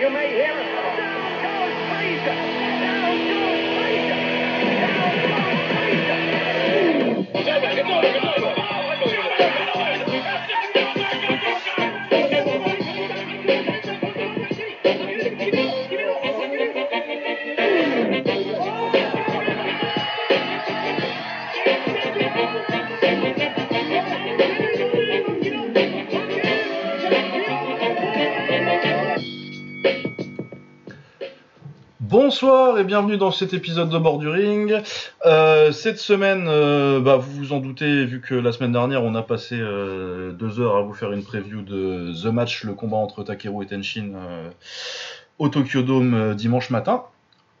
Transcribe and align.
You 0.00 0.08
may 0.08 0.30
hear 0.30 0.58
it. 0.58 0.96
Down 0.96 1.42
goes 1.42 2.69
Bonsoir 32.40 32.78
et 32.78 32.84
bienvenue 32.84 33.18
dans 33.18 33.32
cet 33.32 33.52
épisode 33.52 33.90
de 33.90 33.98
Bord 33.98 34.16
du 34.16 34.26
Ring. 34.26 34.80
Euh, 35.26 35.72
cette 35.72 35.98
semaine, 35.98 36.46
euh, 36.48 36.98
bah, 36.98 37.16
vous 37.16 37.32
vous 37.32 37.52
en 37.52 37.58
doutez, 37.58 38.06
vu 38.06 38.22
que 38.22 38.34
la 38.34 38.50
semaine 38.52 38.72
dernière 38.72 39.04
on 39.04 39.14
a 39.14 39.20
passé 39.20 39.58
euh, 39.60 40.32
deux 40.32 40.58
heures 40.58 40.76
à 40.76 40.80
vous 40.80 40.94
faire 40.94 41.12
une 41.12 41.22
preview 41.22 41.60
de 41.60 42.14
The 42.14 42.32
Match, 42.32 42.64
le 42.64 42.72
combat 42.72 42.96
entre 42.96 43.24
Takeru 43.24 43.64
et 43.64 43.66
Tenshin 43.66 44.14
au 45.38 45.50
Tokyo 45.50 45.82
Dome 45.82 46.34
dimanche 46.34 46.70
matin. 46.70 47.02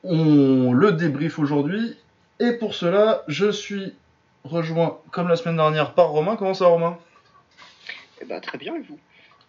On 0.02 0.72
le 0.72 0.92
débrief 0.92 1.38
aujourd'hui 1.38 1.98
et 2.38 2.52
pour 2.52 2.74
cela, 2.74 3.22
je 3.28 3.50
suis 3.50 3.92
rejoint 4.44 4.96
comme 5.10 5.28
la 5.28 5.36
semaine 5.36 5.56
dernière 5.56 5.92
par 5.92 6.08
Romain. 6.08 6.36
Comment 6.36 6.54
ça 6.54 6.64
Romain? 6.68 6.96
Eh 8.22 8.24
ben, 8.24 8.40
très 8.40 8.56
bien, 8.56 8.76
et 8.76 8.82
vous? 8.88 8.98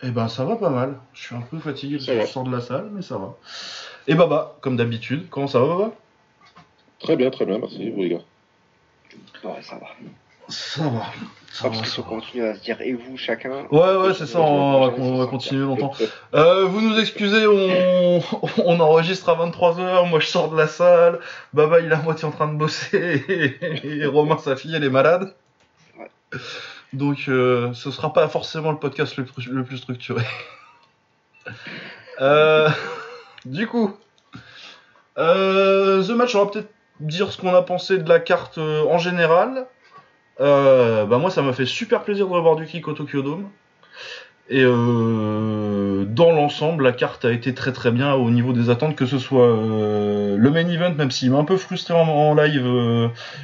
Eh 0.03 0.09
ben 0.09 0.27
ça 0.27 0.43
va 0.43 0.57
pas 0.57 0.71
mal. 0.71 0.95
Je 1.13 1.21
suis 1.21 1.35
un 1.35 1.41
peu 1.41 1.59
fatigué 1.59 1.97
parce 1.97 2.07
que 2.07 2.19
je 2.19 2.25
sors 2.25 2.43
de 2.43 2.51
la 2.51 2.59
salle, 2.59 2.89
mais 2.91 3.01
ça 3.01 3.17
va. 3.17 3.37
Et 4.07 4.15
Baba, 4.15 4.55
comme 4.61 4.77
d'habitude. 4.77 5.27
Comment 5.29 5.47
ça 5.47 5.59
va 5.59 5.67
Baba? 5.67 5.91
Très 6.99 7.15
bien, 7.15 7.29
très 7.31 7.45
bien, 7.45 7.57
merci, 7.57 7.89
vous 7.89 8.01
les 8.03 8.09
gars. 8.09 8.21
Ouais, 9.43 9.61
ça 9.61 9.75
va. 9.75 9.87
Ça 10.47 10.83
va. 10.87 11.05
Ça 11.53 11.67
va, 11.67 11.83
ça 11.83 12.01
continuer 12.01 12.47
à 12.47 12.55
se 12.55 12.61
dire 12.61 12.79
et 12.81 12.93
vous 12.93 13.17
chacun. 13.17 13.65
Ouais, 13.71 13.95
ouais, 13.97 14.13
c'est 14.13 14.25
ça, 14.25 14.39
on 14.39 14.79
va, 14.87 14.93
on 14.97 15.17
va 15.17 15.25
continuer 15.25 15.65
longtemps. 15.65 15.91
Euh, 16.33 16.63
vous 16.65 16.79
nous 16.79 16.97
excusez, 16.97 17.45
on, 17.45 18.21
on 18.65 18.79
enregistre 18.79 19.27
à 19.29 19.35
23h, 19.35 20.07
moi 20.09 20.19
je 20.21 20.27
sors 20.27 20.49
de 20.49 20.55
la 20.57 20.67
salle, 20.67 21.19
Baba 21.53 21.81
il 21.81 21.87
est 21.91 21.95
à 21.95 22.01
moitié 22.01 22.25
en 22.25 22.31
train 22.31 22.47
de 22.47 22.57
bosser, 22.57 23.25
et, 23.27 23.87
et 24.01 24.05
Romain, 24.05 24.37
sa 24.37 24.55
fille, 24.55 24.73
elle 24.73 24.83
est 24.85 24.89
malade. 24.89 25.33
Ouais. 25.99 26.09
Donc 26.93 27.25
euh, 27.27 27.73
ce 27.73 27.91
sera 27.91 28.13
pas 28.13 28.29
forcément 28.29 28.71
le 28.71 28.77
podcast 28.79 29.17
le, 29.17 29.25
plus- 29.25 29.47
le 29.49 29.63
plus 29.65 29.77
structuré. 29.77 30.23
Euh, 32.19 32.69
du 33.45 33.67
coup, 33.67 33.95
euh, 35.17 36.03
The 36.03 36.11
Match, 36.11 36.35
on 36.35 36.45
va 36.45 36.51
peut-être 36.51 36.69
dire 36.99 37.31
ce 37.31 37.37
qu'on 37.37 37.53
a 37.53 37.61
pensé 37.61 37.97
de 37.97 38.07
la 38.07 38.19
carte 38.19 38.57
euh, 38.57 38.83
en 38.85 38.97
général. 38.97 39.65
Euh, 40.39 41.05
bah 41.05 41.17
moi 41.17 41.29
ça 41.29 41.41
m'a 41.43 41.53
fait 41.53 41.65
super 41.65 42.01
plaisir 42.01 42.27
de 42.27 42.31
revoir 42.31 42.55
du 42.55 42.65
kick 42.65 42.87
au 42.87 42.93
Tokyo 42.93 43.21
Dome. 43.21 43.49
Et 44.49 44.63
dans 44.63 46.31
l'ensemble, 46.33 46.83
la 46.83 46.91
carte 46.91 47.23
a 47.23 47.31
été 47.31 47.53
très 47.53 47.71
très 47.71 47.89
bien 47.89 48.15
au 48.15 48.29
niveau 48.29 48.51
des 48.51 48.69
attentes, 48.69 48.97
que 48.97 49.05
ce 49.05 49.17
soit 49.17 49.47
le 49.47 50.49
main 50.49 50.67
event, 50.67 50.93
même 50.93 51.09
s'il 51.09 51.31
m'a 51.31 51.37
un 51.37 51.45
peu 51.45 51.55
frustré 51.55 51.93
en, 51.93 52.01
en 52.01 52.33
live. 52.35 52.65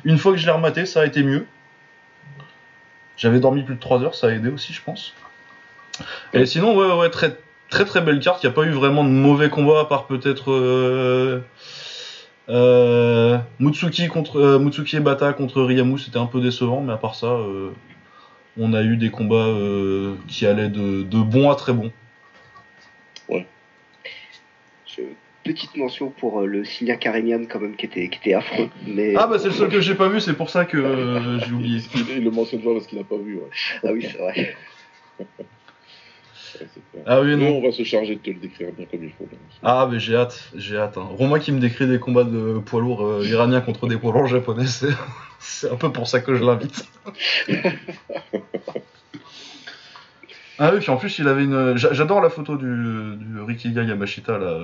une 0.04 0.18
fois 0.18 0.34
que 0.34 0.38
je 0.38 0.46
l'ai 0.46 0.52
rematé, 0.52 0.86
ça 0.86 1.02
a 1.02 1.06
été 1.06 1.24
mieux. 1.24 1.46
J'avais 3.16 3.40
dormi 3.40 3.64
plus 3.64 3.76
de 3.76 3.80
3 3.80 4.04
heures, 4.04 4.16
ça 4.16 4.28
a 4.28 4.32
aidé 4.32 4.50
aussi, 4.50 4.74
je 4.74 4.82
pense. 4.84 5.14
Et 6.34 6.46
sinon, 6.46 6.76
ouais, 6.76 6.94
ouais, 7.00 7.10
très 7.10 7.38
très 7.70 7.86
très 7.86 8.02
belle 8.02 8.20
carte. 8.20 8.44
Il 8.44 8.48
n'y 8.48 8.52
a 8.52 8.56
pas 8.56 8.64
eu 8.64 8.72
vraiment 8.72 9.04
de 9.04 9.10
mauvais 9.10 9.50
combats, 9.50 9.82
à 9.82 9.86
part 9.86 10.08
peut-être 10.08 10.52
euh, 10.52 11.42
euh, 12.50 13.38
Mutsuki 13.60 14.08
contre 14.08 14.38
euh, 14.40 14.60
Mutsuki 14.60 14.98
et 14.98 15.00
Bata 15.00 15.34
contre 15.34 15.62
Ryamu, 15.62 15.98
c'était 16.00 16.18
un 16.20 16.26
peu 16.28 16.40
décevant, 16.42 16.82
mais 16.82 16.94
à 16.94 16.98
part 16.98 17.16
ça, 17.16 17.38
on 18.58 18.74
a 18.74 18.82
eu 18.84 18.98
des 18.98 19.10
combats 19.10 19.54
qui 20.28 20.46
allaient 20.46 20.70
de, 20.70 21.04
de 21.04 21.20
bons 21.20 21.50
à 21.50 21.56
très 21.56 21.74
bons. 21.74 21.92
Je- 24.86 25.02
Petite 25.44 25.78
mention 25.78 26.10
pour 26.10 26.42
le 26.42 26.66
Signa 26.66 26.98
Karimian 26.98 27.46
quand 27.50 27.60
même 27.62 27.76
qui 27.78 27.86
était, 27.86 28.10
qui 28.10 28.18
était 28.20 28.34
affreux. 28.34 28.70
Mais... 28.86 29.14
Ah 29.16 29.28
bah 29.28 29.40
c'est 29.40 29.48
le 29.48 29.54
seul 29.54 29.70
que 29.70 29.80
j'ai 29.80 29.96
pas 29.96 30.10
vu, 30.10 30.20
c'est 30.20 30.34
pour 30.34 30.50
ça 30.50 30.66
que 30.66 31.40
j'ai 31.46 31.52
oublié. 31.54 31.80
Il, 31.96 32.18
il 32.18 32.24
le 32.26 32.32
mentionne 32.32 32.62
pas 32.62 32.74
parce 32.74 32.86
qu'il 32.88 32.98
n'a 32.98 33.06
pas 33.06 33.16
vu. 33.18 33.36
Ouais. 33.38 33.50
Ah 33.84 33.94
oui, 33.94 34.06
c'est 34.12 34.18
vrai. 34.18 34.56
Clair. 36.92 37.04
Ah 37.06 37.22
oui 37.22 37.32
Nous, 37.36 37.38
non. 37.44 37.58
on 37.58 37.62
va 37.64 37.72
se 37.72 37.84
charger 37.84 38.16
de 38.16 38.22
te 38.22 38.30
le 38.30 38.40
décrire 38.40 38.72
bien 38.74 38.86
comme 38.86 39.04
il 39.04 39.12
faut. 39.12 39.28
Ah 39.64 39.88
mais 39.92 40.00
j'ai 40.00 40.16
hâte, 40.16 40.52
j'ai 40.56 40.78
hâte. 40.78 40.98
Hein. 40.98 41.08
Romain 41.12 41.40
qui 41.40 41.52
me 41.52 41.60
décrit 41.60 41.88
des 41.88 42.00
combats 42.00 42.24
de 42.24 42.60
poids 42.60 42.82
lourds 42.82 43.06
euh, 43.06 43.26
iraniens 43.26 43.62
contre 43.62 43.88
des 43.88 43.98
poids 43.98 44.12
lourds 44.14 44.28
japonais, 44.28 44.66
c'est 44.68 44.90
c'est 45.40 45.72
un 45.72 45.76
peu 45.76 45.92
pour 45.92 46.08
ça 46.08 46.20
que 46.22 46.36
je 46.36 46.44
l'invite. 46.44 46.88
ah 50.60 50.72
oui, 50.74 50.80
puis 50.80 50.90
en 50.90 50.98
plus 50.98 51.20
il 51.20 51.28
avait 51.28 51.44
une. 51.44 51.78
j'a- 51.78 51.94
J'adore 51.94 52.22
la 52.22 52.30
photo 52.30 52.56
du, 52.58 53.16
du 53.18 53.40
Rikiga 53.42 53.84
Yamashita 53.84 54.38
là. 54.38 54.60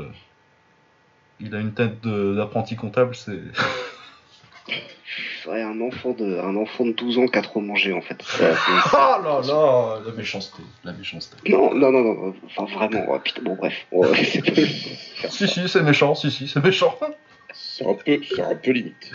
Il 1.39 1.53
a 1.55 1.59
une 1.59 1.73
tête 1.73 2.01
d'apprenti 2.05 2.75
comptable, 2.75 3.15
c'est. 3.15 3.39
Ouais, 5.47 5.61
un 5.61 5.81
enfant 5.81 6.11
de, 6.11 6.39
un 6.39 6.55
enfant 6.55 6.85
de 6.85 6.91
12 6.91 7.17
ans 7.17 7.27
qui 7.27 7.37
a 7.37 7.41
trop 7.41 7.59
mangé 7.59 7.91
en 7.91 8.01
fait. 8.01 8.21
Ça, 8.21 8.55
Ah 8.93 9.21
là 9.23 9.41
là, 9.45 9.99
la 10.05 10.11
méchanceté, 10.13 10.63
la 10.83 10.93
méchanceté. 10.93 11.35
Non, 11.49 11.73
non, 11.73 11.91
non, 11.91 12.01
non, 12.01 12.35
enfin 12.45 12.65
vraiment, 12.65 13.11
ouais, 13.11 13.19
putain, 13.23 13.41
bon 13.41 13.55
bref. 13.55 13.73
Ouais, 13.91 14.07
Si 15.29 15.47
si, 15.47 15.67
c'est 15.67 15.83
méchant, 15.83 16.15
si 16.15 16.31
si, 16.31 16.47
c'est 16.47 16.63
méchant. 16.63 16.97
C'est 17.53 17.85
un 17.85 17.93
peu, 17.93 18.19
c'est 18.35 18.41
un 18.41 18.55
peu 18.55 18.71
limite. 18.71 19.11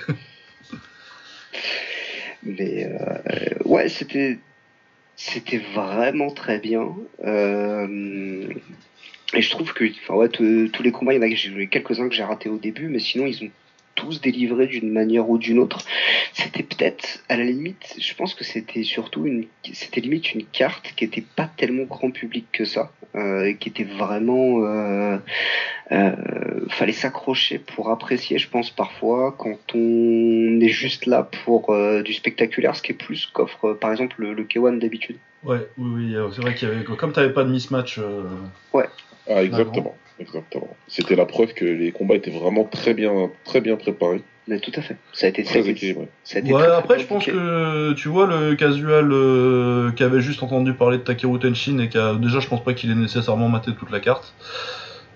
Mais 2.43 2.85
euh, 2.85 3.55
ouais, 3.65 3.89
c'était 3.89 4.39
c'était 5.17 5.59
vraiment 5.75 6.31
très 6.31 6.59
bien. 6.59 6.95
Euh, 7.25 8.49
et 9.35 9.43
je 9.43 9.51
trouve 9.51 9.73
que 9.73 9.85
enfin 10.03 10.15
ouais, 10.15 10.29
tous 10.29 10.83
les 10.83 10.93
combats, 10.93 11.15
il 11.15 11.17
y 11.17 11.19
en 11.19 11.63
a 11.63 11.67
quelques-uns 11.67 12.09
que 12.09 12.15
j'ai 12.15 12.23
ratés 12.23 12.49
au 12.49 12.59
début, 12.59 12.89
mais 12.89 12.99
sinon 12.99 13.27
ils 13.27 13.45
ont 13.45 13.51
tous 14.01 14.21
délivré 14.21 14.67
d'une 14.69 14.91
manière 15.01 15.29
ou 15.29 15.37
d'une 15.39 15.59
autre. 15.59 15.79
C'était 16.33 16.63
peut-être 16.63 17.07
à 17.29 17.37
la 17.37 17.45
limite, 17.45 17.85
je 17.99 18.15
pense 18.15 18.33
que 18.35 18.45
c'était 18.45 18.85
surtout 18.85 19.27
une 19.27 19.45
c'était 19.73 20.01
limite 20.01 20.33
une 20.35 20.45
carte 20.61 20.87
qui 20.97 21.05
était 21.05 21.25
pas 21.39 21.49
tellement 21.57 21.85
grand 21.85 22.11
public 22.13 22.47
que 22.53 22.65
ça, 22.65 22.85
euh, 23.17 23.45
et 23.49 23.57
qui 23.57 23.69
était 23.69 23.89
vraiment 24.03 24.63
euh, 24.65 25.19
euh, 25.93 26.13
fallait 26.69 26.93
s'accrocher 26.93 27.59
pour 27.59 27.91
apprécier, 27.91 28.39
je 28.39 28.49
pense 28.49 28.71
parfois 28.71 29.35
quand 29.37 29.59
on 29.75 30.61
est 30.61 30.69
juste 30.69 31.07
là 31.07 31.29
pour 31.45 31.71
euh, 31.71 32.03
du 32.03 32.13
spectaculaire, 32.15 32.77
ce 32.77 32.83
qui 32.83 32.93
est 32.93 33.03
plus 33.07 33.27
qu'offre 33.27 33.73
par 33.75 33.91
exemple 33.91 34.17
le, 34.19 34.33
le 34.35 34.45
K1 34.45 34.79
d'habitude. 34.79 35.17
Ouais, 35.45 35.61
oui, 35.79 36.13
oui, 36.15 36.17
c'est 36.35 36.43
vrai 36.43 36.55
qu'il 36.55 36.69
y 36.69 36.71
avait. 36.73 36.85
Comme 36.85 37.13
t'avais 37.13 37.33
pas 37.33 37.45
de 37.45 37.51
mismatch. 37.51 37.99
euh, 37.99 38.25
Ah, 39.31 39.43
exactement. 39.45 39.95
Exactement. 40.21 40.69
C'était 40.89 41.17
la 41.17 41.27
preuve 41.27 41.55
que 41.55 41.65
les 41.65 41.93
combats 41.93 42.17
étaient 42.17 42.31
vraiment 42.31 42.65
très 42.65 42.95
bien, 42.95 43.31
très 43.45 43.61
bien 43.61 43.77
préparés. 43.77 44.23
Mais 44.49 44.59
tout 44.61 44.73
à 44.77 44.81
fait. 44.81 44.97
Ça 45.13 45.27
a 45.27 45.29
été 45.29 45.45
Très 45.45 45.61
été- 45.61 45.71
équilibrés. 45.71 46.09
ça 46.25 46.39
a 46.39 46.41
été 46.41 46.53
Ouais, 46.53 46.59
très, 46.61 46.69
très 46.69 46.77
après, 46.77 46.99
je 46.99 47.05
pense 47.07 47.25
que 47.27 47.93
tu 47.93 48.09
vois 48.09 48.27
le 48.27 48.55
casual 48.55 49.11
euh, 49.13 49.93
qui 49.93 50.03
avait 50.03 50.21
juste 50.23 50.43
entendu 50.43 50.73
parler 50.73 50.97
de 50.99 51.03
Takeru 51.03 51.39
Tenshin 51.39 51.79
et 51.81 51.89
qui 51.91 51.99
a 51.99 52.15
déjà, 52.15 52.41
je 52.41 52.49
pense 52.49 52.65
pas 52.65 52.73
qu'il 52.73 52.91
ait 52.91 52.95
nécessairement 52.95 53.49
maté 53.51 53.73
toute 53.79 53.91
la 53.91 54.01
carte. 54.01 54.35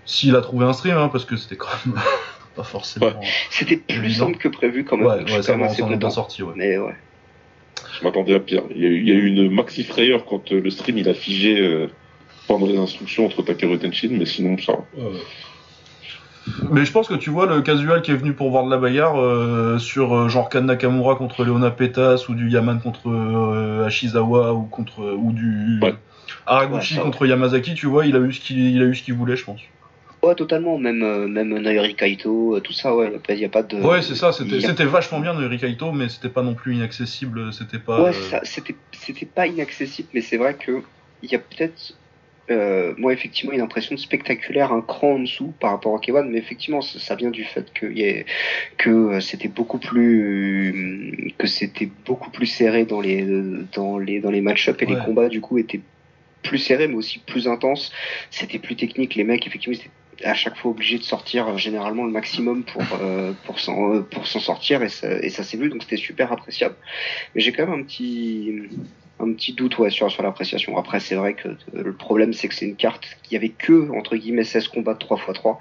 S'il 0.05 0.37
a 0.37 0.43
trouvé 0.43 0.67
un 0.67 0.73
stream, 0.75 0.97
hein, 0.99 1.09
parce 1.11 1.25
que 1.25 1.37
c'était 1.37 1.57
quand 1.57 1.69
même 1.87 1.95
pas 2.57 2.63
forcément. 2.63 3.07
Ouais. 3.07 3.15
C'était 3.51 3.77
plus 3.79 4.11
simple 4.13 4.37
que 4.37 4.49
prévu 4.49 4.85
quand 4.85 4.99
même. 4.99 5.07
Ouais, 5.07 5.23
ouais, 5.33 5.43
ça 5.43 5.55
quand 5.55 5.59
même 5.61 5.71
m'en 5.91 5.97
bien 5.97 6.11
sorti, 6.11 6.43
ouais. 6.43 6.53
Mais 6.55 6.77
ouais. 6.77 6.95
Je 7.99 8.05
m'attendais 8.05 8.35
à 8.35 8.41
pire. 8.41 8.65
Il 8.75 8.83
y, 8.83 8.87
a 8.87 8.89
eu, 8.89 9.01
il 9.01 9.09
y 9.09 9.13
a 9.13 9.15
eu 9.15 9.27
une 9.29 9.51
maxi 9.51 9.83
frayeur 9.85 10.25
quand 10.27 10.53
euh, 10.53 10.61
le 10.61 10.71
stream 10.71 10.99
il 10.99 11.09
a 11.09 11.15
figé 11.15 11.59
euh, 11.59 11.87
pendant 12.59 12.67
les 12.71 12.79
instructions 12.79 13.27
entre 13.27 13.43
Takeru 13.43 13.75
et 13.75 13.79
Tenshin, 13.79 14.11
mais 14.13 14.27
sinon 14.27 14.59
ça. 14.59 14.73
va. 14.73 15.09
Mais 16.71 16.85
je 16.85 16.93
pense 16.93 17.07
que 17.09 17.15
tu 17.15 17.31
vois 17.31 17.47
le 17.47 17.63
casual 17.63 18.03
qui 18.03 18.11
est 18.11 18.17
venu 18.17 18.33
pour 18.33 18.51
voir 18.51 18.65
de 18.65 18.71
la 18.71 18.77
bagarre 18.77 19.21
euh, 19.21 19.79
sur 19.79 20.13
euh, 20.15 20.29
genre 20.29 20.49
Kan 20.49 20.63
Nakamura 20.63 21.15
contre 21.15 21.45
Leona 21.45 21.71
Petas 21.71 22.25
ou 22.29 22.35
du 22.35 22.51
Yaman 22.51 22.81
contre 22.81 23.09
euh, 23.09 23.87
Ashizawa 23.87 24.53
ou 24.53 24.65
contre 24.65 25.15
ou 25.17 25.33
du 25.33 25.81
Ouais. 25.81 25.95
Ça, 26.47 26.67
contre 27.03 27.27
Yamazaki, 27.27 27.75
tu 27.75 27.87
vois, 27.87 28.07
il 28.07 28.17
a 28.17 28.19
eu 28.19 28.33
ce 28.33 28.41
qu'il 28.41 28.59
il 28.59 28.83
a 28.83 28.87
eu 28.87 28.95
ce 28.95 29.03
qu'il 29.03 29.15
voulait, 29.15 29.37
je 29.37 29.45
pense. 29.45 29.61
Ouais, 30.23 30.35
totalement. 30.35 30.79
Même, 30.79 31.03
euh, 31.03 31.29
même 31.29 31.57
Nairi 31.59 31.95
Kaito, 31.95 32.59
tout 32.61 32.73
ça, 32.73 32.95
ouais. 32.95 33.13
Il 33.29 33.37
n'y 33.37 33.45
a 33.45 33.49
pas 33.49 33.63
de. 33.63 33.77
Ouais, 33.77 34.03
c'est 34.03 34.15
ça, 34.15 34.33
c'était 34.33 34.57
il 34.57 34.61
y 34.61 34.65
a- 34.65 34.69
c'était 34.69 34.85
vachement 34.85 35.21
bien 35.21 35.35
de 35.35 35.57
Kaito, 35.57 35.93
mais 35.93 36.09
c'était 36.09 36.29
pas 36.29 36.43
non 36.43 36.55
plus 36.55 36.75
inaccessible, 36.75 37.53
c'était 37.53 37.79
pas. 37.79 38.03
Ouais, 38.03 38.11
euh, 38.11 38.31
ça. 38.31 38.41
C'était, 38.45 38.75
c'était 38.93 39.27
pas 39.27 39.47
inaccessible, 39.47 40.09
mais 40.15 40.21
c'est 40.21 40.37
vrai 40.37 40.55
que 40.55 40.83
il 41.23 41.31
y 41.31 41.35
a 41.35 41.39
peut-être, 41.39 41.93
euh, 42.51 42.95
moi 42.99 43.13
effectivement, 43.13 43.53
une 43.53 43.61
impression 43.61 43.95
de 43.95 44.01
spectaculaire 44.01 44.73
un 44.73 44.81
cran 44.83 45.13
en 45.15 45.19
dessous 45.21 45.53
par 45.61 45.71
rapport 45.71 45.95
à 45.95 45.99
K1, 46.01 46.29
mais 46.29 46.39
effectivement, 46.39 46.81
ça, 46.81 46.99
ça 46.99 47.15
vient 47.15 47.31
du 47.31 47.45
fait 47.45 47.73
que, 47.73 47.87
y 47.87 48.03
ait- 48.03 48.27
que 48.79 48.91
euh, 48.91 49.21
c'était 49.21 49.49
beaucoup 49.49 49.79
plus, 49.79 51.35
que 51.39 51.47
c'était 51.47 51.89
beaucoup 52.05 52.31
plus 52.31 52.47
serré 52.47 52.85
dans 52.85 53.01
les, 53.01 53.25
dans 53.75 53.99
les, 53.99 54.21
dans 54.21 54.31
les 54.31 54.41
match-up 54.41 54.81
et 54.83 54.87
Ouais. 54.87 54.95
les 54.95 55.01
combats 55.01 55.29
du 55.29 55.41
coup 55.41 55.59
étaient 55.59 55.81
plus 56.43 56.59
serrés, 56.59 56.89
mais 56.89 56.95
aussi 56.97 57.21
plus 57.21 57.47
intenses. 57.47 57.93
C'était 58.31 58.59
plus 58.59 58.75
technique. 58.77 59.15
Les 59.15 59.25
mecs, 59.25 59.47
effectivement, 59.47 59.77
c'était 59.79 59.91
à 60.25 60.35
chaque 60.35 60.57
fois 60.57 60.73
obligé 60.73 60.99
de 60.99 61.03
sortir 61.05 61.49
euh, 61.49 61.57
généralement 61.57 62.05
le 62.05 62.11
maximum 62.13 62.65
pour 62.65 62.83
euh, 63.01 63.33
pour 63.45 63.59
s'en 63.61 63.95
euh, 63.95 64.01
pour 64.03 64.27
s'en 64.27 64.41
sortir 64.41 64.83
et 64.83 64.89
ça, 64.89 65.09
et 65.21 65.31
ça 65.31 65.43
s'est 65.43 65.57
vu 65.57 65.69
donc 65.69 65.83
c'était 65.83 65.97
super 65.97 66.31
appréciable. 66.33 66.75
Mais 67.35 67.41
j'ai 67.41 67.53
quand 67.53 67.67
même 67.67 67.81
un 67.81 67.83
petit 67.83 68.53
un 69.23 69.33
petit 69.35 69.53
doute 69.53 69.79
ouais 69.79 69.91
sur 69.91 70.11
sur 70.11 70.23
l'appréciation. 70.23 70.77
Après 70.77 71.01
c'est 71.01 71.15
vrai 71.15 71.35
que 71.35 71.49
euh, 71.49 71.57
le 71.75 71.95
problème 71.95 72.33
c'est 72.33 72.49
que 72.49 72.55
c'est 72.55 72.67
une 72.67 72.77
carte 72.77 73.07
qui 73.23 73.37
avait 73.37 73.51
que 73.51 73.91
entre 73.97 74.17
guillemets 74.17 74.45
16 74.45 74.69
combats 74.69 74.95
de 74.95 74.99
3x3 74.99 75.57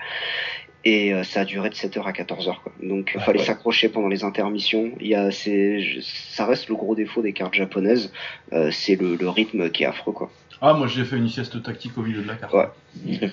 et 0.84 1.14
euh, 1.14 1.24
ça 1.24 1.42
a 1.42 1.46
duré 1.46 1.70
de 1.70 1.76
7h 1.76 2.02
à 2.04 2.12
14h 2.12 2.62
quoi. 2.64 2.72
Donc 2.82 3.12
il 3.14 3.20
Ah, 3.20 3.24
fallait 3.24 3.40
ouais. 3.40 3.46
s'accrocher 3.46 3.90
pendant 3.90 4.08
les 4.08 4.24
intermissions. 4.24 4.92
Il 5.00 5.08
y 5.08 5.16
a 5.16 5.30
c'est 5.32 5.80
je- 5.82 6.00
ça 6.02 6.46
reste 6.46 6.70
le 6.70 6.76
gros 6.76 6.96
défaut 6.96 7.22
des 7.22 7.34
cartes 7.34 7.54
japonaises, 7.54 8.12
euh, 8.54 8.72
c'est 8.72 8.96
le, 9.00 9.16
le 9.16 9.30
rythme 9.30 9.70
qui 9.70 9.84
est 9.84 9.88
affreux 9.88 10.14
quoi. 10.14 10.32
Ah, 10.64 10.74
moi 10.74 10.86
j'ai 10.86 11.06
fait 11.06 11.18
une 11.18 11.28
sieste 11.28 11.64
tactique 11.64 11.98
au 11.98 12.02
milieu 12.04 12.22
de 12.22 12.28
la 12.28 12.36
carte. 12.36 12.54
Ouais. 12.54 12.68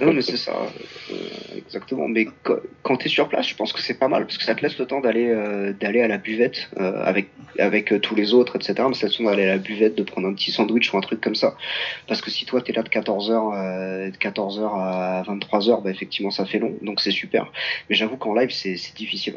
Non, 0.00 0.14
mais 0.14 0.22
c'est 0.22 0.38
ça, 0.38 0.52
euh, 1.10 1.14
exactement. 1.58 2.08
Mais 2.08 2.24
qu- 2.24 2.52
quand 2.82 2.96
t'es 2.96 3.10
sur 3.10 3.28
place, 3.28 3.46
je 3.48 3.54
pense 3.54 3.74
que 3.74 3.82
c'est 3.82 3.98
pas 3.98 4.08
mal 4.08 4.24
parce 4.24 4.38
que 4.38 4.44
ça 4.44 4.54
te 4.54 4.62
laisse 4.62 4.78
le 4.78 4.86
temps 4.86 5.00
d'aller 5.00 5.26
euh, 5.28 5.74
d'aller 5.74 6.00
à 6.00 6.08
la 6.08 6.16
buvette 6.16 6.70
euh, 6.78 7.02
avec 7.04 7.28
avec 7.58 7.92
euh, 7.92 7.98
tous 7.98 8.14
les 8.14 8.32
autres, 8.32 8.56
etc. 8.56 8.76
Mais 8.88 8.94
ça 8.94 9.00
te 9.00 9.06
laisse 9.06 9.18
le 9.18 9.24
temps 9.26 9.30
d'aller 9.30 9.42
à 9.44 9.48
la 9.48 9.58
buvette, 9.58 9.94
de 9.94 10.02
prendre 10.04 10.26
un 10.26 10.32
petit 10.32 10.52
sandwich 10.52 10.90
ou 10.94 10.96
un 10.96 11.02
truc 11.02 11.20
comme 11.20 11.34
ça. 11.34 11.54
Parce 12.06 12.22
que 12.22 12.30
si 12.30 12.46
toi 12.46 12.62
t'es 12.62 12.72
là 12.72 12.82
de 12.82 12.88
14h 12.88 13.30
euh, 13.30 14.10
de 14.10 14.16
14h 14.16 14.62
à 14.74 15.22
23h, 15.28 15.82
bah 15.82 15.90
effectivement 15.90 16.30
ça 16.30 16.46
fait 16.46 16.58
long, 16.58 16.76
donc 16.80 17.00
c'est 17.02 17.10
super. 17.10 17.52
Mais 17.90 17.94
j'avoue 17.96 18.16
qu'en 18.16 18.32
live 18.34 18.50
c'est 18.50 18.78
c'est 18.78 18.96
difficile. 18.96 19.34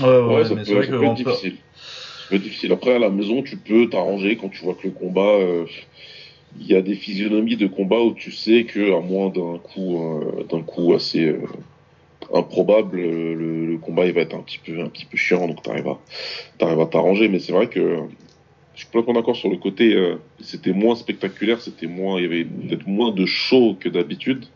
Ouais, 0.00 0.06
ouais, 0.06 0.34
Ouais, 0.36 0.44
ça 0.44 0.54
mais 0.54 0.62
peut, 0.62 0.64
c'est 0.64 0.72
vrai 0.74 0.84
ça 0.86 0.90
que 0.92 0.96
peut 0.96 1.04
on 1.06 1.12
être 1.14 1.22
peut- 1.22 1.30
difficile. 1.30 1.56
Ça 1.76 2.30
peut 2.30 2.36
être 2.36 2.42
difficile. 2.42 2.72
Après, 2.72 2.94
à 2.94 2.98
la 2.98 3.10
maison, 3.10 3.42
tu 3.42 3.58
peux 3.58 3.90
t'arranger 3.90 4.36
quand 4.38 4.48
tu 4.48 4.64
vois 4.64 4.74
que 4.74 4.84
le 4.86 4.92
combat. 4.94 5.20
euh, 5.20 5.66
Il 6.60 6.66
y 6.66 6.76
a 6.76 6.82
des 6.82 6.94
physionomies 6.94 7.56
de 7.56 7.66
combat 7.66 8.00
où 8.00 8.14
tu 8.14 8.30
sais 8.30 8.64
que 8.64 8.94
à 8.96 9.00
moins 9.00 9.28
d'un 9.28 9.58
coup, 9.58 9.98
euh, 9.98 10.44
d'un 10.44 10.62
coup 10.62 10.94
assez 10.94 11.26
euh, 11.26 11.42
improbable, 12.32 13.00
euh, 13.00 13.34
le, 13.66 13.78
combat 13.78 14.06
il 14.06 14.12
va 14.12 14.20
être 14.20 14.34
un 14.34 14.40
petit 14.40 14.58
peu, 14.64 14.80
un 14.80 14.88
petit 14.88 15.04
peu 15.04 15.16
chiant, 15.16 15.46
donc 15.46 15.62
t'arrives 15.62 15.88
à, 15.88 15.98
à 16.60 16.86
t'arranger. 16.86 17.28
Mais 17.28 17.38
c'est 17.40 17.52
vrai 17.52 17.68
que 17.68 17.98
je 18.74 18.80
suis 18.80 18.86
complètement 18.86 19.14
d'accord 19.14 19.36
sur 19.36 19.50
le 19.50 19.56
côté. 19.56 19.96
c'était 20.40 20.72
moins 20.72 20.94
spectaculaire, 20.94 21.60
c'était 21.60 21.86
moins, 21.86 22.18
il 22.18 22.22
y 22.22 22.26
avait 22.26 22.44
peut-être 22.44 22.86
moins 22.86 23.12
de 23.12 23.26
show 23.26 23.76
que 23.78 23.88
d'habitude, 23.88 24.46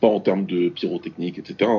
pas 0.00 0.08
en 0.08 0.20
termes 0.20 0.46
de 0.46 0.68
pyrotechnique, 0.68 1.38
etc. 1.38 1.70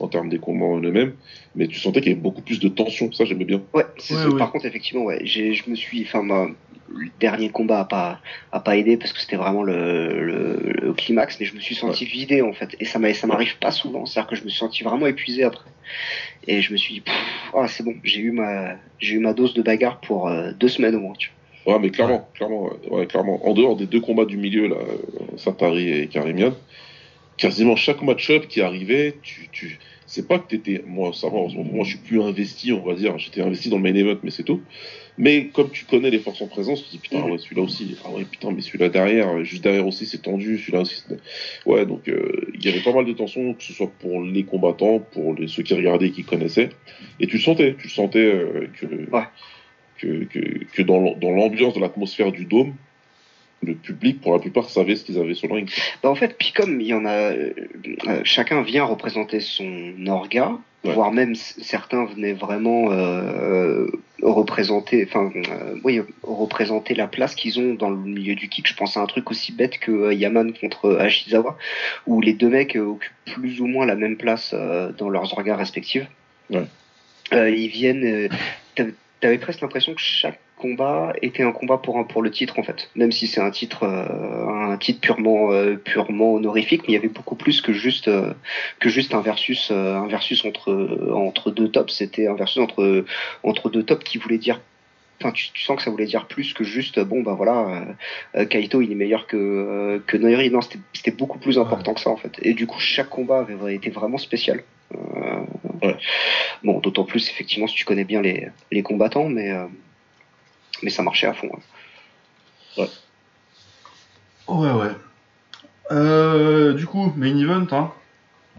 en 0.00 0.08
termes 0.08 0.28
des 0.28 0.38
combats 0.38 0.66
en 0.66 0.80
eux-mêmes, 0.80 1.14
mais 1.54 1.68
tu 1.68 1.78
sentais 1.78 2.00
qu'il 2.00 2.10
y 2.10 2.12
avait 2.12 2.20
beaucoup 2.20 2.42
plus 2.42 2.60
de 2.60 2.68
tension. 2.68 3.12
Ça, 3.12 3.24
j'aimais 3.24 3.44
bien. 3.44 3.62
Ouais, 3.74 3.84
c'est 3.98 4.14
oui. 4.26 4.38
par 4.38 4.52
contre 4.52 4.66
effectivement 4.66 5.04
ouais, 5.04 5.20
j'ai 5.24 5.54
je 5.54 5.68
me 5.70 5.74
suis 5.74 6.02
enfin 6.02 6.22
ma- 6.22 6.48
le 6.88 7.08
dernier 7.20 7.48
combat 7.48 7.80
a 7.80 7.84
pas 7.84 8.20
a 8.50 8.60
pas 8.60 8.76
aidé 8.76 8.96
parce 8.96 9.12
que 9.12 9.20
c'était 9.20 9.36
vraiment 9.36 9.62
le, 9.62 10.24
le, 10.26 10.72
le 10.82 10.92
climax 10.92 11.38
mais 11.40 11.46
je 11.46 11.54
me 11.54 11.60
suis 11.60 11.74
senti 11.74 12.04
vidé 12.04 12.42
en 12.42 12.52
fait 12.52 12.76
et 12.80 12.84
ça 12.84 12.98
m'a 12.98 13.14
ça 13.14 13.26
m'arrive 13.26 13.58
pas 13.58 13.70
souvent, 13.70 14.04
c'est-à-dire 14.06 14.28
que 14.30 14.36
je 14.36 14.44
me 14.44 14.48
suis 14.48 14.58
senti 14.58 14.82
vraiment 14.82 15.06
épuisé 15.06 15.42
après. 15.44 15.70
Et 16.46 16.60
je 16.60 16.72
me 16.72 16.76
suis 16.76 16.94
dit 16.94 17.02
ah 17.54 17.68
c'est 17.68 17.84
bon, 17.84 17.94
j'ai 18.04 18.20
eu 18.20 18.32
ma 18.32 18.74
j'ai 18.98 19.14
eu 19.16 19.18
ma 19.20 19.32
dose 19.32 19.54
de 19.54 19.62
bagarre 19.62 20.00
pour 20.00 20.28
euh, 20.28 20.52
deux 20.52 20.68
semaines 20.68 20.94
au 20.96 21.00
moins, 21.00 21.14
tu 21.18 21.30
Ouais, 21.64 21.78
mais 21.78 21.90
clairement, 21.90 22.28
clairement, 22.34 22.64
ouais, 22.64 22.88
ouais, 22.90 23.06
clairement. 23.06 23.46
En 23.46 23.54
dehors 23.54 23.76
des 23.76 23.86
deux 23.86 24.00
combats 24.00 24.24
du 24.24 24.36
milieu, 24.36 24.66
là, 24.66 24.74
euh, 24.76 25.36
Satari 25.36 25.92
et 25.92 26.08
Karimian, 26.08 26.54
quasiment 27.36 27.76
chaque 27.76 28.02
match-up 28.02 28.46
qui 28.46 28.60
arrivait, 28.60 29.16
tu, 29.22 29.48
tu, 29.50 29.78
c'est 30.06 30.28
pas 30.28 30.38
que 30.38 30.48
t'étais, 30.48 30.82
moi, 30.86 31.12
ça 31.12 31.28
va, 31.28 31.38
moi, 31.54 31.84
je 31.84 31.90
suis 31.90 31.98
plus 31.98 32.20
investi, 32.20 32.72
on 32.72 32.84
va 32.84 32.94
dire, 32.94 33.18
j'étais 33.18 33.40
investi 33.40 33.70
dans 33.70 33.76
le 33.78 33.82
main 33.82 33.94
event, 33.94 34.18
mais 34.22 34.30
c'est 34.30 34.42
tout. 34.42 34.60
Mais 35.18 35.48
comme 35.48 35.70
tu 35.70 35.84
connais 35.84 36.10
les 36.10 36.18
forces 36.18 36.40
en 36.40 36.46
présence, 36.46 36.82
tu 36.82 36.86
te 36.86 36.90
dis, 36.92 36.98
putain, 36.98 37.22
ouais, 37.22 37.38
celui-là 37.38 37.62
aussi, 37.62 37.96
ah 38.04 38.10
ouais, 38.10 38.24
putain, 38.24 38.50
mais 38.50 38.62
celui-là 38.62 38.88
derrière, 38.88 39.44
juste 39.44 39.62
derrière 39.62 39.86
aussi, 39.86 40.06
c'est 40.06 40.22
tendu, 40.22 40.58
celui-là 40.58 40.80
aussi, 40.80 41.02
c'est... 41.06 41.18
Ouais, 41.66 41.84
donc, 41.86 42.08
euh, 42.08 42.50
il 42.54 42.64
y 42.64 42.68
avait 42.68 42.80
pas 42.80 42.92
mal 42.92 43.04
de 43.04 43.12
tensions, 43.12 43.54
que 43.54 43.62
ce 43.62 43.72
soit 43.72 43.90
pour 44.00 44.22
les 44.22 44.44
combattants, 44.44 45.00
pour 45.00 45.34
les, 45.34 45.48
ceux 45.48 45.62
qui 45.62 45.74
regardaient, 45.74 46.10
qui 46.10 46.24
connaissaient, 46.24 46.70
et 47.20 47.26
tu 47.26 47.36
le 47.36 47.42
sentais, 47.42 47.74
tu 47.78 47.88
le 47.88 47.92
sentais 47.92 48.24
euh, 48.24 48.68
que, 48.80 48.86
Ouais. 48.86 49.24
que, 49.98 50.24
que, 50.24 50.64
que 50.64 50.82
dans 50.82 51.00
l'ambiance, 51.00 51.74
dans 51.74 51.80
l'atmosphère 51.80 52.32
du 52.32 52.44
dôme, 52.46 52.74
le 53.64 53.74
public, 53.74 54.20
pour 54.20 54.32
la 54.32 54.38
plupart, 54.38 54.68
savait 54.68 54.96
ce 54.96 55.04
qu'ils 55.04 55.18
avaient 55.18 55.34
sur 55.34 55.48
le 55.48 55.54
ring. 55.54 55.70
Bah 56.02 56.10
en 56.10 56.14
fait, 56.14 56.36
puis 56.38 56.52
comme 56.52 56.80
il 56.80 56.86
y 56.88 56.94
en 56.94 57.04
a, 57.04 57.10
euh, 57.10 57.52
euh, 58.08 58.20
chacun 58.24 58.62
vient 58.62 58.84
représenter 58.84 59.40
son 59.40 59.94
orga, 60.06 60.52
Ouais. 60.84 60.94
voire 60.94 61.12
même 61.12 61.36
certains 61.36 62.06
venaient 62.06 62.32
vraiment 62.32 62.90
euh, 62.90 63.86
représenter, 64.20 65.06
enfin 65.08 65.30
euh, 65.36 65.76
oui, 65.84 66.00
représenter 66.24 66.96
la 66.96 67.06
place 67.06 67.36
qu'ils 67.36 67.60
ont 67.60 67.74
dans 67.74 67.88
le 67.88 67.96
milieu 67.96 68.34
du 68.34 68.48
kick. 68.48 68.66
Je 68.66 68.74
pense 68.74 68.96
à 68.96 69.00
un 69.00 69.06
truc 69.06 69.30
aussi 69.30 69.52
bête 69.52 69.78
que 69.78 70.12
Yaman 70.12 70.52
contre 70.52 70.96
Ashizawa, 70.96 71.56
où 72.08 72.20
les 72.20 72.32
deux 72.32 72.48
mecs 72.48 72.74
occupent 72.74 73.12
plus 73.26 73.60
ou 73.60 73.68
moins 73.68 73.86
la 73.86 73.94
même 73.94 74.16
place 74.16 74.56
dans 74.98 75.08
leurs 75.08 75.32
orgas 75.34 75.54
respectifs. 75.54 76.06
Ouais. 76.50 76.66
Ils 77.30 77.68
viennent. 77.68 78.28
T'avais 79.20 79.38
presque 79.38 79.60
l'impression 79.60 79.94
que 79.94 80.00
chaque 80.00 80.40
combat 80.62 81.12
était 81.22 81.42
un 81.42 81.52
combat 81.52 81.78
pour 81.78 81.98
un 81.98 82.04
pour 82.04 82.22
le 82.22 82.30
titre 82.30 82.58
en 82.58 82.62
fait, 82.62 82.80
même 82.94 83.12
si 83.12 83.26
c'est 83.26 83.40
un 83.40 83.50
titre 83.50 83.82
euh, 83.82 84.72
un 84.72 84.76
titre 84.78 85.00
purement 85.00 85.52
euh, 85.52 85.76
purement 85.76 86.34
honorifique, 86.34 86.82
mais 86.82 86.90
il 86.92 86.96
y 86.98 87.00
avait 87.02 87.08
beaucoup 87.18 87.36
plus 87.36 87.60
que 87.60 87.72
juste 87.72 88.08
euh, 88.08 88.32
que 88.80 88.88
juste 88.88 89.12
un 89.14 89.20
versus 89.20 89.70
un 89.70 90.06
versus 90.06 90.44
entre 90.44 90.72
entre 91.12 91.50
deux 91.50 91.68
tops. 91.70 91.92
C'était 91.92 92.26
un 92.28 92.34
versus 92.34 92.62
entre 92.62 93.04
entre 93.42 93.70
deux 93.70 93.82
tops 93.82 94.04
qui 94.04 94.18
voulait 94.18 94.38
dire 94.38 94.60
Enfin, 95.20 95.30
tu, 95.32 95.52
tu 95.52 95.62
sens 95.62 95.76
que 95.76 95.82
ça 95.84 95.90
voulait 95.90 96.06
dire 96.06 96.26
plus 96.26 96.52
que 96.52 96.64
juste 96.64 96.98
bon 96.98 97.22
bah 97.22 97.34
voilà 97.34 97.84
euh, 98.36 98.44
Kaito 98.44 98.80
il 98.82 98.90
est 98.90 98.96
meilleur 98.96 99.26
que 99.28 99.36
euh, 99.36 99.98
que 100.06 100.16
Noiri. 100.16 100.50
Non 100.50 100.60
c'était 100.92 101.16
beaucoup 101.16 101.38
plus 101.38 101.58
important 101.58 101.94
que 101.94 102.00
ça 102.00 102.10
en 102.10 102.16
fait. 102.16 102.34
Et 102.42 102.54
du 102.54 102.66
coup 102.66 102.80
chaque 102.80 103.08
combat 103.08 103.46
avait 103.48 103.74
été 103.74 103.90
vraiment 103.90 104.18
spécial. 104.18 104.62
Euh, 104.94 104.98
Ouais. 105.82 105.96
bon 106.62 106.78
d'autant 106.78 107.04
plus 107.04 107.28
effectivement 107.28 107.66
si 107.66 107.74
tu 107.74 107.84
connais 107.84 108.04
bien 108.04 108.20
les 108.22 108.48
les 108.70 108.82
combattants 108.84 109.28
mais 109.28 109.50
mais 110.82 110.90
ça 110.90 111.02
marchait 111.02 111.26
à 111.26 111.34
fond 111.34 111.48
ouais. 112.76 112.88
Ouais, 114.48 114.72
ouais. 114.72 114.90
Euh, 115.90 116.74
du 116.74 116.86
coup, 116.86 117.12
main 117.16 117.36
event, 117.38 117.66
hein. 117.70 117.92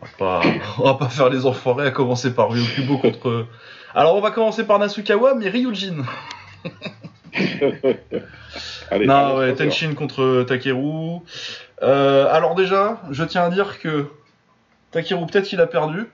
On 0.02 0.06
va 0.06 0.12
pas, 0.18 0.42
on 0.80 0.84
va 0.84 0.94
pas 0.96 1.10
faire 1.10 1.30
les 1.30 1.46
enfoirés 1.46 1.88
à 1.88 1.92
commencer 1.92 2.34
par 2.34 2.50
Ryokubo 2.50 2.98
contre. 3.02 3.48
Alors, 3.96 4.16
on 4.16 4.22
va 4.22 4.32
commencer 4.32 4.66
par 4.66 4.80
Nasukawa, 4.80 5.36
mais 5.36 5.50
Ryujin. 5.50 6.04
Allez, 8.92 9.06
non, 9.06 9.38
ouais, 9.38 9.54
Tenshin 9.56 9.94
contre 9.96 10.44
Takeru. 10.48 11.20
Euh, 11.82 12.28
alors, 12.32 12.56
déjà, 12.56 13.02
je 13.12 13.24
tiens 13.24 13.44
à 13.44 13.50
dire 13.50 13.80
que 13.80 14.08
Takeru, 14.92 15.26
peut-être 15.26 15.52
il 15.52 15.62
a 15.62 15.68
perdu. 15.68 16.08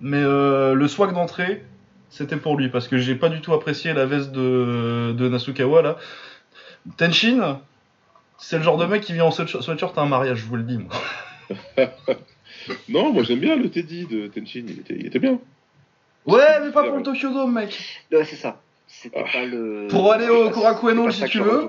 Mais 0.00 0.22
euh, 0.22 0.74
le 0.74 0.88
swag 0.88 1.12
d'entrée, 1.14 1.64
c'était 2.10 2.36
pour 2.36 2.56
lui, 2.56 2.68
parce 2.68 2.88
que 2.88 2.98
j'ai 2.98 3.14
pas 3.14 3.28
du 3.28 3.40
tout 3.40 3.52
apprécié 3.54 3.92
la 3.92 4.06
veste 4.06 4.30
de, 4.32 5.12
de 5.16 5.28
Nasukawa 5.28 5.82
là. 5.82 5.96
Tenshin, 6.96 7.60
c'est 8.38 8.58
le 8.58 8.62
genre 8.62 8.76
de 8.78 8.86
mec 8.86 9.02
qui 9.02 9.12
vient 9.14 9.24
en 9.24 9.30
sweat- 9.30 9.60
sweatshirt 9.60 9.96
à 9.98 10.02
un 10.02 10.06
mariage, 10.06 10.38
je 10.38 10.44
vous 10.46 10.56
le 10.56 10.62
dis. 10.62 10.78
moi. 10.78 11.86
Non, 12.88 13.12
moi 13.12 13.22
j'aime 13.24 13.40
bien 13.40 13.56
le 13.56 13.68
Teddy 13.68 14.06
de 14.06 14.26
Tenshin, 14.28 14.64
il 14.66 14.78
était, 14.80 14.94
il 14.98 15.06
était 15.06 15.18
bien. 15.18 15.38
Ouais, 16.24 16.60
mais 16.62 16.70
pas 16.70 16.84
pour 16.84 16.96
le 16.96 17.02
Tokyo 17.02 17.30
Dome, 17.30 17.52
mec. 17.52 18.02
Ouais, 18.10 18.24
c'est 18.24 18.36
ça. 18.36 18.60
C'était 18.86 19.22
Ah. 19.26 19.30
pas 19.30 19.44
le. 19.44 19.86
Pour 19.90 20.10
aller 20.12 20.28
au 20.28 20.44
c'est 20.44 20.50
pas- 20.50 20.54
Korakuen 20.74 20.98
Hall, 20.98 21.12
c'est 21.12 21.20
pas 21.20 21.26
si 21.26 21.32
tu 21.32 21.40
veux. 21.40 21.68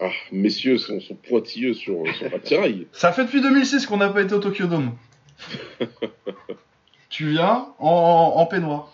Ah, 0.00 0.08
messieurs 0.32 0.78
sont, 0.78 1.00
sont 1.00 1.14
pointilleux 1.16 1.74
sur, 1.74 2.04
sur 2.16 2.30
la 2.30 2.38
tiraille. 2.38 2.86
Ça 2.92 3.12
fait 3.12 3.24
depuis 3.24 3.42
2006 3.42 3.84
qu'on 3.86 3.98
n'a 3.98 4.08
pas 4.08 4.22
été 4.22 4.32
au 4.34 4.38
Tokyo 4.38 4.66
Dome. 4.66 4.92
tu 7.10 7.28
viens 7.30 7.66
en, 7.78 8.32
en 8.36 8.46
peignoir. 8.46 8.92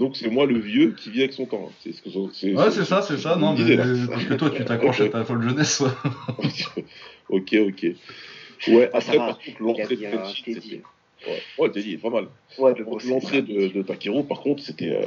Donc 0.00 0.16
c'est 0.16 0.30
moi 0.30 0.46
le 0.46 0.58
vieux 0.58 0.92
qui 0.92 1.10
vit 1.10 1.20
avec 1.20 1.32
son 1.34 1.44
temps. 1.46 1.66
hein. 1.68 1.72
C'est 1.84 1.92
ce 1.92 2.00
que 2.02 2.08
c'est. 2.32 2.54
Ouais, 2.54 2.70
c'est 2.72 2.84
ça, 2.84 3.02
c'est 3.02 3.18
ça. 3.18 3.36
Non, 3.36 3.54
mais 3.54 3.76
parce 3.76 4.24
que 4.24 4.34
toi, 4.34 4.50
tu 4.50 4.64
t'accroches 4.64 5.00
à 5.02 5.08
ta 5.08 5.24
folle 5.24 5.42
jeunesse. 5.48 5.82
ok, 7.28 7.54
ok. 7.68 7.86
Ouais, 8.68 8.90
Ah, 8.92 9.00
ça 9.00 9.12
après, 9.12 9.18
va. 9.18 9.26
par 9.26 9.38
contre, 9.38 9.62
l'entrée 9.62 9.96
de 9.96 10.06
c'était. 10.44 10.82
Ouais, 11.28 11.42
ouais, 11.58 11.70
Teddy 11.70 11.92
est 11.92 11.98
pas 11.98 12.08
mal. 12.10 12.28
Ouais, 12.58 12.72
L'entrée 13.06 13.42
de, 13.42 13.68
de 13.68 13.82
Takeru, 13.82 14.24
par 14.24 14.40
contre, 14.40 14.62
c'était. 14.62 14.88
euh, 14.90 15.04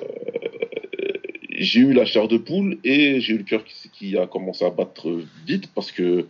J'ai 1.50 1.80
eu 1.80 1.94
la 1.94 2.06
chair 2.06 2.28
de 2.28 2.38
poule 2.38 2.78
et 2.84 3.20
j'ai 3.20 3.34
eu 3.34 3.38
le 3.40 3.44
cœur 3.44 3.64
qui, 3.64 3.90
qui 3.90 4.18
a 4.18 4.28
commencé 4.28 4.64
à 4.64 4.70
battre 4.70 5.10
vite 5.48 5.72
parce 5.74 5.92
que 5.92 6.28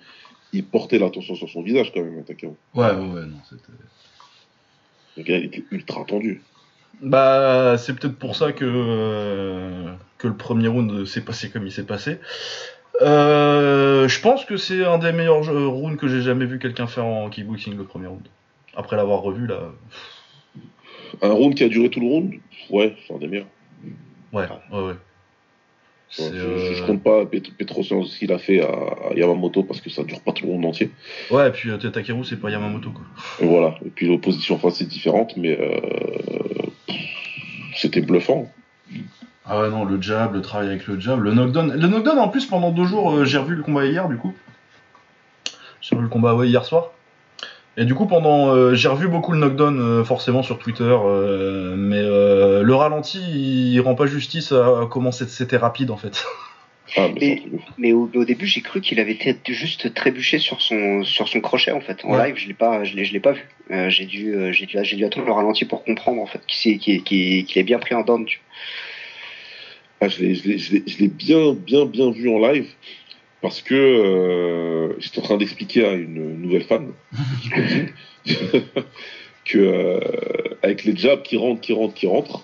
il 0.54 0.64
portait 0.64 1.00
l'attention 1.00 1.36
sur 1.36 1.50
son 1.50 1.62
visage 1.64 1.92
quand 1.94 2.02
même, 2.02 2.24
Takeru. 2.24 2.54
Ouais, 2.76 2.86
ouais, 2.86 2.92
ouais, 2.96 3.26
non, 3.26 3.38
c'était. 3.50 3.74
Le 5.18 5.24
gars, 5.24 5.38
il 5.38 5.46
était 5.46 5.64
ultra 5.72 6.06
tendu. 6.06 6.42
Bah, 7.04 7.76
c'est 7.78 7.94
peut-être 7.94 8.18
pour 8.18 8.38
ça 8.38 8.54
que, 8.54 8.64
euh, 8.66 9.92
que 10.18 10.28
le 10.28 10.36
premier 10.36 10.70
round 10.70 11.06
s'est 11.06 11.22
passé 11.22 11.50
comme 11.50 11.66
il 11.66 11.72
s'est 11.72 11.86
passé. 11.86 12.20
Euh, 13.02 14.08
je 14.08 14.22
pense 14.22 14.46
que 14.46 14.56
c'est 14.56 14.86
un 14.86 15.00
des 15.00 15.12
meilleurs 15.12 15.46
rounds 15.46 15.98
que 15.98 16.08
j'ai 16.08 16.22
jamais 16.22 16.46
vu 16.46 16.60
quelqu'un 16.60 16.88
faire 16.88 17.06
en 17.06 17.30
kickboxing 17.30 17.76
le 17.76 17.84
premier 17.84 18.08
round. 18.08 18.26
Après 18.76 18.96
l'avoir 18.96 19.22
revu 19.22 19.48
là. 19.48 19.60
Un 21.22 21.32
round 21.32 21.56
qui 21.56 21.66
a 21.66 21.70
duré 21.70 21.90
tout 21.90 22.00
le 22.00 22.08
round, 22.08 22.34
ouais, 22.70 22.96
c'est 23.06 23.14
un 23.14 23.18
des 23.18 23.28
meilleurs. 23.28 23.48
Ouais, 24.32 24.48
ouais, 24.72 24.82
ouais. 24.82 24.94
Je, 26.18 26.24
euh, 26.24 26.74
je 26.76 26.84
compte 26.84 27.02
pas 27.02 27.26
Pet- 27.26 27.52
Petrosian 27.58 28.04
ce 28.04 28.18
qu'il 28.18 28.32
a 28.32 28.38
fait 28.38 28.62
à, 28.62 29.14
Yamamoto 29.16 29.64
parce 29.64 29.82
que 29.82 29.90
ça 29.90 30.04
dure 30.04 30.22
pas 30.22 30.32
tout 30.32 30.46
le 30.46 30.52
monde 30.54 30.66
entier. 30.66 30.92
Ouais, 31.32 31.48
et 31.48 31.52
puis 31.52 31.72
euh, 31.72 31.78
Takeru, 31.78 32.24
c'est 32.24 32.40
pas 32.40 32.52
Yamamoto, 32.52 32.92
quoi. 32.92 33.04
Et 33.40 33.46
voilà. 33.46 33.76
Et 33.86 33.90
puis 33.90 34.08
l'opposition 34.08 34.58
face 34.60 34.82
est 34.82 34.86
différente, 34.86 35.36
mais 35.38 35.58
euh, 35.60 35.80
c'était 37.76 38.02
bluffant. 38.02 38.52
Ah 39.46 39.60
ouais, 39.60 39.70
non, 39.70 39.86
le 39.86 40.02
jab, 40.02 40.34
le 40.34 40.42
travail 40.42 40.68
avec 40.68 40.88
le 40.88 41.00
jab, 41.00 41.20
le 41.20 41.34
knockdown. 41.34 41.74
Le 41.74 41.88
knockdown, 41.88 42.20
en 42.20 42.30
plus, 42.30 42.46
pendant 42.46 42.72
deux 42.72 42.86
jours, 42.86 43.12
euh, 43.12 43.26
j'ai 43.26 43.40
revu 43.40 43.56
le 43.56 43.64
combat 43.64 43.86
hier, 43.86 44.08
du 44.08 44.18
coup. 44.18 44.34
J'ai 45.82 45.96
revu 45.96 46.04
le 46.06 46.10
combat 46.10 46.36
ouais, 46.36 46.48
hier 46.48 46.64
soir. 46.64 46.92
Et 47.78 47.86
du 47.86 47.96
coup, 47.96 48.06
pendant. 48.06 48.54
euh, 48.54 48.76
j'ai 48.76 48.88
revu 48.88 49.08
beaucoup 49.08 49.32
le 49.32 49.40
knockdown, 49.40 49.80
euh, 49.80 50.04
forcément, 50.04 50.44
sur 50.44 50.60
Twitter. 50.60 50.84
euh, 50.84 51.76
mais 51.76 51.98
euh, 52.00 52.62
le 52.62 52.76
ralenti, 52.76 53.20
il 53.74 53.80
rend 53.82 53.96
pas 53.96 54.06
justice 54.06 54.52
à 54.52 54.88
comment 54.92 55.12
c'était 55.12 55.58
rapide, 55.58 55.92
en 55.92 55.98
fait. 55.98 56.24
Ah, 56.98 57.08
mais 57.78 57.94
au, 57.94 58.12
au 58.14 58.26
début, 58.26 58.46
j'ai 58.46 58.62
cru 58.62 58.80
qu'il 58.82 59.00
avait 59.00 59.14
été 59.14 59.36
juste 59.48 59.94
trébuché 59.96 60.38
sur 60.38 60.62
son 60.62 61.04
sur 61.04 61.28
son 61.30 61.40
crochet 61.40 61.72
en 61.72 61.80
fait. 61.80 62.04
En 62.04 62.14
Ouais. 62.16 62.28
live, 62.28 62.36
je 62.38 62.46
l'ai 62.48 62.54
pas, 62.54 62.84
je 62.84 62.96
l'ai, 62.96 63.04
je 63.06 63.14
l'ai 63.14 63.22
pas 63.22 63.32
vu. 63.32 63.48
Euh, 63.72 63.90
j'ai 63.90 64.06
dû, 64.06 64.36
euh, 64.36 64.52
j'ai 64.52 64.66
dû, 64.68 64.78
j'ai 64.84 64.98
dû 64.98 65.06
attendre 65.06 65.26
le 65.26 65.32
ralenti 65.32 65.64
pour 65.66 65.84
comprendre 65.86 66.22
en 66.22 66.28
fait 66.28 66.42
qu'il 66.46 66.78
qu'il 66.80 67.02
qu'il- 67.04 67.46
qu'il 67.46 67.58
est 67.60 67.64
bien 67.64 67.80
pris 67.80 67.96
en 67.96 68.04
down. 68.04 68.26
Tu 68.26 68.42
Ah, 70.02 70.10
je 70.10 70.20
l'ai- 70.20 70.36
je 70.36 70.48
l'ai- 70.50 70.58
je 70.60 70.74
l'ai 70.74 70.84
je 70.86 70.98
l'ai 71.00 71.08
bien, 71.08 71.54
bien, 71.54 71.86
bien 71.86 72.12
vu 72.12 72.30
en 72.30 72.38
live 72.38 72.68
parce 73.44 73.62
que 73.62 73.76
euh, 73.76 74.94
j'étais 75.00 75.20
en 75.20 75.22
train 75.22 75.38
d'expliquer 75.38 75.86
à 75.86 75.92
une 75.94 76.40
nouvelle 76.42 76.64
fan 76.64 76.88
que 79.46 79.58
euh, 79.58 80.00
avec 80.64 80.86
les 80.86 80.96
jabs 80.96 81.22
qui 81.22 81.38
rentrent, 81.38 81.62
qui 81.62 81.74
rentrent, 81.74 81.94
qui 81.94 82.08
rentrent, 82.08 82.44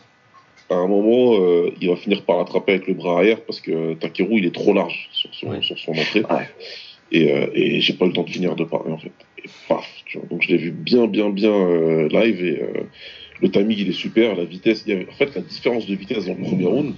à 0.70 0.76
un 0.76 0.88
moment, 0.88 1.40
euh, 1.42 1.72
il 1.82 1.90
va 1.90 1.96
finir 1.96 2.24
par 2.26 2.38
l'attraper 2.38 2.74
avec 2.74 2.88
le 2.88 2.94
bras 2.94 3.18
arrière 3.18 3.42
parce 3.42 3.60
que 3.62 3.94
Takeru 3.96 4.38
il 4.40 4.46
est 4.46 4.54
trop 4.54 4.74
large 4.74 5.10
sur 5.14 5.34
son, 5.34 5.48
Oui. 5.50 5.64
sur 5.64 5.80
son 5.80 5.92
entrée 5.94 6.22
Ouais. 6.30 6.48
et, 7.12 7.32
euh, 7.34 7.48
et 7.56 7.80
j'ai 7.82 7.94
pas 7.94 8.06
eu 8.06 8.10
le 8.10 8.14
temps 8.14 8.24
de 8.24 8.30
finir 8.30 8.56
de 8.56 8.66
parler 8.66 8.92
en 8.92 8.98
fait. 9.00 9.12
Et 9.44 9.48
paf, 9.68 9.88
tu 10.06 10.18
vois. 10.20 10.28
Donc 10.30 10.44
je 10.44 10.50
l'ai 10.50 10.58
vu 10.58 10.72
bien, 10.72 11.08
bien, 11.08 11.30
bien 11.30 11.52
euh, 11.54 12.08
live 12.10 12.44
et 12.46 12.62
le 13.42 13.50
timing 13.50 13.78
il 13.80 13.90
est 13.90 13.94
super, 13.94 14.36
la 14.36 14.44
vitesse, 14.44 14.84
il 14.86 14.90
y 14.94 14.96
avait, 14.96 15.08
en 15.10 15.14
fait 15.14 15.34
la 15.34 15.42
différence 15.42 15.88
de 15.88 15.96
vitesse 15.96 16.26
dans 16.26 16.36
le 16.36 16.44
premier 16.44 16.66
round 16.66 16.94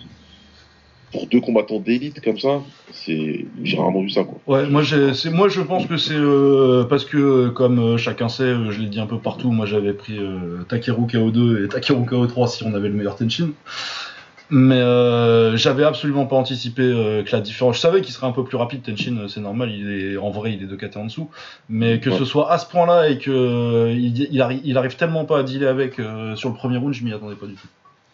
pour 1.12 1.28
deux 1.28 1.42
combattants 1.42 1.80
d'élite 1.80 2.22
comme 2.22 2.40
ça, 2.40 2.62
c'est 2.92 3.46
j'ai 3.64 3.78
rarement 3.78 4.02
vu 4.02 4.10
ça 4.10 4.24
quoi. 4.24 4.40
Ouais, 4.48 4.68
moi, 4.68 4.82
c'est, 4.86 5.30
moi 5.30 5.50
je 5.50 5.62
pense 5.62 5.86
que 5.86 5.98
c'est 5.98 6.14
euh, 6.16 6.84
parce 6.86 7.06
que, 7.06 7.18
euh, 7.18 7.50
comme 7.50 7.80
euh, 7.80 7.98
chacun 7.98 8.30
sait, 8.30 8.54
je 8.70 8.80
l'ai 8.80 8.88
dit 8.88 9.00
un 9.00 9.06
peu 9.08 9.18
partout, 9.20 9.52
moi 9.52 9.66
j'avais 9.66 9.94
pris 9.94 10.18
euh, 10.18 10.64
Takeru 10.70 11.04
KO2 11.08 11.66
et 11.66 11.68
Takeru 11.68 12.04
KO3 12.06 12.48
si 12.48 12.64
on 12.64 12.74
avait 12.74 12.88
le 12.90 12.96
meilleur 12.96 13.16
Tenshin. 13.16 13.50
Mais 14.54 14.76
euh, 14.76 15.56
j'avais 15.56 15.86
absolument 15.86 16.26
pas 16.26 16.36
anticipé 16.36 16.82
que 16.82 17.32
la 17.32 17.40
différence. 17.40 17.78
Je 17.78 17.82
savais 17.82 18.02
qu'il 18.02 18.14
serait 18.14 18.28
un 18.28 18.34
peu 18.34 18.44
plus 18.44 18.58
rapide, 18.58 18.82
Tenshin, 18.82 19.18
euh, 19.18 19.28
c'est 19.30 19.40
normal, 19.40 19.72
il 19.72 19.90
est, 20.14 20.18
en 20.18 20.30
vrai 20.30 20.52
il 20.54 20.64
est 20.64 20.66
de 20.68 20.76
KT 20.76 20.98
en 20.98 21.06
dessous. 21.06 21.30
Mais 21.70 22.00
que 22.02 22.10
Ouais. 22.10 22.18
ce 22.18 22.26
soit 22.26 22.52
à 22.52 22.58
ce 22.58 22.66
point-là 22.70 23.10
et 23.10 23.18
que 23.18 23.90
il, 23.94 24.28
il, 24.32 24.40
arri- 24.42 24.60
il 24.66 24.78
arrive 24.78 24.98
tellement 24.98 25.24
pas 25.26 25.40
à 25.40 25.44
dealer 25.44 25.68
avec 25.70 25.96
sur 26.36 26.50
le 26.50 26.56
premier 26.56 26.78
round, 26.78 26.94
je 26.94 27.04
m'y 27.06 27.14
attendais 27.14 27.36
pas 27.36 27.46
du 27.46 27.54
tout. 27.54 27.68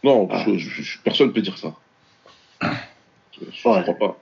Non, 0.04 0.28
Ah. 0.32 0.44
je, 0.46 0.58
je- 0.60 0.82
je- 0.84 0.98
personne 1.04 1.34
peut 1.34 1.42
dire 1.42 1.58
ça. 1.58 1.74
Je, 3.42 3.68
Ouais. 3.68 3.82
crois 3.84 3.94
pas. 3.96 4.20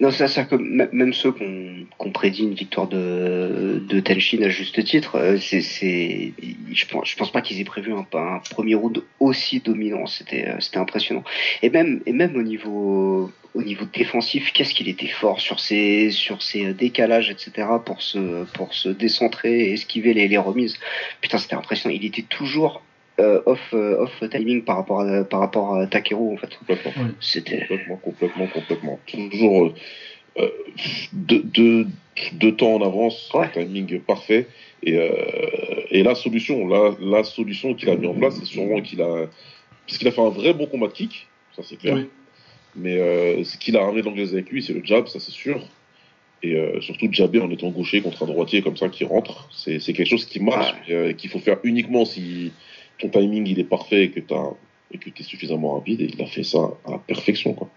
Non, 0.00 0.10
c'est 0.10 0.28
ça 0.28 0.44
que 0.44 0.54
même 0.54 1.12
ceux 1.12 1.30
qu'on 1.30 1.84
qu'on 1.98 2.10
prédit 2.10 2.44
une 2.44 2.54
victoire 2.54 2.88
de, 2.88 3.82
de 3.86 4.00
Tenshin 4.00 4.40
à 4.42 4.48
juste 4.48 4.82
titre, 4.82 5.16
euh, 5.16 5.36
c'est, 5.36 5.60
c'est, 5.60 6.32
je 6.72 6.86
pense, 6.86 7.06
je 7.10 7.16
pense 7.16 7.30
pas 7.30 7.42
qu'ils 7.42 7.60
aient 7.60 7.64
prévu 7.64 7.92
un, 7.92 8.06
un 8.14 8.38
premier 8.50 8.74
round 8.76 9.02
aussi 9.18 9.60
dominant. 9.60 10.06
C'était, 10.06 10.48
euh, 10.48 10.56
c'était 10.60 10.78
impressionnant. 10.78 11.22
Et 11.60 11.68
même, 11.68 12.00
et 12.06 12.12
même 12.14 12.34
au 12.34 12.42
niveau, 12.42 13.30
au 13.54 13.62
niveau 13.62 13.84
défensif, 13.92 14.52
qu'est-ce 14.54 14.72
qu'il 14.72 14.88
était 14.88 15.06
fort 15.06 15.38
sur 15.38 15.60
ses, 15.60 16.10
sur 16.10 16.40
ses 16.40 16.72
décalages, 16.72 17.28
etc. 17.28 17.68
pour 17.84 18.00
se, 18.00 18.44
pour 18.54 18.72
se 18.72 18.88
décentrer 18.88 19.66
et 19.68 19.72
esquiver 19.74 20.14
les, 20.14 20.28
les 20.28 20.38
remises. 20.38 20.78
Putain, 21.20 21.36
c'était 21.36 21.56
impressionnant. 21.56 21.94
Il 21.94 22.06
était 22.06 22.22
toujours 22.22 22.82
euh, 23.18 23.42
off, 23.46 23.60
euh, 23.74 23.98
off 24.04 24.22
timing 24.30 24.62
par 24.62 24.76
rapport 24.76 25.00
à, 25.00 25.24
par 25.24 25.40
rapport 25.40 25.76
à 25.76 25.86
Takeru 25.86 26.34
en 26.34 26.36
fait. 26.36 26.56
Complètement. 26.58 26.92
C'était. 27.20 27.60
Complètement, 27.60 27.96
complètement, 27.96 28.46
complètement. 28.46 29.00
Toujours 29.06 29.74
euh, 30.38 30.48
deux, 31.12 31.42
deux, 31.42 31.86
deux 32.34 32.54
temps 32.54 32.74
en 32.74 32.82
avance, 32.82 33.30
Ouais. 33.34 33.50
timing 33.52 34.00
parfait. 34.00 34.46
Et, 34.82 34.96
euh, 34.96 35.10
et 35.90 36.02
la 36.02 36.14
solution, 36.14 36.66
la, 36.66 36.94
la 37.00 37.24
solution 37.24 37.74
qu'il 37.74 37.90
a 37.90 37.96
mis 37.96 38.06
en 38.06 38.14
place, 38.14 38.36
c'est 38.38 38.46
sûrement 38.46 38.80
qu'il 38.80 39.02
a. 39.02 39.26
Parce 39.86 39.98
qu'il 39.98 40.08
a 40.08 40.12
fait 40.12 40.22
un 40.22 40.30
vrai 40.30 40.54
bon 40.54 40.66
combat 40.66 40.86
de 40.86 40.92
kick, 40.92 41.26
ça 41.56 41.62
c'est 41.62 41.76
clair. 41.76 41.96
Oui. 41.96 42.08
Mais 42.76 42.96
euh, 42.98 43.42
ce 43.44 43.58
qu'il 43.58 43.76
a 43.76 43.80
ramené 43.80 44.00
de 44.00 44.06
l'anglaise 44.06 44.32
avec 44.32 44.48
lui, 44.50 44.62
c'est 44.62 44.72
le 44.72 44.82
jab, 44.84 45.08
ça 45.08 45.18
c'est 45.18 45.32
sûr. 45.32 45.60
Et 46.42 46.54
euh, 46.54 46.80
surtout 46.80 47.08
jabber 47.10 47.40
en 47.40 47.50
étant 47.50 47.68
gaucher 47.70 48.00
contre 48.00 48.22
un 48.22 48.26
droitier 48.26 48.62
comme 48.62 48.76
ça 48.76 48.88
qui 48.88 49.04
rentre, 49.04 49.48
c'est 49.52 49.78
c'est 49.80 49.92
quelque 49.92 50.08
chose 50.08 50.24
qui 50.24 50.40
marche, 50.40 50.72
et, 50.88 50.94
euh, 50.94 51.12
qu'il 51.12 51.28
faut 51.28 51.40
faire 51.40 51.58
uniquement 51.64 52.04
si 52.06 52.52
ton 53.00 53.08
timing 53.08 53.46
il 53.46 53.58
est 53.58 53.64
parfait 53.64 54.04
et 54.04 54.10
que 54.10 54.20
tu 54.20 54.34
et 54.92 54.98
que 54.98 55.08
es 55.08 55.22
suffisamment 55.22 55.74
rapide. 55.74 56.00
Et 56.00 56.10
il 56.12 56.22
a 56.22 56.26
fait 56.26 56.42
ça 56.42 56.58
à 56.86 56.92
la 56.92 56.98
perfection. 56.98 57.52
Quoi. 57.54 57.68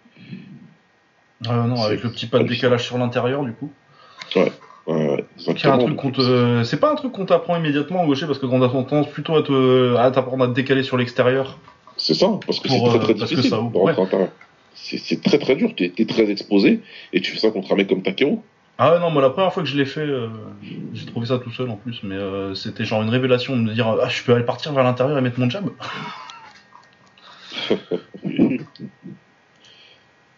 Euh, 1.48 1.64
non, 1.66 1.82
avec 1.82 2.04
le 2.04 2.12
petit 2.12 2.28
pas 2.28 2.40
de 2.40 2.48
décalage 2.48 2.86
sur 2.86 2.98
l'intérieur, 2.98 3.44
du 3.44 3.54
coup. 3.54 3.70
Ouais, 4.36 4.52
ouais, 4.88 5.26
C'est 5.38 5.50
un 5.50 5.54
exactement. 5.54 5.78
truc 5.80 5.96
qu'on 5.98 6.12
te- 6.12 6.64
C'est 6.64 6.80
pas 6.80 6.92
un 6.92 6.96
truc 6.96 7.12
qu'on 7.12 7.26
t'apprend 7.26 7.58
immédiatement 7.58 8.04
au 8.04 8.08
gaucher 8.08 8.26
parce 8.26 8.40
que 8.40 8.46
on 8.46 8.62
a 8.62 8.70
tendance 8.70 9.10
plutôt 9.10 9.36
à 9.36 9.44
te 9.44 9.96
à 9.98 10.10
t'apprendre 10.12 10.46
à 10.46 10.48
te 10.48 10.54
décaler 10.54 10.84
sur 10.84 10.98
l'extérieur. 10.98 11.60
C'est 11.98 12.16
ça, 12.16 12.40
parce 12.46 12.60
que 12.60 12.70
c'est 12.70 12.80
très 12.80 12.96
euh, 12.98 13.00
très 13.00 13.14
parce 13.14 13.30
difficile 13.30 13.50
ça. 13.52 13.58
C'est 14.76 15.22
très 15.22 15.38
très 15.38 15.56
dur, 15.56 15.74
t'es 15.76 15.94
es 15.98 16.06
très 16.06 16.30
exposé 16.32 16.82
et 17.14 17.22
tu 17.22 17.32
fais 17.32 17.38
ça 17.40 17.52
contre 17.52 17.72
un 17.74 17.76
mec 17.76 17.88
comme 17.88 18.02
Takeru. 18.02 18.38
Ah 18.78 18.98
non, 19.00 19.12
moi 19.12 19.22
la 19.22 19.30
première 19.30 19.54
fois 19.54 19.64
que 19.64 19.70
je 19.70 19.78
l'ai 19.78 19.86
fait, 19.86 20.02
euh, 20.02 20.30
j'ai 20.94 21.06
trouvé 21.06 21.28
ça 21.28 21.38
tout 21.40 21.52
seul 21.52 21.70
en 21.70 21.78
plus, 21.78 22.02
mais 22.04 22.16
euh, 22.16 22.56
c'était 22.56 22.86
genre 22.86 23.02
une 23.04 23.10
révélation 23.10 23.56
de 23.56 23.62
me 23.62 23.74
dire 23.74 23.88
ah 23.88 24.10
je 24.10 24.24
peux 24.24 24.34
aller 24.34 24.44
partir 24.46 24.74
vers 24.74 24.84
l'intérieur 24.84 25.18
et 25.18 25.22
mettre 25.22 25.40
mon 25.40 25.50
jab. 25.50 25.70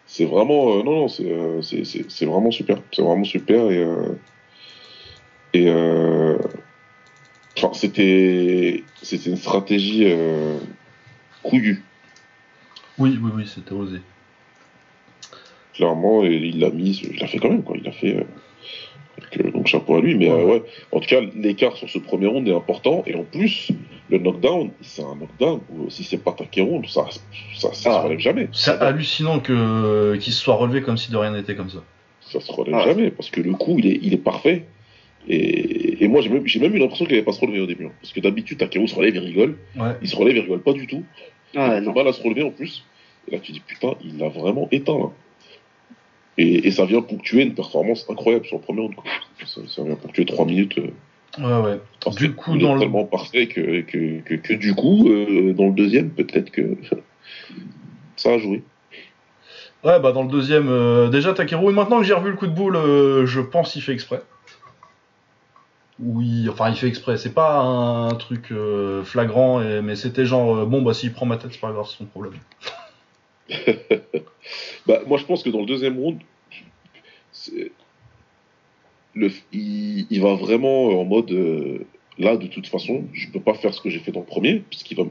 C'est 0.06 0.24
vraiment 0.24 0.78
euh, 0.78 0.82
non 0.82 0.92
non 1.00 1.08
c'est 1.08 1.30
euh, 1.30 1.60
c'est- 1.62 2.24
vraiment 2.24 2.50
super 2.50 2.78
c'est 2.92 3.02
vraiment 3.02 3.24
super 3.24 3.70
et 3.70 3.78
euh, 3.82 4.14
et 5.52 5.68
euh, 5.68 6.38
enfin 7.56 7.72
c'était 7.74 8.84
c'était 9.02 9.30
une 9.30 9.36
stratégie 9.36 10.06
couillue 11.42 11.84
Oui, 12.98 13.18
oui, 13.20 13.30
oui, 13.34 13.46
c'était 13.52 13.72
osé. 13.72 14.00
Clairement 15.76 16.24
et 16.24 16.34
il 16.34 16.58
l'a 16.60 16.70
mis 16.70 17.00
il 17.10 17.18
l'a 17.20 17.26
fait 17.26 17.38
quand 17.38 17.50
même 17.50 17.62
quoi 17.62 17.76
il 17.76 17.84
l'a 17.84 17.92
fait 17.92 18.16
euh, 18.16 18.20
donc, 19.18 19.46
euh, 19.46 19.50
donc 19.50 19.66
chapeau 19.66 19.96
à 19.96 20.00
lui 20.00 20.14
mais 20.16 20.28
euh, 20.30 20.44
ouais 20.44 20.62
en 20.92 21.00
tout 21.00 21.08
cas 21.08 21.20
l'écart 21.36 21.76
sur 21.76 21.88
ce 21.88 21.98
premier 21.98 22.26
round 22.26 22.46
est 22.48 22.54
important 22.54 23.02
et 23.06 23.14
en 23.14 23.24
plus 23.24 23.70
le 24.08 24.18
knockdown 24.18 24.70
c'est 24.82 25.02
un 25.02 25.14
knockdown 25.16 25.60
où 25.70 25.90
si 25.90 26.04
c'est 26.04 26.22
pas 26.22 26.32
Takeru 26.32 26.86
ça 26.86 27.06
ça, 27.54 27.72
ça 27.72 27.90
Ah. 27.90 28.00
se 28.00 28.04
relève 28.06 28.18
jamais 28.20 28.48
C'est 28.52 28.70
hallucinant 28.80 29.40
que 29.40 30.16
qu'il 30.16 30.32
se 30.32 30.40
soit 30.40 30.54
relevé 30.56 30.80
comme 30.82 30.96
si 30.96 31.10
de 31.10 31.16
rien 31.16 31.32
n'était 31.32 31.54
comme 31.56 31.70
ça. 31.70 31.82
ça 32.20 32.40
se 32.40 32.52
relève 32.52 32.74
Ah. 32.76 32.84
jamais 32.86 33.10
parce 33.10 33.30
que 33.30 33.40
le 33.40 33.52
coup 33.52 33.76
il 33.78 33.86
est, 33.86 33.98
il 34.02 34.14
est 34.14 34.18
parfait 34.22 34.64
et, 35.28 36.04
et 36.04 36.08
moi 36.08 36.20
j'ai 36.20 36.28
même, 36.28 36.46
j'ai 36.46 36.60
même 36.60 36.74
eu 36.74 36.78
l'impression 36.78 37.04
qu'il 37.04 37.14
avait 37.16 37.24
pas 37.24 37.32
se 37.32 37.40
relever 37.40 37.60
au 37.60 37.66
début 37.66 37.86
hein. 37.86 37.92
parce 38.00 38.12
que 38.12 38.20
d'habitude 38.20 38.58
Takeru 38.58 38.86
se 38.86 38.94
relève 38.94 39.14
il 39.16 39.20
rigole 39.20 39.56
Ouais. 39.76 39.92
il 40.02 40.08
se 40.08 40.16
relève 40.16 40.36
il 40.36 40.40
rigole 40.42 40.62
pas 40.62 40.72
du 40.72 40.86
tout 40.86 41.02
Ah 41.56 41.78
il 41.82 41.88
a 41.88 41.92
mal 41.92 42.06
à 42.08 42.12
se 42.12 42.22
relever 42.22 42.42
en 42.42 42.50
plus 42.50 42.84
et 43.28 43.32
là 43.32 43.38
tu 43.40 43.50
dis 43.52 43.60
putain 43.60 43.94
il 44.04 44.18
l'a 44.18 44.28
vraiment 44.28 44.68
éteint 44.70 44.98
là 44.98 45.10
et, 46.38 46.66
et 46.66 46.70
ça 46.70 46.84
vient 46.84 47.02
ponctuer 47.02 47.42
une 47.42 47.54
performance 47.54 48.06
incroyable 48.08 48.44
sur 48.46 48.56
le 48.56 48.62
premier 48.62 48.80
round 48.82 48.94
quoi. 48.94 49.04
ça, 49.46 49.60
ça 49.68 49.82
vient 49.82 49.94
ponctuer 49.96 50.24
3 50.24 50.44
minutes 50.46 50.78
euh, 50.78 50.90
Ouais, 51.38 51.68
ouais. 51.70 51.80
parce 52.02 52.16
Du 52.16 52.32
coup, 52.32 52.56
dans 52.56 52.70
est 52.70 52.74
le- 52.74 52.80
tellement 52.80 53.04
parfait 53.04 53.46
que, 53.46 53.82
que, 53.82 54.20
que, 54.20 54.34
que 54.34 54.54
du 54.54 54.74
coup 54.74 55.08
euh, 55.10 55.52
dans 55.52 55.66
le 55.66 55.72
deuxième 55.74 56.10
peut-être 56.10 56.50
que 56.50 56.62
ça 58.16 58.30
a 58.34 58.38
joué 58.38 58.62
Ouais, 59.84 60.00
bah 60.00 60.10
dans 60.12 60.22
le 60.24 60.28
deuxième, 60.30 60.68
euh, 60.68 61.08
déjà 61.10 61.32
Takeru, 61.32 61.70
et 61.70 61.74
maintenant 61.74 61.98
que 61.98 62.04
j'ai 62.04 62.14
revu 62.14 62.30
le 62.30 62.36
coup 62.36 62.46
de 62.48 62.52
boule, 62.52 62.74
euh, 62.76 63.24
je 63.26 63.40
pense 63.40 63.72
qu'il 63.72 63.82
fait 63.82 63.92
exprès. 63.92 64.20
Oui, 66.00 66.48
enfin 66.50 66.70
il 66.70 66.76
fait 66.76 66.88
exprès, 66.88 67.16
c'est 67.18 67.32
pas 67.34 67.60
un 67.60 68.14
truc 68.16 68.52
flagrant, 69.04 69.62
et- 69.62 69.80
mais 69.82 69.94
c'était 69.94 70.26
genre, 70.26 70.66
bon 70.66 70.82
bah 70.82 70.92
s'il 70.92 71.12
prend 71.12 71.24
ma 71.26 71.36
tête, 71.36 71.52
c'est 71.52 71.60
pas 71.60 71.70
grave, 71.72 71.86
c'est 71.88 71.98
son 71.98 72.06
problème. 72.06 72.32
Bah, 74.86 75.00
moi, 75.06 75.18
je 75.18 75.24
pense 75.24 75.42
que 75.42 75.50
dans 75.50 75.60
le 75.60 75.66
deuxième 75.66 75.98
round, 75.98 76.20
le, 79.14 79.30
il, 79.52 80.06
il 80.08 80.20
va 80.20 80.34
vraiment 80.34 81.00
en 81.00 81.04
mode 81.04 81.32
euh, 81.32 81.84
là, 82.18 82.36
de 82.36 82.46
toute 82.46 82.68
façon, 82.68 83.04
je 83.12 83.28
peux 83.28 83.40
pas 83.40 83.54
faire 83.54 83.74
ce 83.74 83.80
que 83.80 83.90
j'ai 83.90 83.98
fait 83.98 84.12
dans 84.12 84.20
le 84.20 84.26
premier, 84.26 84.62
puisqu'il 84.70 84.96
va, 84.96 85.04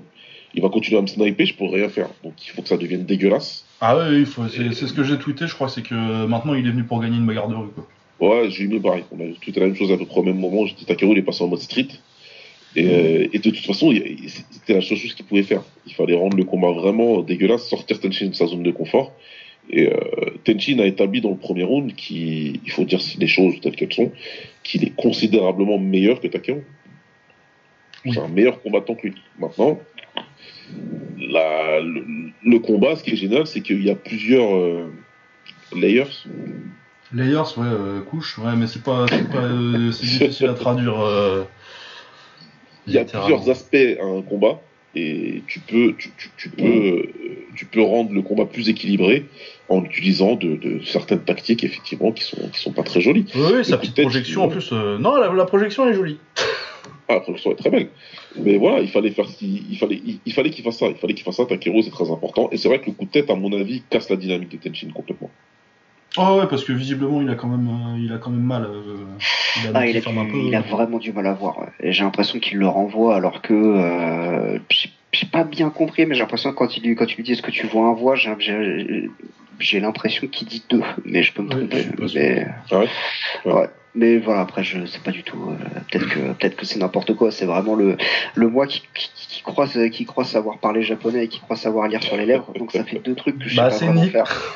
il 0.54 0.62
va 0.62 0.70
continuer 0.70 0.98
à 0.98 1.02
me 1.02 1.08
sniper, 1.08 1.46
je 1.46 1.56
pourrais 1.56 1.80
rien 1.80 1.90
faire. 1.90 2.10
Donc, 2.24 2.34
il 2.46 2.52
faut 2.52 2.62
que 2.62 2.70
ça 2.70 2.78
devienne 2.78 3.06
dégueulasse. 3.06 3.66
Ah 3.82 4.08
il 4.12 4.26
faut, 4.26 4.48
c'est 4.48 4.74
c'est 4.74 4.88
ce 4.88 4.94
que 4.94 5.04
j'ai 5.04 5.18
tweeté, 5.18 5.48
je 5.48 5.54
crois, 5.54 5.68
c'est 5.68 5.82
que 5.82 6.26
maintenant 6.26 6.54
il 6.54 6.66
est 6.66 6.72
venu 6.72 6.86
pour 6.86 7.02
gagner 7.02 7.18
une 7.18 7.26
bagarre 7.26 7.50
de 7.50 7.56
rue, 7.56 7.68
quoi. 7.76 7.86
Ouais, 8.20 8.50
j'ai 8.50 8.66
mis 8.68 8.80
pareil. 8.80 9.04
On 9.12 9.20
a 9.20 9.34
tout 9.42 9.52
la 9.56 9.66
même 9.66 9.76
chose 9.76 9.92
à 9.92 9.98
peu 9.98 10.06
près 10.06 10.20
au 10.20 10.24
même 10.24 10.40
moment. 10.40 10.66
Takeru, 10.88 11.12
il 11.12 11.18
est 11.18 11.22
passé 11.22 11.44
en 11.44 11.48
mode 11.48 11.60
street. 11.60 11.90
Et, 12.76 12.88
euh, 12.88 13.28
et 13.32 13.40
de 13.40 13.50
toute 13.50 13.66
façon, 13.66 13.94
c'était 14.50 14.74
la 14.74 14.82
seule 14.82 14.98
chose 14.98 15.14
qu'il 15.14 15.26
pouvait 15.26 15.44
faire. 15.44 15.64
Il 15.88 15.94
fallait 15.94 16.16
rendre 16.16 16.36
le 16.36 16.44
combat 16.44 16.72
vraiment 16.72 17.22
dégueulasse, 17.22 17.68
sortir 17.70 18.00
Tenshin 18.00 18.28
de 18.28 18.34
sa 18.36 18.48
zone 18.48 18.64
de 18.64 18.72
confort. 18.72 19.14
Et 19.70 19.88
euh, 19.88 19.96
Tenchin 20.44 20.80
a 20.80 20.86
établi 20.86 21.22
dans 21.22 21.32
le 21.32 21.38
premier 21.38 21.64
round 21.64 21.94
qu'il 21.96 22.60
il 22.64 22.72
faut 22.72 22.84
dire 22.84 23.00
les 23.18 23.28
choses 23.28 23.60
telles 23.62 23.76
qu'elles 23.76 23.94
sont, 23.94 24.12
qu'il 24.64 24.84
est 24.84 24.94
considérablement 24.96 25.80
meilleur 25.80 26.20
que 26.20 26.28
Takeru. 26.28 26.62
Oui. 28.06 28.12
C'est 28.14 28.20
un 28.20 28.28
meilleur 28.28 28.62
combattant 28.62 28.94
que 28.96 29.08
lui. 29.08 29.16
Maintenant, 29.40 29.80
la- 31.20 31.80
le, 31.82 32.06
le 32.44 32.60
combat, 32.60 32.96
ce 32.96 33.04
qui 33.04 33.12
est 33.12 33.16
génial, 33.16 33.48
c'est 33.48 33.62
qu'il 33.62 33.84
y 33.84 33.90
a 33.90 33.96
plusieurs 33.96 34.56
euh, 34.56 34.92
layers. 35.76 36.04
Layers, 37.14 37.58
ouais, 37.58 37.66
euh, 37.66 38.02
couche, 38.02 38.38
ouais, 38.38 38.56
mais 38.58 38.68
c'est 38.68 38.84
pas, 38.84 39.06
c'est 39.10 39.30
pas, 39.30 39.38
euh, 39.44 39.92
c'est 39.92 40.06
difficile 40.06 40.48
à 40.48 40.54
traduire. 40.54 41.00
Il 42.88 42.94
y 42.94 42.98
a 42.98 43.04
plusieurs 43.22 43.50
aspects 43.50 43.76
à 44.00 44.04
un 44.06 44.22
combat 44.22 44.62
et 44.96 45.42
tu 45.48 45.60
peux, 45.60 45.94
tu, 45.98 46.12
tu- 46.18 46.30
tu 46.38 46.50
peux, 46.50 46.64
euh, 46.64 47.04
tu 47.56 47.66
peux 47.66 47.82
rendre 47.82 48.14
le 48.14 48.22
combat 48.22 48.46
plus 48.46 48.70
équilibré 48.70 49.26
en 49.70 49.84
utilisant 49.84 50.36
de, 50.36 50.56
de 50.56 50.82
certaines 50.86 51.20
tactiques 51.24 51.64
effectivement 51.64 52.12
qui 52.12 52.24
sont, 52.24 52.38
qui 52.54 52.60
sont 52.60 52.72
pas 52.72 52.84
très 52.84 53.02
jolies. 53.02 53.26
Oui, 53.36 53.42
oui, 53.56 53.66
sa 53.66 53.78
petite 53.78 53.96
projection 54.02 54.44
en 54.44 54.48
plus. 54.50 54.70
euh, 54.72 54.98
Non, 54.98 55.16
la, 55.18 55.34
la 55.34 55.46
projection 55.46 55.88
est 55.90 55.94
jolie. 55.94 56.18
Ah, 57.08 57.16
la 57.16 57.20
production 57.20 57.52
est 57.52 57.56
très 57.56 57.70
belle. 57.70 57.90
Mais 58.38 58.58
voilà, 58.58 58.80
il 58.82 58.90
fallait 58.90 59.12
faire, 59.12 59.26
il, 59.42 59.64
il 59.72 59.78
fallait, 59.78 60.02
il, 60.06 60.20
il 60.26 60.34
fallait 60.34 60.50
qu'il 60.50 60.64
fasse 60.64 60.78
ça. 60.80 60.88
Il 60.88 60.96
fallait 60.96 61.14
qu'il 61.14 61.24
fasse 61.24 61.36
ça. 61.38 61.46
Takeru, 61.46 61.84
c'est 61.84 61.92
très 61.92 62.10
important. 62.10 62.50
Et 62.52 62.58
c'est 62.58 62.68
vrai 62.68 62.80
que 62.80 62.88
le 62.88 62.94
coup 62.94 63.06
de 63.06 63.12
tête, 63.12 63.30
à 63.30 63.36
mon 63.36 63.52
avis, 63.54 63.84
casse 63.90 64.10
la 64.10 64.16
dynamique 64.16 64.50
de 64.52 64.58
Tenshin 64.58 64.88
complètement. 64.94 65.30
Oh 66.18 66.40
ouais, 66.40 66.48
parce 66.48 66.64
que 66.64 66.72
visiblement 66.74 67.22
il 67.22 67.30
a 67.30 67.36
quand 67.36 67.48
même, 67.48 67.68
euh, 67.68 67.98
il 68.00 68.12
a 68.14 68.18
quand 68.18 68.30
même 68.30 68.42
mal. 68.44 68.64
euh, 68.66 68.96
il 69.62 69.68
a, 69.68 69.72
Ah, 69.74 69.88
il, 69.88 69.96
a 69.98 70.00
un 70.10 70.24
du- 70.26 70.32
peu. 70.32 70.38
il 70.38 70.56
a 70.56 70.62
vraiment 70.62 70.98
du 70.98 71.12
mal 71.14 71.28
à 71.28 71.34
voir. 71.34 71.60
ouais. 71.60 71.68
Et 71.82 71.92
J'ai 71.94 72.04
l'impression 72.04 72.40
qu'il 72.40 72.58
le 72.58 72.68
renvoie 72.68 73.16
alors 73.16 73.42
que 73.42 73.54
euh, 73.54 74.60
j'ai- 74.70 74.92
pas 75.32 75.44
bien 75.46 75.70
compris, 75.70 76.06
mais 76.06 76.14
j'ai 76.16 76.22
l'impression 76.22 76.52
que 76.52 76.56
quand 76.56 76.76
il, 76.78 76.84
lui- 76.84 76.96
quand 76.96 77.06
tu 77.06 77.16
lui 77.18 77.24
dis 77.24 77.32
est-ce 77.34 77.42
que 77.42 77.52
tu 77.52 77.66
vois 77.68 77.88
un 77.88 77.94
voix, 77.94 78.16
j'ai- 78.16 78.36
j'ai 78.40 79.10
j'ai 79.60 79.80
l'impression 79.80 80.28
qu'il 80.28 80.48
dit 80.50 80.64
deux, 80.70 80.82
mais 81.06 81.24
je 81.24 81.32
peux 81.32 81.42
me 81.42 81.48
tromper. 81.50 81.86
mais, 82.16 82.46
Ah 82.72 82.80
ouais? 82.80 82.88
Ouais. 83.46 83.70
Mais 83.98 84.18
voilà, 84.18 84.42
après 84.42 84.64
je 84.64 84.86
sais 84.86 85.00
pas 85.00 85.12
du 85.12 85.24
tout. 85.24 85.38
euh, 85.50 85.56
peut-être 85.90 86.10
que 86.10 86.20
peut-être 86.34 86.56
que 86.58 86.66
c'est 86.66 86.80
n'importe 86.80 87.16
quoi. 87.16 87.32
C'est 87.32 87.46
vraiment 87.46 87.76
le 87.76 87.96
le 88.34 88.50
moi 88.50 88.68
qui, 88.68 88.82
qui, 88.94 89.10
qui 89.16 89.42
croit 89.42 89.68
qui 89.68 90.06
croit 90.06 90.26
savoir 90.26 90.58
parler 90.60 90.82
japonais 90.84 91.24
et 91.26 91.28
qui 91.30 91.40
croit 91.40 91.56
savoir 91.56 91.88
lire 91.88 92.04
sur 92.04 92.18
les 92.18 92.26
lèvres. 92.26 92.52
Donc 92.60 92.72
ça 92.74 92.84
fait 92.84 93.00
deux 93.00 93.16
trucs 93.16 93.40
que 93.40 93.46
je 93.46 93.56
sais 93.56 93.62
Bah, 93.62 93.70
pas 93.70 93.72
c'est 93.72 93.86
vraiment 93.86 94.02
Nick. 94.02 94.12
faire. 94.12 94.54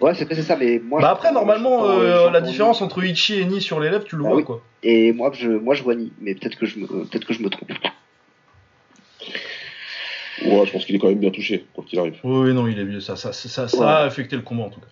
Ouais, 0.00 0.14
c'est 0.14 0.32
c'est 0.34 0.42
ça. 0.42 0.56
Mais 0.56 0.80
moi. 0.84 1.00
Bah 1.00 1.10
après, 1.10 1.32
normalement, 1.32 1.86
euh, 1.88 2.16
j'entends 2.18 2.30
la 2.30 2.40
différence 2.42 2.82
entre 2.82 3.02
Ichi 3.02 3.40
et 3.40 3.44
Ni 3.46 3.60
sur 3.62 3.80
les 3.80 3.88
lèvres, 3.90 4.04
tu 4.04 4.16
le 4.16 4.22
Ah 4.24 4.28
vois 4.28 4.36
oui. 4.36 4.44
quoi. 4.44 4.62
Et 4.82 5.12
moi, 5.12 5.30
je, 5.34 5.48
moi, 5.50 5.74
je 5.74 5.82
vois 5.82 5.94
ni, 5.94 6.12
mais 6.20 6.34
peut-être 6.34 6.56
que 6.56 6.66
je 6.66 6.78
me, 6.78 6.86
peut-être 6.86 7.24
que 7.26 7.32
je 7.34 7.42
me 7.42 7.48
trompe. 7.48 7.70
Ouais, 10.44 10.66
je 10.66 10.72
pense 10.72 10.84
qu'il 10.84 10.94
est 10.94 10.98
quand 10.98 11.08
même 11.08 11.18
bien 11.18 11.30
touché, 11.30 11.64
quoi 11.74 11.84
qu'il 11.86 11.98
arrive. 11.98 12.16
Oui, 12.22 12.48
oui, 12.48 12.54
non, 12.54 12.66
il 12.66 12.78
est 12.78 12.84
vieux. 12.84 13.00
Ça, 13.00 13.16
ça, 13.16 13.32
ça, 13.32 13.48
ça, 13.48 13.68
ça 13.68 13.78
Ouais. 13.78 13.84
a 13.84 13.96
affecté 14.00 14.36
le 14.36 14.42
combat 14.42 14.64
en 14.64 14.70
tout 14.70 14.80
cas. 14.80 14.86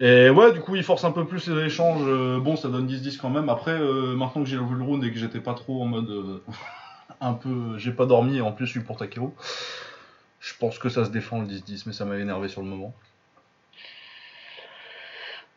Et 0.00 0.30
ouais, 0.30 0.52
du 0.52 0.60
coup, 0.60 0.76
il 0.76 0.82
force 0.82 1.04
un 1.04 1.12
peu 1.12 1.26
plus 1.26 1.46
les 1.48 1.66
échanges. 1.66 2.00
euh, 2.06 2.40
bon, 2.40 2.56
ça 2.56 2.68
donne 2.68 2.86
10-10 2.86 3.18
quand 3.18 3.28
même. 3.28 3.50
Après, 3.50 3.72
euh, 3.78 4.16
maintenant 4.16 4.42
que 4.42 4.48
j'ai 4.48 4.56
vu 4.56 4.74
le 4.74 4.82
round 4.82 5.04
et 5.04 5.12
que 5.12 5.18
j'étais 5.18 5.40
pas 5.40 5.52
trop 5.52 5.82
en 5.82 5.86
mode. 5.86 6.08
euh, 6.08 6.42
un 7.20 7.34
peu. 7.34 7.76
J'ai 7.78 7.92
pas 7.92 8.06
dormi 8.06 8.38
et 8.38 8.40
en 8.40 8.52
plus, 8.52 8.64
je 8.66 8.70
suis 8.70 8.80
pour 8.80 8.96
Takeru. 8.96 9.28
Je 10.40 10.54
pense 10.58 10.78
que 10.78 10.88
ça 10.88 11.04
se 11.04 11.10
défend 11.10 11.40
le 11.40 11.46
10-10, 11.46 11.82
mais 11.86 11.92
ça 11.92 12.06
m'a 12.06 12.16
énervé 12.16 12.48
sur 12.48 12.62
le 12.62 12.68
moment. 12.68 12.94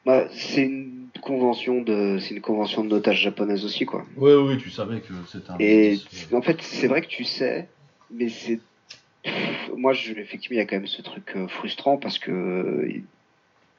Bah, 0.06 0.26
c'est 0.34 0.64
une 0.64 1.08
convention 1.22 1.82
de, 1.82 2.18
c'est 2.20 2.36
une 2.36 2.42
convention 2.42 2.84
de 2.84 2.90
notage 2.90 3.22
japonaise 3.22 3.64
aussi, 3.64 3.86
quoi. 3.86 4.04
Ouais, 4.18 4.36
oui, 4.36 4.58
tu 4.58 4.70
savais 4.70 5.00
que 5.00 5.14
c'était 5.32 5.52
un. 5.52 5.58
Et 5.60 5.96
10-10, 5.96 6.36
en 6.36 6.42
fait, 6.42 6.62
c'est 6.62 6.88
vrai 6.88 7.02
que 7.02 7.08
tu 7.08 7.24
sais, 7.24 7.70
mais 8.12 8.28
c'est, 8.28 8.60
moi, 9.78 9.94
je, 9.94 10.12
effectivement, 10.12 10.56
il 10.56 10.58
y 10.58 10.62
a 10.62 10.66
quand 10.66 10.76
même 10.76 10.88
ce 10.88 11.02
truc 11.02 11.34
frustrant 11.48 11.96
parce 11.96 12.20
que 12.20 12.86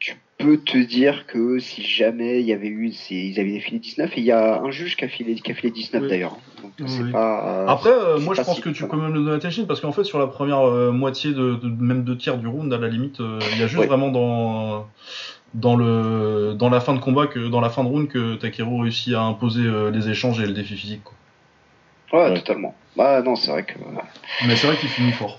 tu 0.05 0.17
peux 0.39 0.59
te 0.59 0.77
dire 0.77 1.27
que 1.27 1.59
si 1.59 1.83
jamais 1.83 2.41
il 2.41 2.47
y 2.47 2.53
avait 2.53 2.67
eu, 2.69 2.91
ils 3.11 3.41
avaient 3.41 3.61
filé 3.61 3.79
19, 3.79 4.13
et 4.17 4.21
il 4.21 4.25
y 4.27 4.33
a 4.33 4.61
un 4.61 4.71
juge 4.71 4.97
qui 4.97 5.05
a 5.05 5.09
filé, 5.09 5.35
qui 5.37 5.53
a 5.53 5.55
filé 5.55 5.71
19 5.71 6.03
Oui. 6.03 6.09
d'ailleurs. 6.09 6.37
Oui, 6.81 6.87
oui. 7.05 7.13
pas. 7.13 7.67
Après, 7.69 7.91
euh, 7.91 8.19
moi 8.19 8.35
je 8.35 8.43
pense 8.43 8.57
si 8.57 8.61
que 8.61 8.69
tu 8.71 8.87
peux 8.87 8.97
même 8.97 9.15
le 9.15 9.21
donner 9.23 9.37
à 9.37 9.39
Tenshin 9.39 9.65
parce 9.67 9.81
qu'en 9.81 9.93
fait, 9.93 10.05
sur 10.05 10.19
la 10.19 10.27
première 10.27 10.67
euh, 10.69 10.91
moitié, 10.93 11.31
de, 11.33 11.55
de- 11.55 11.69
même 11.69 12.05
deux 12.05 12.17
tiers 12.17 12.37
du 12.37 12.47
round, 12.49 12.73
à 12.73 12.79
la 12.79 12.89
limite, 12.89 13.21
euh, 13.21 13.39
il 13.53 13.59
y 13.61 13.63
a 13.63 13.67
juste 13.67 13.79
Ouais. 13.81 13.87
vraiment 13.87 14.11
dans, 14.11 14.87
dans, 15.55 15.77
le, 15.77 16.55
dans 16.59 16.69
la 16.69 16.81
fin 16.81 16.95
de 16.95 16.99
combat, 17.01 17.27
que, 17.29 17.39
dans 17.49 17.61
la 17.61 17.71
fin 17.71 17.85
de 17.85 17.89
round, 17.89 18.09
que 18.09 18.35
Takeru 18.35 18.83
réussit 18.83 19.15
à 19.15 19.21
imposer 19.23 19.63
euh, 19.65 19.91
les 19.91 20.09
échanges 20.11 20.41
et 20.41 20.47
le 20.47 20.53
défi 20.53 20.75
physique. 20.77 21.03
Quoi. 21.05 21.15
Ouais, 22.21 22.29
Ouais. 22.31 22.35
totalement. 22.41 22.75
Bah 22.97 23.23
non, 23.23 23.35
c'est 23.37 23.51
vrai 23.51 23.65
que. 23.65 23.75
Mais 24.47 24.57
c'est 24.57 24.67
vrai 24.67 24.77
qu'il 24.77 24.89
finit 24.89 25.13
fort. 25.13 25.39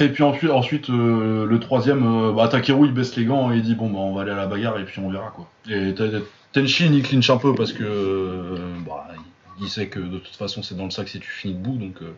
Et 0.00 0.08
puis 0.08 0.22
ensuite, 0.22 0.50
ensuite 0.50 0.90
euh, 0.90 1.44
le 1.44 1.60
troisième, 1.60 2.06
euh, 2.06 2.32
bah, 2.32 2.48
Takeru 2.48 2.86
il 2.86 2.92
baisse 2.94 3.14
les 3.16 3.24
gants 3.26 3.52
et 3.52 3.56
il 3.56 3.62
dit 3.62 3.74
bon 3.74 3.90
bah 3.90 3.98
on 3.98 4.14
va 4.14 4.22
aller 4.22 4.30
à 4.30 4.36
la 4.36 4.46
bagarre 4.46 4.78
et 4.78 4.84
puis 4.84 5.00
on 5.00 5.10
verra 5.10 5.30
quoi. 5.34 5.46
Et 5.68 5.94
t- 5.94 6.10
Tenshin 6.52 6.90
il 6.92 7.02
clinche 7.02 7.28
un 7.30 7.36
peu 7.36 7.54
parce 7.54 7.72
que 7.72 7.84
euh, 7.84 8.56
bah, 8.86 9.06
il 9.60 9.68
sait 9.68 9.88
que 9.88 10.00
de 10.00 10.18
toute 10.18 10.36
façon 10.36 10.62
c'est 10.62 10.74
dans 10.76 10.84
le 10.84 10.90
sac 10.90 11.08
si 11.08 11.20
tu 11.20 11.30
finis 11.30 11.54
debout 11.54 11.76
donc. 11.76 11.96
euh. 12.02 12.12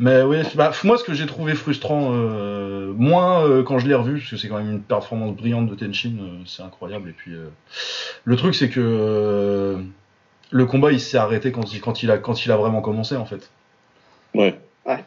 Mais 0.00 0.22
oui, 0.22 0.38
bah, 0.54 0.70
moi 0.84 0.96
ce 0.96 1.02
que 1.04 1.12
j'ai 1.12 1.26
trouvé 1.26 1.54
frustrant, 1.54 2.10
euh, 2.12 2.92
moins 2.96 3.44
euh, 3.44 3.62
quand 3.64 3.80
je 3.80 3.88
l'ai 3.88 3.96
revu, 3.96 4.18
parce 4.20 4.30
que 4.30 4.36
c'est 4.36 4.48
quand 4.48 4.58
même 4.58 4.70
une 4.70 4.80
performance 4.80 5.34
brillante 5.36 5.68
de 5.68 5.74
Tenshin, 5.74 6.12
euh, 6.20 6.38
c'est 6.46 6.62
incroyable. 6.62 7.08
Et 7.10 7.12
puis 7.12 7.34
euh, 7.34 7.48
le 8.24 8.36
truc 8.36 8.54
c'est 8.54 8.68
que 8.70 8.80
euh, 8.80 9.76
le 10.50 10.66
combat 10.66 10.92
il 10.92 11.00
s'est 11.00 11.18
arrêté 11.18 11.52
quand 11.52 11.72
il, 11.74 11.80
quand, 11.80 12.02
il 12.02 12.10
a, 12.10 12.18
quand 12.18 12.46
il 12.46 12.52
a 12.52 12.56
vraiment 12.56 12.80
commencé 12.80 13.16
en 13.16 13.26
fait. 13.26 13.50
Ouais. 14.86 15.04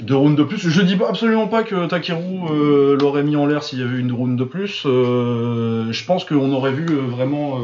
Deux 0.00 0.16
rounds 0.16 0.36
de 0.36 0.44
plus. 0.44 0.58
Je 0.58 0.82
dis 0.82 0.96
absolument 1.08 1.48
pas 1.48 1.62
que 1.62 1.86
Takeru 1.86 2.22
euh, 2.50 2.96
l'aurait 3.00 3.22
mis 3.22 3.36
en 3.36 3.46
l'air 3.46 3.62
s'il 3.62 3.78
y 3.78 3.82
avait 3.82 3.96
eu 3.96 4.00
une 4.00 4.12
round 4.12 4.38
de 4.38 4.44
plus. 4.44 4.82
Euh, 4.84 5.90
je 5.92 6.04
pense 6.04 6.24
qu'on 6.24 6.52
aurait 6.52 6.72
vu 6.72 6.86
euh, 6.90 7.00
vraiment 7.00 7.58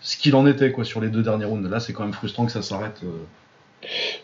ce 0.00 0.16
qu'il 0.16 0.34
en 0.34 0.46
était 0.46 0.72
quoi 0.72 0.84
sur 0.84 1.00
les 1.00 1.08
deux 1.08 1.22
derniers 1.22 1.44
rounds. 1.44 1.68
Là, 1.68 1.78
c'est 1.80 1.92
quand 1.92 2.02
même 2.02 2.12
frustrant 2.12 2.46
que 2.46 2.52
ça 2.52 2.62
s'arrête. 2.62 3.02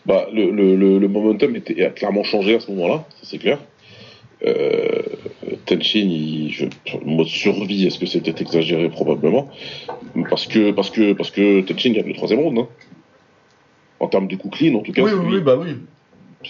Bah, 0.05 0.27
le, 0.33 0.51
le, 0.51 0.75
le, 0.75 0.99
le 0.99 1.07
momentum 1.07 1.55
était, 1.55 1.85
a 1.85 1.89
clairement 1.89 2.23
changé 2.23 2.55
à 2.55 2.59
ce 2.59 2.69
moment-là, 2.71 3.05
ça 3.21 3.29
c'est 3.29 3.37
clair. 3.39 3.59
Euh, 4.45 5.01
Tenshin, 5.65 5.99
il, 5.99 6.51
je, 6.51 6.65
mode 7.03 7.25
survie, 7.27 7.87
est-ce 7.87 7.97
que 7.97 8.19
peut-être 8.19 8.41
exagéré? 8.41 8.89
Probablement 8.89 9.49
Parce 10.29 10.45
que 10.45 10.71
parce 10.71 10.91
que 10.91 11.13
parce 11.13 11.31
que 11.31 11.61
Tenshin 11.61 11.91
gagne 11.93 12.07
le 12.07 12.13
troisième 12.13 12.41
round, 12.41 12.59
hein. 12.59 12.67
En 13.99 14.07
termes 14.07 14.27
de 14.27 14.35
coup 14.35 14.49
clean, 14.49 14.75
en 14.75 14.81
tout 14.81 14.91
cas. 14.91 15.01
Oui, 15.01 15.11
oui, 15.11 15.35
oui, 15.35 15.41
bah 15.41 15.57
oui. 15.59 15.77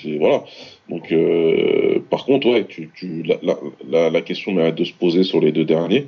C'est- 0.01 0.17
voilà. 0.17 0.43
Donc, 0.89 1.11
euh, 1.11 1.99
par 2.09 2.25
contre, 2.25 2.47
ouais, 2.49 2.65
tu, 2.65 2.89
tu, 2.95 3.23
la, 3.23 3.35
la, 3.43 3.57
la, 3.89 4.09
la 4.09 4.21
question 4.21 4.51
mérite 4.53 4.75
de 4.75 4.83
se 4.83 4.93
poser 4.93 5.23
sur 5.23 5.39
les 5.41 5.51
deux 5.51 5.65
derniers. 5.65 6.07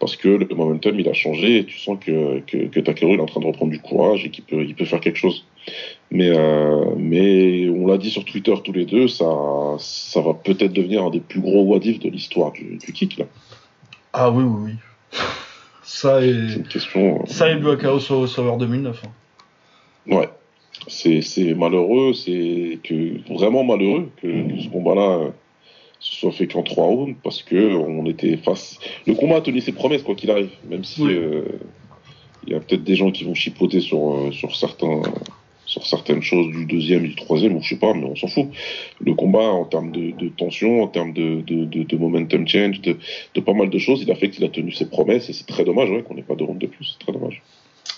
Parce 0.00 0.14
que 0.14 0.28
le 0.28 0.46
momentum, 0.54 0.98
il 1.00 1.08
a 1.08 1.12
changé 1.12 1.58
et 1.58 1.64
tu 1.64 1.76
sens 1.76 1.98
que, 2.00 2.38
que, 2.46 2.68
que 2.68 2.78
Takeru 2.78 3.14
il 3.14 3.18
est 3.18 3.20
en 3.22 3.26
train 3.26 3.40
de 3.40 3.46
reprendre 3.46 3.72
du 3.72 3.80
courage 3.80 4.24
et 4.24 4.30
qu'il 4.30 4.44
peut, 4.44 4.62
il 4.64 4.76
peut 4.76 4.84
faire 4.84 5.00
quelque 5.00 5.16
chose. 5.18 5.44
Mais, 6.12 6.28
euh, 6.28 6.94
mais 6.96 7.68
on 7.68 7.84
l'a 7.88 7.98
dit 7.98 8.10
sur 8.10 8.24
Twitter 8.24 8.54
tous 8.62 8.70
les 8.72 8.84
deux, 8.84 9.08
ça, 9.08 9.26
ça 9.80 10.20
va 10.20 10.34
peut-être 10.34 10.72
devenir 10.72 11.02
un 11.04 11.10
des 11.10 11.18
plus 11.18 11.40
gros 11.40 11.64
wadifs 11.64 11.98
de 11.98 12.08
l'histoire 12.10 12.52
du, 12.52 12.76
du 12.76 12.92
kick. 12.92 13.18
Là. 13.18 13.24
Ah 14.12 14.30
oui, 14.30 14.44
oui, 14.44 14.70
oui. 14.70 15.20
Ça 15.82 16.20
C'est 16.20 16.28
et 16.28 16.30
une 16.30 16.62
question. 16.68 17.16
euh, 17.16 17.26
ça 17.26 17.50
et 17.50 17.56
Blue 17.56 17.76
Chaos 17.76 17.98
au 18.12 18.26
Sauveur 18.28 18.56
2009. 18.56 19.02
hein. 19.04 20.14
Ouais. 20.14 20.28
C'est, 20.88 21.54
malheureux, 21.54 22.12
c'est 22.14 22.78
que 22.82 23.32
vraiment 23.32 23.62
malheureux 23.64 24.10
que 24.20 24.28
ce 24.60 24.68
combat-là 24.68 25.18
euh, 25.18 25.30
se 26.00 26.16
soit 26.16 26.32
fait 26.32 26.46
qu'en 26.46 26.62
trois 26.62 26.86
rounds 26.86 27.16
parce 27.22 27.42
que 27.42 27.74
on 27.76 28.06
était 28.06 28.36
face. 28.38 28.78
Le 29.06 29.14
combat 29.14 29.36
a 29.36 29.40
tenu 29.40 29.60
ses 29.60 29.72
promesses 29.72 30.02
quoi 30.02 30.14
qu'il 30.14 30.30
arrive, 30.30 30.50
même 30.68 30.84
si 30.84 31.02
Oui. 31.02 31.12
euh, 31.12 31.42
il 32.46 32.52
y 32.52 32.56
a 32.56 32.60
peut-être 32.60 32.84
des 32.84 32.94
gens 32.96 33.10
qui 33.10 33.24
vont 33.24 33.34
chipoter 33.34 33.80
sur 33.80 34.14
euh, 34.14 34.32
sur 34.32 34.56
certains 34.56 35.02
sur 35.66 35.84
certaines 35.86 36.22
choses 36.22 36.46
du 36.50 36.64
deuxième 36.64 37.04
et 37.04 37.08
du 37.08 37.14
troisième 37.14 37.54
ou 37.56 37.62
je 37.62 37.68
sais 37.68 37.78
pas, 37.78 37.92
mais 37.92 38.04
on 38.04 38.16
s'en 38.16 38.26
fout. 38.28 38.46
Le 39.00 39.12
combat 39.12 39.50
en 39.50 39.66
termes 39.66 39.92
de, 39.92 40.12
de 40.12 40.28
tension, 40.30 40.82
en 40.82 40.86
termes 40.88 41.12
de, 41.12 41.42
de, 41.42 41.66
de, 41.66 41.82
de 41.82 41.96
momentum 41.98 42.48
change, 42.48 42.80
de, 42.80 42.96
pas 43.40 43.52
mal 43.52 43.68
de 43.68 43.78
choses, 43.78 44.00
il 44.02 44.10
a 44.10 44.14
fait 44.14 44.30
qu'il 44.30 44.44
a 44.44 44.48
tenu 44.48 44.72
ses 44.72 44.88
promesses 44.88 45.28
et 45.28 45.34
c'est 45.34 45.46
très 45.46 45.64
dommage 45.64 45.90
ouais, 45.90 46.02
qu'on 46.02 46.14
n'ait 46.14 46.22
pas 46.22 46.36
de 46.36 46.42
round 46.44 46.58
de 46.58 46.66
plus, 46.68 46.86
c'est 46.86 46.98
très 47.04 47.12
dommage. 47.12 47.42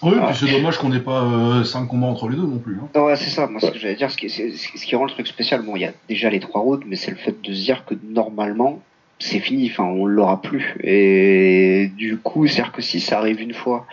Oui, 0.03 0.13
Ah. 0.21 0.27
puis 0.29 0.37
c'est 0.47 0.53
dommage 0.53 0.79
qu'on 0.79 0.89
n'ait 0.89 1.01
pas 1.01 1.63
5 1.65 1.87
combats 1.87 2.07
entre 2.07 2.29
les 2.29 2.37
deux 2.37 2.47
non 2.47 2.59
plus. 2.59 2.79
hein. 2.95 3.01
Ouais, 3.01 3.17
c'est 3.17 3.31
ça. 3.31 3.47
Moi, 3.47 3.61
ce 3.61 3.71
que 3.71 3.79
j'allais 3.79 3.97
dire, 3.97 4.11
ce 4.11 4.17
qui, 4.17 4.31
ce 4.31 4.85
qui 4.87 4.97
rend 4.97 5.05
le 5.05 5.11
truc 5.11 5.27
spécial, 5.27 5.63
bon, 5.63 5.77
il 5.77 5.83
y 5.83 5.85
a 5.85 5.93
déjà 6.09 6.31
les 6.31 6.41
trois 6.41 6.61
routes, 6.63 6.85
mais 6.87 6.97
c'est 6.97 7.11
le 7.11 7.17
fait 7.19 7.35
de 7.43 7.53
se 7.53 7.63
dire 7.63 7.85
que 7.85 7.95
normalement, 8.09 8.81
c'est 9.19 9.41
fini. 9.41 9.69
Enfin, 9.71 9.85
on 9.85 10.07
l'aura 10.07 10.41
plus. 10.41 10.75
Et 10.83 11.91
du 11.97 12.17
coup, 12.17 12.47
c'est-à-dire 12.47 12.73
que 12.73 12.81
si 12.83 13.01
ça 13.01 13.19
arrive 13.19 13.41
une 13.43 13.53
fois 13.55 13.87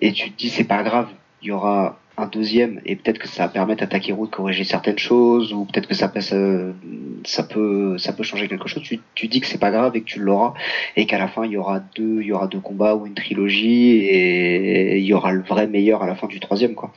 et 0.00 0.12
tu 0.12 0.30
te 0.30 0.38
dis 0.38 0.48
c'est 0.50 0.64
pas 0.64 0.82
grave, 0.84 1.08
il 1.42 1.48
y 1.48 1.50
aura 1.50 1.98
un 2.18 2.26
deuxième 2.26 2.80
et 2.84 2.96
peut-être 2.96 3.18
que 3.18 3.28
ça 3.28 3.44
va 3.44 3.48
permettre 3.48 3.82
à 3.82 3.86
Takeru 3.86 4.26
de 4.26 4.30
corriger 4.30 4.64
certaines 4.64 4.98
choses 4.98 5.52
ou 5.52 5.64
peut-être 5.64 5.86
que 5.86 5.94
ça 5.94 6.12
ça 7.24 7.42
peut, 7.44 7.96
peut 8.16 8.22
changer 8.22 8.48
quelque 8.48 8.68
chose. 8.68 8.82
Tu, 8.82 9.00
tu 9.14 9.28
dis 9.28 9.40
que 9.40 9.46
c'est 9.46 9.58
pas 9.58 9.70
grave 9.70 9.94
et 9.96 10.00
que 10.00 10.06
tu 10.06 10.20
l'auras 10.20 10.54
et 10.96 11.06
qu'à 11.06 11.18
la 11.18 11.28
fin 11.28 11.44
il 11.44 11.52
y 11.52 11.56
aura 11.56 11.80
deux, 11.96 12.20
il 12.20 12.26
y 12.26 12.32
aura 12.32 12.48
deux 12.48 12.60
combats 12.60 12.96
ou 12.96 13.06
une 13.06 13.14
trilogie 13.14 13.98
et 13.98 14.98
il 14.98 15.04
y 15.04 15.14
aura 15.14 15.32
le 15.32 15.42
vrai 15.42 15.66
meilleur 15.66 16.02
à 16.02 16.06
la 16.06 16.14
fin 16.14 16.26
du 16.26 16.40
troisième 16.40 16.74
quoi. 16.74 16.92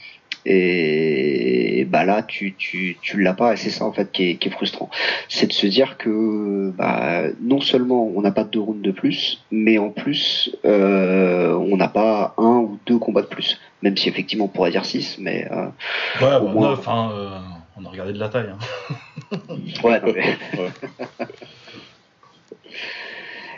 Et 0.46 1.86
bah 1.90 2.04
là, 2.04 2.24
tu, 2.24 2.54
tu, 2.56 2.98
tu 3.02 3.22
l'as 3.22 3.34
pas, 3.34 3.54
et 3.54 3.58
c'est 3.58 3.70
ça 3.70 3.86
en 3.86 3.92
fait 3.94 4.12
qui 4.12 4.30
est, 4.32 4.36
qui 4.36 4.48
est 4.48 4.52
frustrant. 4.52 4.90
C'est 5.30 5.48
de 5.48 5.54
se 5.54 5.68
dire 5.68 5.98
que 5.98 6.72
bah, 6.78 7.24
non 7.42 7.62
seulement 7.62 8.12
on 8.16 8.22
n'a 8.22 8.32
pas 8.32 8.44
deux 8.44 8.60
rounds 8.60 8.82
de 8.82 8.92
plus, 8.92 9.44
mais 9.52 9.78
en 9.78 9.90
plus 9.90 10.56
euh, 10.66 11.54
on 11.54 11.78
n'a 11.78 11.88
pas 11.90 12.34
un 12.38 12.58
ou 12.58 12.80
deux 12.86 12.98
combats 12.98 13.22
de 13.22 13.28
plus. 13.28 13.60
Même 13.84 13.98
si 13.98 14.10
effectivement 14.10 14.46
on 14.46 14.48
pourrait 14.50 14.72
dire 14.72 14.86
six, 14.86 15.18
mais 15.20 15.48
euh, 15.52 15.66
Ouais, 15.66 15.72
bah, 16.22 16.42
Au 16.42 16.48
moins. 16.50 16.70
neuf, 16.72 16.88
hein, 16.88 17.12
euh, 17.14 17.40
on 17.78 17.86
a 17.86 17.90
regardé 17.90 18.14
de 18.14 18.20
la 18.20 18.30
taille. 18.30 18.50
hein. 18.52 19.38
ouais, 19.84 20.00
non, 20.02 20.14
mais, 20.14 20.60
Ouais. 20.60 20.70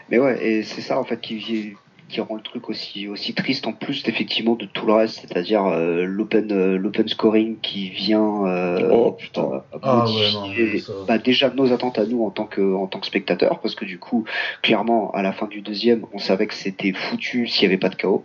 mais 0.10 0.20
ouais, 0.20 0.46
et 0.46 0.64
c'est 0.64 0.82
ça 0.82 1.00
en 1.00 1.04
fait 1.04 1.20
qui 1.22 1.76
qui 2.14 2.22
rend 2.22 2.36
le 2.36 2.42
truc 2.42 2.70
aussi 2.70 3.08
aussi 3.08 3.34
triste 3.34 3.66
en 3.66 3.74
plus 3.74 4.08
effectivement 4.08 4.54
de 4.56 4.66
tout 4.66 4.86
le 4.86 4.94
reste, 4.94 5.20
c'est-à-dire 5.22 5.66
euh, 5.66 6.06
l'open 6.06 6.52
euh, 6.52 6.78
l'open 6.78 7.08
scoring 7.08 7.58
qui 7.62 7.90
vient 7.90 8.46
euh, 8.46 8.90
Oh 8.92 9.12
putain. 9.14 9.42
euh, 9.74 9.78
Ah 9.82 10.06
modifier, 10.06 10.26
ouais, 10.28 10.32
non, 10.34 10.72
mais 10.74 10.80
ça- 10.80 10.94
bah, 11.08 11.18
déjà 11.18 11.50
nos 11.50 11.74
attentes 11.74 11.98
à 11.98 12.06
nous 12.06 12.24
en 12.24 12.30
tant 12.30 12.46
que 12.46 12.62
en 12.76 12.86
tant 12.86 13.00
que 13.00 13.08
spectateurs 13.08 13.60
parce 13.62 13.74
que 13.74 13.86
du 13.86 13.98
coup 13.98 14.26
clairement 14.62 15.12
à 15.12 15.24
la 15.24 15.34
fin 15.34 15.48
du 15.48 15.62
deuxième 15.62 16.06
on 16.14 16.20
savait 16.20 16.46
que 16.46 16.54
c'était 16.54 16.94
foutu 16.94 17.48
s'il 17.48 17.64
y 17.64 17.66
avait 17.66 17.78
pas 17.78 17.90
de 17.90 17.96
chaos 17.96 18.24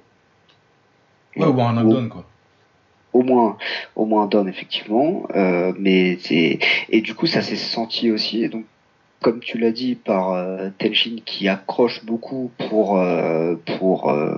Ouais, 1.37 1.47
ou 1.47 1.61
un 1.63 1.73
Ou- 1.77 1.81
knockdown, 1.85 2.09
quoi. 2.11 2.25
au 3.15 3.23
moins 3.23 3.57
au 3.97 4.05
moins 4.05 4.25
un 4.25 4.27
down 4.27 4.49
effectivement 4.49 5.23
euh, 5.35 5.73
mais 5.79 6.19
c'est 6.21 6.59
et 6.91 7.01
du 7.01 7.15
coup 7.15 7.27
ça 7.27 7.41
s'est 7.43 7.57
senti 7.57 8.11
aussi 8.11 8.43
et 8.45 8.49
donc 8.49 8.65
comme 9.21 9.41
tu 9.41 9.59
l'as 9.59 9.73
dit 9.73 9.95
par 9.95 10.33
euh, 10.33 10.69
Tenshin 10.79 11.17
qui 11.25 11.49
accroche 11.49 12.05
beaucoup 12.05 12.51
pour 12.69 12.99
euh, 12.99 13.57
pour 13.79 14.11
euh, 14.11 14.37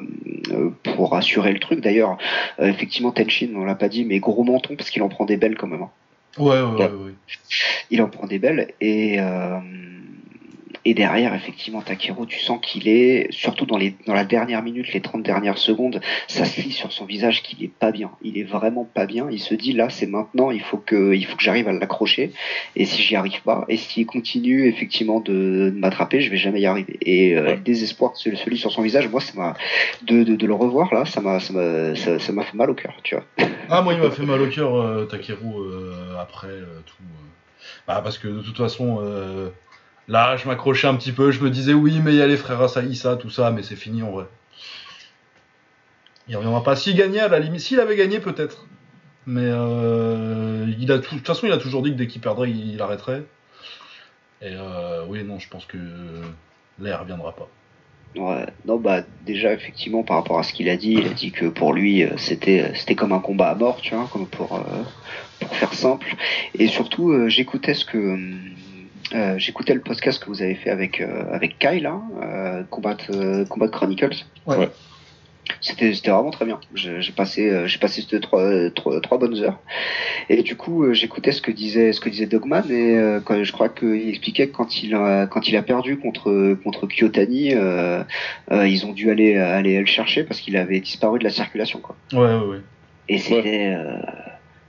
pour 0.82 1.14
assurer 1.14 1.52
le 1.52 1.58
truc 1.58 1.80
d'ailleurs 1.80 2.16
euh, 2.60 2.66
effectivement 2.66 3.12
Tenshin 3.12 3.50
on 3.56 3.64
l'a 3.64 3.74
pas 3.74 3.88
dit 3.88 4.04
mais 4.04 4.20
gros 4.20 4.44
menton 4.44 4.76
parce 4.76 4.90
qu'il 4.90 5.02
en 5.02 5.08
prend 5.08 5.24
des 5.24 5.36
belles 5.36 5.56
quand 5.56 5.66
même 5.66 5.82
hein. 5.82 5.90
Ouais, 6.38 6.60
ouais, 6.60 6.62
ouais. 6.62 6.84
ouais. 6.84 7.12
il 7.90 8.00
en 8.02 8.08
prend 8.08 8.26
des 8.26 8.38
belles 8.38 8.72
et 8.80 9.20
euh, 9.20 9.58
et 10.84 10.94
derrière 10.94 11.34
effectivement 11.34 11.80
Takeru 11.80 12.26
tu 12.26 12.40
sens 12.40 12.58
qu'il 12.62 12.88
est 12.88 13.30
surtout 13.30 13.66
dans 13.66 13.76
les 13.76 13.94
dans 14.06 14.14
la 14.14 14.24
dernière 14.24 14.62
minute 14.62 14.92
les 14.92 15.00
30 15.00 15.22
dernières 15.22 15.58
secondes 15.58 16.00
ça 16.26 16.44
se 16.44 16.60
lit 16.60 16.72
sur 16.72 16.92
son 16.92 17.04
visage 17.04 17.42
qu'il 17.42 17.62
est 17.64 17.72
pas 17.72 17.92
bien. 17.92 18.10
Il 18.22 18.38
est 18.38 18.44
vraiment 18.44 18.84
pas 18.84 19.06
bien. 19.06 19.28
Il 19.30 19.40
se 19.40 19.54
dit 19.54 19.72
là 19.72 19.90
c'est 19.90 20.06
maintenant 20.06 20.50
il 20.50 20.62
faut 20.62 20.78
que 20.78 21.14
il 21.14 21.24
faut 21.24 21.36
que 21.36 21.42
j'arrive 21.42 21.68
à 21.68 21.72
l'accrocher. 21.72 22.32
Et 22.76 22.84
si 22.84 23.02
j'y 23.02 23.16
arrive 23.16 23.42
pas 23.42 23.64
et 23.68 23.76
s'il 23.76 24.06
continue 24.06 24.68
effectivement 24.68 25.20
de, 25.20 25.70
de 25.74 25.78
m'attraper 25.78 26.20
je 26.20 26.30
vais 26.30 26.36
jamais 26.36 26.60
y 26.60 26.66
arriver. 26.66 26.98
Et 27.02 27.36
euh, 27.36 27.54
le 27.54 27.60
désespoir 27.60 28.16
se, 28.16 28.34
se 28.34 28.50
lit 28.50 28.58
sur 28.58 28.72
son 28.72 28.82
visage 28.82 29.08
moi 29.08 29.20
ça 29.20 29.32
m'a 29.36 29.54
de, 30.02 30.22
de, 30.22 30.36
de 30.36 30.46
le 30.46 30.54
revoir 30.54 30.92
là 30.94 31.04
ça 31.04 31.20
m'a 31.20 31.40
ça 31.40 31.52
m'a 31.52 31.94
ça, 31.94 32.18
ça 32.18 32.32
m'a 32.32 32.44
fait 32.44 32.56
mal 32.56 32.70
au 32.70 32.74
cœur 32.74 32.94
tu 33.02 33.14
vois. 33.14 33.24
Ah, 33.72 33.82
moi, 33.82 33.94
il 33.94 34.00
m'a 34.00 34.10
fait 34.10 34.24
mal 34.24 34.40
au 34.40 34.48
cœur, 34.48 34.74
euh, 34.74 35.04
Takeru, 35.04 35.46
euh, 35.56 36.18
après 36.18 36.48
euh, 36.48 36.80
tout. 36.84 37.04
Bah, 37.86 38.00
parce 38.02 38.18
que 38.18 38.26
de 38.26 38.40
toute 38.40 38.56
façon, 38.56 39.00
là, 40.08 40.36
je 40.36 40.46
m'accrochais 40.46 40.86
un 40.88 40.94
petit 40.96 41.12
peu, 41.12 41.30
je 41.30 41.40
me 41.40 41.50
disais, 41.50 41.72
oui, 41.74 42.00
mais 42.02 42.12
il 42.12 42.18
y 42.18 42.22
a 42.22 42.26
les 42.26 42.36
frères 42.36 42.60
Asaïsa, 42.60 43.16
tout 43.16 43.30
ça, 43.30 43.50
mais 43.50 43.62
c'est 43.62 43.76
fini 43.76 44.02
en 44.02 44.10
vrai. 44.10 44.24
Il 46.28 46.36
reviendra 46.36 46.62
pas. 46.62 46.76
S'il 46.76 46.96
gagnait, 46.96 47.20
à 47.20 47.28
la 47.28 47.40
limite, 47.40 47.60
s'il 47.60 47.80
avait 47.80 47.96
gagné, 47.96 48.20
peut-être. 48.20 48.66
Mais 49.26 49.44
euh, 49.44 50.66
il 50.78 50.90
a 50.92 50.98
tout- 50.98 51.14
de 51.14 51.18
toute 51.18 51.26
façon, 51.26 51.46
il 51.46 51.52
a 51.52 51.58
toujours 51.58 51.82
dit 51.82 51.90
que 51.90 51.96
dès 51.96 52.06
qu'il 52.06 52.20
perdrait, 52.20 52.50
il, 52.50 52.80
arrêterait. 52.80 53.22
Et 54.42 54.54
euh, 54.54 55.04
oui, 55.08 55.22
non, 55.24 55.38
je 55.38 55.48
pense 55.48 55.66
que 55.66 55.76
là, 56.78 56.90
il 56.90 56.94
reviendra 56.94 57.34
pas. 57.34 57.48
Ouais, 58.16 58.46
non 58.64 58.76
bah 58.76 59.02
déjà 59.24 59.52
effectivement 59.52 60.02
par 60.02 60.16
rapport 60.16 60.40
à 60.40 60.42
ce 60.42 60.52
qu'il 60.52 60.68
a 60.68 60.76
dit, 60.76 60.94
il 60.94 61.06
a 61.06 61.10
dit 61.10 61.30
que 61.30 61.46
pour 61.46 61.72
lui 61.72 62.02
euh, 62.02 62.16
c'était 62.16 62.96
comme 62.96 63.12
un 63.12 63.20
combat 63.20 63.50
à 63.50 63.54
mort, 63.54 63.80
tu 63.80 63.94
vois, 63.94 64.08
comme 64.12 64.26
pour 64.26 64.60
pour 65.38 65.54
faire 65.54 65.72
simple. 65.72 66.16
Et 66.58 66.66
surtout 66.66 67.28
j'écoutais 67.28 67.72
ce 67.72 67.84
que 67.84 68.18
euh, 69.14 69.38
j'écoutais 69.38 69.74
le 69.74 69.80
podcast 69.80 70.22
que 70.22 70.28
vous 70.28 70.42
avez 70.42 70.54
fait 70.54 70.70
avec 70.70 71.00
euh, 71.00 71.24
avec 71.32 71.58
Kyle, 71.58 71.86
hein, 71.86 72.02
euh, 72.22 72.62
Combat 72.70 72.96
euh, 73.10 73.44
Combat 73.44 73.68
Chronicles. 73.68 74.24
Ouais. 74.46 74.56
Ouais. 74.56 74.68
C'était 75.60 75.92
c'était 75.94 76.10
vraiment 76.10 76.30
très 76.30 76.44
bien. 76.44 76.60
J'ai 76.74 77.12
passé 77.12 77.66
j'ai 77.66 77.78
passé 77.78 78.04
ces 78.08 78.20
trois, 78.20 78.70
trois 78.70 79.00
trois 79.00 79.18
bonnes 79.18 79.36
heures. 79.42 79.58
Et 80.28 80.42
du 80.42 80.54
coup 80.54 80.92
j'écoutais 80.92 81.32
ce 81.32 81.42
que 81.42 81.50
disait 81.50 81.92
ce 81.92 82.00
que 82.00 82.08
disait 82.08 82.26
Dogman 82.26 82.70
et 82.70 82.96
euh, 82.96 83.20
quand, 83.20 83.42
je 83.42 83.52
crois 83.52 83.68
qu'il 83.68 84.08
expliquait 84.08 84.46
que 84.46 84.56
quand 84.56 84.82
il 84.82 84.94
a 84.94 85.26
quand 85.26 85.48
il 85.48 85.56
a 85.56 85.62
perdu 85.62 85.98
contre 85.98 86.54
contre 86.62 86.86
Kyotani, 86.86 87.54
euh, 87.54 88.04
euh, 88.52 88.68
ils 88.68 88.86
ont 88.86 88.92
dû 88.92 89.10
aller 89.10 89.36
aller 89.36 89.80
le 89.80 89.86
chercher 89.86 90.22
parce 90.22 90.40
qu'il 90.40 90.56
avait 90.56 90.78
disparu 90.78 91.18
de 91.18 91.24
la 91.24 91.30
circulation 91.30 91.80
quoi. 91.80 91.96
Ouais, 92.12 92.18
ouais, 92.20 92.46
ouais. 92.46 92.60
Et 93.08 93.18
c'était 93.18 93.74
euh, 93.74 93.98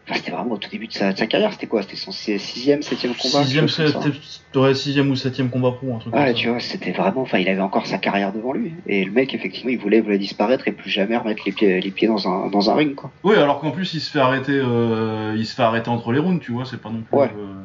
enfin, 0.08 0.16
c'était 0.20 0.32
vraiment 0.32 0.52
au 0.52 0.58
tout 0.58 0.70
début 0.70 0.88
de 0.88 0.94
sa, 0.94 1.14
de 1.14 1.18
sa 1.18 1.28
carrière. 1.28 1.52
C'était 1.54 1.68
quoi? 1.68 1.82
C'était 1.82 1.96
son 1.96 2.12
si- 2.12 2.38
sixième 2.40 2.82
septième 2.82 3.14
combat. 3.14 3.44
Sixième, 3.44 3.66
quelque 3.68 3.76
chose 3.76 3.94
comme 3.94 4.02
ça 4.04 4.10
c'était- 4.22 4.60
ouais, 4.60 4.74
sixième 4.74 5.10
ou 5.12 5.16
septième 5.16 5.50
combat 5.50 5.72
pro, 5.72 5.96
un 5.96 6.00
truc 6.00 6.14
Ouais, 6.16 6.26
comme 6.28 6.34
tu 6.36 6.46
ça. 6.46 6.52
vois, 6.52 6.60
c'était 6.60 6.92
vraiment, 6.92 7.22
enfin, 7.22 7.38
il 7.40 7.48
avait 7.50 7.62
encore 7.62 7.86
sa 7.88 7.98
carrière 7.98 8.34
devant 8.34 8.54
lui. 8.54 8.74
Et 8.88 9.06
le 9.06 9.12
mec, 9.12 9.34
effectivement, 9.34 9.72
il 9.72 9.78
voulait, 9.80 10.02
voulait 10.02 10.18
disparaître 10.18 10.68
et 10.68 10.72
plus 10.72 10.90
jamais 10.90 11.16
remettre 11.18 11.44
les 11.46 11.52
pieds, 11.52 11.80
les 11.82 11.92
pieds 11.92 12.08
dans 12.08 12.28
un, 12.28 12.50
dans 12.50 12.70
un 12.70 12.76
ring, 12.76 12.96
quoi. 12.96 13.12
Oui, 13.24 13.36
alors 13.36 13.60
qu'en 13.60 13.72
plus 13.72 13.94
il 13.94 14.02
se 14.02 14.10
fait 14.12 14.20
arrêter, 14.20 14.54
euh, 14.54 15.36
il 15.38 15.46
se 15.46 15.56
fait 15.56 15.64
arrêter 15.64 15.90
entre 15.90 16.12
les 16.12 16.20
rounds, 16.20 16.42
tu 16.44 16.52
vois, 16.52 16.66
c'est 16.66 16.82
pas 16.82 16.90
non 16.90 17.02
plus. 17.02 17.18
Ouais. 17.18 17.30
euh, 17.38 17.62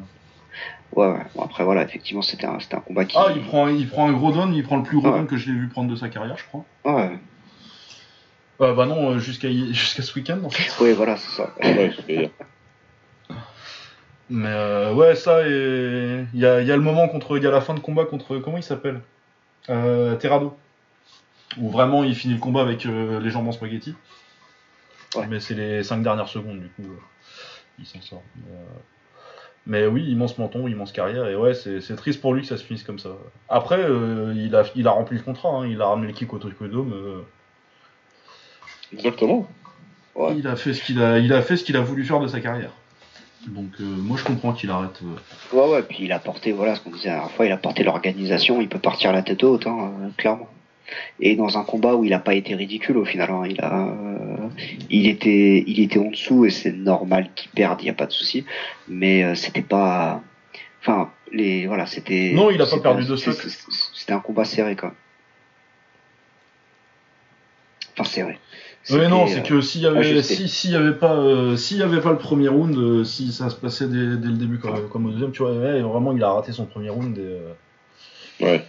Ouais, 0.95 1.05
ouais. 1.05 1.19
Bon, 1.35 1.43
après, 1.43 1.63
voilà, 1.65 1.83
effectivement, 1.83 2.21
c'était 2.21 2.45
un, 2.47 2.59
c'était 2.59 2.75
un 2.75 2.79
combat 2.79 3.03
qui. 3.05 3.17
Ah, 3.19 3.27
il 3.35 3.41
prend, 3.41 3.67
il 3.67 3.87
prend 3.87 4.07
un 4.07 4.13
gros 4.13 4.31
down, 4.31 4.53
il 4.55 4.63
prend 4.63 4.77
le 4.77 4.83
plus 4.83 4.97
gros 4.97 5.09
Ouais. 5.09 5.17
down 5.17 5.27
que 5.27 5.35
je 5.37 5.51
l'ai 5.51 5.59
vu 5.59 5.67
prendre 5.67 5.89
de 5.91 5.95
sa 5.95 6.07
carrière, 6.09 6.37
je 6.37 6.45
crois. 6.45 6.65
Ouais, 6.85 7.11
Euh, 8.59 8.73
bah 8.73 8.85
non, 8.85 9.11
euh, 9.11 9.19
jusqu'à 9.19 9.49
jusqu'à 9.51 10.01
ce 10.01 10.13
week-end. 10.15 10.39
En 10.43 10.49
fait. 10.49 10.83
ouais, 10.83 10.93
voilà, 10.93 11.17
c'est 11.17 11.29
ça. 11.31 11.53
Ouais, 11.63 11.93
dire. 12.07 12.29
Mais 14.29 14.49
euh, 14.49 14.93
ouais, 14.93 15.15
ça 15.15 15.47
et 15.47 16.25
il 16.33 16.39
y 16.39 16.45
a, 16.45 16.61
il 16.61 16.67
y 16.67 16.71
a 16.71 16.75
le 16.75 16.81
moment 16.81 17.07
contre, 17.07 17.37
il 17.37 17.43
y 17.43 17.47
a 17.47 17.51
la 17.51 17.61
fin 17.61 17.73
de 17.73 17.79
combat 17.79 18.03
contre 18.03 18.37
comment 18.39 18.57
il 18.57 18.63
s'appelle, 18.63 18.99
euh, 19.69 20.15
Terrado, 20.15 20.57
où 21.57 21.69
vraiment 21.69 22.03
il 22.03 22.13
finit 22.13 22.33
le 22.33 22.39
combat 22.39 22.61
avec 22.61 22.85
euh, 22.85 23.21
les 23.21 23.29
jambes 23.29 23.47
en 23.47 23.53
spaghetti. 23.53 23.95
Ouais. 25.15 25.27
Mais 25.27 25.39
c'est 25.39 25.53
les 25.53 25.81
5 25.81 26.03
dernières 26.03 26.27
secondes 26.27 26.59
du 26.59 26.67
coup, 26.67 26.81
euh, 26.81 26.99
il 27.79 27.85
s'en 27.85 28.01
sort. 28.01 28.23
Mais, 28.35 28.51
euh, 28.51 28.79
mais 29.65 29.87
oui, 29.87 30.03
immense 30.11 30.37
menton, 30.37 30.67
immense 30.67 30.91
carrière, 30.91 31.27
et 31.27 31.35
ouais, 31.37 31.53
c'est 31.53 31.79
c'est 31.79 31.95
triste 31.95 32.19
pour 32.19 32.33
lui 32.33 32.41
que 32.41 32.47
ça 32.47 32.57
se 32.57 32.63
finisse 32.65 32.83
comme 32.83 32.99
ça. 32.99 33.11
Après, 33.47 33.79
euh, 33.79 34.33
il, 34.35 34.53
a, 34.57 34.63
il 34.75 34.87
a 34.87 34.91
rempli 34.91 35.17
le 35.17 35.23
contrat, 35.23 35.49
hein, 35.49 35.67
il 35.67 35.81
a 35.81 35.87
ramené 35.87 36.07
le 36.07 36.13
kick 36.13 36.33
au 36.33 36.37
Tokyo 36.37 36.67
Dome, 36.67 36.91
euh, 36.93 37.21
Exactement. 38.93 39.47
Ouais. 40.15 40.33
il 40.37 40.47
a 40.47 40.55
fait 40.55 40.73
ce 40.73 40.83
qu'il 40.83 41.01
a, 41.01 41.19
il 41.19 41.31
a 41.33 41.41
fait 41.43 41.57
ce 41.57 41.63
qu'il 41.63 41.77
a 41.77 41.81
voulu 41.81 42.03
faire 42.03 42.19
de 42.19 42.27
sa 42.27 42.39
carrière. 42.39 42.71
Donc 43.47 43.69
euh, 43.79 43.83
moi 43.83 44.17
je 44.17 44.23
comprends 44.23 44.51
qu'il 44.53 44.69
arrête. 44.71 44.99
euh. 45.03 45.55
Ouais, 45.55 45.71
ouais, 45.73 45.83
puis 45.83 45.99
il 46.01 46.11
a 46.11 46.19
porté, 46.19 46.51
voilà, 46.51 46.75
ce 46.75 46.81
qu'on 46.81 46.89
disait 46.89 47.09
la 47.09 47.15
dernière 47.15 47.31
fois, 47.31 47.45
il 47.45 47.51
a 47.51 47.57
porté 47.57 47.83
l'organisation, 47.83 48.59
il 48.59 48.67
peut 48.67 48.79
partir 48.79 49.11
la 49.13 49.21
tête 49.21 49.43
haute, 49.43 49.67
hein, 49.67 49.91
euh, 50.01 50.09
clairement. 50.17 50.49
Et 51.19 51.35
dans 51.35 51.57
un 51.57 51.63
combat 51.63 51.95
où 51.95 52.03
il 52.05 52.13
a 52.13 52.19
pas 52.19 52.33
été 52.33 52.55
ridicule 52.55 52.97
au 52.97 53.05
final, 53.05 53.29
hein, 53.29 53.43
il 53.47 53.59
a, 53.61 53.87
euh, 53.89 54.47
il 54.89 55.07
était, 55.07 55.63
il 55.67 55.79
était 55.81 55.99
en 55.99 56.09
dessous 56.09 56.45
et 56.45 56.49
c'est 56.49 56.71
normal 56.71 57.29
qu'il 57.35 57.51
perde, 57.51 57.81
il 57.81 57.87
y 57.87 57.89
a 57.89 57.93
pas 57.93 58.05
de 58.07 58.11
souci. 58.11 58.45
Mais 58.87 59.23
euh, 59.23 59.35
c'était 59.35 59.61
pas, 59.61 60.21
enfin, 60.81 61.11
les, 61.31 61.67
voilà, 61.67 61.85
c'était. 61.85 62.31
Non, 62.33 62.49
il 62.49 62.61
a 62.61 62.65
pas 62.65 62.79
perdu 62.79 63.05
de 63.05 63.15
stock. 63.17 63.35
C'était 63.93 64.13
un 64.13 64.19
combat 64.19 64.45
serré 64.45 64.75
quand 64.75 64.87
même. 64.87 64.95
Enfin 67.93 68.09
serré. 68.09 68.39
Ouais, 68.89 69.07
non, 69.09 69.27
c'est 69.27 69.39
euh, 69.39 69.41
que 69.41 69.61
s'il 69.61 69.81
y 69.81 69.85
avait, 69.85 70.21
si, 70.21 70.47
s'il 70.47 70.71
y 70.71 70.75
avait 70.75 70.93
pas, 70.93 71.15
euh, 71.15 71.57
s'il 71.57 71.77
y 71.77 71.83
avait 71.83 71.99
pas 72.01 72.11
le 72.11 72.17
premier 72.17 72.47
round, 72.47 72.77
euh, 72.77 73.03
si 73.03 73.31
ça 73.31 73.49
se 73.49 73.55
passait 73.55 73.87
dès, 73.87 74.17
dès 74.17 74.27
le 74.27 74.37
début 74.37 74.59
comme, 74.59 74.87
comme 74.89 75.05
au 75.07 75.11
deuxième, 75.11 75.31
tu 75.31 75.43
vois, 75.43 75.51
ouais, 75.51 75.81
vraiment 75.81 76.13
il 76.13 76.23
a 76.23 76.31
raté 76.31 76.51
son 76.51 76.65
premier 76.65 76.89
round. 76.89 77.17
Et, 77.17 77.21
euh, 77.21 77.53
Ouais. 78.39 78.63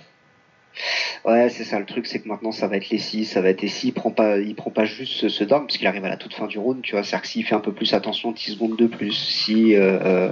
Ouais, 1.24 1.48
c'est 1.50 1.64
ça 1.64 1.78
le 1.78 1.84
truc, 1.86 2.06
c'est 2.06 2.20
que 2.20 2.28
maintenant 2.28 2.52
ça 2.52 2.66
va 2.68 2.76
être 2.76 2.90
les 2.90 2.98
6, 2.98 3.24
ça 3.26 3.40
va 3.40 3.48
être 3.50 3.60
les 3.62 3.68
6, 3.68 3.88
il 3.88 3.92
prend 3.92 4.10
pas, 4.10 4.38
il 4.38 4.54
prend 4.54 4.70
pas 4.70 4.84
juste 4.84 5.12
ce, 5.14 5.28
ce 5.28 5.44
parce 5.44 5.76
qu'il 5.76 5.86
arrive 5.86 6.04
à 6.04 6.08
la 6.08 6.16
toute 6.16 6.34
fin 6.34 6.46
du 6.46 6.58
round, 6.58 6.80
tu 6.82 6.92
vois, 6.92 7.02
c'est-à-dire 7.02 7.22
que 7.22 7.28
s'il 7.28 7.44
fait 7.44 7.54
un 7.54 7.60
peu 7.60 7.72
plus 7.72 7.92
attention, 7.94 8.32
10 8.32 8.52
secondes 8.52 8.76
de 8.76 8.86
plus, 8.86 9.12
si 9.12 9.74
euh, 9.74 9.98
euh, 10.04 10.28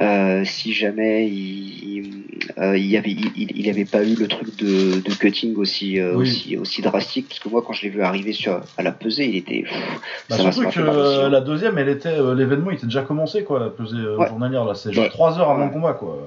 euh, 0.00 0.44
si 0.44 0.72
jamais 0.72 1.28
il 1.28 1.64
il, 1.84 2.24
euh, 2.58 2.76
il 2.78 2.96
avait 2.96 3.10
il, 3.10 3.30
il- 3.36 3.56
il 3.56 3.68
avait 3.70 3.84
pas 3.84 4.02
eu 4.04 4.14
le 4.14 4.26
truc 4.28 4.56
de, 4.58 5.00
de 5.00 5.14
cutting 5.14 5.54
aussi 5.56 5.98
euh, 6.00 6.14
Oui. 6.16 6.22
aussi 6.22 6.56
aussi 6.56 6.82
drastique 6.82 7.26
parce 7.28 7.40
que 7.40 7.48
moi 7.48 7.62
quand 7.66 7.72
je 7.72 7.82
l'ai 7.82 7.90
vu 7.90 8.02
arriver 8.02 8.32
sur 8.32 8.60
à 8.76 8.82
la 8.82 8.92
pesée, 8.92 9.26
il 9.26 9.36
était 9.36 9.62
pff, 9.62 9.72
Bah, 10.30 10.36
ça 10.36 10.52
surtout 10.52 10.68
que 10.70 10.80
euh, 10.80 11.26
hein. 11.26 11.28
la 11.30 11.40
deuxième, 11.40 11.78
elle 11.78 11.88
était, 11.88 12.16
l'événement 12.34 12.70
était 12.70 12.86
déjà 12.86 13.02
commencé 13.02 13.44
quoi, 13.44 13.58
la 13.60 13.68
pesée 13.70 13.96
euh, 13.96 14.16
Ouais. 14.16 14.28
journalière 14.28 14.64
là, 14.64 14.74
c'est 14.74 14.92
genre 14.92 15.04
Ouais. 15.04 15.10
3 15.10 15.38
heures 15.38 15.50
avant 15.50 15.60
Ouais. 15.60 15.66
le 15.66 15.72
combat 15.72 15.92
quoi. 15.94 16.18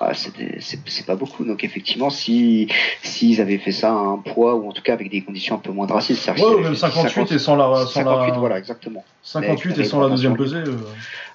Ah, 0.00 0.12
c'est 0.14 1.06
pas 1.06 1.16
beaucoup. 1.16 1.44
Donc 1.44 1.64
effectivement, 1.64 2.08
si 2.10 2.68
s'ils 3.02 3.40
avaient 3.40 3.58
fait 3.58 3.72
ça 3.72 3.90
à 3.90 3.94
un 3.94 4.18
poids 4.18 4.54
ou 4.54 4.68
en 4.68 4.72
tout 4.72 4.82
cas 4.82 4.92
avec 4.92 5.10
des 5.10 5.22
conditions 5.22 5.56
un 5.56 5.58
peu 5.58 5.72
moins 5.72 5.86
drastiques, 5.86 6.16
c'est-à-dire 6.18 6.44
Ouais, 6.46 6.62
même 6.62 6.74
fait 6.74 6.80
58 6.80 7.32
et 7.32 7.38
sans 7.38 7.56
la, 7.56 7.64
sans 7.86 7.86
58, 8.04 8.30
la, 8.32 8.38
voilà, 8.38 8.58
exactement. 8.58 9.04
58 9.22 9.78
et 9.78 9.84
sans 9.84 10.00
la 10.00 10.08
deuxième 10.08 10.36
pesée. 10.36 10.56
euh. 10.58 10.76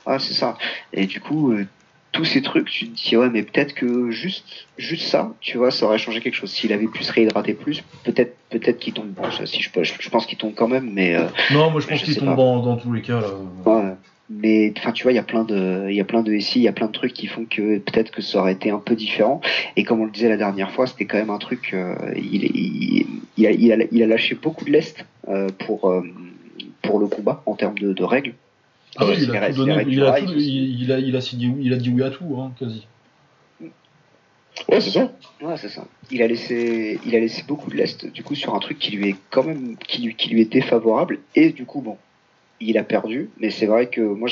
Ah, 0.05 0.19
c'est 0.19 0.33
ça. 0.33 0.57
Et 0.93 1.05
du 1.07 1.19
coup, 1.19 1.51
euh, 1.51 1.65
tous 2.13 2.25
ces 2.25 2.41
trucs, 2.41 2.69
tu 2.69 2.87
te 2.89 2.95
dis 2.95 3.17
ouais, 3.17 3.29
mais 3.29 3.43
peut-être 3.43 3.73
que 3.73 4.11
juste, 4.11 4.45
juste 4.77 5.07
ça, 5.07 5.33
tu 5.41 5.57
vois, 5.57 5.71
ça 5.71 5.85
aurait 5.85 5.97
changé 5.97 6.21
quelque 6.21 6.35
chose. 6.35 6.51
S'il 6.51 6.71
avait 6.71 6.87
pu 6.87 7.03
se 7.03 7.11
réhydrater 7.11 7.53
plus, 7.53 7.83
peut-être, 8.05 8.37
peut-être 8.49 8.79
qu'il 8.79 8.93
tombe. 8.93 9.07
Bon, 9.09 9.29
ça, 9.31 9.45
si 9.45 9.61
je, 9.61 9.71
peux- 9.71 9.83
je, 9.83 9.93
je 9.99 10.09
pense 10.09 10.25
qu'il 10.25 10.37
tombe 10.37 10.53
quand 10.55 10.67
même, 10.67 10.89
mais 10.93 11.15
euh, 11.15 11.25
Non, 11.51 11.69
moi 11.71 11.81
je 11.81 11.87
pense 11.87 12.01
qu'il 12.03 12.15
tombe 12.15 12.35
dans, 12.35 12.61
dans 12.61 12.77
tous 12.77 12.93
les 12.93 13.01
cas. 13.01 13.19
Là. 13.19 13.27
ouais. 13.65 13.93
Mais 14.41 14.73
enfin, 14.77 14.91
tu 14.91 15.03
vois, 15.03 15.11
il 15.11 15.15
y 15.15 15.19
a 15.19 15.23
plein 15.23 15.43
de, 15.43 15.87
il 15.89 15.95
y 15.95 16.01
a 16.01 16.05
plein 16.05 16.21
de 16.23 16.37
SI, 16.39 16.59
il 16.59 16.63
y 16.63 16.67
a 16.67 16.73
plein 16.73 16.87
de 16.87 16.91
trucs 16.91 17.13
qui 17.13 17.27
font 17.27 17.45
que 17.45 17.77
peut-être 17.79 18.11
que 18.11 18.21
ça 18.21 18.39
aurait 18.39 18.53
été 18.53 18.69
un 18.71 18.79
peu 18.79 18.95
différent. 18.95 19.41
Et 19.75 19.83
comme 19.83 20.01
on 20.01 20.05
le 20.05 20.11
disait 20.11 20.29
la 20.29 20.37
dernière 20.37 20.71
fois, 20.71 20.87
c'était 20.87 21.05
quand 21.05 21.17
même 21.17 21.29
un 21.29 21.37
truc. 21.37 21.71
euh, 21.73 21.95
il, 22.15 22.43
il, 22.45 23.05
il, 23.37 23.47
a, 23.47 23.51
il, 23.51 23.71
a, 23.71 23.77
il 23.91 24.03
a 24.03 24.07
lâché 24.07 24.35
beaucoup 24.35 24.65
de 24.65 24.71
lest 24.71 25.05
euh, 25.27 25.49
pour 25.65 25.89
euh, 25.89 26.01
pour 26.81 26.99
le 26.99 27.07
combat 27.07 27.43
en 27.45 27.55
termes 27.55 27.77
de, 27.77 27.93
de 27.93 28.03
règles. 28.03 28.33
Ah 28.95 29.05
oui, 29.07 29.15
il 29.17 29.35
a, 29.35 29.49
tout 29.49 29.55
donné, 29.55 29.73
vrai, 29.73 29.85
il, 29.87 30.01
a 30.03 30.09
vois, 30.11 30.19
tout- 30.21 30.33
il- 30.35 30.41
il, 30.41 30.81
il 30.83 30.91
a, 30.91 30.99
il, 30.99 31.15
a, 31.15 31.19
dit 31.19 31.47
oui- 31.47 31.61
il 31.65 31.73
a 31.73 31.77
dit 31.77 31.89
oui 31.89 32.03
à 32.03 32.09
tout, 32.11 32.35
hein, 32.39 32.51
quasi. 32.59 32.85
Ouais, 34.69 34.79
c'est 34.79 34.91
ça. 34.91 35.11
Ouais, 35.41 35.57
c'est 35.57 35.69
ça. 35.69 35.85
Il 36.11 36.21
a 36.21 36.27
laissé, 36.27 36.99
il 37.05 37.15
a 37.15 37.19
laissé 37.19 37.43
beaucoup 37.47 37.71
de 37.71 37.75
lest, 37.75 38.05
du 38.05 38.23
coup, 38.23 38.35
sur 38.35 38.53
un 38.53 38.59
truc 38.59 38.77
qui 38.77 38.91
lui 38.91 39.09
est 39.09 39.15
quand 39.31 39.43
même, 39.43 39.75
qui 39.87 40.03
lui, 40.03 40.15
qui 40.15 40.29
lui 40.29 40.41
est 40.41 40.51
défavorable, 40.51 41.19
et 41.35 41.49
du 41.51 41.65
coup, 41.65 41.81
bon, 41.81 41.97
il 42.69 42.77
a 42.77 42.83
perdu, 42.83 43.29
mais 43.39 43.49
c'est 43.49 43.65
vrai 43.65 43.87
que 43.87 44.01
moi, 44.01 44.29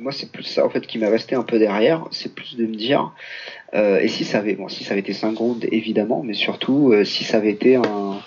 moi, 0.00 0.12
c'est 0.12 0.30
plus 0.32 0.42
ça, 0.44 0.64
en 0.64 0.70
fait, 0.70 0.86
qui 0.86 0.98
m'est 0.98 1.08
resté 1.08 1.34
un 1.34 1.42
peu 1.42 1.58
derrière, 1.58 2.04
c'est 2.10 2.34
plus 2.34 2.56
de 2.56 2.66
me 2.66 2.74
dire, 2.74 3.12
euh, 3.74 3.98
et 4.00 4.08
si 4.08 4.24
ça 4.24 4.38
avait, 4.38 4.54
bon, 4.54 4.68
si 4.68 4.84
ça 4.84 4.92
avait 4.92 5.00
été 5.00 5.12
5 5.12 5.36
rounds, 5.36 5.66
évidemment, 5.72 6.22
mais 6.24 6.34
surtout, 6.34 6.92
euh, 6.92 7.04
si 7.04 7.24
ça 7.24 7.38
avait 7.38 7.50
été 7.50 7.76
un, 7.76 8.18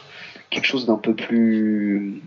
quelque 0.49 0.65
chose 0.65 0.85
d'un 0.85 0.97
peu 0.97 1.13
plus, 1.13 2.21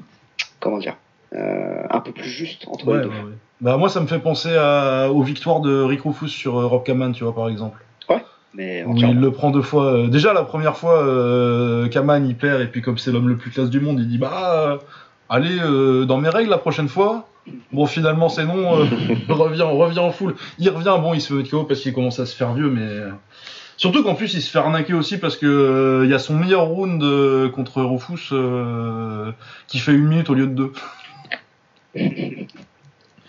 comment 0.60 0.78
dire, 0.78 0.96
euh, 1.34 1.82
un 1.90 2.00
peu 2.00 2.12
plus 2.12 2.28
juste 2.28 2.66
entre 2.68 2.86
Ouais, 2.88 2.98
les 2.98 3.04
ouais, 3.04 3.04
deux. 3.04 3.10
ouais. 3.10 3.34
Bah, 3.60 3.76
moi, 3.76 3.88
ça 3.88 4.00
me 4.00 4.06
fait 4.06 4.18
penser 4.18 4.50
à, 4.56 5.10
aux 5.12 5.22
victoires 5.22 5.60
de 5.60 5.82
Rick 5.82 6.00
Rufus 6.02 6.28
sur 6.28 6.54
Rob 6.54 6.82
Kaman, 6.84 7.12
tu 7.12 7.24
vois, 7.24 7.34
par 7.34 7.48
exemple. 7.48 7.78
Mais 8.52 8.82
Où 8.82 8.90
entièrement. 8.90 9.14
il 9.14 9.20
le 9.20 9.30
prend 9.30 9.50
deux 9.52 9.62
fois. 9.62 10.08
déjà, 10.08 10.32
la 10.32 10.42
première 10.42 10.76
fois, 10.76 11.04
Kaman, 11.92 12.26
il 12.26 12.34
perd, 12.34 12.60
et 12.60 12.66
puis 12.66 12.82
comme 12.82 12.98
c'est 12.98 13.12
l'homme 13.12 13.28
le 13.28 13.36
plus 13.36 13.52
classe 13.52 13.70
du 13.70 13.78
monde, 13.78 14.00
il 14.00 14.08
dit 14.08 14.18
Bah, 14.18 14.80
allez, 15.30 15.58
euh, 15.60 16.04
dans 16.04 16.18
mes 16.18 16.28
règles 16.28 16.50
la 16.50 16.58
prochaine 16.58 16.88
fois. 16.88 17.26
Bon, 17.72 17.86
finalement, 17.86 18.28
c'est 18.28 18.44
non, 18.44 18.80
euh, 18.80 18.84
revient, 19.28 19.62
revient 19.62 19.98
en 20.00 20.10
full. 20.12 20.34
Il 20.58 20.68
revient, 20.68 20.96
bon, 21.00 21.14
il 21.14 21.20
se 21.22 21.28
fait 21.28 21.34
mettre 21.34 21.50
KO 21.50 21.64
parce 21.64 21.80
qu'il 21.80 21.94
commence 21.94 22.20
à 22.20 22.26
se 22.26 22.36
faire 22.36 22.52
vieux, 22.52 22.70
mais. 22.70 22.82
euh, 22.82 23.10
Surtout 23.78 24.02
qu'en 24.02 24.14
plus, 24.14 24.34
il 24.34 24.42
se 24.42 24.50
fait 24.50 24.58
arnaquer 24.58 24.92
aussi 24.92 25.16
parce 25.16 25.38
que 25.38 25.46
euh, 25.46 26.04
il 26.04 26.10
y 26.10 26.14
a 26.14 26.18
son 26.18 26.34
meilleur 26.36 26.64
round 26.66 27.02
euh, 27.02 27.48
contre 27.48 27.80
Rufus 27.82 28.28
euh, 28.32 29.32
qui 29.68 29.78
fait 29.78 29.92
une 29.92 30.06
minute 30.06 30.28
au 30.28 30.34
lieu 30.34 30.46
de 30.46 30.52
deux. 30.54 30.72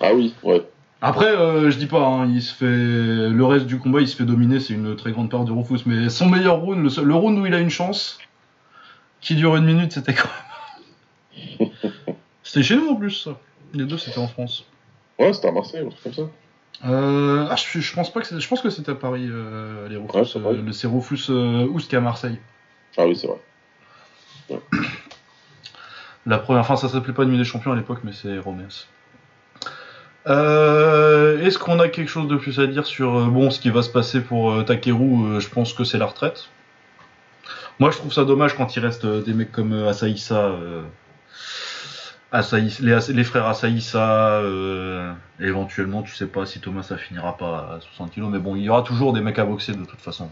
Ah 0.02 0.14
oui, 0.14 0.34
ouais. 0.44 0.62
Après, 1.02 1.28
euh, 1.28 1.72
je 1.72 1.78
dis 1.78 1.86
pas, 1.88 2.02
hein, 2.06 2.28
il 2.28 2.42
se 2.42 2.54
fait 2.54 2.66
le 2.66 3.44
reste 3.46 3.66
du 3.66 3.80
combat, 3.80 4.02
il 4.02 4.08
se 4.10 4.16
fait 4.18 4.26
dominer, 4.26 4.60
c'est 4.60 4.74
une 4.74 4.96
très 4.98 5.12
grande 5.12 5.30
part 5.32 5.46
de 5.46 5.52
Rufus, 5.52 5.84
mais 5.86 6.10
son 6.10 6.28
meilleur 6.30 6.58
round, 6.58 6.84
le, 6.84 6.90
seul- 6.90 7.06
le 7.06 7.16
round 7.16 7.40
où 7.40 7.46
il 7.46 7.54
a 7.54 7.60
une 7.60 7.70
chance, 7.72 8.20
qui 9.22 9.36
dure 9.36 9.56
une 9.56 9.66
minute, 9.66 9.94
c'était 9.94 10.14
quand 10.14 10.28
même. 10.28 10.51
c'était 12.44 12.64
chez 12.64 12.76
nous 12.76 12.90
en 12.90 12.96
plus, 12.96 13.12
ça. 13.12 13.38
Les 13.74 13.86
deux, 13.86 13.98
c'était 13.98 14.18
en 14.20 14.28
France. 14.28 14.66
Ouais, 15.20 15.34
c'était 15.34 15.48
à 15.48 15.52
Marseille, 15.52 15.82
un 15.86 15.90
truc 15.90 16.04
comme 16.04 16.14
ça. 16.14 16.22
Euh, 16.90 17.48
ah, 17.50 17.56
je, 17.56 17.80
je 17.80 17.94
pense 17.94 18.12
pas 18.12 18.22
que 18.22 18.40
je 18.40 18.48
pense 18.48 18.62
que 18.62 18.70
c'était 18.72 18.92
à 18.92 18.96
Paris, 18.96 19.28
euh, 19.30 19.88
les 19.88 19.98
Rufus. 19.98 20.18
Ouais, 20.18 20.26
c'est 20.26 20.40
euh, 20.40 20.62
le- 20.66 20.72
c'est 20.72 20.88
Rufus 20.88 21.30
Oust 21.30 21.94
à 21.94 22.02
Marseille. 22.02 22.40
Ah 22.98 23.06
oui, 23.06 23.16
c'est 23.16 23.28
vrai. 23.28 24.60
La 26.26 26.38
première, 26.38 26.62
enfin, 26.62 26.76
ça 26.76 26.90
s'appelait 26.90 27.14
pas 27.14 27.26
Nuit 27.26 27.38
des 27.38 27.44
Champions 27.44 27.72
à 27.72 27.76
l'époque, 27.76 28.00
mais 28.04 28.12
c'est 28.14 28.38
Romance. 28.40 28.88
Est-ce 30.26 31.58
qu'on 31.58 31.80
a 31.80 31.88
quelque 31.90 32.10
chose 32.10 32.28
de 32.28 32.36
plus 32.36 32.60
à 32.60 32.68
dire 32.68 32.86
sur 32.86 33.26
bon 33.28 33.50
ce 33.50 33.60
qui 33.60 33.70
va 33.72 33.82
se 33.82 33.90
passer 33.90 34.22
pour 34.22 34.64
Takeru 34.66 35.40
Je 35.42 35.50
pense 35.50 35.74
que 35.74 35.84
c'est 35.84 35.98
la 35.98 36.06
retraite. 36.06 36.50
Moi, 37.80 37.90
je 37.92 37.98
trouve 37.98 38.14
ça 38.14 38.24
dommage 38.26 38.56
quand 38.56 38.76
il 38.76 38.80
reste 38.86 39.06
des 39.06 39.34
mecs 39.34 39.52
comme 39.52 39.74
Asaïsa, 39.88 40.52
euh, 42.34 42.38
Asaï- 42.38 43.14
les, 43.14 43.24
frères 43.24 43.46
Asaïsa. 43.48 44.40
euh, 44.40 45.14
éventuellement, 45.40 46.02
tu 46.04 46.16
sais 46.16 46.28
pas 46.28 46.46
si 46.46 46.60
Thomas 46.60 46.84
ça 46.84 46.98
finira 46.98 47.38
pas 47.38 47.76
à 47.78 47.80
60 47.82 48.14
kg, 48.14 48.22
mais 48.30 48.40
bon, 48.40 48.56
il 48.56 48.64
y 48.64 48.70
aura 48.70 48.84
toujours 48.84 49.14
des 49.14 49.22
mecs 49.22 49.40
à 49.40 49.46
boxer 49.46 49.74
de 49.74 49.84
toute 49.86 50.00
façon. 50.02 50.30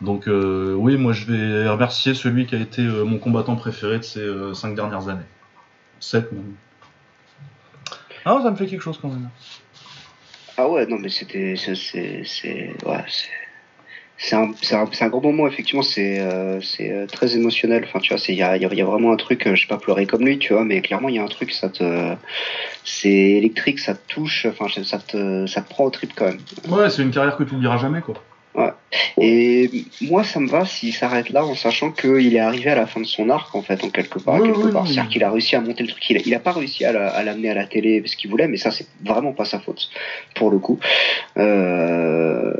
Donc 0.00 0.28
euh, 0.28 0.74
oui, 0.74 0.96
moi 0.96 1.12
je 1.12 1.24
vais 1.26 1.68
remercier 1.68 2.14
celui 2.14 2.46
qui 2.46 2.54
a 2.54 2.58
été 2.60 2.82
euh, 2.82 3.04
mon 3.04 3.18
combattant 3.18 3.56
préféré 3.56 3.98
de 3.98 4.04
ces 4.04 4.20
euh, 4.20 4.54
cinq 4.54 4.74
dernières 4.74 5.08
années. 5.08 5.26
7 6.00 6.30
même. 6.30 6.54
Ah, 8.24 8.38
ça 8.42 8.50
me 8.50 8.56
fait 8.56 8.66
quelque 8.66 8.82
chose 8.82 8.98
quand 9.00 9.08
même. 9.08 9.28
Ah 10.56 10.68
ouais, 10.68 10.86
non, 10.86 10.98
mais 10.98 11.08
c'était, 11.08 11.54
c'est, 11.56 11.72
ouais, 11.72 12.24
c'est, 12.24 13.30
c'est 14.18 14.34
un, 14.36 14.52
c'est 14.60 14.74
un, 14.74 14.88
c'est 14.92 15.04
un 15.04 15.08
gros 15.08 15.20
moment, 15.20 15.46
effectivement, 15.46 15.82
c'est, 15.82 16.20
euh, 16.20 16.60
c'est 16.60 16.90
euh, 16.92 17.06
très 17.06 17.36
émotionnel. 17.36 17.84
Enfin, 17.86 18.00
tu 18.00 18.10
vois, 18.12 18.18
c'est, 18.18 18.32
il 18.32 18.38
y 18.38 18.42
a, 18.42 18.56
il 18.56 18.62
y 18.62 18.66
a- 18.66 18.74
y 18.74 18.82
a 18.82 18.84
vraiment 18.84 19.12
un 19.12 19.16
truc, 19.16 19.46
euh, 19.46 19.54
je 19.54 19.62
sais 19.62 19.68
pas 19.68 19.78
pleurer 19.78 20.06
comme 20.06 20.24
lui, 20.26 20.38
tu 20.38 20.52
vois, 20.52 20.64
mais 20.64 20.80
clairement, 20.82 21.08
il 21.08 21.14
y 21.14 21.18
a 21.18 21.22
un 21.22 21.28
truc, 21.28 21.52
ça 21.52 21.68
te, 21.68 22.14
c'est 22.84 23.08
électrique, 23.08 23.78
ça 23.78 23.94
te 23.94 24.12
touche, 24.12 24.46
enfin, 24.46 24.66
ça 24.82 24.98
te, 24.98 25.46
ça 25.46 25.62
te 25.62 25.68
prend 25.70 25.84
au 25.84 25.90
trip 25.90 26.12
quand 26.16 26.26
même. 26.26 26.40
Ouais, 26.68 26.90
c'est 26.90 27.02
une 27.02 27.10
carrière 27.12 27.36
que 27.36 27.44
tu 27.44 27.54
oublieras 27.54 27.78
jamais 27.78 28.00
quoi. 28.00 28.14
Et 29.20 29.70
moi, 30.00 30.24
ça 30.24 30.40
me 30.40 30.48
va 30.48 30.64
s'il 30.64 30.92
s'arrête 30.92 31.30
là 31.30 31.44
en 31.44 31.54
sachant 31.54 31.92
qu'il 31.92 32.34
est 32.34 32.40
arrivé 32.40 32.70
à 32.70 32.74
la 32.74 32.86
fin 32.88 33.00
de 33.00 33.06
son 33.06 33.30
arc, 33.30 33.54
en 33.54 33.62
fait, 33.62 33.84
en 33.84 33.90
quelque 33.90 34.18
part. 34.18 34.40
Oui, 34.40 34.48
quelque 34.48 34.66
oui, 34.66 34.72
part. 34.72 34.82
oui. 34.82 34.88
C'est-à-dire 34.94 35.10
qu'il 35.12 35.22
a 35.22 35.30
réussi 35.30 35.54
à 35.54 35.60
monter 35.60 35.84
le 35.84 35.90
truc. 35.90 36.10
Il 36.10 36.16
a, 36.16 36.20
il 36.24 36.34
a 36.34 36.40
pas 36.40 36.52
réussi 36.52 36.84
à, 36.84 36.90
la- 36.92 37.10
à 37.10 37.22
l'amener 37.22 37.50
à 37.50 37.54
la 37.54 37.66
télé 37.66 38.00
parce 38.00 38.16
qu'il 38.16 38.28
voulait, 38.30 38.48
mais 38.48 38.56
ça, 38.56 38.72
c'est 38.72 38.86
vraiment 39.04 39.32
pas 39.32 39.44
sa 39.44 39.60
faute, 39.60 39.88
pour 40.34 40.50
le 40.50 40.58
coup. 40.58 40.80
Euh, 41.36 42.52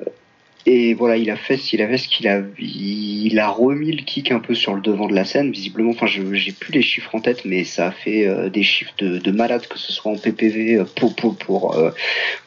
et 0.70 0.94
voilà, 0.94 1.16
il 1.16 1.30
a 1.30 1.36
fait, 1.36 1.56
il 1.72 1.80
a 1.80 1.88
fait 1.88 1.96
ce 1.98 2.08
qu'il 2.08 2.28
a, 2.28 2.42
il 2.58 3.38
a 3.38 3.48
remis 3.48 3.90
le 3.92 4.02
kick 4.02 4.30
un 4.32 4.38
peu 4.40 4.54
sur 4.54 4.74
le 4.74 4.80
devant 4.82 5.06
de 5.08 5.14
la 5.14 5.24
scène, 5.24 5.50
visiblement. 5.50 5.90
Enfin, 5.90 6.06
je, 6.06 6.20
j'ai 6.34 6.52
plus 6.52 6.72
les 6.72 6.82
chiffres 6.82 7.14
en 7.14 7.20
tête, 7.20 7.44
mais 7.46 7.64
ça 7.64 7.86
a 7.88 7.90
fait 7.90 8.26
euh, 8.26 8.50
des 8.50 8.62
chiffres 8.62 8.92
de, 8.98 9.18
de 9.18 9.30
malade, 9.30 9.66
que 9.66 9.78
ce 9.78 9.92
soit 9.92 10.12
en 10.12 10.16
PPV, 10.16 10.76
euh, 10.76 10.84
pour, 10.96 11.14
pour, 11.16 11.36
pour, 11.36 11.74
euh, 11.76 11.90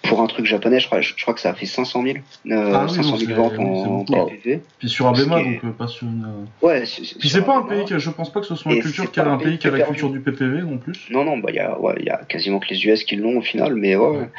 pour 0.03 0.21
un 0.21 0.27
truc 0.27 0.45
japonais. 0.45 0.79
Je 0.79 0.85
crois, 0.85 1.01
je, 1.01 1.13
je 1.15 1.21
crois 1.23 1.33
que 1.33 1.41
ça 1.41 1.49
a 1.49 1.53
fait 1.55 1.65
500 1.65 2.03
000, 2.03 2.17
euh, 2.17 2.71
Ah 2.75 2.85
oui, 2.87 2.95
500 2.95 3.09
non, 3.11 3.17
000 3.17 3.29
c'est- 3.29 3.33
ventes 3.35 3.59
en. 3.59 4.05
PPV. 4.27 4.59
Puis 4.77 4.89
sur 4.89 5.11
qui 5.13 5.21
est- 5.21 5.25
donc 5.25 5.77
pas 5.77 5.87
sur 5.87 6.05
une. 6.07 6.47
Ouais, 6.61 6.85
c'est, 6.85 7.01
Puis 7.17 7.29
c'est 7.29 7.41
pas 7.43 7.57
un 7.57 7.63
pays 7.63 7.85
que 7.85 7.97
je 7.97 8.09
pense 8.11 8.31
pas 8.31 8.41
que 8.41 8.45
ce 8.47 8.55
soit 8.55 8.73
une 8.73 8.81
culture 8.81 9.11
qui 9.11 9.19
a 9.19 9.25
un 9.25 9.31
un 9.33 9.37
pays 9.37 9.57
qui 9.57 9.67
a 9.67 9.71
la 9.71 9.81
culture 9.81 10.09
du 10.11 10.19
PPV 10.19 10.61
non 10.61 10.77
plus. 10.77 11.07
Non, 11.09 11.23
non, 11.23 11.37
bah 11.37 11.49
il 11.49 11.55
y 11.55 11.59
a, 11.59 11.79
ouais, 11.79 11.95
il 11.99 12.05
y 12.05 12.09
a 12.09 12.17
quasiment 12.27 12.59
que 12.59 12.67
les 12.69 12.85
US 12.85 13.03
qui 13.03 13.15
l'ont 13.15 13.37
au 13.37 13.41
final, 13.41 13.75
mais 13.75 13.95
ouais. 13.95 14.07
ouais. 14.17 14.29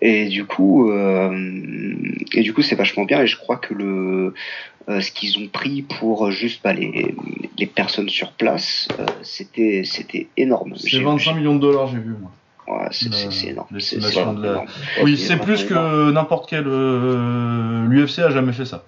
Et 0.00 0.26
du 0.28 0.44
coup, 0.46 0.90
et 0.92 2.40
du 2.42 2.52
coup, 2.52 2.62
c'est 2.62 2.74
vachement 2.76 3.04
bien. 3.04 3.19
Et 3.22 3.26
je 3.26 3.36
crois 3.36 3.56
que 3.56 3.74
le, 3.74 4.34
euh, 4.88 5.00
ce 5.00 5.10
qu'ils 5.12 5.38
ont 5.38 5.48
pris 5.48 5.82
pour 5.82 6.30
juste 6.30 6.60
bah, 6.64 6.72
les, 6.72 7.14
les 7.58 7.66
personnes 7.66 8.08
sur 8.08 8.32
place, 8.32 8.88
euh, 8.98 9.06
c'était, 9.22 9.82
c'était 9.84 10.28
énorme. 10.36 10.74
C'est 10.76 10.88
J'ai- 10.88 11.02
25 11.04 11.34
millions 11.34 11.54
de 11.54 11.60
dollars, 11.60 11.86
j'ai 11.88 11.98
vu 11.98 12.14
moi. 12.20 12.30
Ouais, 12.68 12.86
c'est, 12.92 13.06
énorme. 13.06 13.30
C'est, 13.32 13.96
l'estimation 13.96 14.30
c'est 14.34 14.36
de 14.40 14.42
la- 14.44 14.50
énorme. 14.52 14.66
Oui, 15.02 15.18
C'est 15.18 15.36
plus 15.38 15.64
que 15.64 16.10
n'importe 16.12 16.48
quel. 16.48 16.64
euh, 16.66 17.86
L'UFC 17.88 18.20
a 18.20 18.30
jamais 18.30 18.52
fait 18.52 18.64
ça. 18.64 18.84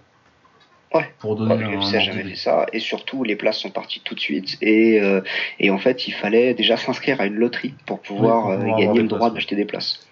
Ouais. 0.94 1.10
Pour 1.20 1.36
donner 1.36 1.54
Ouais, 1.54 1.64
l'UFC 1.70 1.94
a 1.94 2.00
jamais 2.00 2.22
fait 2.22 2.36
ça 2.36 2.66
et 2.72 2.78
surtout 2.78 3.24
les 3.24 3.34
places 3.34 3.58
sont 3.58 3.70
parties 3.70 4.02
tout 4.04 4.14
de 4.14 4.20
suite 4.20 4.58
et 4.60 5.00
et 5.58 5.70
en 5.70 5.78
fait 5.78 6.06
il 6.06 6.12
fallait 6.12 6.52
déjà 6.52 6.76
s'inscrire 6.76 7.18
à 7.22 7.24
une 7.26 7.36
loterie 7.36 7.72
pour 7.86 8.00
pouvoir, 8.00 8.44
Oui, 8.46 8.50
pour 8.52 8.58
pouvoir 8.60 8.74
avoir 8.74 8.78
gagner 8.78 9.00
le 9.02 9.08
droit 9.08 9.30
d'acheter 9.30 9.56
des 9.56 9.64
places. 9.64 10.06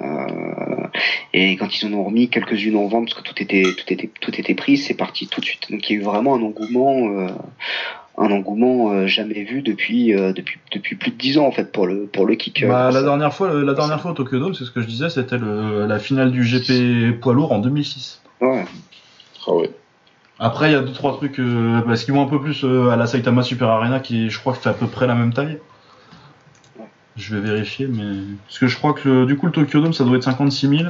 Euh, 0.00 0.86
et 1.32 1.56
quand 1.56 1.80
ils 1.80 1.86
en 1.86 1.92
ont 1.92 2.04
remis 2.04 2.28
quelques-unes 2.28 2.76
en 2.76 2.86
vente 2.88 3.06
parce 3.06 3.20
que 3.20 3.22
tout 3.22 3.40
était 3.42 3.62
tout 3.62 3.92
était 3.92 4.10
tout 4.20 4.38
était 4.38 4.54
pris, 4.54 4.76
c'est 4.76 4.94
parti 4.94 5.28
tout 5.28 5.40
de 5.40 5.44
suite. 5.44 5.70
Donc 5.70 5.88
il 5.88 5.94
y 5.94 5.96
a 5.96 6.00
eu 6.00 6.04
vraiment 6.04 6.34
un 6.34 6.42
engouement 6.42 7.08
euh, 7.08 7.28
un 8.18 8.30
engouement 8.30 8.90
euh, 8.90 9.06
jamais 9.06 9.44
vu 9.44 9.62
depuis 9.62 10.14
euh, 10.14 10.32
depuis 10.32 10.58
depuis 10.72 10.96
plus 10.96 11.10
de 11.12 11.16
dix 11.16 11.38
ans 11.38 11.46
en 11.46 11.52
fait 11.52 11.72
pour 11.72 11.86
le 11.86 12.06
pour 12.06 12.26
le 12.26 12.34
kick. 12.34 12.66
Bah, 12.66 12.86
la 12.86 12.92
ça. 12.92 13.02
dernière 13.02 13.32
fois, 13.32 13.52
la 13.52 13.74
dernière 13.74 14.00
fois 14.00 14.10
au 14.10 14.14
Tokyo 14.14 14.38
Dome, 14.38 14.54
c'est 14.54 14.64
ce 14.64 14.70
que 14.70 14.80
je 14.80 14.86
disais, 14.86 15.08
c'était 15.10 15.38
la 15.38 15.98
finale 15.98 16.32
du 16.32 16.42
GP 16.42 17.20
poids 17.20 17.34
lourd 17.34 17.52
en 17.52 17.58
2006. 17.58 18.22
Ouais. 18.40 18.64
Ah 19.46 19.54
ouais. 19.54 19.70
Après, 20.38 20.68
il 20.68 20.72
y 20.72 20.76
a 20.76 20.80
deux 20.82 20.92
trois 20.92 21.16
trucs 21.16 21.38
euh, 21.38 21.80
parce 21.86 22.04
qu'ils 22.04 22.12
vont 22.12 22.22
un 22.22 22.28
peu 22.28 22.40
plus 22.40 22.62
euh, 22.64 22.90
à 22.90 22.96
la 22.96 23.06
Saitama 23.06 23.42
Super 23.42 23.68
Arena, 23.68 24.00
qui 24.00 24.28
je 24.28 24.38
crois 24.38 24.52
que 24.52 24.58
fait 24.58 24.68
à 24.68 24.74
peu 24.74 24.86
près 24.86 25.06
la 25.06 25.14
même 25.14 25.32
taille. 25.32 25.58
Je 27.16 27.34
vais 27.34 27.40
vérifier, 27.52 27.86
mais 27.86 28.04
parce 28.46 28.58
que 28.58 28.66
je 28.66 28.76
crois 28.76 28.92
que 28.92 29.08
le- 29.08 29.26
du 29.26 29.36
coup 29.36 29.46
le 29.46 29.52
Tokyo 29.52 29.80
Dome, 29.80 29.94
ça 29.94 30.04
doit 30.04 30.16
être 30.16 30.24
56 30.24 30.68
000. 30.68 30.82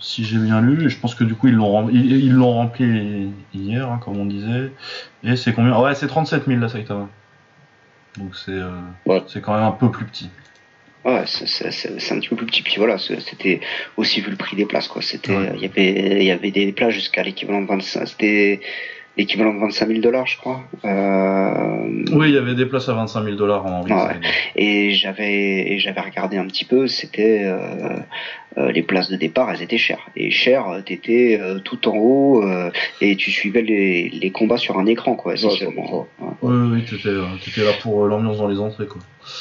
Si 0.00 0.24
j'ai 0.24 0.36
bien 0.36 0.60
lu, 0.60 0.84
et 0.84 0.88
je 0.90 0.98
pense 0.98 1.14
que 1.14 1.24
du 1.24 1.34
coup 1.34 1.48
ils 1.48 1.54
l'ont 1.54 1.70
rem- 1.70 1.90
ils 1.92 2.32
l'ont 2.32 2.52
rempli 2.52 3.30
hier, 3.54 3.90
hein, 3.90 3.98
comme 4.04 4.18
on 4.18 4.26
disait. 4.26 4.70
Et 5.24 5.36
c'est 5.36 5.52
combien? 5.54 5.78
Ouais, 5.80 5.94
c'est 5.94 6.06
37 6.08 6.46
000 6.46 6.60
la 6.60 6.68
Saitama. 6.68 7.08
Donc 8.18 8.36
c'est 8.36 8.50
euh, 8.52 8.70
Ouais. 9.06 9.22
c'est 9.28 9.40
quand 9.40 9.54
même 9.54 9.64
un 9.64 9.70
peu 9.72 9.90
plus 9.90 10.04
petit. 10.04 10.28
Ouais, 11.04 11.24
c'est- 11.26 12.12
un 12.12 12.18
petit 12.20 12.28
peu 12.28 12.36
plus 12.36 12.46
petit. 12.46 12.62
Puis 12.62 12.74
voilà, 12.76 12.98
c'était 12.98 13.60
aussi 13.96 14.20
vu 14.20 14.30
le 14.30 14.36
prix 14.36 14.54
des 14.56 14.66
places, 14.66 14.86
quoi. 14.88 15.00
C'était, 15.02 15.34
Ouais. 15.34 15.52
il 15.56 15.62
y 15.62 15.64
avait, 15.64 16.20
il 16.20 16.26
y 16.26 16.30
avait 16.30 16.50
des 16.50 16.70
places 16.72 16.92
jusqu'à 16.94 17.22
l'équivalent 17.22 17.62
de 17.62 17.66
25, 17.66 18.06
c'était 18.06 18.60
l'équivalent 19.16 19.54
de 19.54 19.60
25 19.60 19.88
000 19.88 20.00
dollars, 20.00 20.26
je 20.26 20.38
crois. 20.38 20.62
Euh, 20.84 22.04
Oui, 22.12 22.28
il 22.28 22.34
y 22.34 22.38
avait 22.38 22.54
des 22.54 22.66
places 22.66 22.88
à 22.88 22.94
25 22.94 23.24
000 23.24 23.36
dollars 23.36 23.66
en 23.66 23.82
Ouais. 23.82 24.20
Et 24.56 24.92
j'avais, 24.92 25.72
et 25.72 25.78
j'avais 25.78 26.00
regardé 26.00 26.36
un 26.38 26.46
petit 26.46 26.64
peu. 26.64 26.86
C'était, 26.86 27.42
euh, 27.44 27.96
euh, 28.58 28.70
les 28.72 28.82
places 28.82 29.10
de 29.10 29.16
départ, 29.16 29.50
elles 29.50 29.62
étaient 29.62 29.78
chères. 29.78 30.06
Et 30.16 30.30
chères, 30.30 30.68
euh, 30.68 30.80
t'étais 30.80 31.38
euh, 31.40 31.58
tout 31.58 31.88
en 31.88 31.96
haut 31.96 32.42
euh, 32.42 32.70
et 33.00 33.16
tu 33.16 33.30
suivais 33.30 33.62
les, 33.62 34.08
les 34.10 34.30
combats 34.30 34.58
sur 34.58 34.78
un 34.78 34.86
écran, 34.86 35.14
quoi, 35.14 35.34
Ouais. 35.34 36.06
Ouais, 36.20 36.30
Oui, 36.42 36.70
oui, 36.72 36.84
t'étais, 36.84 37.14
t'étais 37.44 37.64
là 37.64 37.72
pour 37.80 38.06
l'ambiance 38.06 38.38
dans 38.38 38.48
les 38.48 38.58
entrées, 38.58 38.86
quoi. 38.86 39.00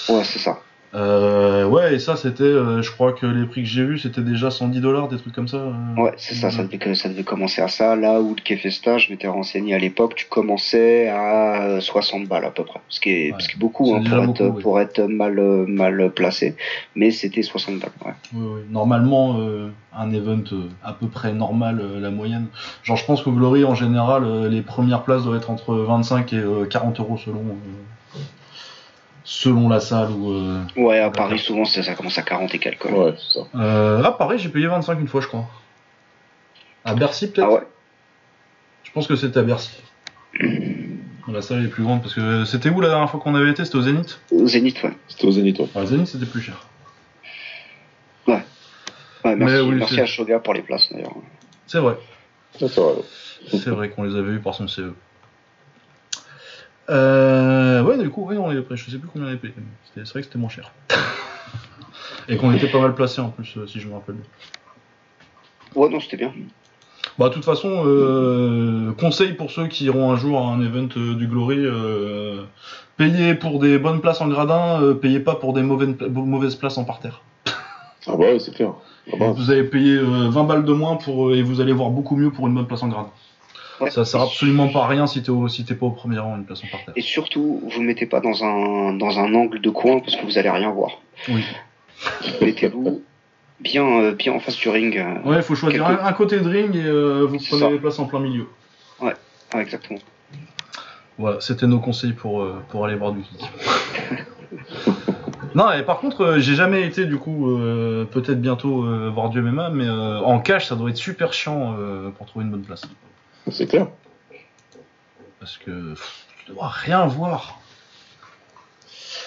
Ouais, 0.09 0.23
c'est 0.23 0.39
ça. 0.39 0.59
Euh, 0.93 1.65
ouais, 1.65 1.95
et 1.95 1.99
ça, 1.99 2.17
c'était, 2.17 2.43
euh, 2.43 2.81
je 2.81 2.91
crois 2.91 3.13
que 3.13 3.25
les 3.25 3.45
prix 3.45 3.61
que 3.63 3.67
j'ai 3.69 3.85
vus, 3.85 3.99
c'était 3.99 4.21
déjà 4.21 4.51
110 4.51 4.81
dollars, 4.81 5.07
des 5.07 5.17
trucs 5.17 5.33
comme 5.33 5.47
ça. 5.47 5.57
euh. 5.57 5.71
Ouais, 5.95 6.13
c'est 6.17 6.35
ça, 6.35 6.51
ça 6.51 6.63
devait, 6.65 6.95
ça 6.95 7.07
devait 7.07 7.23
commencer 7.23 7.61
à 7.61 7.69
ça. 7.69 7.95
Là 7.95 8.19
où 8.19 8.35
le 8.35 8.41
Kefesta, 8.41 8.97
je 8.97 9.09
m'étais 9.09 9.27
renseigné 9.27 9.73
à 9.73 9.77
l'époque, 9.79 10.15
tu 10.15 10.25
commençais 10.25 11.07
à 11.07 11.63
euh, 11.63 11.79
60 11.79 12.27
balles 12.27 12.43
à 12.43 12.51
peu 12.51 12.65
près. 12.65 12.81
Ce 12.89 12.99
qui 12.99 13.09
est, 13.09 13.31
Ouais. 13.31 13.39
ce 13.39 13.47
qui 13.47 13.55
est 13.55 13.59
beaucoup, 13.59 13.95
hein, 13.95 14.03
pour, 14.03 14.25
beaucoup, 14.25 14.43
être, 14.43 14.59
pour 14.61 14.79
être 14.81 15.01
mal, 15.03 15.39
euh, 15.39 15.65
mal 15.65 16.11
placé. 16.13 16.55
Mais 16.95 17.11
c'était 17.11 17.41
60 17.41 17.79
balles, 17.79 17.91
ouais. 18.05 18.13
Oui, 18.33 18.45
oui. 18.55 18.61
Normalement, 18.69 19.37
euh, 19.39 19.69
un 19.97 20.11
event 20.11 20.43
euh, 20.51 20.67
à 20.83 20.91
peu 20.91 21.07
près 21.07 21.31
normal, 21.31 21.79
euh, 21.81 22.01
la 22.01 22.11
moyenne. 22.11 22.47
Genre, 22.83 22.97
je 22.97 23.05
pense 23.05 23.21
qu'au 23.21 23.31
Glory, 23.31 23.63
en 23.63 23.75
général, 23.75 24.23
euh, 24.25 24.49
les 24.49 24.61
premières 24.61 25.03
places 25.03 25.23
doivent 25.23 25.37
être 25.37 25.51
entre 25.51 25.73
25 25.73 26.33
et 26.33 26.37
euh, 26.37 26.65
40 26.65 26.99
euros 26.99 27.17
selon, 27.17 27.39
euh, 27.39 27.53
selon 29.23 29.69
la 29.69 29.79
salle. 29.79 30.11
Ou, 30.11 30.31
euh... 30.31 30.61
Ouais, 30.75 30.99
à. 30.99 31.09
Paris, 31.09 31.39
souvent, 31.39 31.65
ça, 31.65 31.83
ça 31.83 31.93
commence 31.95 32.17
à 32.17 32.23
40 32.23 32.53
et 32.55 32.59
quelques. 32.59 32.85
ouais. 32.85 32.91
Ouais, 32.91 33.13
c'est 33.17 33.39
ça. 33.39 33.45
Euh, 33.55 34.01
ah, 34.03 34.11
pareil, 34.11 34.39
j'ai 34.39 34.49
payé 34.49 34.67
25 34.67 34.99
une 34.99 35.07
fois, 35.07 35.21
je 35.21 35.27
crois. 35.27 35.45
À 36.85 36.93
Bercy, 36.95 37.29
peut-être? 37.31 37.47
Ah 37.47 37.53
ouais 37.53 37.67
Je 38.83 38.91
pense 38.91 39.07
que 39.07 39.15
c'était 39.15 39.39
à 39.39 39.43
Bercy. 39.43 39.71
La 41.27 41.41
salle 41.41 41.63
est 41.63 41.69
plus 41.69 41.83
grande 41.83 42.01
parce 42.01 42.15
que 42.15 42.45
c'était 42.45 42.69
où 42.69 42.81
la 42.81 42.89
dernière 42.89 43.09
fois 43.09 43.19
qu'on 43.19 43.35
avait 43.35 43.51
été? 43.51 43.63
C'était 43.63 43.77
au 43.77 43.81
Zénith? 43.83 44.19
Au 44.31 44.47
Zénith, 44.47 44.81
ouais. 44.83 44.91
C'était 45.07 45.25
au 45.27 45.31
Zénith, 45.31 45.59
ouais. 45.59 45.67
Ah, 45.75 45.85
Zénith, 45.85 46.07
c'était 46.07 46.25
plus 46.25 46.41
cher. 46.41 46.55
Ouais, 49.23 49.35
merci, 49.35 49.53
Mais 49.55 49.59
oui, 49.61 49.75
merci 49.75 49.95
c'est- 49.95 50.01
à 50.01 50.05
Shoga 50.07 50.39
pour 50.39 50.55
les 50.55 50.63
places, 50.63 50.91
d'ailleurs. 50.91 51.13
C'est 51.67 51.77
vrai. 51.77 51.95
Ouais, 52.59 52.67
c'est 52.67 52.81
vrai. 52.81 52.93
C'est 53.49 53.69
vrai 53.69 53.89
qu'on 53.89 54.01
les 54.03 54.15
avait 54.15 54.31
eu 54.33 54.39
par 54.39 54.55
son 54.55 54.67
CE. 54.67 54.93
Euh, 56.91 57.81
ouais, 57.83 57.97
du 57.97 58.09
coup, 58.09 58.25
oui, 58.27 58.37
on 58.37 58.49
les 58.49 58.63
je 58.71 58.91
sais 58.91 58.97
plus 58.97 59.07
combien 59.07 59.27
on 59.27 59.29
avait 59.29 59.37
payé. 59.37 59.53
C'est 59.95 60.07
vrai 60.09 60.21
que 60.21 60.27
c'était 60.27 60.37
moins 60.39 60.49
cher. 60.49 60.71
Et 62.27 62.37
qu'on 62.37 62.51
était 62.51 62.67
pas 62.67 62.79
mal 62.79 62.93
placé 62.93 63.21
en 63.21 63.29
plus, 63.29 63.57
euh, 63.57 63.67
si 63.67 63.79
je 63.79 63.87
me 63.87 63.93
rappelle 63.93 64.15
bien. 64.15 64.25
Ouais, 65.75 65.89
non, 65.89 65.99
c'était 65.99 66.17
bien. 66.17 66.33
Bah, 67.17 67.29
de 67.29 67.33
toute 67.33 67.45
façon, 67.45 67.83
euh, 67.85 68.91
conseil 68.93 69.33
pour 69.33 69.51
ceux 69.51 69.67
qui 69.67 69.85
iront 69.85 70.11
un 70.11 70.15
jour 70.15 70.39
à 70.39 70.43
un 70.43 70.61
event 70.61 70.87
euh, 70.97 71.15
du 71.15 71.27
Glory, 71.27 71.57
euh, 71.59 72.43
payez 72.97 73.35
pour 73.35 73.59
des 73.59 73.77
bonnes 73.77 74.01
places 74.01 74.21
en 74.21 74.27
gradin, 74.27 74.93
payez 75.01 75.19
pas 75.19 75.35
pour 75.35 75.53
des 75.53 75.61
mauvaises, 75.61 75.95
mauvaises 76.09 76.55
places 76.55 76.77
en 76.77 76.83
parterre. 76.83 77.23
Ah 78.07 78.13
bah 78.13 78.25
ouais, 78.25 78.39
c'est 78.39 78.51
clair. 78.51 78.73
Ah 79.13 79.15
bah, 79.19 79.31
Vous 79.31 79.51
allez 79.51 79.63
payer 79.63 79.95
euh, 79.95 80.29
20 80.29 80.43
balles 80.45 80.65
de 80.65 80.73
moins 80.73 80.95
pour, 80.95 81.35
et 81.35 81.43
vous 81.43 81.61
allez 81.61 81.71
voir 81.71 81.91
beaucoup 81.91 82.15
mieux 82.15 82.31
pour 82.31 82.47
une 82.47 82.55
bonne 82.55 82.65
place 82.65 82.81
en 82.81 82.87
gradin. 82.87 83.11
Ouais. 83.81 83.89
Ça 83.89 84.05
sert 84.05 84.21
absolument 84.21 84.67
pas 84.67 84.83
à 84.83 84.87
rien 84.87 85.07
si 85.07 85.23
t'es 85.23 85.31
si 85.49 85.63
pas 85.63 85.85
au 85.87 85.91
premier 85.91 86.19
rang 86.19 86.37
une 86.37 86.45
place 86.45 86.63
en 86.63 86.67
parterre. 86.67 86.93
Et 86.95 87.01
surtout, 87.01 87.61
vous 87.65 87.81
ne 87.81 87.87
mettez 87.87 88.05
pas 88.05 88.19
dans 88.19 88.43
un, 88.43 88.93
dans 88.93 89.17
un 89.19 89.33
angle 89.33 89.59
de 89.59 89.69
coin 89.71 89.99
parce 89.99 90.15
que 90.15 90.23
vous 90.23 90.37
allez 90.37 90.51
rien 90.51 90.69
voir. 90.71 91.01
Oui. 91.27 91.43
Mettez-vous 92.41 93.01
bien, 93.59 93.83
euh, 93.85 94.11
bien 94.13 94.33
en 94.33 94.39
face 94.39 94.55
du 94.57 94.69
ring. 94.69 94.97
euh. 94.97 95.27
Ouais, 95.27 95.37
il 95.37 95.41
faut 95.43 95.55
choisir 95.55 95.85
un, 95.85 95.89
Quelque- 95.95 96.05
un 96.05 96.13
côté 96.13 96.39
de 96.39 96.47
ring 96.47 96.75
et 96.75 96.83
euh, 96.85 97.25
vous 97.27 97.37
prenez 97.37 97.61
ça. 97.61 97.69
les 97.69 97.79
places 97.79 97.99
en 97.99 98.05
plein 98.05 98.19
milieu. 98.19 98.45
Ah, 99.53 99.59
exactement. 99.59 99.99
Voilà, 101.17 101.41
c'était 101.41 101.67
nos 101.67 101.79
conseils 101.79 102.13
pour, 102.13 102.41
euh, 102.41 102.63
pour 102.69 102.85
aller 102.85 102.95
voir 102.95 103.11
du 103.11 103.21
kick. 103.21 103.41
non, 105.55 105.71
et 105.73 105.83
par 105.83 105.99
contre, 105.99 106.21
euh, 106.21 106.39
j'ai 106.39 106.55
jamais 106.55 106.83
été 106.87 107.05
du 107.05 107.17
coup, 107.17 107.47
peut-être 108.11 108.39
bientôt 108.41 108.85
voir 109.11 109.29
du 109.29 109.41
MMA, 109.41 109.69
mais 109.71 109.89
en 109.89 110.39
cash, 110.39 110.67
ça 110.67 110.75
doit 110.75 110.89
être 110.89 110.97
super 110.97 111.33
chiant 111.33 111.75
pour 112.17 112.25
trouver 112.27 112.45
une 112.45 112.51
bonne 112.51 112.61
place. 112.63 112.83
C'est 113.49 113.67
clair. 113.67 113.87
Parce 115.39 115.57
que 115.57 115.93
pff, 115.93 116.25
tu 116.45 116.51
dois 116.53 116.67
rien 116.67 117.05
voir. 117.07 117.59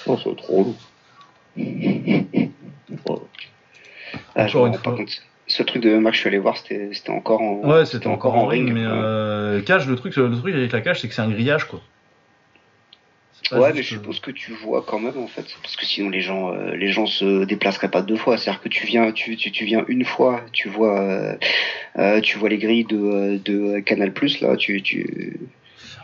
Non, 0.07 0.17
c'est 0.19 0.37
trop 0.37 0.59
relou. 0.59 0.77
Ouais. 1.57 2.49
Ah, 4.37 4.45
Encore 4.47 4.67
une 4.67 4.75
fois. 4.75 4.97
compte. 4.97 5.23
Ce 5.47 5.63
truc 5.63 5.83
de 5.83 5.99
que 6.11 6.15
je 6.17 6.21
suis 6.21 6.29
allé 6.29 6.39
voir, 6.39 6.57
c'était 6.57 6.91
c'était 6.93 7.11
encore 7.11 7.43
en. 7.43 7.57
Ouais, 7.69 7.85
c'était 7.85 8.07
encore 8.07 8.35
en 8.35 8.47
ring, 8.47 8.73
mais 8.73 8.85
euh, 8.85 9.61
le 9.87 9.97
truc, 9.97 10.17
le 10.17 10.35
truc 10.39 10.55
avec 10.55 10.73
la 10.73 10.81
cash, 10.81 11.01
c'est 11.03 11.09
que 11.09 11.15
c'est 11.15 11.21
un 11.23 11.29
grillage, 11.29 11.65
quoi. 11.69 11.81
Pas 13.51 13.59
Ouais, 13.61 13.73
mais 13.75 13.83
je 13.83 13.95
euh, 13.95 13.99
suppose 13.99 14.21
que 14.21 14.31
tu 14.31 14.53
vois 14.53 14.83
quand 14.87 14.99
même 14.99 15.19
en 15.19 15.27
fait, 15.27 15.45
parce 15.63 15.77
que 15.77 15.85
sinon 15.85 16.09
les 16.09 16.23
gens, 16.23 16.53
euh, 16.55 16.75
les 16.77 16.91
gens 16.93 17.07
se 17.07 17.45
déplaceraient 17.45 17.91
pas 17.91 18.01
deux 18.03 18.17
fois. 18.17 18.39
C'est-à-dire 18.39 18.63
que 18.63 18.69
tu 18.71 18.87
viens, 18.87 19.13
tu, 19.13 19.37
tu, 19.37 19.51
tu 19.53 19.65
viens 19.67 19.85
une 19.89 20.05
fois, 20.05 20.41
tu 20.53 20.69
vois, 20.71 20.99
euh, 21.01 21.35
euh, 21.99 22.21
tu 22.23 22.39
vois 22.39 22.49
les 22.49 22.59
grilles 22.59 22.85
de, 22.87 23.39
de 23.45 23.81
Canal 23.81 24.13
Plus 24.15 24.41
là, 24.41 24.57
tu, 24.57 24.81
tu, 24.83 25.41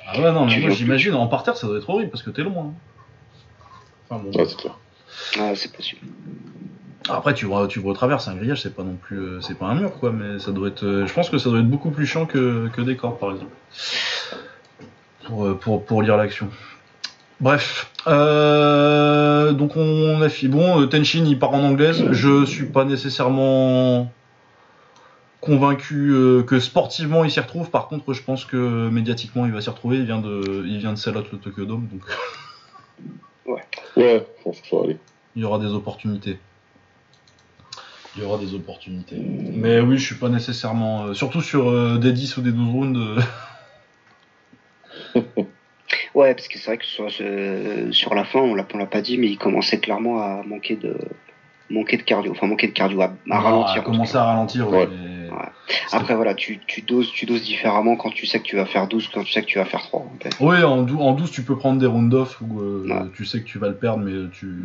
Ah 0.06 0.20
ouais, 0.20 0.32
non, 0.32 0.44
mais 0.46 0.58
moi 0.60 0.70
j'imagine, 0.70 1.14
en 1.14 1.28
parterre, 1.28 1.56
ça 1.56 1.66
doit 1.66 1.78
être 1.78 1.88
horrible 1.88 2.10
parce 2.10 2.22
que 2.22 2.30
t'es 2.30 2.42
loin. 2.42 2.66
hein. 2.66 2.74
Enfin 4.10 4.22
bon. 4.22 4.36
Ouais, 4.38 4.44
c'est 4.46 4.56
clair. 4.58 4.76
ah, 5.38 5.52
c'est 5.54 5.72
possible. 5.72 6.02
Après, 7.08 7.32
tu 7.32 7.46
vois, 7.46 7.66
tu 7.66 7.78
vois 7.80 7.92
au 7.92 7.94
travers, 7.94 8.20
c'est 8.20 8.30
un 8.30 8.36
grillage, 8.36 8.60
c'est 8.60 8.74
pas 8.74 8.82
non 8.84 8.96
plus, 8.96 9.18
euh, 9.18 9.40
c'est 9.40 9.56
pas 9.58 9.66
un 9.66 9.74
mur, 9.74 9.92
quoi, 9.98 10.12
mais 10.12 10.38
ça 10.38 10.52
doit 10.52 10.68
être, 10.68 10.84
euh, 10.84 11.06
je 11.06 11.12
pense 11.14 11.30
que 11.30 11.38
ça 11.38 11.48
doit 11.48 11.60
être 11.60 11.68
beaucoup 11.70 11.90
plus 11.90 12.06
chiant 12.06 12.26
que, 12.26 12.68
que 12.68 12.82
des 12.82 12.96
cordes, 12.96 13.18
par 13.18 13.32
exemple, 13.32 13.52
pour, 15.26 15.58
pour, 15.58 15.84
pour 15.84 16.02
lire 16.02 16.16
l'action. 16.18 16.50
Bref, 17.40 17.90
euh, 18.06 19.52
donc 19.52 19.76
on 19.76 20.20
a 20.20 20.28
fait, 20.28 20.48
bon, 20.48 20.82
euh, 20.82 20.86
Tenshin 20.86 21.24
il 21.26 21.38
part 21.38 21.54
en 21.54 21.62
anglaise, 21.62 22.04
je 22.12 22.44
suis 22.44 22.66
pas 22.66 22.84
nécessairement 22.84 24.12
convaincu 25.40 26.10
euh, 26.10 26.42
que 26.42 26.60
sportivement 26.60 27.24
il 27.24 27.30
s'y 27.30 27.40
retrouve, 27.40 27.70
par 27.70 27.88
contre 27.88 28.12
je 28.12 28.22
pense 28.22 28.44
que 28.44 28.90
médiatiquement 28.90 29.46
il 29.46 29.52
va 29.52 29.62
s'y 29.62 29.70
retrouver, 29.70 29.96
il 29.96 30.04
vient 30.04 30.20
de, 30.20 30.64
il 30.66 30.78
vient 30.78 30.92
de 30.92 30.98
le 31.32 31.38
Tokyo 31.38 31.64
Dome, 31.64 31.88
donc 31.90 32.02
Ouais, 33.96 34.26
je 34.36 34.42
pense 34.44 34.60
que 34.60 34.68
ça 34.68 34.76
va 34.76 34.82
aller. 34.84 34.98
il 35.34 35.42
y 35.42 35.44
aura 35.44 35.58
des 35.58 35.72
opportunités. 35.72 36.38
Il 38.16 38.22
y 38.22 38.24
aura 38.26 38.38
des 38.38 38.54
opportunités. 38.54 39.16
Mais 39.18 39.80
oui, 39.80 39.96
je 39.96 40.04
suis 40.04 40.14
pas 40.16 40.28
nécessairement. 40.28 41.04
euh, 41.06 41.14
surtout 41.14 41.40
sur 41.40 41.70
euh, 41.70 41.96
des 41.96 42.12
10 42.12 42.36
ou 42.36 42.42
des 42.42 42.52
12 42.52 42.68
rounds. 42.70 43.22
Ouais, 46.14 46.34
parce 46.34 46.48
que 46.48 46.58
c'est 46.58 46.66
vrai 46.66 46.78
que 46.78 46.84
sur, 46.84 47.06
euh, 47.20 47.92
sur 47.92 48.14
la 48.14 48.24
fin, 48.24 48.40
on 48.40 48.54
l'a, 48.54 48.66
on 48.74 48.78
l'a 48.78 48.86
pas 48.86 49.00
dit, 49.00 49.16
mais 49.18 49.28
il 49.28 49.38
commençait 49.38 49.78
clairement 49.78 50.20
à 50.20 50.42
manquer 50.44 50.76
de, 50.76 50.96
manquer 51.70 51.96
de 51.98 52.02
cardio, 52.02 52.32
enfin 52.32 52.46
manquer 52.48 52.66
de 52.66 52.72
cardio, 52.72 53.00
à, 53.00 53.12
à 53.30 53.40
ralentir. 53.40 53.82
en 53.82 53.84
tout 53.84 53.90
commencer 53.92 54.16
à 54.16 54.24
ralentir. 54.24 54.68
ouais, 54.68 54.78
Ouais. 54.78 54.88
mais- 54.90 55.20
Ouais. 55.30 55.36
Après 55.92 56.16
voilà, 56.16 56.34
tu, 56.34 56.58
tu 56.66 56.82
doses, 56.82 57.12
tu 57.12 57.24
doses 57.24 57.44
différemment 57.44 57.94
quand 57.94 58.10
tu 58.10 58.26
sais 58.26 58.40
que 58.40 58.44
tu 58.44 58.56
vas 58.56 58.66
faire 58.66 58.88
12, 58.88 59.08
quand 59.14 59.22
tu 59.22 59.30
sais 59.32 59.42
que 59.42 59.46
tu 59.46 59.58
vas 59.58 59.64
faire 59.64 59.82
3. 59.82 60.00
en 60.00 60.12
fait. 60.20 60.30
Oui, 60.40 60.60
en, 60.64 60.82
dou- 60.82 60.98
en 61.00 61.12
12, 61.12 61.30
tu 61.30 61.42
peux 61.42 61.56
prendre 61.56 61.78
des 61.78 61.86
rounds 61.86 62.12
off 62.16 62.40
où 62.40 62.60
euh, 62.60 62.84
Ouais. 62.88 63.08
tu 63.14 63.24
sais 63.24 63.38
que 63.40 63.44
tu 63.46 63.58
vas 63.60 63.68
le 63.68 63.76
perdre, 63.76 64.02
mais 64.04 64.28
tu 64.32 64.64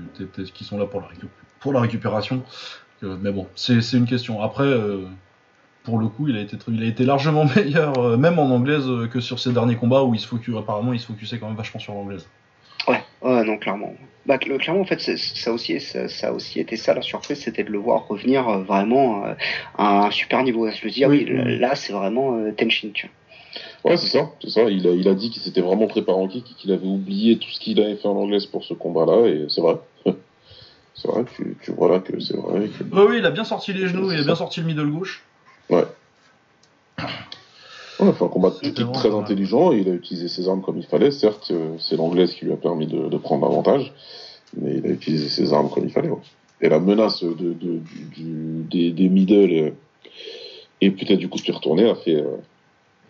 qui 0.56 0.64
sont 0.64 0.80
là 0.80 0.88
pour 0.88 1.02
la, 1.02 1.08
récup- 1.08 1.30
pour 1.60 1.72
la 1.74 1.82
récupération. 1.82 2.42
Euh, 3.04 3.16
mais 3.22 3.32
bon, 3.32 3.48
c'est, 3.56 3.82
c'est 3.82 3.98
une 3.98 4.08
question. 4.08 4.42
Après, 4.42 4.64
euh, 4.64 5.06
pour 5.86 5.98
le 6.00 6.08
coup, 6.08 6.28
il 6.28 6.36
a 6.38 6.42
été, 6.42 6.58
il 6.68 6.84
a 6.84 6.88
été 6.88 7.06
largement 7.06 7.46
meilleur, 7.56 7.98
euh, 8.00 8.18
même 8.18 8.40
en 8.40 8.50
anglaise, 8.54 8.86
euh, 8.88 9.08
que 9.08 9.22
sur 9.22 9.40
ses 9.40 9.54
derniers 9.54 9.76
combats 9.78 10.04
où 10.04 10.14
il 10.14 10.20
se 10.20 10.28
focus, 10.28 10.56
apparemment, 10.58 10.92
il 10.94 11.00
se 11.00 11.06
focusait 11.06 11.38
quand 11.40 11.48
même 11.48 11.56
vachement 11.56 11.80
sur 11.80 11.94
l'anglaise. 11.94 12.28
Ouais, 12.88 13.02
ouais, 13.22 13.44
non, 13.46 13.58
clairement. 13.58 13.94
Bah, 14.26 14.38
cl- 14.38 14.58
clairement, 14.58 14.82
en 14.82 14.86
fait, 14.86 15.00
c'est- 15.02 15.18
ça 15.18 15.52
aussi, 15.54 15.80
ça, 15.80 16.08
ça 16.08 16.28
a 16.30 16.32
aussi 16.34 16.60
été 16.60 16.76
ça 16.76 16.94
la 16.94 17.02
surprise, 17.02 17.40
c'était 17.40 17.64
de 17.64 17.72
le 17.72 17.80
voir 17.80 18.08
revenir 18.08 18.48
euh, 18.50 18.64
vraiment 18.64 19.26
euh, 19.26 19.34
à 19.78 20.06
un 20.08 20.12
super 20.12 20.44
niveau. 20.44 20.70
Je 20.70 20.86
me 20.86 20.92
dis, 20.92 21.04
ah 21.04 21.10
oui, 21.10 21.26
là, 21.60 21.76
c'est 21.76 21.94
vraiment 21.94 22.36
euh, 22.38 22.52
Tenshin, 22.52 22.90
tu 22.94 23.08
vois. 23.08 23.92
Ouais, 23.92 23.98
c'est 23.98 24.08
ça, 24.08 24.30
c'est 24.42 24.50
ça. 24.50 24.64
Il 24.64 24.88
a, 24.88 24.92
il 24.92 25.08
a 25.08 25.14
dit 25.14 25.30
qu'il 25.30 25.42
s'était 25.42 25.62
vraiment 25.62 25.88
préparé 25.88 26.18
en 26.18 26.28
kick 26.28 26.50
et 26.52 26.54
qu'il 26.56 26.72
avait 26.72 26.86
oublié 26.88 27.38
tout 27.38 27.50
ce 27.50 27.60
qu'il 27.60 27.80
avait 27.80 27.96
fait 27.96 28.08
en 28.08 28.18
anglaise 28.18 28.46
pour 28.48 28.64
ce 28.64 28.74
combat-là, 28.74 29.28
et 29.28 29.46
c'est 29.50 29.62
vrai. 29.62 29.76
c'est 30.96 31.08
vrai, 31.08 31.24
tu, 31.36 31.58
tu 31.64 31.72
vois 31.72 31.90
là 31.90 32.00
que 32.00 32.20
c'est 32.20 32.36
vrai. 32.38 32.68
que- 32.68 32.84
Oui, 32.84 33.02
oui, 33.10 33.16
il 33.20 33.26
a 33.26 33.32
bien 33.32 33.44
sorti 33.44 33.74
les 33.74 33.88
genoux, 33.88 34.12
il 34.12 34.20
a 34.20 34.24
bien 34.24 34.36
sorti 34.36 34.60
le 34.60 34.66
middle 34.68 34.90
gauche. 34.92 35.24
On 37.98 38.10
a 38.10 38.14
fait 38.14 38.26
un 38.26 38.28
combat 38.28 38.52
très 38.52 39.14
intelligent, 39.16 39.72
et 39.72 39.78
il 39.80 39.90
a 39.90 39.94
utilisé 39.94 40.28
ses 40.28 40.50
armes 40.50 40.62
comme 40.62 40.78
il 40.78 40.86
fallait. 40.86 41.12
Certes, 41.12 41.52
euh, 41.52 41.76
c'est 41.80 41.96
l'anglaise 41.96 42.34
qui 42.34 42.46
lui 42.46 42.52
a 42.52 42.58
permis 42.58 42.88
de, 42.88 43.08
de 43.08 43.18
prendre 43.18 43.48
l'avantage, 43.48 43.94
mais 44.58 44.76
il 44.78 44.86
a 44.86 44.90
utilisé 44.90 45.30
ses 45.30 45.54
armes 45.54 45.70
comme 45.70 45.86
il 45.86 45.92
fallait. 45.92 46.10
ouais. 46.10 46.20
Et 46.62 46.70
la 46.70 46.80
menace 46.80 47.24
de, 47.24 47.30
de- 47.34 47.54
du, 47.54 47.80
du- 48.16 48.64
des, 48.70 48.92
des 48.92 49.10
middle 49.10 49.52
euh, 49.52 49.72
et 50.82 50.92
peut-être 50.92 51.20
du 51.20 51.30
coup 51.30 51.38
de 51.38 51.44
se 51.44 51.52
retourner 51.52 51.90
a 51.90 51.96
fait 51.96 52.16
euh, 52.16 52.36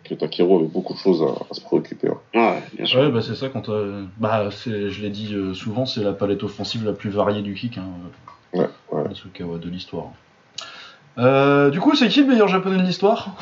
que 0.04 0.14
Takiro 0.14 0.58
avait 0.58 0.66
beaucoup 0.68 0.94
de 0.94 0.98
choses 0.98 1.22
à, 1.22 1.34
à 1.50 1.54
se 1.54 1.60
préoccuper. 1.60 2.08
ouais. 2.08 2.16
Ouais, 2.40 2.62
bien 2.74 2.86
sûr. 2.86 3.00
Ouais, 3.00 3.10
bah 3.10 3.22
c'est 3.22 3.34
ça 3.34 3.48
quand. 3.48 3.68
euh, 3.68 4.04
bah, 4.18 4.50
c'est, 4.52 4.90
je 4.90 5.02
l'ai 5.02 5.10
dit 5.10 5.34
euh, 5.34 5.52
souvent, 5.54 5.84
c'est 5.86 6.02
la 6.02 6.12
palette 6.12 6.42
offensive 6.44 6.84
la 6.84 6.92
plus 6.92 7.10
variée 7.10 7.42
du 7.42 7.54
kick, 7.54 7.78
hein, 7.78 7.88
Ouais, 8.54 8.66
ouais. 8.92 9.02
euh, 9.40 9.58
de 9.58 9.68
l'histoire. 9.68 10.12
Euh, 11.18 11.70
du 11.70 11.80
coup, 11.80 11.94
c'est 11.94 12.08
qui 12.08 12.20
le 12.20 12.26
meilleur 12.26 12.48
japonais 12.48 12.76
de 12.78 12.82
l'histoire? 12.82 13.36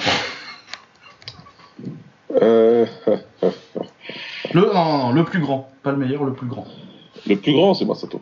Euh, 2.40 2.86
le, 4.54 4.60
non, 4.60 4.74
non, 4.74 4.98
non, 4.98 5.12
le 5.12 5.24
plus 5.24 5.40
grand, 5.40 5.70
pas 5.82 5.90
le 5.92 5.96
meilleur, 5.98 6.24
le 6.24 6.32
plus 6.32 6.46
grand. 6.46 6.66
le 7.26 7.36
plus 7.36 7.52
grand, 7.52 7.74
c'est 7.74 7.84
Masato. 7.84 8.20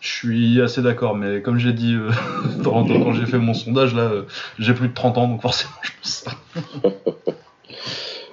Je 0.00 0.08
suis 0.08 0.60
assez 0.60 0.82
d'accord, 0.82 1.14
mais 1.14 1.42
comme 1.42 1.58
j'ai 1.58 1.72
dit 1.72 1.94
euh, 1.94 2.10
quand, 2.64 2.84
quand 2.86 3.12
j'ai 3.12 3.26
fait 3.26 3.38
mon 3.38 3.54
sondage, 3.54 3.94
là, 3.94 4.02
euh, 4.02 4.22
j'ai 4.58 4.74
plus 4.74 4.88
de 4.88 4.94
30 4.94 5.18
ans, 5.18 5.28
donc 5.28 5.42
forcément, 5.42 5.72
je 5.82 5.90
pense 6.00 6.10
ça. 6.24 6.30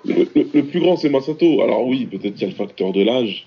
Le, 0.06 0.28
le- 0.36 0.50
le 0.54 0.64
plus 0.64 0.80
grand, 0.80 0.97
c'est 0.97 1.10
Masato. 1.10 1.62
Alors 1.62 1.86
oui, 1.86 2.06
peut-être 2.08 2.34
qu'il 2.34 2.41
y 2.41 2.45
a 2.45 2.47
le 2.50 2.56
facteur 2.56 2.91
de 2.91 3.04
l'âge, 3.04 3.45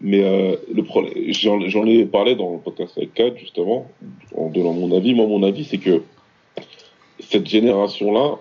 mais 0.00 0.22
euh, 0.22 0.54
le 0.72 0.84
problème, 0.84 1.14
j'en 1.32 1.58
j'en 1.68 1.84
ai 1.86 2.04
parlé 2.04 2.36
dans 2.36 2.52
le 2.52 2.58
podcast 2.58 2.92
avec 2.96 3.14
Kat, 3.14 3.34
justement, 3.40 3.90
en 4.36 4.50
donnant 4.50 4.72
mon 4.74 4.96
avis. 4.96 5.14
Moi, 5.14 5.26
mon 5.26 5.42
avis, 5.42 5.64
c'est 5.64 5.78
que 5.78 6.02
cette 7.30 7.46
génération-là, 7.46 8.36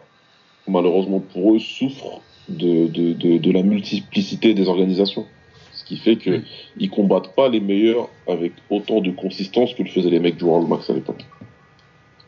malheureusement 0.68 1.20
pour 1.20 1.56
eux, 1.56 1.60
souffre 1.60 2.22
de, 2.50 2.88
de, 2.88 3.14
de, 3.14 3.38
de 3.38 3.52
la 3.52 3.64
multiplicité 3.64 4.54
des 4.54 4.68
organisations. 4.68 5.26
Ce 5.74 5.84
qui 5.86 5.98
fait 5.98 6.18
qu'ils 6.18 6.44
ils 6.78 6.90
combattent 6.90 7.36
pas 7.36 7.50
les 7.50 7.60
meilleurs 7.60 8.10
avec 8.28 8.54
autant 8.70 9.02
de 9.02 9.12
consistance 9.12 9.74
que 9.74 9.84
le 9.84 9.90
faisaient 9.90 10.10
les 10.10 10.20
mecs 10.20 10.38
du 10.38 10.44
World 10.44 10.68
Max 10.68 10.90
à 10.90 10.94
l'époque. 10.94 11.26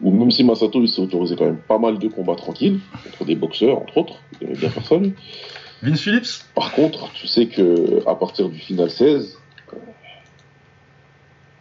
Ou 0.01 0.11
même 0.11 0.31
si 0.31 0.43
Masato, 0.43 0.81
il 0.81 0.89
s'est 0.89 1.01
autorisé 1.01 1.35
quand 1.37 1.45
même 1.45 1.61
pas 1.67 1.77
mal 1.77 1.97
de 1.97 2.07
combats 2.09 2.35
tranquilles, 2.35 2.79
contre 3.03 3.25
des 3.25 3.35
boxeurs, 3.35 3.77
entre 3.77 3.97
autres, 3.97 4.15
il 4.41 4.47
aimait 4.47 4.57
bien 4.57 4.69
personne. 4.69 5.13
Vince 5.81 6.01
Phillips? 6.01 6.43
Par 6.53 6.73
contre, 6.73 7.11
tu 7.13 7.27
sais 7.27 7.47
que 7.47 8.01
à 8.07 8.15
partir 8.15 8.49
du 8.49 8.59
final 8.59 8.89
16, 8.89 9.37
euh, 9.73 9.77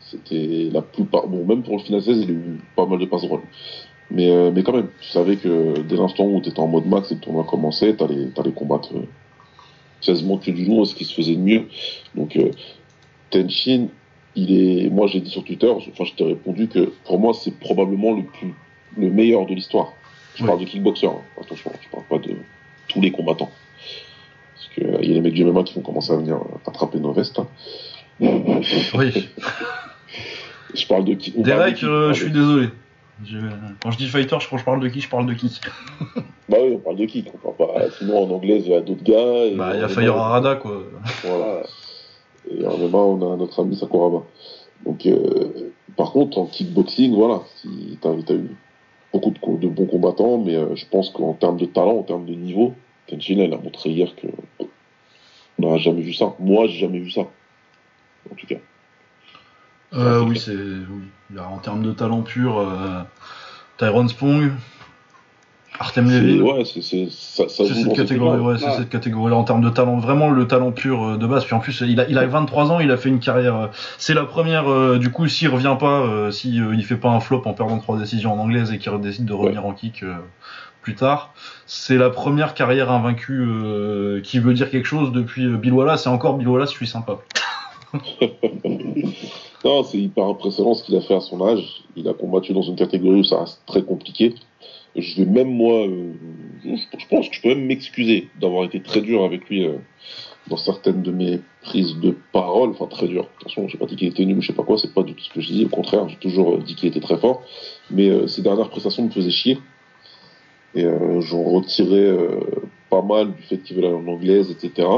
c'était 0.00 0.68
la 0.72 0.82
plupart. 0.82 1.26
Bon, 1.26 1.44
même 1.44 1.62
pour 1.62 1.76
le 1.76 1.82
final 1.82 2.02
16, 2.02 2.18
il 2.22 2.28
y 2.28 2.32
a 2.32 2.34
eu 2.34 2.60
pas 2.74 2.86
mal 2.86 2.98
de 2.98 3.06
passes 3.06 3.22
droits. 3.22 3.42
Mais, 4.10 4.30
euh, 4.30 4.50
mais 4.54 4.62
quand 4.62 4.72
même, 4.72 4.88
tu 5.00 5.08
savais 5.08 5.36
que 5.36 5.80
dès 5.80 5.96
l'instant 5.96 6.24
où 6.24 6.40
tu 6.40 6.50
étais 6.50 6.60
en 6.60 6.68
mode 6.68 6.86
max 6.86 7.10
et 7.10 7.14
que 7.14 7.20
le 7.20 7.24
tournoi 7.24 7.44
commençait, 7.44 7.94
t'allais 7.94 8.28
allais 8.36 8.52
combattre 8.52 8.90
euh, 8.94 9.06
16 10.02 10.22
montres 10.24 10.50
du 10.52 10.64
jour, 10.64 10.86
ce 10.86 10.94
qui 10.94 11.04
se 11.04 11.14
faisait 11.14 11.34
de 11.34 11.40
mieux. 11.40 11.68
Donc, 12.14 12.36
euh, 12.36 12.50
Tenshin, 13.30 13.86
il 14.36 14.52
est. 14.84 14.90
Moi, 14.90 15.06
j'ai 15.06 15.20
dit 15.20 15.30
sur 15.30 15.42
Twitter, 15.44 15.68
enfin, 15.68 16.04
je 16.04 16.12
t'ai 16.12 16.24
répondu 16.24 16.68
que 16.68 16.92
pour 17.04 17.18
moi, 17.18 17.32
c'est 17.34 17.58
probablement 17.58 18.12
le 18.12 18.24
plus 18.24 18.54
le 18.96 19.10
meilleur 19.10 19.46
de 19.46 19.54
l'histoire. 19.54 19.92
Je 20.36 20.44
parle 20.44 20.60
de 20.60 20.64
kickboxer, 20.64 21.06
hein. 21.06 21.16
attention, 21.40 21.70
je 21.80 21.88
parle 21.88 22.04
pas 22.04 22.18
de 22.18 22.34
tous 22.88 23.00
les 23.00 23.10
combattants. 23.10 23.50
Parce 24.54 24.68
qu'il 24.74 25.08
y 25.08 25.10
a 25.12 25.14
les 25.14 25.20
mecs 25.20 25.34
du 25.34 25.44
MMA 25.44 25.62
qui 25.64 25.74
vont 25.74 25.80
commencer 25.80 26.12
à 26.12 26.16
venir 26.16 26.36
euh, 26.36 26.58
attraper 26.66 26.98
nos 26.98 27.12
vestes. 27.12 27.38
hein. 27.38 27.48
Oui. 28.20 29.28
Je 30.74 30.86
parle 30.88 31.04
de 31.04 31.14
de 31.14 31.42
Derek, 31.42 31.84
euh, 31.84 32.12
je 32.12 32.24
suis 32.24 32.32
désolé. 32.32 32.66
Je- 33.22 33.38
Quand 33.82 33.90
je 33.90 33.98
dis 33.98 34.08
fighter, 34.08 34.36
je, 34.40 34.48
quand 34.48 34.58
je 34.58 34.64
parle 34.64 34.80
de 34.80 34.88
qui, 34.88 35.00
je 35.00 35.08
parle 35.08 35.26
de 35.26 35.34
qui? 35.34 35.60
Bah 36.48 36.58
oui, 36.60 36.72
on 36.74 36.78
parle 36.80 36.96
de 36.96 37.04
qui? 37.06 37.24
On 37.32 37.52
parle 37.52 37.74
pas... 37.74 37.90
Sinon, 37.90 38.18
en 38.24 38.30
anglais, 38.34 38.58
il 38.60 38.68
y 38.68 38.74
a 38.74 38.80
d'autres 38.80 39.04
gars. 39.04 39.44
et 39.46 39.54
Bah, 39.56 39.72
il 39.74 39.80
y 39.80 39.84
a 39.84 39.88
Fire 39.88 40.16
Arada, 40.16 40.56
quoi. 40.56 40.82
Voilà. 41.22 41.62
Et 42.50 42.66
en 42.66 42.76
MMA, 42.76 42.98
on 42.98 43.32
a 43.32 43.36
notre 43.36 43.62
ami 43.62 43.76
Sakuraba. 43.76 44.24
Donc, 44.84 45.06
euh, 45.06 45.70
par 45.96 46.12
contre, 46.12 46.38
en 46.38 46.46
kickboxing, 46.46 47.14
voilà, 47.14 47.42
si 47.56 47.98
t'as 48.02 48.10
as 48.10 48.32
eu 48.34 48.50
beaucoup 49.12 49.30
de, 49.30 49.38
co- 49.38 49.56
de 49.56 49.68
bons 49.68 49.86
combattants, 49.86 50.38
mais 50.38 50.56
euh, 50.56 50.74
je 50.74 50.84
pense 50.86 51.08
qu'en 51.10 51.32
termes 51.34 51.56
de 51.56 51.64
talent, 51.66 51.96
en 51.98 52.02
termes 52.02 52.26
de 52.26 52.34
niveau, 52.34 52.74
Kenshin, 53.06 53.38
elle 53.38 53.54
a 53.54 53.58
montré 53.58 53.90
hier 53.90 54.14
que 54.16 54.26
on 55.58 55.70
n'a 55.70 55.78
jamais 55.78 56.02
vu 56.02 56.12
ça. 56.12 56.34
Moi, 56.40 56.66
j'ai 56.66 56.80
jamais 56.80 56.98
vu 56.98 57.10
ça. 57.10 57.22
En 58.30 58.34
tout 58.36 58.46
cas. 58.46 58.56
Euh, 59.96 60.20
oui, 60.22 60.38
c'est. 60.38 60.52
Oui. 60.54 61.38
En 61.38 61.58
termes 61.58 61.82
de 61.82 61.92
talent 61.92 62.22
pur, 62.22 62.58
euh, 62.58 63.00
Tyrone 63.78 64.08
Spong, 64.08 64.52
Artem 65.80 66.08
Levin. 66.10 66.42
Ouais, 66.42 66.64
c'est 66.64 66.80
cette 66.82 67.38
dans 67.38 67.48
cette 67.48 67.94
catégorie, 67.96 68.02
équipe-là. 68.04 68.36
ouais, 68.38 68.58
c'est 68.58 68.66
Ouais. 68.66 68.76
cette 68.76 68.88
catégorie-là 68.90 69.36
en 69.36 69.42
termes 69.44 69.62
de 69.62 69.70
talent, 69.70 69.96
vraiment 69.98 70.30
le 70.30 70.46
talent 70.46 70.70
pur 70.70 71.02
euh, 71.02 71.16
de 71.16 71.26
base. 71.26 71.44
Puis 71.44 71.54
en 71.54 71.58
plus, 71.60 71.80
il 71.80 71.98
a, 72.00 72.08
il 72.08 72.18
a 72.18 72.26
23 72.26 72.70
ans, 72.70 72.78
il 72.80 72.90
a 72.92 72.96
fait 72.96 73.08
une 73.08 73.18
carrière. 73.20 73.56
euh, 73.56 73.66
c'est 73.98 74.14
la 74.14 74.24
première, 74.24 74.70
euh, 74.70 74.98
du 74.98 75.10
coup, 75.10 75.26
s'il 75.26 75.48
revient 75.48 75.76
pas, 75.78 76.30
si 76.30 76.54
il 76.56 76.84
fait 76.84 76.96
pas 76.96 77.08
un 77.10 77.20
flop 77.20 77.42
en 77.46 77.52
perdant 77.52 77.78
trois 77.78 77.98
décisions 77.98 78.32
en 78.32 78.38
anglaise 78.38 78.72
et 78.72 78.78
qu'il 78.78 78.96
décide 79.00 79.24
de 79.24 79.32
revenir 79.32 79.66
en 79.66 79.72
kick 79.72 80.04
plus 80.82 80.94
tard, 80.94 81.32
c'est 81.66 81.96
la 81.96 82.10
première 82.10 82.52
carrière 82.54 82.92
invaincue 82.92 83.40
euh, 83.42 84.20
qui 84.22 84.38
veut 84.38 84.52
dire 84.54 84.70
quelque 84.70 84.86
chose 84.86 85.10
depuis 85.12 85.48
Bill 85.56 85.72
Wallace. 85.72 86.06
Et 86.06 86.08
encore 86.10 86.36
Bill 86.36 86.46
Wallace, 86.48 86.70
je 86.70 86.76
suis 86.76 86.86
sympa. 86.86 87.16
Non, 89.64 89.82
c'est 89.82 89.98
hyper 89.98 90.24
impressionnant 90.24 90.74
ce 90.74 90.84
qu'il 90.84 90.94
a 90.94 91.00
fait 91.00 91.14
à 91.14 91.20
son 91.20 91.40
âge. 91.40 91.84
Il 91.96 92.06
a 92.06 92.12
combattu 92.12 92.52
dans 92.52 92.62
une 92.62 92.76
catégorie 92.76 93.20
où 93.20 93.24
ça 93.24 93.40
reste 93.40 93.62
très 93.64 93.82
compliqué. 93.82 94.34
Je 94.94 95.16
vais 95.16 95.24
même 95.28 95.48
moi, 95.48 95.86
euh, 95.86 96.12
je, 96.62 97.06
pense 97.08 97.28
que 97.28 97.34
je 97.34 97.40
peux 97.40 97.48
même 97.48 97.64
m'excuser 97.64 98.28
d'avoir 98.38 98.64
été 98.64 98.80
très 98.80 99.00
dur 99.00 99.24
avec 99.24 99.48
lui 99.48 99.64
euh, 99.64 99.78
dans 100.48 100.58
certaines 100.58 101.02
de 101.02 101.10
mes 101.10 101.40
prises 101.62 101.96
de 101.98 102.14
parole. 102.32 102.70
Enfin, 102.70 102.86
très 102.86 103.08
dur. 103.08 103.26
Attention, 103.40 103.66
j'ai 103.66 103.78
pas 103.78 103.86
dit 103.86 103.96
qu'il 103.96 104.08
était 104.08 104.24
nul 104.26 104.36
ou 104.36 104.42
je 104.42 104.48
sais 104.48 104.52
pas 104.52 104.64
quoi. 104.64 104.76
C'est 104.76 104.92
pas 104.92 105.02
du 105.02 105.14
tout 105.14 105.24
ce 105.24 105.30
que 105.30 105.40
je 105.40 105.50
dis. 105.50 105.64
Au 105.64 105.68
contraire, 105.68 106.08
j'ai 106.10 106.16
toujours 106.16 106.56
euh, 106.56 106.58
dit 106.58 106.74
qu'il 106.74 106.90
était 106.90 107.00
très 107.00 107.16
fort. 107.16 107.42
Mais 107.90 108.10
euh, 108.10 108.26
ses 108.26 108.42
dernières 108.42 108.68
prestations 108.68 109.04
me 109.04 109.10
faisaient 109.10 109.30
chier. 109.30 109.58
Et 110.76 110.84
j'en 111.20 111.44
retirais 111.44 112.16
pas 112.90 113.00
mal 113.00 113.32
du 113.32 113.42
fait 113.42 113.58
qu'il 113.58 113.76
veut 113.76 113.84
aller 113.84 113.94
en 113.94 114.08
anglaise, 114.08 114.50
etc. 114.50 114.88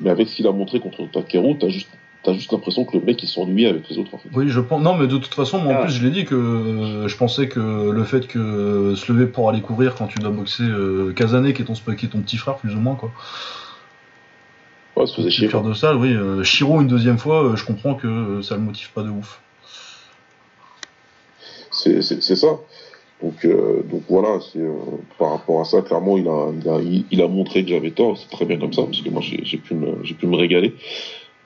Mais 0.00 0.10
avec 0.10 0.26
ce 0.26 0.34
qu'il 0.34 0.46
a 0.48 0.50
montré 0.50 0.80
contre 0.80 1.08
Takeru, 1.08 1.56
t'as 1.56 1.68
juste 1.68 1.88
T'as 2.22 2.34
juste 2.34 2.52
l'impression 2.52 2.84
que 2.84 2.98
le 2.98 3.02
mec 3.02 3.22
il 3.22 3.28
s'ennuie 3.28 3.64
avec 3.66 3.88
les 3.88 3.96
autres 3.96 4.14
en 4.14 4.18
fait. 4.18 4.28
Oui, 4.34 4.48
je 4.48 4.60
pense. 4.60 4.82
Non, 4.82 4.94
mais 4.94 5.06
de 5.06 5.16
toute 5.16 5.32
façon, 5.34 5.58
moi 5.58 5.72
en 5.72 5.76
Ah. 5.78 5.84
plus, 5.84 5.94
je 5.94 6.04
l'ai 6.04 6.10
dit 6.10 6.26
que 6.26 6.34
euh, 6.34 7.08
je 7.08 7.16
pensais 7.16 7.48
que 7.48 7.90
le 7.90 8.04
fait 8.04 8.26
que 8.26 8.38
euh, 8.38 8.94
se 8.96 9.10
lever 9.10 9.26
pour 9.26 9.48
aller 9.48 9.62
couvrir 9.62 9.94
quand 9.94 10.06
tu 10.06 10.18
dois 10.18 10.30
boxer 10.30 10.64
euh, 10.64 11.12
Kazané, 11.14 11.54
qui 11.54 11.62
est 11.62 11.64
ton, 11.64 11.72
qui 11.72 12.06
est 12.06 12.08
ton 12.10 12.20
petit 12.20 12.36
frère 12.36 12.56
plus 12.56 12.74
ou 12.74 12.78
moins 12.78 12.94
quoi. 12.94 13.10
Ouais, 14.96 15.06
ça 15.06 15.14
faisait 15.14 15.30
chier. 15.30 15.48
de 15.48 15.72
salle, 15.72 15.96
oui. 15.96 16.12
euh, 16.12 16.44
Shiro 16.44 16.80
une 16.82 16.88
deuxième 16.88 17.16
fois, 17.16 17.42
euh, 17.44 17.56
je 17.56 17.64
comprends 17.64 17.94
que 17.94 18.06
euh, 18.06 18.42
ça 18.42 18.56
le 18.56 18.60
motive 18.60 18.90
pas 18.92 19.02
de 19.02 19.08
ouf. 19.08 19.40
C'est 21.70 22.02
ça. 22.02 22.48
Donc, 23.22 23.44
euh, 23.44 23.82
donc 23.90 24.02
voilà, 24.08 24.40
c'est 24.52 24.58
euh, 24.60 24.72
par 25.18 25.32
rapport 25.32 25.60
à 25.60 25.64
ça, 25.64 25.82
clairement, 25.82 26.16
il 26.18 26.26
a, 26.26 26.50
il 26.58 26.68
a, 26.68 26.80
il, 26.80 27.04
il 27.10 27.22
a 27.22 27.28
montré 27.28 27.62
que 27.64 27.70
j'avais 27.70 27.90
tort. 27.90 28.16
C'est 28.18 28.30
très 28.30 28.44
bien 28.46 28.58
comme 28.58 28.72
ça, 28.72 28.82
parce 28.82 29.00
que 29.02 29.10
moi, 29.10 29.20
j'ai 29.22 29.40
j'ai 29.44 29.58
pu, 29.58 29.74
me- 29.74 29.98
j'ai 30.02 30.14
pu 30.14 30.26
me 30.26 30.36
régaler. 30.36 30.74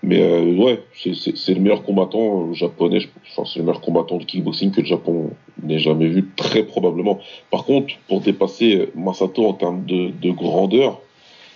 Mais 0.07 0.20
euh, 0.22 0.55
ouais, 0.57 0.82
c'est- 0.94 1.55
le 1.55 1.61
meilleur 1.61 1.82
combattant 1.82 2.48
euh, 2.50 2.52
japonais. 2.55 3.00
je- 3.00 3.09
c'est 3.44 3.59
le 3.59 3.64
meilleur 3.64 3.80
combattant 3.80 4.18
de 4.18 4.24
kickboxing 4.24 4.70
que 4.70 4.80
le 4.80 4.86
Japon 4.86 5.30
n'ait 5.62 5.78
jamais 5.78 6.07
vu, 6.09 6.28
très 6.36 6.62
probablement. 6.64 7.18
Par 7.50 7.64
contre, 7.64 7.94
pour 8.09 8.20
dépasser 8.20 8.76
euh, 8.76 8.90
Masato 8.94 9.46
en 9.46 9.55
termes 9.55 9.84
de, 9.86 10.11
de 10.20 10.30
grandeur, 10.30 11.00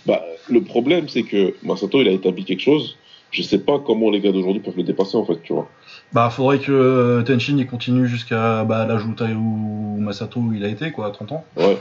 bah, 0.07 0.23
le 0.49 0.63
problème, 0.63 1.09
c'est 1.09 1.25
que 1.25 1.55
Masato, 1.63 2.01
il 2.01 2.09
a 2.09 2.13
établi 2.13 2.45
quelque 2.45 2.63
chose. 2.63 2.97
Je 3.31 3.43
sais 3.43 3.59
pas 3.59 3.79
comment 3.79 4.11
les 4.11 4.21
gars 4.21 4.33
d'aujourd'hui 4.33 4.63
peuvent 4.63 4.77
le 4.79 4.83
dépasser, 4.83 5.17
en 5.19 5.25
fait, 5.25 5.43
tu 5.43 5.53
vois. 5.53 5.69
Bah, 6.15 6.31
faudrait 6.31 6.59
que 6.61 6.73
euh, 6.73 7.23
Tenshin 7.23 7.57
il 7.59 7.67
continue 7.67 8.07
jusqu'à 8.09 8.65
bah, 8.65 8.87
l'âge 8.87 9.05
où 9.05 9.13
Tai- 9.13 9.35
où 9.35 9.97
Masato 10.01 10.41
il 10.55 10.65
a 10.65 10.69
été, 10.69 10.91
quoi, 10.93 11.07
à 11.07 11.11
30 11.11 11.33
ans. 11.33 11.45
Ouais. 11.59 11.77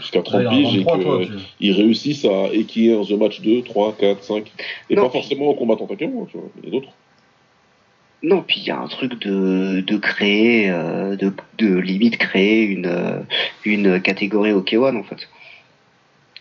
Jusqu'à 0.00 0.22
30 0.22 0.42
Là, 0.42 0.42
il 0.42 0.46
en 0.46 0.50
a 0.50 0.54
piges 0.70 0.74
et 0.74 0.78
23, 0.84 0.98
toi, 0.98 1.18
que 1.18 1.24
tu- 1.24 1.32
ils 1.60 1.72
réussissent 1.72 2.24
à 2.24 2.48
équiller 2.52 2.94
un 2.94 3.02
The 3.04 3.12
Match 3.12 3.40
2, 3.40 3.62
3, 3.62 3.94
4, 3.98 4.22
5. 4.24 4.50
Et 4.90 4.94
Non, 4.96 5.02
pas 5.04 5.08
puis- 5.10 5.18
forcément 5.20 5.50
en 5.50 5.54
combattant 5.54 5.86
Takeru, 5.86 6.10
tu 6.30 6.36
vois. 6.38 6.48
Il 6.62 6.64
y 6.64 6.68
a 6.68 6.70
d'autres. 6.72 6.92
Non, 8.22 8.42
puis 8.46 8.60
il 8.60 8.66
y 8.66 8.70
a 8.70 8.78
un 8.80 8.86
truc 8.88 9.20
de, 9.20 9.80
de 9.86 9.96
créer, 9.98 10.70
euh, 10.70 11.14
de, 11.14 11.30
de 11.58 11.74
limite 11.76 12.16
créer 12.16 12.62
une, 12.62 12.86
euh, 12.86 13.20
une 13.64 14.00
catégorie 14.00 14.52
au 14.52 14.62
K1 14.62 14.96
en 14.96 15.02
fait. 15.02 15.28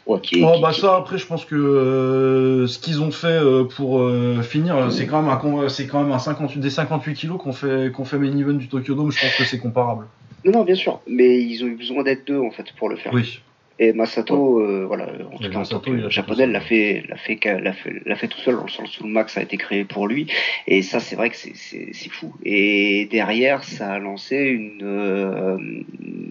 Ouais. 0.06 0.20
Qui 0.22 0.43
Oh 0.43 0.54
qui- 0.56 0.62
bah 0.62 0.72
qui- 0.74 0.82
ça 0.82 0.95
après 0.97 1.18
je 1.18 1.26
pense 1.26 1.45
que 1.45 1.56
euh, 1.56 2.68
ce 2.68 2.78
qu'ils 2.80 3.01
ont 3.01 3.12
fait 3.12 3.28
euh, 3.28 3.64
pour 3.66 3.99
euh, 3.99 4.41
finir 4.41 4.91
c'est 4.91 5.08
quand 5.08 5.22
même 5.22 5.32
un 5.32 5.70
c'est 5.70 5.88
quand 5.88 6.01
même 6.04 6.12
un 6.12 6.20
58 6.20 6.60
des 6.60 6.70
58 6.70 7.14
kilos 7.16 7.38
qu'on 7.41 7.54
fait 7.54 7.89
qu'on 7.93 8.04
fait 8.04 8.18
main 8.18 8.38
event 8.38 8.54
du 8.54 8.68
Tokyo 8.68 8.95
Dome 8.95 9.12
je 9.12 9.22
pense 9.22 9.36
que 9.38 9.45
c'est 9.45 9.60
comparable. 9.60 10.06
Non, 10.46 10.52
non, 10.52 10.64
bien 10.64 10.76
sûr, 10.76 11.02
mais 11.08 11.41
ils 11.41 11.64
ont 11.64 11.68
eu 11.68 11.76
besoin 11.76 12.04
d'être 12.04 12.26
deux 12.28 12.39
en 12.39 12.52
fait 12.52 12.72
pour 12.78 12.89
le 12.89 12.96
faire. 12.98 13.14
Oui. 13.14 13.39
Et 13.80 13.91
Masato, 13.91 14.60
euh, 14.60 14.86
voilà, 14.86 15.06
en 15.32 15.38
tout 15.38 15.50
cas 15.50 15.56
en 15.56 15.60
Masato, 15.60 15.80
tant 15.80 15.91
que 15.91 16.08
japonais, 16.10 16.46
l'a 16.46 16.62
fait, 16.62 17.04
l'a 17.10 17.18
fait, 17.18 17.39
l'a 17.44 17.74
fait, 17.74 17.91
l'a 18.06 18.16
fait 18.16 18.28
tout 18.28 18.38
seul 18.39 18.56
dans 18.56 18.64
le 18.66 18.70
sens 18.70 19.00
où 19.00 19.04
le 19.06 19.10
max 19.10 19.36
a 19.36 19.41
été 19.41 19.58
créé 19.58 19.84
pour 19.84 20.08
lui. 20.08 20.28
Et 20.68 20.84
ça, 20.84 21.00
c'est 21.00 21.16
vrai 21.16 21.32
que 21.32 21.36
c'est, 21.36 21.56
c'est, 21.56 21.88
c'est 21.91 22.10
fou. 22.12 22.32
Et 22.46 23.08
derrière, 23.12 23.64
ça 23.64 23.94
a 23.94 23.98
lancé 24.00 24.38
une, 24.38 24.82
euh, 24.84 25.58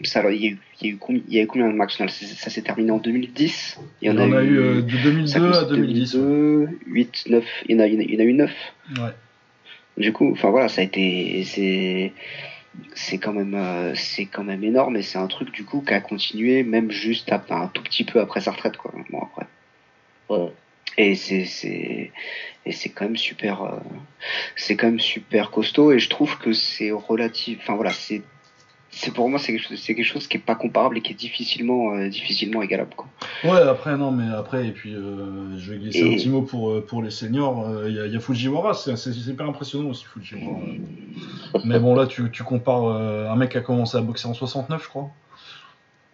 ça, 0.05 0.23
il 0.33 0.41
y 0.41 0.47
a 0.47 0.51
eu, 0.51 0.59
il 0.81 0.87
y 0.87 0.91
a 0.91 0.93
eu 0.93 0.97
combien, 0.99 1.23
il 1.29 1.35
y 1.35 1.41
a 1.41 1.43
eu 1.43 1.47
combien 1.49 1.69
de 1.69 1.75
max 1.75 1.97
Ça 1.99 2.51
s'est 2.51 2.63
terminé 2.63 2.93
en 2.93 2.99
2010. 2.99 3.81
Il 4.03 4.07
y 4.07 4.11
en 4.13 4.19
a 4.19 4.43
eu 4.45 4.59
euh, 4.59 4.83
de 4.83 5.27
ça 5.27 5.41
2002 5.41 5.41
commence 5.41 5.57
à 5.59 5.65
2010. 5.65 6.15
ouais. 6.15 6.21
2002, 6.23 6.69
8, 6.87 7.25
9, 7.29 7.45
il 7.69 7.73
y 7.73 7.81
en 7.81 7.83
a, 7.83 7.87
il 7.89 7.95
y 7.95 7.97
en 7.97 8.01
a- 8.01 8.05
il 8.05 8.15
y 8.15 8.17
en 8.17 8.21
a 8.21 8.25
eu 8.25 8.33
9. 8.35 8.51
Ouais. 8.99 9.11
Du 9.99 10.13
coup, 10.13 10.31
enfin 10.31 10.51
voilà, 10.51 10.69
ça 10.69 10.81
a 10.81 10.85
été, 10.85 11.43
c'est, 11.45 12.13
c'est 12.95 13.19
quand 13.19 13.33
même, 13.33 13.55
euh, 13.55 13.95
c'est 13.95 14.27
quand 14.27 14.45
même 14.45 14.65
énorme 14.65 14.97
et 14.97 15.03
c'est 15.03 15.19
un 15.19 15.27
truc 15.27 15.51
du 15.53 15.65
coup 15.65 15.83
qui 15.87 15.93
a 15.93 16.01
continué 16.01 16.63
même 16.63 16.91
juste 16.91 17.31
à- 17.33 17.43
un 17.51 17.69
tout 17.69 17.83
petit 17.83 18.05
peu 18.05 18.21
après 18.21 18.41
sa 18.41 18.53
retraite, 18.53 18.77
quoi. 18.77 18.93
Bon 19.11 19.23
après. 19.23 19.47
Ouais. 20.29 20.53
Et 20.99 21.15
c'est, 21.15 21.45
c'est, 21.47 22.13
et 22.67 22.73
c'est 22.73 22.91
quand 22.91 23.05
même 23.05 23.17
super, 23.17 23.63
euh, 23.63 23.79
c'est 24.57 24.77
quand 24.77 24.87
même 24.89 25.01
super 25.01 25.51
costaud 25.51 25.93
et 25.93 25.99
je 25.99 26.09
trouve 26.11 26.39
que 26.39 26.53
c'est 26.53 26.91
relatif, 26.91 27.59
enfin 27.63 27.75
voilà, 27.75 27.91
c'est, 27.91 28.23
c'est 28.95 29.13
pour 29.13 29.29
moi 29.29 29.39
c'est 29.39 29.53
quelque 29.57 29.75
quelque 29.75 30.03
chose 30.05 30.27
qui 30.29 30.37
est 30.37 30.41
pas 30.41 30.55
comparable 30.55 30.99
et 30.99 31.01
qui 31.01 31.13
est 31.13 31.17
difficilement, 31.17 31.95
euh, 31.95 32.09
difficilement 32.09 32.61
égalable. 32.63 32.93
Quoi. 32.95 33.09
Ouais, 33.43 33.61
après, 33.63 33.97
non, 33.97 34.11
mais 34.13 34.33
après, 34.35 34.69
et 34.69 34.71
puis 34.71 34.95
euh, 34.95 35.59
je 35.59 35.73
vais 35.73 35.79
glisser 35.79 36.01
Et- 36.01 36.13
un 36.13 36.17
petit 36.17 36.29
mot 36.29 36.43
pour, 36.43 36.71
euh, 36.71 36.85
pour 36.87 37.03
les 37.03 37.11
seniors. 37.11 37.67
euh, 37.69 37.89
Il 37.89 37.97
y, 37.97 38.01
a- 38.01 38.07
il 38.07 38.13
y 38.13 38.17
a 38.17 38.21
Fujiwara, 38.21 38.75
c'est 38.75 38.97
super 38.97 39.47
impressionnant 39.49 39.89
aussi, 39.91 40.05
Fujiwara. 40.05 40.61
mais 41.65 41.79
bon, 41.81 41.95
là, 41.95 42.07
tu, 42.07 42.31
tu 42.31 42.43
compares 42.45 42.85
un 42.87 43.35
mec 43.37 43.51
qui 43.53 43.59
a 43.59 43.63
commencé 43.63 43.97
à 43.97 44.03
boxer 44.03 44.29
en 44.29 44.35
69, 44.35 44.83
je 44.85 44.89
crois. 44.89 45.11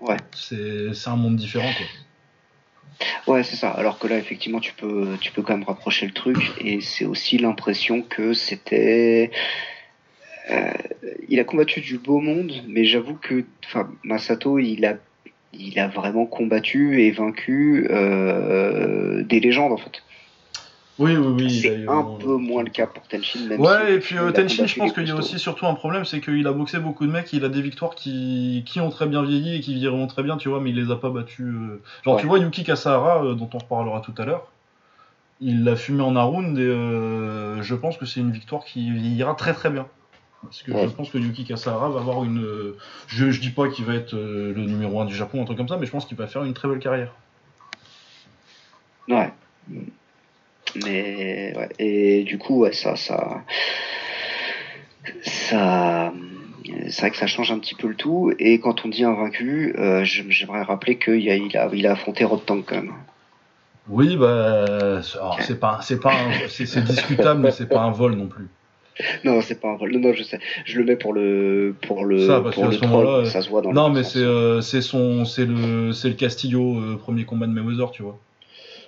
Ouais. 0.01 0.16
C'est 0.33 0.95
c'est 0.95 1.11
un 1.11 1.16
monde 1.16 1.35
différent, 1.37 1.70
quoi. 1.76 1.87
Ouais, 3.35 3.43
c'est 3.43 3.57
ça. 3.57 3.70
Alors 3.70 3.99
que 3.99 4.07
là, 4.07 4.16
effectivement, 4.18 4.61
tu 4.61 4.72
peux, 4.74 5.16
tu 5.20 5.33
peux 5.33 5.43
quand 5.43 5.55
même 5.57 5.66
rapprocher 5.66 6.07
le 6.07 6.12
truc, 6.12 6.39
et 6.61 6.81
c'est 6.81 7.05
aussi 7.05 7.39
l'impression 7.39 8.03
que 8.03 8.33
c'était. 8.35 9.31
Euh, 10.51 10.73
il 11.29 11.39
a 11.41 11.45
combattu 11.45 11.81
du 11.81 11.99
beau 11.99 12.21
monde, 12.21 12.53
mais 12.69 12.85
j'avoue 12.85 13.15
que, 13.15 13.45
Masato, 14.03 14.59
il 14.59 14.85
a, 14.87 14.95
il 15.53 15.79
a 15.79 15.89
vraiment 15.89 16.27
combattu 16.27 17.03
et 17.03 17.11
vaincu 17.11 17.87
euh, 17.91 19.23
des 19.25 19.41
légendes 19.41 19.73
en 19.73 19.77
fait. 19.77 20.03
Oui, 20.99 21.15
oui, 21.17 21.27
oui. 21.37 21.61
c'est 21.61 21.87
un 21.87 22.03
peu 22.03 22.37
moins 22.37 22.65
le 22.65 22.71
cas 22.71 22.87
pour 22.89 23.05
même 23.13 23.23
si 23.23 23.47
Ouais, 23.57 23.95
et 23.95 23.99
puis 24.01 24.17
euh, 24.17 24.33
combattu 24.33 24.67
je 24.67 24.79
pense 24.79 24.93
qu'il 24.93 25.07
y 25.07 25.11
a 25.13 25.15
aussi 25.15 25.39
surtout 25.39 25.67
un 25.67 25.75
problème, 25.75 26.05
c'est 26.05 26.21
qu'il 26.21 26.45
a 26.47 26.53
boxé 26.53 26.81
beaucoup 26.81 27.07
de 27.07 27.13
mecs, 27.13 27.33
il 27.33 27.45
a 27.45 27.49
des 27.49 27.63
victoires 27.63 27.95
qui, 27.95 28.65
qui 28.67 28.81
ont 28.81 28.91
très 28.91 29.07
bien 29.07 29.23
vieilli 29.23 29.57
et 29.57 29.61
qui 29.61 29.75
vieilliront 29.75 30.09
très 30.09 30.25
bien, 30.25 30.39
tu 30.39 30.49
vois, 30.49 30.61
mais 30.61 30.71
il 30.71 30.77
les 30.77 30.91
a 30.91 30.97
pas 30.97 31.11
battus. 31.11 31.47
euh. 31.47 31.81
Genre, 32.05 32.17
Ouais. 32.17 32.21
tu 32.21 32.27
vois, 32.27 32.39
Yuki 32.41 32.65
Kasahara, 32.65 33.25
euh, 33.25 33.35
dont 33.35 33.49
on 33.55 33.59
reparlera 33.59 34.01
tout 34.01 34.15
à 34.19 34.25
l'heure, 34.25 34.51
il 35.41 35.63
l'a 35.63 35.77
fumé 35.77 36.03
en 36.03 36.17
un 36.17 36.23
round 36.23 36.59
et 36.59 37.63
je 37.63 37.75
pense 37.77 37.97
que 37.97 38.07
c'est 38.07 38.19
une 38.19 38.33
victoire 38.33 38.65
qui 38.65 38.91
vieillira 38.91 39.35
très 39.37 39.53
très 39.55 39.71
bien. 39.71 39.87
Parce 40.43 40.62
que 40.62 40.70
Ouais. 40.72 40.84
je 40.89 40.93
pense 40.95 41.11
que 41.11 41.18
Yuki 41.18 41.45
Kasahara 41.45 41.89
va 41.91 42.01
avoir 42.01 42.24
une. 42.24 42.74
Je, 43.09 43.30
je 43.30 43.41
dis 43.41 43.51
pas 43.51 43.68
qu'il 43.68 43.84
va 43.84 43.95
être 43.95 44.14
euh, 44.14 44.53
le 44.55 44.64
numéro 44.64 45.01
1 45.01 45.05
du 45.07 45.14
Japon, 45.14 45.43
un 45.43 45.45
truc 45.45 45.59
comme 45.59 45.68
ça, 45.68 45.76
mais 45.78 45.86
je 45.86 45.91
pense 45.91 46.07
qu'il 46.07 46.16
va 46.16 46.26
faire 46.26 46.45
une 46.45 46.55
très 46.55 46.68
belle 46.68 46.78
carrière. 46.78 47.12
Ouais. 49.09 49.30
Mais 50.84 51.55
ouais. 51.57 51.68
Et 51.78 52.24
du 52.24 52.39
coup, 52.39 52.61
ouais, 52.61 52.72
ça, 52.72 52.95
ça, 52.97 53.43
ça, 55.22 56.12
c'est 56.89 57.01
vrai 57.01 57.11
que 57.11 57.16
ça 57.16 57.26
change 57.26 57.51
un 57.51 57.59
petit 57.59 57.74
peu 57.74 57.89
le 57.89 57.95
tout. 57.97 58.32
Et 58.39 58.61
quand 58.61 58.84
on 58.84 58.89
dit 58.89 59.05
invaincu, 59.05 59.74
euh, 59.78 60.05
j'aimerais 60.05 60.62
rappeler 60.62 60.99
qu'il 60.99 61.28
a, 61.30 61.36
il 61.36 61.57
a, 61.57 61.68
il 61.72 61.86
a 61.86 61.93
affronté 61.93 62.24
Rod 62.24 62.45
Tank 62.45 62.64
quand 62.66 62.76
même. 62.76 62.93
Oui, 63.89 64.16
bah. 64.16 65.01
c'est- 65.41 65.59
pas, 65.59 65.80
c'est 65.82 65.99
pas, 66.01 66.12
c'est 66.49 66.84
discutable, 66.84 67.41
mais 67.41 67.51
c'est 67.51 67.68
pas 67.68 67.80
un 67.80 67.91
vol 67.91 68.14
non 68.14 68.26
plus. 68.28 68.49
Non, 69.25 69.41
c'est 69.41 69.61
pas 69.61 69.69
un 69.69 69.77
vol. 69.77 69.93
Non, 69.93 70.01
non, 70.09 70.13
je 70.15 70.23
sais. 70.23 70.39
Je 70.65 70.79
le 70.79 70.85
mets 70.85 70.97
pour 70.97 71.13
le, 71.13 71.75
pour 71.87 72.05
le, 72.05 72.27
Ça, 72.27 72.41
parce 72.41 72.55
pour 72.55 72.65
qu'à 72.65 72.71
le 72.71 72.77
ce 72.77 72.81
moment-là, 72.83 73.09
troll. 73.09 73.21
euh, 73.25 73.25
Ça 73.27 73.43
se 73.43 73.49
voit 73.49 73.63
dans 73.63 73.73
Non, 73.73 73.89
le 73.89 73.95
mais 73.95 74.03
c'est 74.05 74.19
euh, 74.19 74.61
c'est 74.61 74.83
son, 74.83 75.25
c'est 75.25 75.47
le, 75.47 75.93
c'est 75.93 76.09
le 76.09 76.15
Castillo 76.15 76.77
euh, 76.79 76.97
premier 76.97 77.25
combat 77.25 77.47
de 77.47 77.53
Mayweather, 77.53 77.91
tu 77.93 78.03
vois. 78.03 78.19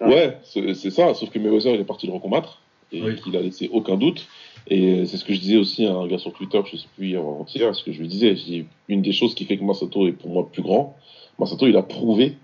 Ouais, 0.01 0.39
c'est 0.45 0.91
ça, 0.91 1.13
sauf 1.15 1.29
que 1.31 1.39
Mayweather 1.39 1.75
il 1.75 1.81
est 1.81 1.85
parti 1.85 2.07
le 2.07 2.13
recombattre 2.15 2.63
et 2.91 3.03
Oui. 3.03 3.17
qu'il 3.17 3.37
a 3.37 3.41
laissé 3.43 3.69
aucun 3.73 3.97
doute. 3.97 4.27
Et 4.69 5.05
c'est 5.07 5.17
ce 5.19 5.25
que 5.25 5.33
je 5.35 5.41
disais 5.41 5.57
aussi 5.59 5.87
à 5.87 5.93
un 5.93 6.07
gars 6.07 6.19
sur 6.19 6.33
Twitter, 6.33 6.61
je 6.71 6.77
sais 6.77 6.87
plus 6.97 7.09
hier 7.09 7.21
avant-hier, 7.21 7.75
ce 7.75 7.85
que 7.85 7.93
je 7.93 8.01
lui 8.01 8.09
disais. 8.09 8.35
Je 8.37 8.43
dis, 8.45 8.65
une 8.89 9.03
des 9.03 9.13
choses 9.13 9.35
qui 9.35 9.45
fait 9.45 9.57
que 9.59 9.65
Masato 9.65 10.07
est 10.09 10.13
pour 10.13 10.31
moi 10.31 10.49
plus 10.51 10.63
grand, 10.63 10.97
Masato 11.39 11.67
il 11.67 11.77
a 11.77 11.83
prouvé 11.83 12.37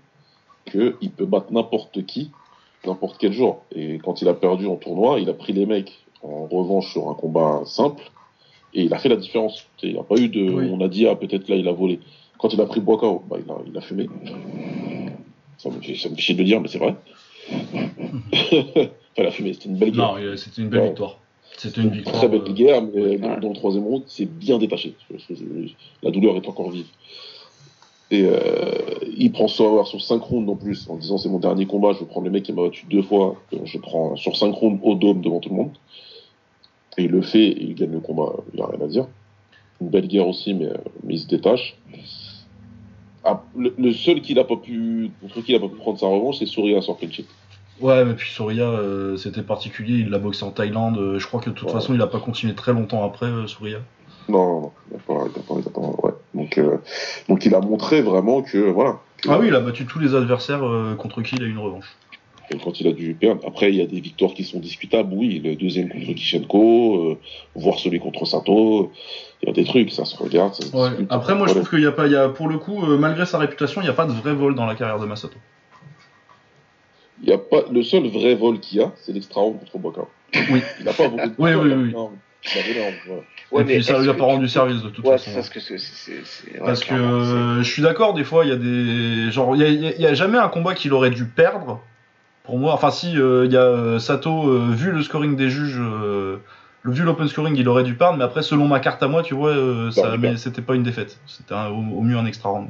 qu'il 0.71 1.11
peut 1.15 1.25
battre 1.25 1.51
n'importe 1.51 2.05
qui, 2.05 2.29
n'importe 2.85 3.17
quel 3.19 3.33
jour. 3.33 3.63
Et 3.75 3.99
quand 4.03 4.21
il 4.21 4.27
a 4.27 4.33
perdu 4.33 4.67
en 4.67 4.75
tournoi, 4.75 5.19
il 5.19 5.29
a 5.29 5.33
pris 5.33 5.53
les 5.53 5.65
mecs 5.65 5.93
en 6.23 6.45
revanche 6.47 6.91
sur 6.91 7.09
un 7.09 7.13
combat 7.13 7.61
simple 7.65 8.03
et 8.73 8.83
il 8.83 8.93
a 8.93 8.97
fait 8.99 9.09
la 9.09 9.15
différence. 9.15 9.65
Il 9.83 9.93
n'y 9.93 9.99
a 9.99 10.03
pas 10.03 10.15
eu 10.17 10.27
de. 10.29 10.41
Oui. 10.51 10.69
On 10.71 10.81
a 10.81 10.87
dit, 10.87 11.07
ah 11.07 11.15
peut-être 11.15 11.47
là 11.49 11.55
il 11.55 11.67
a 11.67 11.71
volé. 11.71 11.99
Quand 12.37 12.53
il 12.53 12.61
a 12.61 12.65
pris 12.65 12.81
Boakao, 12.81 13.23
bah, 13.29 13.37
il, 13.43 13.49
a, 13.51 13.55
il 13.67 13.77
a 13.77 13.81
fumé. 13.81 14.07
Ça 15.57 15.69
me, 15.69 15.81
fait- 15.81 15.95
ça 15.95 16.09
me 16.09 16.15
fait 16.15 16.21
chier 16.21 16.35
de 16.35 16.39
le 16.39 16.45
dire, 16.45 16.61
mais 16.61 16.67
c'est 16.67 16.77
vrai. 16.77 16.95
enfin, 17.51 18.89
il 19.17 19.25
a 19.25 19.31
fumé, 19.31 19.53
c'était 19.53 19.69
une 19.69 19.77
belle 19.77 19.91
guerre. 19.91 20.15
Non, 20.19 20.35
c'était 20.37 20.61
une 20.61 20.69
belle 20.69 20.81
Ouais. 20.81 20.87
victoire. 20.89 21.17
C'était 21.57 21.81
une 21.81 21.87
Une 21.87 21.93
victoire. 21.95 22.15
très 22.17 22.27
belle 22.27 22.41
euh, 22.47 22.53
guerre, 22.53 22.81
mais 22.83 23.17
Ouais. 23.17 23.39
dans, 23.39 23.49
le 23.49 23.55
troisième 23.55 23.83
round, 23.85 24.03
c'est 24.07 24.25
bien 24.25 24.59
détaché. 24.59 24.93
La 26.03 26.11
douleur 26.11 26.35
est 26.35 26.47
encore 26.47 26.69
vive. 26.69 26.85
Et 28.09 28.23
euh, 28.25 28.39
il 29.17 29.31
prend 29.33 29.47
Sauer 29.49 29.83
sur 29.85 30.01
5 30.01 30.21
rounds 30.23 30.49
en 30.49 30.55
plus, 30.55 30.87
en 30.89 30.95
disant 30.95 31.17
c'est 31.17 31.27
mon 31.29 31.39
dernier 31.39 31.65
combat, 31.65 31.91
je 31.93 31.99
vais 31.99 32.05
prendre 32.05 32.25
le 32.25 32.31
mec 32.31 32.43
qui 32.43 32.53
m'a 32.53 32.61
battu 32.63 32.85
deux 32.89 33.01
fois, 33.01 33.35
euh, 33.53 33.57
je 33.65 33.77
prends 33.79 34.15
sur 34.15 34.37
5 34.37 34.53
rounds 34.53 34.79
au 34.83 34.95
dôme 34.95 35.19
devant 35.21 35.39
tout 35.39 35.49
le 35.49 35.55
monde. 35.55 35.71
Et 36.97 37.03
il 37.03 37.11
le 37.11 37.21
fait, 37.21 37.47
et 37.47 37.63
il 37.63 37.75
gagne 37.75 37.91
le 37.91 37.99
combat, 37.99 38.33
il 38.53 38.57
n'y 38.57 38.61
a 38.63 38.67
rien 38.67 38.81
à 38.81 38.87
dire. 38.87 39.07
Une 39.81 39.89
belle 39.89 40.07
guerre 40.07 40.27
aussi, 40.27 40.53
mais, 40.53 40.65
euh, 40.67 40.77
mais 41.03 41.15
il 41.15 41.19
se 41.19 41.27
détache. 41.27 41.75
Ah, 43.23 43.43
le, 43.57 43.73
le 43.77 43.91
seul 43.91 44.21
qui 44.21 44.33
n'a 44.33 44.45
pas 44.45 44.55
pu, 44.55 45.11
contre 45.21 45.41
qui 45.41 45.51
il 45.51 45.55
n'a 45.55 45.59
pas 45.59 45.67
pu 45.71 45.75
prendre 45.77 45.99
sa 45.99 46.07
revanche, 46.07 46.37
c'est 46.39 46.45
Souria 46.45 46.81
sur 46.81 46.97
Kenchik. 46.97 47.27
Ouais, 47.81 48.05
mais 48.05 48.13
puis 48.13 48.31
Souria, 48.31 48.69
euh, 48.69 49.17
c'était 49.17 49.43
particulier. 49.43 49.99
Il 49.99 50.09
l'a 50.09 50.17
boxé 50.17 50.43
en 50.45 50.51
Thaïlande. 50.51 50.97
euh, 50.97 51.19
je 51.19 51.27
crois 51.27 51.41
que 51.41 51.49
de 51.49 51.55
toute 51.55 51.67
Ouais. 51.67 51.73
façon, 51.73 51.93
il 51.93 52.01
a 52.01 52.07
pas 52.07 52.19
continué 52.19 52.55
très 52.55 52.73
longtemps 52.73 53.03
après, 53.03 53.27
euh, 53.27 53.45
Souria. 53.47 53.79
Non, 54.29 54.61
non, 54.61 54.71
il 54.89 54.93
n'a 54.97 55.03
pas, 55.03 55.25
il 55.35 55.39
a 55.39 55.43
pas, 55.43 55.55
il 55.59 55.67
a 55.67 55.69
pas-. 55.69 56.06
Donc, 56.47 56.57
euh, 56.57 56.77
donc 57.27 57.45
il 57.45 57.53
a 57.55 57.59
montré 57.59 58.01
vraiment 58.01 58.41
que, 58.41 58.57
voilà. 58.57 58.99
que- 59.21 59.29
Ah 59.29 59.39
oui, 59.39 59.47
il 59.47 59.55
a 59.55 59.59
battu 59.59 59.85
tous 59.85 59.99
les 59.99 60.15
adversaires 60.15 60.65
euh, 60.65 60.95
contre 60.95 61.21
qui 61.21 61.35
il 61.35 61.43
a 61.43 61.45
eu 61.45 61.51
une 61.51 61.57
revanche. 61.57 61.95
Et 62.49 62.57
quand 62.57 62.79
il 62.79 62.87
a 62.87 62.93
dû 62.93 63.13
perdre. 63.13 63.41
Après, 63.45 63.69
il 63.69 63.75
y 63.75 63.81
a 63.81 63.85
des 63.85 63.99
victoires 63.99 64.33
qui 64.33 64.45
sont 64.45 64.59
discutables, 64.59 65.13
oui. 65.13 65.41
Le 65.43 65.55
deuxième 65.57 65.89
contre 65.89 66.13
Kishenko, 66.13 66.95
euh, 67.11 67.19
voire 67.55 67.77
celui 67.77 67.99
contre 67.99 68.25
Sato. 68.25 68.93
Il 69.41 69.47
y 69.49 69.51
a 69.51 69.53
des 69.53 69.65
trucs, 69.65 69.91
ça 69.91 70.05
se 70.05 70.15
regarde. 70.15 70.53
Ça 70.53 70.63
se 70.63 70.73
Ouais. 70.75 70.89
discute. 70.91 71.07
Après, 71.09 71.35
moi, 71.35 71.47
je 71.47 71.53
trouve 71.53 71.69
qu'il 71.69 71.81
y 71.81 71.85
a 71.85 71.91
pas, 71.91 72.05
il 72.05 72.13
y 72.13 72.15
a, 72.15 72.29
pour 72.29 72.47
le 72.47 72.57
coup, 72.57 72.81
euh, 72.85 72.97
malgré 72.97 73.25
sa 73.25 73.37
réputation, 73.37 73.81
il 73.81 73.83
n'y 73.83 73.89
a 73.89 73.93
pas 73.93 74.05
de 74.05 74.13
vrai 74.13 74.33
vol 74.33 74.55
dans 74.55 74.65
la 74.65 74.75
carrière 74.75 74.97
de 74.99 75.05
Masato. 75.05 75.35
Il 77.21 77.27
y 77.27 77.33
a 77.33 77.37
pas, 77.37 77.63
le 77.69 77.83
seul 77.83 78.07
vrai 78.07 78.35
vol 78.35 78.59
qu'il 78.61 78.77
y 78.79 78.81
a, 78.81 78.93
c'est 78.95 79.11
l'extra 79.11 79.41
round 79.41 79.59
contre 79.59 79.77
Boka. 79.79 80.01
Oui. 80.49 80.61
Il 80.79 80.85
n'a 80.85 80.93
pas 80.93 81.09
beaucoup 81.09 81.27
de 81.27 81.33
Oui, 81.39 81.53
oui, 81.53 81.73
oui. 81.73 81.93
Voilà. 83.05 83.21
Ouais, 83.51 83.61
Et 83.61 83.65
puis 83.65 83.83
ça 83.83 83.99
lui 83.99 84.09
a 84.09 84.13
pas 84.13 84.25
rendu 84.25 84.47
service 84.49 84.81
de 84.81 84.89
toute 84.89 85.05
Ouais, 85.05 85.17
façon. 85.17 85.31
parce 85.33 85.49
que 85.49 85.59
ouais, 85.59 86.59
Parce 86.65 86.83
euh, 86.91 87.63
je 87.63 87.71
suis 87.71 87.81
d'accord, 87.81 88.13
des 88.13 88.23
fois, 88.23 88.45
il 88.45 88.49
y 88.49 88.51
a 88.51 88.57
des. 88.57 89.31
Genre, 89.31 89.55
il 89.55 89.61
y 89.61 89.87
y 89.87 90.01
y 90.01 90.05
a 90.05 90.13
jamais 90.13 90.37
un 90.37 90.49
combat 90.49 90.73
qu'il 90.73 90.91
aurait 90.93 91.11
dû 91.11 91.25
perdre. 91.25 91.81
Pour 92.43 92.57
moi, 92.57 92.73
enfin, 92.73 92.91
si, 92.91 93.17
euh, 93.17 93.45
il 93.45 93.51
y 93.51 93.57
a 93.57 93.61
euh, 93.61 93.99
Sato, 93.99 94.47
euh, 94.49 94.71
vu 94.71 94.91
le 94.91 95.01
scoring 95.03 95.35
des 95.35 95.49
juges, 95.49 95.81
vu 96.85 97.03
l'open 97.03 97.27
scoring, 97.27 97.55
il 97.57 97.67
aurait 97.67 97.83
dû 97.83 97.95
perdre, 97.95 98.17
mais 98.17 98.23
après, 98.23 98.41
selon 98.41 98.67
ma 98.67 98.79
carte 98.79 99.03
à 99.03 99.07
moi, 99.07 99.21
tu 99.23 99.33
vois, 99.33 99.53
ça, 99.91 100.15
mais 100.17 100.31
il 100.31 100.39
c'était 100.39 100.61
pas 100.61 100.75
une 100.75 100.83
défaite. 100.83 101.19
C'était 101.27 101.53
au, 101.53 101.75
au 101.75 102.01
mieux 102.01 102.17
un 102.17 102.25
extra 102.25 102.49
round. 102.49 102.69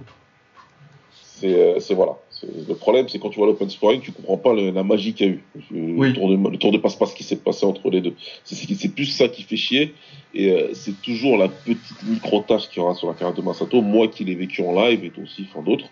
C'est 1.11 1.93
voilà. 1.93 2.13
Le 2.43 2.75
problème, 2.75 3.07
c'est 3.09 3.17
quand 3.19 3.29
tu 3.29 3.37
vois 3.39 3.47
l'open 3.47 3.69
scoring, 3.69 4.01
tu 4.01 4.11
comprends 4.11 4.37
pas 4.37 4.53
le- 4.53 4.69
la 4.71 4.83
magie 4.83 5.13
qu'il 5.13 5.25
y 5.25 5.29
a 5.29 5.33
eu. 5.33 5.43
Le, 5.71 5.93
Oui. 5.97 6.13
tour 6.13 6.29
de, 6.29 6.49
le 6.49 6.57
tour 6.57 6.71
de 6.71 6.77
passe-passe 6.77 7.13
qui 7.13 7.23
s'est 7.23 7.37
passé 7.37 7.65
entre 7.65 7.89
les 7.89 8.01
deux. 8.01 8.13
C'est, 8.43 8.93
plus 8.93 9.05
ça 9.05 9.27
qui 9.27 9.43
fait 9.43 9.57
chier. 9.57 9.93
Et 10.33 10.51
euh, 10.51 10.69
c'est 10.73 11.01
toujours 11.01 11.37
la 11.37 11.47
petite 11.47 12.03
micro-tâche 12.07 12.69
qu'il 12.69 12.77
y 12.81 12.85
aura 12.85 12.93
sur 12.95 13.07
la 13.07 13.13
carrière 13.15 13.35
de 13.35 13.41
Masato. 13.41 13.81
Moi 13.81 14.07
qui 14.07 14.23
l'ai 14.23 14.35
vécu 14.35 14.61
en 14.61 14.73
live 14.73 15.03
et 15.03 15.11
aussi 15.21 15.47
enfin 15.49 15.63
d'autres, 15.63 15.85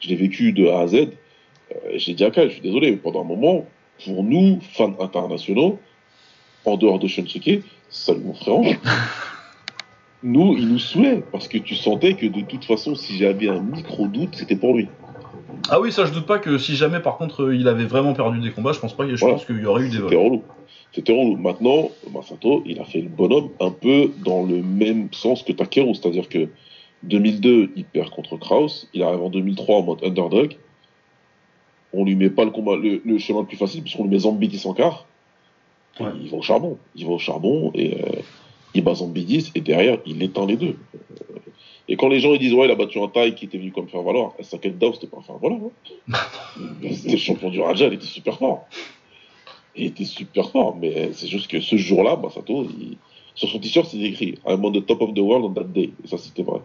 je 0.00 0.08
l'ai 0.08 0.16
vécu 0.16 0.52
de 0.52 0.68
A 0.68 0.80
à 0.80 0.86
Z. 0.86 0.94
Euh, 0.94 1.08
j'ai 1.96 2.14
dit 2.14 2.24
à 2.24 2.30
Kai, 2.30 2.48
je 2.48 2.54
suis 2.54 2.62
désolé, 2.62 2.90
mais 2.92 2.96
pendant 2.96 3.20
un 3.20 3.24
moment, 3.24 3.66
pour 4.04 4.22
nous, 4.24 4.58
fans 4.72 4.94
internationaux, 5.00 5.78
en 6.64 6.76
dehors 6.76 6.98
de 6.98 7.06
Shunsuke, 7.08 7.62
salut 7.90 8.20
mon 8.20 8.34
frère. 8.34 8.60
Nous, 10.22 10.54
il 10.58 10.68
nous 10.68 10.78
saoulait, 10.78 11.22
parce 11.32 11.48
que 11.48 11.56
tu 11.56 11.74
sentais 11.74 12.12
que 12.12 12.26
de 12.26 12.42
toute 12.42 12.64
façon, 12.66 12.94
si 12.94 13.16
j'avais 13.16 13.48
un 13.48 13.60
micro-doute, 13.60 14.34
c'était 14.36 14.56
pour 14.56 14.74
lui. 14.76 14.86
Ah 15.68 15.80
oui, 15.80 15.92
ça, 15.92 16.04
je 16.06 16.12
doute 16.12 16.26
pas 16.26 16.38
que 16.38 16.58
si 16.58 16.74
jamais, 16.76 17.00
par 17.00 17.16
contre, 17.18 17.52
il 17.52 17.68
avait 17.68 17.84
vraiment 17.84 18.12
perdu 18.14 18.40
des 18.40 18.50
combats, 18.50 18.72
je 18.72 18.80
pense 18.80 18.94
pas, 18.96 19.06
je 19.08 19.14
Voilà. 19.16 19.34
pense 19.36 19.44
qu'il 19.44 19.60
y 19.60 19.66
aurait 19.66 19.82
eu 19.82 19.88
des 19.88 19.96
C'était 19.98 20.14
vols. 20.14 20.24
relou. 20.24 20.42
C'était 20.92 21.12
relou. 21.12 21.36
Maintenant, 21.36 21.90
Masato, 22.12 22.62
il 22.66 22.80
a 22.80 22.84
fait 22.84 23.00
le 23.00 23.08
bonhomme 23.08 23.50
un 23.60 23.70
peu 23.70 24.10
dans 24.24 24.42
le 24.44 24.62
même 24.62 25.08
sens 25.12 25.42
que 25.42 25.52
Takeru, 25.52 25.94
c'est-à-dire 25.94 26.28
que 26.28 26.48
2002, 27.04 27.70
il 27.76 27.84
perd 27.84 28.10
contre 28.10 28.36
Kraus, 28.36 28.88
il 28.94 29.02
arrive 29.02 29.22
en 29.22 29.30
2003 29.30 29.76
en 29.78 29.82
mode 29.82 30.04
underdog. 30.04 30.56
On 31.92 32.04
lui 32.04 32.14
met 32.14 32.30
pas 32.30 32.44
le 32.44 32.50
combat, 32.50 32.76
le, 32.76 33.00
le 33.04 33.18
chemin 33.18 33.40
le 33.40 33.46
plus 33.46 33.56
facile, 33.56 33.82
puisqu'on 33.82 34.04
lui 34.04 34.10
met 34.10 34.18
Zambidis 34.20 34.62
en 34.66 34.74
quart. 34.74 35.06
Ouais. 35.98 36.10
Il 36.22 36.30
va 36.30 36.36
au 36.38 36.42
charbon. 36.42 36.78
Il 36.94 37.06
va 37.06 37.12
au 37.12 37.18
charbon 37.18 37.72
et 37.74 37.94
euh, 38.02 38.20
il 38.74 38.84
bat 38.84 38.94
Zambidis 38.94 39.50
et 39.54 39.60
derrière, 39.60 39.98
il 40.06 40.22
éteint 40.22 40.46
les 40.46 40.56
deux. 40.56 40.76
Euh, 40.94 41.29
Et 41.92 41.96
quand 41.96 42.08
les 42.08 42.20
gens 42.20 42.32
ils 42.32 42.38
disent 42.38 42.54
ouais 42.54 42.66
il 42.66 42.70
a 42.70 42.76
battu 42.76 42.98
un 43.00 43.08
taille 43.08 43.34
qui 43.34 43.44
était 43.46 43.58
venu 43.58 43.72
comme 43.72 43.88
faire 43.88 44.02
valoir, 44.02 44.32
Saket 44.40 44.78
Dao 44.78 44.92
c'était 44.94 45.08
pas 45.08 45.18
un 45.18 45.22
faire 45.22 45.36
valoir. 45.38 45.60
Hein. 46.08 46.14
c'était 46.92 47.12
le 47.12 47.18
champion 47.18 47.50
du 47.50 47.60
Raja, 47.60 47.86
il 47.88 47.94
était 47.94 48.06
super 48.06 48.38
fort. 48.38 48.66
Il 49.76 49.86
était 49.86 50.04
super 50.04 50.50
fort, 50.50 50.76
mais 50.80 51.10
c'est 51.12 51.28
juste 51.28 51.48
que 51.50 51.60
ce 51.60 51.76
jour-là, 51.76 52.16
Masato, 52.16 52.64
il- 52.78 52.96
sur 53.34 53.48
son 53.48 53.58
t-shirt 53.58 53.86
c'est 53.90 53.98
écrit 53.98 54.38
I'm 54.46 54.64
on 54.64 54.72
the 54.72 54.84
top 54.84 55.02
of 55.02 55.14
the 55.14 55.18
world 55.20 55.44
on 55.44 55.52
that 55.54 55.64
day. 55.64 55.90
Et 56.04 56.08
ça 56.08 56.16
c'était 56.18 56.42
vrai. 56.42 56.60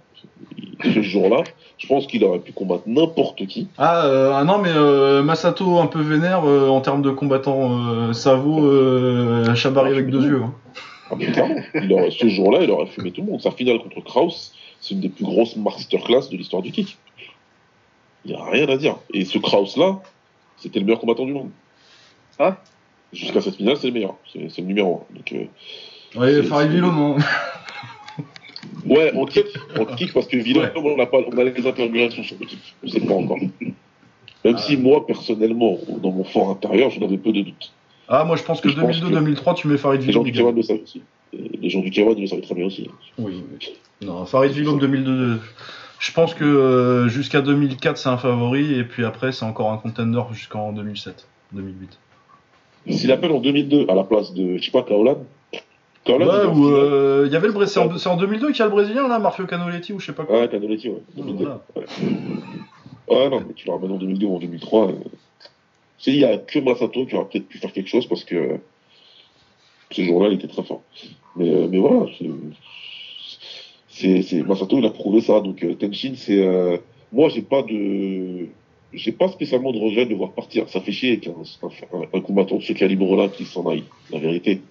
Il- 0.58 0.94
Ce 0.94 1.02
jour-là, 1.02 1.44
je 1.78 1.88
pense 1.88 2.06
qu'il 2.06 2.24
aurait 2.24 2.40
pu 2.40 2.52
combattre 2.52 2.84
n'importe 2.86 3.46
qui. 3.48 3.68
Ah, 3.78 4.06
euh, 4.06 4.32
ah 4.34 4.44
non, 4.44 4.58
mais 4.60 4.70
euh, 4.76 5.24
Masato 5.24 5.78
un 5.80 5.88
peu 5.88 6.02
vénère 6.02 6.44
euh, 6.46 6.68
en 6.68 6.82
termes 6.82 7.02
de 7.02 7.10
combattant, 7.12 7.80
euh, 7.88 8.14
ça 8.14 8.36
vaut 8.36 8.66
euh, 8.66 9.56
Chabari 9.56 9.92
avec 9.92 10.10
deux 10.10 10.24
yeux. 10.24 10.42
hein. 10.44 10.54
Ah, 11.10 11.16
mais 11.18 11.28
clairement, 11.32 11.56
il 11.82 11.92
aurait- 11.94 12.12
ce 12.12 12.28
jour-là, 12.28 12.60
il 12.64 12.70
aurait 12.72 12.88
fumé 12.88 13.12
tout 13.12 13.22
le 13.22 13.32
monde. 13.32 13.42
Sa 13.42 13.52
finale 13.52 13.80
contre 13.80 14.02
Kraus, 14.04 14.54
c'est 14.86 14.94
une 14.94 15.02
des 15.02 15.10
plus 15.10 15.26
grosses 15.26 15.56
masterclass 15.56 16.30
de 16.32 16.38
l'histoire 16.38 16.62
du 16.62 16.72
kick. 16.72 16.98
Il 18.24 18.32
n'y 18.32 18.38
a 18.38 18.44
rien 18.46 18.68
à 18.70 18.78
dire. 18.78 18.98
Et 19.14 19.26
ce 19.26 19.40
Kraus-là, 19.40 20.00
c'était 20.58 20.80
le 20.80 20.86
meilleur 20.86 21.00
combattant 21.00 21.26
du 21.26 21.34
monde. 21.34 21.50
Ah 22.38 22.58
Jusqu'à 23.14 23.42
cette 23.42 23.56
finale, 23.56 23.78
c'est 23.78 23.88
le 23.88 23.94
meilleur. 23.94 24.16
C'est 24.32 24.58
le 24.60 24.64
numéro 24.68 25.06
1. 25.12 25.16
Donc, 25.16 25.32
euh, 25.34 25.46
Ouais, 26.20 26.44
Farid 26.44 26.72
Villom, 26.72 26.98
hein. 26.98 27.18
Ouais, 28.86 29.12
en 29.16 29.26
kick, 29.26 29.46
en 29.80 29.86
kick 29.86 30.14
parce 30.14 30.28
que 30.28 30.38
Villon, 30.38 30.62
Ouais. 30.62 30.72
on 30.76 31.00
a 31.00 31.06
pas, 31.08 31.18
on 31.32 31.38
a 31.38 31.44
les 31.44 31.68
interrogations 31.68 32.22
sur 32.24 32.38
le 32.40 32.46
kick. 32.46 32.60
Je 32.84 32.90
sais 32.90 33.00
pas 33.00 33.14
encore. 33.16 33.38
Même 34.44 34.58
si 34.60 34.78
moi, 34.78 35.06
personnellement, 35.08 35.78
dans 36.02 36.12
mon 36.12 36.24
fort 36.24 36.52
intérieur, 36.52 36.92
j'en 36.92 37.02
avais 37.06 37.18
peu 37.18 37.32
de 37.32 37.42
doutes. 37.42 37.72
Ah, 38.08 38.24
moi 38.24 38.36
je 38.36 38.44
pense 38.44 38.62
que 38.62 38.70
Je 38.70 38.76
pense 38.80 38.98
2002-2003, 38.98 39.56
tu 39.56 39.68
mets 39.68 39.78
Farid 39.78 40.02
Les 40.04 40.12
gens 40.14 40.22
Villom. 40.22 40.52
du 40.52 40.52
K1 40.54 40.56
le 40.56 40.62
savent 40.62 40.82
aussi. 40.84 41.02
Les 41.62 41.70
gens 41.70 41.80
du 41.82 41.90
K1 41.90 42.20
le 42.20 42.28
savent 42.28 42.42
très 42.42 42.56
bien 42.56 42.66
aussi. 42.66 42.90
Oui. 43.18 43.44
Non, 44.02 44.26
Farid 44.26 44.52
Villom 44.52 44.78
2002. 44.80 45.40
Je 46.00 46.12
pense 46.12 46.34
que 46.34 46.44
euh, 46.44 47.08
jusqu'à 47.08 47.42
2004 47.42 47.98
c'est 47.98 48.10
un 48.10 48.18
favori 48.18 48.74
et 48.78 48.84
puis 48.84 49.06
après 49.06 49.32
c'est 49.32 49.46
encore 49.46 49.72
un 49.72 49.78
contender 49.78 50.22
jusqu'en 50.34 50.72
2007, 50.74 51.28
2008. 51.54 52.00
S'il 52.92 53.12
appelle 53.12 53.32
en 53.32 53.40
2002 53.40 53.86
à 53.90 53.96
la 53.96 54.04
place 54.04 54.34
de, 54.34 54.58
je 54.58 54.64
sais 54.66 54.72
pas, 54.72 54.84
Kaolan. 54.84 55.24
Kaolan, 56.04 56.28
Ouais, 56.28 56.46
ou 56.56 56.68
euh, 56.68 57.24
il 57.26 57.34
y 57.34 57.36
avait 57.36 57.48
le 57.48 57.54
Brésil, 57.54 57.74
c'est 57.74 57.80
en, 57.80 57.98
c'est 57.98 58.10
en 58.10 58.18
2002 58.18 58.48
qu'il 58.50 58.60
y 58.60 58.62
a 58.62 58.66
le 58.66 58.72
Brésilien 58.72 59.08
là, 59.08 59.18
Marfio 59.18 59.46
Canoletti 59.48 59.94
ou 59.94 60.00
je 60.00 60.06
sais 60.08 60.14
pas 60.14 60.24
quoi. 60.26 60.42
Ouais, 60.42 60.48
Canoletti, 60.50 60.90
ouais. 60.90 61.02
2002. 61.16 61.46
Voilà. 61.46 61.62
Ouais, 63.08 63.30
non, 63.30 63.44
mais 63.48 63.54
tu 63.56 63.66
le 63.68 63.74
ramènes 63.74 63.92
en 63.92 63.98
2002 63.98 64.26
ou 64.28 64.36
en 64.36 64.40
2003. 64.40 64.88
euh, 64.90 64.94
C'est 65.98 66.12
il 66.12 66.18
y 66.20 66.26
a 66.26 66.38
que 66.38 66.60
Masato 66.60 67.06
qui 67.06 67.16
aurait 67.16 67.26
peut-être 67.32 67.48
pu 67.48 67.58
faire 67.58 67.72
quelque 67.72 67.90
chose 67.90 68.06
parce 68.08 68.24
que 68.24 68.58
ce 69.96 70.02
jour-là, 70.04 70.28
il 70.30 70.36
était 70.36 70.48
très 70.48 70.64
fort. 70.64 70.82
Mais, 71.36 71.50
euh, 71.50 71.68
mais 71.70 71.78
voilà, 71.80 72.06
c'est- 73.90 74.22
c'est 74.24 74.44
Masato, 74.44 74.78
il 74.78 74.86
a 74.86 74.90
prouvé 74.90 75.22
ça. 75.22 75.40
Donc 75.42 75.64
euh, 75.64 75.74
Tenshin, 75.76 76.14
c'est 76.16 76.40
euh, 76.46 76.78
moi, 77.12 77.30
j'ai 77.30 77.42
pas 77.42 77.62
de 77.64 78.48
j'ai 78.94 79.12
pas 79.12 79.28
spécialement 79.28 79.72
de 79.74 79.80
regret 79.80 80.06
de 80.06 80.16
voir 80.16 80.32
partir. 80.32 80.70
Ça 80.70 80.80
fait 80.80 80.92
chier 80.94 81.20
qu'un 81.20 81.32
un, 81.32 82.18
un 82.18 82.22
combattant 82.22 82.58
de 82.58 82.62
ce 82.64 82.72
calibre-là 82.74 83.28
qui 83.30 83.44
s'en 83.46 83.68
aille, 83.68 83.84
la 84.12 84.20
vérité. 84.20 84.62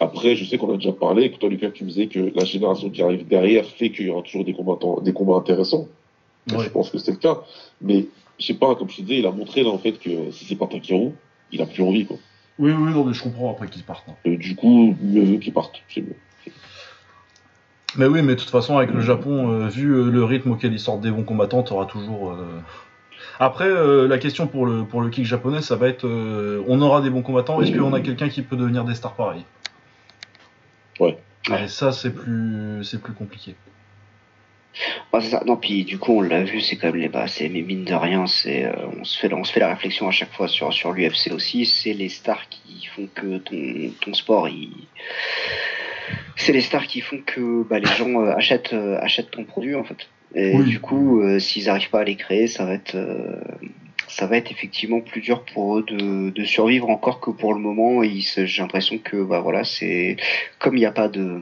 Après, 0.00 0.36
je 0.36 0.44
sais 0.44 0.58
qu'on 0.58 0.72
a 0.72 0.76
déjà 0.76 0.92
parlé, 0.92 1.30
que 1.30 1.36
toi, 1.38 1.48
Lucas, 1.48 1.70
tu 1.70 1.84
me 1.84 1.88
disais 1.88 2.06
que 2.08 2.32
la 2.34 2.44
génération 2.44 2.90
qui 2.90 3.00
arrive 3.02 3.26
derrière 3.26 3.64
fait 3.66 3.90
qu'il 3.90 4.06
y 4.06 4.10
aura 4.10 4.22
toujours 4.22 4.44
des 4.44 4.52
combattants, 4.52 5.00
des 5.00 5.12
combats 5.12 5.36
intéressants. 5.36 5.86
Ouais. 6.52 6.64
Je 6.64 6.68
pense 6.68 6.90
que 6.90 6.98
c'est 6.98 7.12
le 7.12 7.16
cas. 7.16 7.42
Mais, 7.80 8.06
je 8.38 8.46
sais 8.46 8.54
pas, 8.54 8.74
comme 8.74 8.90
je 8.90 8.96
te 8.96 9.02
disais, 9.02 9.18
il 9.20 9.26
a 9.26 9.30
montré, 9.30 9.62
là, 9.62 9.70
en 9.70 9.78
fait, 9.78 9.98
que 9.98 10.30
si 10.32 10.44
c'est 10.44 10.56
pas 10.56 10.66
Takeru, 10.66 11.10
il 11.52 11.62
a 11.62 11.66
plus 11.66 11.82
envie, 11.82 12.04
quoi. 12.06 12.18
Oui, 12.58 12.70
oui, 12.72 12.92
non, 12.92 13.04
mais 13.04 13.14
je 13.14 13.22
comprends 13.22 13.50
après 13.50 13.66
qu'ils 13.68 13.82
partent. 13.82 14.08
hein. 14.08 14.14
Et 14.24 14.36
du 14.36 14.54
coup, 14.54 14.96
mieux 15.02 15.24
vaut 15.24 15.38
qu'il 15.38 15.52
parte. 15.52 15.82
C'est 15.88 16.02
mieux. 16.02 16.14
Mais 17.96 18.06
oui, 18.06 18.22
mais 18.22 18.34
de 18.34 18.40
toute 18.40 18.50
façon, 18.50 18.76
avec 18.76 18.90
le 18.90 19.00
Japon, 19.00 19.50
euh, 19.52 19.68
vu 19.68 19.90
euh, 19.92 20.10
le 20.10 20.24
rythme 20.24 20.50
auquel 20.52 20.72
ils 20.72 20.80
sortent 20.80 21.00
des 21.00 21.10
bons 21.10 21.22
combattants, 21.24 21.62
t'auras 21.62 21.86
toujours. 21.86 22.32
euh, 22.32 22.60
Après, 23.38 23.68
euh, 23.68 24.08
la 24.08 24.18
question 24.18 24.46
pour 24.48 24.66
le, 24.66 24.84
pour 24.84 25.00
le 25.00 25.10
kick 25.10 25.24
japonais, 25.24 25.62
ça 25.62 25.76
va 25.76 25.88
être 25.88 26.04
euh, 26.06 26.62
on 26.66 26.80
aura 26.82 27.00
des 27.00 27.10
bons 27.10 27.22
combattants, 27.22 27.60
est-ce 27.60 27.70
qu'on 27.76 27.92
a 27.92 28.00
quelqu'un 28.00 28.28
qui 28.28 28.42
peut 28.42 28.56
devenir 28.56 28.84
des 28.84 28.94
stars 28.94 29.14
pareils 29.14 29.44
Ouais. 31.00 31.16
Et 31.50 31.68
ça, 31.68 31.92
c'est 31.92 32.10
plus, 32.12 32.82
c'est 32.84 33.00
plus 33.02 33.12
compliqué. 33.12 33.54
Ouais, 35.12 35.20
c'est 35.20 35.30
ça. 35.30 35.42
Non, 35.46 35.56
puis 35.56 35.84
du 35.84 35.98
coup, 35.98 36.12
on 36.18 36.20
l'a 36.20 36.42
vu, 36.42 36.60
c'est 36.60 36.76
quand 36.76 36.88
même 36.88 36.96
les 37.00 37.08
bas. 37.08 37.26
C'est 37.28 37.48
mais 37.48 37.62
mine 37.62 37.84
de 37.84 37.94
rien, 37.94 38.26
c'est 38.26 38.64
euh, 38.64 38.72
on 39.00 39.04
se 39.04 39.18
fait 39.18 39.32
on 39.32 39.44
se 39.44 39.52
fait 39.52 39.60
la 39.60 39.68
réflexion 39.68 40.08
à 40.08 40.10
chaque 40.10 40.32
fois 40.32 40.48
sur 40.48 40.72
sur 40.72 40.92
l'UFC 40.92 41.30
aussi. 41.32 41.64
C'est 41.66 41.92
les 41.92 42.08
stars 42.08 42.48
qui 42.48 42.86
font 42.86 43.08
que 43.14 43.38
ton 43.38 43.90
ton 44.00 44.14
sport, 44.14 44.48
il 44.48 44.70
c'est 46.36 46.52
les 46.52 46.60
stars 46.60 46.86
qui 46.86 47.00
font 47.00 47.18
que 47.24 47.62
bah, 47.62 47.78
les 47.78 47.86
gens 47.86 48.20
euh, 48.20 48.34
achètent 48.36 48.72
euh, 48.72 48.98
achètent 49.00 49.30
ton 49.30 49.44
produit 49.44 49.74
en 49.74 49.84
fait. 49.84 50.08
Et 50.34 50.56
Oui. 50.56 50.64
du 50.64 50.80
coup, 50.80 51.22
s'ils 51.38 51.68
arrivent 51.70 51.90
pas 51.90 52.00
à 52.00 52.04
les 52.04 52.16
créer, 52.16 52.48
ça 52.48 52.64
va 52.64 52.74
être 52.74 52.96
ça 54.08 54.26
va 54.26 54.36
être 54.36 54.50
effectivement 54.50 55.00
plus 55.00 55.20
dur 55.20 55.44
pour 55.44 55.78
eux 55.78 55.84
de, 55.86 56.30
de 56.30 56.44
survivre 56.44 56.90
encore 56.90 57.20
que 57.20 57.30
pour 57.30 57.54
le 57.54 57.60
moment. 57.60 58.02
Ils 58.02 58.22
se- 58.22 58.44
J'ai 58.44 58.62
l'impression 58.62 58.98
que 58.98 59.22
bah 59.22 59.38
voilà, 59.40 59.62
c'est 59.62 60.16
comme 60.58 60.76
il 60.76 60.80
n'y 60.80 60.86
a 60.86 60.90
pas 60.92 61.06
de 61.08 61.40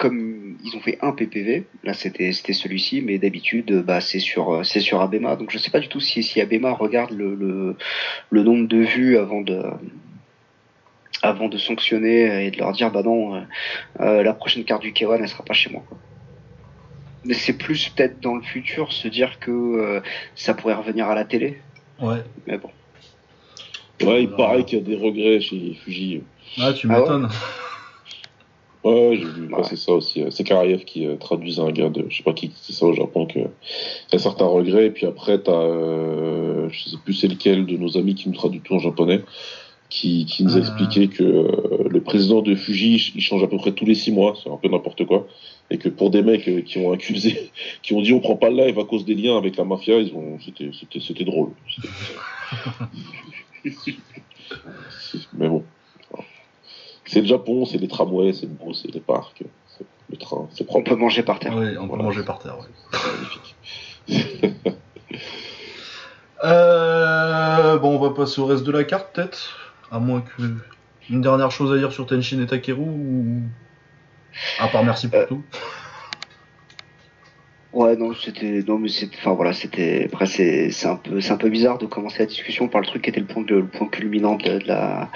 comme 0.00 0.56
ils 0.64 0.74
ont 0.76 0.80
fait 0.80 0.98
un 1.02 1.12
PPV, 1.12 1.64
là 1.84 1.92
c'était 1.92 2.32
c'était 2.32 2.54
celui-ci, 2.54 3.02
mais 3.02 3.18
d'habitude 3.18 3.82
bah 3.86 4.00
c'est 4.00 4.18
sur 4.18 4.54
euh, 4.54 4.62
c'est 4.62 4.80
sur 4.80 5.00
Abema, 5.02 5.36
donc 5.36 5.50
je 5.50 5.58
sais 5.58 5.70
pas 5.70 5.80
du 5.80 5.88
tout 5.88 6.00
si 6.00 6.22
si 6.22 6.40
Abema 6.40 6.72
regarde 6.72 7.10
le 7.12 7.34
le, 7.34 7.76
le 8.30 8.42
nombre 8.42 8.66
de 8.66 8.78
vues 8.78 9.18
avant 9.18 9.42
de 9.42 9.60
avant 11.22 11.48
de 11.48 11.58
sanctionner 11.58 12.46
et 12.46 12.50
de 12.50 12.56
leur 12.58 12.72
dire 12.72 12.90
bah 12.90 13.02
non 13.02 13.34
euh, 13.36 13.40
euh, 14.00 14.22
la 14.22 14.32
prochaine 14.32 14.64
carte 14.64 14.82
du 14.82 14.92
K1 14.92 15.18
elle 15.20 15.28
sera 15.28 15.44
pas 15.44 15.52
chez 15.54 15.70
moi. 15.70 15.82
quoi. 15.86 15.98
Mais 17.24 17.34
c'est 17.34 17.52
plus 17.58 17.90
peut-être 17.90 18.20
dans 18.20 18.34
le 18.36 18.42
futur 18.42 18.92
se 18.94 19.06
dire 19.06 19.38
que 19.38 19.50
euh, 19.50 20.00
ça 20.34 20.54
pourrait 20.54 20.72
revenir 20.74 21.08
à 21.10 21.14
la 21.14 21.26
télé, 21.26 21.58
Ouais. 22.00 22.22
mais 22.46 22.56
bon. 22.56 22.70
Ouais, 24.02 24.22
il 24.22 24.30
paraît 24.30 24.64
qu'il 24.64 24.78
y 24.78 24.80
a 24.80 24.84
des 24.84 24.96
regrets 24.96 25.40
chez 25.42 25.74
Fuji. 25.84 26.22
Ah, 26.58 26.72
tu 26.72 26.86
Ah 26.90 26.94
ouais 26.94 27.00
m'étonnes. 27.00 27.28
Ouais, 28.82 29.16
j'ai 29.18 29.24
vu 29.24 29.42
Ouais. 29.42 29.50
passer 29.50 29.76
ça 29.76 29.92
aussi. 29.92 30.24
C'est 30.30 30.42
Karayev 30.44 30.84
qui 30.84 31.06
euh, 31.06 31.16
traduisait 31.16 31.60
un 31.60 31.70
gars 31.70 31.90
de, 31.90 32.06
je 32.08 32.16
sais 32.16 32.22
pas 32.22 32.32
qui 32.32 32.48
disait 32.48 32.72
ça 32.72 32.86
au 32.86 32.94
Japon, 32.94 33.26
que 33.26 33.38
y 33.40 34.14
a 34.14 34.18
certains 34.18 34.46
regrets, 34.46 34.86
et 34.86 34.90
puis 34.90 35.04
après, 35.06 35.38
t'as, 35.38 35.52
euh, 35.52 36.68
je 36.70 36.88
sais 36.90 36.96
plus 37.04 37.12
c'est 37.12 37.28
lequel 37.28 37.66
de 37.66 37.76
nos 37.76 37.98
amis 37.98 38.14
qui 38.14 38.28
nous 38.28 38.34
traduit 38.34 38.60
tout 38.60 38.74
en 38.74 38.78
japonais, 38.78 39.22
qui, 39.90 40.24
qui 40.24 40.44
nous 40.44 40.54
Ah. 40.56 40.60
expliquait 40.60 41.08
que 41.08 41.22
euh, 41.22 41.88
le 41.90 42.00
président 42.00 42.40
de 42.42 42.54
Fuji, 42.54 43.12
il 43.14 43.20
change 43.20 43.42
à 43.42 43.48
peu 43.48 43.58
près 43.58 43.72
tous 43.72 43.84
les 43.84 43.94
six 43.96 44.12
mois, 44.12 44.34
c'est 44.42 44.48
un 44.48 44.56
peu 44.56 44.68
n'importe 44.68 45.04
quoi, 45.04 45.26
et 45.70 45.76
que 45.76 45.90
pour 45.90 46.08
des 46.10 46.22
mecs 46.22 46.48
euh, 46.48 46.62
qui 46.62 46.78
ont 46.78 46.90
accusé, 46.92 47.50
qui 47.82 47.92
ont 47.92 48.00
dit 48.00 48.14
on 48.14 48.20
prend 48.20 48.36
pas 48.36 48.48
le 48.48 48.56
live 48.64 48.78
à 48.78 48.84
cause 48.84 49.04
des 49.04 49.14
liens 49.14 49.36
avec 49.36 49.56
la 49.58 49.64
mafia, 49.64 49.98
ils 49.98 50.14
ont, 50.14 50.38
c'était, 50.42 50.70
c'était, 50.78 51.00
c'était 51.00 51.24
drôle. 51.24 51.50
C'était- 53.62 53.98
Mais 55.34 55.48
bon. 55.48 55.62
C'est 57.12 57.20
le 57.22 57.26
Japon, 57.26 57.64
c'est 57.66 57.78
les 57.78 57.88
tramways, 57.88 58.32
c'est 58.32 58.46
beau, 58.46 58.72
c'est 58.72 58.86
les 58.94 59.00
parcs, 59.00 59.42
c'est 59.66 59.84
le 60.10 60.16
train, 60.16 60.46
c'est 60.52 60.62
On 60.62 60.66
propre. 60.66 60.90
peut 60.90 60.96
manger 60.96 61.24
par 61.24 61.40
terre. 61.40 61.56
Ouais, 61.56 61.76
on 61.76 61.88
peut 61.88 61.96
manger 61.96 62.22
par 62.22 62.38
terre, 62.38 62.56
ouais. 62.58 62.98
magnifique. 64.08 64.76
Euh, 66.42 67.76
bon, 67.78 67.96
on 67.96 67.98
va 67.98 68.14
passer 68.14 68.40
au 68.40 68.46
reste 68.46 68.64
de 68.64 68.72
la 68.72 68.84
carte, 68.84 69.08
peut-être. 69.14 69.58
À 69.90 69.98
moins 69.98 70.22
que. 70.22 70.42
Une 71.10 71.20
dernière 71.20 71.50
chose 71.50 71.70
à 71.74 71.76
dire 71.76 71.92
sur 71.92 72.06
Tenshin 72.06 72.40
et 72.40 72.46
Takeru 72.46 72.80
ou. 72.80 73.42
À 74.58 74.68
part 74.68 74.82
merci 74.84 75.08
pour 75.08 75.18
Euh, 75.18 75.26
tout. 75.26 75.42
Ouais, 77.72 77.96
non, 77.96 78.12
c'était, 78.14 78.64
non, 78.66 78.78
mais 78.78 78.88
c'est, 78.88 79.08
enfin 79.14 79.32
voilà, 79.32 79.52
c'était, 79.52 80.06
après 80.06 80.26
c'est, 80.26 80.70
c'est 80.72 80.88
un 80.88 80.96
peu, 80.96 81.20
c'est 81.20 81.30
un 81.30 81.36
peu 81.36 81.48
bizarre 81.48 81.78
de 81.78 81.86
commencer 81.86 82.18
la 82.18 82.26
discussion 82.26 82.66
par 82.66 82.80
le 82.80 82.86
truc 82.86 83.02
qui 83.02 83.10
était 83.10 83.20
le 83.20 83.26
point, 83.26 83.44
de, 83.44 83.56
le 83.56 83.66
point 83.66 83.86
culminant 83.86 84.34
de, 84.34 84.58
de 84.58 84.66
la, 84.66 85.08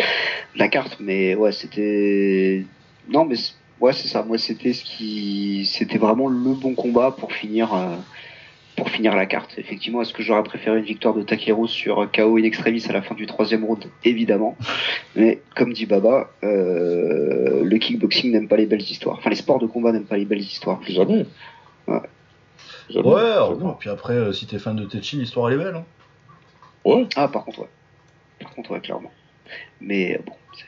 de 0.54 0.58
la 0.60 0.68
carte, 0.68 0.98
mais 1.00 1.34
ouais, 1.34 1.50
c'était, 1.50 2.64
non, 3.08 3.24
mais 3.24 3.34
ouais, 3.80 3.92
c'est 3.92 4.08
ça. 4.08 4.22
Moi, 4.22 4.38
c'était 4.38 4.72
ce 4.72 4.84
qui, 4.84 5.66
c'était 5.66 5.98
vraiment 5.98 6.28
le 6.28 6.54
bon 6.54 6.74
combat 6.74 7.10
pour 7.10 7.32
finir, 7.32 7.74
euh, 7.74 7.96
pour 8.76 8.90
finir 8.90 9.14
la 9.16 9.26
carte. 9.26 9.54
Effectivement, 9.58 10.02
est-ce 10.02 10.12
que 10.12 10.22
j'aurais 10.22 10.42
préféré 10.42 10.78
une 10.78 10.84
victoire 10.84 11.14
de 11.14 11.22
Takeru 11.22 11.68
sur 11.68 12.08
KO 12.12 12.36
in 12.38 12.44
extremis 12.44 12.84
à 12.88 12.92
la 12.92 13.02
fin 13.02 13.14
du 13.14 13.26
troisième 13.26 13.64
round? 13.64 13.84
Évidemment. 14.04 14.56
Mais 15.16 15.40
comme 15.54 15.72
dit 15.72 15.86
Baba, 15.86 16.30
euh, 16.42 17.62
le 17.64 17.78
kickboxing 17.78 18.32
n'aime 18.32 18.48
pas 18.48 18.56
les 18.56 18.66
belles 18.66 18.82
histoires. 18.82 19.16
Enfin, 19.18 19.30
les 19.30 19.36
sports 19.36 19.58
de 19.58 19.66
combat 19.66 19.92
n'aiment 19.92 20.04
pas 20.04 20.16
les 20.16 20.24
belles 20.24 20.40
histoires. 20.40 20.80
Jamais. 20.86 21.26
Ouais. 21.86 22.00
Ouais, 22.90 23.74
puis 23.78 23.90
après, 23.90 24.12
euh, 24.14 24.32
si 24.32 24.46
t'es 24.46 24.58
fan 24.58 24.76
de 24.76 24.84
Tenshin, 24.84 25.18
l'histoire 25.18 25.48
elle 25.50 25.60
est 25.60 25.64
belle. 25.64 25.74
Hein. 25.76 25.84
Ouais. 26.84 27.06
Ah, 27.16 27.28
par 27.28 27.44
contre, 27.44 27.60
ouais. 27.60 27.68
Par 28.40 28.50
contre, 28.54 28.70
ouais, 28.72 28.80
clairement. 28.80 29.10
Mais 29.80 30.16
euh, 30.16 30.22
bon. 30.24 30.32
c'est- 30.52 30.64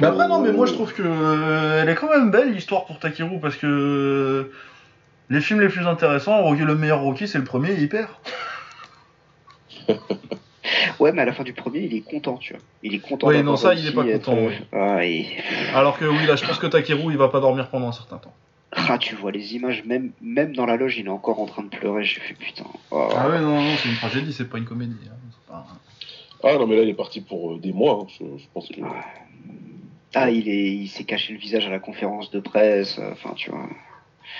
Mais 0.00 0.06
après, 0.08 0.26
non, 0.28 0.40
mais 0.40 0.52
moi 0.52 0.66
je 0.66 0.72
trouve 0.72 0.92
que 0.92 1.02
euh, 1.04 1.82
elle 1.82 1.88
est 1.88 1.94
quand 1.94 2.10
même 2.10 2.30
belle 2.30 2.52
l'histoire 2.52 2.84
pour 2.86 2.98
Takeru 2.98 3.38
parce 3.40 3.56
que 3.56 3.66
euh, 3.66 4.52
les 5.30 5.40
films 5.40 5.60
les 5.60 5.68
plus 5.68 5.86
intéressants, 5.86 6.42
Rocky- 6.42 6.64
le 6.64 6.74
meilleur 6.74 7.00
Rocky, 7.00 7.28
c'est 7.28 7.38
le 7.38 7.44
premier, 7.44 7.72
il 7.74 7.88
perd. 7.88 8.08
Ouais, 10.98 11.12
mais 11.12 11.22
à 11.22 11.24
la 11.26 11.32
fin 11.32 11.44
du 11.44 11.52
premier, 11.52 11.80
il 11.80 11.94
est 11.94 12.00
content, 12.00 12.36
tu 12.38 12.54
vois. 12.54 12.62
Il 12.82 12.94
est 12.94 12.98
content. 12.98 13.28
Oui, 13.28 13.42
non, 13.42 13.56
ça, 13.56 13.74
il 13.74 13.86
est 13.86 13.92
pas 13.92 14.04
être- 14.06 14.24
content, 14.24 14.38
oui. 14.46 14.54
Ah, 14.72 15.04
et- 15.04 15.26
Alors 15.74 15.98
que 15.98 16.04
oui, 16.06 16.26
là, 16.26 16.36
je 16.36 16.44
pense 16.44 16.58
que 16.58 16.66
Takeru, 16.66 17.12
il 17.12 17.18
va 17.18 17.28
pas 17.28 17.38
dormir 17.40 17.68
pendant 17.68 17.88
un 17.88 17.92
certain 17.92 18.16
temps. 18.16 18.34
Ah, 18.76 18.98
tu 18.98 19.14
vois 19.16 19.32
les 19.32 19.54
images, 19.54 19.84
même, 19.84 20.12
même 20.20 20.54
dans 20.54 20.66
la 20.66 20.76
loge, 20.76 20.96
il 20.98 21.06
est 21.06 21.10
encore 21.10 21.40
en 21.40 21.46
train 21.46 21.62
de 21.62 21.68
pleurer. 21.68 22.04
J'ai 22.04 22.20
fait 22.20 22.34
putain. 22.34 22.64
Oh. 22.90 23.08
Ah 23.16 23.28
ouais, 23.28 23.40
non, 23.40 23.62
non, 23.62 23.76
c'est 23.76 23.88
une 23.88 23.96
tragédie, 23.96 24.32
c'est 24.32 24.48
pas 24.48 24.58
une 24.58 24.64
comédie. 24.64 25.08
hein. 25.10 25.16
Pas 25.46 25.66
Ah 26.44 26.58
non, 26.58 26.66
mais 26.66 26.76
là, 26.76 26.82
il 26.82 26.88
est 26.88 26.94
parti 26.94 27.20
pour 27.20 27.54
euh, 27.54 27.58
des 27.58 27.72
mois. 27.72 28.00
hein. 28.02 28.06
Je, 28.08 28.38
je 28.38 28.46
pense 28.52 28.68
que. 28.68 28.80
Ah, 30.14 30.30
il 30.30 30.48
est, 30.48 30.74
il 30.76 30.88
s'est 30.88 31.04
caché 31.04 31.32
le 31.32 31.38
visage 31.38 31.66
à 31.66 31.70
la 31.70 31.78
conférence 31.80 32.30
de 32.30 32.40
presse. 32.40 32.98
euh, 32.98 33.12
Enfin, 33.12 33.32
tu 33.34 33.50
vois. 33.50 33.68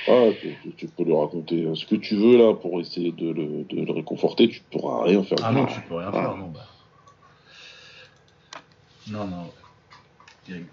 Ah, 0.09 0.31
tu, 0.41 0.49
tu- 0.63 0.75
tu 0.77 0.89
peux 0.89 1.03
lui 1.05 1.17
raconter 1.17 1.65
euh, 1.65 1.75
ce 1.75 1.85
que 1.87 1.97
tu 1.97 2.15
veux 2.17 2.37
là 2.37 2.55
pour 2.55 2.81
essayer 2.81 3.13
de 3.13 3.31
le, 3.31 3.65
de 3.65 3.81
le 3.85 3.93
réconforter. 3.93 4.49
Tu 4.49 4.61
pourras 4.71 5.03
rien 5.05 5.23
faire. 5.25 5.39
Ah 5.43 5.53
non, 5.53 5.67
tu 5.67 5.81
peux 5.81 5.95
rien 5.97 6.11
Ouais. 6.13 6.21
faire, 6.21 6.37
non, 6.37 6.49
bah. 6.49 6.67
Non, 9.09 9.27
non, 9.27 9.43
ouais. 9.45 9.51
Terrible. 10.45 10.71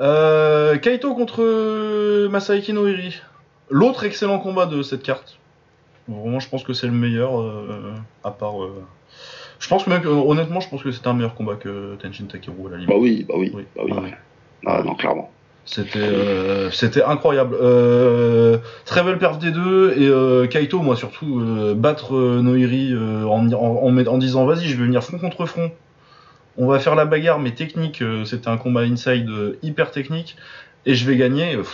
Euh, 0.00 0.76
Kaito 0.78 1.14
contre 1.14 2.28
Masaaki 2.28 2.72
Noiri. 2.72 3.20
L'autre 3.70 4.04
excellent 4.04 4.38
combat 4.38 4.66
de 4.66 4.82
cette 4.82 5.02
carte. 5.02 5.38
Vraiment, 6.08 6.40
je 6.40 6.48
pense 6.48 6.64
que 6.64 6.72
c'est 6.72 6.86
le 6.86 6.92
meilleur, 6.92 7.40
euh, 7.40 7.92
à 8.24 8.30
part. 8.30 8.62
euh, 8.62 8.82
Je 9.58 9.68
pense 9.68 9.84
que 9.84 9.90
même, 9.90 10.06
honnêtement, 10.06 10.60
je 10.60 10.68
pense 10.68 10.82
que 10.82 10.90
c'était 10.90 11.08
un 11.08 11.14
meilleur 11.14 11.34
combat 11.34 11.54
que 11.54 11.94
Tenshin 11.96 12.24
Takeru 12.26 12.66
à 12.66 12.70
la 12.72 12.76
limite. 12.78 12.88
Bah 12.90 12.96
oui, 12.98 13.24
bah 13.26 13.34
oui, 13.38 13.52
Oui. 13.54 13.64
bah 13.74 13.82
oui. 13.86 13.92
Ah 13.96 14.00
ouais. 14.02 14.14
Ah, 14.66 14.82
non, 14.84 14.94
clairement. 14.94 15.30
C'était 15.66 15.98
euh, 15.98 16.70
c'était 16.70 17.02
incroyable. 17.02 17.56
Euh, 17.58 18.58
très 18.84 19.02
belle 19.02 19.16
perf 19.16 19.38
des 19.38 19.50
deux 19.50 19.92
et 19.96 20.06
euh, 20.08 20.46
Kaito, 20.46 20.80
moi 20.80 20.94
surtout, 20.94 21.40
euh, 21.40 21.72
battre 21.74 22.14
euh, 22.14 22.42
Noiri 22.42 22.92
euh, 22.92 23.24
en, 23.24 23.50
en, 23.50 23.56
en, 23.56 23.90
met- 23.90 24.06
en 24.06 24.18
disant 24.18 24.44
vas-y, 24.44 24.66
je 24.66 24.76
vais 24.76 24.84
venir 24.84 25.02
front 25.02 25.18
contre 25.18 25.46
front. 25.46 25.70
On 26.56 26.66
va 26.66 26.78
faire 26.78 26.94
la 26.94 27.04
bagarre, 27.04 27.40
mais 27.40 27.52
technique. 27.52 28.00
euh, 28.02 28.24
C'était 28.24 28.48
un 28.48 28.56
combat 28.56 28.82
inside 28.82 29.28
euh, 29.28 29.58
hyper 29.62 29.90
technique 29.90 30.36
et 30.86 30.94
je 30.94 31.04
vais 31.08 31.16
gagner. 31.16 31.54
euh, 31.56 31.64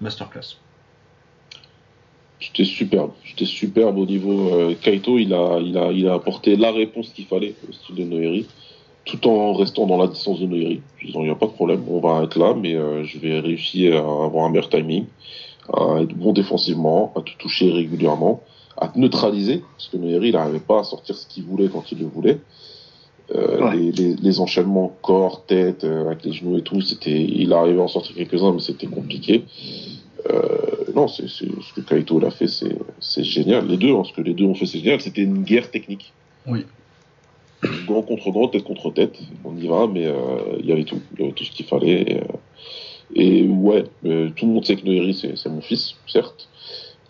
masterclass. 0.00 0.56
C'était 2.40 2.64
superbe, 2.64 3.12
c'était 3.26 3.46
superbe 3.46 3.96
au 3.96 4.04
niveau 4.04 4.52
Kaito, 4.82 5.16
il 5.18 5.32
a, 5.32 5.58
il 5.58 5.76
a, 5.78 5.90
il 5.90 6.06
a 6.06 6.12
apporté 6.14 6.54
la 6.56 6.70
réponse 6.70 7.08
qu'il 7.08 7.24
fallait 7.24 7.54
au 7.66 7.72
style 7.72 7.94
de 7.94 8.04
Noiri, 8.04 8.46
tout 9.06 9.26
en 9.26 9.54
restant 9.54 9.86
dans 9.86 9.96
la 9.96 10.06
distance 10.06 10.40
de 10.40 10.46
Noiri. 10.46 10.82
Disant 11.02 11.20
il 11.20 11.26
n'y 11.26 11.30
a 11.30 11.34
pas 11.34 11.46
de 11.46 11.52
problème, 11.52 11.82
on 11.88 11.98
va 12.00 12.22
être 12.24 12.38
là, 12.38 12.52
mais 12.54 12.72
je 13.04 13.18
vais 13.18 13.40
réussir 13.40 13.96
à 13.96 14.26
avoir 14.26 14.44
un 14.44 14.50
meilleur 14.50 14.68
timing, 14.68 15.06
à 15.72 16.02
être 16.02 16.14
bon 16.14 16.34
défensivement, 16.34 17.14
à 17.16 17.22
te 17.22 17.30
toucher 17.38 17.72
régulièrement, 17.72 18.42
à 18.76 18.88
te 18.88 18.98
neutraliser, 18.98 19.64
parce 19.72 19.88
que 19.88 19.96
Noiri 19.96 20.28
il 20.28 20.34
n'arrivait 20.34 20.60
pas 20.60 20.80
à 20.80 20.84
sortir 20.84 21.16
ce 21.16 21.26
qu'il 21.26 21.44
voulait 21.44 21.70
quand 21.72 21.90
il 21.90 22.00
le 22.00 22.06
voulait. 22.06 22.38
Euh, 23.34 23.60
Ouais. 23.60 23.76
les, 23.76 23.90
les, 23.92 24.14
les 24.14 24.40
enchaînements 24.40 24.96
corps, 25.02 25.44
tête, 25.46 25.82
euh, 25.82 26.06
avec 26.06 26.24
les 26.24 26.32
genoux 26.32 26.58
et 26.58 26.62
tout, 26.62 26.80
c'était, 26.80 27.20
il 27.24 27.52
arrivait 27.52 27.80
à 27.80 27.82
en 27.82 27.88
sortir 27.88 28.14
quelques-uns, 28.14 28.52
mais 28.52 28.60
c'était 28.60 28.86
compliqué. 28.86 29.42
Euh, 30.30 30.92
non, 30.94 31.08
c'est, 31.08 31.28
c'est, 31.28 31.46
ce 31.46 31.72
que 31.74 31.80
Kaito 31.80 32.20
l'a 32.20 32.30
fait, 32.30 32.46
c'est, 32.48 32.76
c'est 33.00 33.24
génial. 33.24 33.66
Les 33.66 33.76
deux, 33.76 33.92
hein, 33.94 34.02
ce 34.04 34.12
que 34.12 34.20
les 34.20 34.32
deux 34.34 34.44
ont 34.44 34.54
fait, 34.54 34.66
c'est 34.66 34.78
génial. 34.78 35.00
C'était 35.00 35.22
une 35.22 35.42
guerre 35.42 35.70
technique. 35.70 36.12
Oui. 36.46 36.64
Gant 37.86 38.02
contre 38.02 38.30
gant, 38.30 38.46
tête 38.48 38.62
contre 38.64 38.90
tête. 38.92 39.18
On 39.44 39.56
y 39.56 39.66
va, 39.66 39.86
mais 39.88 40.06
euh, 40.06 40.14
il 40.60 40.66
y 40.66 40.72
avait 40.72 40.84
tout. 40.84 41.00
Il 41.14 41.20
y 41.20 41.24
avait 41.24 41.32
tout 41.32 41.44
ce 41.44 41.50
qu'il 41.50 41.66
fallait. 41.66 42.02
Et, 42.02 42.18
euh, 42.20 42.24
et 43.14 43.42
ouais, 43.46 43.84
euh, 44.04 44.30
tout 44.36 44.46
le 44.46 44.52
monde 44.52 44.64
sait 44.64 44.76
que 44.76 44.84
Noiri, 44.84 45.14
c'est, 45.14 45.36
c'est 45.36 45.48
mon 45.48 45.60
fils, 45.62 45.94
certes. 46.06 46.48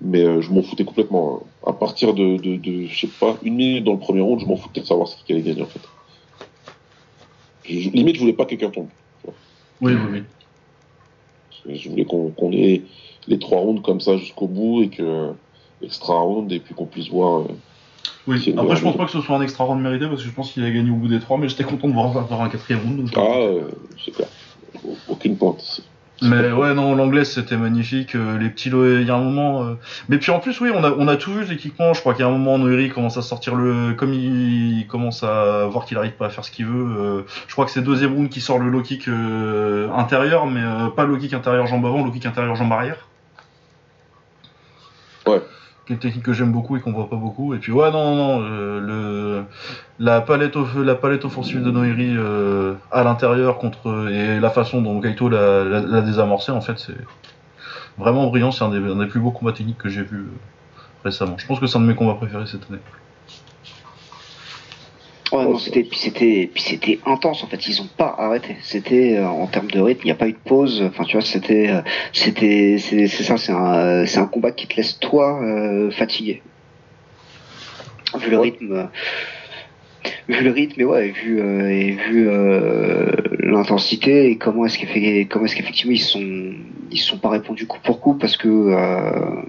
Mais 0.00 0.22
euh, 0.24 0.40
je 0.40 0.50
m'en 0.52 0.62
foutais 0.62 0.84
complètement. 0.84 1.40
hein. 1.42 1.46
À 1.70 1.72
partir 1.72 2.14
de, 2.14 2.36
de, 2.38 2.56
de, 2.56 2.86
je 2.86 3.00
sais 3.00 3.12
pas, 3.20 3.36
une 3.42 3.54
minute 3.56 3.84
dans 3.84 3.92
le 3.94 3.98
premier 3.98 4.20
round, 4.20 4.40
je 4.40 4.46
m'en 4.46 4.56
foutais 4.56 4.80
de 4.80 4.86
savoir 4.86 5.08
ce 5.08 5.16
qui 5.24 5.32
allait 5.32 5.42
gagner, 5.42 5.62
en 5.62 5.66
fait. 5.66 5.80
Je, 7.68 7.90
limite, 7.90 8.16
je 8.16 8.20
voulais 8.20 8.32
pas 8.32 8.44
que 8.44 8.50
quelqu'un 8.50 8.70
tombe. 8.70 8.88
Oui, 9.80 9.92
oui, 9.94 10.22
oui. 11.66 11.76
Je 11.76 11.88
voulais 11.88 12.04
qu'on 12.04 12.30
qu'on 12.30 12.52
ait 12.52 12.82
les 13.26 13.38
trois 13.38 13.58
rounds 13.60 13.82
comme 13.82 14.00
ça 14.00 14.16
jusqu'au 14.16 14.46
bout 14.46 14.82
et 14.82 14.88
que 14.88 15.32
extra 15.82 16.20
round 16.20 16.50
et 16.52 16.60
puis 16.60 16.74
qu'on 16.74 16.86
puisse 16.86 17.08
voir. 17.08 17.40
euh, 17.40 17.44
oui. 18.28 18.54
Après, 18.56 18.76
je 18.76 18.82
pense 18.82 18.96
pas 18.96 19.04
que 19.06 19.10
ce 19.12 19.20
soit 19.20 19.36
un 19.36 19.42
extra 19.42 19.64
round 19.64 19.82
mérité 19.82 20.06
parce 20.06 20.22
que 20.22 20.28
je 20.28 20.34
pense 20.34 20.52
qu'il 20.52 20.64
a 20.64 20.70
gagné 20.70 20.90
au 20.90 20.94
bout 20.94 21.08
des 21.08 21.20
trois, 21.20 21.38
mais 21.38 21.48
j'étais 21.48 21.64
content 21.64 21.88
de 21.88 21.92
voir 21.92 22.16
avoir 22.16 22.42
un 22.42 22.48
quatrième 22.48 22.82
round. 22.82 22.96
donc 22.98 23.10
Ah, 23.16 23.36
euh, 23.38 23.70
c'est 24.04 24.12
clair. 24.12 24.28
Aucune 25.08 25.36
pointe 25.36 25.62
ici. 25.62 25.82
Mais 26.22 26.50
ouais, 26.50 26.72
non, 26.72 26.94
l'anglaise 26.94 27.30
c'était 27.30 27.58
magnifique. 27.58 28.14
euh, 28.14 28.38
les 28.38 28.48
petits 28.48 28.70
il 28.70 29.02
y 29.06 29.10
a 29.10 29.14
un 29.14 29.20
moment. 29.20 29.64
euh, 29.64 29.74
Mais 30.08 30.16
puis 30.16 30.30
en 30.32 30.38
plus, 30.40 30.58
oui, 30.60 30.70
on 30.74 30.82
a, 30.82 30.90
on 30.90 31.08
a 31.08 31.16
tout 31.16 31.32
vu 31.34 31.44
techniquement. 31.46 31.92
Je 31.92 32.00
crois 32.00 32.14
qu'il 32.14 32.22
y 32.22 32.24
a 32.24 32.28
un 32.28 32.32
moment, 32.32 32.56
Noiri 32.58 32.88
commence 32.88 33.18
à 33.18 33.22
sortir 33.22 33.54
le. 33.54 33.92
Comme 33.92 34.14
il 34.14 34.86
commence 34.88 35.22
à 35.22 35.66
voir 35.66 35.84
qu'il 35.84 35.98
arrive 35.98 36.12
pas 36.12 36.26
à 36.26 36.30
faire 36.30 36.44
ce 36.44 36.50
qu'il 36.50 36.66
veut. 36.66 36.96
euh, 36.98 37.22
Je 37.48 37.52
crois 37.52 37.66
que 37.66 37.70
c'est 37.70 37.82
deuxième 37.82 38.14
round 38.14 38.30
qui 38.30 38.40
sort 38.40 38.58
le 38.58 38.70
low 38.70 38.80
kick 38.82 39.08
intérieur, 39.94 40.46
mais 40.46 40.62
pas 40.96 41.04
low 41.04 41.18
kick 41.18 41.34
intérieur 41.34 41.66
jambe 41.66 41.84
avant, 41.84 42.02
low 42.04 42.10
kick 42.10 42.24
intérieur 42.24 42.56
jambe 42.56 42.72
arrière. 42.72 43.06
Ouais. 45.26 45.42
Qui 45.86 45.92
une 45.92 45.98
technique 46.00 46.24
que 46.24 46.32
j'aime 46.32 46.50
beaucoup 46.50 46.76
et 46.76 46.80
qu'on 46.80 46.92
voit 46.92 47.08
pas 47.08 47.14
beaucoup. 47.16 47.54
Et 47.54 47.58
puis 47.58 47.70
ouais, 47.70 47.92
non, 47.92 48.16
non, 48.16 48.38
non, 48.40 48.46
euh, 48.50 49.42
la 50.00 50.20
palette 50.20 51.24
offensive 51.24 51.62
de 51.62 51.70
Noiri 51.70 52.16
euh, 52.16 52.74
à 52.90 53.04
l'intérieur 53.04 53.58
contre 53.58 54.08
et 54.10 54.40
la 54.40 54.50
façon 54.50 54.82
dont 54.82 55.00
Kaito 55.00 55.28
l'a 55.28 55.62
l'a- 55.64 56.00
désamorcé 56.00 56.50
en 56.50 56.60
fait, 56.60 56.78
c'est 56.78 56.96
vraiment 57.98 58.26
brillant. 58.26 58.50
C'est 58.50 58.64
un 58.64 58.70
des, 58.70 58.78
un 58.78 58.96
des 58.96 59.06
plus 59.06 59.20
beaux 59.20 59.30
combats 59.30 59.52
techniques 59.52 59.78
que 59.78 59.88
j'ai 59.88 60.02
vu 60.02 60.18
euh, 60.18 60.30
récemment. 61.04 61.36
Je 61.38 61.46
pense 61.46 61.60
que 61.60 61.68
c'est 61.68 61.78
un 61.78 61.82
de 61.82 61.86
mes 61.86 61.94
combats 61.94 62.14
préférés 62.14 62.46
cette 62.46 62.68
année. 62.68 62.80
Ouais, 65.36 65.44
Oh, 65.46 65.52
non, 65.52 65.58
ça- 65.58 65.66
c'était, 65.66 65.82
puis 65.84 65.98
c'était, 65.98 66.50
puis 66.52 66.62
c'était 66.62 66.98
intense 67.04 67.42
en 67.44 67.46
fait. 67.46 67.66
Ils 67.68 67.80
ont 67.82 67.88
pas 67.96 68.14
arrêté. 68.18 68.56
C'était 68.62 69.16
euh, 69.18 69.26
en 69.28 69.46
termes 69.46 69.70
de 69.70 69.80
rythme, 69.80 70.00
il 70.04 70.06
n'y 70.06 70.10
a 70.12 70.14
pas 70.16 70.28
eu 70.28 70.32
de 70.32 70.38
pause. 70.38 70.82
Enfin, 70.88 71.04
tu 71.04 71.16
vois, 71.16 71.24
c'était, 71.26 71.68
euh, 71.68 71.82
c'était, 72.12 72.76
c'est, 72.78 73.06
c'est 73.08 73.22
ça. 73.22 73.36
C'est 73.36 73.52
un, 73.52 74.06
c'est 74.06 74.18
un 74.18 74.26
combat 74.26 74.52
qui 74.52 74.66
te 74.66 74.76
laisse 74.76 74.98
toi 74.98 75.42
euh, 75.42 75.90
fatigué. 75.90 76.42
Vu 78.18 78.30
le 78.30 78.38
rythme, 78.38 78.88
vu 80.28 80.42
le 80.42 80.50
rythme, 80.50 80.80
et 80.80 80.84
ouais, 80.84 81.08
vu 81.08 81.40
euh, 81.40 81.96
euh, 82.28 83.12
l'intensité 83.40 84.30
et 84.30 84.36
comment 84.36 84.66
est-ce 84.66 84.78
qu'effectivement, 84.78 85.92
ils 85.92 86.00
sont, 86.00 86.52
ils 86.90 86.98
sont 86.98 87.18
pas 87.18 87.30
répondu 87.30 87.66
coup 87.66 87.78
pour 87.82 88.00
coup 88.00 88.14
parce 88.14 88.36
que 88.36 88.48
euh, 88.48 89.42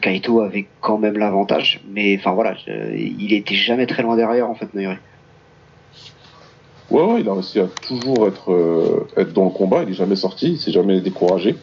Kaito 0.00 0.40
avait 0.40 0.66
quand 0.80 0.98
même 0.98 1.18
l'avantage. 1.18 1.80
Mais 1.90 2.16
enfin 2.18 2.32
voilà, 2.32 2.56
il 2.66 3.32
était 3.32 3.54
jamais 3.54 3.86
très 3.86 4.02
loin 4.02 4.16
derrière 4.16 4.48
en 4.48 4.54
fait, 4.54 4.72
Noiri. 4.74 4.96
Ouais, 6.90 7.02
ouais, 7.04 7.20
il 7.22 7.28
a 7.28 7.32
réussi 7.32 7.58
à 7.58 7.68
toujours 7.86 8.28
être, 8.28 8.52
euh, 8.52 9.24
dans 9.34 9.44
le 9.44 9.50
combat. 9.50 9.82
Il 9.84 9.90
est 9.90 9.94
jamais 9.94 10.16
sorti, 10.16 10.52
il 10.52 10.58
s'est 10.58 10.72
jamais 10.72 11.00
découragé. 11.00 11.56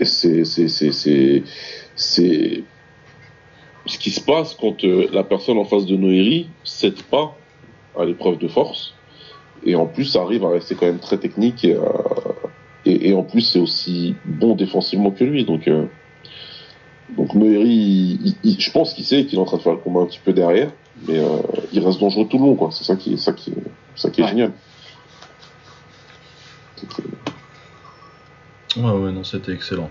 Et 0.00 0.04
c'est 0.06 0.42
ce 3.86 3.98
qui 3.98 4.10
se 4.10 4.20
passe 4.20 4.54
quand 4.54 4.84
euh, 4.84 5.08
la 5.12 5.22
personne 5.24 5.58
en 5.58 5.64
face 5.64 5.86
de 5.86 5.96
Noiri 5.96 6.48
cède 6.64 7.00
pas 7.02 7.36
à 7.98 8.04
l'épreuve 8.04 8.38
de 8.38 8.48
force. 8.48 8.94
Et 9.64 9.74
en 9.74 9.86
plus, 9.86 10.04
ça 10.04 10.22
arrive 10.22 10.44
à 10.44 10.50
rester 10.50 10.74
quand 10.74 10.86
même 10.86 10.98
très 10.98 11.18
technique. 11.18 11.64
Et, 11.64 11.74
euh, 11.74 11.80
et, 12.84 13.08
et 13.10 13.14
en 13.14 13.22
plus, 13.22 13.40
c'est 13.40 13.58
aussi 13.58 14.14
bon 14.24 14.54
défensivement 14.54 15.10
que 15.10 15.24
lui. 15.24 15.44
Donc, 15.44 15.66
euh, 15.68 15.86
donc 17.16 17.34
Noiri, 17.34 17.68
il- 17.68 18.26
il- 18.28 18.36
il- 18.44 18.60
je 18.60 18.70
pense 18.70 18.92
qu'il 18.94 19.04
sait 19.04 19.24
qu'il 19.26 19.38
est 19.38 19.42
en 19.42 19.44
train 19.44 19.56
de 19.56 19.62
faire 19.62 19.72
le 19.72 19.78
combat 19.78 20.00
un 20.02 20.06
petit 20.06 20.20
peu 20.24 20.32
derrière. 20.32 20.70
Mais 21.08 21.18
euh, 21.18 21.38
il 21.72 21.84
reste 21.84 22.00
dangereux 22.00 22.26
tout 22.28 22.38
le 22.38 22.44
long. 22.44 22.70
C'est 22.70 22.84
ça 22.84 22.96
qui 22.96 23.14
est, 23.14 23.16
ça 23.16 23.32
qui 23.32 23.52
ça 23.94 24.10
qui 24.10 24.20
est 24.20 24.24
Ouais. 24.24 24.30
génial. 24.30 24.52
Ouais, 28.76 28.90
ouais, 28.90 29.12
non, 29.12 29.24
c'était 29.24 29.52
excellent. 29.52 29.90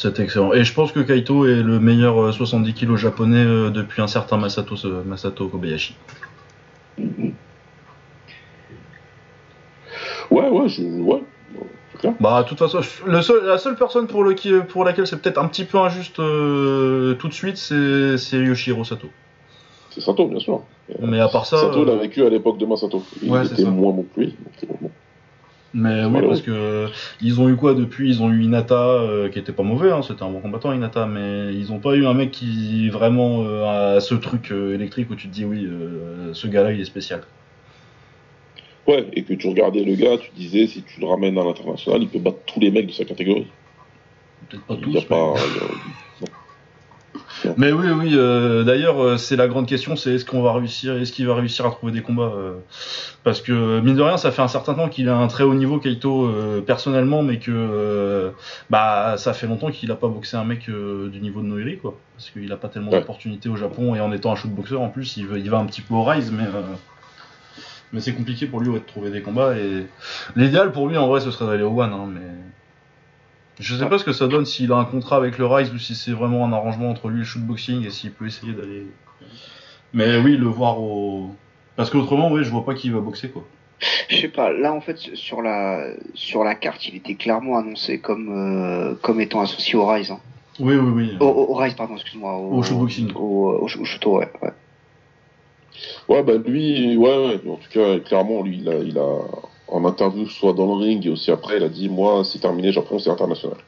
C'était 0.00 0.22
excellent. 0.22 0.52
Et 0.52 0.62
je 0.62 0.72
pense 0.72 0.92
que 0.92 1.00
Kaito 1.00 1.44
est 1.44 1.60
le 1.60 1.80
meilleur 1.80 2.22
euh, 2.22 2.30
70 2.30 2.72
kg 2.72 2.94
japonais 2.94 3.44
euh, 3.44 3.70
depuis 3.70 4.00
un 4.00 4.06
certain 4.06 4.36
Masato, 4.36 4.76
euh, 4.84 5.02
Masato 5.04 5.48
Kobayashi. 5.48 5.96
Ouais, 10.30 10.48
ouais, 10.48 10.68
je, 10.68 10.82
ouais. 10.82 11.22
C'est. 12.00 12.12
Bah, 12.20 12.44
de 12.44 12.48
toute 12.48 12.58
façon, 12.58 12.78
le 13.06 13.22
seul- 13.22 13.44
la 13.44 13.58
seule 13.58 13.74
personne 13.74 14.06
pour, 14.06 14.22
le, 14.22 14.34
qui, 14.34 14.52
pour 14.68 14.84
laquelle 14.84 15.08
c'est 15.08 15.20
peut-être 15.20 15.38
un 15.38 15.48
petit 15.48 15.64
peu 15.64 15.78
injuste 15.78 16.20
euh, 16.20 17.14
tout 17.14 17.26
de 17.26 17.32
suite, 17.34 17.56
c'est 17.56 18.16
c'est 18.18 18.36
Yoshihiro 18.38 18.84
Sato. 18.84 19.08
C'est 19.90 20.00
Sato, 20.00 20.28
bien 20.28 20.38
sûr. 20.38 20.62
Mais 21.00 21.18
à 21.18 21.26
part 21.28 21.44
ça. 21.44 21.56
Sato 21.58 21.82
euh, 21.82 21.86
l'a 21.86 21.96
vécu 21.96 22.24
à 22.24 22.28
l'époque 22.28 22.58
de 22.58 22.66
Masato. 22.66 23.02
Il 23.20 23.32
Ouais, 23.32 23.44
c'est 23.44 23.54
était 23.54 23.64
moins 23.64 23.92
bon 23.92 24.06
que 24.14 24.20
lui. 24.20 24.36
donc, 24.62 24.78
bon. 24.80 24.90
Mais 25.74 26.04
oui, 26.06 26.20
parce 26.26 26.40
que 26.40 26.50
euh, 26.50 26.88
ils 27.20 27.40
ont 27.40 27.48
eu 27.48 27.56
quoi 27.56 27.74
depuis? 27.74 28.08
Ils 28.08 28.22
ont 28.22 28.30
eu 28.30 28.42
Inata, 28.42 28.74
euh, 28.74 29.28
qui 29.28 29.38
était 29.38 29.52
pas 29.52 29.62
mauvais, 29.62 29.90
hein, 29.92 30.00
c'était 30.02 30.22
un 30.22 30.30
bon 30.30 30.40
combattant 30.40 30.72
Inata, 30.72 31.06
mais 31.06 31.54
ils 31.54 31.72
ont 31.72 31.78
pas 31.78 31.94
eu 31.94 32.06
un 32.06 32.14
mec 32.14 32.30
qui 32.30 32.88
vraiment 32.88 33.44
euh, 33.44 33.96
a 33.96 34.00
ce 34.00 34.14
truc 34.14 34.50
euh, 34.50 34.74
électrique 34.74 35.10
où 35.10 35.14
tu 35.14 35.28
te 35.28 35.32
dis 35.32 35.44
oui, 35.44 35.66
euh, 35.66 36.32
ce 36.32 36.46
gars-là 36.46 36.72
il 36.72 36.80
est 36.80 36.84
spécial. 36.86 37.20
Ouais, 38.86 39.06
et 39.12 39.22
que 39.22 39.34
tu 39.34 39.46
regardais 39.46 39.84
le 39.84 39.94
gars, 39.94 40.16
tu 40.16 40.30
disais, 40.34 40.66
si 40.66 40.82
tu 40.82 41.00
le 41.00 41.06
ramènes 41.06 41.36
à 41.36 41.44
l'international, 41.44 42.02
il 42.02 42.08
peut 42.08 42.18
battre 42.18 42.38
tous 42.46 42.60
les 42.60 42.70
mecs 42.70 42.86
de 42.86 42.92
sa 42.92 43.04
catégorie. 43.04 43.48
Peut-être 44.48 44.64
pas 44.64 44.74
Il 44.74 44.80
tous. 44.80 44.90
y 44.92 44.96
a 44.96 45.00
mais- 45.00 45.06
pas, 45.06 45.34
Mais 47.56 47.72
oui, 47.72 47.86
oui. 47.90 48.10
euh, 48.14 48.62
D'ailleurs, 48.64 49.02
euh, 49.02 49.16
c'est 49.16 49.36
la 49.36 49.48
grande 49.48 49.66
question, 49.66 49.96
c'est 49.96 50.14
est-ce 50.14 50.24
qu'on 50.24 50.42
va 50.42 50.52
réussir, 50.52 50.96
est-ce 50.96 51.12
qu'il 51.12 51.26
va 51.26 51.34
réussir 51.34 51.66
à 51.66 51.70
trouver 51.70 51.92
des 51.92 52.02
combats 52.02 52.32
euh, 52.36 52.54
Parce 53.24 53.40
que 53.40 53.80
mine 53.80 53.96
de 53.96 54.02
rien, 54.02 54.16
ça 54.16 54.30
fait 54.30 54.42
un 54.42 54.48
certain 54.48 54.74
temps 54.74 54.88
qu'il 54.88 55.08
a 55.08 55.16
un 55.16 55.26
très 55.28 55.44
haut 55.44 55.54
niveau 55.54 55.78
Kaito 55.78 56.30
personnellement, 56.66 57.22
mais 57.22 57.38
que 57.38 58.32
bah 58.70 59.14
ça 59.16 59.32
fait 59.32 59.46
longtemps 59.46 59.70
qu'il 59.70 59.90
a 59.90 59.96
pas 59.96 60.08
boxé 60.08 60.36
un 60.36 60.44
mec 60.44 60.66
du 60.68 61.20
niveau 61.20 61.40
de 61.40 61.46
Noiri, 61.46 61.78
quoi. 61.78 61.94
Parce 62.16 62.30
qu'il 62.30 62.50
a 62.52 62.56
pas 62.56 62.68
tellement 62.68 62.90
Ouais. 62.90 63.00
d'opportunités 63.00 63.48
au 63.48 63.56
Japon 63.56 63.94
et 63.94 64.00
en 64.00 64.12
étant 64.12 64.32
un 64.32 64.36
shootboxer 64.36 64.74
en 64.76 64.88
plus, 64.88 65.16
il, 65.16 65.26
veut- 65.26 65.38
il 65.38 65.48
va 65.50 65.58
un 65.58 65.66
petit 65.66 65.80
peu 65.82 65.94
au 65.94 66.04
rise, 66.04 66.32
mais 66.32 66.44
mais 67.92 68.00
c'est 68.00 68.12
compliqué 68.12 68.46
pour 68.46 68.60
lui 68.60 68.68
ouais, 68.68 68.80
de 68.80 68.84
trouver 68.84 69.10
des 69.10 69.22
combats 69.22 69.56
et 69.56 69.86
l'idéal 70.36 70.72
pour 70.72 70.88
lui 70.88 70.96
en 70.98 71.06
vrai 71.08 71.20
ce 71.20 71.30
serait 71.30 71.46
d'aller 71.46 71.62
au 71.62 71.80
One, 71.80 71.90
hein, 71.92 72.06
mais 72.12 72.20
je 73.60 73.74
sais 73.76 73.88
pas 73.88 73.98
ce 73.98 74.04
que 74.04 74.12
ça 74.12 74.26
donne 74.28 74.44
s'il 74.46 74.72
a 74.72 74.76
un 74.76 74.84
contrat 74.84 75.16
avec 75.16 75.38
le 75.38 75.46
Rise 75.46 75.72
ou 75.72 75.78
si 75.78 75.94
c'est 75.94 76.12
vraiment 76.12 76.44
un 76.46 76.52
arrangement 76.52 76.90
entre 76.90 77.08
lui 77.08 77.16
et 77.16 77.18
le 77.20 77.24
shootboxing 77.24 77.84
et 77.86 77.90
s'il 77.90 78.12
peut 78.12 78.26
essayer 78.26 78.52
d'aller. 78.52 78.86
Mais 79.92 80.16
oui, 80.18 80.36
le 80.36 80.46
voir 80.46 80.80
au. 80.80 81.30
Parce 81.76 81.90
qu'autrement, 81.90 82.30
ouais, 82.30 82.44
je 82.44 82.50
vois 82.50 82.64
pas 82.64 82.74
qui 82.74 82.90
va 82.90 83.00
boxer 83.00 83.30
quoi. 83.30 83.44
Je 84.08 84.16
sais 84.16 84.28
pas, 84.28 84.52
là 84.52 84.72
en 84.72 84.80
fait 84.80 84.98
sur 84.98 85.40
la 85.40 85.84
sur 86.14 86.42
la 86.42 86.56
carte 86.56 86.84
il 86.88 86.96
était 86.96 87.14
clairement 87.14 87.58
annoncé 87.58 88.00
comme 88.00 88.28
euh, 88.36 88.94
comme 89.02 89.20
étant 89.20 89.40
associé 89.40 89.76
au 89.76 89.86
Rise. 89.86 90.10
hein. 90.10 90.18
Oui, 90.58 90.74
oui, 90.74 90.90
oui. 90.92 91.16
Au, 91.20 91.26
au- 91.26 91.52
au 91.52 91.54
Rise 91.54 91.74
pardon 91.74 91.94
excuse-moi. 91.94 92.36
Au 92.36 92.60
shootboxing. 92.62 93.12
Au, 93.14 93.18
au, 93.52 93.64
au 93.64 93.68
shooto, 93.68 94.18
ouais. 94.18 94.28
ouais. 94.42 94.50
Ouais, 96.08 96.22
bah 96.24 96.32
lui, 96.44 96.96
ouais, 96.96 97.16
ouais, 97.26 97.40
en 97.48 97.54
tout 97.56 97.68
cas, 97.70 98.00
clairement, 98.00 98.42
lui, 98.42 98.58
il 98.60 98.68
a, 98.68 98.78
il 98.78 98.98
a, 98.98 99.18
en 99.68 99.84
interview, 99.84 100.26
soit 100.28 100.52
dans 100.54 100.66
le 100.66 100.84
ring 100.84 101.06
et 101.06 101.10
aussi 101.10 101.30
après, 101.30 101.56
il 101.58 101.62
a 101.64 101.68
dit, 101.68 101.88
moi, 101.88 102.24
c'est 102.24 102.40
terminé, 102.40 102.72
Japon, 102.72 102.98
c'est 102.98 103.10
international. 103.10 103.58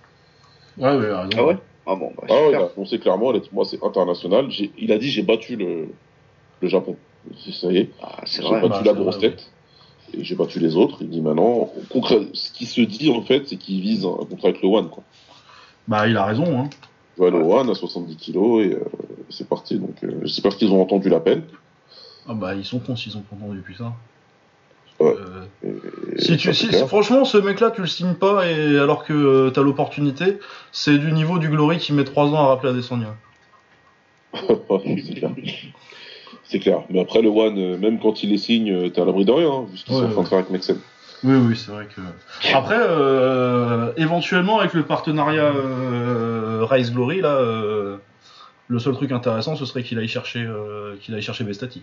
Ouais, 0.76 0.96
ouais, 0.96 1.12
raison. 1.14 1.30
Ah 1.38 1.44
ouais? 1.44 1.56
Ah 1.86 1.96
bon 1.96 2.12
bah 2.16 2.24
Ah 2.28 2.34
ouais, 2.34 2.50
il 2.52 2.54
a 2.56 2.70
annoncé 2.74 2.98
clairement, 2.98 3.32
il 3.32 3.36
a 3.36 3.40
dit, 3.40 3.48
moi, 3.52 3.64
c'est 3.64 3.82
international. 3.82 4.50
J'ai- 4.50 4.72
Il 4.76 4.92
a 4.92 4.98
dit, 4.98 5.10
j'ai 5.10 5.22
battu 5.22 5.56
le, 5.56 5.88
le 6.60 6.68
Japon. 6.68 6.98
C'est- 7.44 7.52
Ça 7.52 7.72
y 7.72 7.78
est, 7.78 7.94
Ah, 8.02 8.22
c'est 8.26 8.42
j'ai 8.42 8.48
vrai. 8.48 8.60
battu 8.62 8.70
bah, 8.70 8.82
la 8.84 8.92
c'est 8.92 8.98
grosse 8.98 9.18
vrai, 9.18 9.30
tête. 9.30 9.52
Et 10.14 10.24
j'ai 10.24 10.36
battu 10.36 10.60
les 10.60 10.76
autres. 10.76 10.98
Il 11.02 11.10
dit 11.10 11.22
maintenant, 11.22 11.66
concret, 11.90 12.20
ce 12.34 12.50
qui 12.52 12.66
se 12.66 12.80
dit, 12.82 13.10
en 13.10 13.22
fait, 13.22 13.48
c'est 13.48 13.58
qu'il 13.58 13.80
vise 13.82 14.04
un 14.06 14.26
contrat 14.26 14.48
avec 14.50 14.62
le 14.62 14.68
One, 14.68 14.90
quoi. 14.90 15.04
Bah, 15.86 16.06
il 16.08 16.16
a 16.16 16.24
raison, 16.24 16.58
hein. 16.58 16.70
Va 17.16 17.30
le 17.30 17.38
One 17.38 17.70
à 17.70 17.74
70 17.74 18.16
kilos 18.16 18.64
et 18.64 18.74
euh, 18.74 18.84
c'est 19.28 19.48
parti. 19.48 19.78
Donc, 19.78 20.02
euh, 20.04 20.20
j'espère 20.24 20.56
qu'ils 20.56 20.72
ont 20.72 20.80
entendu 20.82 21.08
l'appel. 21.08 21.44
Ah 22.26 22.32
bah, 22.34 22.54
ils 22.54 22.64
sont 22.64 22.80
cons 22.80 22.96
s'ils 22.96 23.16
ont 23.18 23.22
pas 23.22 23.36
entendu 23.36 23.58
depuis 23.58 23.76
ça. 23.76 23.92
Ouais. 25.00 25.14
Euh, 25.64 25.70
si 26.18 26.36
tu, 26.36 26.52
si, 26.54 26.70
franchement, 26.86 27.24
ce 27.24 27.38
mec-là, 27.38 27.70
tu 27.70 27.80
le 27.80 27.86
signes 27.86 28.14
pas, 28.14 28.46
et 28.48 28.78
alors 28.78 29.04
que 29.04 29.12
euh, 29.12 29.50
t'as 29.50 29.62
l'opportunité, 29.62 30.38
c'est 30.72 30.98
du 30.98 31.12
niveau 31.12 31.38
du 31.38 31.48
Glory 31.48 31.78
qui 31.78 31.92
met 31.92 32.04
3 32.04 32.26
ans 32.28 32.44
à 32.44 32.46
rappeler 32.48 32.70
à 32.70 32.72
Descendia. 32.74 33.14
C'est 34.34 35.14
clair. 35.14 35.30
C'est 36.44 36.58
clair. 36.58 36.82
Mais 36.90 37.00
après, 37.00 37.22
le 37.22 37.28
One, 37.28 37.58
euh, 37.58 37.78
même 37.78 37.98
quand 38.00 38.22
il 38.22 38.30
les 38.30 38.38
signe, 38.38 38.72
euh, 38.72 38.88
t'es 38.88 39.00
à 39.00 39.04
l'abri 39.04 39.24
de 39.24 39.32
rien, 39.32 39.50
hein, 39.50 39.66
vu 39.70 39.76
qu'ils 39.78 39.94
Ouais, 39.94 40.00
sont 40.02 40.06
en 40.06 40.10
train 40.10 40.16
ouais. 40.18 40.22
de 40.24 40.28
faire 40.28 40.38
avec 40.38 40.50
Nexen. 40.50 40.78
Oui, 41.22 41.34
oui, 41.36 41.56
c'est 41.56 41.70
vrai 41.70 41.86
que. 41.94 42.00
Après, 42.54 42.78
euh, 42.78 43.92
éventuellement, 43.96 44.58
avec 44.58 44.72
le 44.74 44.84
partenariat 44.84 45.52
Rise 46.62 46.92
Glory, 46.92 47.20
là, 47.20 47.38
le 48.68 48.78
seul 48.78 48.94
truc 48.94 49.12
intéressant, 49.12 49.54
ce 49.54 49.66
serait 49.66 49.82
qu'il 49.82 49.98
aille 49.98 50.08
chercher, 50.08 50.48
qu'il 51.02 51.14
aille 51.14 51.20
chercher 51.22 51.44
Bestati. 51.44 51.82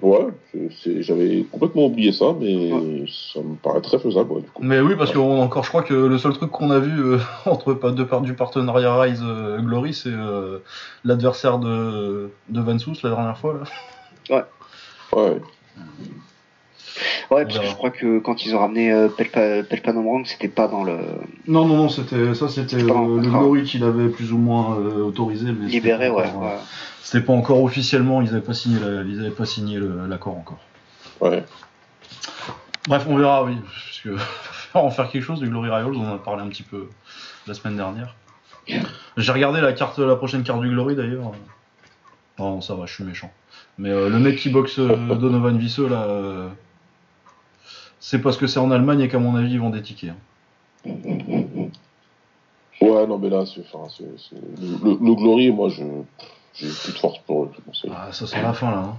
Ouais, 0.00 0.26
j'avais 1.00 1.44
complètement 1.52 1.86
oublié 1.86 2.10
ça, 2.10 2.34
mais 2.40 3.04
ça 3.06 3.38
me 3.40 3.54
paraît 3.54 3.80
très 3.80 4.00
faisable, 4.00 4.32
ouais, 4.32 4.40
du 4.40 4.48
coup. 4.48 4.62
Mais 4.64 4.80
oui, 4.80 4.94
parce 4.96 5.12
que 5.12 5.18
on- 5.18 5.40
encore, 5.42 5.62
je 5.62 5.68
crois 5.68 5.82
que 5.84 5.94
le 5.94 6.18
seul 6.18 6.32
truc 6.32 6.50
qu'on 6.50 6.70
a 6.70 6.80
vu 6.80 6.98
euh, 7.00 7.18
entre 7.46 7.72
pas 7.74 7.92
de 7.92 8.02
part 8.02 8.20
du 8.20 8.34
partenariat 8.34 9.00
Rise 9.00 9.22
euh, 9.24 9.60
Glory, 9.60 9.94
c'est 9.94 10.08
euh, 10.08 10.58
l'adversaire 11.04 11.58
de, 11.58 12.30
de 12.48 12.60
Vansous 12.60 12.94
la 13.04 13.10
dernière 13.10 13.38
fois. 13.38 13.60
Là. 14.30 14.36
Ouais, 14.36 14.44
Ouais, 15.22 15.36
On 17.30 17.36
parce 17.36 17.58
que 17.58 17.66
je 17.66 17.74
crois 17.74 17.90
que 17.90 18.18
quand 18.18 18.44
ils 18.44 18.54
ont 18.54 18.58
ramené 18.58 18.92
euh, 18.92 19.08
Pelpa, 19.08 19.62
Pelpanomrang, 19.62 20.24
c'était 20.24 20.48
pas 20.48 20.68
dans 20.68 20.84
le 20.84 20.96
Non, 21.46 21.66
non, 21.66 21.76
non, 21.76 21.88
c'était 21.88 22.34
ça, 22.34 22.48
c'était 22.48 22.76
euh, 22.76 23.20
le. 23.20 23.20
Glory 23.28 23.62
qui 23.64 23.78
l'avait 23.78 24.08
plus 24.08 24.32
ou 24.32 24.38
moins 24.38 24.76
euh, 24.78 25.02
autorisé, 25.02 25.46
mais 25.52 25.66
libéré, 25.68 26.10
ouais. 26.10 26.24
euh, 26.26 26.38
ouais. 26.38 26.56
C'était 27.02 27.24
pas 27.24 27.32
encore 27.32 27.62
officiellement, 27.62 28.20
ils 28.22 28.28
avaient 28.28 28.40
pas 28.40 28.54
signé, 28.54 28.78
la- 28.78 29.02
ils 29.02 29.20
avaient 29.20 29.30
pas 29.30 29.46
signé 29.46 29.78
l'accord 30.08 30.36
encore. 30.36 30.60
ouais. 31.20 31.44
Bref, 32.88 33.06
on 33.08 33.16
verra, 33.16 33.44
oui. 33.44 33.56
Parce 33.62 34.00
que 34.00 34.16
en 34.78 34.90
faire 34.90 35.08
quelque 35.10 35.22
chose 35.22 35.40
du 35.40 35.48
Glory 35.48 35.68
Royals, 35.70 35.94
on 35.94 36.10
en 36.10 36.14
a 36.14 36.18
parlé 36.18 36.42
un 36.42 36.48
petit 36.48 36.64
peu 36.64 36.88
la 37.46 37.54
semaine 37.54 37.76
dernière. 37.76 38.14
J'ai 39.16 39.32
regardé 39.32 39.60
la 39.60 39.72
carte, 39.72 39.98
la 39.98 40.16
prochaine 40.16 40.42
carte 40.42 40.60
du 40.60 40.68
Glory 40.68 40.94
d'ailleurs. 40.96 41.32
Non, 42.38 42.60
ça 42.60 42.74
va, 42.74 42.86
je 42.86 42.94
suis 42.94 43.04
méchant. 43.04 43.30
Mais 43.78 43.90
euh, 43.90 44.08
le 44.08 44.18
mec 44.18 44.36
qui 44.36 44.50
boxe 44.50 44.78
euh, 44.78 45.14
Donovan 45.14 45.56
Visseux 45.56 45.88
là, 45.88 46.02
euh, 46.04 46.48
c'est 48.04 48.18
parce 48.20 48.36
que 48.36 48.48
c'est 48.48 48.58
en 48.58 48.72
Allemagne 48.72 49.00
et 49.00 49.08
qu'à 49.08 49.20
mon 49.20 49.36
avis 49.36 49.52
ils 49.52 49.60
vont 49.60 49.70
des 49.70 49.80
tickets. 49.80 50.10
hein. 50.10 50.88
Ouais, 52.80 53.06
non, 53.06 53.16
mais 53.18 53.30
là, 53.30 53.44
c'est, 53.46 53.60
enfin, 53.72 53.88
c'est, 53.96 54.04
c'est- 54.18 54.34
le, 54.82 55.14
Glory, 55.14 55.52
moi, 55.52 55.68
je, 55.68 55.84
j'ai 56.54 56.66
plus 56.66 56.92
de 56.92 56.98
force 56.98 57.18
pour 57.20 57.44
eux. 57.44 57.50
Ah, 57.94 58.08
ça 58.12 58.26
c'est 58.26 58.42
la 58.42 58.52
fin 58.52 58.72
là. 58.72 58.78
hein. 58.78 58.96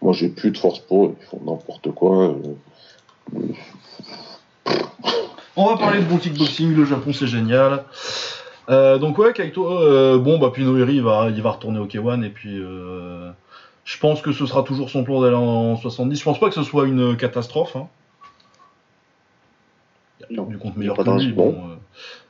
Moi, 0.00 0.14
j'ai 0.14 0.30
plus 0.30 0.50
de 0.52 0.56
force 0.56 0.78
pour 0.78 1.04
eux. 1.06 1.16
Ils 1.20 1.26
font 1.26 1.40
n'importe 1.44 1.90
quoi. 1.92 2.28
euh, 2.30 3.52
On 5.56 5.66
va 5.66 5.76
parler 5.76 6.00
de 6.00 6.06
bon 6.06 6.16
kickboxing, 6.16 6.74
le 6.74 6.86
Japon 6.86 7.12
c'est 7.12 7.26
génial. 7.26 7.84
Euh, 8.70 8.96
donc 8.96 9.18
ouais, 9.18 9.34
Kaito, 9.34 9.68
euh, 9.68 10.16
bon 10.18 10.38
bah 10.38 10.50
puis 10.54 10.64
Noiri 10.64 10.94
il 10.94 11.02
va, 11.02 11.28
il 11.28 11.42
va 11.42 11.50
retourner 11.50 11.78
au 11.80 11.86
K1 11.86 12.22
et 12.24 12.30
puis 12.30 12.56
je 13.84 13.98
pense 13.98 14.22
que 14.22 14.32
ce 14.32 14.46
sera 14.46 14.62
toujours 14.62 14.88
son 14.88 15.04
plan 15.04 15.20
d'aller 15.20 15.36
en 15.36 15.76
70. 15.76 16.16
Je 16.18 16.24
pense 16.24 16.40
pas 16.40 16.48
que 16.48 16.54
ce 16.54 16.62
soit 16.62 16.86
une 16.86 17.16
catastrophe. 17.18 17.76
Hein. 17.76 17.88
Non. 20.30 20.44
Du 20.44 20.58
compte 20.58 20.74
y 20.74 20.76
a 20.76 20.78
meilleur 20.80 20.96
pas. 20.96 21.02
Bon, 21.04 21.18
euh, 21.70 21.74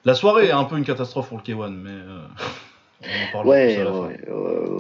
la 0.05 0.15
soirée 0.15 0.47
est 0.47 0.53
un 0.53 0.65
peu 0.65 0.77
une 0.79 0.85
catastrophe 0.85 1.29
pour 1.29 1.39
le 1.39 1.43
K1, 1.43 1.71
mais 1.71 1.91
euh, 1.91 2.23
Ouais, 3.45 3.77
fin. 3.77 3.91
ouais, 3.91 4.21
euh, 4.29 4.79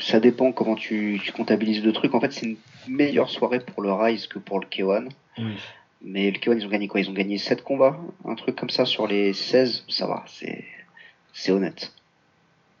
ça 0.00 0.20
dépend 0.20 0.52
comment 0.52 0.74
tu, 0.74 1.20
tu 1.22 1.32
comptabilises 1.32 1.82
le 1.84 1.92
truc. 1.92 2.14
En 2.14 2.20
fait, 2.20 2.32
c'est 2.32 2.46
une 2.46 2.56
meilleure 2.88 3.28
soirée 3.30 3.60
pour 3.60 3.82
le 3.82 3.92
Rise 3.92 4.26
que 4.26 4.38
pour 4.38 4.58
le 4.60 4.66
K1. 4.66 5.08
Oui. 5.38 5.54
Mais 6.04 6.30
le 6.30 6.38
K1, 6.38 6.58
ils 6.58 6.66
ont 6.66 6.70
gagné 6.70 6.88
quoi? 6.88 7.00
Ils 7.00 7.08
ont 7.10 7.14
gagné 7.14 7.38
7 7.38 7.62
combats? 7.62 7.96
Un 8.24 8.34
truc 8.34 8.56
comme 8.56 8.70
ça 8.70 8.84
sur 8.86 9.06
les 9.06 9.32
16 9.32 9.84
Ça 9.88 10.06
va, 10.06 10.24
c'est 10.26 10.64
c'est 11.32 11.52
honnête. 11.52 11.92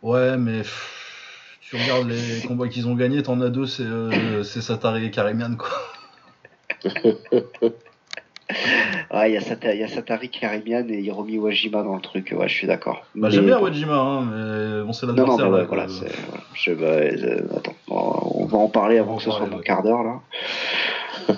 Ouais, 0.02 0.36
mais 0.36 0.58
pff, 0.58 1.58
tu 1.60 1.76
regardes 1.76 2.08
les 2.08 2.46
combats 2.46 2.68
qu'ils 2.68 2.88
ont 2.88 2.94
gagnés, 2.94 3.22
t'en 3.22 3.40
as 3.40 3.48
deux, 3.50 3.66
c'est 3.66 3.84
euh, 3.84 4.42
c'est 4.42 4.60
Satari 4.60 5.06
et 5.06 5.10
Karimian 5.10 5.56
quoi. 5.56 5.70
Ah, 9.14 9.28
il 9.28 9.34
y, 9.34 9.36
a 9.36 9.40
Sata- 9.40 9.74
il 9.74 9.78
y 9.80 9.84
a 9.84 9.88
Satari 9.88 10.30
Karimian 10.30 10.88
et 10.88 10.98
Hiromi 11.00 11.36
Wajima 11.36 11.82
dans 11.82 11.94
le 11.96 12.00
truc. 12.00 12.34
Ouais, 12.34 12.48
je 12.48 12.54
suis 12.54 12.66
d'accord. 12.66 13.04
Bah, 13.14 13.28
j'aime 13.28 13.44
bien. 13.44 13.60
Wajima, 13.60 13.94
hein, 13.94 14.22
mais 14.22 14.82
bon, 14.86 14.92
c'est 14.94 15.06
Non, 15.06 15.12
non, 15.12 15.18
l'adversaire. 15.36 15.50
ouais, 15.50 15.58
là, 15.58 15.64
voilà. 15.66 15.84
quoi. 15.84 15.92
c'est- 15.92 16.16
voilà. 16.28 16.44
Je, 16.54 16.72
bah, 16.72 16.86
euh, 16.86 17.56
attends, 17.58 17.74
on 17.88 18.46
va 18.46 18.56
en 18.58 18.68
parler 18.68 18.96
avant 18.98 19.16
que 19.18 19.22
ce 19.22 19.30
soit 19.30 19.44
mon 19.46 19.58
ouais. 19.58 19.62
quart 19.62 19.82
d'heure 19.82 20.02
là. 20.02 20.20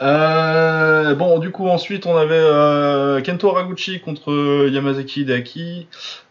Euh, 0.00 1.14
bon, 1.14 1.38
du 1.38 1.52
coup, 1.52 1.68
ensuite, 1.68 2.06
on 2.06 2.16
avait 2.16 2.34
euh, 2.34 3.20
Kento 3.20 3.48
Haraguchi 3.50 4.00
contre 4.00 4.66
Yamazaki 4.68 5.20
Hideaki. 5.20 5.86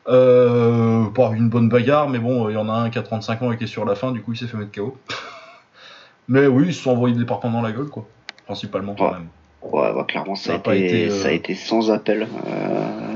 Euh, 0.10 1.06
pas 1.16 1.32
une 1.36 1.48
bonne 1.48 1.70
bagarre, 1.70 2.10
mais 2.10 2.20
bon, 2.20 2.50
il 2.50 2.54
y 2.56 2.58
en 2.58 2.68
a 2.68 2.74
un 2.74 2.90
qui 2.90 2.98
a 3.00 3.02
35 3.04 3.42
ans 3.44 3.52
et 3.54 3.58
qui 3.58 3.64
est 3.64 3.68
sur 3.68 3.86
la 3.86 3.96
fin, 3.96 4.12
du 4.12 4.22
coup, 4.22 4.34
il 4.34 4.38
s'est 4.38 4.48
fait 4.48 4.58
mettre 4.58 4.74
KO. 4.74 4.98
mais 6.28 6.48
oui, 6.48 6.66
ils 6.68 6.74
se 6.74 6.84
sont 6.84 6.92
envoyés 6.92 7.16
des 7.16 7.24
parpaings 7.24 7.52
dans 7.52 7.62
la 7.62 7.72
gueule, 7.72 7.88
quoi. 7.88 8.06
Principalement, 8.46 8.94
quand 8.98 9.06
Ouais. 9.06 9.12
même. 9.14 9.28
Ouais, 9.62 9.94
bah, 9.94 10.06
clairement, 10.08 10.36
ça, 10.36 10.52
Ça 10.52 10.56
a, 10.56 10.60
pas 10.60 10.76
été, 10.76 11.08
euh, 11.08 11.10
ça 11.12 11.30
a 11.30 11.32
été 11.32 11.54
sans 11.56 11.92
appel. 11.92 12.28
Euh, 12.48 13.16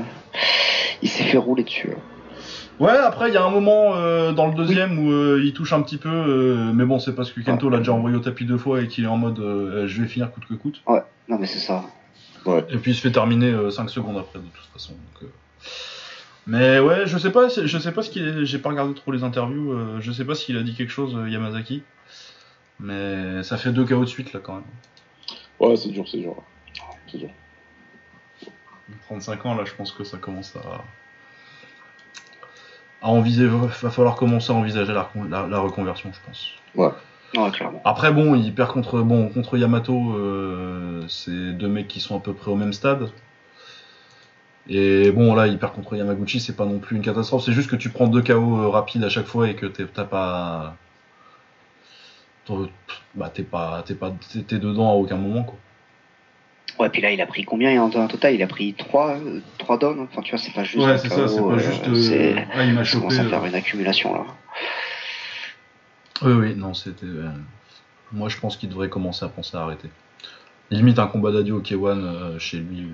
Il 1.02 1.08
s'est 1.08 1.24
fait 1.24 1.38
rouler 1.38 1.64
dessus. 1.64 1.90
hein. 1.94 2.00
Ouais, 2.78 2.90
après, 2.90 3.28
il 3.28 3.34
y 3.34 3.38
a 3.38 3.44
un 3.44 3.50
moment 3.50 3.94
euh, 3.96 4.32
dans 4.32 4.46
le 4.46 4.54
deuxième 4.54 4.98
où 4.98 5.10
euh, 5.10 5.40
il 5.42 5.54
touche 5.54 5.72
un 5.72 5.80
petit 5.80 5.96
peu, 5.96 6.10
euh, 6.10 6.72
mais 6.74 6.84
bon, 6.84 6.98
c'est 6.98 7.14
parce 7.14 7.32
que 7.32 7.40
Kento 7.40 7.70
l'a 7.70 7.78
déjà 7.78 7.92
envoyé 7.92 8.16
au 8.16 8.20
tapis 8.20 8.44
deux 8.44 8.58
fois 8.58 8.82
et 8.82 8.86
qu'il 8.86 9.04
est 9.04 9.08
en 9.08 9.16
mode 9.16 9.38
je 9.86 10.02
vais 10.02 10.08
finir 10.08 10.30
coûte 10.30 10.44
que 10.46 10.54
coûte. 10.54 10.82
Non, 10.86 11.38
mais 11.38 11.46
c'est 11.46 11.58
ça. 11.58 11.84
Et 12.70 12.76
puis 12.76 12.92
il 12.92 12.94
se 12.94 13.00
fait 13.00 13.10
terminer 13.10 13.52
5 13.70 13.88
secondes 13.90 14.18
après, 14.18 14.38
de 14.38 14.44
toute 14.44 14.66
façon. 14.72 14.92
donc. 14.92 15.30
Mais 16.46 16.78
ouais, 16.78 17.06
je 17.06 17.18
sais 17.18 17.32
pas, 17.32 17.48
je 17.48 17.78
sais 17.78 17.92
pas 17.92 18.02
ce 18.02 18.10
qu'il 18.10 18.22
est. 18.28 18.44
J'ai 18.44 18.58
pas 18.58 18.68
regardé 18.68 18.94
trop 18.94 19.10
les 19.10 19.24
interviews. 19.24 19.74
je 20.00 20.12
sais 20.12 20.24
pas 20.24 20.34
s'il 20.34 20.56
a 20.58 20.62
dit 20.62 20.74
quelque 20.74 20.92
chose, 20.92 21.16
Yamazaki. 21.28 21.82
Mais 22.78 23.42
ça 23.42 23.56
fait 23.56 23.70
deux 23.70 23.84
KO 23.86 24.00
de 24.00 24.06
suite 24.06 24.32
là 24.34 24.40
quand 24.42 24.54
même. 24.54 24.62
Ouais, 25.60 25.76
c'est 25.76 25.88
dur, 25.88 26.06
c'est 26.08 26.18
dur. 26.18 26.36
C'est 27.10 27.18
dur. 27.18 27.30
35 29.06 29.46
ans 29.46 29.54
là, 29.54 29.64
je 29.64 29.74
pense 29.74 29.92
que 29.92 30.04
ça 30.04 30.16
commence 30.18 30.54
à. 30.56 30.84
à 33.02 33.08
envisager. 33.10 33.48
Va 33.82 33.90
falloir 33.90 34.16
commencer 34.16 34.52
à 34.52 34.54
envisager 34.54 34.92
la, 34.92 35.02
recon- 35.02 35.28
la- 35.28 35.46
la 35.46 35.58
reconversion, 35.58 36.10
je 36.12 36.18
pense. 36.26 36.50
Ouais, 36.74 37.50
clairement. 37.52 37.80
Après 37.84 38.12
bon, 38.12 38.34
il 38.34 38.54
perd 38.54 38.72
contre 38.72 39.00
bon 39.00 39.28
contre 39.28 39.56
Yamato, 39.58 40.14
euh, 40.16 41.04
c'est 41.08 41.52
deux 41.52 41.68
mecs 41.68 41.88
qui 41.88 42.00
sont 42.00 42.16
à 42.16 42.20
peu 42.20 42.32
près 42.34 42.50
au 42.50 42.56
même 42.56 42.72
stade. 42.72 43.10
Et 44.68 45.10
bon 45.12 45.34
là, 45.34 45.46
il 45.46 45.58
perd 45.58 45.74
contre 45.74 45.94
Yamaguchi, 45.96 46.40
c'est 46.40 46.56
pas 46.56 46.64
non 46.64 46.78
plus 46.80 46.96
une 46.96 47.02
catastrophe, 47.02 47.44
c'est 47.44 47.52
juste 47.52 47.70
que 47.70 47.76
tu 47.76 47.88
prends 47.90 48.08
deux 48.08 48.22
KO 48.22 48.60
euh, 48.62 48.68
rapides 48.68 49.04
à 49.04 49.08
chaque 49.08 49.26
fois 49.26 49.48
et 49.48 49.54
que 49.54 49.66
t'es- 49.66 49.86
t'as 49.86 50.04
pas, 50.04 50.76
bah 53.14 53.30
t'es 53.32 53.42
pas, 53.42 53.82
t'es 53.86 53.94
pas, 53.94 54.12
t'es- 54.46 54.58
dedans 54.58 54.90
à 54.90 54.94
aucun 54.94 55.16
moment 55.16 55.44
quoi. 55.44 55.56
Ouais, 56.78 56.90
puis 56.90 57.00
là, 57.00 57.10
il 57.10 57.20
a 57.22 57.26
pris 57.26 57.44
combien 57.44 57.80
en, 57.82 57.90
en 57.90 58.06
total? 58.06 58.34
Il 58.34 58.42
a 58.42 58.46
pris 58.46 58.74
3, 58.74 59.16
3 59.56 59.78
downs. 59.78 60.00
Enfin, 60.10 60.20
tu 60.20 60.30
vois, 60.32 60.38
c'est 60.38 60.52
pas 60.52 60.62
juste. 60.64 60.84
un 60.86 61.08
KO, 61.08 61.52
euh, 61.52 61.58
c'est- 61.94 62.46
ah 62.54 62.64
il 62.64 62.74
m'a 62.74 62.84
Ça 62.84 62.98
commence 62.98 63.14
chopé. 63.14 63.26
à 63.26 63.30
faire 63.30 63.42
euh. 63.44 63.46
une 63.48 63.54
accumulation 63.54 64.14
là. 64.14 64.24
Oui 66.22 66.32
oui, 66.32 66.54
non 66.54 66.72
c'était, 66.74 67.04
euh, 67.06 67.28
moi 68.12 68.28
je 68.30 68.38
pense 68.38 68.56
qu'il 68.56 68.68
devrait 68.70 68.88
commencer 68.88 69.24
à 69.24 69.28
penser 69.28 69.56
à 69.56 69.60
arrêter. 69.62 69.88
Limite 70.70 70.98
un 70.98 71.06
combat 71.06 71.30
d'adieu 71.30 71.54
au 71.54 71.60
K1 71.60 71.86
euh, 71.98 72.38
chez 72.38 72.58
lui. 72.58 72.86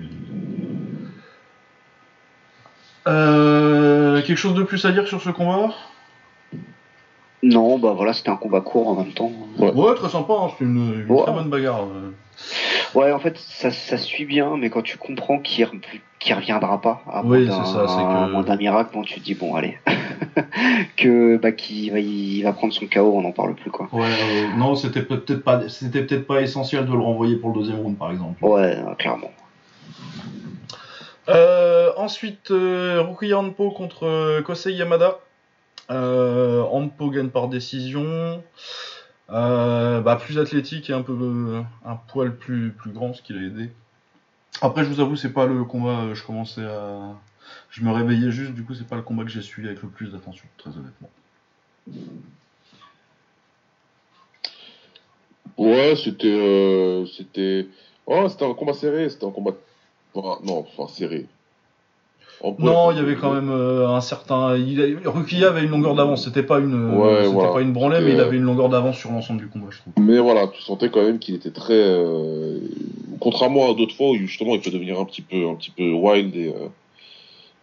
Euh, 3.07 4.21
quelque 4.21 4.37
chose 4.37 4.55
de 4.55 4.63
plus 4.63 4.85
à 4.85 4.91
dire 4.91 5.07
sur 5.07 5.21
ce 5.21 5.29
combat? 5.29 5.73
Non, 7.43 7.77
bah 7.77 7.91
voilà, 7.95 8.13
c'était 8.13 8.29
un 8.29 8.37
combat 8.37 8.61
court 8.61 8.87
en 8.87 8.95
même 8.95 9.11
temps. 9.13 9.31
Ouais. 9.59 9.71
Ouais, 9.73 9.93
très 9.95 10.09
sympa, 10.09 10.33
hein, 10.33 10.47
c'est 10.57 10.63
une, 10.65 11.03
une 11.07 11.11
Ouais. 11.11 11.23
très 11.23 11.33
bonne 11.33 11.49
bagarre. 11.49 11.81
euh. 11.83 12.11
Ouais, 12.97 13.11
en 13.11 13.19
fait, 13.19 13.37
ça, 13.37 13.69
ça 13.69 13.97
suit 13.97 14.25
bien, 14.25 14.55
mais 14.57 14.69
quand 14.69 14.81
tu 14.81 14.97
comprends 14.97 15.39
qu'il 15.39 15.65
re- 15.65 16.33
reviendra 16.35 16.79
pas, 16.79 17.01
à 17.11 17.21
Oui, 17.25 17.45
d'un- 17.47 17.53
que- 17.61 18.43
d'un 18.45 18.55
miracle, 18.55 18.91
bon, 18.93 19.01
tu 19.01 19.15
te 19.19 19.25
dis, 19.25 19.33
bon, 19.35 19.55
allez. 19.55 19.77
que, 20.97 21.37
bah, 21.37 21.51
qu'il 21.51 21.91
va, 21.91 21.99
il 21.99 22.43
va 22.43 22.53
prendre 22.53 22.71
son 22.73 22.85
KO, 22.87 23.13
on 23.17 23.21
n'en 23.23 23.31
parle 23.31 23.55
plus, 23.55 23.71
quoi. 23.71 23.89
Ouais, 23.91 24.05
euh, 24.05 24.57
non, 24.57 24.75
c'était 24.75 25.01
peut-être 25.01 25.43
pas, 25.43 25.67
c'était 25.67 26.03
peut-être 26.03 26.25
pas 26.27 26.41
essentiel 26.41 26.85
de 26.85 26.91
le 26.93 26.99
renvoyer 26.99 27.35
pour 27.35 27.49
le 27.53 27.59
deuxième 27.59 27.79
round, 27.81 27.97
par 27.97 28.11
exemple. 28.11 28.43
Ouais, 28.43 28.77
euh, 28.77 28.93
clairement. 28.95 29.31
Euh, 31.29 31.91
ensuite, 31.97 32.51
euh, 32.51 33.01
Rukia 33.01 33.39
Anpo 33.39 33.71
contre 33.71 34.41
Kosei 34.41 34.73
Yamada. 34.73 35.19
Euh, 35.91 36.61
Anpo 36.63 37.09
gagne 37.09 37.29
par 37.29 37.47
décision. 37.49 38.43
Euh, 39.29 40.01
bah, 40.01 40.15
plus 40.17 40.37
athlétique 40.37 40.89
et 40.89 40.93
un 40.93 41.01
poil 42.07 42.35
plus, 42.35 42.73
grand, 42.87 43.13
ce 43.13 43.21
qui 43.21 43.33
l'a 43.33 43.41
aidé. 43.41 43.71
Après, 44.61 44.83
je 44.83 44.89
vous 44.89 44.99
avoue, 44.99 45.15
c'est 45.15 45.33
pas 45.33 45.45
le 45.45 45.63
combat. 45.63 46.01
euh, 46.01 46.13
Je 46.15 46.23
commençais 46.23 46.63
à. 46.63 47.15
Je 47.69 47.83
me 47.83 47.91
réveillais 47.91 48.31
juste, 48.31 48.53
du 48.53 48.63
coup, 48.63 48.73
c'est 48.73 48.87
pas 48.87 48.95
le 48.95 49.01
combat 49.01 49.23
que 49.23 49.29
j'ai 49.29 49.41
suivi 49.41 49.67
avec 49.67 49.81
le 49.81 49.89
plus 49.89 50.11
d'attention, 50.11 50.45
très 50.57 50.69
honnêtement. 50.71 51.09
Ouais, 55.57 55.95
c'était. 55.95 57.03
c'était. 57.15 57.67
Oh, 58.05 58.27
c'était 58.29 58.45
un 58.45 58.53
combat 58.53 58.73
serré, 58.73 59.09
c'était 59.09 59.25
un 59.25 59.31
combat. 59.31 59.51
Enfin, 60.13 60.39
non, 60.43 60.59
enfin 60.59 60.91
serré. 60.93 61.25
Non, 62.59 62.91
il 62.91 62.97
y 62.97 62.99
avait 62.99 63.15
quand 63.15 63.33
même 63.33 63.49
euh, 63.49 63.87
un 63.87 64.01
certain. 64.01 64.57
Il 64.57 64.99
Rukia 65.05 65.47
avait 65.47 65.63
une 65.63 65.69
longueur 65.69 65.95
d'avance. 65.95 66.25
C'était 66.25 66.43
pas 66.43 66.59
une. 66.59 66.93
Ouais, 66.95 67.15
c'était 67.19 67.27
voilà. 67.29 67.53
pas 67.53 67.61
une 67.61 67.71
branlée, 67.71 68.01
mais 68.01 68.11
il 68.11 68.19
euh, 68.19 68.25
avait 68.25 68.35
une 68.35 68.43
longueur 68.43 68.67
d'avance 68.67 68.97
sur 68.97 69.11
l'ensemble 69.11 69.39
du 69.39 69.47
combat, 69.47 69.67
je 69.69 69.77
trouve. 69.79 69.93
Mais 69.97 70.19
voilà, 70.19 70.47
tu 70.47 70.61
sentais 70.61 70.89
quand 70.89 71.01
même 71.01 71.19
qu'il 71.19 71.35
était 71.35 71.51
très. 71.51 71.73
euh, 71.73 72.59
Contrairement 73.21 73.71
à 73.71 73.73
d'autres 73.73 73.95
fois 73.95 74.09
où 74.09 74.15
justement 74.15 74.55
il 74.55 74.61
peut 74.61 74.71
devenir 74.71 74.99
un 74.99 75.05
petit 75.05 75.21
peu, 75.21 75.47
un 75.47 75.55
petit 75.55 75.71
peu 75.71 75.89
wild 75.93 76.35
et, 76.35 76.49
euh, 76.49 76.67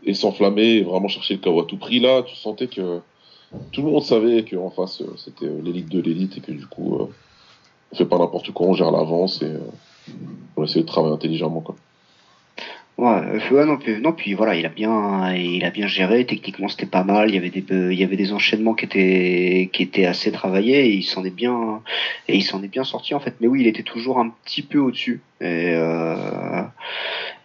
et 0.04 0.14
s'enflammer 0.14 0.62
et 0.62 0.82
vraiment 0.82 1.08
chercher 1.08 1.34
le 1.34 1.40
KO 1.40 1.60
à 1.60 1.64
tout 1.66 1.76
prix. 1.76 2.00
Là, 2.00 2.22
tu 2.22 2.34
sentais 2.34 2.66
que 2.66 3.00
tout 3.72 3.82
le 3.82 3.90
monde 3.90 4.02
savait 4.02 4.44
qu'en 4.44 4.70
face 4.70 5.02
c'était 5.18 5.50
l'élite 5.62 5.90
de 5.90 6.00
l'élite 6.00 6.38
et 6.38 6.40
que 6.40 6.52
du 6.52 6.66
coup 6.66 6.96
on 7.92 7.96
fait 7.96 8.06
pas 8.06 8.16
n'importe 8.16 8.52
quoi, 8.52 8.68
on 8.68 8.74
gère 8.74 8.92
l'avance 8.92 9.42
et 9.42 9.52
on 10.56 10.64
essaie 10.64 10.80
de 10.80 10.86
travailler 10.86 11.12
intelligemment. 11.14 11.60
Quoi. 11.60 11.74
Ouais, 13.00 13.08
euh, 13.08 13.54
ouais, 13.54 13.64
non, 13.64 13.78
puis, 13.78 13.98
non, 13.98 14.12
puis 14.12 14.34
voilà, 14.34 14.54
il 14.54 14.66
a 14.66 14.68
bien, 14.68 15.32
il 15.34 15.64
a 15.64 15.70
bien 15.70 15.86
géré. 15.86 16.26
Techniquement, 16.26 16.68
c'était 16.68 16.84
pas 16.84 17.02
mal. 17.02 17.30
Il 17.30 17.34
y 17.34 17.38
avait 17.38 17.48
des, 17.48 17.64
euh, 17.72 17.90
il 17.90 17.98
y 17.98 18.04
avait 18.04 18.16
des 18.16 18.34
enchaînements 18.34 18.74
qui 18.74 18.84
étaient, 18.84 19.70
qui 19.72 19.84
étaient 19.84 20.04
assez 20.04 20.30
travaillés. 20.30 20.84
Et 20.84 20.92
il 20.96 21.02
s'en 21.02 21.24
est 21.24 21.34
bien, 21.34 21.80
et 22.28 22.36
il 22.36 22.42
s'en 22.42 22.62
est 22.62 22.68
bien 22.68 22.84
sorti 22.84 23.14
en 23.14 23.20
fait. 23.20 23.36
Mais 23.40 23.46
oui, 23.46 23.62
il 23.62 23.66
était 23.66 23.84
toujours 23.84 24.18
un 24.18 24.28
petit 24.44 24.60
peu 24.60 24.78
au-dessus. 24.78 25.22
Et, 25.40 25.72
euh, 25.74 26.62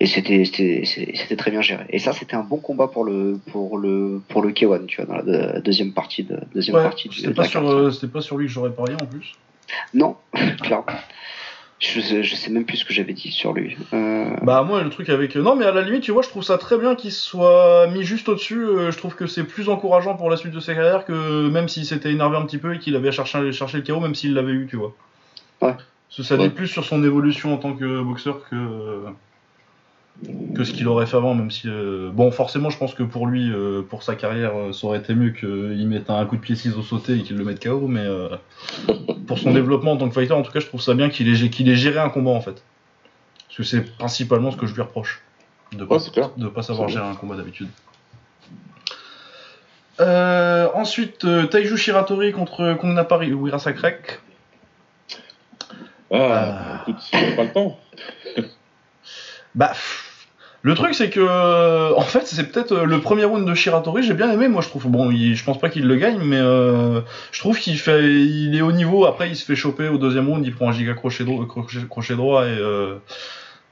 et 0.02 0.08
c'était, 0.08 0.44
c'était, 0.44 1.36
très 1.38 1.52
bien 1.52 1.62
géré. 1.62 1.86
Et 1.90 2.00
ça, 2.00 2.12
c'était 2.12 2.36
un 2.36 2.44
bon 2.44 2.58
combat 2.58 2.90
pour 2.90 3.06
le, 3.06 3.40
pour 3.54 3.78
le, 3.78 4.22
pour 4.28 4.42
le 4.42 4.52
K1, 4.52 4.88
tu 4.88 4.98
vois, 4.98 5.06
dans 5.06 5.16
la 5.16 5.54
deux- 5.54 5.62
deuxième 5.62 5.94
partie 5.94 6.24
de, 6.24 6.38
deuxième 6.54 6.76
Ouais, 6.76 6.84
partie 6.84 7.10
c'était 7.14 7.30
de 7.30 7.34
pas, 7.34 7.46
sur, 7.46 7.94
c'était 7.94 8.12
pas 8.12 8.20
sur 8.20 8.38
lui 8.38 8.48
que 8.48 8.52
j'aurais 8.52 8.74
parié 8.74 8.96
en 9.02 9.06
plus. 9.06 9.36
Non, 9.94 10.18
clairement. 10.62 10.86
Je 11.80 12.00
sais, 12.00 12.24
je 12.24 12.36
sais 12.36 12.52
même 12.52 12.64
plus 12.66 12.78
ce 12.78 12.86
que 12.86 12.94
j'avais 12.94 13.12
dit 13.14 13.32
sur 13.32 13.52
lui. 13.54 13.76
Euh, 13.94 14.30
Bah 14.44 14.64
moi 14.64 14.82
le 14.82 14.90
truc 14.90 15.10
avec 15.10 15.36
non 15.36 15.56
mais 15.58 15.66
à 15.66 15.72
la 15.74 15.82
limite 15.82 16.04
tu 16.04 16.12
vois 16.12 16.22
je 16.22 16.30
trouve 16.30 16.44
ça 16.44 16.58
très 16.58 16.78
bien 16.78 16.96
qu'il 16.96 17.12
soit 17.12 17.88
mis 17.88 18.04
juste 18.04 18.30
au-dessus. 18.30 18.62
euh, 18.66 18.92
je 18.92 18.98
trouve 18.98 19.14
que 19.16 19.28
c'est 19.28 19.44
plus 19.44 19.68
encourageant 19.68 20.16
pour 20.16 20.30
la 20.30 20.38
suite 20.38 20.54
de 20.54 20.62
sa 20.62 20.74
carrière 20.74 21.04
que 21.04 21.50
même 21.50 21.68
s'il 21.68 21.86
s'était 21.86 22.12
énervé 22.12 22.38
un 22.38 22.46
petit 22.46 22.60
peu 22.60 22.76
et 22.76 22.80
qu'il 22.80 22.96
avait 22.96 23.12
cherché 23.12 23.52
chercher 23.52 23.78
le 23.80 23.84
KO 23.84 24.00
même 24.00 24.16
s'il 24.16 24.34
l'avait 24.34 24.54
eu 24.54 24.68
tu 24.70 24.78
vois. 24.78 24.94
Ouais. 25.62 25.74
Parce 25.74 26.18
que 26.18 26.24
ça 26.24 26.38
dit 26.38 26.48
plus 26.50 26.68
sur 26.68 26.86
son 26.86 27.04
évolution 27.04 27.54
en 27.54 27.58
tant 27.58 27.74
que 27.74 28.02
boxeur 28.04 28.40
que 28.50 28.56
que 30.56 30.64
ce 30.64 30.72
qu'il 30.72 30.88
aurait 30.88 31.06
fait 31.06 31.18
avant 31.18 31.34
même 31.34 31.52
si 31.52 31.68
euh, 31.68 32.10
bon 32.12 32.32
forcément 32.32 32.70
je 32.70 32.78
pense 32.78 32.94
que 32.94 33.04
pour 33.04 33.28
lui 33.28 33.52
euh, 33.52 33.82
pour 33.82 34.02
sa 34.02 34.16
carrière 34.16 34.56
euh, 34.56 34.72
ça 34.72 34.88
aurait 34.88 35.00
été 35.00 35.14
mieux 35.14 35.32
qu'il 35.32 35.86
mette 35.90 36.10
un 36.10 36.26
coup 36.26 36.38
de 36.38 36.42
pied 36.42 36.56
ciseau 36.56 36.82
sauté 36.82 37.18
et 37.18 37.24
qu'il 37.24 37.36
le 37.36 37.44
mette 37.44 37.62
KO 37.62 37.88
mais 37.88 38.06
euh, 38.06 38.30
pour 39.28 39.40
son 39.40 39.52
développement 39.52 39.92
en 39.92 39.98
tant 39.98 40.08
que 40.08 40.14
fighter 40.14 40.34
en 40.34 40.42
tout 40.42 40.54
cas 40.54 40.62
je 40.62 40.68
trouve 40.68 40.82
ça 40.82 40.94
bien 40.94 41.10
qu'il 41.10 41.28
ait 41.28 41.50
qu'il 41.50 41.68
ait 41.70 41.76
géré 41.76 42.00
un 42.00 42.10
combat 42.10 42.32
en 42.32 42.42
fait. 42.42 42.64
Parce 43.48 43.58
que 43.58 43.64
c'est 43.64 43.98
principalement 43.98 44.52
ce 44.52 44.58
que 44.58 44.66
je 44.66 44.76
lui 44.76 44.82
reproche. 44.82 45.22
De 45.72 45.84
Ouais, 45.84 45.98
de 46.38 46.48
pas 46.48 46.62
savoir 46.62 46.90
gérer 46.90 47.06
un 47.06 47.16
combat 47.16 47.36
d'habitude. 47.36 47.70
Euh, 50.02 50.68
ensuite, 50.74 51.24
euh, 51.26 51.46
Taiju 51.46 51.78
Shiratori 51.78 52.34
contre 52.34 52.74
Kong 52.74 52.94
Napari 52.94 53.34
ou 53.34 53.48
Irasakrek. 53.48 54.20
Ah, 56.12 56.84
écoute, 56.88 57.02
pas 57.12 57.44
le 57.44 57.52
temps. 57.52 57.80
Bah, 59.56 59.72
le 60.66 60.74
truc 60.74 60.96
c'est 60.96 61.12
que, 61.12 61.20
euh, 61.20 61.94
en 61.96 62.02
fait, 62.02 62.26
c'est 62.26 62.52
peut-être 62.52 62.72
euh, 62.72 62.86
le 62.86 63.00
premier 63.00 63.24
round 63.24 63.48
de 63.48 63.54
Shiratori. 63.54 64.02
J'ai 64.02 64.16
bien 64.16 64.32
aimé, 64.32 64.48
moi 64.48 64.62
je 64.64 64.70
trouve. 64.70 64.88
Bon, 64.90 65.12
il- 65.12 65.36
je 65.36 65.44
pense 65.44 65.60
pas 65.60 65.70
qu'il 65.70 65.86
le 65.88 65.96
gagne, 65.96 66.18
mais 66.24 66.40
euh, 66.40 67.02
je 67.32 67.40
trouve 67.40 67.60
qu'il 67.60 67.78
fait, 67.78 68.04
il 68.04 68.56
est 68.56 68.62
au 68.62 68.72
niveau. 68.72 69.06
Après, 69.06 69.30
il 69.30 69.36
se 69.36 69.46
fait 69.46 69.56
choper 69.56 69.88
au 69.90 69.98
deuxième 70.00 70.28
round, 70.28 70.44
il 70.44 70.56
prend 70.56 70.70
un 70.70 70.72
giga 70.72 70.94
crochet, 70.96 71.24
dro- 71.24 71.46
crochet, 71.46 71.78
crochet 71.88 72.16
droit 72.16 72.46
et 72.48 72.58
euh, 72.58 72.96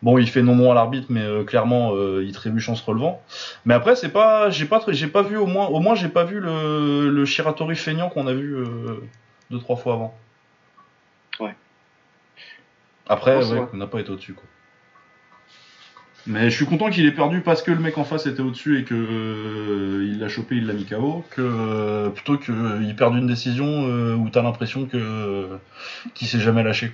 bon, 0.04 0.20
il 0.20 0.30
fait 0.30 0.44
non 0.44 0.56
non 0.56 0.72
à 0.72 0.76
l'arbitre, 0.76 1.08
mais 1.10 1.22
euh, 1.24 1.44
clairement, 1.44 1.94
il 2.22 2.32
trébuche 2.32 2.70
en 2.70 2.76
se 2.76 2.86
relevant. 2.86 3.22
Mais 3.66 3.74
après, 3.74 3.96
c'est 3.96 4.10
pas, 4.10 4.52
j'ai 4.52 4.66
pas, 4.66 4.84
j'ai 4.90 5.08
pas 5.08 5.24
vu 5.24 5.36
au 5.38 5.48
moins, 5.48 5.66
au 5.68 5.80
moins, 5.80 5.96
j'ai 5.96 6.10
pas 6.10 6.26
vu 6.26 6.40
le, 6.40 7.10
le 7.10 7.26
Shiratori 7.26 7.76
feignant 7.76 8.10
qu'on 8.10 8.28
a 8.28 8.34
vu 8.34 8.56
deux 9.50 9.58
trois 9.60 9.78
fois 9.78 9.94
avant. 9.94 10.14
Ouais. 11.40 11.56
Après, 13.08 13.36
Ouais, 13.56 13.68
on 13.74 13.78
n'a 13.78 13.88
pas 13.88 14.00
été 14.00 14.12
au-dessus 14.12 14.34
quoi. 14.34 14.44
Mais 16.26 16.50
je 16.50 16.56
suis 16.56 16.66
content 16.66 16.90
qu'il 16.90 17.06
ait 17.06 17.12
perdu 17.12 17.42
parce 17.42 17.62
que 17.62 17.72
le 17.72 17.80
mec 17.80 17.98
en 17.98 18.06
face 18.06 18.26
était 18.28 18.42
au-dessus 18.42 18.80
et 18.80 18.84
que 18.86 18.96
euh, 18.96 20.08
il 20.10 20.20
l'a 20.20 20.30
chopé, 20.30 20.56
il 20.56 20.66
l'a 20.66 20.74
mis 20.74 20.86
KO, 20.86 21.26
euh, 21.38 22.10
plutôt 22.10 22.38
qu'il 22.38 22.96
perde 22.98 23.16
une 23.16 23.28
décision 23.28 23.66
euh, 23.66 24.16
où 24.16 24.30
t'as 24.30 24.42
l'impression 24.42 24.86
que 24.86 24.96
euh, 24.96 25.58
qu'il 26.14 26.28
s'est 26.28 26.40
jamais 26.40 26.64
lâché. 26.64 26.92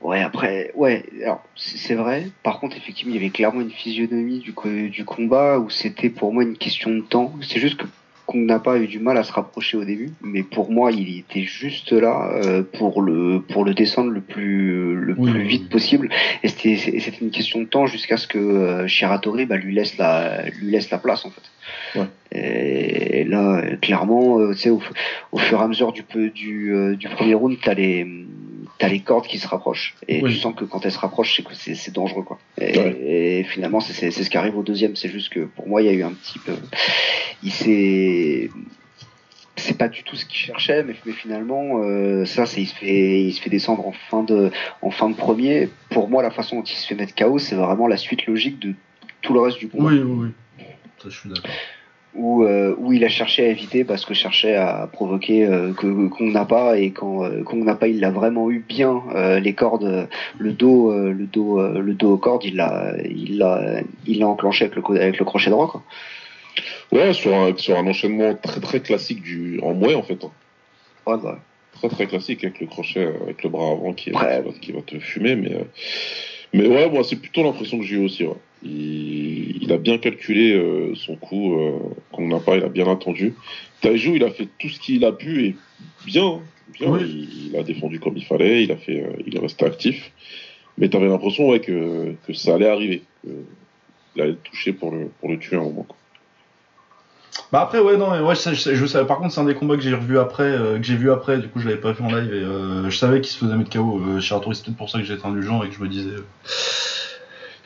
Ouais, 0.00 0.22
après, 0.22 0.70
ouais, 0.76 1.04
c'est 1.56 1.96
vrai. 1.96 2.28
Par 2.44 2.60
contre, 2.60 2.76
effectivement, 2.76 3.12
il 3.12 3.16
y 3.16 3.18
avait 3.18 3.30
clairement 3.30 3.62
une 3.62 3.72
physionomie 3.72 4.38
du, 4.38 4.54
du 4.90 5.04
combat 5.04 5.58
où 5.58 5.68
c'était 5.68 6.10
pour 6.10 6.32
moi 6.32 6.44
une 6.44 6.56
question 6.56 6.90
de 6.90 7.00
temps. 7.00 7.34
C'est 7.42 7.58
juste 7.58 7.78
que 7.78 7.86
Kong 8.26 8.44
n'a 8.44 8.58
pas 8.58 8.78
eu 8.78 8.86
du 8.86 8.98
mal 8.98 9.16
à 9.16 9.22
se 9.22 9.32
rapprocher 9.32 9.76
au 9.76 9.84
début, 9.84 10.10
mais 10.20 10.42
pour 10.42 10.70
moi, 10.70 10.90
il 10.90 11.18
était 11.18 11.42
juste 11.42 11.92
là 11.92 12.30
euh, 12.34 12.62
pour 12.62 13.00
le 13.00 13.40
pour 13.40 13.64
le 13.64 13.72
descendre 13.72 14.10
le 14.10 14.20
plus 14.20 14.94
le 14.94 15.14
Oui, 15.16 15.30
plus 15.30 15.42
vite 15.42 15.68
possible. 15.68 16.10
Et 16.42 16.48
c'était 16.48 16.76
c'était 16.76 17.18
une 17.20 17.30
question 17.30 17.60
de 17.60 17.66
temps 17.66 17.86
jusqu'à 17.86 18.16
ce 18.16 18.26
que 18.26 18.38
euh, 18.38 18.86
Shiratori 18.86 19.46
bah, 19.46 19.56
lui 19.56 19.74
laisse 19.74 19.96
la 19.96 20.48
lui 20.48 20.70
laisse 20.70 20.90
la 20.90 20.98
place 20.98 21.24
en 21.24 21.30
fait. 21.30 21.98
Ouais. 21.98 22.06
Et 22.32 23.24
là, 23.24 23.62
clairement, 23.80 24.40
euh, 24.40 24.52
tu 24.52 24.58
sais, 24.58 24.70
au, 24.70 24.80
fur 25.38 25.60
et 25.60 25.62
à 25.62 25.68
mesure 25.68 25.92
du 25.92 26.04
du 26.30 26.74
euh, 26.74 26.96
du 26.96 27.08
premier 27.08 27.34
round, 27.34 27.56
t'as 27.62 27.74
les 27.74 28.06
t'as 28.78 28.88
les 28.88 29.00
cordes 29.00 29.26
qui 29.26 29.38
se 29.38 29.48
rapprochent 29.48 29.94
et 30.06 30.22
Oui. 30.22 30.32
tu 30.34 30.38
sens 30.38 30.54
que 30.54 30.64
quand 30.64 30.84
elles 30.84 30.92
se 30.92 30.98
rapprochent 30.98 31.34
c'est 31.36 31.42
que 31.42 31.54
c'est 31.54 31.94
dangereux 31.94 32.22
quoi 32.22 32.38
et, 32.60 32.78
Ouais. 32.78 32.96
et 33.40 33.44
finalement 33.44 33.80
c'est 33.80 33.92
c'est 33.94 34.10
c'est 34.10 34.22
ce 34.24 34.30
qui 34.30 34.36
arrive 34.36 34.56
au 34.56 34.62
deuxième 34.62 34.96
c'est 34.96 35.08
juste 35.08 35.30
que 35.30 35.40
pour 35.40 35.66
moi 35.68 35.80
il 35.82 35.86
y 35.86 35.88
a 35.88 35.92
eu 35.92 36.02
un 36.02 36.12
petit 36.12 36.38
peu 36.38 36.52
il 37.42 37.50
s'est 37.52 38.50
c'est 39.58 39.78
pas 39.78 39.88
du 39.88 40.02
tout 40.02 40.16
ce 40.16 40.26
qu'il 40.26 40.36
cherchait 40.38 40.82
mais, 40.84 40.94
mais 41.06 41.12
finalement 41.12 41.80
euh, 41.82 42.24
ça 42.26 42.44
c'est 42.44 42.60
il 42.60 42.66
se 42.66 42.74
fait 42.74 43.22
il 43.22 43.32
se 43.32 43.40
fait 43.40 43.48
descendre 43.50 43.86
en 43.88 43.92
fin 43.92 44.22
de 44.22 44.50
en 44.82 44.90
fin 44.90 45.08
de 45.08 45.14
premier 45.16 45.68
pour 45.90 46.08
moi 46.10 46.22
la 46.22 46.30
façon 46.30 46.56
dont 46.56 46.62
il 46.62 46.76
se 46.76 46.86
fait 46.86 46.94
mettre 46.94 47.14
KO 47.14 47.38
c'est 47.38 47.54
vraiment 47.54 47.86
la 47.86 47.96
suite 47.96 48.26
logique 48.26 48.58
de 48.58 48.74
tout 49.22 49.32
le 49.32 49.40
reste 49.40 49.58
du 49.58 49.68
combat 49.68 49.90
Oui, 49.90 50.00
oui, 50.04 50.32
oui. 50.58 50.64
Ça, 51.02 51.08
je 51.10 51.18
suis 51.18 51.28
d'accord. 51.28 51.50
Où, 52.16 52.44
euh, 52.44 52.74
où 52.78 52.92
il 52.92 53.04
a 53.04 53.08
cherché 53.08 53.46
à 53.46 53.48
éviter 53.48 53.84
parce 53.84 54.04
que 54.04 54.14
cherchait 54.14 54.54
à 54.54 54.88
provoquer 54.92 55.44
euh, 55.46 55.72
que 55.72 56.08
qu'on 56.08 56.26
n'a 56.30 56.44
pas 56.44 56.78
et 56.78 56.90
quand 56.90 57.24
euh, 57.24 57.42
qu'on 57.42 57.56
n'a 57.64 57.74
pas 57.74 57.88
il 57.88 58.00
l'a 58.00 58.10
vraiment 58.10 58.50
eu 58.50 58.64
bien 58.66 59.02
les 59.42 59.54
cordes 59.54 60.08
le 60.38 60.52
dos 60.52 60.92
le 60.92 61.26
dos 61.26 61.60
le 61.80 61.94
dos 61.94 62.12
aux 62.14 62.18
cordes 62.18 62.44
il 62.44 62.56
l'a 62.56 62.94
il 63.04 63.38
l'a 63.38 63.80
il 64.06 64.18
l'a 64.20 64.28
enclenché 64.28 64.64
avec 64.64 64.76
le 64.76 64.82
co- 64.82 64.94
avec 64.94 65.18
le 65.18 65.24
crochet 65.24 65.50
droit 65.50 65.68
quoi 65.68 65.82
Ouais, 66.92 67.12
sur 67.12 67.34
un, 67.34 67.56
sur 67.56 67.76
un 67.76 67.86
enchaînement 67.86 68.34
très 68.34 68.60
très 68.60 68.80
classique 68.80 69.20
du 69.22 69.58
en 69.62 69.74
mouet 69.74 69.94
en 69.94 70.02
fait. 70.02 70.22
hein. 70.24 70.30
ouais, 71.06 71.16
bah, 71.22 71.38
Très 71.72 71.88
très 71.88 72.06
classique 72.06 72.42
avec 72.44 72.60
le 72.60 72.66
crochet, 72.68 73.06
avec 73.22 73.42
le 73.42 73.50
bras 73.50 73.72
avant 73.72 73.92
qui, 73.92 74.10
Ouais. 74.12 74.42
qui, 74.62 74.72
va, 74.72 74.80
te 74.80 74.98
fumer. 74.98 75.36
Mais, 75.36 75.50
mais 76.54 76.66
ouais, 76.68 76.88
moi 76.88 77.02
c'est 77.04 77.16
plutôt 77.16 77.42
l'impression 77.42 77.78
que 77.78 77.84
j'ai 77.84 77.96
eu 77.96 78.04
aussi. 78.04 78.24
Ouais. 78.24 78.32
Il, 78.66 79.62
il 79.62 79.72
a 79.72 79.78
bien 79.78 79.98
calculé 79.98 80.52
euh, 80.52 80.94
son 80.94 81.16
coup 81.16 81.58
euh, 81.58 81.78
qu'on 82.12 82.28
n'a 82.28 82.40
pas, 82.40 82.56
il 82.56 82.64
a 82.64 82.68
bien 82.68 82.90
attendu. 82.90 83.34
Taiju, 83.80 84.16
il 84.16 84.24
a 84.24 84.30
fait 84.30 84.48
tout 84.58 84.68
ce 84.68 84.80
qu'il 84.80 85.04
a 85.04 85.12
pu 85.12 85.44
et 85.44 85.56
bien. 86.04 86.40
bien 86.78 86.90
Oui. 86.90 87.00
il, 87.02 87.48
il 87.48 87.56
a 87.56 87.62
défendu 87.62 88.00
comme 88.00 88.16
il 88.16 88.24
fallait, 88.24 88.64
il, 88.64 88.72
a 88.72 88.76
fait, 88.76 89.02
euh, 89.02 89.22
il 89.26 89.36
est 89.36 89.40
resté 89.40 89.64
actif. 89.64 90.12
Mais 90.78 90.88
t'avais 90.88 91.08
l'impression 91.08 91.48
ouais, 91.48 91.60
que, 91.60 92.14
que 92.26 92.32
ça 92.32 92.54
allait 92.54 92.68
arriver. 92.68 93.02
Que 93.24 93.30
il 94.16 94.22
allait 94.22 94.30
le 94.32 94.38
toucher 94.38 94.72
pour 94.72 94.90
le, 94.90 95.10
pour 95.20 95.28
le 95.28 95.38
tuer 95.38 95.56
à 95.56 95.60
un 95.60 95.64
moment. 95.64 95.84
quoi. 95.84 95.96
Bah 97.52 97.60
après 97.60 97.78
ouais 97.78 97.98
non 97.98 98.10
mais 98.10 98.20
ouais 98.20 98.34
je, 98.34 98.86
savais 98.86 99.06
par 99.06 99.18
contre 99.18 99.32
c'est 99.34 99.40
un 99.40 99.44
des 99.44 99.54
combats 99.54 99.76
que 99.76 99.82
j'ai 99.82 99.94
revu 99.94 100.18
après 100.18 100.44
euh, 100.44 100.78
que 100.78 100.84
j'ai 100.84 100.96
vu 100.96 101.10
après 101.12 101.38
du 101.38 101.48
coup 101.48 101.60
je 101.60 101.68
l'avais 101.68 101.80
pas 101.80 101.92
vu 101.92 102.02
en 102.02 102.08
live 102.08 102.32
et 102.32 102.42
euh, 102.42 102.88
je 102.88 102.96
savais 102.96 103.20
qu'il 103.20 103.30
se 103.30 103.38
faisait 103.38 103.54
mettre 103.54 103.70
KO 103.70 104.00
euh, 104.00 104.20
chez 104.20 104.34
Arthur 104.34 104.56
c'est 104.56 104.64
peut-être 104.64 104.78
pour 104.78 104.88
ça 104.88 104.98
que 104.98 105.04
j'étais 105.04 105.24
indulgent 105.26 105.62
et 105.62 105.68
que 105.68 105.74
je 105.74 105.80
me 105.80 105.88
disais 105.88 106.14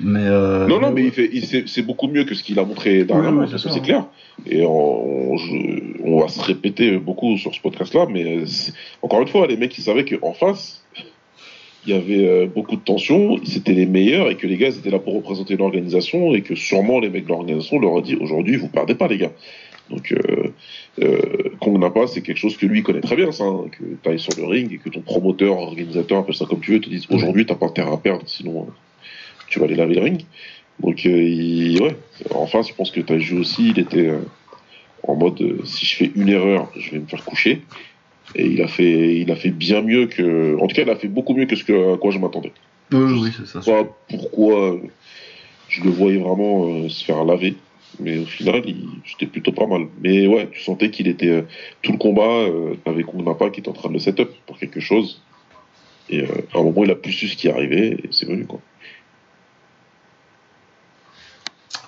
mais 0.03 0.20
euh, 0.24 0.66
non, 0.66 0.80
non, 0.80 0.90
mais 0.92 1.05
il 1.05 1.11
fait, 1.11 1.28
il- 1.32 1.68
c'est 1.68 1.82
beaucoup 1.82 2.09
mieux 2.09 2.24
que 2.24 2.34
ce 2.34 2.42
qu'il 2.42 2.59
a 2.59 2.64
montré 2.64 3.05
dernièrement, 3.05 3.42
Oui, 3.42 3.48
c'est 3.59 3.82
clair. 3.82 4.07
Et 4.46 4.62
on, 4.64 5.32
on- 5.32 5.36
je- 5.36 6.03
on 6.05 6.20
va 6.20 6.28
se 6.28 6.40
répéter 6.40 6.96
beaucoup 6.98 7.36
sur 7.36 7.55
ce 7.55 7.61
podcast-là, 7.61 8.07
mais 8.11 8.38
encore 9.03 9.20
une 9.22 9.28
fois, 9.28 9.46
les 9.46 9.57
mecs, 9.57 9.76
ils 9.76 9.82
savaient 9.82 10.05
qu'en 10.05 10.32
face, 10.32 10.82
il 11.86 11.92
y 11.92 11.96
avait 11.96 12.26
euh, 12.26 12.46
beaucoup 12.46 12.76
de 12.76 12.80
tensions, 12.82 13.38
c'était 13.44 13.72
les 13.72 13.86
meilleurs 13.86 14.30
et 14.30 14.36
que 14.36 14.46
les 14.46 14.57
gars 14.59 14.68
ils 14.68 14.78
étaient 14.78 14.90
là 14.90 14.98
pour 14.98 15.14
représenter 15.14 15.57
l'organisation 15.57 16.34
et 16.34 16.42
que 16.42 16.55
sûrement 16.55 17.01
les 17.01 17.09
mecs 17.09 17.24
de 17.24 17.28
l'organisation 17.30 17.78
leur 17.78 17.92
ont 17.92 18.01
dit 18.03 18.16
aujourd'hui, 18.16 18.57
vous 18.57 18.68
perdez 18.68 18.94
pas, 18.94 19.09
les 19.09 19.16
gars. 19.18 19.32
Donc, 19.88 20.12
euh, 20.12 20.53
euh, 21.03 21.18
Kong 21.61 21.78
Napa, 21.78 22.07
c'est 22.07 22.20
quelque 22.20 22.36
chose 22.36 22.57
que 22.57 22.64
lui 22.66 22.82
connaît 22.82 23.01
très 23.01 23.16
bien, 23.16 23.32
ça, 23.32 23.44
hein, 23.44 23.64
que 23.72 23.82
tu 24.03 24.09
ailles 24.09 24.20
sur 24.20 24.32
le 24.38 24.44
ring 24.46 24.72
et 24.72 24.78
que 24.78 24.88
ton 24.88 25.01
promoteur, 25.01 25.59
organisateur, 25.59 26.18
appelle 26.18 26.34
ça 26.34 26.44
comme 26.44 26.61
tu 26.61 26.72
veux, 26.72 26.80
te 26.80 26.88
dise 26.88 27.07
aujourd'hui, 27.11 27.44
t'as 27.46 27.55
pas 27.57 27.66
intérêt 27.66 27.92
à 27.92 27.96
perdre, 27.96 28.22
sinon 28.26 28.66
euh, 28.68 28.72
tu 29.51 29.59
vas 29.59 29.66
aller 29.66 29.74
laver 29.74 29.94
le 29.96 30.01
ring. 30.03 30.24
Donc, 30.82 31.05
euh, 31.05 31.22
il- 31.22 31.80
ouais, 31.82 31.96
enfin, 32.30 32.62
je 32.62 32.72
pense 32.72 32.90
que 32.90 33.01
Taiju 33.01 33.38
aussi, 33.38 33.70
il 33.70 33.78
était 33.78 34.07
euh, 34.07 34.20
en 35.03 35.14
mode 35.14 35.40
euh, 35.42 35.59
si 35.64 35.84
je 35.84 35.96
fais 35.96 36.11
une 36.16 36.28
erreur, 36.30 36.70
je 36.76 36.92
vais 36.92 36.98
me 37.01 37.07
faire 37.07 37.24
coucher. 37.24 37.61
Et 38.34 38.46
il 38.46 38.62
a 38.62 38.68
fait, 38.68 39.16
il 39.16 39.30
a 39.30 39.36
fait 39.36 39.51
bien 39.51 39.82
mieux 39.82 40.07
que, 40.07 40.57
en 40.59 40.66
tout 40.68 40.74
cas, 40.74 40.82
il 40.82 40.90
a 40.90 40.96
fait 40.96 41.09
beaucoup 41.09 41.34
mieux 41.34 41.46
que 41.46 41.57
ce 41.57 41.64
que, 41.64 41.94
à 41.94 41.98
quoi 41.98 42.12
je 42.12 42.18
m'attendais. 42.18 42.53
Oui, 42.92 43.30
c'est 43.36 43.46
ça 43.46 43.61
pas 43.61 43.84
pourquoi 44.09 44.78
je 45.68 45.82
le 45.82 45.90
voyais 45.90 46.18
vraiment 46.18 46.88
se 46.88 47.05
faire 47.05 47.24
laver, 47.24 47.55
mais 47.98 48.18
au 48.18 48.24
final, 48.26 48.62
c'était 49.05 49.26
plutôt 49.26 49.53
pas 49.53 49.66
mal. 49.66 49.86
Mais 50.01 50.26
ouais, 50.28 50.48
tu 50.53 50.61
sentais 50.61 50.90
qu'il 50.90 51.09
était 51.09 51.44
tout 51.82 51.92
le 51.92 51.98
combat 51.98 52.46
avec 52.86 53.07
Kung 53.07 53.24
qui 53.53 53.61
était 53.61 53.68
en 53.68 53.72
train 53.72 53.88
de 53.88 53.94
le 53.94 54.01
setup 54.01 54.30
pour 54.46 54.59
quelque 54.59 54.80
chose. 54.80 55.20
Et 56.09 56.22
à 56.22 56.59
un 56.59 56.62
moment, 56.62 56.84
il 56.84 56.90
a 56.90 56.96
plus 56.96 57.12
su 57.12 57.28
ce 57.28 57.36
qui 57.36 57.48
arrivait 57.48 57.90
et 57.90 58.09
c'est 58.11 58.26
venu 58.26 58.44
quoi. 58.44 58.61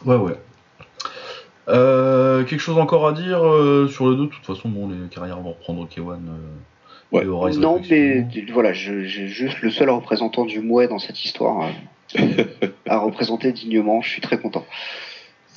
Ouais 0.06 0.16
ouais 0.16 0.36
Euh, 1.68 2.42
quelque 2.44 2.60
chose 2.60 2.78
encore 2.78 3.06
à 3.06 3.12
dire 3.12 3.46
euh, 3.46 3.86
sur 3.88 4.08
le 4.08 4.16
2 4.16 4.22
de 4.22 4.26
toute 4.30 4.44
façon 4.44 4.68
bon 4.68 4.88
les 4.88 5.08
carrières 5.08 5.38
vont 5.40 5.52
reprendre 5.52 5.86
K1 5.86 6.14
euh, 6.14 6.16
Ouais. 7.12 7.26
Horizon, 7.26 7.60
Non, 7.60 7.80
mais 7.90 8.26
voilà, 8.52 8.72
j'ai 8.72 9.06
juste 9.06 9.60
le 9.60 9.70
seul 9.70 9.90
représentant 9.90 10.46
du 10.46 10.60
Mouet 10.60 10.88
dans 10.88 10.98
cette 10.98 11.22
histoire 11.22 11.68
euh, 12.18 12.44
à 12.88 12.98
représenter 12.98 13.52
dignement. 13.52 14.00
Je 14.00 14.08
suis 14.08 14.22
très 14.22 14.38
content. 14.38 14.64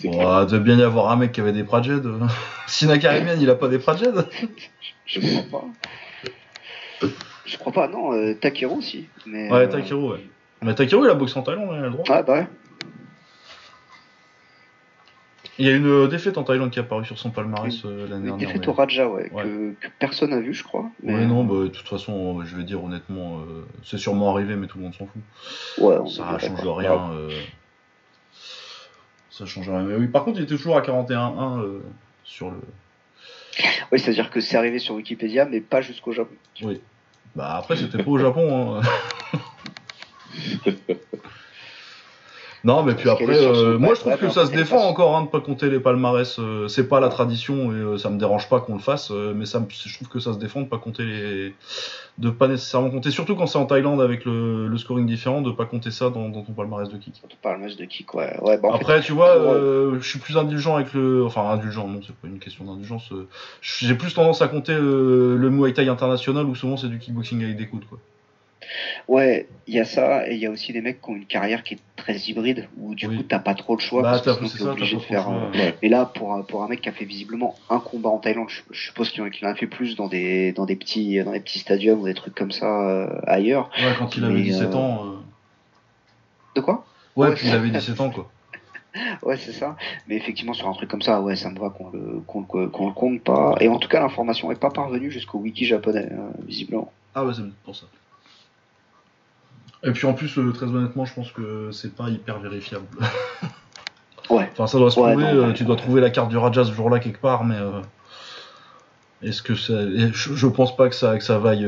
Bon, 0.04 0.12
clair. 0.12 0.28
ah, 0.30 0.46
devait 0.46 0.60
bien 0.60 0.78
y 0.78 0.84
avoir 0.84 1.10
un 1.12 1.16
mec 1.16 1.32
qui 1.32 1.40
avait 1.40 1.54
des 1.54 1.64
Prajed. 1.64 2.04
si 2.68 2.86
Nakarimian 2.88 3.38
il 3.40 3.50
a 3.50 3.56
pas 3.56 3.70
des 3.70 3.80
Prajed 3.80 4.14
Je 5.06 5.20
crois 5.22 5.62
pas. 7.02 7.08
Je 7.46 7.58
crois 7.58 7.72
pas, 7.72 7.88
non, 7.88 8.34
Takeru 8.36 8.76
aussi. 8.76 9.08
Mais, 9.26 9.50
Ouais, 9.50 9.70
Takeru, 9.70 10.12
ouais. 10.12 10.26
Mais 10.62 10.76
Takeru 10.76 11.06
il 11.06 11.10
a 11.10 11.14
boxé 11.14 11.40
en 11.40 11.44
Thaïlande, 11.44 11.70
il 11.72 11.78
a 11.80 11.84
le 11.84 11.90
droit. 11.92 12.04
Ah 12.10 12.22
bah 12.22 12.34
ouais. 12.34 12.48
Il 15.58 15.66
y 15.66 15.70
a 15.70 15.76
une 15.76 15.88
euh, 15.88 16.08
défaite 16.08 16.38
en 16.38 16.44
Thaïlande 16.44 16.70
qui 16.72 16.80
est 16.80 16.82
apparue 16.82 17.06
sur 17.06 17.18
son 17.18 17.32
palmarès 17.32 17.86
euh, 17.86 18.08
l'année 18.10 18.16
Une 18.16 18.24
dernière. 18.26 18.38
défaite 18.48 18.62
mais- 18.64 18.68
au 18.68 18.74
Raja, 18.74 19.08
ouais, 19.08 19.32
Ouais. 19.32 19.44
Que, 19.44 19.72
que 19.80 19.88
personne 20.00 20.32
n'a 20.32 20.40
vu, 20.42 20.54
je 20.54 20.64
crois. 20.64 20.90
Mais, 21.02 21.14
Ouais, 21.16 21.26
non, 21.26 21.44
bah, 21.46 21.64
de 21.64 21.68
toute 21.70 21.88
façon, 21.88 22.44
je 22.44 22.56
vais 22.58 22.64
dire 22.64 22.84
honnêtement, 22.84 23.40
euh, 23.40 23.66
c'est 23.84 23.98
sûrement 23.98 24.32
arrivé, 24.34 24.56
mais 24.56 24.68
tout 24.68 24.78
le 24.78 24.84
monde 24.84 24.94
s'en 24.96 25.06
fout. 25.06 25.22
Ouais, 25.78 25.96
on 25.98 26.08
Ça 26.08 26.38
change 26.40 26.68
rien. 26.68 27.10
euh, 27.14 27.30
Ça 29.30 29.46
change 29.46 29.70
rien. 29.70 29.84
Mais 29.84 29.96
oui, 29.96 30.08
par 30.08 30.24
contre, 30.26 30.40
il 30.40 30.44
était 30.44 30.56
toujours 30.56 30.78
à 30.78 30.82
41-1 30.82 31.62
euh, 31.62 31.80
sur 32.26 32.52
le. 32.52 32.58
Oui, 33.92 34.00
c'est-à-dire 34.00 34.32
que 34.32 34.42
c'est 34.42 34.58
arrivé 34.58 34.80
sur 34.80 34.96
Wikipédia, 34.96 35.46
mais 35.46 35.62
pas 35.62 35.80
jusqu'au 35.82 36.12
Japon. 36.12 36.36
Oui. 36.64 36.82
Bah 37.36 37.56
après, 37.58 37.76
c'était 37.78 38.02
pas 38.04 38.10
au 38.12 38.18
Japon. 38.18 38.82
hein. 38.82 38.82
non, 42.66 42.82
mais 42.82 42.96
puis 42.96 43.10
après, 43.10 43.38
euh, 43.38 43.78
moi 43.78 43.94
je 43.94 44.00
trouve 44.00 44.18
que 44.18 44.30
ça 44.30 44.48
se 44.48 44.52
défend 44.52 44.82
encore 44.88 45.16
hein, 45.16 45.22
de 45.22 45.28
pas 45.28 45.40
compter 45.40 45.70
les 45.70 45.80
palmarès. 45.80 46.40
euh, 46.40 46.68
c'est 46.68 46.88
pas 46.90 47.00
la 47.00 47.10
tradition 47.10 47.72
et 47.72 47.76
euh, 47.76 47.98
ça 48.00 48.10
me 48.10 48.18
dérange 48.18 48.50
pas 48.50 48.60
qu'on 48.60 48.74
le 48.74 48.80
fasse, 48.80 49.12
euh, 49.12 49.34
mais 49.36 49.46
ça, 49.46 49.64
je 49.70 49.94
trouve 49.94 50.08
que 50.08 50.20
ça 50.20 50.34
se 50.34 50.40
défend 50.40 50.62
de 50.62 50.66
pas 50.68 50.80
compter 50.80 51.04
les, 51.04 51.54
de 52.18 52.32
pas 52.32 52.48
nécessairement 52.48 52.90
compter, 52.90 53.12
surtout 53.12 53.36
quand 53.36 53.46
c'est 53.46 53.60
en 53.60 53.68
Thaïlande 53.68 54.02
avec 54.02 54.26
le, 54.26 54.68
le 54.68 54.78
scoring 54.80 55.06
différent, 55.06 55.42
de 55.42 55.52
pas 55.52 55.66
compter 55.66 55.92
ça 55.92 56.10
dans, 56.10 56.28
dans 56.30 56.42
ton 56.42 56.54
palmarès 56.54 56.90
de 56.90 56.98
kick. 56.98 57.20
Quand 57.22 57.28
on 57.32 57.38
parle 57.44 57.62
match 57.62 57.76
de 57.76 57.86
kick, 57.86 58.12
ouais. 58.16 58.36
ouais 58.42 58.58
bah, 58.58 58.70
Après, 58.74 59.00
tu 59.02 59.12
vois, 59.12 59.30
euh, 59.38 60.00
je 60.02 60.10
suis 60.10 60.20
plus 60.20 60.36
indulgent 60.36 60.76
avec 60.76 60.92
le. 60.96 61.24
Enfin, 61.24 61.48
indulgent, 61.52 61.88
non, 61.88 62.00
c'est 62.06 62.16
pas 62.16 62.28
une 62.28 62.40
question 62.40 62.66
d'indulgence. 62.66 63.14
J'ai 63.62 63.94
plus 63.94 64.16
tendance 64.16 64.42
à 64.42 64.48
compter 64.48 64.74
le 64.74 65.50
Muay 65.52 65.72
Thai 65.72 65.88
international 65.88 66.46
où 66.46 66.56
souvent 66.56 66.78
c'est 66.78 66.88
du 66.88 66.98
kickboxing 66.98 67.44
avec 67.44 67.58
des 67.58 67.68
coudes, 67.68 67.86
quoi. 67.86 68.00
Ouais, 69.08 69.48
il 69.68 69.74
y 69.76 69.80
a 69.80 69.86
ça, 69.86 70.28
et 70.30 70.34
il 70.36 70.40
y 70.40 70.46
a 70.46 70.52
aussi 70.52 70.74
des 70.74 70.82
mecs 70.82 71.02
qui 71.02 71.10
ont 71.10 71.16
une 71.16 71.26
carrière 71.26 71.64
qui 71.64 71.76
est 71.76 71.80
très 71.96 72.16
hybride, 72.16 72.68
où 72.78 72.94
du 72.96 73.08
Oui. 73.08 73.18
coup 73.18 73.24
t'as 73.24 73.40
pas 73.40 73.54
trop 73.56 73.76
le 73.76 73.82
choix, 73.82 74.02
Bah, 74.02 74.12
parce 74.12 74.22
que 74.22 74.26
t'as- 74.44 74.48
sinon 74.48 74.66
t'es 74.76 74.82
obligé 74.82 74.96
de 74.98 75.02
faire. 75.02 75.30
euh, 75.30 75.52
Ouais. 75.54 75.76
Et 75.82 75.90
là, 75.90 76.06
pour, 76.06 76.34
un- 76.34 76.42
pour 76.44 76.64
un 76.64 76.68
mec 76.68 76.82
qui 76.82 76.90
a 76.90 76.92
fait 76.92 77.06
visiblement 77.06 77.56
un 77.70 77.80
combat 77.80 78.10
en 78.10 78.18
Thaïlande, 78.20 78.50
je, 78.50 78.62
je 78.72 78.86
suppose 78.88 79.10
qu'il 79.12 79.24
en 79.24 79.28
a 79.50 79.56
fait 79.56 79.68
plus 79.68 79.96
dans 79.96 80.08
des, 80.08 80.52
dans 80.52 80.66
des 80.66 80.76
petits, 80.76 81.24
dans 81.24 81.32
des 81.32 81.40
petits 81.40 81.60
stadiums 81.60 82.00
ou 82.02 82.06
des 82.06 82.14
trucs 82.14 82.36
comme 82.36 82.52
ça 82.52 82.88
euh, 82.90 83.20
ailleurs. 83.28 83.70
Ouais, 83.80 83.94
quand 83.98 84.16
il 84.18 84.24
avait 84.26 84.34
Mais, 84.36 84.42
17 84.44 84.74
euh, 84.74 84.78
ans. 84.78 85.06
euh, 85.06 85.10
De 86.56 86.62
quoi? 86.62 86.86
Ouais, 87.16 87.30
Ouais, 87.30 87.36
puis 87.36 87.48
il 87.48 87.54
avait 87.54 87.70
17 87.70 88.00
ans, 88.02 88.10
quoi. 88.10 88.30
Ouais, 89.24 89.36
c'est 89.36 89.52
ça. 89.52 89.76
Mais 90.08 90.16
effectivement, 90.16 90.54
sur 90.54 90.70
un 90.70 90.74
truc 90.74 90.90
comme 90.90 91.02
ça, 91.02 91.20
ouais, 91.22 91.36
ça 91.36 91.50
me 91.50 91.60
va 91.60 91.70
qu'on 91.70 91.90
le, 91.90 92.22
qu'on 92.28 92.46
le, 92.54 92.68
qu'on 92.70 92.88
le 92.88 92.94
compte 92.94 93.22
pas. 93.24 93.56
Et 93.60 93.68
en 93.68 93.78
tout 93.78 93.90
cas, 93.90 94.00
l'information 94.00 94.52
est 94.54 94.60
pas 94.60 94.70
parvenue 94.70 95.12
jusqu'au 95.12 95.38
wiki 95.40 95.66
japonais, 95.66 96.08
euh, 96.12 96.30
visiblement. 96.48 96.94
Ah 97.14 97.26
ouais, 97.26 97.34
c'est 97.34 97.42
pour 97.66 97.76
ça. 97.76 97.88
Et 99.86 99.92
puis 99.92 100.06
en 100.08 100.14
plus, 100.14 100.38
euh, 100.38 100.52
très 100.52 100.66
honnêtement, 100.66 101.06
je 101.06 101.14
pense 101.14 101.32
que 101.32 101.70
c'est 101.72 101.96
pas 101.96 102.10
hyper 102.10 102.40
vérifiable. 102.40 102.86
Ouais. 104.32 104.50
Enfin, 104.54 104.66
ça 104.66 104.80
doit 104.80 104.90
se 104.90 105.00
Ouais, 105.00 105.12
trouver, 105.12 105.24
non, 105.26 105.30
euh, 105.44 105.48
ouais. 105.50 105.54
tu 105.54 105.66
dois 105.66 105.76
trouver 105.76 106.02
la 106.02 106.10
carte 106.10 106.30
du 106.30 106.38
Raja 106.38 106.64
ce 106.66 106.72
jour-là 106.74 106.98
quelque 106.98 107.22
part, 107.22 107.44
mais. 107.44 107.58
euh, 107.58 107.80
Est-ce 109.22 109.44
que 109.44 109.54
ça. 109.54 109.74
Je, 109.88 110.34
je 110.34 110.48
pense 110.48 110.76
pas 110.76 110.90
que 110.90 110.96
ça, 110.96 111.16
que 111.16 111.24
ça 111.24 111.38
vaille 111.38 111.64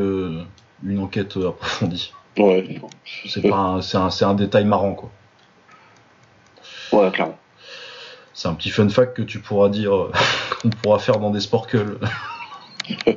une 0.84 1.00
enquête 1.00 1.38
approfondie. 1.38 2.12
Ouais. 2.40 2.82
C'est 3.28 3.48
pas 3.48 3.58
un- 3.58 3.82
c'est 3.82 3.98
un, 3.98 4.10
c'est 4.10 4.26
un 4.26 4.34
détail 4.34 4.66
marrant, 4.66 4.96
quoi. 4.96 5.12
Ouais, 6.94 7.12
clairement. 7.12 7.38
C'est 8.34 8.48
un 8.48 8.56
petit 8.56 8.72
fun 8.72 8.90
fact 8.90 9.16
que 9.18 9.22
tu 9.22 9.38
pourras 9.40 9.70
dire, 9.70 9.92
qu'on 10.62 10.70
pourra 10.72 10.98
faire 10.98 11.20
dans 11.20 11.30
des 11.30 11.42
sporcles. 11.42 12.00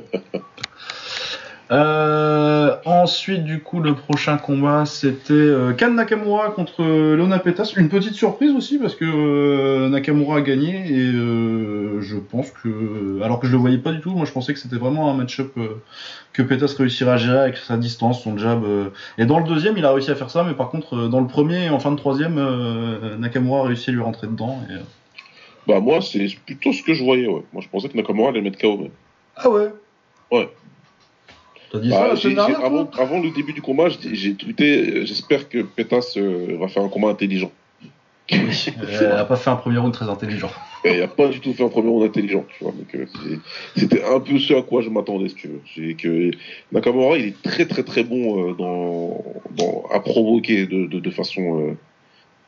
Euh, 1.71 2.75
ensuite, 2.83 3.45
du 3.45 3.61
coup, 3.61 3.79
le 3.79 3.95
prochain 3.95 4.37
combat, 4.37 4.85
c'était 4.85 5.31
euh, 5.33 5.71
Kan 5.71 5.91
Nakamura 5.91 6.49
contre 6.51 6.83
Lona 6.83 7.39
Petas. 7.39 7.73
Une 7.77 7.87
petite 7.87 8.13
surprise 8.13 8.51
aussi, 8.51 8.77
parce 8.77 8.95
que 8.95 9.05
euh, 9.05 9.87
Nakamura 9.87 10.37
a 10.37 10.41
gagné, 10.41 10.85
et 10.91 11.11
je 12.01 12.17
pense 12.17 12.51
que... 12.51 13.21
Alors 13.23 13.39
que 13.39 13.47
je 13.47 13.53
le 13.53 13.57
voyais 13.57 13.77
pas 13.77 13.93
du 13.93 14.01
tout, 14.01 14.11
moi 14.11 14.25
je 14.25 14.33
pensais 14.33 14.53
que 14.53 14.59
c'était 14.59 14.75
vraiment 14.75 15.09
un 15.09 15.13
match-up 15.13 15.53
que 16.33 16.41
Petas 16.41 16.75
réussirait 16.77 17.11
à 17.11 17.17
gérer 17.17 17.39
avec 17.39 17.57
sa 17.57 17.77
distance, 17.77 18.21
son 18.21 18.37
jab. 18.37 18.63
Et 19.17 19.25
dans 19.25 19.39
le 19.39 19.45
deuxième, 19.45 19.77
il 19.77 19.85
a 19.85 19.93
réussi 19.93 20.11
à 20.11 20.15
faire 20.15 20.29
ça, 20.29 20.43
mais 20.43 20.53
par 20.53 20.69
contre, 20.69 21.07
dans 21.07 21.21
le 21.21 21.27
premier 21.27 21.65
et 21.65 21.69
en 21.69 21.79
fin 21.79 21.91
de 21.91 21.95
troisième, 21.97 22.35
Nakamura 23.19 23.61
a 23.61 23.67
réussi 23.67 23.91
à 23.91 23.93
lui 23.93 24.01
rentrer 24.01 24.27
dedans. 24.27 24.59
Et, 24.69 24.75
Bah 25.67 25.79
moi, 25.79 26.01
c'est 26.01 26.27
plutôt 26.45 26.73
ce 26.73 26.83
que 26.83 26.93
je 26.93 27.03
voyais. 27.03 27.27
Ouais. 27.27 27.43
Moi, 27.53 27.61
je 27.61 27.69
pensais 27.69 27.87
que 27.87 27.95
Nakamura 27.95 28.29
allait 28.29 28.41
mettre 28.41 28.59
KO. 28.59 28.77
même. 28.77 28.91
Ah 29.37 29.49
ouais? 29.49 29.69
Ouais. 30.31 30.49
T'as 31.71 31.79
dit 31.79 31.89
Bah, 31.89 32.15
ça 32.15 32.27
la 32.29 32.35
dernière 32.35 32.63
avant, 32.65 33.19
le 33.21 33.33
début 33.33 33.53
du 33.53 33.61
combat, 33.61 33.89
j'ai 33.89 34.15
j'ai 34.15 34.33
tweeté 34.33 34.77
euh, 34.77 35.05
J'espère 35.05 35.47
que 35.49 35.59
Pétas 35.59 36.13
euh, 36.17 36.57
va 36.59 36.67
faire 36.67 36.83
un 36.83 36.89
combat 36.89 37.09
intelligent. 37.09 37.51
Elle 38.31 39.11
a 39.11 39.25
pas 39.25 39.35
fait 39.35 39.49
un 39.49 39.55
premier 39.55 39.77
round 39.77 39.93
très 39.93 40.09
intelligent. 40.09 40.49
Et 40.83 40.95
il 40.95 41.01
a 41.01 41.07
pas 41.07 41.27
du 41.27 41.39
tout 41.41 41.53
fait 41.53 41.63
un 41.63 41.69
premier 41.69 41.89
round 41.89 42.03
intelligent, 42.05 42.45
tu 42.57 42.63
vois. 42.63 42.73
Donc, 42.73 42.95
euh, 42.95 43.05
c'était 43.75 44.03
un 44.03 44.19
peu 44.19 44.39
ce 44.39 44.53
à 44.53 44.61
quoi 44.61 44.81
je 44.81 44.89
m'attendais, 44.89 45.29
si 45.29 45.35
tu 45.35 45.47
veux. 45.47 45.61
C'est 45.75 45.93
que 45.95 46.31
Nakamura, 46.71 47.17
il 47.17 47.25
est 47.27 47.41
très 47.41 47.65
très 47.65 47.83
très 47.83 48.03
bon 48.03 48.49
euh, 48.49 48.53
dans, 48.53 49.23
dans, 49.51 49.83
à 49.91 49.99
provoquer 49.99 50.65
de, 50.65 50.85
de, 50.87 50.99
de 50.99 51.09
façon 51.11 51.59
euh, 51.59 51.77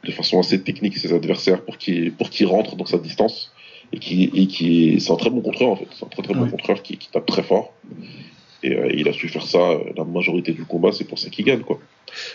de 0.06 0.12
façon 0.12 0.40
assez 0.40 0.62
technique 0.62 0.98
ses 0.98 1.14
adversaires 1.14 1.62
pour 1.64 1.78
qu'ils 1.78 2.14
rentrent 2.48 2.76
dans 2.76 2.86
sa 2.86 2.98
distance 2.98 3.52
et 3.92 4.00
qui 4.00 4.32
et 4.34 4.48
qui 4.48 5.00
c'est 5.00 5.12
un 5.12 5.16
très 5.18 5.30
bon 5.30 5.42
contreur 5.42 5.70
en 5.70 5.76
fait. 5.76 5.88
C'est 5.92 6.06
un 6.06 6.10
très 6.10 6.24
très 6.24 6.34
bon 6.34 6.44
Oui. 6.44 6.52
contreur 6.52 6.82
qui, 6.82 6.98
qui 6.98 7.10
tape 7.10 7.26
très 7.26 7.44
fort. 7.44 7.74
Et 8.64 8.74
euh, 8.76 8.90
il 8.94 9.08
a 9.10 9.14
su 9.14 9.28
faire 9.28 9.44
ça 9.46 9.60
euh, 9.60 9.80
la 9.98 10.04
majorité 10.06 10.54
du 10.54 10.64
combat, 10.66 10.92
c'est 10.92 11.04
pour 11.04 11.20
ça 11.20 11.30
qu'il 11.30 11.46
gagne 11.46 11.60
quoi. 11.62 11.80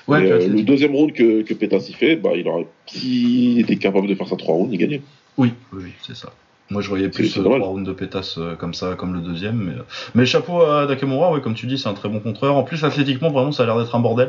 Ouais, 0.06 0.20
Et, 0.20 0.24
puis 0.24 0.32
euh, 0.32 0.48
le 0.48 0.62
deuxième 0.62 0.94
round 0.94 1.12
que, 1.12 1.42
que 1.42 1.54
Pétas 1.54 1.86
y 1.88 1.92
fait, 1.92 2.16
bah, 2.16 2.30
il 2.36 2.46
aurait, 2.48 2.66
s'il 2.86 3.60
était 3.60 3.76
capable 3.76 4.06
de 4.08 4.14
faire 4.14 4.28
ça 4.28 4.36
trois 4.36 4.54
rounds, 4.54 4.72
il 4.72 4.78
gagnait. 4.78 5.02
Oui, 5.36 5.52
oui, 5.72 5.92
c'est 6.06 6.16
ça. 6.16 6.32
Moi, 6.70 6.82
je 6.82 6.88
voyais 6.90 7.08
plus 7.08 7.32
trois 7.32 7.58
rounds 7.58 7.86
de 7.88 7.94
pétasse 7.94 8.36
euh, 8.36 8.54
comme 8.54 8.74
ça, 8.74 8.94
comme 8.94 9.14
le 9.14 9.20
deuxième. 9.20 9.56
Mais, 9.56 9.72
mais 10.14 10.26
chapeau 10.26 10.60
à 10.60 10.84
Nakamura, 10.86 11.32
ouais, 11.32 11.40
comme 11.40 11.54
tu 11.54 11.66
dis, 11.66 11.78
c'est 11.78 11.88
un 11.88 11.94
très 11.94 12.10
bon 12.10 12.20
contreur. 12.20 12.56
En 12.56 12.62
plus, 12.62 12.84
athlétiquement, 12.84 13.30
vraiment, 13.30 13.52
ça 13.52 13.62
a 13.62 13.66
l'air 13.66 13.78
d'être 13.78 13.94
un 13.94 14.00
bordel. 14.00 14.28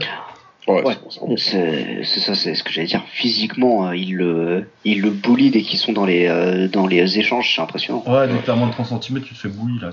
Ouais, 0.67 0.83
Ouais. 0.85 0.95
c'est 1.37 2.19
ça, 2.19 2.35
c'est 2.35 2.53
ce 2.53 2.63
que 2.63 2.71
j'allais 2.71 2.87
dire. 2.87 3.03
Physiquement, 3.11 3.87
euh, 3.87 3.95
il 3.95 4.15
le, 4.15 4.65
il 4.85 5.01
le 5.01 5.09
bully 5.09 5.49
dès 5.49 5.63
qu'ils 5.63 5.79
sont 5.79 5.93
dans 5.93 6.05
les, 6.05 6.27
euh, 6.27 6.67
dans 6.67 6.85
les 6.85 7.17
échanges, 7.19 7.53
c'est 7.55 7.61
impressionnant. 7.61 8.03
Ouais, 8.07 8.27
dès 8.27 8.37
que 8.37 8.45
t'as 8.45 8.55
moins 8.55 8.67
de 8.67 8.73
30 8.73 9.03
cm, 9.03 9.21
tu 9.21 9.33
te 9.33 9.39
fais 9.39 9.49
bouillir 9.49 9.81
là, 9.81 9.91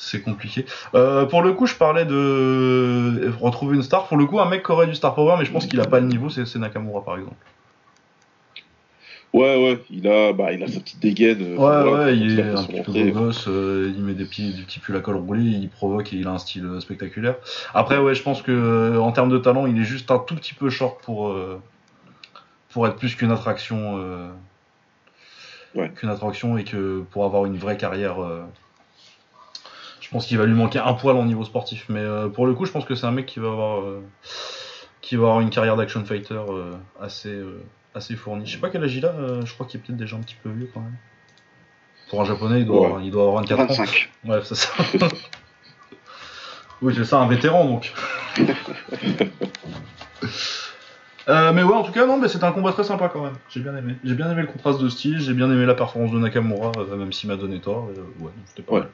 c'est. 0.00 0.20
Compliqué. 0.22 0.64
Euh, 0.94 1.26
pour 1.26 1.42
le 1.42 1.52
coup, 1.52 1.66
je 1.66 1.74
parlais 1.74 2.04
de 2.04 3.32
retrouver 3.40 3.76
une 3.76 3.82
star. 3.82 4.06
Pour 4.06 4.16
le 4.16 4.26
coup, 4.26 4.40
un 4.40 4.48
mec 4.48 4.64
qui 4.64 4.72
aurait 4.72 4.86
du 4.86 4.94
star 4.94 5.14
power, 5.14 5.36
mais 5.38 5.44
je 5.44 5.52
pense 5.52 5.66
qu'il 5.66 5.80
a 5.80 5.86
pas 5.86 6.00
le 6.00 6.06
niveau, 6.06 6.28
c'est 6.28 6.56
Nakamura 6.56 7.04
par 7.04 7.16
exemple. 7.18 7.36
Ouais, 9.32 9.62
ouais, 9.64 9.78
il 9.90 10.08
a, 10.08 10.32
bah, 10.32 10.52
il 10.52 10.60
a 10.64 10.66
sa 10.66 10.80
petite 10.80 10.98
dégaine. 10.98 11.38
euh, 11.40 11.50
Ouais, 11.50 11.56
voilà, 11.56 12.06
ouais, 12.06 12.16
il 12.16 12.40
est 12.40 12.42
un 12.50 12.64
petit 12.64 12.82
peu 12.82 12.92
beau 12.92 13.20
gosse, 13.20 13.46
euh, 13.46 13.92
il 13.96 14.02
met 14.02 14.14
des 14.14 14.24
petits, 14.24 14.52
des 14.54 14.62
petits 14.62 14.80
pulls 14.80 14.96
à 14.96 15.00
col 15.00 15.14
roulé, 15.16 15.42
il 15.42 15.68
provoque 15.68 16.12
et 16.12 16.16
il 16.16 16.26
a 16.26 16.32
un 16.32 16.38
style 16.38 16.64
euh, 16.66 16.80
spectaculaire. 16.80 17.36
Après, 17.72 17.98
ouais, 17.98 18.16
je 18.16 18.22
pense 18.24 18.42
que 18.42 18.50
euh, 18.50 18.98
en 18.98 19.12
termes 19.12 19.30
de 19.30 19.38
talent, 19.38 19.66
il 19.66 19.80
est 19.80 19.84
juste 19.84 20.10
un 20.10 20.18
tout 20.18 20.34
petit 20.34 20.52
peu 20.54 20.68
short 20.68 21.00
pour, 21.04 21.28
euh, 21.28 21.60
pour 22.70 22.88
être 22.88 22.96
plus 22.96 23.14
qu'une 23.14 23.30
attraction. 23.30 23.98
euh, 23.98 24.28
Ouais. 25.76 25.88
Qu'une 25.94 26.08
attraction 26.08 26.58
et 26.58 26.64
que 26.64 27.04
pour 27.12 27.24
avoir 27.24 27.44
une 27.46 27.56
vraie 27.56 27.76
carrière. 27.76 28.16
Je 30.10 30.14
pense 30.16 30.26
qu'il 30.26 30.38
va 30.38 30.44
lui 30.44 30.54
manquer 30.54 30.80
un 30.80 30.92
poil 30.94 31.14
au 31.16 31.22
niveau 31.24 31.44
sportif. 31.44 31.86
Mais 31.88 32.00
euh, 32.00 32.26
pour 32.28 32.44
le 32.48 32.52
coup, 32.54 32.64
je 32.66 32.72
pense 32.72 32.84
que 32.84 32.96
c'est 32.96 33.06
un 33.06 33.12
mec 33.12 33.26
qui 33.26 33.38
va 33.38 33.46
avoir, 33.46 33.78
euh, 33.82 34.02
qui 35.02 35.14
va 35.14 35.26
avoir 35.28 35.40
une 35.40 35.50
carrière 35.50 35.76
d'action 35.76 36.04
fighter 36.04 36.34
euh, 36.34 36.72
assez, 37.00 37.40
assez 37.94 38.16
fournie. 38.16 38.44
Je 38.44 38.54
sais 38.54 38.58
pas 38.58 38.70
quel 38.70 38.82
âge 38.82 38.96
il 38.96 39.06
a, 39.06 39.14
je 39.44 39.54
crois 39.54 39.66
qu'il 39.66 39.78
est 39.78 39.82
peut-être 39.84 39.96
déjà 39.96 40.16
un 40.16 40.20
petit 40.20 40.34
peu 40.42 40.48
vieux 40.50 40.68
quand 40.74 40.80
même. 40.80 40.96
Pour 42.08 42.22
un 42.22 42.24
japonais, 42.24 42.58
il 42.62 42.66
doit, 42.66 42.80
Ouais. 42.80 42.86
avoir, 42.86 43.02
il 43.02 43.10
doit 43.12 43.22
avoir 43.22 43.36
24 43.42 43.60
ans. 43.60 43.66
25. 43.66 44.10
Ouais, 44.24 44.40
c'est 44.42 44.56
ça. 44.56 44.72
oui, 46.82 46.92
c'est 46.96 47.04
ça, 47.04 47.20
un 47.20 47.28
vétéran 47.28 47.64
donc. 47.66 47.92
Mais 51.28 51.62
ouais, 51.62 51.74
en 51.74 51.84
tout 51.84 51.92
cas, 51.92 52.06
non, 52.06 52.18
mais 52.18 52.26
c'était 52.26 52.42
un 52.44 52.50
combat 52.50 52.72
très 52.72 52.82
sympa 52.82 53.08
quand 53.08 53.22
même. 53.22 53.34
J'ai 53.50 53.60
bien 53.60 53.76
aimé. 53.76 53.94
J'ai 54.02 54.14
bien 54.14 54.28
aimé 54.32 54.42
le 54.42 54.48
contraste 54.48 54.80
de 54.80 54.88
style, 54.88 55.20
j'ai 55.20 55.32
bien 55.34 55.48
aimé 55.48 55.64
la 55.66 55.74
performance 55.74 56.10
de 56.10 56.18
Nakamura, 56.18 56.72
même 56.96 57.12
s'il 57.12 57.28
m'a 57.30 57.36
donné 57.36 57.60
tort. 57.60 57.84
ouais, 58.18 58.32
c'était 58.46 58.62
pas 58.62 58.72
Ouais. 58.72 58.80
mal. 58.80 58.88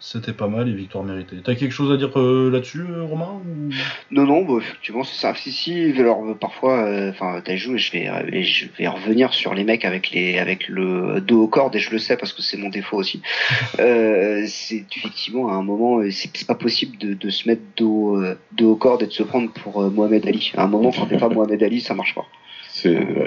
C'était 0.00 0.32
pas 0.32 0.46
mal 0.46 0.68
et 0.68 0.72
victoire 0.72 1.02
méritée. 1.02 1.36
T'as 1.42 1.56
quelque 1.56 1.72
chose 1.72 1.92
à 1.92 1.96
dire 1.96 2.16
euh, 2.20 2.50
là-dessus, 2.52 2.82
euh, 2.88 3.02
Romain 3.02 3.42
ou... 3.44 3.70
Non, 4.12 4.26
non, 4.26 4.44
bah, 4.44 4.54
effectivement, 4.60 5.02
c'est 5.02 5.16
ça. 5.20 5.34
Si, 5.34 5.50
si, 5.50 5.92
alors, 5.98 6.24
euh, 6.24 6.34
parfois, 6.34 6.84
euh, 6.84 7.10
enfin, 7.10 7.40
t'as 7.44 7.56
joué, 7.56 7.78
je 7.78 7.90
vais, 7.90 8.08
euh, 8.08 8.42
je 8.42 8.66
vais 8.78 8.86
revenir 8.86 9.34
sur 9.34 9.54
les 9.54 9.64
mecs 9.64 9.84
avec 9.84 10.10
les, 10.12 10.38
avec 10.38 10.68
le 10.68 11.20
dos 11.20 11.42
au 11.42 11.48
cordes, 11.48 11.74
et 11.74 11.80
je 11.80 11.90
le 11.90 11.98
sais 11.98 12.16
parce 12.16 12.32
que 12.32 12.42
c'est 12.42 12.56
mon 12.56 12.68
défaut 12.68 12.96
aussi. 12.96 13.22
euh, 13.80 14.44
c'est 14.46 14.84
effectivement, 14.96 15.48
à 15.48 15.54
un 15.54 15.62
moment, 15.62 16.00
c'est 16.10 16.46
pas 16.46 16.54
possible 16.54 16.96
de, 16.98 17.14
de 17.14 17.30
se 17.30 17.48
mettre 17.48 17.62
dos, 17.76 18.22
euh, 18.22 18.38
dos 18.52 18.72
au 18.72 18.76
cordes 18.76 19.02
et 19.02 19.06
de 19.06 19.12
se 19.12 19.24
prendre 19.24 19.52
pour 19.52 19.82
euh, 19.82 19.90
Mohamed 19.90 20.26
Ali. 20.28 20.52
À 20.56 20.62
un 20.62 20.68
moment, 20.68 20.92
quand 20.92 21.06
t'es 21.06 21.18
pas 21.18 21.28
Mohamed 21.28 21.60
Ali, 21.62 21.80
ça 21.80 21.94
marche 21.94 22.14
pas. 22.14 22.26
C'est, 22.68 22.94
Euh. 22.94 23.26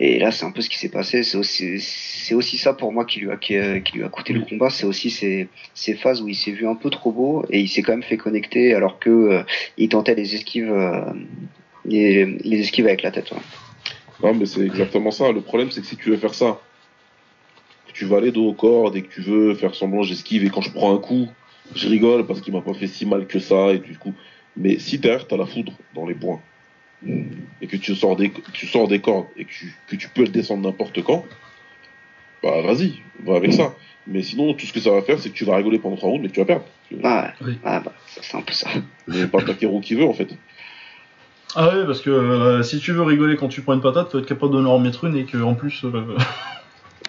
Et 0.00 0.18
là, 0.18 0.30
c'est 0.30 0.44
un 0.44 0.52
peu 0.52 0.60
ce 0.60 0.68
qui 0.68 0.78
s'est 0.78 0.88
passé. 0.90 1.24
C'est 1.24 1.36
aussi, 1.36 1.80
c'est 1.80 2.34
aussi 2.34 2.56
ça 2.56 2.72
pour 2.72 2.92
moi 2.92 3.04
qui 3.04 3.18
lui 3.20 3.30
a, 3.30 3.36
qui, 3.36 3.56
euh, 3.56 3.80
qui 3.80 3.96
lui 3.96 4.04
a 4.04 4.08
coûté 4.08 4.32
le 4.32 4.42
combat. 4.42 4.70
C'est 4.70 4.86
aussi 4.86 5.10
ces, 5.10 5.48
ces 5.74 5.94
phases 5.94 6.22
où 6.22 6.28
il 6.28 6.36
s'est 6.36 6.52
vu 6.52 6.68
un 6.68 6.76
peu 6.76 6.88
trop 6.88 7.10
beau 7.10 7.44
et 7.50 7.58
il 7.58 7.68
s'est 7.68 7.82
quand 7.82 7.92
même 7.92 8.04
fait 8.04 8.16
connecter 8.16 8.74
alors 8.74 9.00
que 9.00 9.10
euh, 9.10 9.42
il 9.76 9.88
tentait 9.88 10.14
les 10.14 10.36
esquives, 10.36 10.70
euh, 10.70 11.00
les, 11.84 12.24
les 12.26 12.60
esquives 12.60 12.86
avec 12.86 13.02
la 13.02 13.10
tête. 13.10 13.30
ouais. 13.32 13.38
Non, 14.22 14.34
mais 14.34 14.46
c'est 14.46 14.64
exactement 14.64 15.10
ça. 15.10 15.32
Le 15.32 15.40
problème, 15.40 15.70
c'est 15.72 15.80
que 15.80 15.86
si 15.86 15.96
tu 15.96 16.10
veux 16.10 16.16
faire 16.16 16.34
ça, 16.34 16.60
que 17.88 17.92
tu 17.92 18.04
vas 18.04 18.18
aller 18.18 18.30
dos 18.30 18.48
au 18.48 18.54
corps 18.54 18.96
et 18.96 19.02
que 19.02 19.12
tu 19.12 19.20
veux 19.20 19.54
faire 19.54 19.74
semblant 19.74 20.02
j'esquive 20.02 20.44
et 20.44 20.50
quand 20.50 20.60
je 20.60 20.70
prends 20.70 20.94
un 20.94 20.98
coup, 20.98 21.26
je 21.74 21.88
rigole 21.88 22.24
parce 22.26 22.40
qu'il 22.40 22.52
m'a 22.52 22.60
pas 22.60 22.74
fait 22.74 22.86
si 22.86 23.04
mal 23.04 23.26
que 23.26 23.40
ça 23.40 23.72
et 23.72 23.78
du 23.78 23.98
coup. 23.98 24.14
Mais 24.56 24.78
si 24.78 24.98
derrière 24.98 25.26
t'as 25.26 25.36
la 25.36 25.46
foudre 25.46 25.72
dans 25.94 26.06
les 26.06 26.14
points 26.14 26.40
et 27.06 27.66
que 27.66 27.76
tu 27.76 27.94
sors 27.94 28.16
des, 28.16 28.32
tu 28.52 28.66
sors 28.66 28.88
des 28.88 29.00
cordes 29.00 29.26
et 29.36 29.44
que 29.44 29.50
tu, 29.50 29.76
que 29.86 29.96
tu 29.96 30.08
peux 30.08 30.22
le 30.22 30.28
descendre 30.28 30.66
n'importe 30.66 31.02
quand, 31.02 31.24
bah 32.42 32.60
vas-y, 32.62 33.00
va 33.24 33.36
avec 33.36 33.52
ça. 33.52 33.74
Mais 34.06 34.22
sinon, 34.22 34.54
tout 34.54 34.64
ce 34.66 34.72
que 34.72 34.80
ça 34.80 34.90
va 34.90 35.02
faire, 35.02 35.18
c'est 35.18 35.28
que 35.30 35.34
tu 35.34 35.44
vas 35.44 35.56
rigoler 35.56 35.78
pendant 35.78 35.96
trois 35.96 36.08
rounds, 36.08 36.22
mais 36.22 36.30
tu 36.30 36.40
vas 36.40 36.46
perdre. 36.46 36.64
Ah, 37.04 37.32
ouais. 37.42 37.46
Oui. 37.48 37.58
Ah, 37.62 37.80
bah, 37.80 37.92
c'est 38.06 38.36
un 38.36 38.40
peu 38.42 38.52
ça. 38.54 38.68
Il 39.06 39.28
pas 39.28 39.42
Takeru 39.42 39.80
qui 39.82 39.94
veut 39.94 40.06
en 40.06 40.14
fait. 40.14 40.28
Ah 41.54 41.68
ouais, 41.76 41.84
parce 41.86 42.00
que 42.00 42.10
euh, 42.10 42.62
si 42.62 42.78
tu 42.78 42.92
veux 42.92 43.02
rigoler 43.02 43.36
quand 43.36 43.48
tu 43.48 43.62
prends 43.62 43.74
une 43.74 43.80
patate, 43.80 44.10
faut 44.10 44.18
être 44.18 44.26
capable 44.26 44.54
de 44.54 44.60
leur 44.60 44.72
en 44.72 44.78
mettre 44.78 45.04
une 45.04 45.16
et 45.16 45.24
que 45.24 45.38
en 45.38 45.54
plus. 45.54 45.84
euh, 45.84 46.16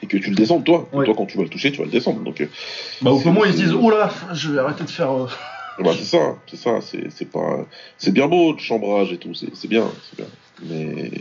Et 0.02 0.07
que 0.07 0.18
tu 0.18 0.30
le 0.30 0.36
descendes 0.36 0.64
toi. 0.64 0.88
Ouais. 0.94 1.03
Toi, 1.06 1.14
quand 1.18 1.26
tu 1.26 1.38
vas 1.38 1.44
le 1.44 1.49
toucher, 1.49 1.72
tu 1.72 1.80
vas 1.80 1.84
le 1.86 1.91
descendre. 1.91 2.22
Donc, 2.22 2.40
euh, 2.40 2.48
Bah, 3.02 3.11
au 3.11 3.20
comment 3.20 3.44
ils 3.44 3.52
se 3.52 3.57
disent, 3.57 3.74
oula, 3.74 4.10
je 4.34 4.52
vais 4.53 4.60
arrêter 4.60 4.86
de 4.86 4.90
faire. 4.90 5.11
euh, 5.11 5.28
Bah, 5.84 5.92
c'est 5.98 6.04
ça, 6.06 6.36
c'est 6.48 6.58
ça, 6.58 6.82
c'est 6.82 7.10
c'est 7.10 7.30
pas, 7.32 7.66
c'est 7.98 8.12
bien 8.12 8.28
beau 8.28 8.52
le 8.54 8.60
chambrage 8.60 9.14
et 9.14 9.18
tout, 9.18 9.34
c'est 9.34 9.56
c'est 9.56 9.68
bien, 9.68 9.88
c'est 10.10 10.18
bien. 10.18 10.28
Mais 10.64 11.12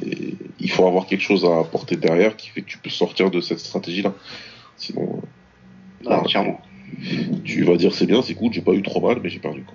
il 0.59 0.71
faut 0.71 0.87
avoir 0.87 1.07
quelque 1.07 1.21
chose 1.23 1.45
à 1.45 1.61
apporter 1.61 1.95
derrière 1.97 2.37
qui 2.37 2.49
fait 2.49 2.63
que 2.63 2.67
tu 2.69 2.79
peux 2.79 2.91
sortir 2.91 3.31
de 3.31 3.41
cette 3.41 3.61
stratégie-là. 3.61 4.13
Sinon, 4.77 5.21
Ah, 6.07 6.19
entièrement. 6.21 6.61
tu 7.45 7.63
vas 7.65 7.77
dire 7.77 7.95
c'est 7.95 8.07
bien, 8.07 8.21
c'est 8.23 8.35
cool, 8.35 8.53
j'ai 8.53 8.63
pas 8.63 8.73
eu 8.73 8.83
trop 8.83 9.01
mal, 9.01 9.21
mais 9.23 9.29
j'ai 9.29 9.39
perdu. 9.39 9.65
Quoi. 9.65 9.75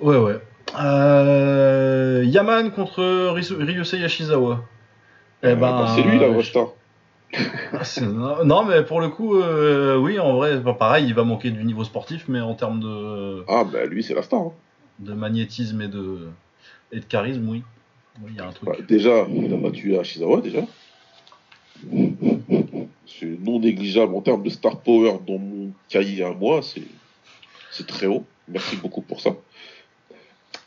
Ouais, 0.00 0.16
ouais. 0.16 0.40
Euh... 0.78 2.24
Yaman 2.26 2.70
contre 2.72 3.02
Ryusei 3.32 3.98
Yashizawa. 4.00 4.64
Eh 5.42 5.46
Euh, 5.48 5.54
ben, 5.54 5.60
bah, 5.60 5.92
c'est 5.94 6.02
lui 6.02 6.18
la 6.18 6.26
euh, 6.26 6.30
vraie 6.32 6.42
star. 6.44 6.68
Ah, 7.34 7.82
Non, 8.44 8.64
mais 8.64 8.82
pour 8.84 9.00
le 9.00 9.08
coup, 9.08 9.36
euh, 9.36 9.96
oui, 9.98 10.18
en 10.18 10.34
vrai, 10.36 10.58
bah, 10.60 10.74
pareil, 10.78 11.06
il 11.06 11.14
va 11.14 11.24
manquer 11.24 11.50
du 11.50 11.62
niveau 11.64 11.84
sportif, 11.84 12.24
mais 12.28 12.40
en 12.40 12.54
termes 12.54 12.80
de, 12.80 13.44
Ah 13.48 13.64
bah 13.64 13.84
lui 13.86 14.02
c'est 14.02 14.14
la 14.14 14.22
star. 14.22 14.40
hein. 14.40 14.52
de 14.98 15.12
magnétisme 15.12 15.80
et 15.82 15.88
de, 15.88 16.28
et 16.92 17.00
de 17.00 17.04
charisme, 17.04 17.48
oui. 17.48 17.62
Oui, 18.22 18.30
il 18.34 18.36
y 18.36 18.40
a 18.40 18.46
un 18.48 18.52
truc. 18.52 18.68
Bah, 18.68 18.76
déjà, 18.88 19.26
il 19.30 19.52
a 19.52 19.56
battu 19.58 19.96
Ashizawa 19.98 20.40
déjà. 20.40 20.60
C'est 23.06 23.38
non 23.44 23.60
négligeable 23.60 24.14
en 24.14 24.20
termes 24.20 24.42
de 24.42 24.50
star 24.50 24.80
power 24.80 25.14
dans 25.26 25.38
mon 25.38 25.70
cahier 25.88 26.22
à 26.24 26.32
moi, 26.32 26.60
c'est 26.62 26.82
c'est 27.70 27.86
très 27.86 28.06
haut. 28.06 28.24
Merci 28.48 28.76
beaucoup 28.76 29.02
pour 29.02 29.20
ça. 29.20 29.30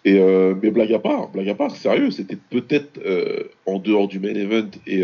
Et 0.05 0.19
euh, 0.19 0.55
mais 0.61 0.71
blague 0.71 0.93
à 0.93 0.99
part, 0.99 1.29
blague 1.29 1.49
à 1.49 1.55
part, 1.55 1.75
sérieux, 1.75 2.11
c'était 2.11 2.35
peut-être 2.37 2.99
euh, 3.05 3.43
en 3.65 3.79
dehors 3.79 4.07
du 4.07 4.19
main 4.19 4.33
event 4.33 4.69
et 4.87 5.03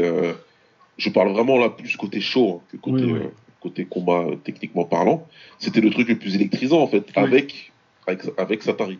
je 0.97 1.09
parle 1.09 1.31
vraiment 1.31 1.57
là 1.57 1.69
plus 1.69 1.95
côté 1.95 2.19
show 2.21 2.61
hein, 2.61 2.65
que 2.71 2.77
côté 2.77 3.03
Oui, 3.05 3.11
oui. 3.13 3.19
euh, 3.19 3.29
côté 3.61 3.85
combat 3.85 4.21
euh, 4.27 4.35
techniquement 4.35 4.85
parlant. 4.85 5.27
C'était 5.59 5.81
le 5.81 5.89
truc 5.89 6.07
le 6.09 6.17
plus 6.17 6.35
électrisant 6.35 6.81
en 6.81 6.87
fait 6.87 7.05
Oui. 7.15 7.23
avec 7.23 7.71
avec, 8.07 8.21
avec 8.37 8.63
Satari. 8.63 8.99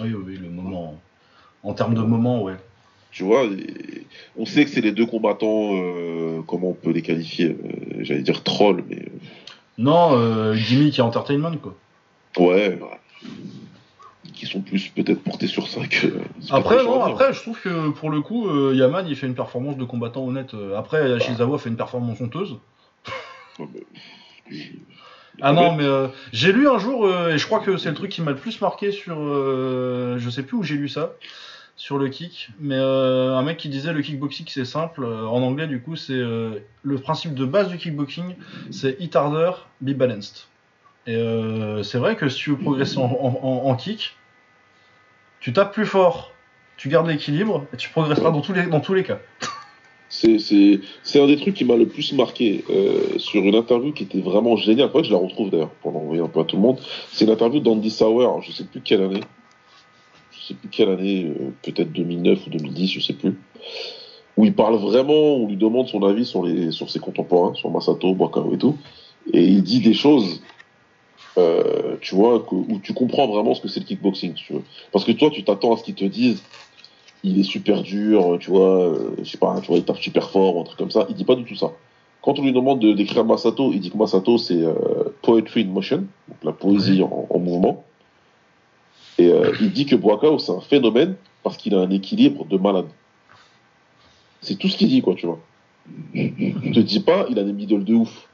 Oui, 0.00 0.12
oui, 0.12 0.36
le 0.36 0.50
moment. 0.50 0.98
En 1.62 1.72
termes 1.72 1.94
de 1.94 2.00
moment, 2.02 2.42
ouais. 2.42 2.56
Tu 3.12 3.22
vois, 3.22 3.46
on 4.36 4.44
sait 4.44 4.64
que 4.64 4.70
c'est 4.70 4.80
les 4.80 4.90
deux 4.90 5.06
combattants, 5.06 5.70
euh, 5.76 6.42
comment 6.48 6.70
on 6.70 6.74
peut 6.74 6.90
les 6.90 7.02
qualifier 7.02 7.56
J'allais 8.00 8.22
dire 8.22 8.42
troll, 8.42 8.82
mais 8.90 9.04
Non, 9.78 10.52
gimmick 10.56 10.98
et 10.98 11.02
entertainment, 11.02 11.56
quoi. 11.58 11.76
ouais, 12.38 12.76
qui 14.44 14.50
sont 14.52 14.60
plus 14.60 14.88
peut-être 14.88 15.22
portés 15.22 15.46
sur 15.46 15.68
ça 15.68 15.86
que. 15.86 16.06
pas 16.08 16.56
Après, 16.56 16.76
non, 16.84 17.02
après, 17.02 17.32
je 17.32 17.40
trouve 17.40 17.60
que 17.60 17.88
pour 17.90 18.10
le 18.10 18.20
coup, 18.20 18.48
euh, 18.48 18.74
Yaman, 18.74 19.06
il 19.08 19.16
fait 19.16 19.26
une 19.26 19.34
performance 19.34 19.76
de 19.76 19.84
combattant 19.84 20.24
honnête. 20.26 20.54
Euh, 20.54 20.76
Après, 20.78 21.08
Yashizawa 21.10 21.58
fait 21.58 21.68
une 21.70 21.76
performance 21.76 22.20
honteuse. 22.20 22.56
Ouais, 23.60 23.66
mais, 23.72 23.82
puis, 24.46 24.80
Ah 25.40 25.52
non, 25.52 25.74
mais 25.76 25.84
euh, 25.84 26.08
j'ai 26.32 26.52
lu 26.52 26.68
un 26.68 26.78
jour, 26.78 27.06
euh, 27.06 27.32
et 27.34 27.38
je 27.38 27.46
crois 27.46 27.60
que 27.60 27.76
c'est 27.76 27.88
le 27.88 27.94
truc 27.94 28.10
qui 28.10 28.20
m'a 28.20 28.32
le 28.32 28.36
plus 28.36 28.60
marqué 28.60 28.90
sur. 28.90 29.16
euh, 29.18 30.16
je 30.18 30.28
sais 30.28 30.42
plus 30.42 30.56
où 30.56 30.62
j'ai 30.64 30.74
lu 30.74 30.88
ça, 30.88 31.12
sur 31.76 31.98
le 31.98 32.08
kick, 32.08 32.48
mais 32.58 32.74
euh, 32.76 33.36
un 33.36 33.42
mec 33.42 33.58
qui 33.58 33.68
disait 33.68 33.92
le 33.92 34.02
kickboxing 34.02 34.46
c'est 34.48 34.64
simple. 34.64 35.04
euh, 35.04 35.24
en 35.26 35.40
anglais, 35.42 35.68
du 35.68 35.80
coup, 35.80 35.94
c'est 35.94 36.12
euh, 36.14 36.58
le 36.82 36.98
principe 36.98 37.34
de 37.34 37.44
base 37.44 37.68
du 37.68 37.78
kickboxing, 37.78 38.34
c'est 38.72 38.96
hit 39.00 39.14
harder, 39.14 39.52
be 39.80 39.90
balanced. 39.92 40.46
Et 41.06 41.14
euh, 41.14 41.82
c'est 41.84 41.98
vrai 41.98 42.16
que 42.16 42.28
si 42.28 42.38
tu 42.38 42.50
veux 42.50 42.58
progresser 42.58 42.98
en, 42.98 43.04
en- 43.04 43.40
en- 43.42 43.70
en 43.70 43.74
kick, 43.76 44.16
tu 45.44 45.52
tapes 45.52 45.74
plus 45.74 45.84
fort, 45.84 46.32
tu 46.78 46.88
gardes 46.88 47.06
l'équilibre, 47.06 47.66
et 47.74 47.76
tu 47.76 47.90
progresseras 47.90 48.30
dans 48.30 48.40
tous 48.40 48.54
les, 48.54 48.64
dans 48.64 48.80
tous 48.80 48.94
les 48.94 49.04
cas. 49.04 49.18
C'est, 50.08 50.40
un 51.16 51.26
des 51.26 51.36
trucs 51.36 51.52
qui 51.52 51.66
m'a 51.66 51.76
le 51.76 51.86
plus 51.86 52.14
marqué 52.14 52.64
euh, 52.70 53.18
sur 53.18 53.42
une 53.42 53.54
interview 53.54 53.92
qui 53.92 54.04
était 54.04 54.22
vraiment 54.22 54.56
géniale. 54.56 54.90
Que 54.90 55.02
je 55.02 55.12
la 55.12 55.18
retrouve 55.18 55.50
d'ailleurs 55.50 55.68
pour 55.82 55.92
l'envoyer 55.92 56.22
un 56.22 56.28
peu 56.28 56.40
à 56.40 56.44
tout 56.44 56.56
le 56.56 56.62
monde. 56.62 56.78
C'est 57.12 57.26
une 57.26 57.30
interview 57.30 57.60
d'Andy 57.60 57.90
Sauer, 57.90 58.26
je 58.40 58.52
sais 58.52 58.64
plus 58.64 58.80
quelle 58.80 59.02
année. 59.02 59.20
Je 60.32 60.46
sais 60.46 60.54
plus 60.54 60.70
quelle 60.70 60.88
année, 60.88 61.26
euh, 61.26 61.50
peut-être 61.60 61.92
2009 61.92 62.46
ou 62.46 62.50
2010, 62.50 62.92
je 62.92 63.00
sais 63.00 63.12
plus. 63.12 63.38
Où 64.38 64.46
il 64.46 64.54
parle 64.54 64.76
vraiment, 64.76 65.12
on 65.12 65.46
lui 65.46 65.56
demande 65.56 65.88
son 65.88 66.04
avis 66.04 66.24
sur, 66.24 66.42
les, 66.46 66.70
sur 66.70 66.88
ses 66.88 67.00
contemporains, 67.00 67.52
sur 67.52 67.70
Masato, 67.70 68.14
Bakaro 68.14 68.54
et 68.54 68.58
tout. 68.58 68.78
Et 69.34 69.44
il 69.44 69.62
dit 69.62 69.80
des 69.80 69.94
choses, 69.94 70.40
euh, 71.38 71.96
tu 72.00 72.14
vois, 72.14 72.40
que- 72.40 72.54
où 72.54 72.78
tu 72.82 72.92
comprends 72.94 73.26
vraiment 73.26 73.54
ce 73.54 73.60
que 73.60 73.68
c'est 73.68 73.80
le 73.80 73.86
kickboxing, 73.86 74.34
tu 74.34 74.52
vois. 74.52 74.62
Parce 74.92 75.04
que 75.04 75.12
toi, 75.12 75.30
tu 75.30 75.42
t'attends 75.44 75.74
à 75.74 75.76
ce 75.76 75.82
qu'ils 75.84 75.94
te 75.94 76.04
disent 76.04 76.44
il 77.26 77.40
est 77.40 77.44
super 77.44 77.82
dur, 77.82 78.36
tu 78.38 78.50
vois, 78.50 78.84
euh, 78.84 79.16
je 79.22 79.30
sais 79.30 79.38
pas, 79.38 79.58
tu 79.62 79.68
vois, 79.68 79.78
il 79.78 79.84
tape 79.84 79.96
super 79.98 80.30
fort, 80.30 80.56
ou 80.56 80.60
un 80.60 80.64
truc 80.64 80.78
comme 80.78 80.90
ça. 80.90 81.06
Il 81.08 81.14
dit 81.14 81.24
pas 81.24 81.34
du 81.36 81.44
tout 81.44 81.54
ça. 81.56 81.72
quand 82.20 82.38
on 82.38 82.42
lui 82.42 82.52
demande 82.52 82.80
de 82.80 82.92
décrire 82.92 83.24
Masato, 83.24 83.72
il 83.72 83.80
dit 83.80 83.90
que 83.90 83.96
Masato 83.96 84.36
c'est 84.38 84.62
euh, 84.62 84.74
poetry 85.22 85.62
in 85.62 85.68
motion, 85.68 86.04
donc 86.28 86.38
la 86.44 86.52
poésie 86.52 87.02
en, 87.02 87.26
en 87.30 87.38
mouvement. 87.38 87.84
Et 89.18 89.28
euh, 89.28 89.52
il 89.60 89.72
dit 89.72 89.86
que 89.86 89.96
Boakao 89.96 90.38
c'est 90.38 90.52
un 90.52 90.60
phénomène 90.60 91.16
parce 91.42 91.56
qu'il 91.56 91.74
a 91.74 91.80
un 91.80 91.90
équilibre 91.90 92.44
de 92.46 92.56
malade. 92.58 92.86
C'est 94.42 94.56
tout 94.56 94.68
ce 94.68 94.76
qu'il 94.76 94.88
dit, 94.88 95.00
quoi, 95.00 95.14
tu 95.14 95.26
vois. 95.26 95.38
Il 96.14 96.72
te 96.72 96.80
dit 96.80 97.00
pas, 97.00 97.26
il 97.30 97.38
a 97.38 97.44
des 97.44 97.52
middle 97.52 97.84
de 97.84 97.94
ouf, 97.94 98.28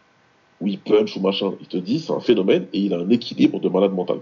ou 0.60 0.66
il 0.66 0.78
punch 0.78 1.16
ou 1.16 1.20
machin. 1.20 1.52
Il 1.60 1.66
te 1.66 1.76
dit, 1.76 2.00
c'est 2.00 2.12
un 2.12 2.20
phénomène 2.20 2.66
et 2.72 2.80
il 2.80 2.94
a 2.94 2.98
un 2.98 3.10
équilibre 3.10 3.60
de 3.60 3.68
malade 3.68 3.92
mental. 3.92 4.18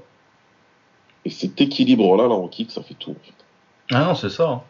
Et 1.24 1.31
cet 1.31 1.60
équilibre-là, 1.60 2.28
là, 2.28 2.35
en 2.35 2.48
kick, 2.48 2.70
ça 2.70 2.82
fait 2.82 2.94
tout, 2.94 3.10
en 3.10 3.15
fait. 3.15 3.35
Ah 3.94 4.05
non, 4.06 4.15
c'est 4.15 4.31
ça. 4.31 4.48
hein. 4.48 4.62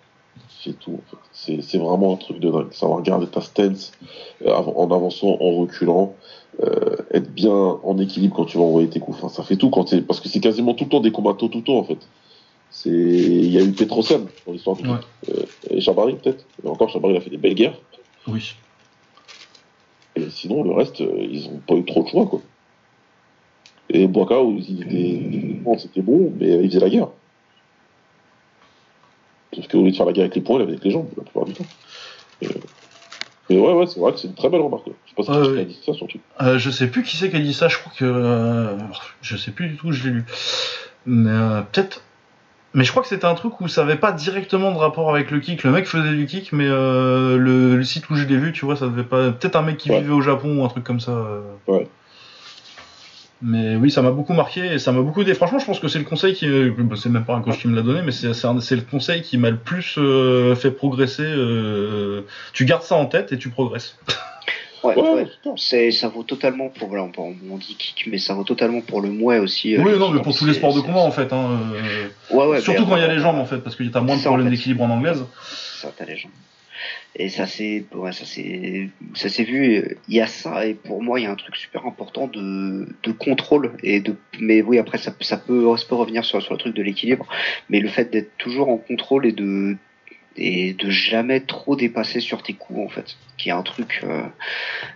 C'est 0.64 0.78
tout, 0.78 0.92
en 0.94 1.10
fait. 1.10 1.16
C'est, 1.32 1.62
c'est 1.62 1.78
vraiment 1.78 2.12
un 2.14 2.16
truc 2.16 2.40
de 2.40 2.50
dingue. 2.50 2.72
Savoir 2.72 3.02
garder 3.02 3.26
ta 3.26 3.40
stance 3.40 3.92
euh, 4.44 4.52
en 4.52 4.90
avançant, 4.90 5.36
en 5.40 5.56
reculant, 5.56 6.14
euh, 6.62 6.96
être 7.12 7.32
bien 7.32 7.52
en 7.52 7.98
équilibre 7.98 8.34
quand 8.36 8.44
tu 8.46 8.56
vas 8.56 8.64
envoyer 8.64 8.88
tes 8.88 8.98
coups. 9.00 9.18
Enfin, 9.18 9.28
ça 9.28 9.42
fait 9.42 9.56
tout 9.56 9.70
quand 9.70 9.84
t'es, 9.84 10.00
parce 10.00 10.20
que 10.20 10.28
c'est 10.28 10.40
quasiment 10.40 10.74
tout 10.74 10.84
le 10.84 10.90
temps 10.90 11.00
des 11.00 11.12
combattants 11.12 11.48
tout 11.48 11.58
le 11.58 11.64
temps, 11.64 11.78
en 11.78 11.84
fait. 11.84 11.98
C'est, 12.70 12.90
il 12.90 13.50
y 13.50 13.58
a 13.58 13.62
eu 13.62 13.72
Petrosyan 13.72 14.22
dans 14.46 14.52
l'histoire 14.52 14.76
du 14.76 14.88
Ouais. 14.88 14.96
Euh, 15.30 15.42
et 15.70 15.80
Chabari, 15.80 16.14
peut-être. 16.14 16.44
Et 16.64 16.68
encore, 16.68 16.88
Chabari, 16.90 17.14
il 17.14 17.16
a 17.16 17.20
fait 17.20 17.30
des 17.30 17.36
belles 17.38 17.54
guerres. 17.54 17.78
Oui. 18.26 18.54
Et 20.18 20.30
sinon, 20.30 20.62
le 20.64 20.72
reste, 20.72 21.00
euh, 21.00 21.26
ils 21.30 21.48
ont 21.48 21.60
pas 21.66 21.74
eu 21.74 21.84
trop 21.84 22.02
de 22.02 22.08
choix, 22.08 22.26
quoi. 22.26 22.40
Et 23.90 24.06
Boakao, 24.06 24.56
il 24.58 24.82
était, 24.82 25.54
bon, 25.62 25.78
c'était 25.78 26.02
bon, 26.02 26.32
mais 26.38 26.50
euh, 26.50 26.62
il 26.62 26.68
faisait 26.68 26.80
la 26.80 26.90
guerre. 26.90 27.08
Sauf 29.54 29.66
qu'au 29.68 29.82
lieu 29.82 29.90
de 29.90 29.96
faire 29.96 30.06
la 30.06 30.12
guerre 30.12 30.24
avec 30.24 30.34
les 30.34 30.42
poings, 30.42 30.58
il 30.58 30.62
avait 30.62 30.72
avec 30.72 30.84
les 30.84 30.90
jambes, 30.90 31.08
la 31.16 31.22
plupart 31.22 31.46
du 31.46 31.54
temps. 31.54 31.66
Et, 32.42 32.46
euh, 32.46 32.50
mais 33.48 33.58
ouais, 33.58 33.72
ouais, 33.72 33.86
c'est 33.86 33.98
vrai 33.98 34.12
que 34.12 34.18
c'est 34.18 34.28
une 34.28 34.34
très 34.34 34.50
belle 34.50 34.60
remarque. 34.60 34.84
Je 34.86 35.10
sais 35.10 35.16
pas 35.16 35.22
si 35.22 35.30
tu 35.30 35.54
ouais. 35.54 35.60
as 35.62 35.64
dit 35.64 35.80
ça, 35.84 35.94
surtout. 35.94 36.18
Euh, 36.42 36.58
je 36.58 36.70
sais 36.70 36.88
plus 36.88 37.02
qui 37.02 37.16
c'est 37.16 37.30
qui 37.30 37.36
a 37.36 37.40
dit 37.40 37.54
ça, 37.54 37.68
je 37.68 37.78
crois 37.78 37.92
que. 37.96 38.04
euh, 38.04 38.76
je 39.22 39.36
sais 39.36 39.52
plus 39.52 39.68
du 39.68 39.76
tout, 39.76 39.90
je 39.92 40.06
l'ai 40.08 40.14
lu. 40.16 40.24
Mais 41.06 41.30
euh, 41.30 41.62
peut-être. 41.62 42.02
Mais 42.74 42.84
je 42.84 42.90
crois 42.90 43.02
que 43.02 43.08
c'était 43.08 43.24
un 43.24 43.34
truc 43.34 43.60
où 43.62 43.68
ça 43.68 43.80
avait 43.82 43.96
pas 43.96 44.12
directement 44.12 44.70
de 44.72 44.76
rapport 44.76 45.08
avec 45.10 45.30
le 45.30 45.40
kick. 45.40 45.64
Le 45.64 45.70
mec 45.70 45.86
faisait 45.86 46.12
du 46.14 46.26
kick, 46.26 46.52
mais 46.52 46.66
euh, 46.68 47.38
le, 47.38 47.76
le 47.76 47.84
site 47.84 48.08
où 48.10 48.14
je 48.14 48.24
l'ai 48.26 48.36
vu, 48.36 48.52
tu 48.52 48.64
vois, 48.66 48.76
ça 48.76 48.86
devait 48.86 49.04
pas. 49.04 49.30
Peut-être 49.32 49.56
un 49.56 49.62
mec 49.62 49.78
qui 49.78 49.90
Ouais. 49.90 50.00
vivait 50.00 50.12
au 50.12 50.20
Japon 50.20 50.58
ou 50.60 50.64
un 50.64 50.68
truc 50.68 50.84
comme 50.84 51.00
ça. 51.00 51.12
euh. 51.12 51.40
Ouais. 51.66 51.88
Mais 53.40 53.76
oui, 53.76 53.90
ça 53.90 54.02
m'a 54.02 54.10
beaucoup 54.10 54.32
marqué 54.32 54.66
et 54.74 54.78
ça 54.80 54.90
m'a 54.92 55.00
beaucoup 55.00 55.22
aidé. 55.22 55.32
Franchement, 55.32 55.60
je 55.60 55.64
pense 55.66 55.78
que 55.78 55.86
c'est 55.88 55.98
le 56.00 56.04
conseil 56.04 56.34
qui. 56.34 56.46
euh, 56.48 56.72
C'est 56.96 57.08
même 57.08 57.24
pas 57.24 57.34
un 57.36 57.40
coach 57.40 57.58
qui 57.60 57.68
me 57.68 57.76
l'a 57.76 57.82
donné, 57.82 58.02
mais 58.02 58.10
c'est 58.12 58.26
le 58.76 58.80
conseil 58.90 59.22
qui 59.22 59.38
m'a 59.38 59.50
le 59.50 59.56
plus 59.56 59.94
euh, 59.96 60.54
fait 60.56 60.72
progresser. 60.72 61.22
euh. 61.24 62.22
Tu 62.52 62.64
gardes 62.64 62.82
ça 62.82 62.96
en 62.96 63.06
tête 63.06 63.32
et 63.32 63.38
tu 63.38 63.48
progresses. 63.48 63.96
Ouais, 64.84 64.94
Ouais, 64.96 65.10
ouais. 65.12 65.26
c'est 65.56 65.90
ça. 65.90 66.08
Vaut 66.08 66.22
totalement 66.22 66.68
pour, 66.68 66.88
voilà, 66.88 67.08
on, 67.18 67.34
on 67.50 67.56
dit 67.56 67.74
kick, 67.76 68.06
mais 68.10 68.18
ça 68.18 68.34
vaut 68.34 68.44
totalement 68.44 68.80
pour 68.80 69.00
le 69.00 69.10
mouet 69.10 69.38
aussi. 69.38 69.76
euh, 69.76 69.82
oui, 69.82 69.98
non, 69.98 70.10
mais 70.10 70.22
pour 70.22 70.36
tous 70.36 70.46
les 70.46 70.54
sports 70.54 70.74
de 70.74 70.80
combat 70.80 71.00
en 71.00 71.10
fait. 71.10 71.32
Hein, 71.32 71.60
euh. 71.74 72.08
Ouais, 72.36 72.46
ouais, 72.46 72.60
Surtout 72.60 72.86
quand 72.86 72.96
il 72.96 73.02
y 73.02 73.04
a 73.04 73.12
les 73.12 73.20
jambes 73.20 73.38
en 73.38 73.44
fait, 73.46 73.58
parce 73.58 73.74
que 73.76 73.82
t'as 73.84 74.00
moins 74.00 74.16
de 74.16 74.22
problèmes 74.22 74.50
d'équilibre 74.50 74.82
en 74.84 74.90
anglaise. 74.90 75.24
Ça, 75.80 75.92
t'as 75.96 76.04
les 76.04 76.16
jambes. 76.16 76.30
Et 77.16 77.28
ça 77.28 77.46
c'est, 77.46 77.84
ouais, 77.92 78.12
ça 78.12 78.24
c'est, 78.24 78.88
ça 79.14 79.28
s'est 79.28 79.42
vu. 79.42 79.96
Il 80.08 80.14
y 80.14 80.20
a 80.20 80.28
ça 80.28 80.64
et 80.64 80.74
pour 80.74 81.02
moi 81.02 81.18
il 81.18 81.24
y 81.24 81.26
a 81.26 81.30
un 81.32 81.34
truc 81.34 81.56
super 81.56 81.84
important 81.86 82.28
de, 82.28 82.86
de 83.02 83.10
contrôle 83.12 83.72
et 83.82 83.98
de, 83.98 84.14
mais 84.38 84.62
oui 84.62 84.78
après 84.78 84.98
ça, 84.98 85.12
ça 85.20 85.36
peut, 85.38 85.76
ça 85.76 85.84
peut 85.88 85.96
revenir 85.96 86.24
sur, 86.24 86.40
sur 86.40 86.52
le 86.52 86.58
truc 86.60 86.76
de 86.76 86.82
l'équilibre, 86.82 87.26
mais 87.68 87.80
le 87.80 87.88
fait 87.88 88.12
d'être 88.12 88.30
toujours 88.38 88.68
en 88.68 88.76
contrôle 88.76 89.26
et 89.26 89.32
de, 89.32 89.76
et 90.38 90.72
de 90.72 90.88
jamais 90.90 91.40
trop 91.40 91.76
dépasser 91.76 92.20
sur 92.20 92.42
tes 92.42 92.52
coups 92.54 92.80
en 92.80 92.88
fait, 92.88 93.16
qui 93.36 93.48
est 93.48 93.52
un 93.52 93.62
truc. 93.62 94.00
euh, 94.04 94.22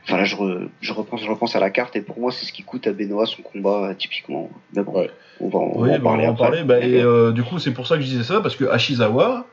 Enfin 0.05 0.17
là 0.17 0.25
je, 0.25 0.37
re- 0.37 0.69
je 0.81 0.93
repense, 0.93 1.21
je 1.23 1.29
repense 1.31 1.55
à 1.57 1.61
la 1.61 1.71
carte 1.71 1.97
et 1.97 2.01
pour 2.01 2.19
moi 2.19 2.31
c'est 2.33 2.47
ce 2.47 2.53
qui 2.53 2.63
coûte 2.63 2.87
à 2.87 2.93
Benoît 2.93 3.27
son 3.27 3.43
combat 3.43 3.91
euh, 3.91 3.95
typiquement. 3.95 4.49
Mais 4.75 4.83
bon, 4.83 4.93
Ouais. 4.99 5.11
on 5.41 5.49
va, 5.49 5.59
on 5.59 5.81
Oui, 5.83 5.89
va 5.91 5.95
en 5.95 5.99
bah, 5.99 6.05
parler 6.05 6.23
on 6.23 6.27
va 6.27 6.31
en 6.31 6.33
après. 6.35 6.45
parler. 6.45 6.65
Bah, 6.65 6.81
et 6.81 7.01
euh, 7.03 7.33
du 7.33 7.43
coup, 7.43 7.59
c'est 7.59 7.73
pour 7.73 7.87
ça 7.87 7.97
que 7.97 8.03
je 8.03 8.07
disais 8.09 8.25
ça, 8.25 8.41
parce 8.41 8.57
que 8.57 8.65
Ashizawa, 8.65 9.47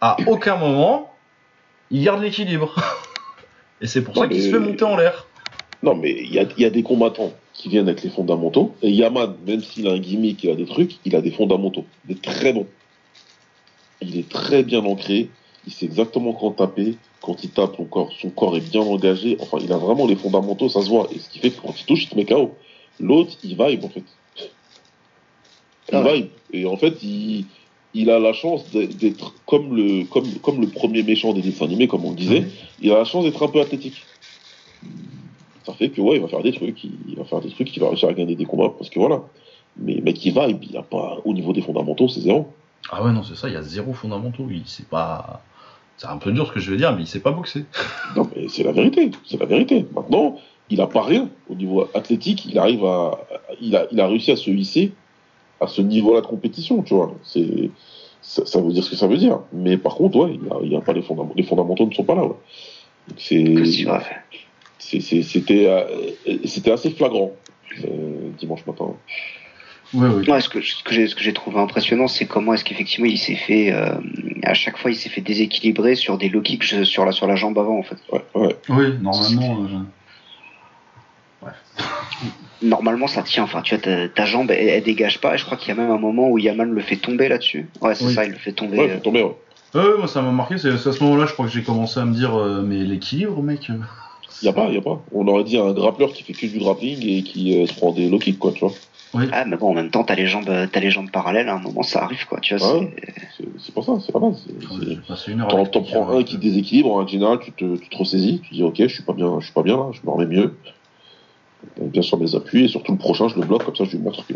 à 0.00 0.16
aucun 0.26 0.56
moment, 0.56 1.12
il 1.90 2.02
garde 2.04 2.22
l'équilibre. 2.22 2.74
et 3.80 3.86
c'est 3.86 4.02
pour 4.02 4.16
ça 4.16 4.26
qu'il 4.28 4.42
se 4.42 4.50
fait 4.50 4.58
monter 4.58 4.84
en 4.84 4.96
l'air. 4.96 5.26
Non, 5.82 5.94
mais 5.94 6.10
il 6.10 6.32
y 6.34 6.38
a, 6.38 6.44
il 6.56 6.62
y 6.62 6.66
a 6.66 6.70
des 6.70 6.82
combattants 6.82 7.32
qui 7.52 7.68
viennent 7.68 7.88
avec 7.88 8.02
les 8.02 8.10
fondamentaux. 8.10 8.74
Et 8.82 8.90
Yaman, 8.90 9.34
même 9.46 9.60
s'il 9.60 9.86
a 9.86 9.92
un 9.92 9.98
gimmick, 9.98 10.42
il 10.44 10.50
a 10.50 10.54
des 10.54 10.64
trucs, 10.66 10.96
il 11.04 11.14
a 11.14 11.20
des 11.20 11.30
fondamentaux. 11.30 11.84
Des 12.06 12.14
très 12.16 12.52
bons. 12.52 12.66
Il 14.02 14.18
est 14.18 14.28
très 14.28 14.62
bien 14.62 14.84
ancré. 14.84 15.28
Il 15.66 15.72
sait 15.72 15.86
exactement 15.86 16.32
quand 16.32 16.52
taper. 16.52 16.96
Quand 17.22 17.42
il 17.42 17.50
tape, 17.50 17.76
son 17.76 17.84
corps, 17.84 18.12
son 18.20 18.30
corps 18.30 18.56
est 18.56 18.60
bien 18.70 18.82
engagé. 18.82 19.36
Enfin, 19.40 19.58
il 19.60 19.72
a 19.72 19.78
vraiment 19.78 20.06
les 20.06 20.16
fondamentaux, 20.16 20.68
ça 20.68 20.82
se 20.82 20.88
voit. 20.88 21.08
Et 21.14 21.18
ce 21.18 21.28
qui 21.28 21.38
fait 21.40 21.50
que 21.50 21.60
quand 21.60 21.74
il 21.78 21.84
touche, 21.86 22.04
il 22.04 22.08
te 22.10 22.16
met 22.16 22.24
KO. 22.24 22.54
L'autre, 23.00 23.32
il 23.42 23.56
vibe, 23.56 23.84
en 23.84 23.88
fait. 23.88 24.04
Il 25.88 25.94
Ah 25.94 26.02
ouais. 26.02 26.16
vibe. 26.16 26.26
Et 26.52 26.66
en 26.66 26.76
fait, 26.76 27.02
il, 27.02 27.46
il 27.94 28.10
a 28.10 28.18
la 28.18 28.32
chance 28.32 28.70
d'être- 28.70 29.34
comme 29.46 29.74
le, 29.74 30.04
comme, 30.04 30.30
comme 30.42 30.60
le 30.60 30.68
premier 30.68 31.02
méchant 31.02 31.32
des 31.32 31.42
dessins 31.42 31.64
animés, 31.64 31.88
comme 31.88 32.04
on 32.04 32.10
le 32.10 32.16
disait. 32.16 32.44
Il 32.80 32.92
a 32.92 32.98
la 32.98 33.04
chance 33.04 33.24
d'être 33.24 33.42
un 33.42 33.48
peu 33.48 33.60
athlétique 33.60 34.04
ça 35.64 35.72
fait 35.72 35.88
que 35.88 36.00
ouais, 36.00 36.14
il 36.16 36.22
va 36.22 36.28
faire 36.28 36.44
des 36.44 36.52
trucs, 36.52 36.84
il 36.84 37.16
va 37.16 37.24
faire 37.24 37.40
des 37.40 37.50
trucs, 37.50 37.76
il 37.76 37.80
va 37.80 37.88
réussir 37.88 38.08
à 38.08 38.12
gagner 38.12 38.36
des 38.36 38.44
combats 38.44 38.72
parce 38.78 38.88
que 38.88 39.00
voilà. 39.00 39.24
Mais 39.76 39.96
mec, 40.00 40.24
il 40.24 40.32
va, 40.32 40.46
il 40.48 40.76
a 40.76 40.82
pas 40.82 41.18
au 41.24 41.34
niveau 41.34 41.52
des 41.52 41.60
fondamentaux, 41.60 42.06
c'est 42.06 42.20
zéro. 42.20 42.46
Ah 42.90 43.02
ouais, 43.02 43.12
non, 43.12 43.22
c'est 43.22 43.36
ça, 43.36 43.48
il 43.48 43.54
y 43.54 43.56
a 43.56 43.62
zéro 43.62 43.92
fondamentaux. 43.92 44.46
Il 44.50 44.66
sait 44.66 44.84
pas. 44.84 45.42
C'est 45.96 46.08
un 46.08 46.18
peu 46.18 46.30
dur 46.32 46.46
ce 46.46 46.52
que 46.52 46.60
je 46.60 46.70
vais 46.70 46.76
dire, 46.76 46.94
mais 46.94 47.02
il 47.02 47.06
sait 47.06 47.20
pas 47.20 47.32
boxer. 47.32 47.64
Non, 48.16 48.28
mais 48.34 48.48
c'est 48.48 48.62
la 48.62 48.72
vérité, 48.72 49.10
c'est 49.24 49.40
la 49.40 49.46
vérité. 49.46 49.86
Maintenant, 49.94 50.36
il 50.68 50.80
a 50.80 50.86
pas 50.86 51.02
rien 51.02 51.28
au 51.48 51.54
niveau 51.54 51.88
athlétique, 51.94 52.44
il 52.46 52.58
arrive 52.58 52.84
à, 52.84 53.18
il 53.60 53.74
a, 53.76 53.86
il 53.90 54.00
a 54.00 54.06
réussi 54.06 54.30
à 54.30 54.36
se 54.36 54.50
hisser 54.50 54.92
à 55.60 55.66
ce 55.66 55.80
niveau-là 55.80 56.20
de 56.20 56.26
compétition, 56.26 56.82
tu 56.82 56.94
vois. 56.94 57.14
C'est, 57.22 57.70
ça, 58.20 58.44
ça 58.44 58.60
veut 58.60 58.72
dire 58.72 58.84
ce 58.84 58.90
que 58.90 58.96
ça 58.96 59.06
veut 59.06 59.16
dire. 59.16 59.40
Mais 59.52 59.78
par 59.78 59.94
contre, 59.94 60.18
ouais, 60.18 60.34
il 60.34 60.52
a, 60.52 60.56
il 60.62 60.76
a 60.76 60.80
pas 60.80 60.92
les 60.92 61.02
fondamentaux, 61.02 61.34
les 61.36 61.44
fondamentaux 61.44 61.86
ne 61.86 61.94
sont 61.94 62.04
pas 62.04 62.14
là. 62.14 62.24
Ouais. 62.24 62.34
C'est, 64.78 65.22
c'était, 65.22 65.66
euh, 65.68 66.36
c'était 66.44 66.72
assez 66.72 66.90
flagrant 66.90 67.32
euh, 67.84 68.30
dimanche 68.38 68.66
matin. 68.66 68.94
Ouais, 69.94 70.08
oui. 70.08 70.28
Ouais, 70.28 70.40
ce 70.40 70.48
que, 70.48 70.60
ce 70.60 70.82
que 70.82 71.22
j'ai, 71.22 71.32
trouvé 71.32 71.58
impressionnant, 71.60 72.08
c'est 72.08 72.26
comment 72.26 72.54
est-ce 72.54 72.64
qu'effectivement 72.64 73.06
il 73.06 73.18
s'est 73.18 73.36
fait, 73.36 73.72
euh, 73.72 73.94
à 74.42 74.52
chaque 74.54 74.76
fois 74.78 74.90
il 74.90 74.96
s'est 74.96 75.08
fait 75.08 75.20
déséquilibrer 75.20 75.94
sur 75.94 76.18
des 76.18 76.28
low 76.28 76.40
kicks 76.42 76.64
je- 76.64 76.84
sur 76.84 77.04
la, 77.04 77.12
sur 77.12 77.26
la 77.26 77.36
jambe 77.36 77.58
avant 77.58 77.78
en 77.78 77.82
fait. 77.82 77.96
Ouais, 78.12 78.24
ouais. 78.34 78.56
Oui, 78.68 78.94
normalement. 79.00 79.58
euh, 79.62 81.48
Normalement 82.62 83.06
ça 83.06 83.22
tient, 83.22 83.44
enfin 83.44 83.60
tu 83.62 83.74
vois, 83.74 83.84
ta, 83.84 84.08
ta 84.08 84.24
jambe 84.24 84.50
elle, 84.50 84.68
elle 84.68 84.82
dégage 84.82 85.20
pas 85.20 85.34
et 85.34 85.38
je 85.38 85.44
crois 85.44 85.56
qu'il 85.58 85.68
y 85.68 85.72
a 85.72 85.80
même 85.80 85.90
un 85.90 85.98
moment 85.98 86.30
où 86.30 86.38
Yaman 86.38 86.70
le 86.70 86.80
fait 86.80 86.96
tomber 86.96 87.28
là-dessus. 87.28 87.68
Ouais, 87.80 87.94
c'est 87.94 88.06
Oui. 88.06 88.14
ça, 88.14 88.24
il 88.24 88.30
le 88.32 88.38
fait 88.38 88.52
tomber. 88.52 88.78
Ouais, 88.78 88.90
euh, 88.92 88.98
tomber, 89.00 89.22
ouais. 89.22 89.36
Ouais, 89.74 89.98
moi 89.98 90.08
ça 90.08 90.22
m'a 90.22 90.32
marqué, 90.32 90.56
c'est 90.58 90.70
à 90.70 90.78
ce 90.78 91.02
moment-là, 91.04 91.26
je 91.26 91.34
crois 91.34 91.46
que 91.46 91.52
j'ai 91.52 91.62
commencé 91.62 92.00
à 92.00 92.04
me 92.06 92.14
dire, 92.14 92.34
euh, 92.34 92.62
mais 92.62 92.78
l'équilibre, 92.78 93.42
mec. 93.42 93.68
euh, 93.70 93.74
Y 94.42 94.48
a 94.48 94.52
pas, 94.52 94.68
y 94.70 94.76
a 94.78 94.80
pas. 94.80 95.02
On 95.12 95.26
aurait 95.28 95.44
dit 95.44 95.58
un 95.58 95.72
grappleur 95.72 96.12
qui 96.12 96.22
fait 96.22 96.32
que 96.32 96.46
du 96.46 96.58
grappling 96.58 96.98
et 97.06 97.22
qui 97.22 97.60
euh, 97.60 97.66
se 97.66 97.74
prend 97.74 97.92
des 97.92 98.08
low 98.08 98.18
kicks, 98.18 98.38
quoi, 98.38 98.52
tu 98.52 98.60
vois. 98.60 98.72
Ah, 99.32 99.44
mais 99.44 99.56
bon, 99.56 99.70
en 99.70 99.74
même 99.74 99.90
temps, 99.90 100.04
t'as 100.04 100.14
les 100.14 100.26
jambes, 100.26 100.50
t'as 100.72 100.80
les 100.80 100.90
jambes 100.90 101.10
parallèles, 101.10 101.48
à 101.48 101.54
un 101.56 101.60
moment 101.60 101.82
ça 101.82 102.02
arrive 102.04 102.26
quoi, 102.26 102.40
tu 102.40 102.56
vois. 102.56 102.78
Ouais. 102.80 102.94
c'est- 103.58 103.74
pas 103.74 103.82
ça, 103.82 103.92
c'est 105.16 105.32
une 105.32 105.40
heure. 105.40 105.48
T'en 105.70 105.82
prends 105.82 106.10
un 106.18 106.22
qui 106.22 106.38
déséquilibre, 106.38 106.92
en 106.92 107.06
général, 107.06 107.38
tu 107.40 107.52
te, 107.52 107.76
tu 107.76 107.88
te 107.88 107.96
ressaisis, 107.96 108.40
tu 108.42 108.54
dis 108.54 108.62
ok, 108.62 108.76
je 108.78 108.86
suis 108.88 109.02
pas 109.02 109.12
bien, 109.12 109.38
je 109.40 109.44
suis 109.46 109.54
pas 109.54 109.62
bien 109.62 109.76
là, 109.76 109.90
je 109.92 110.00
me 110.04 110.10
remets 110.10 110.26
mieux. 110.26 110.56
Bien 111.80 112.02
sur 112.02 112.18
mes 112.18 112.34
appuis, 112.34 112.64
et 112.64 112.68
surtout 112.68 112.92
le 112.92 112.98
prochain, 112.98 113.28
je 113.28 113.34
le 113.34 113.44
bloque, 113.44 113.64
comme 113.64 113.74
ça 113.74 113.84
je 113.84 113.92
lui 113.92 113.98
montre 113.98 114.24
que. 114.26 114.34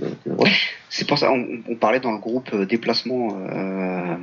C'est 0.89 1.07
pour 1.07 1.17
ça, 1.17 1.31
on, 1.33 1.47
on 1.69 1.77
parlait 1.77 2.01
dans 2.01 2.11
le 2.13 2.19
groupe 2.19 2.51
euh, 2.53 2.67
déplacement 2.67 3.29
euh, 3.39 4.17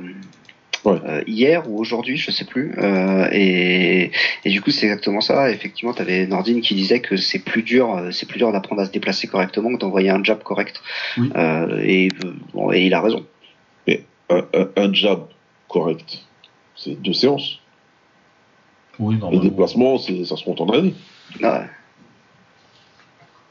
Ouais. 0.84 0.98
euh, 1.04 1.22
hier 1.26 1.68
ou 1.70 1.78
aujourd'hui, 1.78 2.16
je 2.16 2.30
sais 2.30 2.44
plus. 2.44 2.72
euh, 2.78 3.28
et, 3.32 4.10
et 4.44 4.50
du 4.50 4.60
coup, 4.60 4.70
c'est 4.70 4.86
exactement 4.86 5.20
ça. 5.20 5.50
Effectivement, 5.50 5.92
tu 5.92 6.02
avais 6.02 6.26
Nordine 6.26 6.60
qui 6.60 6.74
disait 6.74 7.00
que 7.00 7.16
c'est 7.16 7.40
plus 7.40 7.62
dur, 7.62 7.94
euh, 7.96 8.10
c'est 8.10 8.26
plus 8.26 8.38
dur 8.38 8.52
d'apprendre 8.52 8.82
à 8.82 8.86
se 8.86 8.90
déplacer 8.90 9.26
correctement 9.26 9.72
que 9.72 9.78
d'envoyer 9.78 10.10
un 10.10 10.22
jab 10.22 10.42
correct. 10.42 10.80
Oui. 11.16 11.30
Euh, 11.36 11.82
et, 11.84 12.08
bon, 12.54 12.72
et 12.72 12.82
il 12.86 12.94
a 12.94 13.00
raison. 13.00 13.24
un, 14.30 14.42
un, 14.54 14.68
un 14.76 14.92
jab 14.92 15.26
correct, 15.68 16.18
c'est 16.76 17.00
deux 17.00 17.12
séances. 17.14 17.58
Oui, 18.98 19.16
Les 19.32 19.38
déplacements, 19.38 19.96
ça 19.98 20.36
se 20.36 20.44
compte 20.44 20.60
en 20.60 20.68
années. 20.70 20.94
Ouais. 21.40 21.62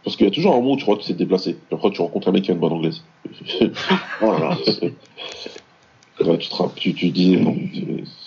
Parce 0.04 0.16
qu'il 0.16 0.26
y 0.26 0.30
a 0.30 0.32
toujours 0.32 0.54
un 0.54 0.58
moment 0.58 0.74
où 0.74 0.78
tu 0.78 0.84
crois 0.84 0.96
que 0.96 1.02
tu 1.02 1.08
sais 1.08 1.14
te 1.14 1.18
déplacer. 1.20 1.54
Puis 1.54 1.76
après, 1.76 1.90
tu 1.92 2.02
rencontres 2.02 2.30
un 2.30 2.32
mec 2.32 2.44
qui 2.44 2.52
a 2.52 2.54
une 2.54 2.60
bonne 2.60 2.74
anglaise. 2.74 3.04
Oh 4.22 4.32
là 4.34 4.40
là. 4.40 4.58
Là, 6.20 6.36
tu, 6.38 6.50
te 6.50 6.80
tu, 6.80 6.94
tu 6.96 7.10
dis 7.12 7.38
non, 7.38 7.56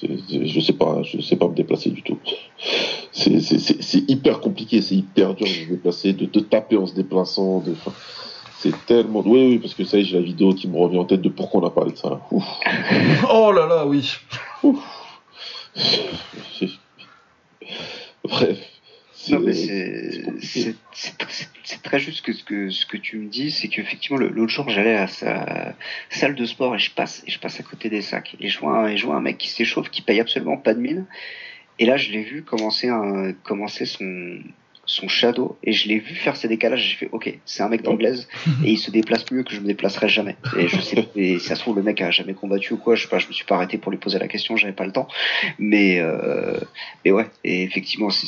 je 0.01 0.61
sais 0.61 0.73
pas, 0.75 1.03
je 1.03 1.21
sais 1.21 1.37
pas 1.37 1.49
me 1.49 1.55
déplacer 1.55 1.91
du 1.91 2.03
tout. 2.03 2.19
C'est 3.13 3.41
c'est- 3.41 3.59
c'est- 3.59 3.83
c'est 3.83 4.09
hyper 4.09 4.41
compliqué, 4.41 4.81
c'est 4.81 4.95
hyper 4.95 5.35
dur 5.35 5.47
de 5.47 5.53
se 5.53 5.69
déplacer, 5.71 6.13
de, 6.13 6.27
de 6.27 6.41
taper 6.41 6.77
en 6.77 6.87
se 6.87 6.95
déplaçant. 6.95 7.59
De, 7.61 7.75
c'est 8.61 8.75
tellement. 8.87 9.23
Oui, 9.27 9.47
oui, 9.49 9.59
parce 9.59 9.75
que 9.75 9.85
ça 9.85 9.99
y 9.99 10.03
est, 10.03 10.05
j'ai 10.05 10.17
la 10.19 10.23
vidéo 10.23 10.55
qui 10.55 10.69
me 10.69 10.77
revient 10.77 10.99
en 10.99 11.05
tête 11.05 11.23
de 11.23 11.29
pourquoi 11.31 11.63
on 11.63 11.67
a 11.67 11.71
parlé 11.71 11.93
de 11.93 11.97
ça. 11.97 12.21
Ouf. 12.31 12.45
Oh 13.33 13.51
là 13.51 13.67
là, 13.67 13.87
oui. 13.87 14.09
Bref, 14.65 14.77
c'est 16.59 16.69
c'est- 16.69 16.79
Non, 19.31 19.41
mais 19.41 19.53
c'est 21.63 21.83
très 21.83 21.99
juste 21.99 22.25
que 22.25 22.33
ce 22.33 22.45
que, 22.45 22.71
ce 22.71 22.87
que 22.87 22.97
tu 22.97 23.19
me 23.19 23.29
dis, 23.29 23.51
c'est 23.51 23.69
qu'effectivement, 23.69 24.19
l'autre 24.19 24.53
jour, 24.53 24.69
j'allais 24.69 24.97
à 24.97 25.07
sa 25.07 25.75
salle 26.09 26.35
de 26.35 26.45
sport 26.45 26.75
et 26.75 26.79
je 26.79 26.91
passe, 26.91 27.23
et 27.27 27.31
je 27.31 27.39
passe 27.39 27.61
à 27.61 27.63
côté 27.63 27.89
des 27.89 28.03
sacs. 28.03 28.37
Et 28.41 28.49
je 28.49 28.59
vois 28.59 28.79
un, 28.79 28.89
et 28.89 28.97
je 28.97 29.07
vois 29.07 29.17
un 29.17 29.21
mec 29.21 29.39
qui 29.39 29.49
s'échauffe, 29.49 29.91
qui 29.91 30.03
paye 30.03 30.21
absolument 30.21 30.57
pas 30.57 30.75
de 30.75 30.81
mine. 30.81 31.07
Et 31.79 31.87
là, 31.87 31.97
je 31.97 32.11
l'ai 32.13 32.23
vu 32.23 32.43
commencer, 32.43 32.89
un, 32.89 33.33
commencer 33.43 33.87
son, 33.87 34.41
son 34.85 35.09
shadow, 35.09 35.57
et 35.63 35.73
je 35.73 35.89
l'ai 35.89 35.99
vu 35.99 36.15
faire 36.15 36.37
ses 36.37 36.49
décalages. 36.49 36.83
J'ai 36.83 36.97
fait, 36.97 37.09
ok, 37.13 37.39
c'est 37.45 37.63
un 37.63 37.69
mec 37.69 37.83
d'anglaise, 37.83 38.29
et 38.65 38.73
il 38.73 38.79
se 38.79 38.91
déplace 38.91 39.31
mieux 39.31 39.45
que 39.45 39.55
je 39.55 39.61
me 39.61 39.67
déplacerai 39.67 40.09
jamais. 40.09 40.37
Et 40.59 40.69
je 40.69 40.81
sais, 40.81 41.09
et 41.17 41.39
si 41.39 41.47
ça 41.47 41.55
se 41.55 41.61
trouve, 41.61 41.77
le 41.77 41.83
mec 41.83 42.01
a 42.01 42.11
jamais 42.11 42.35
combattu 42.35 42.75
ou 42.75 42.77
quoi, 42.77 42.97
je 42.97 43.03
sais 43.03 43.09
pas, 43.09 43.19
je 43.19 43.29
me 43.29 43.33
suis 43.33 43.45
pas 43.45 43.55
arrêté 43.55 43.79
pour 43.79 43.93
lui 43.93 43.99
poser 43.99 44.19
la 44.19 44.29
question, 44.29 44.57
j'avais 44.57 44.73
pas 44.73 44.85
le 44.85 44.93
temps. 44.93 45.09
Mais, 45.59 46.01
euh, 46.01 46.59
mais 47.05 47.13
ouais, 47.13 47.27
et 47.45 47.63
effectivement, 47.63 48.11
c'est 48.11 48.27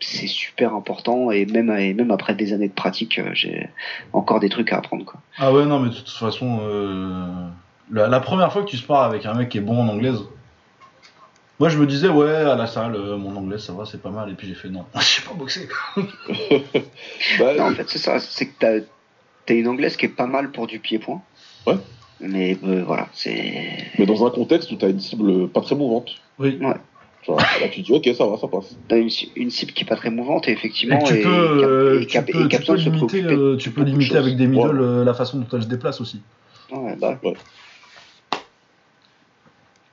c'est 0.00 0.26
super 0.26 0.74
important 0.74 1.30
et 1.30 1.44
même 1.46 1.70
et 1.70 1.92
même 1.94 2.10
après 2.10 2.34
des 2.34 2.52
années 2.52 2.68
de 2.68 2.72
pratique, 2.72 3.18
euh, 3.18 3.30
j'ai 3.32 3.68
encore 4.12 4.40
des 4.40 4.48
trucs 4.48 4.72
à 4.72 4.78
apprendre 4.78 5.04
quoi. 5.04 5.20
Ah 5.38 5.52
ouais, 5.52 5.64
non, 5.66 5.80
mais 5.80 5.90
de 5.90 5.94
toute 5.94 6.08
façon, 6.08 6.60
euh, 6.62 7.48
la, 7.90 8.08
la 8.08 8.20
première 8.20 8.52
fois 8.52 8.62
que 8.62 8.68
tu 8.68 8.76
spares 8.76 9.02
avec 9.02 9.26
un 9.26 9.34
mec 9.34 9.48
qui 9.48 9.58
est 9.58 9.62
bon 9.62 9.80
en 9.80 9.88
anglaise, 9.88 10.20
moi 11.58 11.68
je 11.68 11.78
me 11.78 11.86
disais, 11.86 12.08
ouais, 12.08 12.34
à 12.34 12.54
la 12.54 12.66
salle, 12.66 12.94
euh, 12.94 13.16
mon 13.16 13.36
anglais 13.36 13.58
ça 13.58 13.72
va, 13.72 13.84
c'est 13.84 14.00
pas 14.00 14.10
mal. 14.10 14.30
Et 14.30 14.34
puis 14.34 14.46
j'ai 14.46 14.54
fait, 14.54 14.68
non, 14.68 14.84
je 14.94 15.00
sais 15.04 15.22
pas 15.22 15.34
boxer. 15.34 15.68
Bah, 17.38 17.54
Non, 17.56 17.64
en 17.64 17.74
fait, 17.74 17.88
c'est 17.88 17.98
ça, 17.98 18.20
c'est 18.20 18.46
que 18.46 18.54
t'as 18.58 18.84
t'as 19.46 19.54
une 19.54 19.68
anglaise 19.68 19.96
qui 19.96 20.06
est 20.06 20.10
pas 20.10 20.26
mal 20.26 20.50
pour 20.50 20.66
du 20.66 20.78
pied-point. 20.78 21.22
Ouais. 21.66 21.76
Mais 22.20 22.58
euh, 22.64 22.82
voilà, 22.84 23.08
c'est 23.12 23.78
Mais 23.98 24.06
dans 24.06 24.26
un 24.26 24.30
contexte 24.30 24.70
où 24.72 24.76
t'as 24.76 24.90
une 24.90 25.00
cible 25.00 25.48
pas 25.48 25.60
très 25.60 25.74
mouvante. 25.74 26.16
Oui. 26.38 26.58
Là, 27.36 27.68
tu 27.70 27.82
te 27.82 27.86
dis, 27.86 27.92
ok, 27.92 28.08
ça 28.16 28.26
va, 28.26 28.36
ça 28.38 28.48
passe. 28.48 28.78
t'as 28.88 28.96
une, 28.98 29.08
une 29.36 29.50
cible 29.50 29.72
qui 29.72 29.84
est 29.84 29.86
pas 29.86 29.96
très 29.96 30.10
mouvante 30.10 30.48
et 30.48 30.52
effectivement 30.52 31.02
tu 31.02 31.14
et, 31.18 31.22
peux, 31.22 32.00
et 32.02 32.06
cap- 32.06 32.28
et 32.28 32.32
tu 32.32 32.38
peux, 32.38 32.48
tu 32.48 32.74
limiter, 32.90 33.22
euh, 33.24 33.56
tu 33.56 33.70
peux 33.70 33.84
de 33.84 33.90
limiter 33.90 34.16
avec 34.16 34.36
des 34.36 34.46
middle 34.46 34.80
Ouais. 34.80 34.86
euh, 34.86 35.04
la 35.04 35.14
façon 35.14 35.38
dont 35.38 35.46
elle 35.52 35.62
se 35.62 35.68
déplace 35.68 36.00
aussi. 36.00 36.22
Ouais, 36.70 36.96
bah, 36.96 37.20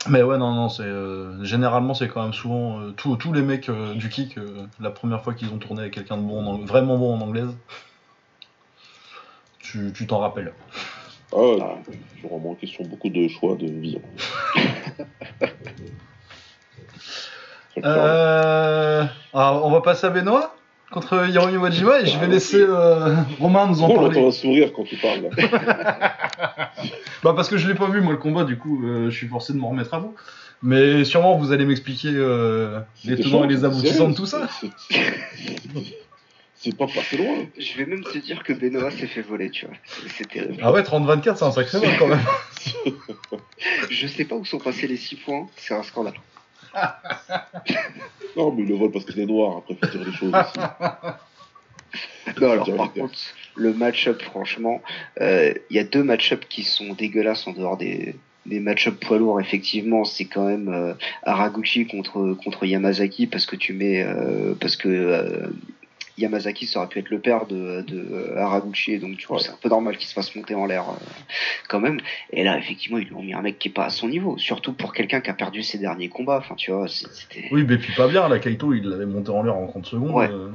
Mais 0.08 0.22
ouais, 0.22 0.38
non, 0.38 0.54
non, 0.54 0.70
c'est 0.70 0.84
euh, 0.84 1.44
généralement 1.44 1.94
c'est 1.94 2.08
quand 2.08 2.22
même 2.24 2.34
souvent 2.34 2.80
euh, 2.80 2.92
tous 2.92 3.16
tous 3.16 3.34
les 3.34 3.42
mecs 3.42 3.70
euh, 3.70 3.96
du 3.96 4.10
kick 4.10 4.38
euh, 4.38 4.68
la 4.80 4.92
première 4.92 5.24
fois 5.24 5.34
qu'ils 5.34 5.50
ont 5.50 5.58
tourné 5.58 5.82
avec 5.82 5.94
quelqu'un 5.96 6.18
de 6.18 6.22
bon, 6.22 6.46
en 6.46 6.60
vraiment 6.60 6.98
bon 6.98 7.16
en 7.16 7.22
anglaise, 7.22 7.58
tu 9.60 9.92
tu 9.96 10.06
t'en 10.06 10.20
rappelles. 10.20 10.54
Ah, 11.34 11.38
ouais, 11.38 11.58
Ah. 11.62 11.80
tu 12.22 12.28
vraiment 12.28 12.52
en 12.52 12.56
question 12.56 12.86
beaucoup 12.86 13.10
de 13.10 13.28
choix 13.28 13.56
de 13.56 13.68
vision. 13.68 14.02
Euh... 17.84 19.04
Alors, 19.34 19.66
on 19.66 19.72
va 19.72 19.82
passer 19.82 20.08
à 20.08 20.10
Benoît 20.10 20.56
contre 20.92 21.28
Hiromi 21.30 21.58
Wajima 21.58 22.02
et 22.02 22.06
je 22.06 22.18
vais 22.20 22.28
laisser 22.28 22.62
euh, 22.62 23.16
Romain 23.40 23.68
nous 23.68 23.82
en 23.82 23.90
Oh, 23.90 23.96
parler. 23.96 24.14
j'entends 24.14 24.28
un 24.28 24.32
sourire 24.32 24.72
quand 24.74 24.84
tu 24.84 24.96
parles. 24.98 25.30
Bah 27.24 27.34
parce 27.36 27.50
que 27.50 27.58
je 27.58 27.68
l'ai 27.68 27.74
pas 27.74 27.88
vu 27.90 28.02
moi 28.02 28.12
le 28.14 28.20
combat, 28.20 28.44
du 28.44 28.56
coup 28.58 28.86
euh, 28.86 29.10
je 29.10 29.16
suis 29.18 29.28
forcé 29.28 29.52
de 29.52 29.58
m'en 29.58 29.70
remettre 29.70 29.96
à 29.96 30.00
vous. 30.00 30.14
Mais 30.62 31.04
sûrement 31.04 31.38
vous 31.38 31.52
allez 31.52 31.66
m'expliquer 31.66 32.10
euh, 32.14 32.80
les 33.04 33.16
tenants 33.18 33.44
et 33.46 33.48
les 33.48 33.66
aboutissants 33.66 34.10
de 34.10 34.16
tout 34.16 34.28
ça. 34.28 34.48
c'est- 36.58 36.76
pas 36.78 36.86
passé 36.88 37.18
loin. 37.18 37.46
je 37.58 37.78
vais 37.78 37.86
même 37.86 38.04
te 38.04 38.18
dire 38.20 38.44
que 38.44 38.54
Benoît 38.54 38.92
s'est 38.92 39.08
fait 39.08 39.22
voler, 39.22 39.50
tu 39.50 39.66
vois. 39.66 39.76
C'est- 39.86 40.10
C'est 40.18 40.28
terrible. 40.30 40.58
Ah 40.64 40.72
ouais, 40.72 40.82
30-24 40.84 41.36
c'est 41.38 41.46
un 41.46 41.52
sacré 41.52 41.80
mal 41.80 41.98
quand 41.98 42.08
même. 42.08 42.20
Je 43.90 44.08
sais 44.08 44.26
pas 44.26 44.36
où 44.36 44.46
sont 44.46 44.60
passés 44.60 44.88
les 44.88 44.98
6 44.98 45.16
points, 45.16 45.48
c'est 45.58 45.74
un 45.74 45.84
scandale. 45.84 46.14
Non, 48.38 48.52
mais 48.52 48.64
il 48.64 48.70
le 48.70 48.76
vole 48.76 48.92
parce 48.92 49.06
qu'il 49.06 49.20
est 49.20 49.26
noir, 49.26 49.58
après 49.58 49.76
faut 49.76 49.98
dire 49.98 50.08
les 50.08 50.14
choses 50.14 50.34
aussi. 50.34 50.60
Non, 52.42 52.52
alors 52.52 52.76
par 52.76 52.92
contre, 52.92 53.14
le 53.56 53.74
match-up, 53.74 54.22
franchement, 54.22 54.82
euh, 55.22 55.54
il 55.70 55.78
y 55.78 55.80
a 55.80 55.86
deux 55.86 56.04
match-up 56.04 56.44
qui 56.50 56.64
sont 56.64 56.94
dégueulasses 56.94 57.48
en 57.48 57.54
dehors 57.54 57.78
des, 57.78 58.16
des 58.46 58.60
match-up 58.60 59.00
poids 59.00 59.18
lourds. 59.18 59.40
Effectivement, 59.40 60.04
c'est 60.04 60.26
quand 60.26 60.46
même 60.46 60.68
euh, 60.68 60.94
Haraguchi 61.24 61.88
contre, 61.88 62.34
contre 62.44 62.66
Yamazaki 62.66 63.28
parce 63.28 63.46
que 63.46 63.56
tu 63.56 63.72
mets. 63.74 64.04
euh, 64.04 64.54
parce 64.60 64.76
que. 64.76 64.90
euh, 64.90 65.48
Yamazaki, 66.18 66.66
ça 66.66 66.80
aurait 66.80 66.88
pu 66.90 67.00
être 67.00 67.10
le 67.10 67.20
père 67.20 67.46
de, 67.46 67.82
de 67.82 68.08
euh, 68.12 68.38
Haraguchi, 68.38 68.98
donc 69.00 69.16
du 69.18 69.26
coup, 69.28 69.34
Ouais. 69.34 69.40
c'est 69.42 69.50
un 69.52 69.58
peu 69.62 69.70
normal 69.70 69.98
qu'il 69.98 70.08
se 70.08 70.14
fasse 70.14 70.34
monter 70.36 70.56
en 70.56 70.66
l'air 70.66 70.84
euh, 70.90 70.94
quand 71.68 71.80
même. 71.80 72.00
Et 72.32 72.44
là, 72.44 72.58
effectivement, 72.58 72.98
ils 73.00 73.08
lui 73.08 73.14
ont 73.16 73.22
mis 73.24 73.34
un 73.34 73.42
mec 73.42 73.60
qui 73.60 73.68
est 73.68 73.72
pas 73.72 73.86
à 73.86 73.90
son 73.90 74.08
niveau, 74.08 74.38
surtout 74.38 74.72
pour 74.74 74.94
quelqu'un 74.94 75.20
qui 75.22 75.30
a 75.30 75.34
perdu 75.34 75.62
ses 75.64 75.78
derniers 75.78 76.10
combats. 76.10 76.38
Enfin, 76.38 76.56
tu 76.56 76.72
vois, 76.72 76.88
c'est- 76.88 77.12
c'était. 77.14 77.48
Oui, 77.52 77.66
mais 77.68 77.78
puis 77.78 77.94
pas 77.96 78.08
bien, 78.08 78.28
la 78.30 78.40
Kaito 78.40 78.74
il 78.74 78.84
l'avait 78.84 79.06
monté 79.06 79.30
en 79.32 79.44
l'air 79.44 79.56
en 79.56 79.68
30 79.68 79.86
secondes. 79.86 80.12
Ouais. 80.12 80.30
euh. 80.32 80.50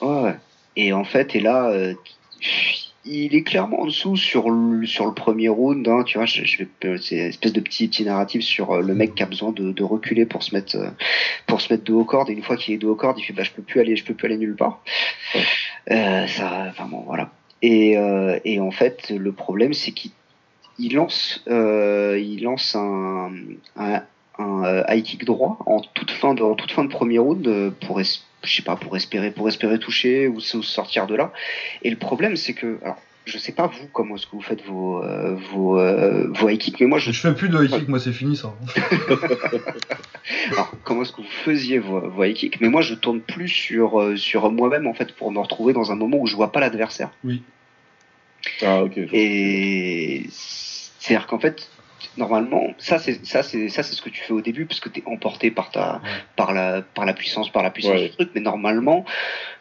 Ouais, 0.00 0.22
ouais. 0.22 0.36
Et 0.76 0.92
en 0.92 1.04
fait, 1.04 1.34
et 1.34 1.40
là, 1.40 1.70
il 3.04 3.34
est 3.34 3.42
clairement 3.42 3.80
en 3.80 3.86
dessous 3.86 4.16
sur 4.16 4.50
le, 4.50 4.86
sur 4.86 5.06
le 5.06 5.14
premier 5.14 5.48
round. 5.48 5.86
Hein, 5.88 6.04
tu 6.04 6.18
vois, 6.18 6.26
je, 6.26 6.44
je 6.44 6.64
c'est 7.00 7.16
une 7.16 7.26
espèce 7.26 7.52
de 7.52 7.60
petit, 7.60 7.88
petit 7.88 8.04
narratif 8.04 8.42
sur 8.42 8.72
euh, 8.72 8.80
le 8.80 8.94
mec 8.94 9.14
qui 9.14 9.22
a 9.22 9.26
besoin 9.26 9.52
de, 9.52 9.72
de 9.72 9.82
reculer 9.82 10.26
pour 10.26 10.42
se 10.42 10.54
mettre, 10.54 10.76
euh, 10.76 10.90
pour 11.46 11.60
se 11.60 11.72
mettre 11.72 11.84
dos 11.84 12.00
au 12.00 12.04
cordes. 12.04 12.30
Et 12.30 12.32
une 12.32 12.42
fois 12.42 12.56
qu'il 12.56 12.74
est 12.74 12.78
dos 12.78 12.92
au 12.92 12.96
cordes, 12.96 13.18
il 13.18 13.24
fait, 13.24 13.32
bah, 13.32 13.42
je 13.42 13.50
peux 13.50 13.62
plus 13.62 13.80
aller, 13.80 13.96
je 13.96 14.04
peux 14.04 14.14
plus 14.14 14.26
aller 14.26 14.38
nulle 14.38 14.56
part. 14.56 14.82
Ouais. 15.34 15.42
Euh, 15.90 16.26
ça, 16.26 16.66
enfin 16.68 16.86
bon, 16.86 17.02
voilà. 17.06 17.30
Et, 17.60 17.96
euh, 17.96 18.38
et 18.44 18.60
en 18.60 18.70
fait, 18.70 19.10
le 19.10 19.32
problème, 19.32 19.72
c'est 19.72 19.92
qu'il 19.92 20.12
il 20.78 20.94
lance, 20.94 21.44
euh, 21.48 22.18
il 22.18 22.42
lance 22.42 22.74
un, 22.74 23.30
un, 23.76 24.02
un 24.38 24.64
euh, 24.64 24.82
high 24.88 25.02
kick 25.02 25.24
droit 25.24 25.58
en 25.66 25.80
toute 25.80 26.10
fin 26.10 26.34
de, 26.34 26.42
en 26.42 26.54
toute 26.54 26.72
fin 26.72 26.84
de 26.84 26.88
premier 26.90 27.18
round 27.18 27.46
euh, 27.46 27.70
pour 27.86 28.00
es- 28.00 28.20
je 28.44 28.54
sais 28.56 28.62
pas 28.62 28.76
pour 28.76 28.96
espérer 28.96 29.30
pour 29.30 29.48
espérer 29.48 29.78
toucher 29.78 30.26
ou, 30.28 30.40
se- 30.40 30.62
sortir 30.62 31.06
de 31.06 31.14
là. 31.14 31.32
Et 31.82 31.90
le 31.90 31.96
problème 31.96 32.36
c'est 32.36 32.54
que 32.54 32.78
alors 32.82 32.96
je 33.24 33.38
sais 33.38 33.52
pas 33.52 33.68
vous 33.68 33.86
comment 33.92 34.16
est-ce 34.16 34.26
que 34.26 34.32
vous 34.32 34.42
faites 34.42 34.64
vos 34.64 35.00
euh, 35.04 35.36
vos 35.52 35.78
euh, 35.78 36.26
vos 36.32 36.48
high 36.48 36.58
kicks 36.58 36.80
mais 36.80 36.86
moi 36.86 36.98
je 36.98 37.12
Je 37.12 37.20
fais 37.20 37.34
plus 37.34 37.48
de 37.50 37.62
high 37.62 37.70
kick, 37.70 37.88
moi 37.88 38.00
c'est 38.00 38.12
fini 38.12 38.34
ça. 38.36 38.52
alors 40.52 40.72
comment 40.84 41.02
est-ce 41.02 41.12
que 41.12 41.20
vous 41.20 41.28
faisiez 41.44 41.78
vos, 41.78 42.00
vos 42.00 42.24
high 42.24 42.34
kicks? 42.34 42.60
Mais 42.60 42.68
moi 42.68 42.80
je 42.80 42.94
tourne 42.94 43.20
plus 43.20 43.48
sur 43.48 44.12
sur 44.16 44.50
moi-même 44.50 44.86
en 44.86 44.94
fait 44.94 45.12
pour 45.14 45.30
me 45.30 45.38
retrouver 45.38 45.72
dans 45.72 45.92
un 45.92 45.96
moment 45.96 46.16
où 46.18 46.26
je 46.26 46.34
vois 46.36 46.52
pas 46.52 46.60
l'adversaire. 46.60 47.10
Ah, 48.62 48.82
ok. 48.82 48.98
Et 49.12 50.24
c'est-à-dire 50.30 51.26
qu'en 51.28 51.38
fait, 51.38 51.68
normalement, 52.16 52.74
ça 52.78 52.98
c'est 52.98 53.24
ça 53.26 53.42
c'est 53.42 53.68
ça 53.68 53.82
c'est 53.82 53.94
ce 53.94 54.02
que 54.02 54.10
tu 54.10 54.20
fais 54.22 54.32
au 54.32 54.40
début 54.40 54.66
parce 54.66 54.80
que 54.80 54.88
tu 54.88 55.00
es 55.00 55.02
emporté 55.06 55.50
par 55.50 55.70
ta 55.70 56.00
par 56.36 56.52
la 56.52 56.82
par 56.82 57.04
la 57.04 57.12
puissance 57.14 57.50
par 57.50 57.62
la 57.62 57.70
puissance 57.70 57.92
Ouais. 57.94 58.08
du 58.08 58.10
truc. 58.10 58.30
Mais 58.34 58.40
normalement, 58.40 59.04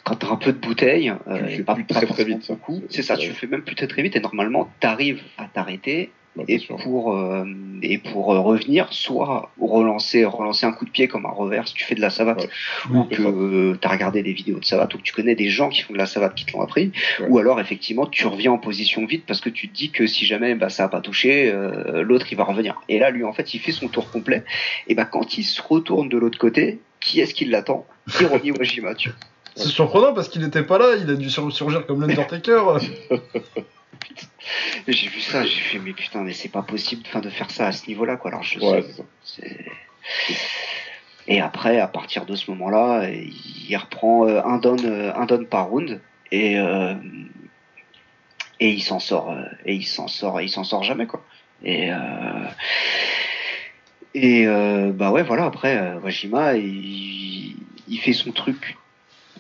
quand 0.04 0.16
t'as 0.16 0.30
un 0.30 0.36
peu 0.36 0.52
de 0.54 0.58
bouteille, 0.58 1.14
Tu 1.26 1.32
euh, 1.32 1.40
le 1.40 1.48
fais 1.48 1.64
pas, 1.64 1.76
plus 1.76 1.84
pas 1.86 1.96
très, 1.96 2.06
très 2.08 2.24
vite, 2.24 2.52
C'est- 2.90 3.02
ça. 3.04 3.18
Tu 3.18 3.32
fais 3.32 3.48
même 3.48 3.62
plus 3.64 3.76
très 3.76 3.88
très 3.88 4.02
vite 4.02 4.16
et 4.16 4.20
normalement, 4.20 4.70
t'arrives 4.80 5.22
à 5.38 5.46
t'arrêter 5.46 6.12
Bah, 6.38 6.44
bien 6.48 6.56
et 6.56 6.60
sûr. 6.60 6.78
pour 6.78 7.14
euh, 7.14 7.44
et 7.82 7.98
pour 7.98 8.34
euh, 8.34 8.40
revenir, 8.40 8.88
soit 8.94 9.52
relancer 9.60 10.24
relancer 10.24 10.66
un 10.66 10.72
coup 10.72 10.86
de 10.86 10.90
pied 10.90 11.10
comme 11.10 11.26
un 11.26 11.30
revers, 11.32 11.68
si 11.68 11.74
tu 11.74 11.84
fais 11.84 11.94
de 11.96 12.00
la 12.00 12.10
savate 12.10 12.48
Ouais. 12.90 13.00
ou 13.00 13.04
que 13.04 13.22
euh, 13.22 13.78
t'as 13.82 13.90
regardé 13.90 14.24
des 14.24 14.32
vidéos 14.32 14.58
de 14.60 14.64
savate 14.64 14.94
ou 14.94 14.98
que 14.98 15.04
tu 15.04 15.12
connais 15.12 15.36
des 15.36 15.50
gens 15.50 15.68
qui 15.68 15.82
font 15.82 15.92
de 15.92 15.98
la 15.98 16.06
savate 16.06 16.34
qui 16.36 16.46
te 16.46 16.54
l'ont 16.54 16.62
appris, 16.62 16.94
Ouais. 17.20 17.28
ou 17.28 17.38
alors 17.38 17.60
effectivement 17.60 18.06
tu 18.06 18.28
reviens 18.28 18.54
en 18.54 18.58
position 18.58 19.06
vite 19.06 19.26
parce 19.28 19.42
que 19.42 19.50
tu 19.50 19.68
te 19.68 19.74
dis 19.76 19.92
que 19.92 20.08
si 20.08 20.26
jamais 20.26 20.56
bah, 20.56 20.70
ça 20.70 20.86
a 20.86 20.88
pas 20.88 21.02
touché, 21.02 21.52
euh, 21.52 22.02
l'autre 22.02 22.28
il 22.32 22.38
va 22.38 22.46
revenir. 22.46 22.80
Et 22.88 22.98
là 22.98 23.10
lui 23.12 23.26
en 23.26 23.34
fait 23.34 23.54
il 23.54 23.60
fait 23.60 23.74
son 23.74 23.90
tour 23.90 24.10
complet 24.10 24.46
et 24.88 24.96
bah 24.96 25.04
quand 25.06 25.38
il 25.38 25.44
se 25.44 25.62
retourne 25.62 26.08
de 26.08 26.18
l'autre 26.18 26.38
côté, 26.40 26.80
qui 27.02 27.20
est-ce 27.20 27.34
qui 27.34 27.44
l'attend? 27.44 27.86
Hiromi 28.22 28.52
Wajima, 28.58 28.96
tu 28.96 29.10
vois. 29.10 29.18
C'est 29.56 29.68
surprenant 29.68 30.14
parce 30.14 30.30
qu'il 30.30 30.44
était 30.46 30.64
pas 30.64 30.78
là, 30.78 30.96
il 30.98 31.10
a 31.10 31.16
dû 31.16 31.30
sur- 31.30 31.52
surgir 31.52 31.86
comme 31.86 32.00
l'Undertaker. 32.00 32.62
Et 34.88 34.94
J'ai 34.94 35.08
vu 35.10 35.22
ça, 35.22 35.46
j'ai 35.46 35.62
fait 35.62 35.80
mais 35.80 35.94
putain 35.94 36.22
mais 36.24 36.34
c'est 36.34 36.50
pas 36.50 36.64
possible 36.64 37.04
de 37.22 37.30
faire 37.30 37.52
ça 37.52 37.68
à 37.68 37.72
ce 37.72 37.88
niveau-là 37.88 38.18
quoi. 38.18 38.32
Alors 38.32 38.44
je 38.44 38.60
Ouais, 38.60 38.84
sais, 39.24 39.66
Et 41.28 41.40
après, 41.40 41.80
à 41.80 41.88
partir 41.88 42.26
de 42.26 42.36
ce 42.36 42.50
moment-là, 42.52 43.08
il 43.10 43.76
reprend 43.78 44.28
euh, 44.28 44.42
un 44.44 44.58
down, 44.58 44.80
euh, 44.86 45.14
un 45.16 45.26
down 45.26 45.46
par 45.46 45.68
round 45.70 46.02
et 46.32 46.58
euh, 46.60 46.96
et 48.60 48.70
il 48.72 48.82
s'en 48.82 49.00
sort 49.00 49.36
et 49.66 49.76
il 49.76 49.86
s'en 49.86 50.08
sort, 50.08 50.42
il 50.42 50.50
s'en 50.50 50.64
sort 50.64 50.84
jamais 50.84 51.06
quoi. 51.08 51.24
Et 51.64 51.92
euh, 51.92 51.98
et 54.14 54.48
euh, 54.48 54.92
bah 54.92 55.12
ouais 55.12 55.24
voilà 55.24 55.46
après 55.46 55.94
Wajima 56.04 56.56
il, 56.56 57.56
il 57.88 58.00
fait 58.00 58.14
son 58.14 58.32
truc 58.32 58.81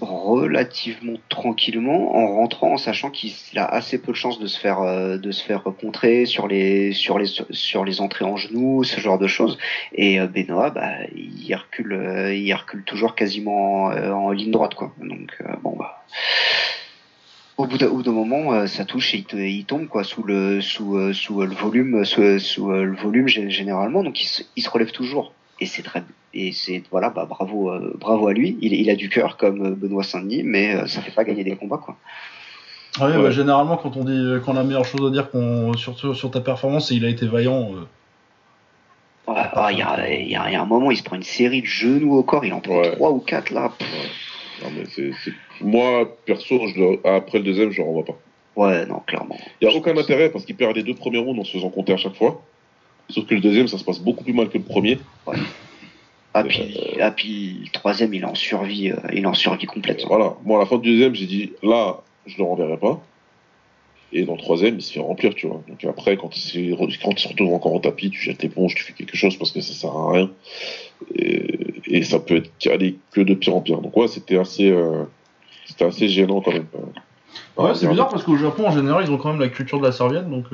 relativement 0.02 1.18
tranquillement 1.30 2.15
en 2.15 2.36
rentrant 2.36 2.73
en 2.73 2.78
sachant 2.78 3.10
qu'il 3.10 3.34
a 3.56 3.65
assez 3.65 3.98
peu 3.99 4.11
de 4.11 4.18
chances 4.18 4.40
de 4.40 4.48
se 4.48 4.60
faire 4.60 4.82
euh, 4.82 5.18
de 5.18 5.32
se 5.32 5.44
faire 5.44 5.64
contrer 5.80 6.26
sur 6.26 6.48
les 6.48 6.91
sur 6.91 7.19
les 7.19 7.28
sur 7.52 7.86
les 7.86 8.02
entrées 8.02 8.26
en 8.26 8.38
genoux 8.38 8.84
ce 8.84 8.99
genre 8.99 9.19
de 9.19 9.28
choses. 9.28 9.57
Et 9.94 10.19
euh, 10.19 10.28
Benoît 10.28 10.72
bah 10.72 10.91
il 11.15 11.53
recule 11.56 11.94
euh, 11.94 12.36
il 12.36 12.53
recule 12.53 12.84
toujours 12.84 13.15
quasiment 13.15 13.86
en, 13.86 14.32
ligne 14.32 14.52
droite 14.52 14.76
quoi. 14.76 14.94
Donc 14.99 15.38
bon 15.61 15.76
bah 15.78 16.03
au 17.57 17.68
bout 17.68 17.78
d'un 17.78 18.11
moment 18.11 18.65
ça 18.65 18.86
touche 18.86 19.14
et 19.14 19.23
il, 19.32 19.65
tombe 19.65 19.88
quoi 19.88 20.03
sous 20.03 20.23
le 20.23 20.61
sous 20.61 21.14
sous 21.14 21.41
le 21.41 21.53
volume 21.53 22.03
sous, 22.06 22.40
sous, 22.40 22.72
le 22.72 22.95
volume 22.95 23.28
gé- 23.28 23.49
généralement. 23.49 24.03
Donc 24.03 24.22
il 24.22 24.26
se, 24.26 24.41
il 24.56 24.64
se 24.64 24.69
relève 24.69 24.91
toujours 24.91 25.34
et 25.62 25.66
c'est 25.66 25.84
très 25.84 26.04
et 26.34 26.52
c'est 26.52 26.84
voilà 26.92 27.10
bah 27.10 27.26
bravo 27.30 27.72
euh, 27.72 27.94
bravo 28.00 28.28
à 28.28 28.34
lui 28.34 28.58
il, 28.62 28.74
il 28.74 28.90
a 28.90 28.96
du 28.96 29.08
cœur 29.10 29.38
comme 29.38 29.66
euh, 29.66 29.76
Benoît 29.76 30.04
Saint-Denis 30.04 30.44
mais 30.44 30.76
euh, 30.76 30.88
ça 30.88 31.02
fait 31.02 31.12
pas 31.12 31.24
gagner 31.24 31.44
des 31.46 31.56
combats 31.56 31.78
quoi 31.78 31.96
Ouais, 33.00 33.06
Ouais. 33.16 33.22
bah, 33.24 33.32
généralement, 33.32 33.78
quand 33.78 33.96
on 33.96 34.04
dit 34.04 34.22
quand 34.44 34.52
la 34.52 34.64
meilleure 34.64 34.84
chose 34.84 35.08
à 35.08 35.12
dire 35.12 35.32
qu'on, 35.32 35.72
sur, 35.78 35.98
sur, 35.98 36.30
ta 36.30 36.42
performance, 36.42 36.90
c'est 36.90 36.96
il 36.96 37.06
a 37.06 37.08
été 37.10 37.26
vaillant. 37.26 37.72
euh, 37.74 37.88
Ouais, 39.32 39.36
ah, 39.54 39.70
il 39.72 39.78
y, 39.78 39.82
a, 39.82 40.10
y 40.14 40.32
y 40.32 40.56
un 40.58 40.66
moment 40.66 40.92
il 40.92 40.98
se 40.98 41.04
prend 41.04 41.16
une 41.16 41.24
série 41.24 41.62
de 41.62 41.66
genoux 41.68 42.16
au 42.18 42.24
corps 42.24 42.44
il 42.44 42.52
en 42.52 42.60
prend 42.60 42.80
Ouais. 42.80 42.92
trois 42.92 43.12
ou 43.12 43.20
quatre 43.20 43.50
là 43.52 43.72
Non, 44.62 44.70
mais 44.76 44.84
Moi, 45.62 46.18
perso, 46.26 46.68
je 46.68 46.80
le- 46.80 47.08
après 47.08 47.38
le 47.38 47.46
deuxième, 47.46 47.72
je 47.72 47.78
le 47.78 47.84
renvoie 47.86 48.04
pas. 48.04 48.18
ouais 48.58 48.86
non 48.88 49.00
clairement 49.08 49.38
Il 49.62 49.68
n'y 49.70 49.74
a 49.74 49.78
aucun 49.78 49.96
intérêt 49.96 50.30
parce 50.30 50.44
qu'il 50.44 50.58
perd 50.58 50.76
les 50.76 50.84
deux 50.84 50.96
premiers 50.96 51.20
rounds 51.20 51.40
en 51.40 51.46
se 51.46 51.54
faisant 51.54 51.70
compter 51.70 51.94
à 51.94 51.98
chaque 51.98 52.16
fois. 52.16 52.42
Sauf 53.12 53.26
que 53.26 53.36
le 53.36 53.42
deuxième, 53.42 53.68
ça 53.68 53.78
se 53.78 53.84
passe 53.84 54.00
beaucoup 54.00 54.24
plus 54.24 54.34
mal 54.34 54.50
que 54.50 54.58
le 54.58 54.64
premier. 54.64 55.00
ah 56.34 56.44
puis, 56.44 56.78
ah, 57.00 57.12
puis 57.12 57.60
le 57.66 57.72
troisième 57.72 58.14
il 58.14 58.22
est 58.22 58.26
en 58.26 58.36
survie 58.36 58.92
euh, 58.92 58.96
il 59.14 59.24
est 59.24 59.26
en 59.26 59.34
survie 59.34 59.66
complète 59.66 60.04
Voilà. 60.08 60.36
Moi, 60.46 60.58
à 60.58 60.62
la 60.62 60.66
fin 60.66 60.78
du 60.78 60.92
deuxième, 60.92 61.14
j'ai 61.14 61.26
dit 61.26 61.52
là, 61.62 62.02
je 62.26 62.38
le 62.38 62.44
renverrai 62.44 62.78
pas. 62.78 63.02
Et 64.14 64.26
dans 64.26 64.34
le 64.34 64.40
troisième, 64.40 64.76
il 64.76 64.82
se 64.82 64.92
fait 64.92 65.00
remplir, 65.00 65.34
tu 65.36 65.48
vois. 65.48 65.62
Donc 65.70 65.84
après, 65.86 66.18
quand 66.18 66.36
il, 66.54 66.76
quand 66.76 67.12
il 67.12 67.20
se 67.20 67.28
retrouve 67.30 67.54
encore 67.54 67.74
au 67.74 67.80
tapis, 67.80 68.10
tu 68.10 68.20
jettes 68.20 68.44
l'éponge, 68.44 68.76
tu 68.76 68.84
fais 68.84 68.92
quelque 68.92 69.16
chose 69.16 69.38
parce 69.38 69.52
que 69.52 69.62
ça 69.62 69.74
sert 69.74 69.96
à 69.96 70.12
rien. 70.12 70.30
Et, 71.16 71.58
et 71.86 72.04
ça 72.04 72.20
peut 72.20 72.38
être 72.38 72.52
aller 72.68 72.98
que 73.12 73.22
de 73.22 73.34
pire 73.34 73.56
en 73.56 73.62
pire. 73.62 73.80
Donc 73.80 73.96
ouais, 73.96 74.10
c'était 74.10 74.38
assez, 74.38 74.70
euh, 74.70 75.04
c'était 75.66 75.86
assez 75.86 76.10
gênant 76.10 76.42
quand 76.42 76.52
même. 76.52 76.68
Ouais, 77.58 77.74
c'est 77.76 77.88
bizarre 77.88 78.10
parce 78.10 78.24
qu'au 78.24 78.36
Japon, 78.36 78.68
en 78.68 78.72
général, 78.72 79.06
ils 79.06 79.12
ont 79.12 79.18
quand 79.18 79.32
même 79.32 79.40
la 79.40 79.50
culture 79.50 79.80
de 79.80 79.86
la 79.86 79.92
serviette, 79.92 80.30
donc. 80.30 80.46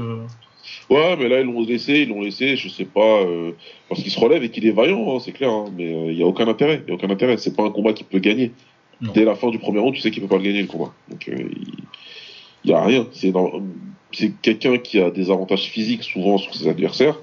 Euh, 0.92 0.94
Ouais, 0.96 1.16
mais 1.18 1.28
là, 1.30 1.42
ils 1.42 1.46
l'ont 1.46 1.62
laissé, 1.66 2.02
ils 2.02 2.10
l'ont 2.10 2.22
laissé, 2.22 2.56
je 2.56 2.70
sais 2.70 2.86
pas, 2.86 3.22
euh, 3.22 3.52
parce 3.90 4.02
qu'il 4.02 4.12
se 4.12 4.20
relève 4.20 4.44
et 4.44 4.50
qu'il 4.50 4.66
est 4.66 4.72
vaillant, 4.72 5.16
hein, 5.16 5.20
c'est 5.20 5.32
clair, 5.34 5.50
hein, 5.52 5.66
mais 5.78 5.94
euh, 5.94 6.12
il 6.12 6.18
y 6.18 6.24
a 6.24 6.26
aucun 6.26 6.48
intérêt, 6.48 6.82
il 6.86 6.90
y 6.90 6.92
a 6.92 6.96
aucun 6.96 7.10
intérêt, 7.10 7.38
c'est 7.38 7.56
pas 7.56 7.64
un 7.64 7.72
combat 7.72 7.94
qu'il 7.94 8.06
peut 8.06 8.20
gagner. 8.20 8.52
Non. 9.02 9.12
Dès 9.14 9.26
la 9.26 9.36
fin 9.36 9.50
du 9.50 9.60
premier 9.60 9.80
round, 9.80 9.94
tu 9.94 10.02
sais 10.02 10.10
qu'il 10.12 10.22
peut 10.24 10.28
pas 10.30 10.38
le 10.38 10.44
gagner, 10.44 10.62
le 10.62 10.68
combat. 10.68 10.94
Donc, 11.10 11.28
euh, 11.30 11.36
il 11.38 11.74
il 12.64 12.72
y 12.72 12.74
a 12.74 12.84
rien. 12.84 13.08
C'est 13.12 13.32
dans- 13.32 13.62
c'est 14.12 14.32
quelqu'un 14.42 14.78
qui 14.78 15.00
a 15.00 15.10
des 15.12 15.30
avantages 15.32 15.66
physiques 15.70 16.04
souvent 16.04 16.38
sur 16.38 16.54
ses 16.56 16.68
adversaires. 16.68 17.18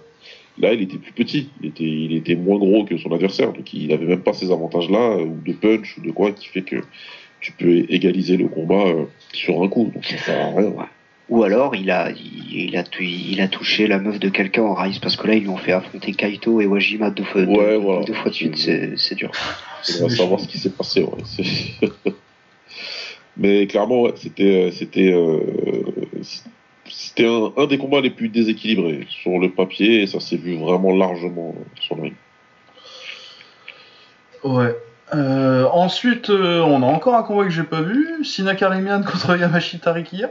Là, 0.58 0.72
il 0.72 0.80
était 0.82 0.96
plus 0.96 1.12
petit, 1.12 1.48
il 1.60 1.68
était, 1.68 1.84
il 1.84 2.14
était 2.16 2.36
moins 2.36 2.56
gros 2.58 2.84
que 2.84 2.96
son 2.96 3.12
adversaire, 3.12 3.52
donc 3.52 3.74
il 3.74 3.92
avait 3.92 4.06
même 4.06 4.20
pas 4.22 4.32
ces 4.32 4.52
avantages-là, 4.52 5.18
euh, 5.18 5.24
ou 5.24 5.36
de 5.44 5.52
punch, 5.52 5.98
ou 5.98 6.02
de 6.06 6.12
quoi, 6.12 6.30
qui 6.32 6.46
fait 6.46 6.62
que 6.62 6.76
tu 7.40 7.52
peux 7.52 7.84
égaliser 7.90 8.36
le 8.36 8.46
combat 8.48 8.86
euh, 8.86 9.04
sur 9.32 9.60
un 9.62 9.68
coup, 9.68 9.90
donc 9.92 10.04
ça 10.04 10.16
sert 10.18 10.40
à 10.46 10.50
rien. 10.56 10.72
Ou 11.30 11.42
alors 11.42 11.74
il 11.74 11.90
a 11.90 12.10
il, 12.10 12.52
il 12.68 12.76
a 12.76 12.82
tu- 12.84 13.04
il 13.06 13.40
a 13.40 13.48
touché 13.48 13.86
la 13.86 13.98
meuf 13.98 14.18
de 14.20 14.28
quelqu'un 14.28 14.62
en 14.62 14.74
Rise 14.74 14.98
parce 14.98 15.16
que 15.16 15.26
là 15.26 15.34
ils 15.34 15.40
lui 15.42 15.48
ont 15.48 15.56
fait 15.56 15.72
affronter 15.72 16.12
Kaito 16.12 16.60
et 16.60 16.66
Wajima 16.66 17.10
deux 17.10 17.24
fois 17.24 17.40
Ouais, 17.42 17.46
deux, 17.70 17.76
voilà. 17.76 18.04
deux 18.04 18.12
fois 18.12 18.30
de 18.30 18.34
suite 18.34 18.56
c'est 18.58 19.14
dur. 19.14 19.30
On 20.00 20.06
va 20.08 20.14
savoir 20.14 20.40
ce 20.40 20.46
qui 20.48 20.58
s'est 20.58 20.70
passé. 20.70 21.02
Ouais. 21.02 21.92
Mais 23.36 23.66
clairement, 23.66 24.02
ouais, 24.02 24.12
c'était, 24.16 24.66
euh, 24.66 24.70
c'était, 24.70 25.12
euh, 25.12 25.40
c'était 26.88 27.26
un, 27.26 27.52
un 27.56 27.66
des 27.66 27.78
combats 27.78 28.00
les 28.00 28.10
plus 28.10 28.28
déséquilibrés 28.28 29.06
sur 29.08 29.38
le 29.40 29.50
papier 29.50 30.02
et 30.02 30.06
ça 30.06 30.20
s'est 30.20 30.36
vu 30.36 30.56
vraiment 30.56 30.94
largement 30.94 31.52
sur 31.80 31.96
le 31.96 32.02
ring. 32.02 32.14
Ouais. 34.44 34.76
Euh, 35.14 35.66
ensuite, 35.72 36.30
euh, 36.30 36.60
on 36.60 36.82
a 36.82 36.86
encore 36.86 37.14
un 37.16 37.22
combat 37.24 37.44
que 37.44 37.50
j'ai 37.50 37.62
pas 37.64 37.82
vu. 37.82 38.24
Sina 38.24 38.54
Karimian 38.54 39.02
contre 39.02 39.36
Yamashita 39.38 39.92
Rikiya. 39.92 40.30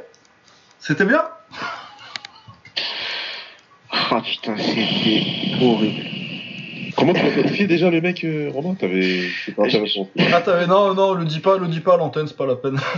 C'était 0.86 1.06
bien 1.06 1.24
Ah 3.90 4.22
putain 4.22 4.58
c'était 4.58 5.56
horrible. 5.62 6.10
Comment 6.98 7.14
tu 7.14 7.22
as 7.22 7.32
qualifié 7.32 7.68
déjà 7.68 7.90
les 7.90 8.02
mecs, 8.02 8.24
euh, 8.26 8.50
Romain? 8.52 8.76
T'avais, 8.76 9.30
intéressant. 9.58 10.10
Ah, 10.20 10.42
t'avais. 10.42 10.68
Non, 10.68 10.94
non, 10.94 11.14
le 11.14 11.24
dis 11.26 11.40
pas, 11.40 11.58
le 11.58 11.68
dis 11.68 11.80
pas 11.80 11.94
à 11.94 11.98
l'antenne, 11.98 12.28
c'est 12.28 12.38
pas 12.38 12.46
la 12.46 12.56
peine. 12.56 12.78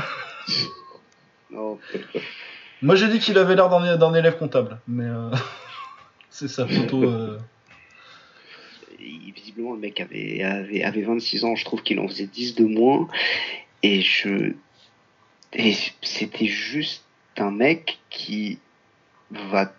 Non, 1.52 1.80
Moi, 2.82 2.96
j'ai 2.96 3.08
dit 3.08 3.20
qu'il 3.20 3.38
avait 3.38 3.56
l'air 3.56 3.70
d'un 3.70 3.96
d'un 3.96 4.14
élève 4.14 4.38
comptable, 4.38 4.80
mais. 4.88 5.06
euh, 5.06 5.30
c'est 6.30 6.50
sa 6.50 6.68
photo. 6.68 7.04
euh. 7.04 7.40
visiblement 9.00 9.72
le 9.74 9.80
mec 9.80 10.02
avait, 10.02 10.44
avait 10.44 10.84
avait 10.84 11.04
26 11.04 11.46
ans, 11.46 11.56
je 11.56 11.64
trouve 11.64 11.82
qu'il 11.82 12.00
en 12.00 12.08
faisait 12.10 12.26
10 12.26 12.56
de 12.56 12.66
moins 12.66 13.08
et 13.84 14.02
je 14.02 14.54
et 15.54 15.74
c'était 16.02 16.48
juste 16.48 17.05
un 17.38 17.52
mec 17.52 18.00
qui 18.10 18.60
va 19.32 19.72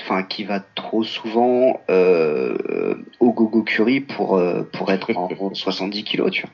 enfin 0.00 0.22
qui 0.22 0.44
va 0.44 0.60
trop 0.60 1.04
souvent 1.04 1.80
euh, 1.90 2.96
au 3.20 3.32
gogo 3.32 3.62
curry 3.62 4.00
pour 4.00 4.36
euh, 4.36 4.62
pour 4.72 4.90
être 4.92 5.16
en 5.16 5.28
70 5.54 6.04
kilos 6.04 6.30
tu 6.32 6.42
vois 6.42 6.50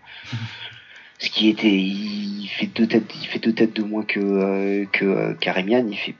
ce 1.19 1.31
qui 1.31 1.49
était 1.49 1.69
il 1.71 2.47
fait 2.49 2.67
deux 2.67 2.87
têtes 2.87 3.11
il 3.21 3.27
fait 3.27 3.39
deux 3.39 3.53
têtes 3.55 3.75
de 3.75 3.83
moins 3.83 4.05
que 4.05 4.21
euh, 4.21 4.85
que 4.93 5.05
euh, 5.05 5.35
Karimian 5.35 5.87
il 5.89 5.97
fait 5.97 6.15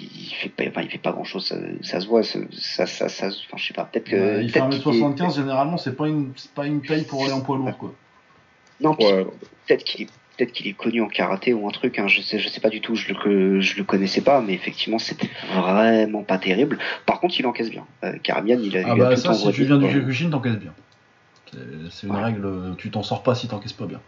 il 0.00 0.32
fait 0.40 0.48
pas 0.50 0.64
enfin, 0.68 0.82
il 0.82 0.88
fait 0.90 0.98
pas 0.98 1.10
grand 1.12 1.24
chose 1.24 1.46
ça, 1.46 1.56
ça 1.82 2.00
se 2.00 2.06
voit 2.06 2.22
ça 2.22 2.38
ça 2.52 2.86
ça, 2.86 3.08
ça- 3.08 3.26
enfin 3.28 3.56
je 3.56 3.66
sais 3.66 3.74
pas 3.74 3.84
peut-être 3.84 4.08
que 4.08 4.40
il 4.42 4.50
fait 4.50 4.60
peut-être 4.60 4.82
qu'il 4.82 4.94
est- 4.94 5.00
1m75, 5.02 5.34
généralement, 5.34 5.76
c'est 5.78 5.96
pas, 5.96 6.06
une... 6.08 6.32
c'est 6.36 6.52
pas 6.52 6.66
une 6.66 6.80
taille 6.80 7.04
pour 7.04 7.24
aller 7.24 7.32
en 7.32 7.40
poids 7.40 7.56
lourd, 7.56 7.76
quoi. 7.76 7.92
non 8.80 8.94
Ouais, 9.00 9.26
peut-être 9.66 9.82
qu'il 9.84 10.02
est 10.02 10.08
peut-être 10.38 10.52
qu'il 10.52 10.68
est 10.68 10.72
connu 10.72 11.02
en 11.02 11.08
karaté 11.08 11.52
ou 11.52 11.68
un 11.68 11.72
truc 11.72 11.98
hein, 11.98 12.06
je 12.06 12.20
sais 12.20 12.38
je 12.38 12.48
sais 12.48 12.60
pas 12.60 12.70
du 12.70 12.80
tout 12.80 12.94
je 12.94 13.12
le 13.12 13.60
je 13.60 13.76
le 13.76 13.82
connaissais 13.84 14.20
pas 14.20 14.40
mais 14.40 14.54
effectivement 14.54 14.98
c'était 14.98 15.28
vraiment 15.52 16.22
pas 16.22 16.38
terrible 16.38 16.78
par 17.06 17.18
contre 17.20 17.34
il 17.40 17.46
encaisse 17.46 17.70
bien 17.70 17.84
euh, 18.04 18.12
Karamian 18.22 18.58
il 18.62 18.76
a, 18.76 18.80
Ah 18.84 18.92
il 18.94 19.02
a 19.02 19.04
bah 19.08 19.14
tout 19.16 19.20
ça, 19.20 19.34
si 19.34 19.50
tu 19.52 19.64
viens 19.64 19.78
du. 19.78 19.86
Kyokushin, 19.88 20.30
t'encaisses 20.30 20.58
bien. 20.58 20.72
C'est- 21.90 22.06
une 22.06 22.14
Ouais. 22.14 22.22
règle, 22.22 22.44
euh, 22.46 22.74
tu 22.78 22.90
t'en 22.90 23.02
sors 23.02 23.22
pas 23.22 23.34
si 23.34 23.48
t'encaisses 23.48 23.72
pas 23.72 23.86
bien. 23.86 24.00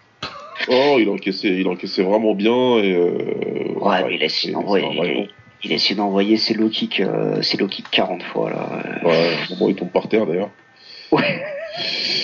Oh, 0.69 0.99
il 1.01 1.09
encaissait, 1.09 1.49
il 1.59 1.67
encaissait 1.67 2.03
vraiment 2.03 2.35
bien 2.35 2.79
et. 2.79 2.93
Euh, 2.95 3.73
ouais 3.81 4.05
mais 4.07 4.15
il 4.17 4.23
a 4.23 4.27
essayé 4.27 4.53
d'envoyer 4.53 4.87
il, 4.93 5.29
il 5.65 5.73
a 5.73 5.75
essayé 5.75 5.95
d'envoyer 5.97 6.37
ses 6.37 6.55
low 6.55 6.69
kicks 6.69 7.01
euh, 7.01 7.43
ses 7.43 7.57
low 7.57 7.67
kicks 7.67 7.91
40 7.91 8.23
fois 8.23 8.51
là 8.51 8.69
euh. 9.03 9.09
Ouais, 9.09 9.33
au 9.49 9.55
moment 9.55 9.67
où 9.67 9.71
il 9.71 9.75
tombe 9.77 9.91
par 9.91 10.09
terre 10.09 10.27
d'ailleurs. 10.27 10.51
Ouais. 11.11 11.43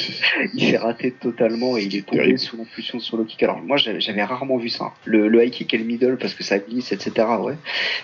il 0.55 0.70
s'est 0.70 0.76
raté 0.76 1.10
totalement 1.12 1.76
et 1.76 1.84
il 1.84 1.97
est 1.97 2.02
tombé 2.06 2.18
Terrible. 2.18 2.38
sous 2.38 2.56
l'impulsion 2.56 2.98
sur 3.01 3.16
le 3.16 3.24
kick. 3.24 3.43
Alors 3.43 3.60
moi 3.62 3.76
j'avais 3.76 4.22
rarement 4.24 4.56
vu 4.56 4.68
ça. 4.68 4.93
Le, 5.05 5.28
le 5.28 5.44
high 5.44 5.51
kick 5.51 5.72
et 5.74 5.78
le 5.78 5.84
middle 5.84 6.16
parce 6.18 6.34
que 6.34 6.44
ça 6.44 6.59
glisse, 6.59 6.93
etc. 6.93 7.26
Ouais. 7.40 7.55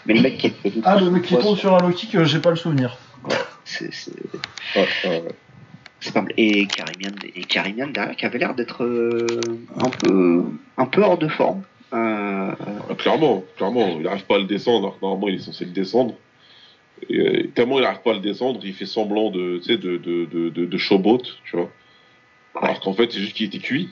Mais 0.06 0.14
le 0.14 0.20
mec 0.22 0.38
qui 0.38 0.52
Ah, 0.84 0.98
le 1.00 1.10
mec 1.10 1.22
qui 1.22 1.36
tombe 1.36 1.56
sur 1.56 1.74
un 1.74 1.78
low 1.86 1.90
kick, 1.94 2.14
euh, 2.14 2.24
j'ai 2.24 2.38
pas 2.40 2.50
le 2.50 2.56
souvenir. 2.56 2.96
c'est 3.64 3.92
c'est- 3.92 4.12
Ouais, 4.76 4.86
ouais, 5.04 5.10
ouais. 5.22 5.28
c'est 6.00 6.12
pas 6.14 6.22
mal. 6.22 6.32
Et 6.36 6.66
Karimian, 6.66 7.10
et 7.34 7.44
Karimian 7.44 7.88
derrière 7.88 8.16
qui 8.16 8.26
avait 8.26 8.38
l'air 8.38 8.54
d'être 8.54 8.82
euh, 8.84 9.26
un 9.78 9.88
peu 9.90 10.44
un 10.76 10.86
peu 10.86 11.02
hors 11.02 11.18
de 11.18 11.28
forme. 11.28 11.62
Euh, 11.94 12.50
Ah, 12.90 12.94
clairement, 12.96 13.44
clairement, 13.56 13.86
il 13.98 14.02
n'arrive 14.02 14.24
pas 14.24 14.36
à 14.36 14.38
le 14.38 14.44
descendre. 14.46 14.96
Normalement, 15.02 15.28
il 15.28 15.34
est 15.36 15.38
censé 15.44 15.64
le 15.66 15.72
descendre. 15.72 16.14
Et, 17.10 17.18
euh, 17.18 17.48
tellement 17.54 17.78
il 17.78 17.82
n'arrive 17.82 18.00
pas 18.02 18.10
à 18.12 18.14
le 18.14 18.20
descendre, 18.20 18.60
il 18.64 18.72
fait 18.74 18.86
semblant 18.86 19.30
de, 19.30 19.58
tu 19.58 19.64
sais, 19.64 19.76
de, 19.76 19.96
de, 19.98 20.24
de, 20.24 20.48
de, 20.50 20.64
de 20.66 20.78
showboat, 20.78 21.22
tu 21.44 21.56
vois. 21.56 21.68
Alors 22.60 22.80
qu'en 22.80 22.92
fait, 22.92 23.10
c'est 23.10 23.18
juste 23.18 23.34
qu'il 23.34 23.46
était 23.46 23.58
cuit. 23.58 23.88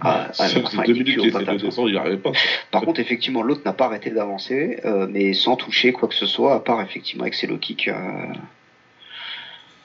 ah, 0.00 0.28
Ça 0.32 0.46
faisait 0.46 0.62
enfin, 0.64 0.82
deux 0.84 0.94
minutes 0.94 1.18
qu'il 1.20 1.30
de 1.32 1.56
descendre, 1.58 1.88
il 1.88 1.92
n'y 1.92 1.98
arrivait 1.98 2.16
pas. 2.16 2.32
Par 2.70 2.82
contre, 2.82 2.98
effectivement, 3.00 3.42
l'autre 3.42 3.62
n'a 3.64 3.72
pas 3.74 3.84
arrêté 3.86 4.10
d'avancer, 4.10 4.80
euh, 4.84 5.06
mais 5.10 5.34
sans 5.34 5.56
toucher 5.56 5.92
quoi 5.92 6.08
que 6.08 6.14
ce 6.14 6.26
soit, 6.26 6.54
à 6.54 6.60
part 6.60 6.80
effectivement 6.80 7.22
avec 7.24 7.34
ses 7.34 7.46
low 7.46 7.58
kicks. 7.58 7.88
euh, 7.88 8.32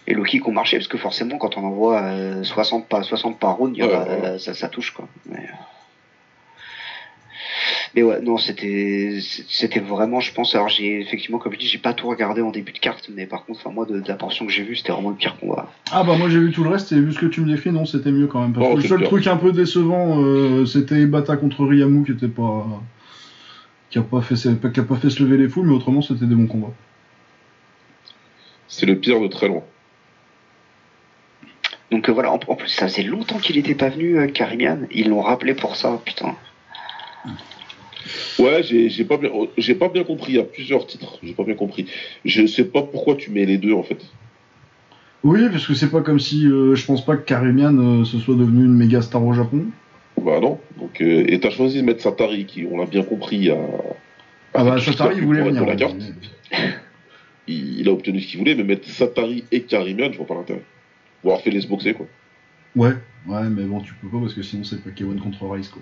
Et 0.07 0.13
low 0.13 0.23
kicks 0.23 0.47
ont 0.47 0.51
marché, 0.53 0.77
parce 0.77 0.87
que 0.87 0.97
forcément, 0.97 1.37
quand 1.37 1.57
on 1.57 1.63
envoie 1.65 2.01
euh, 2.03 2.43
60 2.43 2.87
par, 2.87 3.03
60 3.03 3.37
par 3.39 3.55
round, 3.57 3.75
Ouais, 3.77 3.85
ouais. 3.85 4.39
ça, 4.39 4.53
ça 4.53 4.69
touche 4.69 4.91
quoi. 4.91 5.07
Mais, 5.25 5.37
euh, 5.37 5.41
mais 7.95 8.03
ouais, 8.03 8.19
non, 8.22 8.38
c'était 8.38 9.19
c'était 9.22 9.80
vraiment, 9.80 10.19
je 10.19 10.34
pense. 10.34 10.53
Alors, 10.53 10.67
j'ai 10.69 10.99
effectivement, 10.99 11.38
comme 11.38 11.53
je 11.53 11.57
dis, 11.59 11.67
j'ai 11.67 11.77
pas 11.77 11.93
tout 11.93 12.07
regardé 12.07 12.41
en 12.41 12.51
début 12.51 12.73
de 12.73 12.80
carte, 12.80 13.09
mais 13.15 13.26
par 13.26 13.45
contre, 13.45 13.59
enfin, 13.61 13.72
moi, 13.73 13.85
de, 13.85 13.99
de 13.99 14.07
la 14.07 14.15
portion 14.15 14.45
que 14.45 14.51
j'ai 14.51 14.63
vue, 14.63 14.76
c'était 14.76 14.91
vraiment 14.91 15.09
le 15.11 15.15
pire 15.15 15.38
combat. 15.38 15.72
Ah 15.91 16.03
bah 16.03 16.15
moi 16.17 16.30
j'ai 16.30 16.39
vu 16.39 16.51
tout 16.51 16.63
le 16.63 16.69
reste 16.69 16.91
et 16.91 16.99
vu 16.99 17.13
ce 17.13 17.19
que 17.19 17.26
tu 17.26 17.41
me 17.41 17.53
décris, 17.53 17.72
non, 17.72 17.85
c'était 17.85 18.11
mieux 18.11 18.27
quand 18.27 18.41
même. 18.41 18.53
Parce 18.53 18.67
Oh, 18.69 18.76
que 18.76 18.81
le 18.81 18.88
seul 18.88 19.03
truc 19.03 19.26
un 19.27 19.38
peu 19.38 19.51
décevant, 19.51 20.22
euh, 20.22 20.65
c'était 20.65 21.01
Ibata 21.01 21.38
contre 21.38 21.65
Ryamu 21.65 22.03
qui 22.05 22.11
était 22.11 22.27
pas. 22.27 22.67
qui 23.89 23.97
a 23.97 24.01
pas, 24.01 24.22
fait, 24.22 24.35
se- 24.35 24.49
qui 24.49 24.80
a 24.80 24.84
pas 24.84 24.95
fait 24.97 25.09
se 25.09 25.23
lever 25.23 25.38
les 25.38 25.47
foules, 25.47 25.67
mais 25.67 25.73
autrement 25.73 26.01
c'était 26.01 26.26
des 26.26 26.35
bons 26.35 26.47
combats. 26.47 26.73
C'est 28.67 28.85
le 28.85 28.97
pire 28.97 29.22
de 29.22 29.27
très 29.27 29.47
loin. 29.47 29.63
Donc 31.91 32.09
euh, 32.09 32.11
voilà, 32.11 32.31
en, 32.34 32.39
en 32.47 32.55
plus, 32.55 32.67
ça 32.67 32.88
faisait 32.89 33.03
longtemps 33.03 33.38
qu'il 33.38 33.57
était 33.57 33.76
pas 33.76 33.89
venu, 33.89 34.17
euh, 34.17 34.27
Karimian. 34.27 34.80
Ils 34.91 35.07
l'ont 35.09 35.22
rappelé 35.22 35.53
pour 35.53 35.76
ça, 35.77 36.01
putain. 36.03 36.35
Ouais, 38.40 38.61
j'ai 38.64 39.03
pas 39.06 39.18
bien, 39.18 39.30
j'ai 39.57 39.76
pas 39.76 39.90
bien 39.90 40.03
compris. 40.03 40.34
Il 40.34 40.36
y 40.36 40.40
a 40.40 40.44
plusieurs 40.44 40.86
titres, 40.88 41.19
j'ai 41.23 41.34
pas 41.34 41.44
bien 41.44 41.56
compris. 41.56 41.88
Je 42.23 42.45
sais 42.45 42.65
pas 42.65 42.82
pourquoi 42.84 43.15
tu 43.15 43.32
mets 43.32 43.45
les 43.45 43.57
deux 43.57 43.73
en 43.73 43.84
fait. 43.84 43.98
Oui, 45.23 45.41
parce 45.52 45.65
que 45.65 45.73
c'est 45.73 45.90
pas 45.90 46.02
comme 46.02 46.19
si 46.19 46.45
euh, 46.45 46.76
je 46.76 46.86
pense 46.86 47.03
pas 47.03 47.18
que 47.18 47.23
Karimian 47.26 47.76
euh, 47.77 48.06
se 48.06 48.19
soit 48.19 48.36
devenu 48.36 48.65
une 48.65 48.76
méga 48.76 49.02
star 49.02 49.26
au 49.26 49.34
Japon. 49.34 49.65
Bah 50.22 50.40
non. 50.40 50.60
Donc 50.77 51.02
euh, 51.02 51.26
et 51.27 51.40
t'as 51.40 51.49
choisi 51.49 51.82
de 51.82 51.86
mettre 51.86 52.02
Satari, 52.02 52.45
qui 52.45 52.65
on 52.72 52.77
l'a 52.77 52.86
bien 52.86 53.03
compris. 53.03 53.49
A, 53.49 53.57
Ah 54.53 54.64
bah 54.64 54.80
Satari 54.80 55.22
voulait 55.22 55.41
venir. 55.41 55.65
la 55.65 55.72
ouais. 55.72 55.76
carte. 55.76 55.95
Il, 57.48 57.80
il 57.80 57.88
a 57.90 57.91
obtenu 57.91 58.19
ce 58.22 58.27
qu'il 58.27 58.40
voulait, 58.40 58.56
mais 58.56 58.64
mettre 58.64 58.88
Satari 58.90 59.44
et 59.52 59.61
Karimian, 59.61 60.11
je 60.11 60.18
vois 60.18 60.26
pas 60.26 60.34
l'intérêt. 60.34 60.64
pouvoir 61.22 61.41
faire 61.41 61.53
les 61.53 61.65
boxer, 61.68 61.94
quoi. 61.94 62.07
Ouais, 62.76 62.94
ouais, 63.27 63.49
mais 63.52 63.64
bon, 63.65 63.82
tu 63.82 63.94
peux 64.02 64.07
pas 64.07 64.19
parce 64.19 64.34
que 64.34 64.41
sinon 64.41 64.64
c'est 64.64 64.84
pas 64.84 64.90
K1 64.90 65.19
contre 65.19 65.48
Rise 65.48 65.69
quoi. 65.69 65.82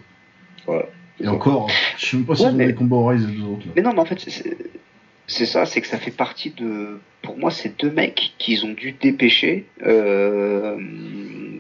Voilà. 0.68 0.86
Et 1.20 1.28
encore, 1.28 1.70
je 1.98 2.06
sais 2.06 2.18
même 2.18 2.26
pas 2.26 2.36
s'ils 2.36 2.46
Ouais, 2.48 2.52
ont 2.52 2.56
mais- 2.56 2.68
des 2.68 2.74
combats 2.76 2.96
au 2.96 3.08
Rise 3.08 3.28
les 3.28 3.34
deux 3.36 3.44
autres 3.44 3.66
là. 3.68 3.72
Mais 3.76 3.82
non, 3.82 3.94
mais 3.94 4.00
en 4.00 4.06
fait, 4.06 4.20
c'est- 4.20 5.46
ça, 5.46 5.66
c'est 5.66 5.82
que 5.82 5.88
ça 5.88 5.98
fait 5.98 6.12
partie 6.12 6.50
de. 6.52 7.00
Pour 7.22 7.38
moi, 7.38 7.52
c'est 7.52 7.80
deux 7.80 7.90
mecs 7.92 8.34
qu'ils 8.38 8.66
ont 8.66 8.74
dû 8.74 8.92
dépêcher, 8.94 9.66
euh, 9.86 10.76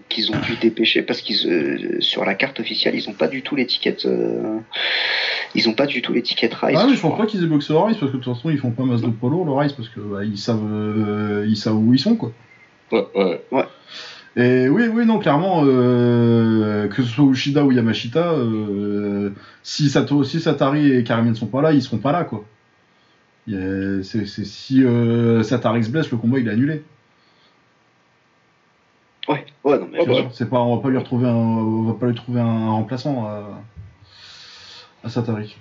qu'ils 0.10 0.32
ont 0.32 0.40
dû 0.42 0.56
dépêcher 0.58 1.02
parce 1.02 1.22
qu'ils 1.22 1.48
euh, 1.50 2.02
sur 2.02 2.26
la 2.26 2.34
carte 2.36 2.60
officielle, 2.60 2.96
ils 2.96 3.08
ont 3.10 3.14
pas 3.14 3.28
du 3.28 3.42
tout 3.42 3.56
l'étiquette. 3.56 4.06
euh, 4.06 4.60
ils 5.56 5.70
ont 5.70 5.74
pas 5.74 5.86
du 5.86 6.02
tout 6.02 6.12
l'étiquette 6.14 6.54
Rise. 6.56 6.78
Ah, 6.80 6.86
mais 6.88 6.96
je 6.96 7.00
pense 7.02 7.12
crois. 7.14 7.26
pas 7.26 7.32
qu'ils 7.32 7.44
aient 7.44 7.48
boxé 7.48 7.72
au 7.74 7.84
Rise 7.84 7.98
parce 7.98 8.12
que 8.12 8.18
de 8.18 8.24
toute 8.24 8.34
façon 8.36 8.50
ils 8.50 8.58
font 8.58 8.72
pas 8.72 8.84
masse 8.84 9.02
de 9.02 9.08
poids 9.08 9.30
lourd 9.30 9.46
le 9.46 9.52
Rise 9.54 9.72
parce 9.74 9.88
que 9.88 10.00
bah, 10.02 10.24
ils 10.26 10.38
savent 10.38 10.60
euh, 10.70 11.46
ils 11.48 11.56
savent 11.58 11.78
où 11.78 11.94
ils 11.94 12.00
sont 12.00 12.16
quoi. 12.16 12.32
Ouais, 12.92 13.06
ouais. 13.52 13.64
Et 14.36 14.68
oui, 14.68 14.88
oui, 14.88 15.06
non, 15.06 15.20
clairement, 15.20 15.62
euh, 15.66 16.88
que 16.88 17.04
ce 17.04 17.10
soit 17.10 17.26
Ushida 17.26 17.64
ou 17.64 17.72
Yamashita, 17.72 18.32
euh, 18.34 19.30
si, 19.62 19.90
Sato, 19.90 20.24
si 20.24 20.40
Satari 20.40 20.92
et 20.92 21.04
Karim 21.04 21.30
ne 21.30 21.34
sont 21.36 21.46
pas 21.48 21.62
là, 21.62 21.72
ils 21.72 21.84
seront 21.84 22.00
pas 22.00 22.12
là, 22.12 22.24
quoi. 22.24 22.44
C'est- 24.04 24.26
c'est- 24.26 24.46
si 24.46 24.84
euh, 24.84 25.44
Satari 25.44 25.84
se 25.84 25.90
blesse, 25.90 26.10
le 26.12 26.18
combat 26.18 26.40
il 26.40 26.48
est 26.48 26.52
annulé. 26.52 26.84
Ouais, 29.28 29.46
ouais, 29.64 29.80
non, 29.80 29.88
mais 29.92 30.06
bah, 30.06 30.30
c'est 30.34 30.50
pas, 30.50 30.60
on 30.60 30.76
va 30.78 30.82
pas 30.82 30.90
lui 30.90 30.98
retrouver 30.98 31.28
un, 31.28 31.34
on 31.36 31.84
va 31.84 31.94
pas 31.94 32.08
lui 32.08 32.16
trouver 32.16 32.42
un 32.42 32.70
remplaçant 32.72 33.26
à, 33.26 33.62
à 35.04 35.10
Satari. 35.10 35.56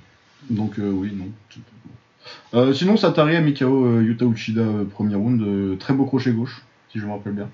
Donc 0.51 0.79
euh, 0.79 0.91
oui, 0.91 1.13
non. 1.15 2.73
Sinon, 2.73 2.97
Satari 2.97 3.55
KO 3.55 3.85
euh, 3.85 4.03
Yuta 4.03 4.25
Uchida 4.25 4.65
premier 4.91 5.15
round, 5.17 5.79
très 5.79 5.93
beau 5.95 6.05
crochet 6.05 6.33
gauche, 6.33 6.63
si 6.91 6.99
je 6.99 7.07
me 7.07 7.13
rappelle 7.13 7.35
bien. 7.35 7.49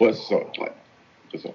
Ouais, 0.00 0.12
c'est 0.12 0.34
ça. 0.34 0.36
Ouais. 0.36 0.72
C'est 1.32 1.38
ça. 1.42 1.48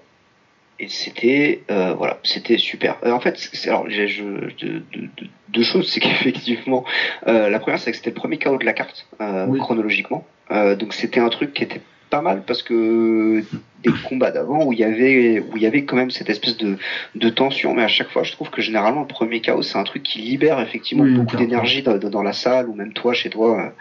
Et 0.78 0.88
c'était 0.88 1.62
euh, 1.70 1.94
voilà, 1.94 2.18
c'était 2.22 2.58
super. 2.58 2.98
Euh, 3.04 3.10
en 3.12 3.20
fait, 3.20 3.38
c'est, 3.38 3.68
alors 3.70 3.88
j'ai 3.88 4.08
je, 4.08 4.22
de- 4.24 4.82
de- 4.92 5.08
de- 5.16 5.26
deux 5.48 5.62
choses, 5.62 5.90
c'est 5.90 6.00
qu'effectivement, 6.06 6.84
euh, 7.26 7.48
la 7.48 7.58
première 7.58 7.78
c'est 7.78 7.90
que 7.92 7.96
c'était 7.96 8.10
le 8.10 8.16
premier 8.16 8.38
KO 8.38 8.58
de 8.58 8.64
la 8.64 8.74
carte 8.74 9.06
euh, 9.20 9.46
Oui. 9.46 9.58
chronologiquement. 9.58 10.26
Euh, 10.50 10.76
donc 10.76 10.92
c'était 10.92 11.20
un 11.20 11.30
truc 11.30 11.54
qui 11.54 11.62
était 11.64 11.80
pas 12.10 12.22
mal 12.22 12.42
parce 12.46 12.62
que 12.62 13.42
des 13.82 13.92
combats 14.08 14.30
d'avant 14.30 14.64
où 14.64 14.72
il 14.72 14.78
y 14.78 14.84
avait 14.84 15.40
où 15.40 15.56
il 15.56 15.62
y 15.62 15.66
avait 15.66 15.84
quand 15.84 15.96
même 15.96 16.10
cette 16.10 16.30
espèce 16.30 16.56
de, 16.56 16.76
de 17.14 17.28
tension, 17.28 17.74
mais 17.74 17.82
à 17.82 17.88
chaque 17.88 18.10
fois 18.10 18.22
je 18.22 18.32
trouve 18.32 18.50
que 18.50 18.62
généralement 18.62 19.00
le 19.00 19.06
premier 19.06 19.40
KO 19.40 19.62
c'est 19.62 19.78
un 19.78 19.84
truc 19.84 20.02
qui 20.02 20.20
libère 20.20 20.60
effectivement 20.60 21.04
Oui, 21.04 21.14
beaucoup 21.14 21.36
d'énergie 21.36 21.82
dans, 21.82 21.96
dans 21.98 22.22
la 22.22 22.32
salle 22.32 22.68
ou 22.68 22.74
même 22.74 22.92
toi 22.92 23.12
chez 23.12 23.30
toi 23.30 23.72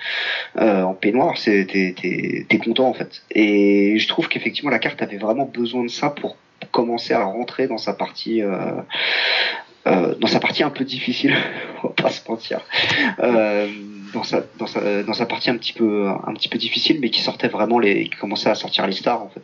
euh, 0.57 0.61
euh, 0.61 0.83
en 0.83 0.93
peignoir, 0.93 1.37
c'est 1.37 1.65
t'es, 1.65 1.95
t'es, 1.99 2.45
t'es 2.47 2.57
content 2.57 2.87
en 2.87 2.93
fait. 2.93 3.23
Et 3.31 3.97
je 3.99 4.07
trouve 4.07 4.27
qu'effectivement 4.27 4.71
la 4.71 4.79
carte 4.79 5.01
avait 5.01 5.17
vraiment 5.17 5.45
besoin 5.45 5.83
de 5.83 5.89
ça 5.89 6.09
pour 6.09 6.37
commencer 6.71 7.13
à 7.13 7.23
rentrer 7.23 7.67
dans 7.67 7.77
sa 7.77 7.93
partie 7.93 8.41
euh, 8.41 8.81
euh, 9.87 10.15
dans 10.15 10.27
sa 10.27 10.39
partie 10.39 10.63
un 10.63 10.71
peu 10.71 10.83
difficile, 10.83 11.35
on 11.83 11.87
va 11.89 11.93
pas 11.93 12.09
se 12.09 12.27
mentir. 12.27 12.61
Euh, 13.19 13.67
dans 14.15 14.23
sa, 14.23 14.43
dans 14.57 14.67
sa, 14.67 15.03
dans 15.03 15.13
sa 15.13 15.27
partie 15.27 15.51
un 15.51 15.57
petit 15.57 15.73
peu, 15.73 16.07
un 16.07 16.33
petit 16.33 16.49
peu 16.49 16.57
difficile, 16.57 16.97
mais 16.99 17.11
qui 17.11 17.21
sortait 17.21 17.49
vraiment 17.49 17.77
les, 17.77 18.05
qui 18.05 18.17
commençait 18.17 18.49
à 18.49 18.55
sortir 18.55 18.87
les 18.87 18.93
stars 18.93 19.21
en 19.21 19.29
fait. 19.29 19.43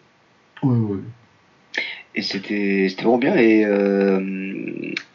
Ouais, 0.63 0.75
ouais. 0.75 0.99
Et 2.13 2.23
c'était, 2.23 2.87
c'était 2.89 3.03
vraiment 3.03 3.17
bien. 3.17 3.37
Et, 3.37 3.63
euh, 3.63 4.19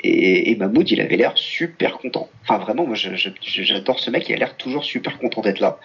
et, 0.02 0.50
et 0.50 0.56
Mahmoud, 0.56 0.90
il 0.90 1.02
avait 1.02 1.18
l'air 1.18 1.32
super 1.36 1.98
content. 1.98 2.30
Enfin, 2.42 2.56
vraiment, 2.56 2.86
moi, 2.86 2.96
j'adore 2.96 4.00
ce 4.00 4.10
mec. 4.10 4.26
Il 4.30 4.34
a 4.34 4.38
l'air 4.38 4.56
toujours 4.56 4.82
super 4.82 5.18
content 5.18 5.42
d'être 5.42 5.60
là. 5.60 5.78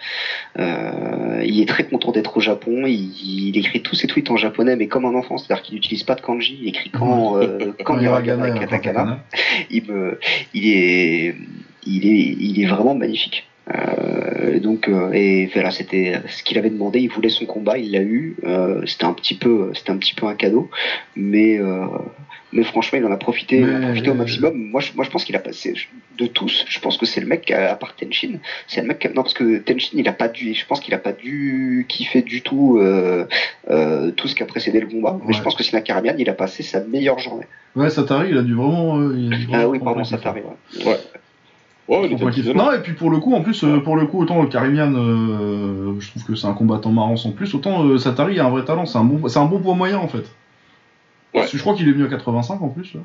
Euh, 0.58 1.42
il 1.44 1.60
est 1.60 1.68
très 1.68 1.84
content 1.84 2.12
d'être 2.12 2.34
au 2.38 2.40
Japon. 2.40 2.86
Il, 2.86 3.48
il 3.48 3.58
écrit 3.58 3.82
tous 3.82 3.94
ses 3.94 4.06
tweets 4.06 4.30
en 4.30 4.38
japonais, 4.38 4.74
mais 4.74 4.86
comme 4.86 5.04
un 5.04 5.14
enfant. 5.14 5.36
C'est-à-dire 5.36 5.62
qu'il 5.62 5.74
n'utilise 5.74 6.02
pas 6.02 6.14
de 6.14 6.22
kanji. 6.22 6.58
Il 6.62 6.68
écrit 6.68 6.88
quand, 6.88 7.36
euh, 7.36 7.72
quand 7.84 8.00
hiragana 8.00 8.48
et 8.48 8.58
katakana. 8.58 9.22
Il 9.70 9.84
me, 9.92 10.18
il 10.54 10.66
est, 10.66 11.34
il 11.86 12.06
est, 12.06 12.36
il 12.40 12.62
est 12.62 12.66
vraiment 12.66 12.94
magnifique. 12.94 13.46
Euh, 13.72 14.58
donc 14.58 14.88
euh, 14.88 15.12
et 15.12 15.46
voilà, 15.52 15.70
c'était 15.70 16.14
ce 16.28 16.42
qu'il 16.42 16.58
avait 16.58 16.70
demandé. 16.70 17.00
Il 17.00 17.08
voulait 17.10 17.28
son 17.28 17.46
combat, 17.46 17.78
il 17.78 17.92
l'a 17.92 18.02
eu. 18.02 18.36
Euh, 18.44 18.82
c'était 18.86 19.04
un 19.04 19.12
petit 19.12 19.34
peu, 19.34 19.70
c'était 19.74 19.90
un 19.90 19.96
petit 19.98 20.14
peu 20.14 20.26
un 20.26 20.34
cadeau, 20.34 20.68
mais 21.16 21.58
euh, 21.58 21.86
mais 22.52 22.64
franchement, 22.64 22.98
il 22.98 23.04
en 23.06 23.12
a 23.12 23.16
profité, 23.16 23.58
il 23.58 23.64
en 23.70 23.76
a 23.76 23.80
profité 23.86 24.10
au 24.10 24.14
maximum. 24.14 24.54
Moi, 24.56 24.80
je, 24.80 24.92
moi, 24.94 25.04
je 25.04 25.10
pense 25.10 25.24
qu'il 25.24 25.36
a 25.36 25.38
passé 25.38 25.74
de 26.18 26.26
tous. 26.26 26.64
Je 26.68 26.80
pense 26.80 26.98
que 26.98 27.06
c'est 27.06 27.20
le 27.20 27.26
mec 27.26 27.50
à 27.50 27.74
part 27.76 27.94
Tenshin, 27.96 28.38
c'est 28.66 28.82
le 28.82 28.88
mec. 28.88 28.98
qui 28.98 29.06
a- 29.06 29.10
non, 29.10 29.22
parce 29.22 29.32
que 29.34 29.58
Tenshin, 29.58 29.90
il 29.94 30.08
a 30.08 30.12
pas 30.12 30.28
dû. 30.28 30.52
Je 30.54 30.66
pense 30.66 30.80
qu'il 30.80 30.92
a 30.92 30.98
pas 30.98 31.12
dû 31.12 31.86
kiffer 31.88 32.22
du 32.22 32.42
tout 32.42 32.78
euh, 32.80 33.26
euh, 33.70 34.10
tout 34.10 34.28
ce 34.28 34.34
qui 34.34 34.42
a 34.42 34.46
précédé 34.46 34.80
le 34.80 34.86
combat. 34.88 35.16
Mais 35.22 35.28
Ouais. 35.28 35.32
je 35.34 35.42
pense 35.42 35.54
que 35.54 35.62
Sina 35.62 35.80
Karamian, 35.80 36.14
il 36.18 36.28
a 36.28 36.34
passé 36.34 36.62
sa 36.62 36.80
meilleure 36.80 37.20
journée. 37.20 37.46
Ouais, 37.74 37.88
Satari, 37.88 38.30
il 38.30 38.36
a 38.38 38.42
dû 38.42 38.52
vraiment. 38.54 38.98
euh, 39.00 39.14
il 39.16 39.32
a 39.32 39.36
dû 39.38 39.46
Ah 39.48 39.56
vraiment 39.58 39.70
oui, 39.70 39.78
prendre 39.78 39.94
pardon, 39.96 40.08
kiff. 40.10 40.20
t'arrive. 40.20 40.44
ouais. 40.84 40.96
Ouais, 41.88 42.06
il 42.08 42.12
était. 42.12 42.54
Non, 42.54 42.72
et 42.72 42.78
puis 42.80 42.92
pour 42.92 43.10
le 43.10 43.18
coup, 43.18 43.34
en 43.34 43.42
plus, 43.42 43.64
euh, 43.64 43.80
pour 43.80 43.96
le 43.96 44.06
coup, 44.06 44.20
autant 44.22 44.40
le 44.40 44.48
Karimian, 44.48 44.92
euh, 44.94 45.94
je 45.98 46.10
trouve 46.10 46.24
que 46.24 46.34
c'est 46.34 46.46
un 46.46 46.54
combattant 46.54 46.92
marrant 46.92 47.16
sans 47.16 47.32
plus, 47.32 47.54
autant 47.54 47.84
euh, 47.84 47.98
Satari 47.98 48.38
a 48.38 48.46
un 48.46 48.50
vrai 48.50 48.64
talent, 48.64 48.86
c'est 48.86 48.98
un 48.98 49.04
bon, 49.04 49.28
c'est 49.28 49.38
un 49.38 49.46
bon 49.46 49.58
poids 49.60 49.74
moyen 49.74 49.98
en 49.98 50.08
fait. 50.08 50.24
Parce 51.32 51.50
que 51.50 51.56
je 51.56 51.62
crois 51.62 51.74
qu'il 51.74 51.88
est 51.88 51.92
venu 51.92 52.04
à 52.04 52.08
85 52.08 52.60
en 52.62 52.68
plus 52.68 52.94
là. 52.94 53.00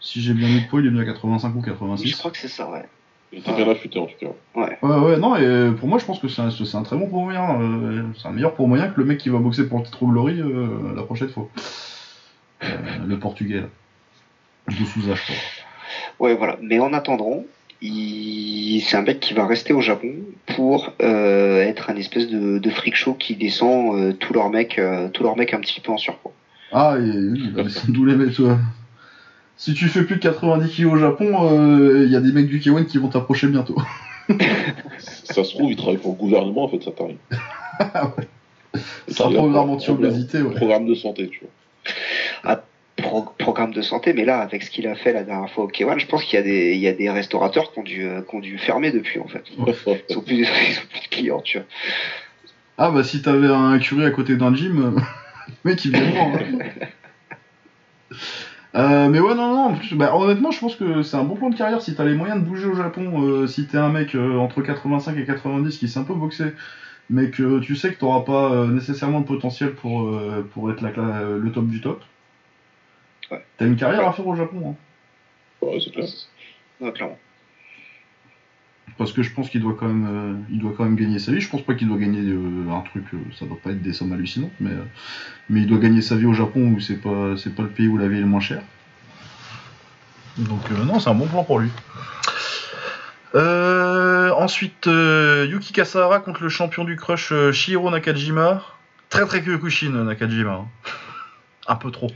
Si 0.00 0.20
j'ai 0.20 0.32
bien 0.32 0.46
mis 0.48 0.60
le 0.60 0.68
poids, 0.68 0.80
il 0.80 0.86
est 0.86 0.90
venu 0.90 1.00
à 1.00 1.04
85 1.04 1.54
ou 1.56 1.60
Je 1.60 1.64
86. 1.70 2.14
crois 2.16 2.30
que 2.30 2.38
c'est 2.38 2.46
ça, 2.48 2.70
ouais. 2.70 2.84
Il 3.32 3.40
était 3.40 3.52
bien 3.52 3.68
affûté 3.68 3.98
en 3.98 4.06
tout 4.06 4.14
cas. 4.18 4.28
Ouais. 4.54 4.78
Ouais, 4.80 4.96
ouais, 4.96 5.16
non, 5.18 5.36
et 5.36 5.44
euh, 5.44 5.72
pour 5.72 5.88
moi, 5.88 5.98
je 5.98 6.04
pense 6.04 6.18
que 6.20 6.28
c'est 6.28 6.40
un, 6.40 6.50
c'est 6.50 6.76
un 6.76 6.82
très 6.82 6.96
bon 6.96 7.08
poids 7.08 7.22
moyen. 7.22 7.60
euh, 7.60 8.02
c'est 8.16 8.28
un 8.28 8.32
meilleur 8.32 8.54
poids 8.54 8.66
moyen 8.66 8.88
que 8.88 8.98
le 9.00 9.04
mec 9.06 9.18
qui 9.18 9.28
va 9.28 9.38
boxer 9.38 9.68
pour 9.68 9.78
le 9.78 9.84
titre 9.84 10.04
Glory 10.04 10.40
euh, 10.40 10.94
la 10.94 11.02
prochaine 11.02 11.28
fois. 11.28 11.48
Euh, 12.62 12.66
le 13.06 13.18
portugais 13.18 13.60
là. 13.62 13.66
De 14.68 14.84
Souza, 14.84 15.14
je 15.14 15.22
crois. 15.22 15.34
Ouais, 16.18 16.34
voilà. 16.34 16.58
Mais 16.62 16.78
en 16.78 16.92
attendant, 16.92 17.44
il... 17.80 18.80
c'est 18.82 18.96
un 18.96 19.02
mec 19.02 19.20
qui 19.20 19.34
va 19.34 19.46
rester 19.46 19.72
au 19.72 19.80
Japon 19.80 20.14
pour 20.54 20.92
euh, 21.02 21.62
être 21.62 21.90
un 21.90 21.96
espèce 21.96 22.28
de, 22.28 22.58
de 22.58 22.70
freak 22.70 22.96
show 22.96 23.14
qui 23.14 23.36
descend 23.36 23.96
euh, 23.96 24.12
tous 24.12 24.32
leurs 24.32 24.50
mecs, 24.50 24.78
euh, 24.78 25.08
tous 25.08 25.22
leurs 25.22 25.36
mecs 25.36 25.54
un 25.54 25.60
petit 25.60 25.80
peu 25.80 25.92
en 25.92 25.98
surpoids. 25.98 26.32
Ah, 26.72 26.96
et 26.98 27.02
oui, 27.02 27.42
il 27.44 27.52
va 27.52 27.62
descendre 27.62 27.92
tous 27.94 28.04
les 28.04 28.14
mecs, 28.14 28.34
toi. 28.34 28.58
Si 29.56 29.74
tu 29.74 29.88
fais 29.88 30.04
plus 30.04 30.16
de 30.16 30.20
90 30.20 30.70
kilos 30.70 30.94
au 30.94 30.98
Japon, 30.98 31.50
euh, 31.50 32.04
il 32.04 32.12
y 32.12 32.16
a 32.16 32.20
des 32.20 32.32
mecs 32.32 32.46
du 32.46 32.60
K1 32.60 32.86
qui 32.86 32.98
vont 32.98 33.08
t'approcher 33.08 33.48
bientôt. 33.48 33.76
Ça 35.24 35.42
se 35.44 35.54
trouve, 35.54 35.70
il 35.70 35.76
travaille 35.76 35.96
pour 35.96 36.12
le 36.12 36.18
gouvernement 36.18 36.64
en 36.64 36.68
fait, 36.68 36.82
ça 36.82 36.90
t'arrive. 36.90 37.16
C'est 39.08 39.22
un 39.22 39.30
programme 39.30 39.70
anti-obésité, 39.70 40.42
ouais. 40.42 40.54
Programme 40.54 40.86
de 40.86 40.94
santé, 40.94 41.28
tu 41.28 41.44
Pro- 43.08 43.32
programme 43.38 43.72
de 43.72 43.80
santé, 43.80 44.12
mais 44.12 44.26
là, 44.26 44.40
avec 44.40 44.62
ce 44.62 44.70
qu'il 44.70 44.86
a 44.86 44.94
fait 44.94 45.14
la 45.14 45.22
dernière 45.24 45.48
fois 45.50 45.64
au 45.64 45.68
K1, 45.68 45.98
je 45.98 46.06
pense 46.06 46.24
qu'il 46.24 46.36
y 46.36 46.40
a 46.40 46.42
des, 46.42 46.74
il 46.74 46.80
y 46.80 46.88
a 46.88 46.92
des 46.92 47.08
restaurateurs 47.08 47.72
qui 47.72 47.78
ont 47.78 47.82
dû, 47.82 48.04
euh, 48.04 48.20
qui 48.20 48.34
ont 48.36 48.40
dû 48.40 48.58
fermer 48.58 48.90
depuis, 48.92 49.18
en 49.18 49.26
fait. 49.26 49.42
Ils 49.56 49.60
ont 50.18 50.20
plus, 50.20 50.34
ils 50.68 50.78
ont 50.78 50.86
plus 50.90 51.00
de 51.00 51.08
clients, 51.10 51.40
tu 51.40 51.56
vois. 51.58 51.66
Ah, 52.76 52.90
bah 52.90 53.02
si 53.02 53.22
t'avais 53.22 53.48
un 53.48 53.78
curé 53.78 54.04
à 54.04 54.10
côté 54.10 54.36
d'un 54.36 54.54
gym, 54.54 54.78
euh, 54.78 54.90
le 54.90 55.54
mec 55.70 55.82
il 55.84 55.92
vient 55.92 56.04
voir. 56.10 56.26
hein. 56.28 56.58
Euh, 58.74 59.08
mais 59.08 59.18
ouais, 59.18 59.34
non, 59.34 59.48
non, 59.48 59.64
en 59.70 59.74
plus, 59.74 59.94
bah, 59.94 60.14
honnêtement, 60.14 60.50
je 60.50 60.60
pense 60.60 60.76
que 60.76 61.02
c'est 61.02 61.16
un 61.16 61.24
bon 61.24 61.36
plan 61.36 61.48
de 61.48 61.56
carrière 61.56 61.80
si 61.80 61.94
t'as 61.94 62.04
les 62.04 62.14
moyens 62.14 62.38
de 62.38 62.44
bouger 62.44 62.66
au 62.66 62.74
Japon, 62.74 63.22
euh, 63.22 63.46
si 63.46 63.66
t'es 63.66 63.78
un 63.78 63.88
mec 63.88 64.14
euh, 64.14 64.36
entre 64.36 64.60
85 64.60 65.16
et 65.16 65.24
90 65.24 65.78
qui 65.78 65.88
sait 65.88 65.98
un 65.98 66.04
peu 66.04 66.12
boxer, 66.14 66.52
mais 67.08 67.30
que 67.30 67.60
tu 67.60 67.74
sais 67.76 67.90
que 67.92 67.98
t'auras 67.98 68.20
pas 68.20 68.52
euh, 68.52 68.66
nécessairement 68.66 69.20
de 69.22 69.26
potentiel 69.26 69.72
pour, 69.72 70.02
euh, 70.08 70.46
pour 70.52 70.70
être 70.70 70.82
la, 70.82 70.92
le 71.38 71.50
top 71.50 71.66
du 71.66 71.80
top. 71.80 72.02
Ouais. 73.30 73.44
T'as 73.56 73.66
une 73.66 73.76
carrière 73.76 74.06
à 74.08 74.12
faire 74.12 74.26
au 74.26 74.34
Japon, 74.36 74.70
hein. 74.70 75.66
Ouais, 75.66 75.78
c'est 75.84 75.90
clair. 75.90 76.06
Ouais, 76.80 76.92
clairement. 76.92 77.18
Parce 78.96 79.12
que 79.12 79.22
je 79.22 79.32
pense 79.32 79.48
qu'il 79.50 79.60
doit 79.60 79.76
quand 79.78 79.86
même, 79.86 80.06
euh, 80.08 80.34
il 80.50 80.58
doit 80.58 80.72
quand 80.76 80.84
même 80.84 80.96
gagner 80.96 81.18
sa 81.18 81.30
vie. 81.32 81.40
Je 81.40 81.48
pense 81.48 81.62
pas 81.62 81.74
qu'il 81.74 81.86
doit 81.88 81.98
gagner 81.98 82.20
euh, 82.20 82.70
un 82.70 82.80
truc, 82.80 83.04
euh, 83.14 83.18
ça 83.38 83.46
doit 83.46 83.58
pas 83.62 83.70
être 83.70 83.82
des 83.82 83.92
sommes 83.92 84.12
hallucinantes, 84.12 84.50
mais, 84.60 84.72
mais 85.50 85.60
il 85.60 85.66
doit 85.66 85.78
gagner 85.78 86.02
sa 86.02 86.16
vie 86.16 86.26
au 86.26 86.32
Japon 86.32 86.72
où 86.72 86.80
c'est 86.80 86.96
pas, 86.96 87.36
c'est 87.36 87.54
pas 87.54 87.62
le 87.62 87.68
pays 87.68 87.86
où 87.86 87.96
la 87.96 88.08
vie 88.08 88.16
est 88.16 88.22
le 88.22 88.26
moins 88.26 88.40
chère. 88.40 88.62
Donc 90.36 90.70
non, 90.70 90.98
c'est 90.98 91.10
un 91.10 91.14
bon 91.14 91.26
plan 91.26 91.44
pour 91.44 91.58
lui. 91.60 91.70
Ensuite, 93.34 94.86
Yuki 94.86 95.72
Kasahara 95.72 96.20
contre 96.20 96.42
le 96.42 96.48
champion 96.48 96.84
du 96.84 96.96
crush 96.96 97.32
Shihiro 97.52 97.90
Nakajima. 97.90 98.64
Très 99.10 99.26
très 99.26 99.42
Kyokushin 99.42 99.90
Nakajima. 100.04 100.52
hein. 100.52 100.66
Un 101.66 101.76
peu 101.76 101.90
trop. 101.90 102.10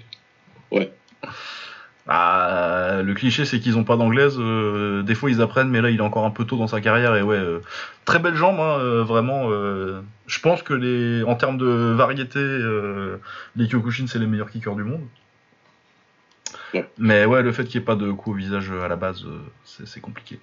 Ouais. 0.71 0.93
Ah, 2.09 3.01
le 3.05 3.15
cliché 3.15 3.45
c'est 3.45 3.61
qu'ils 3.61 3.79
ont 3.79 3.85
pas 3.85 3.97
d'anglaise. 3.97 4.37
euh, 4.39 5.03
des 5.03 5.15
fois 5.15 5.31
ils 5.31 5.41
apprennent, 5.41 5.69
mais 5.69 5.81
là 5.81 5.91
il 5.91 5.99
est 5.99 6.03
encore 6.03 6.25
un 6.25 6.31
peu 6.33 6.45
tôt 6.45 6.57
dans 6.57 6.67
sa 6.67 6.81
carrière 6.81 7.15
et 7.15 7.23
ouais, 7.23 7.37
euh, 7.37 7.61
très 8.05 8.19
belle 8.19 8.35
jambe, 8.35 8.59
hein, 8.59 8.79
euh, 8.81 9.05
vraiment. 9.05 9.51
euh, 9.51 10.01
je 10.27 10.41
pense 10.41 10.63
que 10.65 10.75
les, 10.75 11.23
en 11.23 11.37
termes 11.37 11.59
de 11.59 11.67
variété, 11.67 12.41
euh, 12.41 13.19
les 13.55 13.69
Kyokushin 13.69 14.07
c'est 14.09 14.19
les 14.19 14.27
meilleurs 14.27 14.51
kickers 14.51 14.75
du 14.75 14.83
monde. 14.83 15.07
Ouais. 16.75 16.89
Mais 16.99 17.25
ouais, 17.25 17.43
le 17.43 17.53
fait 17.53 17.65
qu'il 17.65 17.79
n'y 17.79 17.85
ait 17.85 17.87
pas 17.87 17.97
de 17.97 18.11
coup 18.11 18.33
au 18.33 18.35
visage 18.35 18.71
euh, 18.73 18.83
à 18.83 18.89
la 18.89 18.97
base, 18.97 19.25
euh, 19.25 19.39
c'est 19.85 20.01
compliqué. 20.01 20.41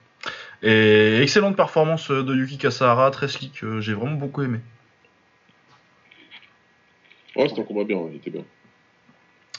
Et 0.63 1.21
excellente 1.21 1.55
performance 1.57 2.09
euh, 2.11 2.23
de 2.23 2.35
Yuki 2.35 2.57
Kasahara, 2.57 3.11
très 3.11 3.27
slick, 3.27 3.63
euh, 3.63 3.81
j'ai 3.81 3.93
vraiment 3.93 4.15
beaucoup 4.15 4.43
aimé. 4.43 4.59
Ouais, 7.35 7.49
c'était 7.49 7.61
un 7.61 7.65
combat 7.65 7.83
bien, 7.83 7.97
il 8.11 8.17
était 8.17 8.29
bien. 8.31 8.43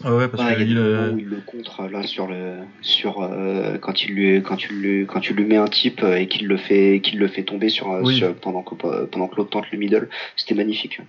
Ah 0.02 0.14
ouais, 0.14 0.28
parce 0.28 0.42
Ouais, 0.42 0.56
il 0.62 0.78
euh, 0.78 0.96
moments 0.96 1.14
où 1.14 1.18
il 1.18 1.26
le 1.26 1.36
contre 1.44 1.82
là 1.90 2.02
sur 2.02 2.26
le 2.26 2.56
sur 2.80 3.20
euh, 3.22 3.76
quand 3.78 4.02
il 4.02 4.14
lui 4.14 4.42
quand 4.42 4.56
tu 4.56 4.72
lui 4.72 5.06
quand 5.06 5.20
tu 5.20 5.34
lui 5.34 5.44
mets 5.44 5.56
un 5.58 5.66
type 5.66 6.02
euh, 6.02 6.16
et 6.16 6.26
qu'il 6.26 6.46
le 6.46 6.56
fait 6.56 7.00
qu'il 7.02 7.18
le 7.18 7.28
fait 7.28 7.42
tomber 7.42 7.68
sur, 7.68 7.92
euh, 7.92 8.00
Oui. 8.02 8.16
sur- 8.16 8.34
pendant 8.34 8.62
que 8.62 8.74
pendant 9.06 9.28
que 9.28 9.36
l'autre 9.36 9.50
tente 9.50 9.70
le 9.72 9.78
middle, 9.78 10.08
c'était 10.36 10.54
magnifique. 10.54 11.00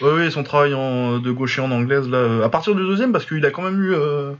Ouais, 0.00 0.12
ouais, 0.12 0.30
son 0.30 0.42
travail 0.42 0.74
en, 0.74 1.18
de 1.18 1.30
gaucher 1.30 1.60
en 1.60 1.70
anglaise 1.70 2.08
là, 2.08 2.18
euh, 2.18 2.44
à 2.44 2.48
partir 2.48 2.74
du 2.74 2.82
deuxième, 2.82 3.12
parce 3.12 3.24
qu'il 3.24 3.44
a 3.46 3.50
quand 3.50 3.62
même 3.62 3.82
eu, 3.82 3.94
euh, 3.94 4.32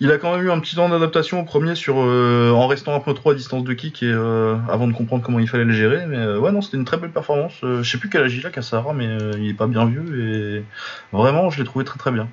il 0.00 0.10
a 0.10 0.18
quand 0.18 0.36
même 0.36 0.44
eu 0.44 0.50
un 0.50 0.58
petit 0.58 0.74
temps 0.74 0.88
d'adaptation 0.88 1.40
au 1.40 1.44
premier 1.44 1.74
sur, 1.74 1.96
euh, 1.98 2.50
en 2.50 2.66
restant 2.66 2.94
un 2.94 3.00
peu 3.00 3.14
trop 3.14 3.30
à 3.30 3.34
distance 3.34 3.64
de 3.64 3.72
kick 3.72 4.02
et 4.02 4.06
euh, 4.10 4.56
avant 4.68 4.88
de 4.88 4.92
comprendre 4.92 5.22
comment 5.22 5.38
il 5.38 5.48
fallait 5.48 5.64
le 5.64 5.72
gérer. 5.72 6.06
Mais 6.06 6.16
euh, 6.16 6.38
ouais, 6.38 6.52
non, 6.52 6.60
c'était 6.60 6.76
une 6.76 6.84
très 6.84 6.96
belle 6.96 7.12
performance. 7.12 7.54
Euh, 7.62 7.82
je 7.82 7.90
sais 7.90 7.98
plus 7.98 8.08
quel 8.10 8.22
âge 8.24 8.34
il 8.36 8.44
a, 8.46 8.50
Kassara, 8.50 8.92
mais 8.92 9.06
euh, 9.06 9.32
il 9.38 9.50
est 9.50 9.54
pas 9.54 9.66
bien 9.68 9.84
vieux 9.86 10.02
et 10.18 11.16
vraiment, 11.16 11.50
je 11.50 11.58
l'ai 11.60 11.64
trouvé 11.64 11.84
très 11.84 11.98
très 11.98 12.10
bien. 12.10 12.28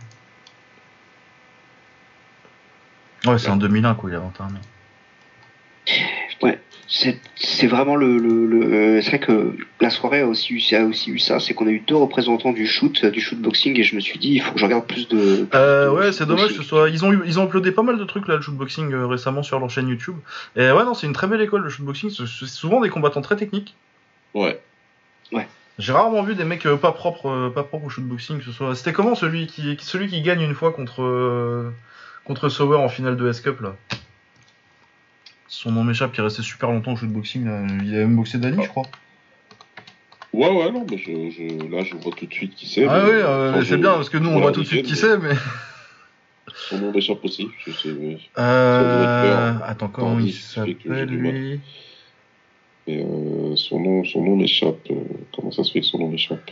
Ouais, 3.26 3.38
c'est 3.38 3.49
en 3.49 3.57
2001 3.57 3.95
quoi, 3.95 4.10
il 4.10 4.15
a 4.15 4.19
21 4.19 4.45
ans. 4.45 4.49
C'est 6.93 7.18
c'est 7.38 7.68
vraiment 7.68 7.95
le, 7.95 8.18
le, 8.18 8.45
le- 8.45 8.73
euh, 8.98 9.02
c'est 9.02 9.11
vrai 9.11 9.19
que 9.19 9.56
la 9.80 9.89
soirée 9.89 10.19
a 10.19 10.27
aussi 10.27 10.53
eu 10.53 10.76
a 10.76 10.84
aussi 10.84 11.10
eu 11.10 11.19
ça, 11.19 11.39
c'est 11.39 11.53
qu'on 11.53 11.65
a 11.68 11.69
eu 11.69 11.80
deux 11.80 11.95
représentants 11.95 12.52
du 12.52 12.68
shoot 12.68 13.06
du 13.06 13.22
shoot 13.22 13.39
boxing 13.39 13.80
et 13.80 13.84
je 13.84 13.95
me 13.95 14.02
suis 14.02 14.19
dit 14.19 14.31
il 14.34 14.41
faut 14.41 14.52
que 14.52 14.60
je 14.60 14.65
regarde 14.65 14.85
plus 14.85 15.07
de. 15.07 15.48
Euh, 15.56 15.85
de 15.85 15.89
ouais, 15.91 16.03
shoot 16.07 16.14
c'est 16.15 16.26
dommage 16.26 16.48
que 16.48 16.48
boxing. 16.49 16.64
ce 16.64 16.68
soit. 16.68 16.89
Ils 16.89 17.06
ont, 17.06 17.14
ils 17.26 17.39
ont 17.39 17.45
uploadé 17.45 17.72
pas 17.72 17.81
mal 17.84 17.98
de 17.98 18.03
trucs 18.03 18.27
là, 18.27 18.35
le 18.35 18.41
shootboxing 18.41 18.91
euh, 18.91 19.07
récemment 19.07 19.41
sur 19.41 19.57
leur 19.57 19.69
chaîne 19.69 19.88
YouTube. 19.88 20.18
Et 20.57 20.69
ouais, 20.69 20.84
non, 20.84 20.93
c'est 20.93 21.07
une 21.07 21.14
très 21.14 21.27
belle 21.27 21.39
école 21.39 21.61
le 21.64 21.69
shootboxing. 21.69 22.10
C'est 22.10 22.27
c'est 22.27 22.45
souvent 22.48 22.81
des 22.81 22.89
combattants 22.89 23.22
très 23.22 23.38
techniques. 23.38 23.73
Ouais. 24.34 24.60
J'ai 25.80 25.93
rarement 25.93 26.22
vu 26.23 26.35
des 26.35 26.43
mecs 26.43 26.65
euh, 26.65 26.76
pas 26.76 26.91
propres, 26.91 27.49
pas 27.56 27.64
propres 27.64 27.85
au 27.85 27.89
shootboxing. 27.89 28.39
Que 28.39 28.43
ce 28.43 28.52
soit. 28.52 28.76
C'était 28.76 28.91
comment 28.91 29.15
celui 29.15 29.48
qui, 29.48 29.77
celui 29.80 30.10
qui 30.10 30.22
gagne 30.22 30.41
une 30.41 30.53
fois 30.56 30.73
contre 30.73 31.72
contre 32.26 32.49
Sauer 32.49 32.77
en 32.77 32.89
finale 32.89 33.18
de 33.18 33.30
S 33.30 33.41
Cup 33.41 33.61
là. 33.61 33.76
Son 35.48 35.72
nom 35.72 35.84
m'échappe, 35.84 36.14
qui 36.14 36.22
est 36.22 36.23
resté 36.23 36.41
super 36.41 36.72
longtemps 36.72 36.93
au 36.93 36.95
shootboxing. 36.95 37.45
Là. 37.45 37.61
Il 37.84 37.93
a 37.95 37.99
même 37.99 38.15
boxé 38.15 38.38
Dani, 38.38 38.64
je 38.64 38.69
crois. 38.69 38.85
Ouais, 40.34 40.49
ouais, 40.49 40.72
non, 40.72 40.85
mais 40.89 40.98
je, 40.98 41.30
je, 41.30 41.69
là, 41.69 41.84
je 41.84 41.95
vois 41.98 42.14
tout 42.15 42.26
de 42.26 42.34
suite 42.34 42.56
qui 42.56 42.65
c'est. 42.68 42.88
Ah 42.88 43.03
oui, 43.03 43.11
euh, 43.11 43.64
c'est 43.65 43.76
bien 43.77 43.91
parce 43.91 44.10
que 44.10 44.18
nous 44.18 44.30
on 44.30 44.39
voit 44.39 44.53
tout 44.53 44.61
de 44.61 44.68
suite 44.68 44.85
qui 44.85 44.95
c'est, 44.95 45.18
mais. 45.18 45.34
Son 46.56 46.80
nom 46.80 46.91
m'échappe 46.91 47.23
aussi. 47.23 47.49
Je 47.65 47.72
sais, 47.72 47.89
mais, 47.89 48.18
Euh... 48.38 49.53
Attends, 49.65 49.88
comment 49.89 50.19
il 50.19 50.34
s'appelle 50.34 51.06
lui 51.06 51.60
mais, 52.88 53.03
euh, 53.03 53.56
son 53.57 53.80
nom, 53.80 54.03
son 54.03 54.23
nom 54.23 54.35
m'échappe. 54.35 54.80
euh, 54.89 54.95
comment 55.35 55.52
ça 55.52 55.64
se 55.64 55.72
fait 55.72 55.81
que 55.81 55.85
son 55.85 55.99
nom 55.99 56.07
m'échappe? 56.07 56.49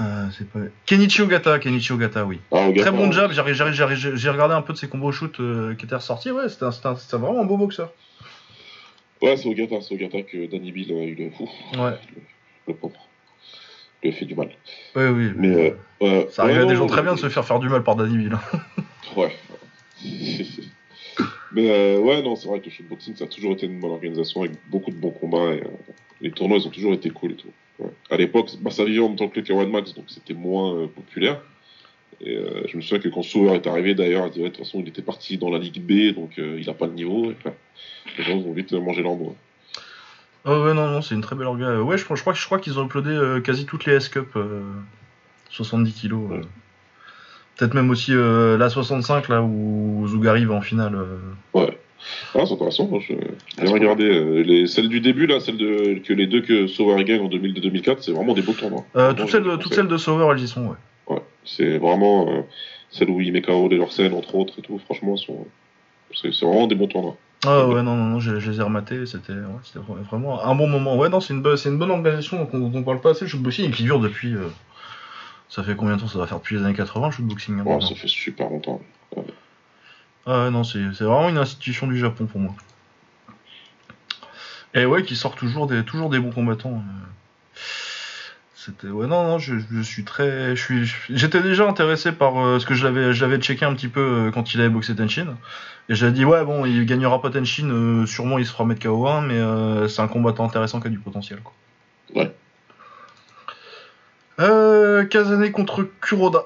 Euh, 0.00 0.26
c'est 0.36 0.48
pas... 0.48 0.58
Kenichi 0.86 1.22
Ogata, 1.22 1.58
Kenichi 1.58 1.92
Ogata, 1.92 2.24
oui. 2.24 2.40
Ah, 2.50 2.68
Très 2.76 2.90
bon 2.90 3.06
ouais. 3.06 3.12
jab, 3.12 3.30
j'ai- 3.32 4.30
regardé 4.30 4.54
un 4.54 4.62
peu 4.62 4.72
de 4.72 4.78
ses 4.78 4.88
combos 4.88 5.12
shoot 5.12 5.38
euh, 5.38 5.74
qui 5.74 5.84
étaient 5.84 5.94
ressortis, 5.94 6.32
ouais, 6.32 6.48
c'était 6.48 6.66
vraiment 7.16 7.40
un 7.40 7.44
beau 7.44 7.56
boxeur. 7.56 7.92
Ouais, 9.22 9.36
c'est 9.36 9.48
Ogata, 9.48 9.80
c'est 9.80 9.94
Ogata 9.94 10.22
que 10.22 10.46
Danny 10.46 10.72
Bill 10.72 10.92
a 10.92 11.04
eu 11.04 11.14
le 11.14 11.30
fou. 11.30 11.48
Ouais, 11.78 11.96
Le 12.66 12.74
pauvre. 12.74 13.06
Lui 14.02 14.10
a 14.10 14.12
fait 14.12 14.24
du 14.24 14.34
mal. 14.34 14.48
ouais, 14.96 15.08
oui. 15.08 15.30
Mais, 15.36 15.74
euh, 16.02 16.24
Ça 16.30 16.42
arrive 16.42 16.58
à 16.58 16.64
des 16.66 16.76
gens 16.76 16.86
très 16.86 17.02
bien 17.02 17.14
de 17.14 17.18
se 17.20 17.28
faire 17.28 17.44
faire 17.44 17.60
du 17.60 17.68
mal 17.68 17.82
par 17.84 17.96
Danny 17.96 18.16
Bill. 18.18 18.36
Ouais. 19.16 19.32
Mais 21.52 21.70
euh, 21.70 22.00
ouais, 22.00 22.20
non, 22.22 22.34
c'est 22.34 22.48
vrai 22.48 22.58
que 22.58 22.64
le 22.64 22.70
shootboxing, 22.72 23.14
ça 23.14 23.24
a 23.24 23.26
toujours 23.28 23.52
été 23.52 23.66
une 23.66 23.78
bonne 23.78 23.92
organisation 23.92 24.40
avec 24.40 24.56
beaucoup 24.68 24.90
de 24.90 24.96
bons 24.96 25.12
combats. 25.12 25.52
Et, 25.52 25.62
les 26.20 26.32
tournois, 26.32 26.58
ils 26.58 26.66
ont 26.66 26.70
toujours 26.70 26.94
été 26.94 27.10
cool 27.10 27.32
et 27.32 27.36
tout. 27.36 27.52
Ouais. 27.78 27.90
À 28.10 28.16
l'époque, 28.16 28.50
bah, 28.60 28.70
ça 28.70 28.84
vivait 28.84 29.00
en 29.00 29.08
même 29.08 29.16
temps 29.16 29.28
que 29.28 29.40
le 29.40 29.44
K1 29.46 29.68
Max, 29.70 29.94
donc 29.94 30.04
c'était 30.08 30.34
moins 30.34 30.74
euh, 30.74 30.86
populaire. 30.86 31.40
Et 32.20 32.36
euh, 32.36 32.62
je 32.68 32.76
me 32.76 32.82
souviens 32.82 33.00
que 33.00 33.08
quand 33.08 33.22
Sauer 33.22 33.54
est 33.54 33.66
arrivé, 33.66 33.94
d'ailleurs, 33.94 34.30
de 34.30 34.44
toute 34.46 34.58
façon, 34.58 34.78
il 34.80 34.88
était 34.88 35.02
parti 35.02 35.36
dans 35.36 35.50
la 35.50 35.58
Ligue 35.58 35.82
B, 35.82 36.14
donc 36.14 36.38
euh, 36.38 36.56
il 36.60 36.70
a 36.70 36.74
pas 36.74 36.86
le 36.86 36.92
niveau. 36.92 37.30
Et, 37.32 37.36
enfin, 37.38 37.54
les 38.16 38.24
gens 38.24 38.36
ont 38.36 38.52
vite 38.52 38.72
mangé 38.72 39.02
leur 39.02 39.16
mot. 39.16 39.34
Oh 40.44 40.62
ouais, 40.64 40.74
non, 40.74 40.88
non, 40.88 41.02
c'est 41.02 41.14
une 41.14 41.22
très 41.22 41.34
belle 41.36 41.46
orga. 41.46 41.80
Ouais, 41.82 41.98
je, 41.98 42.04
crois- 42.04 42.16
je 42.16 42.20
crois, 42.20 42.34
je 42.34 42.44
crois 42.44 42.58
qu'ils 42.60 42.78
ont 42.78 42.84
uploadé 42.84 43.40
quasi 43.42 43.64
toutes 43.66 43.86
les 43.86 43.94
S-Cup, 43.94 44.28
euh, 44.36 44.62
70 45.50 45.92
kilos. 45.92 46.30
Ouais. 46.30 46.40
Peut-être 47.56 47.74
même 47.74 47.88
aussi 47.90 48.12
la 48.14 48.68
65, 48.68 49.28
là, 49.28 49.42
où 49.42 50.04
Zougari 50.08 50.44
va 50.44 50.54
en 50.54 50.60
finale. 50.60 50.98
Ouais. 51.54 51.78
Ah, 52.34 52.44
c'est 52.46 52.52
intéressant. 52.54 52.86
moi, 52.86 53.00
Je... 53.00 53.14
Regardé 53.66 54.04
euh, 54.04 54.42
les... 54.42 54.66
celles 54.66 54.88
du 54.88 55.00
début, 55.00 55.26
là, 55.26 55.40
celles 55.40 55.56
de... 55.56 56.00
que 56.04 56.12
les 56.12 56.26
deux 56.26 56.42
que 56.42 56.66
Sauer 56.66 57.02
gagne 57.04 57.20
en 57.20 57.28
2002-2004, 57.28 57.96
c'est 58.00 58.12
vraiment 58.12 58.34
des 58.34 58.42
beaux 58.42 58.52
tournois. 58.52 58.84
Euh, 58.96 59.12
toutes, 59.14 59.30
celles 59.30 59.42
les 59.44 59.50
de, 59.50 59.56
toutes 59.56 59.74
celles 59.74 59.88
de 59.88 59.96
Sauer, 59.96 60.26
elles 60.32 60.42
y 60.42 60.48
sont, 60.48 60.66
ouais. 60.66 60.76
Ouais, 61.08 61.22
c'est 61.44 61.78
vraiment 61.78 62.28
euh, 62.30 62.40
celle 62.90 63.10
où 63.10 63.20
il 63.20 63.32
met 63.32 63.42
KO 63.42 63.68
les 63.68 63.76
Lorsen, 63.76 64.12
entre 64.14 64.34
autres, 64.34 64.54
et 64.58 64.62
tout. 64.62 64.78
Franchement, 64.84 65.16
sont... 65.16 65.46
c'est 66.14 66.30
vraiment 66.42 66.66
des 66.66 66.74
bons 66.74 66.88
tournois. 66.88 67.16
Ah 67.46 67.66
ouais, 67.66 67.82
non, 67.82 67.94
non, 67.94 68.04
non, 68.06 68.20
je, 68.20 68.40
je 68.40 68.50
les 68.50 68.58
ai 68.58 68.62
rematés, 68.62 69.04
c'était 69.04 69.32
ouais, 69.32 70.02
vraiment 70.10 70.42
un 70.42 70.54
bon 70.54 70.66
moment. 70.66 70.96
Ouais, 70.96 71.10
non, 71.10 71.20
c'est 71.20 71.34
une, 71.34 71.44
une 71.66 71.78
bonne 71.78 71.90
organisation 71.90 72.48
dont 72.50 72.72
on, 72.74 72.82
parle 72.82 73.00
pas 73.02 73.10
assez, 73.10 73.26
le 73.26 73.30
shootboxing, 73.30 73.68
et 73.68 73.70
qui 73.70 73.82
dure 73.82 74.00
depuis. 74.00 74.34
euh, 74.34 74.48
ça 75.50 75.62
fait 75.62 75.76
combien 75.76 75.96
de 75.96 76.00
temps 76.00 76.08
Ça 76.08 76.14
doit 76.14 76.26
faire 76.26 76.38
depuis 76.38 76.56
les 76.56 76.64
années 76.64 76.74
80, 76.74 77.06
le 77.06 77.12
shootboxing. 77.12 77.60
hein, 77.60 77.64
Ouais, 77.64 77.80
ça 77.82 77.94
fait 77.94 78.08
super 78.08 78.48
longtemps. 78.48 78.80
Ah 80.26 80.44
ouais, 80.44 80.50
non, 80.50 80.64
c'est 80.64 80.80
c'est 80.94 81.04
vraiment 81.04 81.28
une 81.28 81.38
institution 81.38 81.86
du 81.86 81.98
Japon 81.98 82.26
pour 82.26 82.40
moi. 82.40 82.54
Et 84.74 84.86
ouais, 84.86 85.02
qui 85.04 85.16
sort 85.16 85.34
toujours 85.36 85.66
des, 85.66 85.84
toujours 85.84 86.10
des 86.10 86.18
bons 86.18 86.32
combattants. 86.32 86.82
euh. 86.82 87.58
C'était 88.56 88.88
ouais 88.88 89.06
non 89.06 89.24
non 89.24 89.38
je, 89.38 89.56
je 89.58 89.80
suis 89.82 90.04
très 90.04 90.56
je 90.56 90.62
suis 90.62 90.94
j'étais 91.10 91.42
déjà 91.42 91.68
intéressé 91.68 92.12
par 92.12 92.38
euh, 92.42 92.58
ce 92.58 92.64
que 92.64 92.72
je 92.72 92.86
l'avais 92.86 93.12
je 93.12 93.22
l'avais 93.22 93.36
checké 93.38 93.66
un 93.66 93.74
petit 93.74 93.88
peu 93.88 94.00
euh, 94.00 94.30
quand 94.30 94.54
il 94.54 94.60
avait 94.60 94.70
boxé 94.70 94.96
Tenshin 94.96 95.36
et 95.90 95.94
j'avais 95.94 96.12
dit 96.12 96.24
ouais 96.24 96.42
bon 96.46 96.64
il 96.64 96.86
gagnera 96.86 97.20
pas 97.20 97.28
Tenshin 97.28 97.68
euh, 97.68 98.06
sûrement 98.06 98.38
il 98.38 98.46
se 98.46 98.52
fera 98.52 98.64
mettre 98.64 98.80
KO 98.82 99.06
1 99.06 99.20
mais 99.20 99.34
euh, 99.34 99.86
c'est 99.86 100.00
un 100.00 100.08
combattant 100.08 100.46
intéressant 100.46 100.80
qui 100.80 100.86
a 100.86 100.90
du 100.90 100.98
potentiel 100.98 101.40
quoi. 101.40 101.52
Ouais. 102.14 102.34
Euh, 104.40 105.04
Kazane 105.04 105.52
contre 105.52 105.86
Kuroda. 106.00 106.44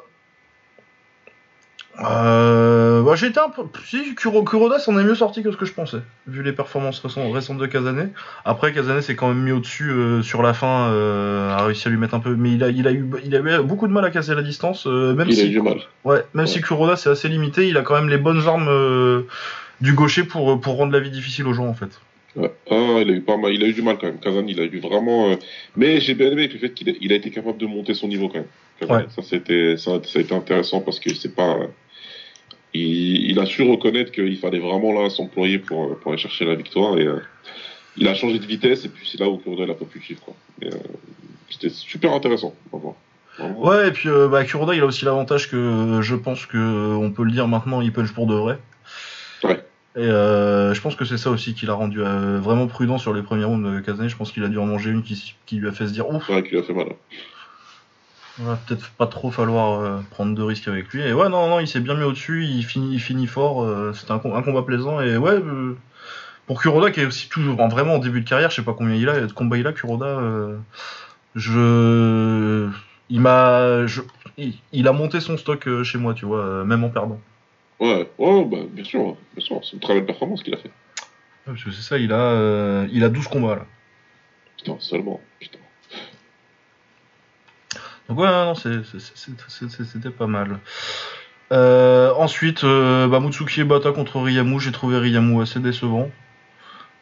Euh, 2.00 3.02
bah, 3.02 3.14
été 3.14 3.40
un 3.40 3.48
peu. 3.48 3.62
Si, 3.84 4.14
Kuro- 4.14 4.44
Kuroda 4.44 4.78
s'en 4.78 4.96
est 4.98 5.04
mieux 5.04 5.14
sorti 5.16 5.42
que 5.42 5.50
ce 5.50 5.56
que 5.56 5.64
je 5.64 5.72
pensais, 5.72 5.98
vu 6.28 6.42
les 6.42 6.52
performances 6.52 7.02
récentes 7.04 7.58
de 7.58 7.66
Kazane. 7.66 8.10
Après, 8.44 8.72
Kazane 8.72 9.02
s'est 9.02 9.16
quand 9.16 9.28
même 9.28 9.42
mis 9.42 9.50
au-dessus 9.50 9.90
euh, 9.90 10.22
sur 10.22 10.42
la 10.42 10.54
fin, 10.54 10.90
euh, 10.92 11.50
a 11.50 11.64
réussi 11.64 11.88
à 11.88 11.90
lui 11.90 11.98
mettre 11.98 12.14
un 12.14 12.20
peu. 12.20 12.36
Mais 12.36 12.52
il 12.52 12.62
a, 12.62 12.68
il 12.68 12.86
a, 12.86 12.92
eu, 12.92 13.04
il 13.24 13.34
a 13.34 13.40
eu 13.40 13.62
beaucoup 13.62 13.88
de 13.88 13.92
mal 13.92 14.04
à 14.04 14.10
casser 14.10 14.34
la 14.34 14.42
distance, 14.42 14.86
euh, 14.86 15.14
même, 15.14 15.28
Il 15.28 15.32
a 15.32 15.36
si, 15.42 15.46
eu 15.48 15.50
du 15.50 15.60
mal. 15.60 15.78
ouais, 16.04 16.22
même 16.34 16.44
Ouais. 16.44 16.46
si 16.46 16.60
Kuroda 16.60 16.96
c'est 16.96 17.10
assez 17.10 17.28
limité, 17.28 17.66
il 17.68 17.76
a 17.76 17.82
quand 17.82 17.94
même 17.94 18.08
les 18.08 18.18
bonnes 18.18 18.46
armes 18.46 19.24
du 19.80 19.92
gaucher 19.92 20.24
pour, 20.24 20.60
pour 20.60 20.76
rendre 20.76 20.92
la 20.92 21.00
vie 21.00 21.10
difficile 21.10 21.46
aux 21.46 21.52
gens 21.54 21.66
en 21.66 21.74
fait. 21.74 22.00
Ouais. 22.36 22.52
Ah, 22.70 23.00
il 23.00 23.10
a 23.10 23.14
eu 23.14 23.20
pas 23.22 23.36
mal, 23.36 23.52
il 23.52 23.64
a 23.64 23.66
eu 23.66 23.72
du 23.72 23.82
mal 23.82 23.96
quand 24.00 24.06
même. 24.06 24.20
Kazan, 24.20 24.44
il 24.46 24.60
a 24.60 24.64
eu 24.64 24.78
vraiment. 24.78 25.30
euh, 25.30 25.36
Mais 25.76 25.98
j'ai 26.00 26.14
bien 26.14 26.30
aimé 26.30 26.46
le 26.46 26.58
fait 26.58 26.70
qu'il 26.70 26.88
a... 26.88 26.92
a 26.92 27.16
été 27.16 27.30
capable 27.30 27.58
de 27.58 27.66
monter 27.66 27.94
son 27.94 28.06
niveau 28.06 28.28
quand 28.28 28.38
même. 28.38 28.46
Kazan. 28.78 28.94
Ouais. 28.94 29.06
Ça, 29.08 29.22
c'était, 29.22 29.76
ça, 29.76 29.92
ça 30.04 30.18
a 30.18 30.22
été 30.22 30.34
intéressant 30.34 30.80
parce 30.80 31.00
que 31.00 31.12
c'est 31.14 31.34
pas. 31.34 31.56
Il... 32.74 33.30
il 33.30 33.38
a 33.38 33.46
su 33.46 33.62
reconnaître 33.62 34.12
qu'il 34.12 34.36
fallait 34.38 34.58
vraiment 34.58 34.92
là 34.92 35.10
s'employer 35.10 35.58
pour, 35.58 35.98
pour 35.98 36.12
aller 36.12 36.20
chercher 36.20 36.44
la 36.44 36.54
victoire 36.54 36.98
et 36.98 37.06
euh, 37.06 37.18
il 37.96 38.06
a 38.08 38.14
changé 38.14 38.38
de 38.38 38.46
vitesse 38.46 38.84
et 38.84 38.88
puis 38.88 39.08
c'est 39.10 39.18
là 39.20 39.28
où 39.28 39.38
Kuroda 39.38 39.64
il 39.64 39.70
a 39.70 39.74
pas 39.74 39.84
pu 39.84 40.00
suivre 40.00 40.22
euh, 40.64 40.70
C'était 41.50 41.70
super 41.70 42.12
intéressant. 42.12 42.54
à 42.72 42.76
voir. 42.76 42.94
Ouais, 43.56 43.88
et 43.88 43.90
puis 43.92 44.08
euh, 44.08 44.28
bah, 44.28 44.44
Kuroda 44.44 44.74
il 44.74 44.80
a 44.80 44.86
aussi 44.86 45.04
l'avantage 45.04 45.48
que 45.50 45.56
euh, 45.56 46.02
je 46.02 46.16
pense 46.16 46.46
que 46.46 46.56
euh, 46.58 46.94
on 46.96 47.10
peut 47.12 47.22
le 47.24 47.30
dire 47.30 47.46
maintenant, 47.48 47.80
il 47.80 47.92
punch 47.92 48.12
pour 48.12 48.26
de 48.26 48.34
vrai. 48.34 48.58
Ouais. 49.44 49.62
Et 49.96 50.00
euh, 50.00 50.74
je 50.74 50.80
pense 50.80 50.94
que 50.96 51.04
c'est 51.04 51.18
ça 51.18 51.30
aussi 51.30 51.54
qui 51.54 51.64
l'a 51.66 51.72
rendu 51.74 52.00
euh, 52.00 52.38
vraiment 52.40 52.66
prudent 52.66 52.98
sur 52.98 53.12
les 53.14 53.22
premiers 53.22 53.44
rounds 53.44 53.68
de 53.68 53.80
Kazane. 53.80 54.08
Je 54.08 54.16
pense 54.16 54.30
qu'il 54.32 54.44
a 54.44 54.48
dû 54.48 54.58
en 54.58 54.66
manger 54.66 54.90
une 54.90 55.02
qui, 55.02 55.34
qui 55.46 55.56
lui 55.56 55.68
a 55.68 55.72
fait 55.72 55.86
se 55.86 55.92
dire 55.92 56.08
ouf, 56.08 56.28
Ouais, 56.28 56.42
qui 56.42 56.50
lui 56.50 56.58
a 56.58 56.62
fait 56.62 56.74
mal. 56.74 56.88
Il 58.38 58.44
va 58.44 58.56
peut-être 58.56 58.90
pas 58.90 59.06
trop 59.06 59.30
falloir 59.30 59.80
euh, 59.80 60.00
prendre 60.10 60.34
de 60.34 60.42
risques 60.42 60.68
avec 60.68 60.88
lui. 60.92 61.02
Et 61.02 61.12
ouais, 61.12 61.28
non, 61.28 61.48
non, 61.48 61.60
il 61.60 61.66
s'est 61.68 61.80
bien 61.80 61.94
mis 61.94 62.04
au-dessus, 62.04 62.44
il 62.44 62.62
finit, 62.64 62.94
il 62.94 63.00
finit 63.00 63.26
fort. 63.26 63.62
euh, 63.64 63.92
C'était 63.94 64.12
un, 64.12 64.18
com- 64.18 64.34
un 64.34 64.42
combat 64.42 64.62
plaisant. 64.62 65.00
Et 65.00 65.16
ouais, 65.16 65.32
euh, 65.32 65.76
pour 66.46 66.60
Kuroda 66.62 66.90
qui 66.90 67.00
est 67.00 67.06
aussi 67.06 67.28
toujours 67.28 67.60
en, 67.60 67.68
vraiment 67.68 67.94
en 67.94 67.98
début 67.98 68.20
de 68.20 68.28
carrière, 68.28 68.50
je 68.50 68.56
sais 68.56 68.62
pas 68.62 68.74
combien 68.74 68.94
il 68.94 69.08
a 69.08 69.20
de 69.26 69.32
combats 69.32 69.56
il 69.58 69.66
a, 69.66 69.72
Kuroda. 69.72 70.06
euh, 70.06 70.56
je. 71.34 72.68
Il 73.10 73.20
m'a. 73.20 73.86
Il, 74.36 74.54
il 74.72 74.86
a 74.88 74.92
monté 74.92 75.20
son 75.20 75.36
stock 75.36 75.66
chez 75.82 75.98
moi, 75.98 76.14
tu 76.14 76.24
vois, 76.26 76.64
même 76.64 76.84
en 76.84 76.90
perdant. 76.90 77.20
Ouais, 77.80 78.08
ouais, 78.18 78.44
bah, 78.44 78.58
bien 78.70 78.84
sûr, 78.84 79.16
bien 79.36 79.44
sûr. 79.44 79.60
C'est 79.64 79.72
une 79.74 79.80
très 79.80 79.94
belle 79.94 80.06
performance 80.06 80.42
qu'il 80.42 80.54
a 80.54 80.58
fait. 80.58 80.68
Ouais, 80.68 80.72
Parce 81.54 81.64
que 81.64 81.70
c'est 81.70 81.82
ça, 81.82 81.98
il 81.98 82.12
a, 82.12 82.84
il 82.92 83.02
a 83.04 83.08
12 83.08 83.26
combats 83.28 83.56
là. 83.56 83.66
Putain, 84.58 84.76
seulement. 84.80 85.20
Putain. 85.40 85.58
Donc 88.08 88.18
ouais, 88.18 88.26
non, 88.26 88.54
c'était 88.54 90.10
pas 90.10 90.26
mal. 90.26 90.60
Euh, 91.52 92.12
ensuite, 92.16 92.64
euh, 92.64 93.06
bah, 93.08 93.20
Mutsuki 93.20 93.64
Bata 93.64 93.92
contre 93.92 94.20
Riyamu, 94.20 94.60
j'ai 94.60 94.72
trouvé 94.72 94.98
Riyamu 94.98 95.42
assez 95.42 95.60
décevant. 95.60 96.10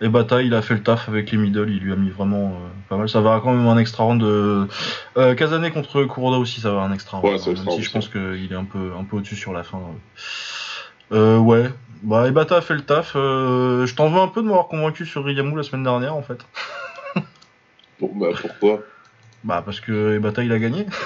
Et 0.01 0.09
Bata, 0.09 0.43
il 0.43 0.53
a 0.55 0.61
fait 0.63 0.75
le 0.75 0.83
taf 0.83 1.09
avec 1.09 1.31
les 1.31 1.39
middle, 1.39 1.71
il 1.71 1.79
lui 1.79 1.93
a 1.93 1.97
mis 1.97 2.11
vraiment 2.11 2.49
euh, 2.51 2.69
pas 2.89 2.97
mal. 2.97 3.09
Ça 3.09 3.21
va 3.23 3.41
quand 3.43 3.53
même 3.53 3.67
un 3.67 3.79
extra 3.79 4.05
round 4.05 4.21
de. 4.21 4.69
Euh, 5.17 5.35
Kazane 5.35 5.71
contre 5.71 6.05
Kuroda 6.05 6.39
aussi, 6.39 6.61
ça 6.61 6.73
va 6.73 6.83
un 6.83 6.93
extra 6.93 7.19
round. 7.19 7.33
Ouais, 7.33 7.39
c'est 7.39 7.55
même 7.55 7.71
si 7.71 7.83
je 7.83 7.91
pense 7.91 8.09
qu'il 8.09 8.49
est 8.51 8.57
un 8.57 8.65
peu, 8.65 8.93
un 8.99 9.05
peu 9.05 9.17
au-dessus 9.17 9.37
sur 9.37 9.53
la 9.53 9.63
fin. 9.63 9.81
Euh, 11.13 11.39
ouais. 11.39 11.71
Bah, 12.03 12.29
Ebata 12.29 12.57
a 12.57 12.61
fait 12.61 12.75
le 12.75 12.83
taf. 12.83 13.13
Je 13.15 13.95
t'en 13.95 14.11
veux 14.11 14.21
un 14.21 14.29
peu 14.29 14.43
de 14.43 14.47
m'avoir 14.49 14.69
convaincu 14.69 15.07
sur 15.07 15.25
Ryamu 15.25 15.57
la 15.57 15.63
semaine 15.63 15.85
dernière 15.85 16.15
en 16.15 16.23
fait. 16.23 16.39
Pour- 17.99 18.15
bah, 18.15 18.29
pourquoi 18.39 18.81
Bah, 19.45 19.63
parce 19.65 19.81
que 19.81 20.17
Ebata 20.17 20.43
il 20.45 20.53
a 20.53 20.59
gagné. 20.59 20.87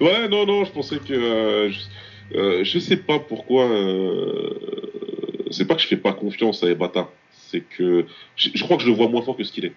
Ouais, 0.00 0.28
non, 0.28 0.44
non, 0.44 0.64
je 0.64 0.72
pensais 0.72 0.98
que. 0.98 1.12
euh, 1.12 1.70
je, 1.70 2.36
euh, 2.36 2.64
je 2.64 2.78
sais 2.78 2.96
pas 2.96 3.18
pourquoi. 3.20 3.64
euh, 3.64 4.58
c'est 5.50 5.64
pas 5.66 5.76
que 5.76 5.82
je 5.82 5.86
fais 5.86 5.96
pas 5.96 6.12
confiance 6.12 6.62
à 6.64 6.68
Ebata. 6.68 7.08
C'est 7.30 7.60
que. 7.60 8.04
Je, 8.36 8.50
je 8.54 8.64
crois 8.64 8.76
que 8.76 8.82
je 8.82 8.88
le 8.88 8.94
vois 8.94 9.08
moins 9.08 9.22
fort 9.22 9.36
que 9.36 9.44
ce 9.44 9.52
qu'il 9.52 9.64
est. 9.66 9.74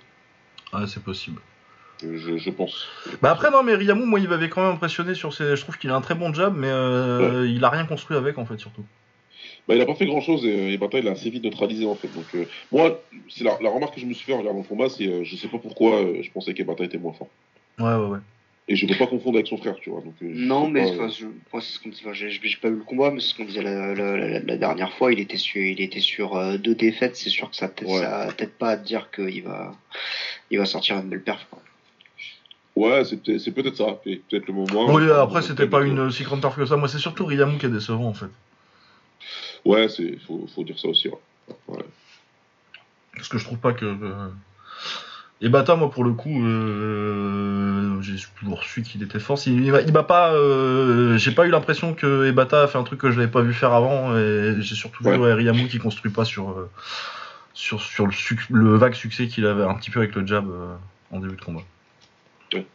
Ouais, 0.73 0.87
c'est 0.87 1.03
possible. 1.03 1.39
Je, 2.01 2.37
je 2.37 2.49
pense. 2.49 2.87
Bah 3.21 3.31
après 3.31 3.49
non 3.49 3.63
mais 3.63 3.73
Ryamu 3.73 4.05
moi 4.05 4.19
il 4.19 4.27
m'avait 4.29 4.49
quand 4.49 4.61
même 4.61 4.73
impressionné 4.73 5.15
sur 5.15 5.33
ses... 5.33 5.55
Je 5.55 5.61
trouve 5.61 5.79
qu'il 5.79 5.89
a 5.89 5.95
un 5.95 6.01
très 6.01 6.13
bon 6.13 6.31
jab 6.31 6.55
mais 6.55 6.67
il 7.49 7.63
a 7.63 7.69
rien 7.71 7.85
construit 7.85 8.15
avec 8.15 8.37
en 8.37 8.45
fait 8.45 8.59
surtout. 8.59 8.85
Bah, 9.67 9.75
il 9.75 9.81
a 9.81 9.85
pas 9.85 9.95
fait 9.95 10.05
grand 10.05 10.21
chose 10.21 10.45
et, 10.45 10.73
et 10.73 10.77
Bata 10.77 10.99
il 10.99 11.07
a 11.07 11.11
assez 11.11 11.29
vite 11.29 11.43
neutralisé 11.43 11.85
en 11.85 11.95
fait. 11.95 12.07
Donc, 12.15 12.25
euh, 12.35 12.45
moi, 12.71 13.01
c'est 13.29 13.43
la, 13.43 13.57
la 13.61 13.69
remarque 13.69 13.95
que 13.95 14.01
je 14.01 14.05
me 14.05 14.13
suis 14.13 14.25
fait 14.25 14.33
en 14.33 14.39
regardant 14.39 14.59
le 14.59 14.65
combat, 14.65 14.87
c'est 14.89 15.07
euh, 15.07 15.23
je 15.23 15.35
sais 15.35 15.49
pas 15.49 15.57
pourquoi 15.57 15.95
euh, 16.01 16.21
je 16.23 16.31
pensais 16.31 16.53
qu'Ebata 16.53 16.83
était 16.85 16.97
moins 16.97 17.13
fort. 17.13 17.27
Ouais 17.79 17.85
ouais 17.93 18.09
ouais. 18.13 18.19
Et 18.69 18.75
je 18.75 18.85
veux 18.85 18.97
pas 18.97 19.07
confondre 19.07 19.37
avec 19.37 19.47
son 19.47 19.55
frère, 19.57 19.75
tu 19.81 19.89
vois. 19.89 20.01
Donc, 20.01 20.15
euh, 20.21 20.25
Non, 20.33 20.67
mais 20.69 20.81
pas, 20.97 21.03
euh, 21.03 21.09
je, 21.09 21.25
moi, 21.25 21.61
c'est 21.61 21.73
ce 21.73 21.79
qu'on 21.79 21.89
enfin, 21.89 22.11
j'ai 22.13 22.29
j'ai 22.29 22.57
pas 22.61 22.67
eu 22.67 22.71
le 22.75 22.83
combat, 22.83 23.11
mais 23.11 23.21
c'est 23.21 23.27
ce 23.29 23.35
qu'on 23.35 23.45
disait 23.45 23.61
la, 23.61 23.93
la, 23.93 24.17
la, 24.17 24.39
la 24.39 24.57
dernière 24.57 24.91
fois. 24.93 25.11
Il 25.13 25.19
était 25.19 25.37
sur, 25.37 25.61
il 25.61 25.79
était 25.81 26.01
sur 26.01 26.35
euh, 26.35 26.57
deux 26.57 26.75
défaites. 26.75 27.15
C'est 27.15 27.29
sûr 27.29 27.49
que 27.49 27.55
ça 27.55 27.67
peut- 27.69 27.85
Ouais. 27.85 28.01
t'aide 28.35 28.51
pas 28.51 28.71
à 28.71 28.77
te 28.77 28.85
dire 28.85 29.09
qu'il 29.13 29.43
va, 29.43 29.73
il 30.51 30.59
va 30.59 30.65
sortir 30.65 30.97
une 30.97 31.07
belle 31.09 31.23
perf. 31.23 31.45
quoi. 31.49 31.61
Ouais, 32.75 33.03
c'est 33.05 33.21
peut-être 33.23 33.39
c'est 33.39 33.51
peut-être 33.51 33.75
ça. 33.77 33.99
Et 34.05 34.17
Peut-être 34.29 34.47
le 34.47 34.53
moment. 34.53 34.93
Oui 34.93 35.03
euh, 35.03 35.21
après 35.21 35.41
c'était 35.41 35.67
pas 35.67 35.79
peut-être, 35.79 35.91
une 35.91 36.11
si 36.11 36.23
grande 36.23 36.41
perf 36.41 36.55
que 36.55 36.65
ça. 36.65 36.75
Moi 36.77 36.87
c'est 36.87 36.99
surtout 36.99 37.25
Ryamu 37.25 37.57
qui 37.57 37.65
est 37.65 37.69
décevant 37.69 38.05
en 38.07 38.13
fait. 38.13 38.27
Ouais, 39.67 39.89
c'est 39.89 40.17
faut, 40.25 40.47
faut 40.53 40.63
dire 40.63 40.79
ça 40.79 40.87
aussi. 40.87 41.09
ouais. 41.67 41.83
Parce 43.15 43.27
que 43.29 43.37
je 43.37 43.43
trouve 43.45 43.57
pas 43.57 43.73
que. 43.73 43.85
euh, 43.85 44.29
Et 45.41 45.49
Bata, 45.49 45.75
moi, 45.75 45.89
pour 45.91 46.03
le 46.03 46.13
coup, 46.13 46.45
euh, 46.45 48.01
j'ai 48.01 48.15
toujours 48.39 48.63
su 48.63 48.81
qu'il 48.83 49.03
était 49.03 49.19
fort. 49.19 49.39
Il, 49.45 49.65
il 49.65 49.83
il 49.87 49.91
m'a 49.93 50.03
pas. 50.03 50.33
euh, 50.33 51.17
j'ai 51.17 51.31
pas 51.31 51.45
eu 51.45 51.49
l'impression 51.49 51.93
que 51.93 52.25
Ebata 52.27 52.63
a 52.63 52.67
fait 52.67 52.77
un 52.77 52.83
truc 52.83 52.99
que 53.01 53.11
je 53.11 53.19
l'avais 53.19 53.31
pas 53.31 53.41
vu 53.41 53.53
faire 53.53 53.73
avant. 53.73 54.15
Et 54.15 54.55
j'ai 54.59 54.75
surtout 54.75 55.03
vu 55.03 55.09
Ouais. 55.09 55.17
ouais, 55.17 55.33
Ryamu 55.33 55.67
qui 55.67 55.79
construit 55.79 56.11
pas 56.11 56.25
sur, 56.25 56.49
euh, 56.51 56.69
sur, 57.53 57.81
sur 57.81 58.05
le, 58.05 58.11
suc- 58.13 58.49
le 58.51 58.75
vague 58.77 58.93
succès 58.93 59.27
qu'il 59.27 59.45
avait 59.45 59.63
un 59.63 59.73
petit 59.75 59.89
peu 59.91 59.99
avec 59.99 60.15
le 60.15 60.25
jab 60.25 60.47
euh, 60.49 60.75
en 61.11 61.19
début 61.19 61.35
de 61.35 61.41
combat. 61.41 61.61
Ouais. 62.53 62.65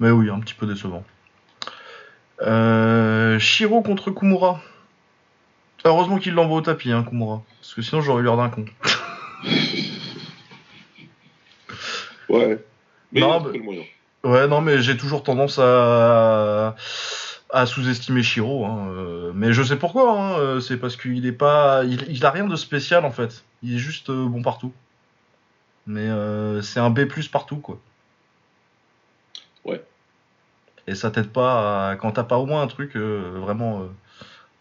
Mais 0.00 0.10
oui, 0.10 0.28
un 0.30 0.40
petit 0.40 0.54
peu 0.54 0.66
décevant. 0.66 1.04
Euh, 2.42 3.38
Shiro 3.38 3.82
contre 3.82 4.10
Kumura. 4.10 4.60
Heureusement 5.84 6.18
qu'il 6.18 6.34
l'envoie 6.34 6.58
au 6.58 6.60
tapis, 6.62 6.90
hein, 6.92 7.04
Kumura. 7.08 7.42
Parce 7.60 7.74
que 7.74 7.82
sinon 7.82 8.00
j'aurais 8.00 8.20
eu 8.22 8.24
l'air 8.24 8.36
d'un 8.36 8.48
con. 8.48 8.64
Ouais. 12.28 12.58
Mais 13.12 13.20
Non, 13.20 13.40
bah- 13.40 13.50
moyen. 13.62 13.82
Ouais, 14.24 14.48
non, 14.48 14.60
mais 14.60 14.80
j'ai 14.82 14.96
toujours 14.96 15.22
tendance 15.22 15.58
à, 15.60 16.74
à 17.50 17.66
sous-estimer 17.66 18.22
Shiro. 18.24 18.64
Hein. 18.64 18.88
euh, 18.88 19.32
Mais 19.34 19.52
je 19.52 19.62
sais 19.62 19.76
pourquoi. 19.76 20.10
Hein. 20.20 20.38
euh, 20.38 20.60
C'est 20.60 20.76
parce 20.76 20.96
qu'il 20.96 21.24
est 21.26 21.32
pas, 21.32 21.84
il, 21.84 22.04
il 22.10 22.24
a 22.26 22.30
rien 22.30 22.46
de 22.46 22.56
spécial 22.56 23.04
en 23.04 23.12
fait. 23.12 23.44
Il 23.62 23.74
est 23.76 23.78
juste 23.78 24.10
euh, 24.10 24.26
bon 24.26 24.42
partout. 24.42 24.72
Mais 25.86 26.00
euh, 26.08 26.62
c'est 26.62 26.80
un 26.80 26.90
B+ 26.90 27.06
partout 27.30 27.58
quoi. 27.58 27.78
Ouais. 29.64 29.80
Et 30.88 30.96
ça 30.96 31.10
t'aide 31.12 31.28
pas 31.30 31.90
à... 31.90 31.96
quand 31.96 32.12
t'as 32.12 32.24
pas 32.24 32.38
au 32.38 32.46
moins 32.46 32.62
un 32.62 32.66
truc 32.66 32.96
euh, 32.96 33.34
vraiment 33.36 33.82
euh, 33.82 33.86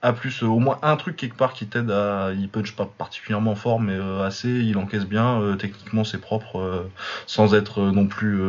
A+, 0.01 0.13
euh, 0.13 0.45
au 0.45 0.59
moins 0.59 0.77
un 0.83 0.95
truc 0.97 1.15
quelque 1.15 1.35
part 1.35 1.53
qui 1.53 1.67
t'aide 1.67 1.89
à. 1.89 2.31
Il 2.37 2.47
punch 2.49 2.75
pas 2.75 2.85
particulièrement 2.85 3.55
fort, 3.55 3.79
mais 3.79 3.93
euh, 3.93 4.25
assez. 4.25 4.49
Il 4.49 4.77
encaisse 4.77 5.05
bien. 5.05 5.41
euh, 5.41 5.55
techniquement, 5.55 6.03
c'est 6.03 6.19
propre, 6.19 6.85
sans 7.25 7.55
être 7.55 7.81
non 7.81 8.07
plus, 8.07 8.39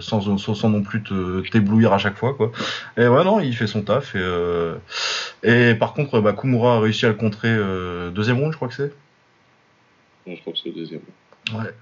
sans, 0.00 0.68
non 0.68 0.82
plus 0.82 1.02
t'éblouir 1.50 1.92
à 1.92 1.98
chaque 1.98 2.16
fois, 2.16 2.34
quoi. 2.34 2.52
Et 2.96 3.06
ouais, 3.08 3.24
non, 3.24 3.40
il 3.40 3.54
fait 3.56 3.66
son 3.66 3.82
taf. 3.82 4.14
Et, 4.14 4.70
et 5.42 5.74
par 5.74 5.92
contre, 5.94 6.20
bah, 6.20 6.32
Kumura 6.32 6.76
a 6.76 6.80
réussi 6.80 7.06
à 7.06 7.08
le 7.08 7.14
contrer 7.14 7.56
deuxième 8.12 8.38
round, 8.38 8.52
je 8.52 8.56
crois 8.56 8.68
que 8.68 8.74
c'est. 8.74 8.92
Ouais, 10.26 10.36
je 10.36 10.40
crois 10.40 10.52
que 10.52 10.58
c'est 10.62 10.70
deuxième. 10.70 11.02
Ouais. 11.52 11.72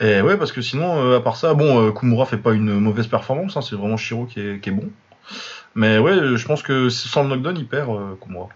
Et 0.00 0.20
ouais, 0.20 0.36
parce 0.36 0.52
que 0.52 0.60
sinon, 0.60 0.98
euh, 0.98 1.18
à 1.18 1.20
part 1.20 1.36
ça, 1.36 1.54
bon, 1.54 1.86
euh, 1.88 1.92
Kumura 1.92 2.26
fait 2.26 2.38
pas 2.38 2.52
une 2.52 2.80
mauvaise 2.80 3.06
performance, 3.06 3.56
hein, 3.56 3.62
c'est 3.62 3.76
vraiment 3.76 3.96
Shiro 3.96 4.26
qui 4.26 4.40
est, 4.40 4.60
qui 4.60 4.70
est 4.70 4.72
bon. 4.72 4.90
Mais 5.74 5.98
ouais, 5.98 6.12
euh, 6.12 6.36
je 6.36 6.46
pense 6.46 6.62
que 6.62 6.88
sans 6.88 7.22
le 7.24 7.28
knockdown, 7.30 7.56
il 7.56 7.66
perd 7.66 7.90
euh, 7.90 8.14
Kumura. 8.22 8.48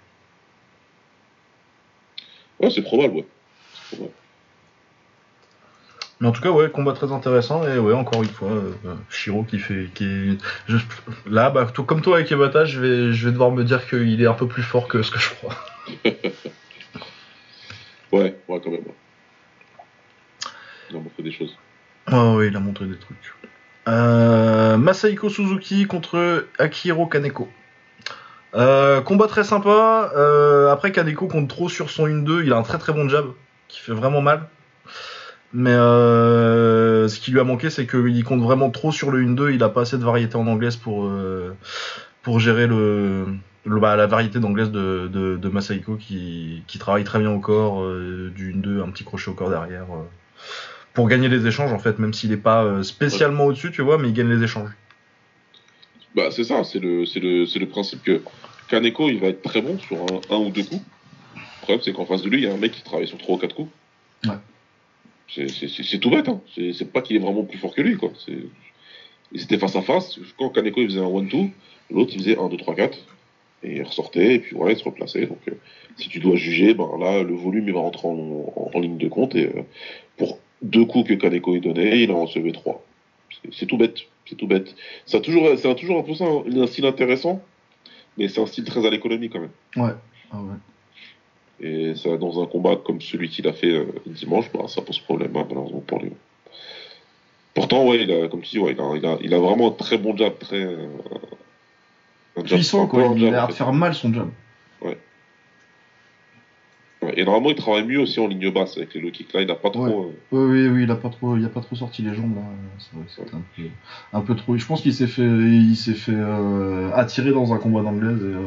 Ouais, 2.61 2.71
c'est 2.71 2.83
probable, 2.83 3.15
ouais. 3.15 3.27
Probable. 3.91 4.13
Mais 6.21 6.27
en 6.27 6.33
tout 6.33 6.43
cas, 6.43 6.51
ouais, 6.51 6.69
combat 6.69 6.93
très 6.95 7.13
intéressant. 7.13 7.65
Et 7.69 7.79
ouais, 7.79 7.93
encore 7.95 8.23
une 8.23 8.29
fois, 8.29 8.51
euh, 8.51 8.73
Shiro 9.09 9.45
qui 9.45 9.59
fait. 9.61 9.89
Qui 9.95 10.05
est... 10.05 10.39
je- 10.67 10.77
Là, 11.27 11.51
bah, 11.51 11.69
tout 11.73 11.85
comme 11.85 12.03
toi 12.03 12.17
avec 12.17 12.31
Ebata, 12.33 12.65
je 12.65 12.81
vais, 12.81 13.13
je 13.13 13.27
vais 13.27 13.33
devoir 13.33 13.53
me 13.53 13.63
dire 13.63 13.89
qu'il 13.89 14.21
est 14.21 14.27
un 14.27 14.35
peu 14.35 14.49
plus 14.49 14.65
fort 14.65 14.89
que 14.89 15.03
ce 15.03 15.11
que 15.13 15.19
je 15.21 15.31
crois. 15.31 15.55
Ouais, 18.11 18.35
ouais, 18.49 18.59
quand 18.65 18.71
même. 18.71 18.85
Il 20.89 20.97
a 20.97 20.99
montré 20.99 21.23
des 21.23 21.31
choses. 21.31 21.55
Ah 22.07 22.33
ouais, 22.33 22.47
il 22.49 22.57
a 22.57 22.61
montré 22.61 22.87
des 22.87 22.97
trucs. 22.99 23.19
Euh, 23.89 24.77
Masahiko 24.77 25.31
Suzuki 25.31 25.87
contre 25.87 26.47
Akihiro 26.59 27.07
Kaneko. 27.07 27.49
Euh, 28.55 29.01
combat 29.01 29.27
très 29.27 29.45
sympa. 29.45 30.13
Euh, 30.17 30.71
après, 30.71 30.93
Kaneko 30.93 31.27
compte 31.27 31.49
trop 31.49 31.69
sur 31.69 31.91
son 31.91 32.07
1-2. 32.07 32.45
Il 32.45 32.53
a 32.53 32.57
un 32.57 32.63
très 32.63 32.79
très 32.79 32.93
bon 32.93 33.09
jab 33.09 33.27
qui 33.69 33.81
fait 33.81 33.93
vraiment 33.93 34.21
mal. 34.21 34.49
Mais 35.55 35.73
ce 35.73 37.19
qui 37.21 37.31
lui 37.31 37.41
a 37.41 37.45
manqué, 37.45 37.71
c'est 37.71 37.87
qu'il 37.87 38.25
compte 38.25 38.43
vraiment 38.43 38.71
trop 38.71 38.93
sur 38.93 39.11
le 39.11 39.25
1-2. 39.25 39.55
Il 39.55 39.63
a 39.63 39.71
pas 39.71 39.83
assez 39.83 39.97
de 39.97 40.05
variété 40.05 40.37
en 40.37 40.47
anglaise 40.47 40.77
pour, 40.77 41.11
pour 42.23 42.39
gérer 42.39 42.69
bah, 43.65 43.97
la 43.97 44.07
variété 44.07 44.41
d'anglaise 44.41 44.71
de, 44.71 45.09
de, 45.09 45.49
Masahiko 45.49 45.97
qui, 45.97 46.63
travaille 46.79 47.05
très 47.05 47.19
bien 47.19 47.31
au 47.31 47.41
corps, 47.41 47.83
du 47.89 48.55
1-2, 48.55 48.83
un 48.83 48.91
petit 48.91 49.05
crochet 49.05 49.31
au 49.31 49.35
corps 49.35 49.49
derrière. 49.49 49.87
Pour 50.99 51.07
gagner 51.07 51.29
les 51.29 51.47
échanges 51.47 51.73
en 51.73 51.79
fait, 51.79 52.01
même 52.01 52.13
s'il 52.13 52.31
n'est 52.31 52.37
pas 52.37 52.65
euh, 52.65 52.83
spécialement 52.83 53.45
au-dessus, 53.45 53.71
tu 53.71 53.83
vois, 53.83 53.99
mais 53.99 54.09
il 54.09 54.15
gagne 54.15 54.29
les 54.29 54.43
échanges. 54.43 54.73
Bah, 56.17 56.33
c'est 56.33 56.43
ça, 56.43 56.65
c'est 56.65 56.81
le, 56.81 57.07
c'est 57.07 57.21
le, 57.21 57.47
c'est 57.47 57.61
le 57.61 57.69
principe 57.69 58.03
que 58.03 58.21
Kaneko, 58.69 59.09
il 59.09 59.21
va 59.21 59.29
être 59.29 59.43
très 59.43 59.63
bon 59.63 59.79
sur 59.79 59.97
un, 59.97 60.35
un 60.35 60.39
ou 60.39 60.51
deux 60.51 60.65
coups. 60.65 60.83
Le 61.37 61.41
problème, 61.61 61.81
c'est 61.85 61.93
qu'en 61.93 62.05
face 62.05 62.23
de 62.23 62.29
lui, 62.29 62.39
il 62.39 62.45
y 62.47 62.47
a 62.49 62.53
un 62.53 62.57
mec 62.57 62.73
qui 62.73 62.83
travaille 62.83 63.07
sur 63.07 63.17
trois 63.17 63.37
ou 63.37 63.39
quatre 63.39 63.55
coups. 63.55 63.71
Ouais. 64.25 64.41
C'est, 65.33 65.49
c'est, 65.49 65.69
c'est, 65.69 65.99
tout 66.01 66.11
bête, 66.11 66.29
hein. 66.29 66.41
C'est, 66.53 66.73
c'est 66.73 66.93
pas 66.93 67.01
qu'il 67.01 67.15
est 67.15 67.21
vraiment 67.21 67.45
plus 67.45 67.59
fort 67.59 67.73
que 67.77 67.83
lui, 67.83 67.97
quoi. 67.97 68.11
C'est... 68.27 68.43
Et 69.33 69.39
c'était 69.39 69.59
face 69.59 69.77
à 69.77 69.83
face. 69.83 70.19
Quand 70.37 70.51
Kaneko, 70.51 70.81
il 70.81 70.89
faisait 70.89 70.99
un 70.99 71.07
one-two, 71.07 71.49
l'autre, 71.93 72.11
il 72.13 72.23
faisait 72.23 72.39
un, 72.41 72.49
deux, 72.49 72.57
trois, 72.57 72.75
quatre. 72.75 72.99
Et 73.63 73.77
il 73.77 73.83
ressortait, 73.85 74.35
et 74.35 74.39
puis 74.41 74.57
voilà, 74.57 74.73
il 74.73 74.79
se 74.81 74.85
replaçait. 74.85 75.27
Donc, 75.27 75.39
euh, 75.47 75.53
si 75.97 76.09
tu 76.09 76.19
dois 76.19 76.35
juger, 76.35 76.75
ben 76.75 76.89
là, 76.99 77.23
le 77.23 77.37
volume, 77.37 77.69
il 77.69 77.75
va 77.75 77.81
rentrer 77.83 78.09
en, 78.09 78.19
en, 78.57 78.71
en 78.75 78.81
ligne 78.81 78.99
de 78.99 79.09
compte. 79.09 79.37
Et 79.37 79.47
euh, 79.47 79.63
pour 80.17 80.41
deux 80.63 80.85
coups 80.85 81.09
que 81.09 81.15
Kaneko 81.15 81.57
ait 81.57 81.61
donné, 81.61 82.03
il 82.03 82.11
en 82.13 82.25
recevait 82.25 82.53
trois. 82.53 82.85
C'est, 83.43 83.55
c'est 83.55 83.67
tout 83.67 83.77
bête. 83.77 83.99
C'est 84.27 84.37
tout 84.37 84.47
bête. 84.47 84.75
A 85.13 85.21
toujours, 85.21 85.49
c'est 85.57 85.75
toujours 85.77 85.99
un 85.99 86.03
peu 86.03 86.15
ça, 86.15 86.25
un, 86.25 86.61
un 86.63 86.67
style 86.67 86.87
intéressant, 86.87 87.43
mais 88.17 88.29
c'est 88.29 88.41
un 88.41 88.47
style 88.47 88.65
très 88.65 88.85
à 88.87 88.91
l'économie 88.91 89.31
quand 89.31 89.41
même. 89.41 89.51
Ouais. 89.77 89.95
Ah 90.33 90.39
ouais. 90.39 91.67
Et 91.67 91.95
ça, 91.97 92.17
dans 92.17 92.43
un 92.43 92.47
combat 92.47 92.77
comme 92.77 93.01
celui 93.01 93.29
qu'il 93.29 93.49
a 93.49 93.53
fait 93.53 93.71
euh, 93.73 93.87
dimanche, 94.07 94.47
bah, 94.53 94.69
ça 94.69 94.83
pose 94.83 94.99
problème, 95.01 95.37
hein, 95.37 95.47
malheureusement 95.49 95.83
pour 95.87 96.01
lui. 96.01 96.13
Pourtant, 97.55 97.87
ouais, 97.89 98.03
il 98.03 98.13
a, 98.13 98.29
comme 98.29 98.43
tu 98.43 98.51
dis, 98.51 98.59
ouais, 98.59 98.73
il, 98.73 98.81
a, 98.81 98.97
il, 98.97 99.07
a, 99.07 99.19
il 99.23 99.35
a 99.35 99.39
vraiment 99.39 99.69
un 99.69 99.73
très 99.73 99.99
bon 99.99 100.17
jab, 100.17 100.39
très. 100.39 100.63
euh, 100.63 100.87
un 102.37 102.45
jab- 102.45 102.59
Puissant, 102.59 102.87
quoi. 102.87 103.03
Il 103.03 103.07
a 103.07 103.19
jab, 103.19 103.33
l'air 103.33 103.49
de 103.49 103.53
faire 103.53 103.73
mal 103.73 103.95
son 103.95 104.13
job. 104.13 104.29
Ouais, 107.09 107.21
Et 107.21 107.25
normalement, 107.25 107.51
il 107.51 107.57
travaille 107.57 107.85
mieux 107.85 108.01
aussi 108.01 108.21
en 108.21 108.27
ligne 108.27 108.51
basse 108.53 108.77
avec 108.77 108.95
les 108.95 109.01
low 109.01 109.11
kicks. 109.11 109.33
Là, 109.33 109.41
il 109.43 109.47
n'a 109.49 109.55
pas 109.55 109.71
trop. 109.71 109.87
Ouais. 109.87 109.93
euh, 110.33 110.47
Oui, 110.47 110.61
oui, 110.63 110.69
oui, 110.69 110.83
il 110.85 110.91
a 110.91 110.97
pas 110.97 111.09
trop, 111.09 111.37
il 111.37 111.45
a 111.45 111.49
pas 111.49 111.61
trop 111.61 111.77
sorti 111.77 112.03
les 112.03 112.15
jambes 112.15 112.35
là. 112.37 112.43
C'est 112.79 112.97
vrai 112.97 113.05
que 113.07 113.11
c'était 113.13 113.35
un 113.35 113.43
peu, 113.57 113.63
un 114.13 114.21
peu 114.21 114.35
trop. 114.35 114.57
Je 114.57 114.67
pense 114.67 114.83
qu'il 114.83 114.95
s'est 114.95 115.07
fait, 115.07 115.23
il 115.23 115.77
s'est 115.77 115.95
fait 115.95 116.13
euh, 116.15 116.91
attirer 116.95 117.33
dans 117.33 117.53
un 117.53 117.59
combat 117.59 117.83
d'anglaise. 117.83 118.21
Et, 118.23 118.35
euh, 118.35 118.41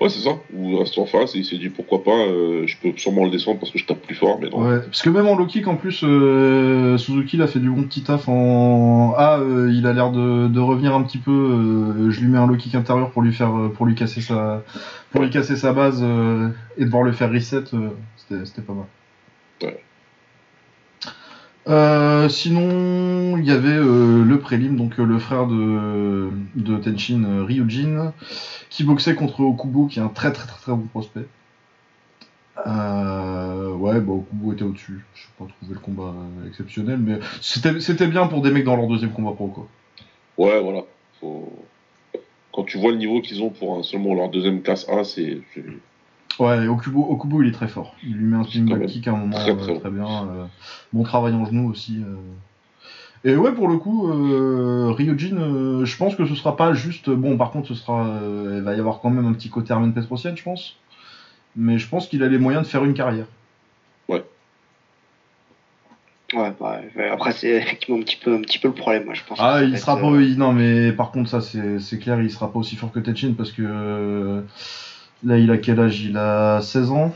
Ouais, 0.00 0.08
c'est 0.08 0.20
ça. 0.20 0.30
Ou 0.54 0.78
reste 0.78 0.96
en 0.98 1.06
face 1.06 1.34
et 1.34 1.38
il 1.38 1.44
s'est 1.44 1.58
dit 1.58 1.68
pourquoi 1.68 2.02
pas, 2.02 2.16
euh, 2.16 2.66
je 2.66 2.76
peux 2.76 2.96
sûrement 2.96 3.24
le 3.24 3.30
descendre 3.30 3.58
parce 3.60 3.70
que 3.72 3.78
je 3.78 3.84
tape 3.86 4.00
plus 4.00 4.14
fort, 4.14 4.38
mais 4.40 4.48
non. 4.48 4.62
Ouais, 4.66 4.80
parce 4.80 5.02
que 5.02 5.10
même 5.10 5.26
en 5.26 5.36
low 5.36 5.46
kick, 5.46 5.66
en 5.68 5.76
plus, 5.76 6.02
euh, 6.04 6.96
Suzuki 6.98 7.36
il 7.36 7.42
a 7.42 7.46
fait 7.46 7.58
du 7.60 7.70
bon 7.70 7.82
petit 7.84 8.02
taf 8.02 8.28
en. 8.28 9.14
Ah, 9.16 9.38
euh, 9.40 9.70
il 9.72 9.86
a 9.86 9.92
l'air 9.92 10.10
de, 10.10 10.48
de 10.48 10.60
revenir 10.60 10.94
un 10.94 11.02
petit 11.02 11.18
peu. 11.18 11.30
euh, 11.30 12.10
je 12.10 12.20
lui 12.20 12.28
mets 12.28 12.38
un 12.38 12.46
low 12.46 12.56
kick 12.56 12.74
intérieur 12.74 13.10
pour 13.10 13.22
lui 13.22 13.32
faire, 13.32 13.52
pour 13.74 13.86
lui 13.86 13.94
casser 13.94 14.20
sa, 14.20 14.62
pour 15.10 15.22
lui 15.22 15.30
casser 15.30 15.56
sa 15.56 15.72
base 15.72 16.04
et 16.76 16.84
devoir 16.84 17.02
le 17.02 17.12
faire 17.12 17.30
reset. 17.30 17.64
C'était 18.16 18.44
c'était 18.44 18.62
pas 18.62 18.74
mal. 18.74 18.84
Ouais. 19.62 19.78
Euh, 21.70 22.28
sinon, 22.28 23.36
il 23.36 23.44
y 23.44 23.52
avait 23.52 23.68
euh, 23.68 24.24
le 24.24 24.38
prélim, 24.40 24.76
donc 24.76 24.98
euh, 24.98 25.04
le 25.04 25.20
frère 25.20 25.46
de, 25.46 26.30
Tenshin, 26.82 27.44
Ryujin, 27.44 28.12
qui 28.70 28.82
boxait 28.82 29.14
contre 29.14 29.40
Okubo, 29.42 29.86
qui 29.86 30.00
est 30.00 30.02
un 30.02 30.08
très 30.08 30.32
très 30.32 30.48
très 30.48 30.60
très 30.60 30.72
bon 30.72 30.86
prospect. 30.88 31.26
Ouais, 32.66 34.00
bah 34.00 34.12
Okubo 34.12 34.52
était 34.52 34.64
au-dessus. 34.64 35.04
Je 35.14 35.22
sais 35.22 35.28
pas 35.38 35.44
trouvé 35.44 35.74
le 35.74 35.80
combat 35.80 36.12
exceptionnel, 36.46 36.98
mais 36.98 37.20
c'était 37.40 38.06
bien 38.08 38.26
pour 38.26 38.42
des 38.42 38.50
mecs 38.50 38.64
dans 38.64 38.76
leur 38.76 38.88
deuxième 38.88 39.12
combat 39.12 39.32
pro, 39.32 39.46
quoi. 39.46 39.68
Ouais, 40.38 40.60
voilà. 40.60 40.82
Quand 42.52 42.64
tu 42.64 42.78
vois 42.78 42.90
le 42.90 42.98
niveau 42.98 43.20
qu'ils 43.20 43.42
ont 43.42 43.50
pour 43.50 43.84
seulement 43.84 44.14
leur 44.14 44.28
deuxième 44.28 44.60
classe 44.62 44.88
A, 44.88 45.04
c'est. 45.04 45.38
Ouais, 46.40 46.66
Okubo, 46.66 47.06
Okubo 47.10 47.42
il 47.42 47.48
est 47.48 47.52
très 47.52 47.68
fort. 47.68 47.94
Il 48.02 48.14
lui 48.14 48.24
met 48.24 48.36
un 48.36 48.44
Quand 48.44 48.76
back 48.78 48.86
kick 48.86 49.06
à 49.08 49.12
un 49.12 49.16
moment 49.16 49.36
Très, 49.36 49.50
euh, 49.50 49.56
très 49.56 49.78
très, 49.78 49.90
bien. 49.90 50.06
euh, 50.06 50.46
bon 50.92 51.02
travail 51.02 51.34
en 51.34 51.44
genou 51.44 51.70
aussi. 51.70 52.02
euh. 52.02 52.16
Et 53.22 53.36
ouais, 53.36 53.52
pour 53.52 53.68
le 53.68 53.76
coup, 53.76 54.10
euh, 54.10 54.90
Ryujin, 54.92 55.36
euh, 55.36 55.84
je 55.84 55.96
pense 55.98 56.16
que 56.16 56.24
ce 56.24 56.34
sera 56.34 56.56
pas 56.56 56.72
juste. 56.72 57.10
Bon, 57.10 57.36
par 57.36 57.50
contre, 57.50 57.68
ce 57.68 57.74
sera, 57.74 58.06
euh, 58.06 58.56
il 58.58 58.62
va 58.62 58.74
y 58.74 58.80
avoir 58.80 59.00
quand 59.00 59.10
même 59.10 59.26
un 59.26 59.34
petit 59.34 59.50
côté 59.50 59.74
Armen 59.74 59.92
Petrosian, 59.92 60.34
je 60.34 60.42
pense. 60.42 60.76
Mais 61.56 61.78
je 61.78 61.86
pense 61.86 62.08
qu'il 62.08 62.22
a 62.22 62.28
les 62.28 62.38
moyens 62.38 62.64
de 62.64 62.68
faire 62.68 62.84
une 62.84 62.94
carrière. 62.94 63.26
Ouais, 66.32 66.52
bah, 66.60 66.80
ouais, 66.96 67.08
après 67.08 67.32
c'est 67.32 67.48
effectivement 67.48 67.98
un 67.98 68.04
petit 68.04 68.16
peu 68.22 68.32
un 68.32 68.40
petit 68.42 68.60
peu 68.60 68.68
le 68.68 68.74
problème, 68.74 69.04
moi 69.04 69.14
je 69.14 69.22
pense. 69.26 69.36
Ah, 69.40 69.64
il 69.64 69.76
sera 69.76 69.94
être, 69.94 70.00
pas. 70.00 70.10
Non, 70.38 70.52
mais 70.52 70.92
par 70.92 71.10
contre, 71.10 71.28
ça, 71.28 71.40
c'est 71.40 71.98
clair, 71.98 72.22
il 72.22 72.30
sera 72.30 72.52
pas 72.52 72.60
aussi 72.60 72.76
fort 72.76 72.92
que 72.92 73.00
Techin 73.00 73.34
parce 73.36 73.50
que. 73.50 74.44
Euh, 75.24 75.28
là, 75.28 75.38
il 75.38 75.50
a 75.50 75.58
quel 75.58 75.80
âge? 75.80 76.00
Il 76.02 76.16
a 76.16 76.60
16 76.60 76.90
ans? 76.90 77.14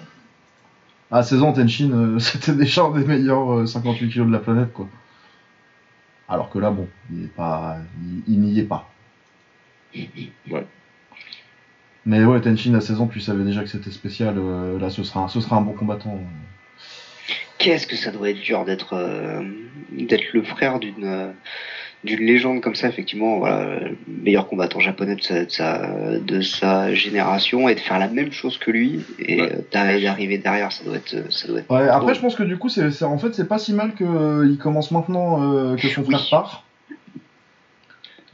À 1.10 1.22
16 1.22 1.43
ans, 1.43 1.52
Tenshin, 1.52 1.90
euh, 1.93 2.18
c'était 2.18 2.55
déjà 2.55 2.82
un 2.85 2.90
des 2.90 3.05
meilleurs 3.05 3.52
euh, 3.60 3.66
58 3.66 4.09
kilos 4.10 4.26
de 4.26 4.32
la 4.32 4.39
planète, 4.39 4.72
quoi. 4.72 4.89
Alors 6.28 6.51
que 6.51 6.59
là, 6.59 6.70
bon, 6.70 6.89
il 7.12 7.24
est 7.24 7.35
pas, 7.35 7.76
il, 8.02 8.35
il 8.35 8.40
n'y 8.40 8.59
est 8.59 8.64
pas. 8.64 8.90
Ouais. 10.51 10.66
Mais 12.06 12.24
ouais, 12.24 12.40
Tenshin 12.40 12.74
à 12.74 12.81
16 12.81 13.01
ans, 13.01 13.06
tu 13.06 13.20
savais 13.20 13.44
déjà 13.44 13.62
que 13.62 13.68
c'était 13.68 13.90
spécial. 13.90 14.35
euh, 14.39 14.78
là, 14.78 14.90
ce 14.90 15.02
sera, 15.05 15.20
un, 15.20 15.28
ce 15.28 15.40
sera 15.40 15.56
un 15.56 15.60
bon 15.60 15.72
combattant. 15.72 16.18
Qu'est-ce 17.59 17.86
que 17.86 17.97
ça 17.97 18.10
doit 18.10 18.31
être 18.31 18.40
dur 18.40 18.64
d'être 18.64 18.94
euh, 18.94 19.43
d'être 19.93 20.32
le 20.35 20.43
frère 20.43 20.81
d'une 20.81 21.05
euh, 21.05 21.32
d'une 22.05 22.20
légende 22.26 22.60
comme 22.60 22.74
ça, 22.74 22.89
effectivement, 22.89 23.39
voilà, 23.39 23.78
le 23.81 23.97
meilleur 24.22 24.47
combattant 24.47 24.78
japonais 24.81 25.16
de 25.16 25.22
sa, 25.22 25.44
de 25.44 25.51
sa 25.51 26.18
de 26.18 26.40
sa 26.43 26.93
génération 26.94 27.68
et 27.68 27.74
de 27.74 27.81
faire 27.81 27.98
la 27.98 28.09
même 28.09 28.31
chose 28.31 28.59
que 28.59 28.70
lui 28.70 29.01
et 29.18 29.40
Ouais. 29.40 29.52
euh, 29.52 29.60
d'a- 29.72 29.98
d'arriver 30.01 30.39
derrière, 30.39 30.70
ça 30.70 30.85
doit 30.85 30.97
être 30.97 31.32
ça 31.32 31.48
doit 31.48 31.60
être. 31.60 31.70
Ouais, 31.70 31.89
après, 31.89 32.01
drôle. 32.01 32.14
je 32.14 32.20
pense 32.20 32.35
que 32.35 32.43
du 32.43 32.56
coup, 32.59 32.68
c'est, 32.68 32.90
c'est- 32.90 33.05
en 33.05 33.18
fait, 33.18 33.35
c'est 33.35 33.48
pas 33.48 33.59
si 33.59 33.72
mal 33.72 33.94
qu'il 33.94 34.59
commence 34.59 34.90
maintenant 34.90 35.43
euh, 35.43 35.76
que 35.76 35.89
son 35.89 36.02
Oui. 36.02 36.09
frère 36.14 36.26
part. 36.31 36.64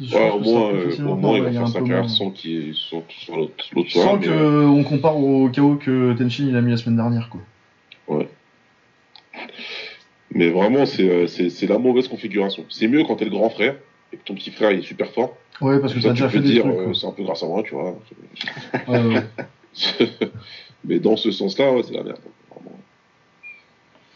Je 0.02 0.16
Ouais, 0.16 0.30
au 0.30 0.38
que 0.38 0.44
moins, 0.44 0.70
euh, 0.72 1.05
au 1.06 1.14
moins 1.14 1.36
il 1.36 1.42
ouais, 1.42 1.51
va 1.51 1.52
faire 1.52 1.68
sa 1.68 1.78
carrière 1.80 1.98
moins. 2.01 2.09
sans 2.09 2.30
qu'il 2.30 2.74
soit 2.74 3.02
sur 3.09 3.36
l'autre 3.36 3.52
Sans 3.74 3.84
soir. 3.88 4.18
que 4.20 4.28
mais, 4.28 4.34
euh, 4.34 4.66
on 4.66 4.82
compare 4.82 5.16
au 5.18 5.48
KO 5.51 5.74
que 5.76 6.14
Tenshin 6.14 6.47
il 6.48 6.56
a 6.56 6.62
mis 6.62 6.70
la 6.70 6.78
semaine 6.78 6.97
dernière, 6.97 7.28
quoi. 7.28 8.24
Mais 10.35 10.48
vraiment, 10.51 10.86
c'est 10.86 11.09
euh, 11.09 11.27
c'est- 11.27 11.66
la 11.66 11.78
mauvaise 11.78 12.09
configuration. 12.09 12.65
C'est 12.69 12.89
mieux 12.89 13.05
quand 13.05 13.16
t'es 13.16 13.24
le 13.24 13.31
grand 13.31 13.51
frère 13.51 13.77
et 14.12 14.16
que 14.16 14.24
ton 14.24 14.35
petit 14.35 14.51
frère 14.51 14.70
il 14.73 14.81
est 14.81 14.82
super 14.82 15.11
fort. 15.12 15.36
Ouais, 15.61 15.78
parce 15.81 15.93
que 15.94 16.01
Ça, 16.01 16.09
t'as 16.09 16.15
déjà 16.15 16.28
fait 16.28 16.40
des 16.40 16.51
dire, 16.51 16.62
trucs. 16.62 16.74
euh, 16.78 16.94
c'est 16.94 17.07
un 17.07 17.12
peu 17.12 17.23
grâce 17.23 17.43
à 17.43 17.47
moi, 17.47 17.62
tu 17.62 17.74
vois. 17.74 17.98
Ouais, 18.89 18.98
ouais. 19.15 19.23
Mais 20.85 20.98
dans 20.98 21.16
ce 21.16 21.31
sens-là, 21.31 21.73
ouais, 21.73 21.82
c'est 21.82 21.94
la 21.94 22.02
merde. 22.02 22.19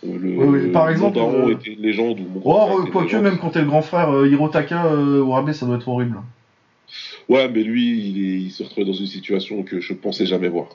Euh, 0.07 0.19
Le, 0.19 0.36
ouais, 0.36 0.69
par 0.73 0.91
exemple, 0.91 1.19
Mon 1.19 1.27
daron 1.27 1.49
euh, 1.49 1.53
était 1.53 1.73
une 1.73 1.81
légende 1.82 2.20
ou 2.20 2.41
Oh, 2.45 2.85
quoique, 2.93 3.16
même 3.16 3.39
quand 3.39 3.51
t'es 3.51 3.61
le 3.61 3.66
grand 3.66 3.82
frère 3.82 4.11
euh, 4.11 4.28
Hirotaka 4.28 4.86
euh, 4.86 5.53
ça 5.53 5.66
doit 5.66 5.77
être 5.77 5.89
horrible. 5.89 6.19
Ouais, 7.28 7.49
mais 7.49 7.62
lui, 7.62 7.99
il, 8.11 8.19
est, 8.19 8.41
il 8.43 8.51
s'est 8.51 8.65
retrouvé 8.65 8.85
dans 8.86 8.93
une 8.93 9.07
situation 9.07 9.62
que 9.62 9.81
je 9.81 9.95
pensais 9.95 10.27
jamais 10.27 10.49
voir. 10.49 10.69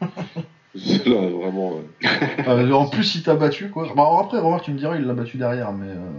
Là, 1.06 1.28
vraiment. 1.28 1.78
euh, 1.78 2.08
Euh, 2.48 2.70
en 2.72 2.86
plus, 2.88 3.14
il 3.14 3.22
t'a 3.22 3.34
battu, 3.36 3.70
quoi. 3.70 3.84
Bah, 3.96 4.02
alors 4.02 4.20
après, 4.20 4.38
remarque, 4.38 4.64
tu 4.64 4.72
me 4.72 4.78
diras, 4.78 4.96
il 4.96 5.04
l'a 5.04 5.14
battu 5.14 5.36
derrière, 5.36 5.72
mais. 5.72 5.88
euh, 5.88 6.10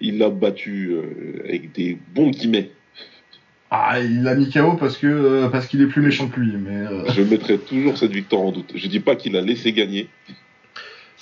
il 0.00 0.18
l'a 0.18 0.28
battu 0.30 0.90
euh, 0.92 1.42
avec 1.48 1.72
des 1.72 1.98
bons 2.14 2.30
guillemets. 2.30 2.70
Ah, 3.70 4.00
il 4.00 4.22
l'a 4.22 4.34
mis 4.34 4.50
KO 4.50 4.74
parce 4.74 4.96
que 4.96 5.06
euh, 5.06 5.48
parce 5.48 5.66
qu'il 5.66 5.82
est 5.82 5.86
plus 5.86 6.00
méchant 6.02 6.28
que 6.28 6.38
lui, 6.40 6.56
mais. 6.56 6.76
euh, 6.86 7.04
Je 7.10 7.22
mettrai 7.22 7.58
toujours 7.58 7.96
cette 7.98 8.12
victoire 8.12 8.42
en 8.42 8.52
doute. 8.52 8.72
Je 8.74 8.86
dis 8.88 9.00
pas 9.00 9.16
qu'il 9.16 9.36
a 9.36 9.40
laissé 9.40 9.72
gagner. 9.72 10.08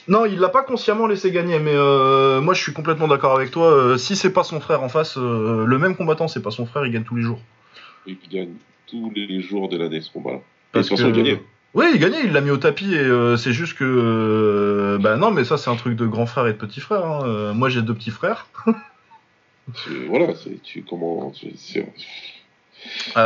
Non, 0.09 0.26
il 0.26 0.39
l'a 0.39 0.51
pas 0.51 0.62
consciemment 0.62 1.06
laissé 1.06 1.31
gagner, 1.31 1.59
mais 1.59 1.72
euh, 1.74 2.40
moi 2.43 2.52
je 2.52 2.62
suis 2.62 2.72
complètement 2.74 3.09
d'accord 3.09 3.35
avec 3.36 3.51
toi. 3.51 3.66
euh, 3.72 3.97
si 3.97 4.14
c'est 4.16 4.32
pas 4.32 4.44
son 4.44 4.60
frère 4.60 4.82
en 4.82 4.89
face, 4.90 5.16
euh, 5.16 5.64
le 5.64 5.78
même 5.78 5.97
combattant, 5.97 6.28
c'est 6.28 6.43
pas 6.43 6.51
son 6.51 6.66
frère, 6.66 6.85
il 6.85 6.93
gagne 6.93 7.05
tous 7.05 7.16
les 7.16 7.22
jours. 7.22 7.40
Il 8.06 8.18
gagne 8.31 8.52
tous 8.86 9.10
les 9.16 9.40
jours 9.40 9.68
de 9.70 9.78
l'année 9.78 10.02
ce 10.02 10.10
combat-là. 10.12 10.36
Et 10.36 10.40
De 10.40 10.43
Parce 10.72 10.89
toute 10.89 10.98
façon, 10.98 11.10
que- 11.12 11.16
il 11.18 11.22
gagnait. 11.24 11.40
Oui, 11.74 11.86
il 11.94 11.98
gagnait, 12.01 12.22
il 12.24 12.32
l'a 12.32 12.40
mis 12.40 12.51
au 12.51 12.56
tapis 12.56 12.94
et 12.94 12.98
euh, 12.98 13.36
c'est 13.36 13.52
juste 13.52 13.76
que. 13.76 13.84
euh, 13.84 14.98
bah 14.98 15.16
non, 15.16 15.30
mais 15.32 15.44
ça 15.44 15.56
c'est 15.59 15.70
un 15.70 15.76
truc 15.76 15.96
de 15.96 16.06
grand 16.06 16.26
frère 16.26 16.46
et 16.46 16.52
de 16.52 16.59
petit 16.59 16.80
frère. 16.80 17.05
hein. 17.05 17.22
Euh, 17.26 17.52
moi 17.52 17.68
j'ai 17.68 17.82
deux 17.82 17.94
petits 17.94 18.10
frères. 18.12 18.46
C'est- 19.74 20.06
Voilà, 20.09 20.34
c'est 20.34 20.60
tu 20.62 20.82
comment. 20.88 21.32
c'est- 21.34 21.56
c'est- 21.56 21.80
Ouais, 21.80 21.86
il 23.16 23.22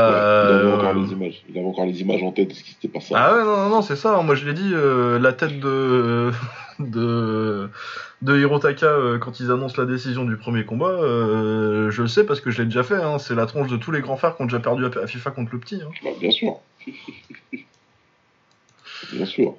avait 0.52 0.72
encore 0.72 0.94
les 0.94 1.10
images. 1.12 1.42
Il 1.48 1.58
avait 1.58 1.66
encore 1.66 1.84
les 1.84 2.00
images 2.00 2.22
en 2.22 2.30
tête 2.30 2.48
de 2.48 2.54
ce 2.54 2.62
qui 2.62 2.70
s'était 2.70 2.86
passé. 2.86 3.12
Ah 3.16 3.34
ouais, 3.34 3.42
non, 3.42 3.56
non, 3.56 3.68
non, 3.70 3.82
c'est 3.82 3.96
ça. 3.96 4.16
hein. 4.16 4.22
Moi, 4.22 4.36
je 4.36 4.46
l'ai 4.46 4.54
dit, 4.54 4.70
euh, 4.72 5.18
la 5.18 5.32
tête 5.32 5.58
de 5.58 6.30
de 6.78 7.68
de 8.22 8.38
Hirotaka 8.38 8.86
euh, 8.86 9.18
quand 9.18 9.40
ils 9.40 9.50
annoncent 9.50 9.74
la 9.76 9.84
décision 9.86 10.24
du 10.24 10.36
premier 10.36 10.64
combat, 10.64 10.86
euh, 10.90 11.90
je 11.90 12.02
le 12.02 12.08
sais 12.08 12.24
parce 12.24 12.40
que 12.40 12.50
je 12.52 12.58
l'ai 12.58 12.66
déjà 12.66 12.84
fait. 12.84 13.02
hein. 13.02 13.18
C'est 13.18 13.34
la 13.34 13.46
tronche 13.46 13.68
de 13.68 13.76
tous 13.76 13.90
les 13.90 14.00
grands 14.00 14.16
frères 14.16 14.36
qui 14.36 14.42
ont 14.42 14.46
déjà 14.46 14.60
perdu 14.60 14.84
à 14.86 14.90
à 15.02 15.06
FIFA 15.08 15.32
contre 15.32 15.50
le 15.52 15.58
petit. 15.58 15.82
hein. 15.84 15.90
Bah, 16.04 16.10
bien 16.20 16.30
sûr. 16.30 16.60
bien 19.10 19.24
sûr. 19.26 19.56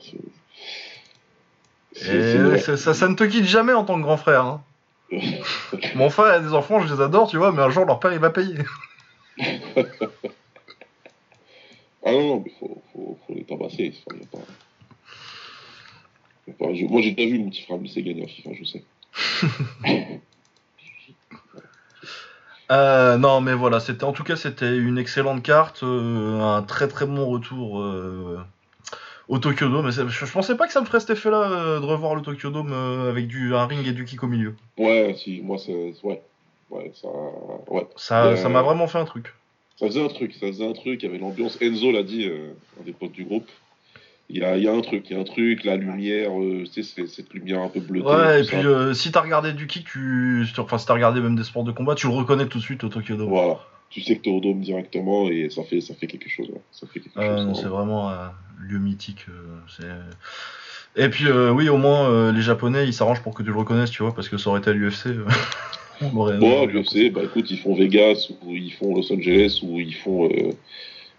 ça, 2.57 2.77
ça, 2.77 2.93
ça 2.93 3.07
ne 3.07 3.15
te 3.15 3.23
quitte 3.23 3.45
jamais 3.45 3.73
en 3.73 3.83
tant 3.85 3.95
que 3.97 4.01
grand 4.03 4.17
frère. 4.17 4.45
hein. 4.45 4.63
Mon 5.95 6.09
frère 6.09 6.33
a 6.33 6.39
des 6.39 6.53
enfants, 6.53 6.79
je 6.81 6.93
les 6.93 7.01
adore, 7.01 7.29
tu 7.29 7.37
vois, 7.37 7.51
mais 7.51 7.61
un 7.61 7.69
jour 7.69 7.85
leur 7.85 7.99
père 7.99 8.13
il 8.13 8.19
va 8.19 8.29
payer. 8.29 8.57
Ah 12.01 12.11
non, 12.13 12.27
non, 12.27 12.43
mais 12.45 12.51
faut, 12.57 12.81
faut, 12.93 13.19
faut 13.27 13.33
les 13.33 13.45
tabasser. 13.45 13.93
Enfin, 14.07 14.17
y 14.17 14.23
a 14.23 14.25
pas... 14.27 14.37
y 16.47 16.51
a 16.51 16.53
pas- 16.53 16.73
je- 16.73 16.85
Moi, 16.85 17.01
j'ai 17.01 17.11
déjà 17.11 17.29
vu 17.29 17.39
mon 17.39 17.49
petit 17.49 17.61
frère 17.63 17.77
laisser 17.77 18.01
gagner 18.03 18.23
à 18.23 18.27
FIFA, 18.27 18.49
je 18.53 18.63
sais. 18.63 18.85
Euh, 22.71 23.17
non, 23.17 23.41
mais 23.41 23.53
voilà, 23.55 23.79
c'était 23.79 24.03
en 24.03 24.11
tout 24.13 24.23
cas 24.23 24.35
c'était 24.35 24.77
une 24.77 24.99
excellente 24.99 25.41
carte, 25.41 25.81
euh, 25.81 26.39
un 26.39 26.61
très 26.61 26.87
très 26.87 27.07
bon 27.07 27.25
retour 27.25 27.81
euh, 27.81 28.39
au 29.29 29.37
Tokyo 29.39 29.69
Dome. 29.69 29.89
Je, 29.91 30.07
je 30.09 30.31
pensais 30.31 30.55
pas 30.57 30.67
que 30.67 30.73
ça 30.73 30.81
me 30.81 30.85
ferait 30.85 30.99
cet 30.99 31.11
effet-là 31.11 31.41
euh, 31.51 31.79
de 31.79 31.85
revoir 31.85 32.15
le 32.15 32.21
Tokyo 32.21 32.49
Dome 32.49 32.71
euh, 32.73 33.09
avec 33.09 33.27
du 33.27 33.55
un 33.55 33.65
ring 33.65 33.87
et 33.87 33.93
du 33.93 34.03
kick 34.03 34.21
au 34.23 34.27
milieu. 34.27 34.55
Ouais, 34.77 35.15
si, 35.17 35.39
moi, 35.41 35.57
c'est. 35.57 35.93
Ouais. 36.03 36.21
Ouais, 36.69 36.91
ça. 37.01 37.07
Ouais. 37.69 37.87
Ça, 37.95 38.25
Euh, 38.25 38.35
ça 38.35 38.49
m'a 38.49 38.61
vraiment 38.61 38.87
fait 38.87 38.97
un 38.99 39.05
truc. 39.05 39.33
Ça 39.77 39.85
faisait 39.87 40.03
un 40.03 40.09
truc, 40.09 40.33
ça 40.33 40.47
faisait 40.47 40.67
un 40.67 40.73
truc, 40.73 41.01
il 41.01 41.05
y 41.05 41.09
avait 41.09 41.17
l'ambiance. 41.19 41.57
Enzo 41.61 41.91
l'a 41.91 42.03
dit, 42.03 42.25
euh, 42.27 42.51
un 42.79 42.83
des 42.83 42.91
potes 42.91 43.13
du 43.13 43.23
groupe. 43.23 43.47
Il 44.31 44.37
y 44.37 44.43
a, 44.43 44.57
il 44.57 44.63
y 44.63 44.67
a 44.67 44.73
un 44.73 44.81
truc, 44.81 45.05
il 45.09 45.13
y 45.15 45.17
a 45.17 45.21
un 45.21 45.23
truc, 45.23 45.63
la 45.63 45.75
lumière, 45.75 46.29
euh, 46.39 46.63
tu 46.71 46.83
sais, 46.83 47.07
cette 47.07 47.33
lumière 47.33 47.61
un 47.61 47.69
peu 47.69 47.79
bleutée. 47.79 48.05
Ouais, 48.07 48.41
et 48.41 48.43
puis 48.45 48.57
euh, 48.57 48.93
si 48.93 49.11
t'as 49.11 49.21
regardé 49.21 49.53
du 49.53 49.65
kick, 49.65 49.85
tu, 49.85 50.45
enfin 50.59 50.77
si 50.77 50.85
t'as 50.85 50.93
regardé 50.93 51.19
même 51.21 51.35
des 51.35 51.43
sports 51.43 51.63
de 51.63 51.71
combat, 51.71 51.95
tu 51.95 52.05
le 52.07 52.13
reconnais 52.13 52.45
tout 52.47 52.59
de 52.59 52.63
suite 52.63 52.83
au 52.83 52.89
Tokyo 52.89 53.15
Dome. 53.15 53.29
Voilà. 53.29 53.57
Tu 53.89 54.01
sais 54.01 54.17
que 54.17 54.21
t'es 54.25 54.29
au 54.29 54.39
dôme 54.39 54.59
directement 54.61 55.27
et 55.29 55.49
ça 55.49 55.63
fait, 55.63 55.81
ça 55.81 55.95
fait 55.95 56.05
quelque 56.05 56.29
chose. 56.29 56.47
ouais. 56.49 56.61
Ça 56.71 56.85
fait 56.85 56.99
quelque 56.99 57.17
Euh, 57.17 57.47
chose. 57.47 57.59
c'est 57.61 57.67
vraiment 57.69 58.11
lieu 58.59 58.77
mythique. 58.79 59.25
euh, 59.81 60.01
et 60.95 61.09
puis 61.09 61.27
euh, 61.27 61.51
oui, 61.51 61.69
au 61.69 61.77
moins 61.77 62.09
euh, 62.09 62.31
les 62.31 62.41
Japonais 62.41 62.85
ils 62.87 62.93
s'arrangent 62.93 63.21
pour 63.21 63.33
que 63.33 63.43
tu 63.43 63.49
le 63.49 63.55
reconnaisses, 63.57 63.91
tu 63.91 64.03
vois, 64.03 64.13
parce 64.13 64.27
que 64.29 64.37
ça 64.37 64.49
aurait 64.49 64.59
été 64.59 64.69
à 64.71 64.73
l'UFC. 64.73 65.07
Bon, 66.39 66.65
l'UFC, 66.65 67.11
bah 67.13 67.21
écoute, 67.23 67.49
ils 67.51 67.59
font 67.59 67.75
Vegas, 67.75 68.29
ou 68.41 68.53
ils 68.55 68.71
font 68.71 68.95
Los 68.95 69.11
Angeles, 69.13 69.59
ou 69.63 69.79
ils 69.79 69.93
font 69.95 70.29
euh, 70.29 70.51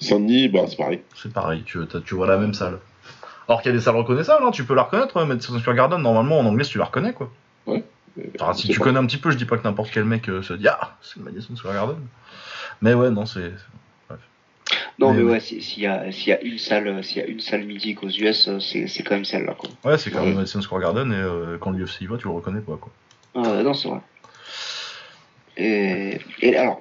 Saint-Denis, 0.00 0.48
bah 0.48 0.60
c'est 0.68 0.76
pareil. 0.76 1.00
C'est 1.14 1.32
pareil, 1.32 1.62
tu, 1.64 1.78
tu 2.04 2.14
vois 2.14 2.26
la 2.26 2.38
même 2.38 2.54
salle. 2.54 2.78
Alors 3.48 3.62
qu'il 3.62 3.70
y 3.72 3.74
a 3.74 3.76
des 3.78 3.82
salles 3.82 3.96
reconnaissables, 3.96 4.44
hein, 4.44 4.50
tu 4.52 4.64
peux 4.64 4.74
la 4.74 4.84
reconnaître, 4.84 5.16
hein, 5.18 5.26
Madison 5.26 5.58
Square 5.58 5.76
Garden, 5.76 6.00
normalement 6.00 6.38
en 6.38 6.46
anglais 6.46 6.64
tu 6.64 6.78
la 6.78 6.84
reconnais 6.84 7.12
quoi. 7.12 7.30
Euh, 7.68 7.78
Enfin, 8.40 8.52
si 8.54 8.68
tu 8.68 8.78
pas- 8.78 8.84
connais 8.84 8.98
un 8.98 9.06
petit 9.06 9.16
peu, 9.18 9.30
je 9.30 9.36
dis 9.36 9.44
pas 9.44 9.56
que 9.56 9.64
n'importe 9.64 9.90
quel 9.92 10.04
mec 10.04 10.28
euh, 10.28 10.42
se 10.42 10.52
dit 10.54 10.66
Ah, 10.68 10.96
c'est 11.02 11.18
le 11.18 11.24
Madison 11.24 11.54
Square 11.56 11.74
Garden. 11.74 11.96
Mais 12.82 12.92
ouais, 12.94 13.10
non, 13.10 13.24
c'est. 13.26 13.52
Non, 15.00 15.12
Mais 15.14 15.22
mais, 15.22 15.30
ouais. 15.32 15.40
si- 15.40 15.62
s'il 15.62 15.82
y, 15.82 15.86
a- 15.86 16.12
s'il 16.12 16.28
y 16.28 16.32
a 16.32 16.40
une 16.42 16.58
salle, 16.58 17.02
s'il 17.02 17.18
y 17.18 17.24
a 17.24 17.26
une 17.26 17.40
salle 17.40 17.64
mythique 17.64 18.02
aux 18.02 18.10
US, 18.10 18.48
euh, 18.48 18.60
c'est 18.60 18.86
c'est 18.86 19.02
quand 19.02 19.14
même 19.14 19.24
celle-là, 19.24 19.54
quoi. 19.56 19.70
Ouais, 19.84 19.96
c'est 19.96 20.10
quand 20.10 20.20
même 20.20 20.30
Ouais. 20.30 20.34
Madison 20.40 20.60
Square 20.60 20.82
Garden 20.82 21.10
et 21.10 21.16
euh, 21.16 21.56
quand 21.58 21.70
l'UFC 21.70 22.02
y 22.02 22.06
va, 22.06 22.18
tu 22.18 22.28
le 22.28 22.34
reconnais 22.34 22.60
pas 22.60 22.76
quoi. 22.78 22.92
Euh, 23.36 23.62
non, 23.62 23.72
c'est 23.72 23.88
vrai. 23.88 24.00
Et, 25.56 26.18
et 26.42 26.56
alors, 26.56 26.80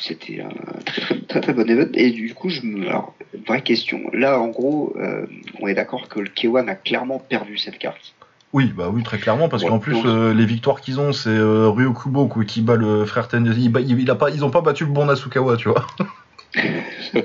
c'était 0.00 0.40
un 0.40 0.48
très 0.84 1.20
très, 1.28 1.40
très 1.40 1.52
bon 1.52 1.68
event. 1.68 1.90
Et 1.94 2.10
du 2.10 2.32
coup, 2.34 2.48
je 2.48 2.62
me. 2.62 2.88
Alors, 2.88 3.14
vraie 3.46 3.62
question. 3.62 4.00
Là, 4.12 4.40
en 4.40 4.48
gros, 4.48 4.94
euh, 4.98 5.26
on 5.60 5.68
est 5.68 5.74
d'accord 5.74 6.08
que 6.08 6.20
le 6.20 6.28
K1 6.28 6.68
a 6.68 6.74
clairement 6.74 7.18
perdu 7.18 7.58
cette 7.58 7.78
carte. 7.78 8.14
Oui, 8.52 8.72
bah 8.76 8.88
oui, 8.92 9.02
très 9.02 9.18
clairement, 9.18 9.48
parce 9.48 9.64
Ouais, 9.64 9.68
qu'en 9.68 9.80
plus, 9.80 9.94
donc- 9.94 10.06
euh, 10.06 10.32
les 10.32 10.46
victoires 10.46 10.80
qu'ils 10.80 11.00
ont, 11.00 11.12
c'est 11.12 11.28
euh, 11.28 11.68
Ryo 11.68 11.92
Kubo 11.92 12.26
quoi, 12.28 12.44
qui 12.44 12.62
bat 12.62 12.76
le 12.76 13.04
frère 13.04 13.26
Ten. 13.28 13.44
Il, 13.58 13.70
bat- 13.70 13.80
il- 13.80 13.98
il 14.00 14.10
a 14.10 14.14
pas, 14.14 14.30
ils 14.30 14.44
ont 14.44 14.50
pas 14.50 14.60
battu 14.60 14.84
le 14.84 14.90
bon 14.92 15.04
Nasukawa, 15.06 15.56
tu 15.56 15.68
vois. 15.68 15.84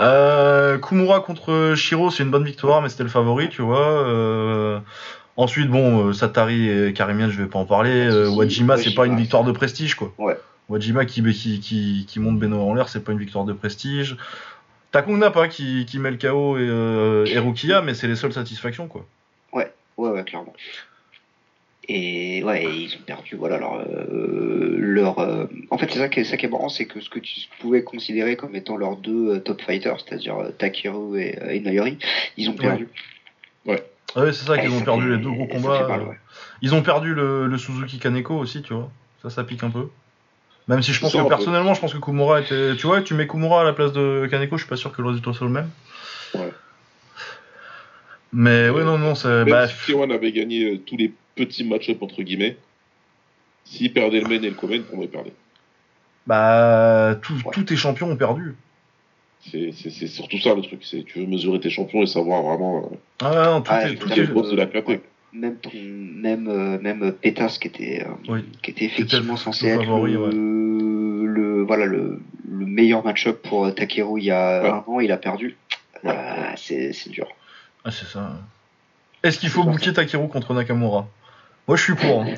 Euh, 0.00 0.78
Kumura 0.78 1.18
contre 1.18 1.74
Shiro, 1.74 2.12
c'est 2.12 2.22
une 2.22 2.30
bonne 2.30 2.44
victoire, 2.44 2.82
mais 2.82 2.88
c'était 2.88 3.02
le 3.02 3.08
favori, 3.08 3.48
tu 3.48 3.62
vois. 3.62 4.06
Euh, 4.06 4.78
ensuite, 5.36 5.68
bon, 5.68 6.06
euh, 6.06 6.12
Satari 6.12 6.68
et 6.68 6.92
Karimian, 6.92 7.30
je 7.30 7.42
vais 7.42 7.48
pas 7.48 7.58
en 7.58 7.64
parler. 7.64 8.08
Si, 8.08 8.36
Wajima, 8.36 8.76
c'est 8.76 8.94
pas 8.94 9.06
une 9.06 9.16
victoire 9.16 9.42
de 9.42 9.50
prestige, 9.50 9.96
quoi. 9.96 10.12
Ouais. 10.18 10.38
Wajima 10.68 11.04
qui, 11.04 11.22
qui, 11.32 11.58
qui, 11.60 12.06
qui 12.06 12.20
monte 12.20 12.38
Beno 12.38 12.60
en 12.60 12.74
l'air, 12.74 12.88
c'est 12.88 13.02
pas 13.02 13.10
une 13.10 13.18
victoire 13.18 13.44
de 13.44 13.52
prestige. 13.52 14.16
Takung 14.90 15.18
Napa 15.18 15.48
qui, 15.48 15.84
qui 15.86 15.98
met 15.98 16.10
le 16.10 16.16
KO 16.16 16.56
et, 16.56 16.60
euh, 16.60 17.26
et 17.26 17.38
Rukia, 17.38 17.82
mais 17.82 17.94
c'est 17.94 18.06
les 18.06 18.16
seules 18.16 18.32
satisfactions, 18.32 18.86
quoi. 18.86 19.04
Ouais, 19.52 19.72
ouais, 19.96 20.24
clairement. 20.24 20.54
Et 21.90 22.42
ouais, 22.44 22.64
ils 22.66 22.94
ont 22.96 23.02
perdu, 23.06 23.36
voilà, 23.36 23.56
leur. 23.58 23.76
euh, 23.80 24.76
leur 24.78 25.18
euh, 25.20 25.46
En 25.70 25.78
fait, 25.78 25.90
c'est 25.90 25.98
ça 25.98 26.08
qui 26.10 26.20
est, 26.20 26.24
ça 26.24 26.36
qui 26.36 26.44
est 26.44 26.48
marrant, 26.50 26.68
c'est 26.68 26.84
que 26.84 27.00
ce 27.00 27.08
que 27.08 27.18
tu 27.18 27.40
pouvais 27.60 27.82
considérer 27.82 28.36
comme 28.36 28.54
étant 28.54 28.76
leurs 28.76 28.96
deux 28.96 29.36
euh, 29.36 29.38
top 29.38 29.62
fighters, 29.62 29.96
c'est-à-dire 30.00 30.36
euh, 30.36 30.50
Takeru 30.50 31.18
et, 31.20 31.38
euh, 31.42 31.50
et 31.50 31.96
ils 32.36 32.50
ont 32.50 32.54
perdu. 32.54 32.88
Ah 34.14 34.22
ouais, 34.22 34.32
c'est 34.32 34.46
ça 34.46 34.58
qu'ils 34.58 34.70
ont 34.72 34.80
perdu 34.82 35.04
fait- 35.04 35.16
les 35.16 35.18
deux 35.18 35.30
gros 35.30 35.46
combats. 35.46 35.86
mal, 35.86 36.02
ouais. 36.02 36.18
Ils 36.62 36.74
ont 36.74 36.82
perdu 36.82 37.14
le, 37.14 37.46
le 37.46 37.58
Suzuki 37.58 37.98
Kaneko 37.98 38.34
aussi, 38.34 38.62
tu 38.62 38.72
vois. 38.74 38.90
Ça, 39.22 39.30
ça 39.30 39.44
pique 39.44 39.62
un 39.62 39.70
peu. 39.70 39.88
Même 40.66 40.82
si 40.82 40.92
je 40.92 41.00
pense 41.00 41.12
Ça, 41.12 41.18
que 41.18 41.22
peu. 41.24 41.28
personnellement, 41.28 41.74
je 41.74 41.80
pense 41.80 41.92
que 41.92 41.98
Kumura 41.98 42.40
était. 42.40 42.74
Tu 42.76 42.86
vois, 42.86 43.02
tu 43.02 43.14
mets 43.14 43.26
Kumura 43.26 43.62
à 43.62 43.64
la 43.64 43.72
place 43.72 43.92
de 43.92 44.26
Kaneko, 44.30 44.56
je 44.56 44.62
suis 44.62 44.68
pas 44.68 44.76
sûr 44.76 44.92
que 44.92 45.00
le 45.02 45.08
résultat 45.08 45.32
soit 45.32 45.46
le 45.46 45.52
même. 45.52 45.70
Ouais. 46.34 46.50
Mais 48.32 48.68
ouais, 48.68 48.84
non, 48.84 48.98
non, 48.98 49.14
c'est. 49.14 49.28
Même 49.28 49.48
Bah, 49.48 49.68
si 49.68 49.92
K1 49.92 50.12
avait 50.12 50.32
gagné 50.32 50.64
euh, 50.74 50.78
tous 50.78 50.96
les 50.96 51.12
petits 51.34 51.64
match-up 51.64 52.02
entre 52.02 52.22
guillemets, 52.22 52.56
s'il 53.64 53.92
perdait 53.92 54.20
le 54.20 54.26
main 54.28 54.42
et 54.42 54.50
le 54.50 54.54
Comen, 54.54 54.82
pour 54.82 54.96
moi, 54.96 55.04
il 55.04 55.10
perdait. 55.10 55.32
bah 56.26 57.16
tout, 57.22 57.34
Ouais. 57.34 57.52
tous 57.52 57.62
tes 57.64 57.76
champions 57.76 58.10
ont 58.10 58.16
perdu. 58.16 58.54
C'est 59.50 59.72
c'est- 59.72 59.90
c'est 59.90 60.08
surtout 60.08 60.38
ça 60.38 60.54
le 60.54 60.62
truc, 60.62 60.80
c'est 60.84 61.04
tu 61.04 61.20
veux 61.20 61.26
mesurer 61.26 61.60
tes 61.60 61.70
champions 61.70 62.02
et 62.02 62.06
savoir 62.06 62.42
vraiment 62.42 62.90
euh, 62.92 62.96
Ah 63.20 63.30
ouais, 63.30 63.44
non, 63.46 63.60
tout 63.62 63.70
Ah, 63.72 63.88
est- 63.88 63.94
tout 63.94 64.12
est- 64.12 64.26
boss 64.26 64.50
de 64.50 64.56
la 64.56 64.66
KT. 64.66 64.88
ouais. 64.88 65.00
Même 65.32 65.56
ton, 65.56 65.70
même, 65.74 66.48
euh, 66.48 66.78
même 66.80 67.12
Pétas 67.12 67.58
qui 67.60 67.68
était, 67.68 68.02
euh, 68.04 68.32
Oui. 68.32 68.44
qui 68.62 68.70
était 68.72 68.86
effectivement 68.86 69.36
censé 69.36 69.66
le 69.68 69.74
être 69.74 69.84
favori, 69.84 70.12
le, 70.12 70.18
ouais. 70.18 70.30
le, 70.32 71.62
voilà, 71.66 71.84
le, 71.86 72.20
le 72.50 72.66
meilleur 72.66 73.04
match-up 73.04 73.40
pour 73.42 73.72
Takeru 73.74 74.18
il 74.20 74.24
y 74.24 74.30
a 74.30 74.62
Ouais. 74.62 74.68
un 74.70 74.84
an, 74.86 75.00
il 75.00 75.12
a 75.12 75.16
perdu. 75.18 75.56
Ouais. 76.02 76.14
C'est 76.56 76.92
c'est 76.92 77.10
dur. 77.10 77.28
Ah, 77.88 77.90
c'est 77.90 78.04
ça. 78.06 78.32
Est-ce 79.22 79.38
qu'il 79.38 79.48
faut 79.48 79.64
booker 79.64 79.94
Takeru 79.94 80.28
contre 80.28 80.52
Nakamura? 80.52 81.08
Moi, 81.66 81.76
je 81.78 81.82
suis 81.84 81.94
pour. 81.94 82.20
hein. 82.22 82.26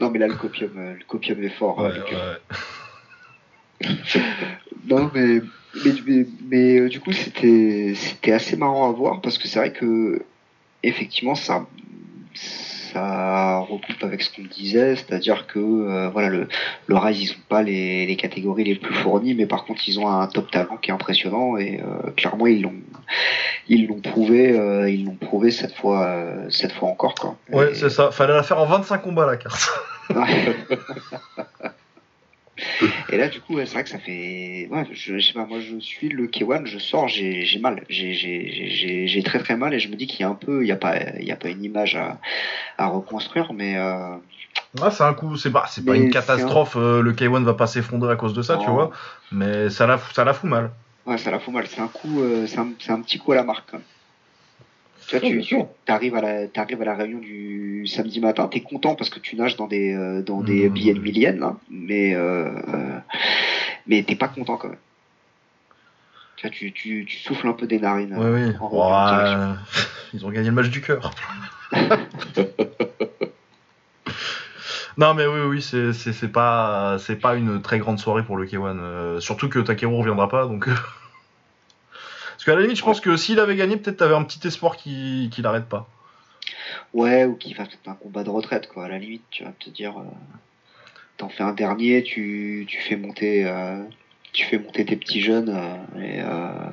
Non, 0.00 0.08
mais 0.10 0.18
là, 0.18 0.28
le 0.28 0.34
copium, 0.34 0.70
euh, 0.78 0.94
le 0.94 1.04
copium 1.04 1.42
est 1.42 1.50
fort. 1.50 1.78
hein, 1.78 1.90
Ouais, 1.90 1.98
euh, 2.14 2.36
ouais. 3.82 3.90
Non, 4.88 5.10
mais, 5.14 5.40
mais, 5.84 5.92
mais, 6.06 6.26
mais, 6.48 6.78
euh, 6.78 6.88
du 6.88 7.00
coup, 7.00 7.12
c'était 7.12 7.92
c'était 7.96 8.32
assez 8.32 8.56
marrant 8.56 8.88
à 8.88 8.92
voir 8.92 9.20
parce 9.20 9.36
que 9.36 9.46
c'est 9.46 9.58
vrai 9.58 9.72
que, 9.74 10.22
effectivement, 10.82 11.34
ça, 11.34 11.66
ça 12.92 13.58
recoupe 13.58 14.02
avec 14.02 14.22
ce 14.22 14.34
qu'on 14.34 14.42
disait, 14.42 14.96
c'est-à-dire 14.96 15.46
que, 15.46 15.58
euh, 15.58 16.08
voilà, 16.10 16.28
le, 16.28 16.48
le 16.86 16.96
Rise, 16.96 17.22
ils 17.22 17.30
ont 17.32 17.42
pas 17.48 17.62
les, 17.62 18.06
les 18.06 18.16
catégories 18.16 18.64
les 18.64 18.74
plus 18.76 18.94
fournies, 18.94 19.34
mais 19.34 19.46
par 19.46 19.64
contre, 19.64 19.82
ils 19.88 19.98
ont 20.00 20.08
un 20.08 20.26
top 20.26 20.50
talent 20.50 20.76
qui 20.76 20.90
est 20.90 20.94
impressionnant 20.94 21.56
et 21.56 21.80
euh, 21.80 22.10
clairement, 22.16 22.46
ils 22.46 22.62
l'ont. 22.62 22.74
Ils 23.68 23.86
l'ont 23.86 24.00
prouvé, 24.00 24.52
euh, 24.58 24.88
ils 24.90 25.04
l'ont 25.04 25.14
prouvé 25.16 25.50
cette 25.50 25.74
fois, 25.74 26.16
cette 26.48 26.72
fois 26.72 26.88
encore 26.88 27.14
quoi. 27.14 27.36
Ouais, 27.52 27.72
Et- 27.72 27.74
c'est 27.74 27.90
ça. 27.90 28.10
Fallait 28.10 28.34
la 28.34 28.42
faire 28.42 28.58
en 28.58 28.66
25 28.66 28.98
combats, 28.98 29.26
la 29.26 29.36
carte. 29.36 29.68
Ouais. 32.82 32.88
Et 33.10 33.16
là, 33.16 33.28
du 33.28 33.40
coup, 33.40 33.54
ouais, 33.56 33.66
c'est 33.66 33.74
vrai 33.74 33.84
que 33.84 33.90
ça 33.90 33.98
fait. 33.98 34.68
Ouais, 34.70 34.84
je, 34.92 35.18
je 35.18 35.26
sais 35.26 35.32
pas, 35.32 35.46
moi 35.46 35.58
je 35.60 35.78
suis 35.78 36.08
le 36.08 36.26
K1, 36.26 36.66
je 36.66 36.78
sors, 36.78 37.08
j'ai 37.08 37.58
mal. 37.60 37.84
J'ai- 37.88 39.22
très 39.24 39.38
très 39.38 39.56
mal 39.56 39.74
et 39.74 39.78
je 39.78 39.88
me 39.88 39.96
dis 39.96 40.06
qu'il 40.06 40.20
y 40.20 40.22
a 40.24 40.28
un 40.28 40.34
peu. 40.34 40.62
Il 40.62 40.64
n'y 40.66 40.72
a, 40.72 40.76
pas- 40.76 40.96
il 41.18 41.24
y 41.26 41.32
a 41.32 41.36
pas 41.36 41.48
une 41.48 41.62
image 41.64 41.96
à, 41.96 42.18
à 42.78 42.86
reconstruire, 42.88 43.52
mais. 43.52 43.76
Euh, 43.76 44.16
Ah, 44.80 44.90
c'est 44.90 45.02
un 45.04 45.14
coup, 45.14 45.36
c'est 45.36 45.50
pas, 45.52 45.66
une 45.96 46.10
catastrophe. 46.10 46.76
euh, 46.76 47.00
le 47.02 47.12
K1 47.12 47.42
va 47.44 47.54
pas 47.54 47.66
s'effondrer 47.66 48.12
à 48.12 48.16
cause 48.16 48.34
de 48.34 48.42
ça, 48.42 48.56
tu 48.58 48.70
vois. 48.70 48.90
Mais 49.32 49.68
ça 49.70 49.86
la, 49.86 49.98
fout- 49.98 50.14
ça 50.14 50.24
la 50.24 50.32
fout 50.34 50.48
mal. 50.48 50.70
ouais, 51.06 51.18
ça 51.18 51.30
la 51.30 51.38
fout 51.40 51.52
mal. 51.54 51.66
C'est 51.66 51.80
un 51.80 51.88
coup. 51.88 52.20
euh, 52.22 52.46
c'est 52.46 52.58
un, 52.58 52.68
c'est 52.78 52.92
un 52.92 53.00
petit 53.00 53.18
coup 53.18 53.32
à 53.32 53.36
la 53.36 53.42
marque. 53.44 53.68
quand 53.70 53.78
même. 53.78 53.86
Tu 55.10 55.18
vois, 55.18 55.28
tu, 55.28 55.40
tu 55.42 55.56
arrives 55.88 56.14
à 56.14 56.20
la, 56.20 56.46
t'arrives 56.46 56.80
à 56.82 56.84
la 56.84 56.94
réunion 56.94 57.18
du 57.18 57.84
samedi 57.88 58.20
matin, 58.20 58.46
t'es 58.46 58.60
content 58.60 58.94
parce 58.94 59.10
que 59.10 59.18
tu 59.18 59.34
nages 59.34 59.56
dans 59.56 59.66
des, 59.66 59.92
euh, 59.92 60.22
dans 60.22 60.40
des 60.40 60.68
Mhm. 60.68 60.72
billets 60.74 60.94
de 60.94 61.00
milliennes, 61.00 61.40
là, 61.40 61.56
mais, 61.68 62.14
euh, 62.14 62.48
mais 63.88 64.04
t'es 64.04 64.14
pas 64.14 64.28
content 64.28 64.56
quand 64.56 64.68
même. 64.68 64.78
Tu, 66.36 66.46
vois, 66.46 66.50
tu, 66.50 66.70
tu, 66.72 67.04
tu 67.08 67.16
souffles 67.18 67.48
un 67.48 67.54
peu 67.54 67.66
des 67.66 67.80
narines. 67.80 68.14
Oui, 68.16 68.24
oui. 68.44 68.52
en 68.60 68.68
Bon, 68.68 68.82
revenant 68.84 69.16
en 69.16 69.50
euh, 69.50 69.54
ils 70.14 70.24
ont 70.24 70.30
gagné 70.30 70.46
le 70.50 70.54
match 70.54 70.68
du 70.70 70.80
cœur. 70.80 71.10
non, 74.96 75.14
mais 75.14 75.26
oui, 75.26 75.40
oui, 75.48 75.60
c'est, 75.60 75.92
c'est, 75.92 76.12
c'est 76.12 76.28
pas, 76.28 76.98
c'est 77.00 77.16
pas 77.16 77.34
une 77.34 77.60
très 77.62 77.80
grande 77.80 77.98
soirée 77.98 78.22
pour 78.22 78.36
le 78.36 78.46
K1. 78.46 78.78
euh, 78.78 79.18
surtout 79.18 79.48
que 79.48 79.58
Takeru 79.58 79.92
reviendra 79.96 80.28
pas, 80.28 80.46
donc. 80.46 80.68
Parce 82.40 82.46
qu'à 82.46 82.54
la 82.54 82.62
limite, 82.62 82.78
je 82.78 82.82
pense 82.82 83.02
que 83.02 83.18
s'il 83.18 83.38
avait 83.38 83.54
gagné, 83.54 83.76
peut-être 83.76 83.98
t'avais 83.98 84.14
un 84.14 84.24
petit 84.24 84.48
espoir 84.48 84.78
qu'il, 84.78 85.28
qu'il 85.28 85.44
arrête 85.44 85.66
pas. 85.66 85.86
Ouais, 86.94 87.26
ou 87.26 87.34
qu'il 87.34 87.54
fasse 87.54 87.68
peut-être 87.68 87.88
un 87.88 87.94
combat 87.94 88.24
de 88.24 88.30
retraite, 88.30 88.66
quoi. 88.66 88.86
À 88.86 88.88
la 88.88 88.96
limite, 88.96 89.24
tu 89.30 89.44
vas 89.44 89.52
te 89.52 89.68
dire, 89.68 89.98
euh, 89.98 90.04
t'en 91.18 91.28
fais 91.28 91.42
un 91.42 91.52
dernier, 91.52 92.02
tu, 92.02 92.64
tu 92.66 92.80
fais 92.80 92.96
monter, 92.96 93.44
euh, 93.44 93.82
tu 94.32 94.46
fais 94.46 94.58
monter 94.58 94.86
tes 94.86 94.96
petits 94.96 95.20
jeunes 95.20 95.50
euh, 95.50 96.00
et, 96.00 96.22
euh, 96.22 96.70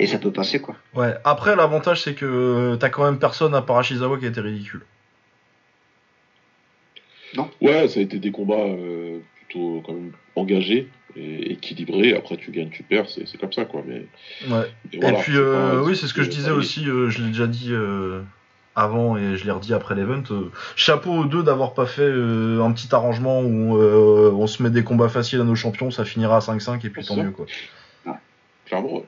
et 0.00 0.08
ça 0.08 0.18
peut 0.18 0.32
passer, 0.32 0.60
quoi. 0.60 0.74
Ouais. 0.94 1.14
Après, 1.22 1.54
l'avantage, 1.54 2.02
c'est 2.02 2.14
que 2.14 2.74
t'as 2.80 2.88
quand 2.88 3.04
même 3.04 3.20
personne 3.20 3.54
à 3.54 3.62
part 3.62 3.78
Ashizawa 3.78 4.18
qui 4.18 4.24
a 4.24 4.30
été 4.30 4.40
ridicule. 4.40 4.82
Ouais, 7.60 7.86
ça 7.86 8.00
a 8.00 8.02
été 8.02 8.18
des 8.18 8.32
combats 8.32 8.56
euh, 8.56 9.20
plutôt 9.52 9.82
quand 9.86 9.92
même 9.92 10.12
engagés 10.36 10.88
et 11.16 11.52
équilibrés. 11.52 12.14
Après, 12.16 12.36
tu 12.36 12.50
gagnes, 12.50 12.70
tu 12.70 12.82
perds, 12.82 13.06
c'est 13.08 13.38
comme 13.38 13.52
ça, 13.52 13.64
quoi. 13.64 13.82
Mais, 13.86 14.06
Ouais. 14.48 14.66
mais 14.92 14.98
voilà, 15.00 15.18
et 15.18 15.22
puis, 15.22 15.36
euh, 15.36 15.82
oui, 15.82 15.96
c'est 15.96 16.06
ce 16.06 16.14
que 16.14 16.22
je 16.22 16.30
disais 16.30 16.50
aussi, 16.50 16.88
euh, 16.88 17.10
je 17.10 17.22
l'ai 17.22 17.28
déjà 17.28 17.46
dit 17.46 17.72
euh, 17.72 18.22
avant 18.74 19.16
et 19.16 19.36
je 19.36 19.44
l'ai 19.44 19.50
redit 19.50 19.74
après 19.74 19.94
l'event. 19.94 20.22
chapeau 20.76 21.12
aux 21.12 21.24
deux 21.24 21.42
d'avoir 21.42 21.74
pas 21.74 21.86
fait 21.86 22.10
un 22.10 22.72
petit 22.72 22.88
arrangement 22.94 23.40
où 23.42 23.76
on 23.78 24.46
se 24.46 24.62
met 24.62 24.70
des 24.70 24.84
combats 24.84 25.08
faciles 25.08 25.40
à 25.40 25.44
nos 25.44 25.54
champions, 25.54 25.90
ça 25.90 26.04
finira 26.04 26.36
à 26.36 26.40
5-5 26.40 26.84
et 26.86 26.90
puis 26.90 27.04
tant 27.04 27.16
mieux 27.16 27.30
quoi. 27.30 27.46
Clairement, 28.66 28.94
ouais. 28.96 29.04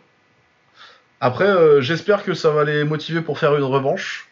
Après, 1.21 1.81
j'espère 1.81 2.23
que 2.23 2.35
ça 2.35 2.51
va 2.51 2.65
les 2.65 2.85
motiver 2.85 3.23
pour 3.23 3.39
faire 3.39 3.57
une 3.57 3.62
revanche. 3.65 4.29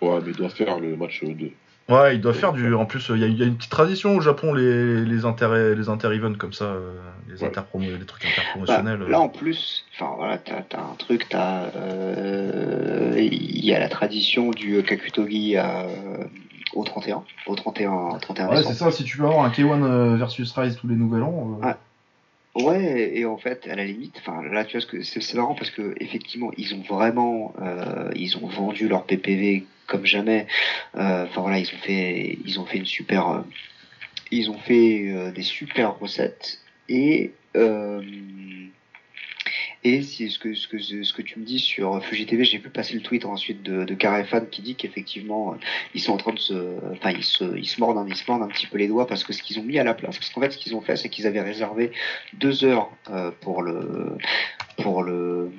Ouais, 0.00 0.18
mais 0.26 0.32
doit 0.32 0.48
faire 0.48 0.80
le 0.80 0.96
match 0.96 1.22
2. 1.22 1.52
Ouais, 1.88 2.14
ils 2.14 2.20
doivent 2.20 2.34
faire 2.38 2.54
du. 2.54 2.72
En 2.74 2.86
plus, 2.86 3.10
il 3.14 3.20
y, 3.20 3.24
a- 3.24 3.26
il 3.26 3.36
y 3.38 3.42
a 3.42 3.46
une 3.46 3.56
petite 3.56 3.70
tradition 3.70 4.16
au 4.16 4.20
Japon, 4.22 4.54
les, 4.54 5.04
les 5.04 5.24
inter 5.26 5.74
les 5.76 5.88
inter-events 5.90 6.38
comme 6.38 6.54
ça, 6.54 6.64
euh, 6.64 6.94
les, 7.28 7.42
Ouais. 7.42 7.48
interpromo- 7.50 7.98
les 7.98 8.06
trucs 8.06 8.22
Bah, 8.24 8.30
interpromotionnels. 8.32 9.02
euh. 9.02 9.08
là, 9.10 9.20
en 9.20 9.28
plus, 9.28 9.84
enfin 9.94 10.14
voilà, 10.16 10.38
t'as 10.38 10.60
as 10.78 10.80
un 10.80 10.94
truc, 10.96 11.26
t'as, 11.28 11.64
euh, 11.76 13.14
il 13.18 13.64
y 13.64 13.74
a 13.74 13.78
la 13.78 13.88
tradition 13.90 14.50
du 14.50 14.82
Kakutogi 14.82 15.56
à, 15.58 15.82
euh, 15.82 16.24
au 16.72 16.84
31, 16.84 17.22
au 17.46 17.54
31, 17.54 18.18
31 18.18 18.48
Ouais, 18.48 18.62
c'est 18.62 18.72
ça, 18.74 18.90
si 18.90 19.04
tu 19.04 19.18
peux 19.18 19.24
avoir 19.24 19.44
un 19.44 19.50
K1 19.50 19.82
euh, 19.82 20.16
versus 20.16 20.50
Rise 20.52 20.76
tous 20.76 20.88
les 20.88 20.96
nouvel 20.96 21.22
an. 21.22 21.58
euh, 21.62 21.66
Ouais. 21.66 21.74
Ouais, 22.56 23.10
et 23.18 23.26
en 23.26 23.36
fait, 23.36 23.66
à 23.68 23.74
la 23.74 23.84
limite, 23.84 24.14
enfin 24.24 24.40
là, 24.50 24.64
tu 24.64 24.72
vois, 24.78 24.80
ce 24.80 24.86
que 24.86 25.02
c'est 25.02 25.20
c'est 25.20 25.36
marrant 25.36 25.54
parce 25.56 25.70
que 25.70 25.92
effectivement, 26.00 26.50
ils 26.56 26.72
ont 26.74 26.82
vraiment, 26.88 27.52
euh, 27.60 28.10
ils 28.14 28.36
ont 28.36 28.46
vendu 28.46 28.86
leur 28.88 29.02
PPV 29.04 29.64
comme 29.86 30.06
jamais. 30.06 30.46
Euh, 30.96 31.24
Enfin 31.24 31.40
voilà, 31.42 31.58
ils 31.58 31.66
ont 31.74 31.78
fait, 31.78 32.38
ils 32.44 32.58
ont 32.60 32.66
fait 32.66 32.78
une 32.78 32.86
super, 32.86 33.28
euh, 33.28 33.40
ils 34.30 34.50
ont 34.50 34.58
fait 34.58 35.10
euh, 35.10 35.30
des 35.32 35.42
super 35.42 35.98
recettes 35.98 36.60
et 36.88 37.32
Et 39.86 40.00
si, 40.00 40.30
ce, 40.30 40.38
que, 40.38 40.54
ce, 40.54 40.66
que, 40.66 40.78
ce 40.78 41.12
que 41.12 41.20
tu 41.20 41.38
me 41.38 41.44
dis 41.44 41.58
sur 41.58 42.02
Fuji 42.06 42.24
TV, 42.24 42.42
j'ai 42.44 42.56
vu 42.56 42.70
passer 42.70 42.94
le 42.94 43.02
tweet 43.02 43.26
ensuite 43.26 43.62
de, 43.62 43.84
de 43.84 43.94
Carefan 43.94 44.46
qui 44.50 44.62
dit 44.62 44.76
qu'effectivement, 44.76 45.56
ils 45.94 46.00
sont 46.00 46.12
en 46.12 46.16
train 46.16 46.32
de 46.32 46.38
se. 46.38 46.54
Enfin, 46.92 47.10
ils 47.10 47.22
se, 47.22 47.44
ils, 47.58 47.66
se 47.66 47.78
mordent, 47.80 47.98
un- 47.98 48.08
ils 48.08 48.16
se 48.16 48.30
un 48.32 48.48
petit 48.48 48.66
peu 48.66 48.78
les 48.78 48.88
doigts 48.88 49.06
parce 49.06 49.24
que 49.24 49.34
ce 49.34 49.42
qu'ils 49.42 49.58
ont 49.58 49.62
mis 49.62 49.78
à 49.78 49.84
la 49.84 49.92
place. 49.92 50.16
Parce 50.16 50.30
qu'en 50.30 50.40
fait, 50.40 50.52
ce 50.52 50.56
qu'ils 50.58 50.74
ont 50.74 50.80
fait, 50.80 50.96
c'est 50.96 51.10
qu'ils 51.10 51.26
avaient 51.26 51.42
réservé 51.42 51.92
deux 52.32 52.64
heures 52.64 52.90
pour 53.42 53.60
le. 53.60 54.16
Pour 54.76 55.02
le 55.02 55.50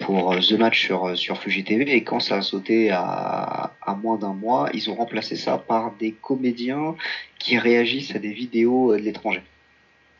pour 0.00 0.32
euh, 0.32 0.40
The 0.40 0.52
Match 0.52 0.84
sur, 0.84 1.16
sur 1.16 1.40
Fuji 1.40 1.64
TV 1.64 1.94
et 1.94 2.02
quand 2.02 2.18
ça 2.20 2.36
a 2.36 2.42
sauté 2.42 2.90
à, 2.90 3.72
à 3.80 3.94
moins 3.94 4.16
d'un 4.18 4.34
mois, 4.34 4.68
ils 4.74 4.90
ont 4.90 4.94
remplacé 4.94 5.36
ça 5.36 5.56
par 5.58 5.92
des 5.92 6.12
comédiens 6.12 6.94
qui 7.38 7.56
réagissent 7.58 8.14
à 8.14 8.18
des 8.18 8.32
vidéos 8.32 8.92
euh, 8.92 8.98
de 8.98 9.02
l'étranger. 9.02 9.42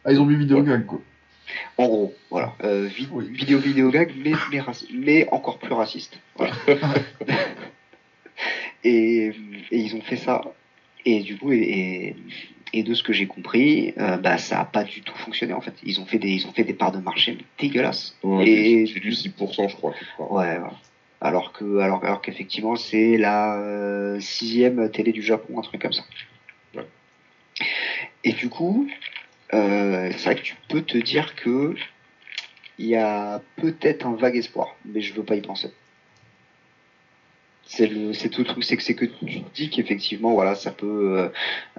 Ah, 0.05 0.13
ils 0.13 0.21
ont 0.21 0.25
mis 0.27 0.37
vidéo 0.37 0.63
gag, 0.63 0.87
quoi. 0.87 1.01
En 1.77 1.87
gros, 1.87 2.15
voilà. 2.31 2.55
Euh, 2.63 2.87
vi- 2.89 3.09
Oui. 3.11 3.29
Vidéo, 3.31 3.59
vidéo 3.59 3.91
gag, 3.91 4.13
mais, 4.25 4.33
mais, 4.93 5.29
encore 5.33 5.59
plus 5.59 5.75
raciste. 5.75 6.19
Voilà. 6.37 6.53
et, 8.85 9.27
et 9.71 9.79
ils 9.79 9.95
ont 9.97 10.01
fait 10.03 10.17
ça. 10.17 10.41
Et 11.05 11.21
du 11.21 11.37
coup, 11.37 11.53
et, 11.53 11.57
et, 11.59 12.17
et 12.75 12.83
de 12.83 12.93
ce 12.93 13.05
que 13.05 13.13
j'ai 13.13 13.27
compris, 13.29 13.95
euh, 13.99 14.17
bah, 14.17 14.37
ça 14.37 14.61
a 14.61 14.65
pas 14.65 14.83
du 14.83 15.03
tout 15.03 15.15
fonctionné 15.15 15.53
en 15.53 15.61
fait. 15.61 15.75
Ils 15.85 16.01
ont 16.01 16.07
fait 16.07 16.19
des, 16.19 16.31
ils 16.31 16.47
ont 16.49 16.53
fait 16.53 16.65
des 16.65 16.75
parts 16.75 16.91
de 16.91 16.99
marché 16.99 17.39
dégueulasses. 17.57 18.17
Ouais, 18.25 18.49
Et- 18.49 18.87
c'est 18.87 18.99
du 18.99 19.13
6%, 19.13 19.69
je 19.69 19.77
crois. 19.77 19.93
Ouais, 20.19 20.59
voilà. 20.59 20.73
Alors 21.21 21.53
que, 21.53 21.79
alors, 21.79 22.05
alors 22.05 22.21
qu'effectivement, 22.21 22.75
c'est 22.75 23.17
la 23.17 23.61
euh, 23.61 24.19
sixième 24.19 24.91
télé 24.91 25.13
du 25.13 25.23
Japon, 25.23 25.57
un 25.59 25.63
truc 25.63 25.81
comme 25.81 25.93
ça. 25.93 26.03
Ouais. 26.75 26.85
Et 28.25 28.33
du 28.33 28.49
coup, 28.49 28.89
euh, 29.55 30.11
c'est 30.17 30.25
vrai 30.25 30.35
que 30.35 30.43
tu 30.43 30.57
peux 30.69 30.83
te 30.83 30.99
dire 30.99 31.37
que 31.37 31.77
il 32.77 32.87
y 32.87 32.97
a 32.97 33.41
peut-être 33.55 34.05
un 34.05 34.17
vague 34.17 34.37
espoir, 34.37 34.75
mais 34.85 35.01
je 35.01 35.15
veux 35.15 35.23
pas 35.23 35.37
y 35.37 35.41
penser. 35.41 35.71
C'est 37.67 37.87
le, 37.87 38.13
c'est 38.13 38.29
tout 38.29 38.43
le 38.43 38.47
truc, 38.47 38.63
c'est 38.63 38.77
que 38.77 38.83
c'est 38.83 38.95
que 38.95 39.07
tu 39.07 39.41
te 39.41 39.55
dis 39.55 39.71
qu'effectivement, 39.71 40.33
voilà, 40.35 40.55
ça 40.55 40.71
peut, 40.71 41.19
euh, 41.19 41.29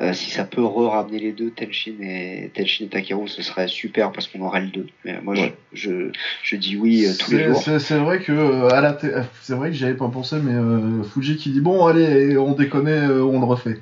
euh, 0.02 0.14
si 0.14 0.32
ça 0.32 0.44
peut 0.44 0.64
re-ramener 0.64 1.20
les 1.20 1.32
deux, 1.32 1.52
Tenshin 1.52 1.94
et 2.02 2.50
Tenshin 2.56 2.86
et 2.86 2.88
Takeru, 2.88 3.28
ce 3.28 3.44
serait 3.44 3.68
super 3.68 4.12
parce 4.12 4.28
qu'on 4.28 4.42
aurait 4.42 4.62
le 4.62 4.68
deux. 4.68 4.88
Mais 5.06 5.22
moi, 5.22 5.36
Ouais. 5.36 5.54
je, 5.74 5.90
je, 5.90 6.12
je 6.44 6.56
dis 6.56 6.76
oui 6.76 7.06
euh, 7.06 7.12
tous 7.20 7.32
les 7.32 7.46
jours. 7.46 7.58
C'est 7.62 7.80
c'est 7.80 7.98
vrai 8.00 8.20
que 8.20 8.32
euh, 8.32 8.68
à 8.70 8.82
la 8.82 8.94
té- 8.94 9.12
c'est 9.44 9.54
vrai 9.54 9.70
que 9.70 9.76
j'y 9.76 9.86
avais 9.86 9.94
pas 9.94 10.10
pensé, 10.10 10.38
mais 10.44 10.54
euh, 10.54 11.04
Fuji 11.04 11.38
qui 11.38 11.52
dit 11.52 11.62
bon 11.62 11.86
allez, 11.86 12.36
on 12.38 12.54
déconne, 12.54 12.88
euh, 12.88 13.24
on 13.24 13.40
le 13.40 13.46
refait. 13.46 13.78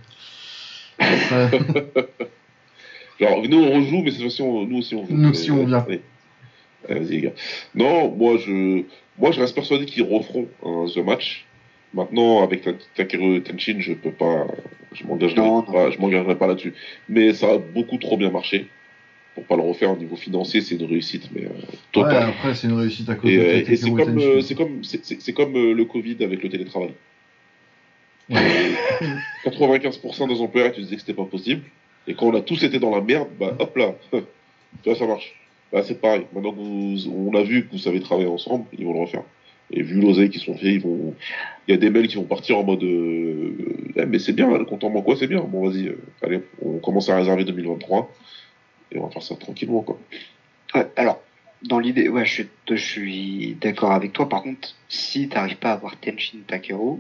Ça- 0.99 1.49
Genre, 3.19 3.41
nous 3.47 3.57
on 3.63 3.71
rejoue, 3.80 4.01
mais 4.03 4.11
cette 4.11 4.21
fois-ci, 4.21 4.41
on- 4.41 4.65
nous 4.65 4.80
aussi 4.80 4.93
on 4.95 5.05
joue. 5.07 5.13
Nous 5.15 5.30
aussi, 5.30 5.51
on 5.51 5.65
vient. 5.65 5.85
Allez. 5.88 6.01
Allez, 6.89 6.99
Vas-y, 6.99 7.09
les 7.11 7.21
gars. 7.21 7.31
Non, 7.75 8.11
moi 8.13 8.35
je, 8.38 8.84
moi, 9.17 9.31
je 9.31 9.39
reste 9.39 9.55
persuadé 9.55 9.85
qu'ils 9.85 10.03
referont 10.03 10.47
un 10.65 10.85
The 10.93 10.97
Match. 10.97 11.45
Maintenant, 11.94 12.44
avec 12.44 12.61
Ta- 12.64 12.74
Takeru 12.95 13.41
Tenshin, 13.44 13.78
je 13.80 13.94
peux 13.94 14.11
pas. 14.11 14.48
Je 14.94 15.06
m'engagerai 15.06 15.36
pas, 15.72 15.91
je 15.91 15.98
m'engagerai 15.99 16.36
pas 16.38 16.48
là-dessus. 16.48 16.74
Mais 17.10 17.34
ça 17.34 17.52
a 17.53 17.57
beaucoup 17.57 17.98
trop 17.98 18.18
bien 18.18 18.30
marché. 18.30 18.68
Pour 19.36 19.45
pas 19.45 19.56
le 19.56 19.64
refaire 19.64 19.91
au 19.91 19.98
niveau 19.98 20.15
financier, 20.15 20.61
c'est 20.61 20.76
une 20.76 20.86
réussite, 20.86 21.30
mais 21.34 21.45
euh, 21.45 22.02
ouais, 22.03 22.15
après 22.15 22.53
c'est 22.53 22.68
une 22.68 22.78
réussite 22.78 23.10
à 23.10 23.15
cause 23.15 23.32
Et, 23.32 23.38
de 23.38 23.41
euh, 23.41 23.53
Takeru 23.60 23.74
et 23.74 23.76
c'est 23.78 23.90
comme, 23.90 24.15
Tenshin. 24.15 24.28
euh, 24.28 24.41
c'est 24.41 24.56
comme, 24.56 24.84
c'est- 24.84 25.40
euh, 25.40 25.74
le 25.74 25.86
Covid 25.86 26.18
avec 26.24 26.44
le 26.44 26.49
télétravail. 26.49 26.91
95% 29.44 30.28
des 30.28 30.40
employeurs 30.40 30.72
qui 30.72 30.82
disaient 30.82 30.95
que 30.95 31.02
c'était 31.02 31.14
pas 31.14 31.26
possible. 31.26 31.61
Et 32.07 32.14
quand 32.14 32.28
on 32.28 32.36
a 32.36 32.41
tous 32.41 32.64
été 32.64 32.80
dans 32.80 32.91
la 32.94 33.02
merde, 33.02 33.30
bah 33.40 33.56
hop 33.60 33.76
là, 33.78 33.95
tu 34.11 34.20
vois, 34.86 34.95
ça 34.95 35.07
marche. 35.07 35.34
Bah, 35.72 35.82
c'est 35.84 35.99
pareil. 35.99 36.26
Maintenant 36.34 36.52
que 36.52 36.57
vous, 36.60 37.11
on 37.11 37.34
a 37.36 37.41
vu 37.44 37.65
que 37.65 37.72
vous 37.72 37.80
savez 37.80 37.99
travailler 38.02 38.28
ensemble, 38.28 38.65
ils 38.78 38.86
vont 38.86 38.94
le 38.94 38.99
refaire. 39.02 39.24
Et 39.72 39.81
vu 39.81 39.99
l'oseille 39.99 40.30
qui 40.30 40.40
sont 40.40 40.56
faits. 40.56 40.84
Il 40.84 41.14
y 41.68 41.73
a 41.73 41.77
des 41.77 41.90
mails 41.90 42.07
qui 42.07 42.15
vont 42.15 42.23
partir 42.23 42.57
en 42.57 42.64
mode. 42.64 42.84
Euh, 42.84 43.53
Eh, 43.95 44.06
mais 44.06 44.19
c'est 44.19 44.34
bien, 44.34 44.49
le 44.57 44.65
compte 44.65 44.84
en 44.84 45.15
c'est 45.15 45.27
bien. 45.27 45.41
Bon, 45.41 45.68
vas-y, 45.68 45.88
euh, 45.88 45.98
allez, 46.23 46.41
on 46.61 46.80
commence 46.80 47.10
à 47.10 47.15
réserver 47.15 47.44
2023. 47.44 48.11
Et 48.91 48.98
on 48.98 49.06
va 49.06 49.11
faire 49.11 49.22
ça 49.22 49.35
tranquillement, 49.35 49.81
quoi. 49.81 49.99
Ouais, 50.73 50.88
alors, 50.95 51.22
dans 51.64 51.80
l'idée, 51.80 52.10
ouais, 52.10 52.26
je 52.26 52.34
suis, 52.34 52.49
je 52.69 52.76
suis 52.76 53.57
d'accord 53.61 53.91
avec 53.91 54.14
toi. 54.14 54.27
Par 54.27 54.44
contre, 54.44 54.76
si 54.90 55.30
t'arrives 55.30 55.57
pas 55.57 55.72
à 55.72 55.73
avoir 55.73 55.99
Tenshin 55.99 56.40
Takeru, 56.48 56.99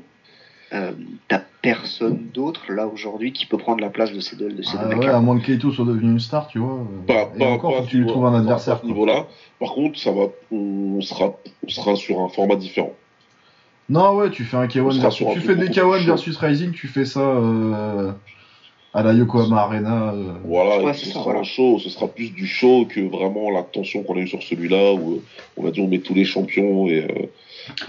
euh, 0.73 0.91
t'as 1.27 1.41
personne 1.61 2.27
d'autre 2.33 2.71
là 2.71 2.87
aujourd'hui 2.87 3.31
qui 3.31 3.45
peut 3.45 3.57
prendre 3.57 3.79
la 3.81 3.89
place 3.89 4.11
de 4.11 4.19
ces 4.19 4.35
deux, 4.35 4.51
de 4.51 4.61
ces 4.63 4.75
Ah 4.79 4.87
deux 4.87 4.95
ouais, 4.97 5.07
à 5.07 5.19
moins 5.19 5.39
que 5.39 5.45
Keito 5.45 5.71
soit 5.71 5.85
devenu 5.85 6.11
une 6.11 6.19
star, 6.19 6.47
tu 6.47 6.59
vois. 6.59 6.79
Pas, 7.07 7.29
et 7.35 7.39
pas, 7.39 7.45
encore, 7.45 7.71
pas 7.71 7.77
faut 7.77 7.83
à 7.83 7.85
que 7.85 7.91
tu 7.91 7.97
lui 7.99 8.07
trouves 8.07 8.25
un 8.25 8.29
niveau- 8.31 8.41
adversaire. 8.43 8.73
à 8.73 8.77
ce 8.77 8.81
quoi. 8.81 8.89
niveau-là. 8.89 9.25
Par 9.59 9.73
contre, 9.73 9.99
ça 9.99 10.11
va, 10.11 10.23
on 10.51 10.99
sera, 11.01 11.33
on 11.65 11.69
sera 11.69 11.95
sur 11.95 12.19
un 12.21 12.27
format 12.29 12.55
différent. 12.55 12.93
Non, 13.89 14.15
ouais, 14.15 14.29
tu 14.31 14.43
fais 14.45 14.57
un 14.57 14.63
On 14.63 14.67
K1 14.67 14.91
sera 14.91 15.01
versus... 15.03 15.17
sur 15.17 15.29
un 15.29 15.33
Tu 15.33 15.41
fais 15.41 15.55
des 15.55 15.67
beaucoup 15.67 15.79
K1 15.79 15.91
plus 15.91 15.99
chaud. 15.99 16.05
versus 16.07 16.37
Rising, 16.37 16.71
tu 16.71 16.87
fais 16.87 17.05
ça 17.05 17.19
euh, 17.19 18.11
à 18.93 19.03
la 19.03 19.13
Yokohama 19.13 19.57
Arena. 19.61 20.13
euh. 20.13 20.33
Voilà, 20.45 20.81
Ouais, 20.83 20.93
ce 20.93 21.05
ça, 21.05 21.11
sera 21.13 21.23
voilà. 21.25 21.39
un 21.41 21.43
show, 21.43 21.79
ce 21.79 21.89
sera 21.89 22.07
plus 22.07 22.31
du 22.31 22.47
show 22.47 22.85
que 22.89 23.01
vraiment 23.01 23.51
la 23.51 23.61
tension 23.63 24.03
qu'on 24.03 24.15
a 24.15 24.19
eu 24.19 24.27
sur 24.27 24.41
celui-là 24.41 24.93
où 24.93 25.13
euh, 25.15 25.21
on 25.57 25.67
a 25.67 25.71
dit 25.71 25.81
on 25.81 25.87
met 25.87 25.99
tous 25.99 26.13
les 26.13 26.25
champions 26.25 26.87
et. 26.87 27.29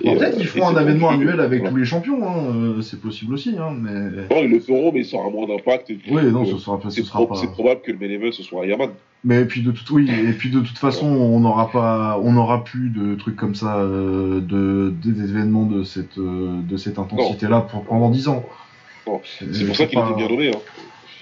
Peut-être 0.03 0.37
qu'ils 0.37 0.47
feront 0.47 0.69
un 0.69 0.85
vendu. 0.85 1.05
annuel 1.05 1.41
avec 1.41 1.65
tous 1.65 1.77
les 1.77 1.85
champions, 1.85 2.27
hein, 2.27 2.45
euh, 2.55 2.83
c'est 2.83 3.01
possible 3.01 3.35
aussi, 3.35 3.57
hein, 3.59 3.75
mais... 3.77 4.27
Non, 4.31 4.43
ils 4.43 4.51
le 4.51 4.61
feront, 4.61 4.93
mais 4.93 5.03
ça 5.03 5.17
aura 5.17 5.31
moins 5.31 5.47
d'impact. 5.47 5.91
Oui, 6.11 6.23
non, 6.31 6.43
euh, 6.43 6.47
ce 6.47 6.59
sera, 6.59 6.79
ce 6.79 7.01
pas... 7.01 7.35
c'est 7.35 7.51
probable 7.51 7.81
que 7.83 7.93
le 7.93 8.19
main 8.19 8.31
ce 8.33 8.43
soit 8.43 8.67
Yaman. 8.67 8.91
Mais 9.25 9.47
puis 9.47 9.63
de 9.63 9.71
toute 9.71 9.91
oui, 9.91 10.09
et 10.11 10.33
puis 10.33 10.51
de 10.51 10.61
toute 10.61 10.77
façon, 10.77 11.07
on 11.07 11.41
n'aura 11.41 11.71
pas, 11.71 12.21
on 12.23 12.33
n'aura 12.33 12.63
plus 12.63 12.91
de 12.91 13.15
trucs 13.15 13.37
comme 13.37 13.55
ça, 13.55 13.79
euh, 13.79 14.41
de 14.41 14.93
des 15.03 15.31
événements 15.31 15.65
de 15.65 15.83
cette 15.83 16.19
euh, 16.19 16.61
de 16.63 16.77
cette 16.77 16.99
intensité-là 16.99 17.63
pour 17.63 17.85
pendant 17.85 18.11
10 18.11 18.29
ans. 18.29 18.45
C'est 19.25 19.67
pour 19.67 19.77
ça 19.77 19.87
qu'il 19.87 19.99
faut 19.99 20.05
était 20.05 20.11
pas- 20.13 20.13
bien 20.15 20.29
nommé. 20.29 20.51
Hein. 20.51 20.61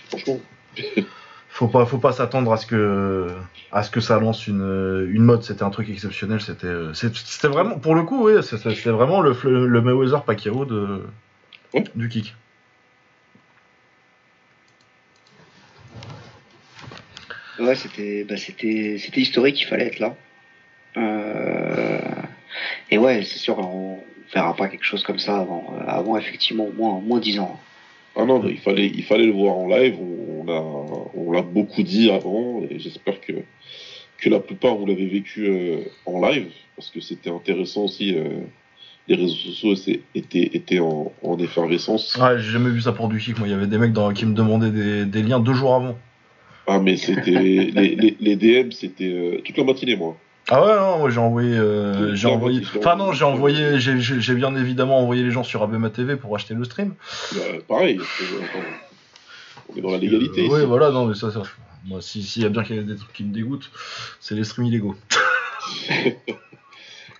Franchement. 0.08 0.38
Faut 1.52 1.68
pas, 1.68 1.84
faut 1.84 1.98
pas 1.98 2.12
s'attendre 2.12 2.50
à 2.50 2.56
ce 2.56 2.64
que, 2.64 3.28
à 3.72 3.82
ce 3.82 3.90
que 3.90 4.00
ça 4.00 4.18
lance 4.18 4.46
une, 4.46 5.06
une 5.12 5.22
mode. 5.22 5.42
C'était 5.42 5.62
un 5.62 5.68
truc 5.68 5.90
exceptionnel. 5.90 6.40
C'était, 6.40 6.66
euh, 6.66 6.94
c'était 6.94 7.48
vraiment, 7.48 7.78
pour 7.78 7.94
le 7.94 8.04
coup, 8.04 8.26
oui, 8.26 8.42
c'était 8.42 8.88
vraiment 8.88 9.20
le, 9.20 9.36
le, 9.44 9.82
Mayweather 9.82 10.24
Pacquiao 10.24 10.64
de, 10.64 11.02
du 11.94 12.08
kick. 12.08 12.34
Ouais, 17.58 17.74
c'était, 17.74 18.24
bah, 18.24 18.38
c'était, 18.38 18.96
c'était 18.98 19.20
historique, 19.20 19.60
il 19.60 19.66
fallait 19.66 19.88
être 19.88 19.98
là. 19.98 20.16
Euh, 20.96 21.98
et 22.90 22.96
ouais, 22.96 23.24
c'est 23.24 23.38
sûr, 23.38 23.58
on 23.58 23.98
verra 24.32 24.56
pas 24.56 24.68
quelque 24.68 24.86
chose 24.86 25.02
comme 25.02 25.18
ça 25.18 25.36
avant, 25.36 25.74
euh, 25.78 25.84
avant 25.86 26.16
effectivement 26.16 26.64
au 26.64 26.72
moins, 26.72 26.94
au 26.94 27.00
moins 27.00 27.20
10 27.20 27.40
ans. 27.40 27.60
Ah 28.16 28.24
non, 28.24 28.42
mais 28.42 28.52
il 28.52 28.58
fallait, 28.58 28.86
il 28.86 29.04
fallait 29.04 29.26
le 29.26 29.32
voir 29.32 29.54
en 29.54 29.68
live. 29.68 29.98
On, 30.00 30.31
on 30.48 31.30
l'a 31.32 31.42
beaucoup 31.42 31.82
dit 31.82 32.10
avant, 32.10 32.62
et 32.68 32.78
j'espère 32.78 33.20
que, 33.20 33.32
que 34.18 34.28
la 34.30 34.40
plupart 34.40 34.76
vous 34.76 34.86
l'avez 34.86 35.06
vécu 35.06 35.46
euh, 35.46 35.78
en 36.06 36.20
live, 36.20 36.48
parce 36.76 36.90
que 36.90 37.00
c'était 37.00 37.30
intéressant 37.30 37.82
aussi. 37.84 38.14
euh, 38.16 38.40
les 39.08 39.16
réseaux 39.16 39.34
sociaux 39.34 39.74
étaient, 40.14 40.50
étaient 40.54 40.78
en, 40.78 41.12
en 41.24 41.36
effervescence. 41.38 42.14
Ouais, 42.16 42.38
j'ai 42.38 42.52
jamais 42.52 42.70
vu 42.70 42.80
ça 42.80 42.92
pour 42.92 43.08
du 43.08 43.18
kick. 43.18 43.36
Moi, 43.36 43.48
il 43.48 43.50
y 43.50 43.54
avait 43.54 43.66
des 43.66 43.76
mecs 43.76 43.92
dans, 43.92 44.12
qui 44.12 44.24
me 44.26 44.32
demandaient 44.32 44.70
des, 44.70 45.04
des 45.06 45.22
liens 45.24 45.40
deux 45.40 45.54
jours 45.54 45.74
avant. 45.74 45.98
Ah, 46.68 46.78
mais 46.78 46.96
c'était 46.96 47.32
les, 47.32 47.72
les, 47.72 48.16
les 48.20 48.36
DM, 48.36 48.70
c'était 48.70 49.08
euh, 49.12 49.40
toute 49.44 49.56
la 49.58 49.64
matinée, 49.64 49.96
moi. 49.96 50.16
Ah 50.48 50.64
ouais, 50.64 50.76
non, 50.76 50.98
moi 50.98 51.10
j'ai 51.10 51.18
envoyé, 51.18 51.50
euh, 51.56 52.14
j'ai 52.14 52.28
Ouais, 52.28 52.34
envoyé. 52.34 52.60
Enfin 52.78 52.94
non, 52.94 53.12
j'ai 53.12 53.24
envoyé, 53.24 53.80
j'ai- 53.80 53.98
j'ai 54.00 54.20
j'ai 54.20 54.34
bien 54.34 54.54
évidemment 54.54 54.98
envoyé 55.00 55.24
les 55.24 55.30
gens 55.32 55.42
sur 55.44 55.62
Abema 55.64 55.90
TV 55.90 56.14
pour 56.16 56.34
acheter 56.36 56.54
le 56.54 56.62
stream. 56.64 56.94
Bah, 57.34 57.40
pareil. 57.66 57.98
Attends, 59.72 59.74
on 59.74 59.78
est 59.78 59.82
dans 59.82 59.90
la 59.90 59.98
légalité. 59.98 60.42
Euh, 60.42 60.48
ouais, 60.48 60.64
voilà, 60.66 60.90
non, 60.90 61.06
mais 61.06 61.14
ça, 61.14 61.30
ça. 61.30 61.42
Moi, 61.84 62.00
si- 62.00 62.22
s'il 62.22 62.42
y 62.42 62.46
a 62.46 62.48
bien 62.48 62.62
qu'il 62.62 62.76
y 62.76 62.78
a 62.78 62.82
des 62.82 62.96
trucs 62.96 63.12
qui 63.12 63.24
me 63.24 63.32
dégoûtent, 63.32 63.70
c'est 64.20 64.34
les 64.34 64.44
streams 64.44 64.66
illégaux. 64.66 64.94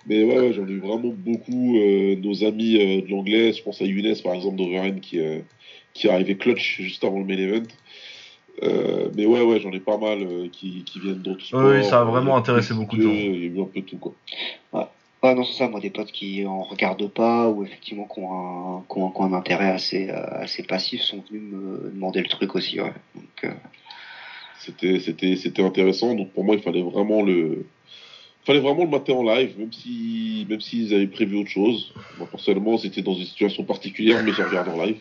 Mais 0.07 0.25
ouais, 0.25 0.39
ouais, 0.41 0.53
j'en 0.53 0.67
ai 0.67 0.71
eu 0.73 0.81
vraiment 0.81 1.15
beaucoup. 1.17 1.79
euh, 1.79 2.17
nos 2.17 2.43
amis 2.45 2.77
euh, 2.77 3.03
de 3.03 3.09
l'anglais, 3.09 3.53
je 3.53 3.63
pense 3.63 3.81
à 3.81 3.85
Younes 3.85 4.17
par 4.23 4.35
exemple 4.35 4.57
d'Overend 4.57 5.01
qui, 5.01 5.21
euh, 5.21 5.39
qui 5.95 6.09
est 6.09 6.11
arrivé 6.11 6.37
clutch 6.37 6.81
juste 6.81 7.05
avant 7.05 7.21
le 7.21 7.25
main 7.25 7.37
event. 7.39 7.63
Mais 9.17 9.27
ouais, 9.27 9.43
ouais, 9.43 9.61
j'en 9.61 9.71
ai 9.73 9.81
pas 9.81 9.97
mal 9.99 10.51
qui, 10.53 10.83
qui 10.85 10.99
viennent 11.01 11.23
d'autres 11.23 11.45
sports. 11.45 11.63
Oui, 11.65 11.85
ça 11.85 12.01
a 12.01 12.05
vraiment 12.05 12.37
intéressé 12.37 12.75
beaucoup 12.75 12.97
de 12.97 13.03
gens. 13.03 13.11
Il 13.13 13.41
y 13.41 13.45
a 13.45 13.49
eu 13.49 13.61
un 13.61 13.65
peu 13.67 13.81
tout 13.83 13.97
quoi. 13.99 14.13
Ah 15.23 15.35
non, 15.35 15.45
c'est 15.45 15.57
ça, 15.59 15.69
moi, 15.69 15.81
des 15.81 15.91
potes 15.91 16.11
qui 16.13 16.45
en 16.47 16.63
regardent 16.63 17.09
pas 17.09 17.49
ou 17.49 17.65
effectivement 17.65 18.07
qui 18.13 18.21
ont 18.21 18.33
un, 18.33 18.85
qui 18.93 18.99
ont, 18.99 19.11
qui 19.11 19.21
ont 19.21 19.25
un 19.25 19.33
intérêt 19.33 19.71
assez, 19.71 20.11
euh, 20.11 20.43
assez 20.43 20.65
passif 20.65 21.01
sont 21.03 21.23
venus 21.31 21.43
me 21.43 21.91
demander 21.95 22.21
le 22.21 22.29
truc 22.29 22.55
aussi, 22.57 22.81
ouais. 22.81 22.93
Donc, 23.15 23.45
euh, 23.45 23.53
C'était, 24.59 25.01
c'était, 25.01 25.35
c'était 25.37 25.65
intéressant. 25.65 26.15
Donc 26.15 26.33
pour 26.33 26.45
moi, 26.45 26.55
il 26.55 26.63
fallait 26.63 26.83
vraiment 26.83 27.23
le, 27.23 27.67
il 28.43 28.47
fallait 28.47 28.61
vraiment 28.61 28.85
le 28.85 28.91
mater 28.91 29.13
en 29.13 29.23
live, 29.25 29.59
même 29.59 29.73
si, 29.73 30.47
même 30.49 30.61
s'ils 30.61 30.95
avaient 30.95 31.09
prévu 31.09 31.37
autre 31.37 31.51
chose. 31.51 31.93
Moi 32.19 32.29
personnellement, 32.31 32.79
c'était 32.79 33.03
dans 33.03 33.15
une 33.15 33.25
situation 33.25 33.65
particulière, 33.65 34.23
mais 34.25 34.33
j'ai 34.33 34.45
regardé 34.45 34.71
en 34.71 34.85
live 34.85 35.01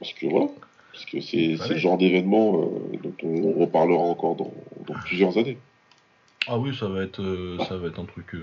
parce 0.00 0.12
que 0.12 0.26
voilà, 0.26 0.48
parce 0.92 1.04
que 1.04 1.20
c'est, 1.20 1.56
c'est 1.56 1.74
le 1.74 1.78
genre 1.78 1.96
d'événement 1.96 2.60
euh, 2.60 2.96
dont 3.02 3.14
on 3.22 3.60
reparlera 3.60 4.02
encore 4.02 4.34
dans, 4.34 4.52
dans 4.86 4.94
plusieurs 5.06 5.38
années. 5.38 5.58
Ah 6.48 6.58
oui, 6.58 6.74
ça 6.74 6.88
va 6.88 7.02
être, 7.04 7.22
euh, 7.22 7.58
ça 7.68 7.76
va 7.76 7.88
être 7.88 8.00
un 8.00 8.04
truc. 8.04 8.34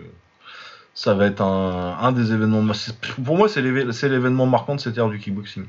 Euh, 0.95 1.01
Ça 1.05 1.13
va 1.13 1.25
être 1.25 1.41
un, 1.41 1.97
un 2.01 2.11
des 2.11 2.31
événements. 2.33 2.63
Pour 3.23 3.37
moi, 3.37 3.47
c'est 3.49 3.61
l'événement 3.61 4.45
marquant 4.45 4.75
de 4.75 4.79
cette 4.79 4.97
ère 4.97 5.09
du 5.09 5.19
kickboxing. 5.19 5.65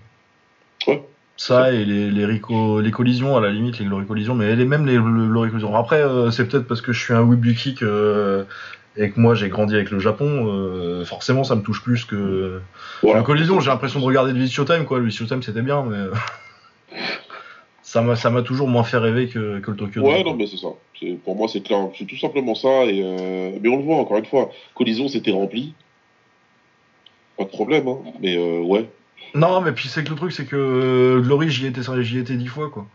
Ouais. 0.87 1.05
Ça 1.39 1.71
et 1.73 1.85
les, 1.85 2.11
les, 2.11 2.25
rico- 2.25 2.81
les 2.81 2.91
collisions, 2.91 3.37
à 3.37 3.41
la 3.43 3.51
limite, 3.51 3.79
les 3.79 3.85
glory 3.85 4.07
collisions, 4.07 4.35
mais 4.35 4.57
les, 4.57 4.65
même 4.65 4.87
les 4.87 4.95
le- 4.95 5.27
glory 5.29 5.51
collisions. 5.51 5.77
Après, 5.77 6.01
euh, 6.03 6.31
c'est 6.31 6.47
peut-être 6.47 6.67
parce 6.67 6.81
que 6.81 6.93
je 6.95 7.01
suis 7.01 7.13
un 7.13 7.21
whip 7.21 7.41
du 7.43 7.55
kick 7.55 7.83
euh, 7.83 8.45
et 8.97 9.11
que 9.11 9.21
moi 9.21 9.35
j'ai 9.35 9.51
grandi 9.51 9.75
avec 9.75 9.91
le 9.91 9.99
Japon, 9.99 10.47
euh, 10.49 11.05
forcément 11.05 11.45
ça 11.45 11.55
me 11.55 11.61
touche 11.61 11.83
plus 11.83 12.07
que. 12.07 12.63
Voilà. 13.03 13.19
La 13.19 13.23
collision, 13.23 13.61
j'ai 13.61 13.69
l'impression 13.69 14.01
de 14.01 14.05
regarder 14.07 14.33
le 14.33 14.39
Video 14.39 14.65
Time, 14.65 14.87
quoi. 14.87 14.99
Le 14.99 15.05
Video 15.05 15.27
Time 15.27 15.43
c'était 15.43 15.61
bien, 15.61 15.83
mais. 15.83 15.99
Euh, 17.97 18.01
ça 18.01 18.03
m'a 18.03 18.17
ça 18.17 18.31
m'a 18.31 18.43
toujours 18.43 18.69
moins 18.69 18.85
fait 18.85 18.99
rêver 18.99 19.29
que, 19.29 19.61
que 19.61 19.71
le 19.71 19.77
Tokyo 19.77 20.01
Ouais, 20.03 20.23
Dome. 20.23 20.33
non, 20.33 20.37
mais 20.39 20.47
c'est 20.47 20.57
ça. 20.57 20.69
C'est- 21.01 21.19
Pour 21.25 21.37
moi, 21.37 21.49
c'est 21.49 21.61
clair. 21.63 21.89
C'est 21.99 22.05
tout 22.07 22.17
simplement 22.19 22.55
ça. 22.55 22.85
Et, 22.87 23.01
euh, 23.03 23.59
Mais 23.61 23.69
on 23.69 23.77
le 23.77 23.83
voit, 23.83 23.97
encore 23.97 24.17
une 24.19 24.25
fois. 24.27 24.51
Collision, 24.75 25.09
c'était 25.09 25.31
rempli. 25.33 25.75
Pas 27.37 27.45
de 27.45 27.51
problème, 27.51 27.87
hein. 27.89 27.99
Mais 28.21 28.37
euh, 28.37 28.61
ouais. 28.61 28.89
Non, 29.35 29.61
mais 29.61 29.73
puis 29.73 29.89
c'est 29.89 30.05
que 30.05 30.11
le 30.11 30.17
truc, 30.17 30.33
c'est 30.33 30.47
que 30.47 30.57
euh, 30.57 31.21
Glory, 31.21 31.51
j'y 31.51 31.67
étais, 31.67 31.81
j'y 32.03 32.19
étais 32.19 32.35
dix 32.37 32.47
fois, 32.47 32.71
quoi. 32.71 32.87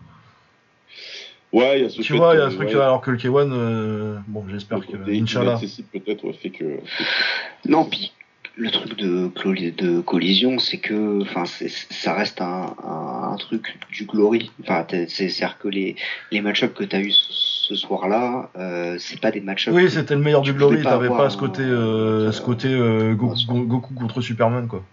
Ouais, 1.53 1.79
il 1.79 1.83
y 1.83 1.85
a 1.85 1.89
ce 1.89 1.97
Tu 2.01 2.13
fait 2.13 2.17
vois, 2.17 2.33
il 2.33 2.39
y 2.39 2.41
a 2.41 2.45
que, 2.45 2.51
ce 2.51 2.55
truc, 2.55 2.69
ouais, 2.69 2.75
alors 2.75 3.01
que 3.01 3.11
le 3.11 3.17
K1, 3.17 3.51
euh, 3.51 4.17
bon, 4.27 4.45
j'espère 4.49 4.79
que, 4.79 4.95
Inch'Allah. 5.11 5.59
peut-être, 5.91 6.23
ouais, 6.23 6.33
fait 6.33 6.49
que. 6.49 6.77
fait 6.85 7.03
que- 7.03 7.69
Non, 7.69 7.83
puis 7.85 8.13
le 8.57 8.69
truc 8.69 8.97
de, 8.97 9.31
de 9.77 10.01
collision, 10.01 10.59
c'est 10.59 10.77
que, 10.77 11.21
enfin, 11.21 11.43
ça 11.45 12.13
reste 12.13 12.41
un, 12.41 12.75
un, 12.83 13.31
un 13.33 13.37
truc 13.37 13.77
du 13.91 14.05
glory. 14.05 14.51
Enfin, 14.61 14.85
c'est-à-dire 14.89 15.57
que 15.57 15.67
les, 15.67 15.95
les 16.31 16.41
match-ups 16.41 16.73
que 16.73 16.83
tu 16.83 16.95
as 16.95 16.99
eu 16.99 17.11
ce, 17.11 17.25
ce 17.31 17.75
soir-là, 17.75 18.49
euh, 18.57 18.97
c'est 18.99 19.19
pas 19.21 19.31
des 19.31 19.39
match-ups. 19.41 19.73
Oui, 19.75 19.89
c'était 19.89 20.15
le 20.15 20.21
meilleur 20.21 20.41
du 20.41 20.51
Tu 20.51 20.57
Glory, 20.57 20.83
pas 20.83 20.91
t'avais 20.91 21.07
pas 21.07 21.13
avoir 21.15 21.31
ce 21.31 21.37
côté, 21.37 21.61
euh, 21.61 22.31
ce 22.31 22.41
côté 22.41 22.67
euh, 22.67 23.13
Goku 23.15 23.93
contre 23.93 24.21
Superman, 24.21 24.67
quoi. 24.67 24.83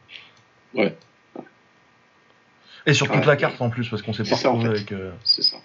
Ouais. 0.75 0.97
Et 2.87 2.95
sur 2.95 3.07
toute 3.09 3.17
Ouais. 3.17 3.27
la 3.27 3.37
carte 3.37 3.61
en 3.61 3.69
plus, 3.71 3.89
parce 3.89 4.01
qu'on 4.03 4.13
s'est 4.13 4.23
pas 4.23 4.35
en 4.49 4.53
retrouvé 4.55 4.65
fait. 4.65 4.69
avec. 4.71 4.93
euh, 4.93 5.11
C'est 5.25 5.43
ça. 5.43 5.57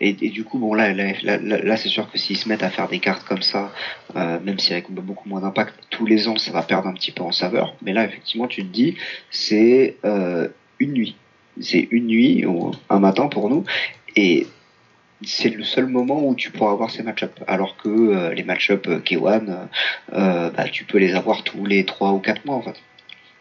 Et, 0.00 0.12
du 0.12 0.44
coup, 0.44 0.58
bon, 0.58 0.74
là, 0.74 0.92
là, 0.92 1.12
là, 1.22 1.76
c'est 1.76 1.88
sûr 1.88 2.10
que 2.10 2.18
s'ils 2.18 2.36
se 2.36 2.48
mettent 2.48 2.62
à 2.62 2.70
faire 2.70 2.88
des 2.88 2.98
cartes 2.98 3.24
comme 3.24 3.42
ça, 3.42 3.72
euh, 4.16 4.38
même 4.40 4.58
si 4.58 4.72
avec 4.72 4.90
beaucoup 4.90 5.28
moins 5.28 5.40
d'impact, 5.40 5.74
tous 5.90 6.06
les 6.06 6.28
ans, 6.28 6.36
ça 6.36 6.52
va 6.52 6.62
perdre 6.62 6.88
un 6.88 6.94
petit 6.94 7.12
peu 7.12 7.22
en 7.22 7.32
saveur. 7.32 7.74
Mais 7.82 7.92
là, 7.92 8.04
effectivement, 8.04 8.46
tu 8.46 8.62
te 8.62 8.72
dis, 8.72 8.96
c'est 9.30 9.96
euh, 10.04 10.48
une 10.78 10.92
nuit. 10.92 11.16
C'est 11.60 11.88
une 11.90 12.06
nuit, 12.06 12.46
ou 12.46 12.72
un 12.88 13.00
matin 13.00 13.28
pour 13.28 13.50
nous. 13.50 13.64
Et 14.16 14.46
c'est 15.22 15.50
le 15.50 15.64
seul 15.64 15.86
moment 15.86 16.26
où 16.26 16.34
tu 16.34 16.50
pourras 16.50 16.72
avoir 16.72 16.90
ces 16.90 17.02
match-ups. 17.02 17.42
Alors 17.46 17.76
que 17.76 17.88
euh, 17.88 18.34
les 18.34 18.42
match-ups 18.42 18.88
euh, 18.88 19.00
K1, 19.00 19.48
euh, 19.48 19.66
euh, 20.14 20.50
bah, 20.50 20.64
tu 20.70 20.84
peux 20.84 20.98
les 20.98 21.14
avoir 21.14 21.42
tous 21.42 21.64
les 21.66 21.84
3 21.84 22.12
ou 22.12 22.18
4 22.18 22.44
mois, 22.44 22.56
en 22.56 22.62
fait. 22.62 22.80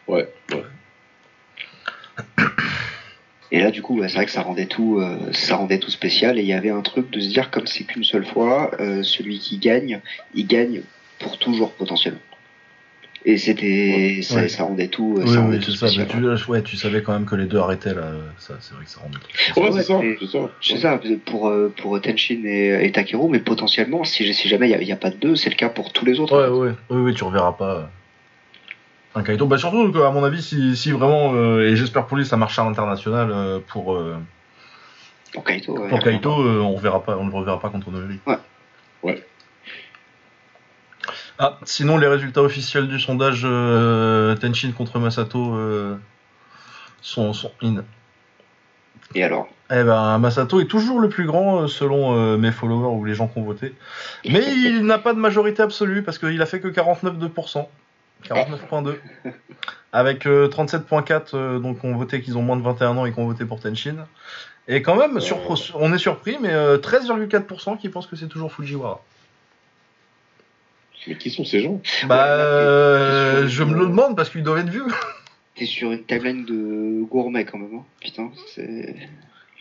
Ouais, 0.07 0.27
ouais. 0.51 0.63
Et 3.51 3.59
là, 3.61 3.71
du 3.71 3.81
coup, 3.81 3.99
ouais, 3.99 4.07
c'est 4.09 4.15
vrai 4.15 4.25
que 4.25 4.31
ça 4.31 4.41
rendait 4.43 4.67
tout, 4.67 4.99
euh, 4.99 5.17
ça 5.31 5.55
rendait 5.55 5.79
tout 5.79 5.89
spécial. 5.89 6.37
Et 6.37 6.41
il 6.41 6.47
y 6.47 6.53
avait 6.53 6.69
un 6.69 6.81
truc 6.81 7.09
de 7.09 7.19
se 7.19 7.27
dire, 7.29 7.49
comme 7.49 7.65
c'est 7.65 7.83
qu'une 7.83 8.03
seule 8.03 8.25
fois, 8.25 8.71
euh, 8.79 9.01
celui 9.03 9.39
qui 9.39 9.57
gagne, 9.57 10.01
il 10.35 10.45
gagne 10.45 10.81
pour 11.19 11.37
toujours 11.39 11.71
potentiellement. 11.71 12.19
Et 13.25 13.37
c'était, 13.37 14.19
ça, 14.23 14.35
Ouais. 14.35 14.47
ça 14.47 14.63
rendait 14.63 14.87
tout, 14.87 15.15
euh, 15.17 15.23
Oui, 15.25 15.33
ça 15.33 15.41
rendait 15.41 15.57
oui, 15.57 15.63
tout 15.63 15.71
ça. 15.71 15.87
spécial. 15.89 16.07
mais 16.21 16.37
tu, 16.37 16.49
ouais, 16.51 16.61
tu 16.61 16.77
savais 16.77 17.01
quand 17.01 17.11
même 17.11 17.25
que 17.25 17.35
les 17.35 17.47
deux 17.47 17.57
arrêtaient 17.57 17.93
là. 17.93 18.11
Ça, 18.37 18.53
c'est 18.61 18.73
vrai 18.75 18.85
que 18.85 18.89
ça 18.91 19.01
rendait. 19.01 19.17
Ouais, 19.57 19.63
Ouais, 19.63 19.81
c'est 19.81 19.87
ça, 19.87 19.99
c'est 20.21 20.27
ça. 20.27 20.49
C'est 20.61 20.77
ça, 20.77 21.01
pour, 21.25 21.51
pour 21.81 21.99
Tenshin 22.01 22.41
et, 22.45 22.85
et 22.85 22.91
Takeru, 22.93 23.29
mais 23.29 23.39
potentiellement, 23.39 24.05
si, 24.05 24.31
si 24.33 24.47
jamais 24.47 24.69
il 24.69 24.85
n'y 24.85 24.91
a, 24.93 24.95
pas 24.95 25.09
de 25.09 25.17
deux, 25.17 25.35
c'est 25.35 25.49
le 25.49 25.55
cas 25.57 25.67
pour 25.69 25.91
tous 25.91 26.05
les 26.05 26.19
autres. 26.21 26.37
Ouais, 26.39 26.67
ouais, 26.69 26.73
oui, 26.91 27.01
oui, 27.01 27.13
tu 27.13 27.25
reverras 27.25 27.51
pas 27.53 27.75
euh, 27.75 27.81
un 29.15 29.23
Kaito. 29.23 29.45
Bah, 29.47 29.57
surtout, 29.57 29.91
que, 29.91 29.99
à 29.99 30.11
mon 30.11 30.23
avis, 30.23 30.41
si, 30.41 30.75
si 30.75 30.91
vraiment, 30.91 31.33
euh, 31.33 31.67
et 31.67 31.75
j'espère 31.75 32.05
pour 32.05 32.17
lui, 32.17 32.25
ça 32.25 32.37
marche 32.37 32.57
à 32.59 32.63
l'international 32.63 33.29
euh, 33.31 33.59
pour, 33.67 33.95
euh, 33.95 34.17
Pour 35.33 35.43
Kaito, 35.43 35.77
ouais. 35.77 35.89
pour 35.89 35.99
Kaito, 35.99 36.31
on 36.31 36.73
reverra 36.73 37.03
pas, 37.03 37.17
on 37.17 37.27
le 37.27 37.33
reverra 37.33 37.59
pas 37.59 37.69
contre 37.69 37.91
Novi. 37.91 38.19
Ouais. 38.25 38.37
Ouais. 39.03 39.23
Ah, 41.37 41.57
sinon, 41.63 41.97
les 41.97 42.07
résultats 42.07 42.41
officiels 42.41 42.87
du 42.87 42.99
sondage 42.99 43.43
Tenshin 44.39 44.71
contre 44.73 44.99
Masato 44.99 45.57
sont, 47.01 47.33
sont 47.33 47.51
in. 47.61 47.83
Et 49.15 49.23
alors? 49.23 49.47
Eh 49.71 49.83
ben, 49.83 50.17
Masato 50.17 50.59
est 50.59 50.65
toujours 50.65 50.99
le 50.99 51.09
plus 51.09 51.25
grand 51.25 51.67
selon 51.67 52.15
euh, 52.15 52.37
mes 52.37 52.51
followers 52.51 52.95
ou 52.95 53.05
les 53.05 53.13
gens 53.13 53.27
qui 53.27 53.37
ont 53.37 53.43
voté. 53.43 53.73
Mais 54.25 54.41
il 54.41 54.81
n'a 54.85 54.97
pas 54.97 55.13
de 55.13 55.19
majorité 55.19 55.61
absolue 55.61 56.01
parce 56.01 56.17
qu'il 56.17 56.41
a 56.41 56.45
fait 56.45 56.59
que 56.59 56.67
49,2%. 56.67 57.67
49,2. 58.25 58.95
Avec 59.91 60.25
euh, 60.27 60.47
37,4 60.47 61.35
euh, 61.35 61.59
donc 61.59 61.83
ont 61.83 61.95
voté 61.95 62.21
qu'ils 62.21 62.37
ont 62.37 62.43
moins 62.43 62.57
de 62.57 62.61
21 62.61 62.97
ans 62.97 63.05
et 63.05 63.13
qui 63.13 63.19
ont 63.19 63.25
voté 63.25 63.45
pour 63.45 63.59
Tenshin. 63.59 64.05
Et 64.67 64.83
quand 64.83 64.95
même, 64.95 65.19
on 65.75 65.93
est 65.93 65.97
surpris, 65.97 66.37
mais 66.39 66.51
euh, 66.51 66.77
13,4% 66.77 67.79
qui 67.79 67.89
pensent 67.89 68.05
que 68.05 68.15
c'est 68.15 68.27
toujours 68.27 68.53
Fujiwara. 68.53 69.01
Mais 71.07 71.15
qui 71.15 71.31
sont 71.31 71.43
ces 71.43 71.61
gens? 71.61 71.81
Bah, 72.07 72.27
euh, 72.27 73.47
je 73.47 73.63
me 73.63 73.73
le 73.73 73.87
demande 73.87 74.15
parce 74.15 74.29
qu'ils 74.29 74.43
doivent 74.43 74.59
être 74.59 74.69
vieux. 74.69 74.85
T'es 75.55 75.65
sur 75.65 75.91
une 75.91 76.03
timeline 76.03 76.45
de 76.45 77.03
gourmet 77.03 77.45
quand 77.45 77.57
même, 77.57 77.79
hein. 77.79 77.83
Putain, 77.99 78.29
c'est. 78.53 78.95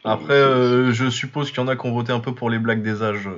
Après, 0.05 0.35
euh, 0.35 0.93
je 0.93 1.09
suppose 1.09 1.51
qu'il 1.51 1.59
y 1.59 1.61
en 1.61 1.69
a 1.69 1.77
qui 1.77 1.87
ont 1.87 1.93
voté 1.93 2.13
un 2.13 2.21
peu 2.21 2.35
pour 2.35 2.51
les 2.51 2.59
blagues 2.59 2.83
des 2.83 3.03
âges. 3.03 3.31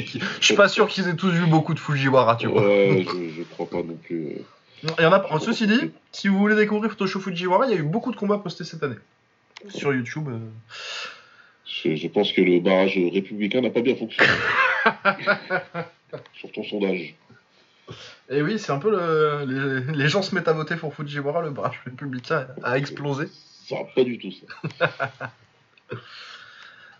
Je 0.00 0.44
suis 0.44 0.54
pas 0.54 0.68
sûr 0.68 0.88
qu'ils 0.88 1.08
aient 1.08 1.16
tous 1.16 1.30
vu 1.30 1.46
beaucoup 1.46 1.74
de 1.74 1.78
Fujiwara, 1.78 2.36
tu 2.36 2.46
vois. 2.46 2.62
Ouais, 2.62 3.04
je, 3.06 3.30
je 3.36 3.42
crois 3.42 3.68
pas 3.68 3.82
non 3.82 3.96
plus. 4.02 4.38
Il 4.82 5.02
y 5.02 5.06
en 5.06 5.12
a. 5.12 5.38
Ceci 5.40 5.66
dit, 5.66 5.92
si 6.10 6.28
vous 6.28 6.38
voulez 6.38 6.56
découvrir 6.56 6.90
Photoshow 6.90 7.20
Fujiwara, 7.20 7.66
il 7.66 7.72
y 7.72 7.74
a 7.74 7.78
eu 7.78 7.82
beaucoup 7.84 8.10
de 8.10 8.16
combats 8.16 8.38
postés 8.38 8.64
cette 8.64 8.82
année 8.82 8.96
sur 9.68 9.94
YouTube. 9.94 10.28
euh. 10.28 10.38
Je, 11.64 11.94
je 11.94 12.08
pense 12.08 12.32
que 12.32 12.40
le 12.40 12.60
barrage 12.60 12.98
républicain 13.12 13.60
n'a 13.60 13.70
pas 13.70 13.80
bien 13.80 13.96
fonctionné. 13.96 14.30
Sur 16.34 16.52
ton 16.52 16.62
sondage. 16.64 17.14
Et 18.28 18.42
oui, 18.42 18.58
c'est 18.58 18.72
un 18.72 18.78
peu 18.78 18.90
le... 18.90 19.44
les... 19.86 19.96
les 19.96 20.08
gens 20.08 20.22
se 20.22 20.34
mettent 20.34 20.48
à 20.48 20.52
voter 20.52 20.76
pour 20.76 20.94
Fujiwara, 20.94 21.42
le 21.42 21.50
barrage 21.50 21.80
républicain 21.84 22.46
a 22.62 22.76
explosé. 22.76 23.26
Ça 23.66 23.76
va 23.76 23.84
pas 23.94 24.04
du 24.04 24.18
tout, 24.18 24.30
ça. 24.30 24.92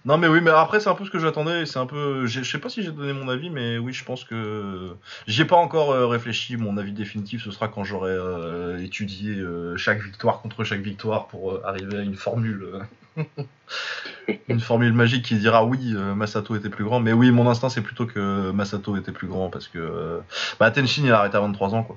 Non 0.05 0.19
mais 0.19 0.27
oui, 0.27 0.41
mais 0.41 0.51
après 0.51 0.81
c'est 0.81 0.89
un 0.89 0.95
peu 0.95 1.05
ce 1.05 1.11
que 1.11 1.21
j'attendais. 1.21 1.65
C'est 1.65 1.79
un 1.79 1.87
peu, 1.87 2.27
je 2.27 2.43
sais 2.43 2.59
pas 2.59 2.69
si 2.69 2.83
j'ai 2.83 2.91
donné 2.91 3.13
mon 3.13 3.29
avis, 3.29 3.51
mais 3.51 3.79
oui, 3.79 3.93
je 3.93 4.05
pense 4.05 4.25
que 4.25 4.97
j'y 5.29 5.43
ai 5.43 5.45
pas 5.45 5.57
encore 5.57 5.93
euh, 5.93 6.07
réfléchi. 6.09 6.57
Mon 6.57 6.77
avis 6.77 6.93
définitif, 6.93 7.45
ce 7.45 7.53
sera 7.53 7.69
quand 7.69 7.85
j'aurai 7.85 8.11
euh, 8.11 8.83
étudié 8.83 9.37
euh, 9.37 9.77
chaque 9.77 10.03
victoire 10.03 10.43
contre 10.43 10.65
chaque 10.65 10.81
victoire 10.81 11.29
pour 11.29 11.65
arriver 11.65 11.99
à 11.99 12.03
une 12.03 12.17
formule, 12.17 12.81
une 14.49 14.61
formule 14.61 14.93
magique 14.93 15.25
qui 15.25 15.37
dira 15.37 15.65
oui, 15.65 15.95
Masato 16.17 16.57
était 16.57 16.71
plus 16.71 16.85
grand. 16.85 16.99
Mais 16.99 17.13
oui, 17.13 17.31
mon 17.31 17.49
instinct 17.49 17.69
c'est 17.69 17.83
plutôt 17.83 18.07
que 18.07 18.51
Masato 18.51 18.97
était 18.97 19.13
plus 19.13 19.29
grand 19.29 19.51
parce 19.51 19.69
que 19.69 20.21
bah, 20.59 20.73
Tenshin 20.73 21.03
il 21.05 21.13
a 21.13 21.21
arrêté 21.21 21.37
à 21.37 21.41
23 21.41 21.75
ans 21.77 21.85
quoi. 21.85 21.97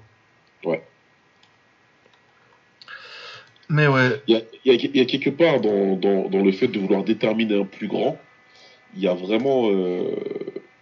Ouais. 0.64 0.84
Mais 3.70 3.88
ouais, 3.88 4.22
Il 4.28 4.36
y 4.66 4.72
a, 4.72 4.74
y 4.74 5.00
y 5.02 5.06
quelque 5.08 5.30
part 5.32 5.60
dans, 5.60 5.96
dans, 5.96 6.30
dans 6.30 6.42
le 6.44 6.52
fait 6.52 6.68
de 6.68 6.80
vouloir 6.80 7.04
déterminer 7.04 7.60
un 7.60 7.66
plus 7.66 7.88
grand, 7.88 8.20
il 8.96 9.02
y 9.02 9.08
a 9.08 9.14
vraiment 9.14 9.70
euh, 9.70 10.12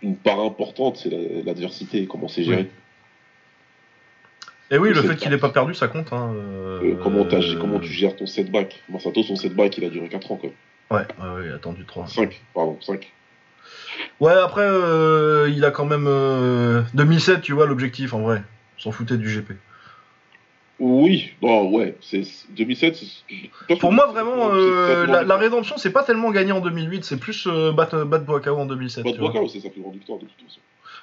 une 0.02 0.18
part 0.18 0.40
importante, 0.42 0.98
c'est 0.98 1.10
la- 1.10 1.44
l'adversité, 1.46 2.06
comment 2.06 2.28
c'est 2.28 2.44
géré. 2.44 2.70
et 4.70 4.78
oui, 4.78 4.90
le 4.90 5.02
fait 5.02 5.16
qu'il 5.16 5.30
pas- 5.30 5.36
ait 5.36 5.40
pas 5.40 5.50
perdu, 5.50 5.74
ça 5.74 5.88
compte. 5.88 6.12
Hein, 6.12 6.34
euh, 6.36 6.80
Euh, 6.84 6.96
comment, 7.02 7.80
tu 7.80 7.92
gères 7.94 8.16
ton 8.16 8.26
setback? 8.26 8.82
Masato, 8.90 9.24
son 9.24 9.36
setback, 9.36 9.78
il 9.78 9.86
a 9.86 9.90
duré 9.90 10.10
4 10.10 10.32
ans, 10.32 10.38
quoi. 10.38 10.50
Ouais, 10.92 11.06
ouais, 11.22 11.36
ouais, 11.36 11.46
il 11.46 11.52
a 11.52 11.56
attendu 11.56 11.86
3. 11.86 12.08
5, 12.08 12.42
pardon, 12.54 12.78
5. 12.82 13.12
Ouais, 14.20 14.34
après, 14.34 14.68
il 15.52 15.64
a 15.64 15.72
quand 15.72 15.86
même. 15.86 16.06
euh, 16.08 16.82
2007, 16.94 17.42
tu 17.42 17.54
vois, 17.54 17.66
l'objectif 17.66 18.14
en 18.14 18.20
vrai. 18.22 18.42
S'en 18.78 18.92
foutait 18.92 19.18
du 19.18 19.30
GP. 19.30 19.54
Oui, 20.80 21.32
non, 21.42 21.70
ouais, 21.70 21.96
c'est 22.02 22.24
2007. 22.50 22.96
c'est- 23.68 23.76
Pour 23.80 23.92
moi, 23.92 24.08
vraiment, 24.08 24.52
euh, 24.54 25.06
la, 25.24 25.38
rédemption, 25.38 25.78
c'est 25.78 25.92
pas 25.94 26.04
tellement 26.04 26.32
gagné 26.32 26.52
en 26.52 26.62
2008, 26.62 27.06
c'est 27.06 27.20
plus 27.20 27.48
euh, 27.48 27.72
battre, 27.72 28.04
battre 28.04 28.26
Boakao 28.26 28.58
en 28.58 28.66
2007. 28.66 29.06
victoire. 29.06 29.14
tu 29.14 29.20
vois. 29.20 29.28
Bad 29.30 29.34
Boakao, 29.36 29.50
c'est 29.54 29.60
sa 29.60 29.70
plus 29.70 29.82
grande 29.82 29.94
victoire, 29.94 30.20
de 30.20 30.26
toute 30.26 30.48
façon. 30.48 30.60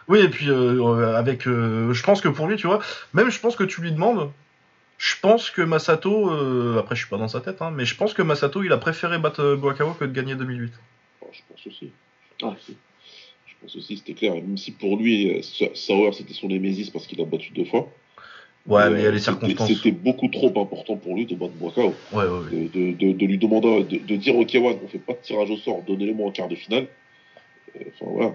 Oui, 0.09 0.19
et 0.21 0.29
puis 0.29 0.51
euh, 0.51 1.15
avec. 1.17 1.47
euh, 1.47 1.93
je 1.93 2.03
pense 2.03 2.21
que 2.21 2.29
pour 2.29 2.47
lui, 2.49 2.57
tu 2.57 2.67
vois, 2.67 2.81
même 3.15 3.31
je 3.31 3.39
pense 3.41 3.55
que 3.57 3.65
tu 3.65 3.81
lui 3.81 3.93
demandes. 3.93 4.31
Je 4.99 5.15
pense 5.23 5.51
que 5.51 5.63
Masato. 5.63 6.31
après, 6.79 6.95
je 6.95 7.01
suis 7.01 7.09
pas 7.09 7.17
dans 7.17 7.29
sa 7.29 7.41
tête, 7.41 7.63
hein, 7.63 7.71
mais 7.75 7.87
je 7.87 7.95
pense 7.97 8.13
que 8.13 8.21
Masato, 8.23 8.63
il 8.63 8.73
a 8.73 8.77
préféré 8.77 9.19
battre 9.19 9.55
Boakao 9.55 9.95
que 9.95 10.05
de 10.05 10.13
gagner 10.13 10.35
2008. 10.35 10.73
Enfin, 11.23 11.31
je 11.33 11.41
pense 11.49 11.67
aussi. 11.67 11.91
Je 12.39 12.45
pense 12.45 12.57
aussi. 12.59 12.77
Je 13.47 13.55
pense 13.63 13.77
aussi, 13.77 13.97
c'était 13.97 14.15
clair. 14.15 14.35
Même 14.35 14.59
si 14.59 14.73
pour 14.73 14.97
lui, 14.99 15.43
Sa- 15.43 15.75
Sauer, 15.75 16.13
c'était 16.13 16.35
son 16.35 16.49
némésis 16.49 16.91
parce 16.91 17.07
qu'il 17.07 17.21
a 17.21 17.25
battu 17.25 17.53
deux 17.53 17.65
fois. 17.65 17.89
Ouais, 18.67 18.83
Euh, 18.83 18.91
mais 18.91 19.01
il 19.01 19.05
y 19.05 19.07
a 19.07 19.11
les 19.11 19.19
c'était- 19.19 19.31
circonstances. 19.33 19.69
C'était 19.75 19.91
beaucoup 19.91 20.29
trop 20.29 20.49
important 20.61 20.97
pour 20.97 21.15
lui 21.17 21.27
de 21.27 21.35
battre 21.35 21.53
Boakao. 21.55 21.95
Ouais, 22.13 22.25
ouais, 22.25 22.25
ouais. 22.29 22.51
De, 22.51 22.69
de, 22.69 22.93
de, 22.93 23.13
de 23.13 23.27
lui 23.27 23.39
demander, 23.39 23.85
de, 23.85 23.99
de 23.99 24.17
dire 24.17 24.37
ok, 24.37 24.55
One, 24.55 24.79
on 24.85 24.89
fait 24.89 24.99
pas 24.99 25.15
de 25.15 25.19
tirage 25.23 25.51
au 25.51 25.57
sort, 25.57 25.83
donnez-le-moi 25.83 26.29
en 26.29 26.31
quart 26.31 26.49
de 26.49 26.55
finale. 26.57 26.87
Euh, 27.77 27.85
Enfin, 28.01 28.11
voilà. 28.13 28.35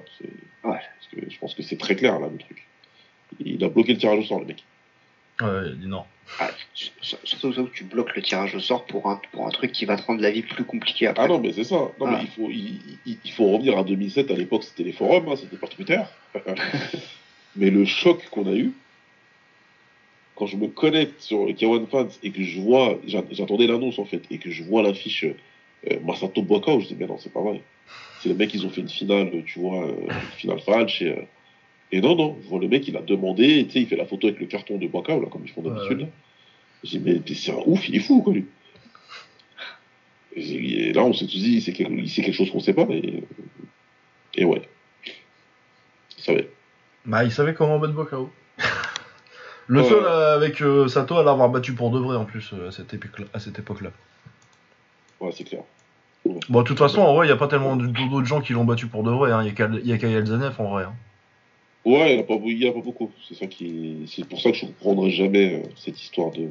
Parce 0.64 1.08
que 1.12 1.30
je 1.30 1.38
pense 1.40 1.54
que 1.54 1.62
c'est 1.62 1.78
très 1.78 1.96
clair, 1.96 2.20
là, 2.20 2.28
le 2.32 2.38
truc. 2.38 2.66
Il 3.40 3.64
a 3.64 3.70
bloqué 3.70 3.94
le 3.94 4.00
tirage 4.00 4.20
au 4.20 4.24
sort, 4.24 4.40
le 4.40 4.46
mec. 4.46 4.64
Ouais, 5.42 5.48
il 5.68 5.72
a 5.74 5.76
dit 5.76 5.88
non. 5.88 6.04
Ah, 6.40 6.50
surtout 6.74 7.54
ça 7.54 7.62
où 7.62 7.68
tu 7.68 7.84
bloques 7.84 8.16
le 8.16 8.22
tirage 8.24 8.56
au 8.56 8.60
sort 8.60 8.86
pour 8.86 9.08
un, 9.10 9.22
pour 9.32 9.46
un 9.46 9.52
truc 9.52 9.72
qui 9.74 9.86
va 9.86 9.96
te 9.96 10.02
rendre 10.04 10.22
la 10.22 10.32
vie 10.32 10.42
plus 10.42 10.64
compliquée 10.64 11.06
après. 11.08 11.24
Ah 11.26 11.28
non, 11.28 11.40
mais 11.40 11.54
c'est 11.54 11.66
ça. 11.66 11.76
Non, 11.76 12.08
Ah. 12.08 12.12
mais 12.14 12.18
il 12.22 12.28
faut, 12.30 12.50
il, 12.50 12.80
il- 13.06 13.18
il 13.24 13.32
faut 13.32 13.46
revenir 13.52 13.78
à 13.78 13.84
2007. 13.84 14.32
À 14.32 14.36
l'époque, 14.36 14.64
c'était 14.64 14.84
les 14.84 14.94
forums, 14.94 15.28
hein, 15.30 15.36
c'était 15.36 15.58
pas 15.58 15.68
Twitter. 15.68 16.00
mais 17.56 17.70
le 17.70 17.86
choc 17.86 18.28
qu'on 18.32 18.48
a 18.48 18.56
eu, 18.56 18.74
quand 20.36 20.46
je 20.48 20.58
me 20.58 20.68
connecte 20.68 21.22
sur 21.22 21.46
K1 21.48 21.88
Fans 21.88 22.08
et 22.24 22.32
que 22.32 22.44
je 22.44 22.60
vois, 22.60 23.00
j'a- 23.08 23.24
j'attendais 23.32 23.68
l'annonce 23.68 24.00
en 24.00 24.06
fait, 24.06 24.22
et 24.30 24.38
que 24.38 24.52
je 24.52 24.64
vois 24.64 24.84
l'affiche 24.84 25.24
euh, 25.24 26.00
Masato 26.04 26.42
Boakao, 26.42 26.80
je 26.82 26.88
dis, 26.88 26.96
mais 27.00 27.08
non, 27.08 27.18
c'est 27.18 27.32
pas 27.32 27.42
vrai. 27.42 27.62
C'est 28.20 28.30
les 28.30 28.36
mecs, 28.36 28.54
ils 28.54 28.66
ont 28.66 28.70
fait 28.70 28.82
une 28.82 28.90
finale, 28.90 29.44
tu 29.46 29.60
vois, 29.60 29.88
euh, 29.88 29.94
une 30.24 30.32
finale 30.38 30.60
French. 30.60 31.02
Et, 31.02 31.10
euh, 31.10 31.22
et 31.92 32.02
non, 32.02 32.16
non, 32.16 32.38
je 32.44 32.48
vois 32.48 32.60
le 32.60 32.68
mec, 32.68 32.88
il 32.88 32.98
a 32.98 33.02
demandé, 33.02 33.66
tu 33.66 33.72
sais, 33.74 33.82
il 33.82 33.88
fait 33.88 33.96
la 33.96 34.06
photo 34.06 34.28
avec 34.28 34.40
le 34.40 34.48
carton 34.48 34.78
de 34.78 34.88
Boakao, 34.88 35.22
là, 35.22 35.28
comme 35.30 35.44
ils 35.46 35.52
font 35.52 35.62
d'habitude. 35.62 36.02
là. 36.02 36.08
J'ai 36.84 37.00
dit, 37.00 37.04
mais, 37.06 37.36
c'est 37.36 37.52
un 37.52 37.62
ouf, 37.66 37.88
il 37.88 37.96
est 37.96 38.00
fou, 38.00 38.22
quoi, 38.22 38.34
lui. 38.34 38.46
Et, 40.36 40.92
là, 40.92 41.06
on 41.06 41.14
s'est 41.14 41.26
tous 41.26 41.38
dit, 41.38 41.62
c'est 41.62 41.72
quelque, 41.72 41.94
il 41.94 42.10
sait 42.10 42.22
quelque 42.22 42.36
chose 42.36 42.52
qu'on 42.52 42.60
sait 42.60 42.74
pas, 42.74 42.88
et, 42.90 43.24
et 44.36 44.44
ouais. 44.44 44.62
Il 46.18 46.24
savait. 46.24 46.50
Bah, 47.06 47.24
il 47.24 47.32
savait 47.32 47.54
comment 47.54 47.80
battre 47.80 47.94
Bokao. 47.94 48.30
Le 49.68 49.82
Ouais. 49.82 49.90
seul 49.90 50.04
euh, 50.04 50.36
avec 50.36 50.62
euh, 50.62 50.88
Sato 50.88 51.18
à 51.18 51.24
l'avoir 51.24 51.50
battu 51.50 51.74
pour 51.74 51.90
de 51.92 52.00
vrai 52.00 52.16
en 52.18 52.26
plus 52.26 52.52
euh, 52.54 52.70
à 52.70 52.72
cette 52.72 52.94
époque-là. 52.94 53.26
À 53.34 53.40
cette 53.40 53.58
époque-là. 53.58 53.90
Ouais, 55.20 55.32
c'est 55.32 55.44
clair. 55.44 55.62
Bon, 56.50 56.62
de 56.62 56.68
toute 56.68 56.78
façon, 56.80 57.02
en 57.02 57.14
vrai, 57.16 57.26
il 57.26 57.30
n'y 57.30 57.34
a 57.34 57.38
pas 57.38 57.48
tellement 57.48 57.76
de- 57.76 57.86
d'autres 57.88 58.26
gens 58.26 58.42
qui 58.42 58.54
l'ont 58.54 58.66
battu 58.66 58.88
pour 58.88 59.04
de 59.04 59.12
vrai. 59.12 59.32
hein. 59.32 59.42
Il 59.44 59.48
y 59.48 59.50
a 59.50 59.54
qu'à- 59.54 59.70
il 59.72 59.88
y 59.88 59.94
a 59.94 59.98
qu'à 59.98 60.08
en 60.60 60.70
vrai. 60.70 60.84
hein. 60.84 60.94
Ouais, 61.86 62.12
il 62.12 62.16
n'y 62.16 62.22
a, 62.22 62.24
pas- 62.72 62.80
a 62.80 62.82
beaucoup. 62.82 63.12
C'est 63.28 63.36
ça 63.36 63.46
qui, 63.46 64.12
c'est 64.14 64.28
pour 64.28 64.42
ça 64.42 64.52
que 64.52 64.58
je 64.58 64.66
ne 64.66 64.72
comprendrai 64.72 65.12
jamais 65.12 65.56
euh, 65.56 65.68
cette 65.78 66.02
histoire 66.02 66.32
de, 66.32 66.50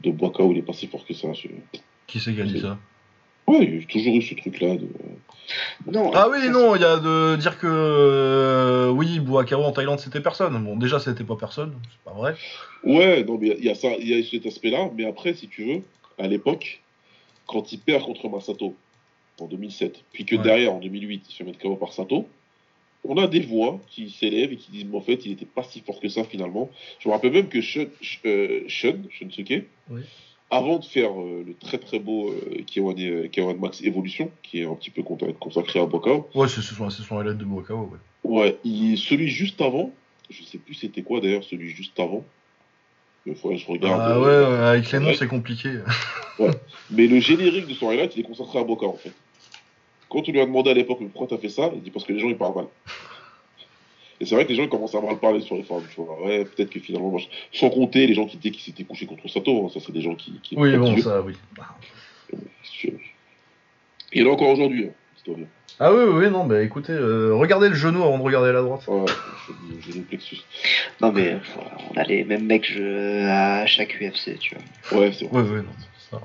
de 0.00 0.10
Boaka 0.12 0.44
où 0.44 0.52
il 0.52 0.58
est 0.58 0.62
pas 0.62 0.72
si 0.72 0.86
fort 0.86 1.04
que 1.04 1.14
ça. 1.14 1.32
Je- 1.32 1.48
Qui 2.06 2.20
c'est 2.20 2.32
qui 2.32 2.40
a 2.40 2.44
dit 2.44 2.60
ça? 2.60 2.78
Ouais, 3.50 3.64
il 3.64 3.80
y 3.80 3.82
a 3.82 3.86
toujours 3.86 4.14
eu 4.16 4.22
ce 4.22 4.34
truc-là. 4.34 4.76
De... 4.76 4.88
Non, 5.90 6.10
Ah 6.14 6.28
oui, 6.30 6.48
non, 6.50 6.76
il 6.76 6.82
y 6.82 6.84
a 6.84 6.96
de 6.98 7.36
dire 7.36 7.58
que 7.58 7.66
euh, 7.66 8.90
oui, 8.90 9.18
Boakao 9.20 9.62
en 9.62 9.72
Thaïlande 9.72 9.98
c'était 9.98 10.20
personne. 10.20 10.62
Bon, 10.62 10.76
déjà 10.76 11.00
c'était 11.00 11.24
pas 11.24 11.36
personne, 11.36 11.74
c'est 11.90 12.04
pas 12.04 12.16
vrai. 12.16 12.34
Ouais, 12.84 13.24
non, 13.24 13.38
mais 13.38 13.48
il 13.48 13.50
y 13.50 13.52
a- 13.52 13.58
il 13.58 13.64
y, 13.64 13.70
a 13.70 13.74
ça, 13.74 13.88
il 13.98 14.08
y 14.08 14.14
a 14.14 14.22
cet 14.22 14.46
aspect-là. 14.46 14.90
Mais 14.96 15.04
après, 15.06 15.34
si 15.34 15.48
tu 15.48 15.64
veux, 15.64 15.82
à 16.18 16.28
l'époque, 16.28 16.80
quand 17.46 17.72
il 17.72 17.78
perd 17.80 18.04
contre 18.04 18.28
Masato 18.28 18.74
en 19.40 19.46
2007, 19.46 20.02
puis 20.12 20.24
que 20.24 20.36
Ouais. 20.36 20.42
derrière 20.42 20.72
en 20.74 20.78
2008, 20.78 21.22
il 21.28 21.32
se 21.32 21.36
fait 21.38 21.44
mettre 21.44 21.58
KO 21.58 21.74
par 21.76 21.92
Sato, 21.92 22.28
on 23.04 23.16
a 23.16 23.26
des 23.26 23.40
voix 23.40 23.80
qui 23.88 24.10
s'élèvent 24.10 24.52
et 24.52 24.56
qui 24.56 24.70
disent, 24.70 24.84
mais 24.84 24.96
en 24.98 25.00
fait, 25.00 25.24
il 25.24 25.30
n'était 25.30 25.46
pas 25.46 25.62
si 25.64 25.80
fort 25.80 25.98
que 26.00 26.08
ça 26.10 26.22
finalement. 26.22 26.68
Je 27.00 27.08
me 27.08 27.14
rappelle 27.14 27.32
même 27.32 27.48
que 27.48 27.60
Shun, 27.62 27.86
Sh- 28.02 28.18
euh, 28.26 28.60
Shun, 28.68 28.98
Shunsuke, 29.10 29.64
Oui. 29.88 30.02
Avant 30.50 30.78
de 30.78 30.84
faire 30.84 31.10
euh, 31.12 31.44
le 31.46 31.54
très 31.54 31.78
très 31.78 31.98
beau 31.98 32.30
euh, 32.30 32.62
K1, 32.62 33.00
euh, 33.08 33.28
K1 33.28 33.58
Max 33.58 33.82
Evolution, 33.82 34.30
qui 34.42 34.60
est 34.60 34.64
un 34.66 34.74
petit 34.74 34.90
peu 34.90 35.02
con- 35.02 35.16
consacré 35.38 35.78
à 35.80 35.86
Bokao, 35.86 36.28
Ouais, 36.34 36.48
c'est 36.48 36.60
ce 36.62 36.74
sont, 36.74 36.90
c'est 36.90 37.02
son 37.02 37.18
highlight 37.18 37.38
de 37.38 37.44
Boakao, 37.44 37.90
ouais. 37.92 37.98
Ouais, 38.24 38.58
celui 38.96 39.28
juste 39.28 39.60
avant, 39.60 39.92
je 40.28 40.42
sais 40.42 40.58
plus 40.58 40.74
c'était 40.74 41.02
quoi 41.02 41.20
d'ailleurs, 41.20 41.44
celui 41.44 41.70
juste 41.70 41.98
avant. 41.98 42.24
Il 43.26 43.34
faudrait 43.34 43.56
que 43.58 43.62
je 43.62 43.68
regarde. 43.68 44.00
Ah 44.02 44.16
euh, 44.16 44.20
ouais, 44.20 44.52
ouais, 44.58 44.66
avec 44.66 44.90
les 44.92 44.98
noms 44.98 45.06
ouais. 45.06 45.14
c'est 45.14 45.28
compliqué. 45.28 45.70
Mais 46.90 47.06
le 47.06 47.20
générique 47.20 47.66
de 47.66 47.74
son 47.74 47.90
highlight, 47.90 48.16
il 48.16 48.20
est 48.20 48.24
consacré 48.24 48.58
à 48.58 48.64
Boca 48.64 48.86
en 48.86 48.94
fait. 48.94 49.12
Quand 50.08 50.28
on 50.28 50.32
lui 50.32 50.40
a 50.40 50.46
demandé 50.46 50.70
à 50.70 50.74
l'époque 50.74 50.98
pourquoi 51.12 51.26
t'as 51.28 51.40
fait 51.40 51.50
ça, 51.50 51.70
il 51.74 51.82
dit 51.82 51.90
parce 51.90 52.04
que 52.04 52.12
les 52.12 52.18
gens 52.18 52.28
ils 52.28 52.36
parlent 52.36 52.56
mal. 52.56 52.66
Et 54.22 54.26
c'est 54.26 54.34
vrai 54.34 54.44
que 54.44 54.50
les 54.50 54.56
gens 54.56 54.64
ils 54.64 54.68
commencent 54.68 54.94
à 54.94 55.00
mal 55.00 55.16
parler 55.18 55.40
sur 55.40 55.56
les 55.56 55.62
forums, 55.62 55.86
tu 55.94 56.00
vois. 56.00 56.22
Ouais, 56.22 56.44
peut-être 56.44 56.68
que 56.70 56.78
finalement, 56.78 57.08
moi, 57.08 57.20
sans 57.52 57.70
compter 57.70 58.06
les 58.06 58.12
gens 58.14 58.26
qui 58.26 58.36
disaient 58.36 58.50
qu'ils 58.54 58.62
s'étaient 58.62 58.84
couchés 58.84 59.06
contre 59.06 59.26
Sato, 59.28 59.64
hein, 59.66 59.70
ça 59.72 59.80
c'est 59.84 59.92
des 59.92 60.02
gens 60.02 60.14
qui. 60.14 60.38
qui 60.42 60.56
Oui, 60.56 60.72
qui- 60.72 60.76
bon, 60.78 60.94
qui- 60.94 61.02
ça, 61.02 61.22
oui. 61.22 61.34
qui- 62.62 62.92
Il 64.12 64.20
est 64.22 64.24
là 64.24 64.30
encore 64.32 64.48
aujourd'hui, 64.50 64.86
hein, 64.88 64.92
dis-toi 65.16 65.36
bien. 65.36 65.46
Ah 65.78 65.90
oui, 65.94 66.02
oui, 66.04 66.30
non, 66.30 66.44
bah 66.44 66.62
écoutez, 66.62 66.92
euh, 66.92 67.34
regardez 67.34 67.70
le 67.70 67.74
genou 67.74 68.02
avant 68.02 68.18
de 68.18 68.22
regarder 68.22 68.52
la 68.52 68.60
droite. 68.60 68.82
Ouais, 68.88 69.06
je, 69.48 69.52
je, 69.80 69.92
je 69.92 70.00
plexus. 70.00 70.40
Non, 71.00 71.10
mais 71.12 71.38
voilà, 71.54 71.70
on 71.90 71.96
a 71.98 72.02
les 72.04 72.22
mêmes 72.24 72.44
mecs 72.44 72.70
je- 72.70 73.26
à 73.26 73.64
chaque 73.66 73.98
UFC, 73.98 74.36
tu 74.38 74.54
vois. 74.90 75.00
Ouais, 75.00 75.12
c'est 75.12 75.24
vrai. 75.26 75.40
Ouais, 75.40 75.48
ouais, 75.48 75.62
non, 75.62 75.72
ça. 76.10 76.20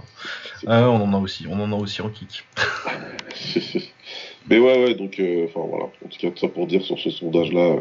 Ah, 0.68 0.90
on 0.90 0.96
en 1.02 1.14
a 1.14 1.18
aussi, 1.20 1.46
on 1.48 1.58
en 1.62 1.72
a 1.72 1.76
aussi 1.76 2.02
en 2.02 2.10
kick. 2.10 2.44
Mais 4.50 4.60
ouais, 4.60 4.84
ouais, 4.84 4.94
donc, 4.96 5.20
euh, 5.20 5.46
enfin 5.46 5.62
voilà. 5.68 5.86
En 5.86 6.08
tout 6.10 6.18
cas, 6.20 6.30
tout 6.30 6.38
ça 6.38 6.48
pour 6.48 6.68
dire 6.68 6.82
sur 6.84 7.00
ce 7.00 7.10
sondage-là, 7.10 7.62
euh, 7.62 7.80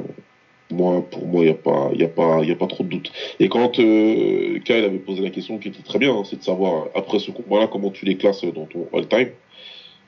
moi, 0.70 1.02
pour 1.10 1.26
moi, 1.26 1.42
il 1.42 1.46
n'y 1.46 1.50
a, 1.50 1.54
pas- 1.54 1.90
y 1.94 2.02
a, 2.04 2.08
pas- 2.08 2.42
y 2.42 2.50
a 2.50 2.56
pas 2.56 2.66
trop 2.66 2.84
de 2.84 2.88
doute. 2.88 3.12
Et 3.38 3.48
quand 3.48 3.78
euh, 3.78 4.58
Kyle 4.60 4.76
avait 4.84 4.98
posé 4.98 5.22
la 5.22 5.30
question, 5.30 5.58
qui 5.58 5.68
était 5.68 5.82
très 5.82 5.98
bien, 5.98 6.14
hein, 6.14 6.22
c'est 6.24 6.36
de 6.38 6.42
savoir, 6.42 6.86
après 6.94 7.18
ce 7.18 7.30
combat-là, 7.30 7.68
comment 7.70 7.90
tu 7.90 8.06
les 8.06 8.16
classes 8.16 8.44
dans 8.44 8.64
ton 8.66 8.88
all-time, 8.94 9.28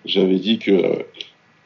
j'avais 0.07 0.37
dit 0.39 0.59
que 0.59 0.70
euh, 0.70 1.03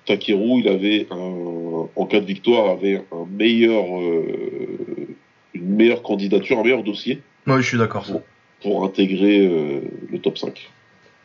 Takeru, 0.07 0.61
il 0.61 0.69
avait, 0.69 1.07
un, 1.11 1.87
en 1.95 2.07
cas 2.07 2.21
de 2.21 2.27
victoire, 2.27 2.69
avait 2.71 3.03
un 3.13 3.27
meilleur, 3.31 3.85
euh, 4.01 5.07
une 5.55 5.77
meilleure 5.77 6.03
candidature, 6.03 6.59
un 6.59 6.63
meilleur 6.65 6.83
dossier 6.83 7.21
Ouais, 7.47 7.63
je 7.63 7.69
suis 7.69 7.79
d'accord, 7.79 8.05
ça. 8.07 8.21
pour 8.63 8.85
intégrer 8.85 9.47
euh, 9.47 9.81
le 10.11 10.19
top 10.19 10.37
5. 10.37 10.69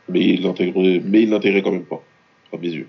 Mais 0.09 0.19
il 0.21 0.43
l'intégrait, 0.43 1.01
mais 1.03 1.23
il 1.23 1.29
l'intégrait 1.31 1.61
quand 1.63 1.71
même 1.71 1.83
pas, 1.85 2.03
à 2.53 2.57
mes 2.57 2.67
yeux. 2.69 2.87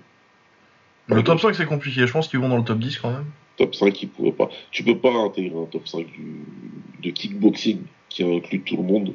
Le 1.07 1.23
top 1.23 1.39
5 1.39 1.55
c'est 1.55 1.65
compliqué, 1.65 2.05
je 2.05 2.11
pense 2.11 2.27
qu'ils 2.27 2.39
vont 2.39 2.49
dans 2.49 2.57
le 2.57 2.63
top 2.63 2.79
10 2.79 2.99
quand 2.99 3.11
même. 3.11 3.25
top 3.57 3.75
5 3.75 4.01
il 4.01 4.09
pouvait 4.09 4.31
pas. 4.31 4.49
Tu 4.71 4.83
peux 4.83 4.97
pas 4.97 5.11
intégrer 5.11 5.57
un 5.57 5.65
top 5.65 5.87
5 5.87 6.05
du, 6.05 6.41
de 7.01 7.09
kickboxing 7.09 7.81
qui 8.09 8.23
inclut 8.23 8.61
tout 8.61 8.77
le 8.77 8.83
monde 8.83 9.13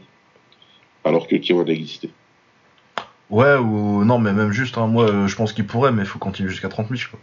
alors 1.04 1.26
que 1.26 1.36
Kiwan 1.36 1.68
a 1.68 1.72
existé. 1.72 2.10
Ouais, 3.30 3.56
ou 3.56 4.04
non, 4.04 4.18
mais 4.18 4.32
même 4.32 4.52
juste, 4.52 4.76
hein, 4.78 4.86
moi 4.86 5.08
euh, 5.08 5.26
je 5.26 5.36
pense 5.36 5.52
qu'ils 5.52 5.66
pourraient, 5.66 5.92
mais 5.92 6.02
il 6.02 6.08
faut 6.08 6.18
continuer 6.18 6.50
jusqu'à 6.50 6.68
30 6.68 6.88
000, 6.88 7.00
quoi. 7.10 7.18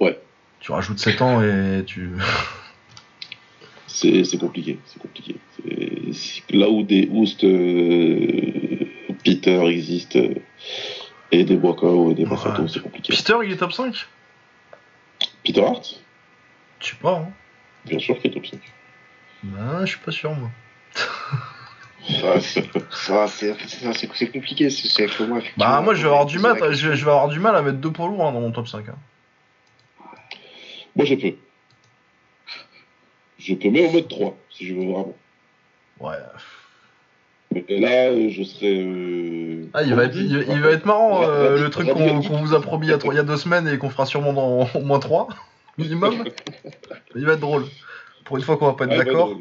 Ouais. 0.00 0.18
Tu 0.60 0.72
rajoutes 0.72 0.98
7 0.98 1.22
ans 1.22 1.42
et 1.42 1.84
tu. 1.86 2.10
C'est 3.86 4.38
compliqué, 4.38 4.78
c'est 4.84 5.00
compliqué. 5.00 5.36
Là 6.50 6.68
où 6.68 6.84
des 6.84 7.08
Oust, 7.10 7.42
euh, 7.42 8.84
Peter 9.24 9.60
existent 9.66 10.20
euh, 10.20 10.34
et 11.30 11.44
des 11.44 11.56
Boakao 11.56 12.10
et 12.10 12.14
des 12.14 12.24
Masato, 12.24 12.62
Ouais. 12.62 12.68
c'est 12.68 12.80
compliqué. 12.82 13.12
Peter 13.14 13.34
il 13.44 13.52
est 13.52 13.56
top 13.56 13.72
5 13.72 13.94
Peter 15.44 15.64
Hart, 15.64 16.00
Je 16.80 16.86
sais 16.86 16.96
pas, 16.96 17.18
hein. 17.18 17.30
bien 17.84 17.98
sûr 17.98 18.18
qu'il 18.18 18.30
est 18.30 18.34
top 18.34 18.46
5. 18.46 18.60
Bah, 19.44 19.80
je 19.84 19.86
suis 19.86 19.98
pas 19.98 20.10
sûr, 20.12 20.32
moi. 20.34 20.50
Ça, 20.94 22.40
c'est 22.40 22.64
ça, 22.90 23.26
c'est 23.28 23.54
ça, 23.68 23.92
c'est- 23.92 24.08
c'est 24.14 24.30
compliqué. 24.32 24.70
C'est 24.70 25.06
moi, 25.26 25.40
Bah, 25.58 25.80
moi 25.82 25.94
je 25.94 26.02
vais 26.02 26.08
avoir 26.08 26.24
du 26.26 26.38
mal, 26.38 26.56
je, 26.72 26.94
je 26.94 27.04
vais 27.04 27.10
avoir 27.10 27.28
du 27.28 27.38
mal 27.38 27.54
à 27.54 27.62
mettre 27.62 27.78
deux 27.78 27.92
poids 27.92 28.06
lourds 28.08 28.26
hein, 28.26 28.32
dans 28.32 28.40
mon 28.40 28.50
top 28.50 28.66
5. 28.66 28.88
hein. 28.88 28.96
Moi 30.96 31.04
je 31.04 31.14
peux. 31.14 31.34
Je 33.38 33.54
peux 33.54 33.70
même 33.70 33.86
en 33.90 33.92
mettre 33.92 34.08
3 34.08 34.36
si 34.50 34.66
je 34.66 34.74
veux 34.74 34.84
vraiment. 34.86 35.14
Ouais. 36.00 36.16
Mais 37.54 37.64
là, 37.78 38.10
euh, 38.10 38.28
je 38.28 38.42
serais. 38.42 38.78
euh, 38.78 39.64
Ah, 39.74 39.82
il 39.82 39.94
va 39.94 40.04
être, 40.04 40.16
il, 40.16 40.44
il 40.50 40.60
va 40.60 40.70
être 40.70 40.84
marrant, 40.84 41.20
Ra- 41.20 41.28
euh, 41.28 41.58
le 41.62 41.70
truc 41.70 41.88
qu'on 41.88 42.20
vous 42.20 42.54
a 42.54 42.60
promis 42.60 42.86
il 42.86 42.90
y, 42.90 42.92
a 42.92 42.98
trois- 42.98 43.14
il 43.14 43.16
y 43.16 43.20
a 43.20 43.24
deux 43.24 43.36
semaines 43.36 43.66
et 43.68 43.78
qu'on 43.78 43.90
fera 43.90 44.06
sûrement 44.06 44.32
dans 44.32 44.68
au 44.74 44.80
moins 44.80 44.98
3 44.98 45.28
minimum. 45.78 46.24
il 47.16 47.24
va 47.24 47.32
être 47.34 47.40
drôle. 47.40 47.64
Pour 48.24 48.36
une 48.36 48.42
fois 48.42 48.56
qu'on 48.58 48.66
va 48.66 48.74
pas 48.74 48.84
être 48.84 48.92
Ah, 48.92 49.04
d'accord. 49.04 49.28
va. 49.30 49.34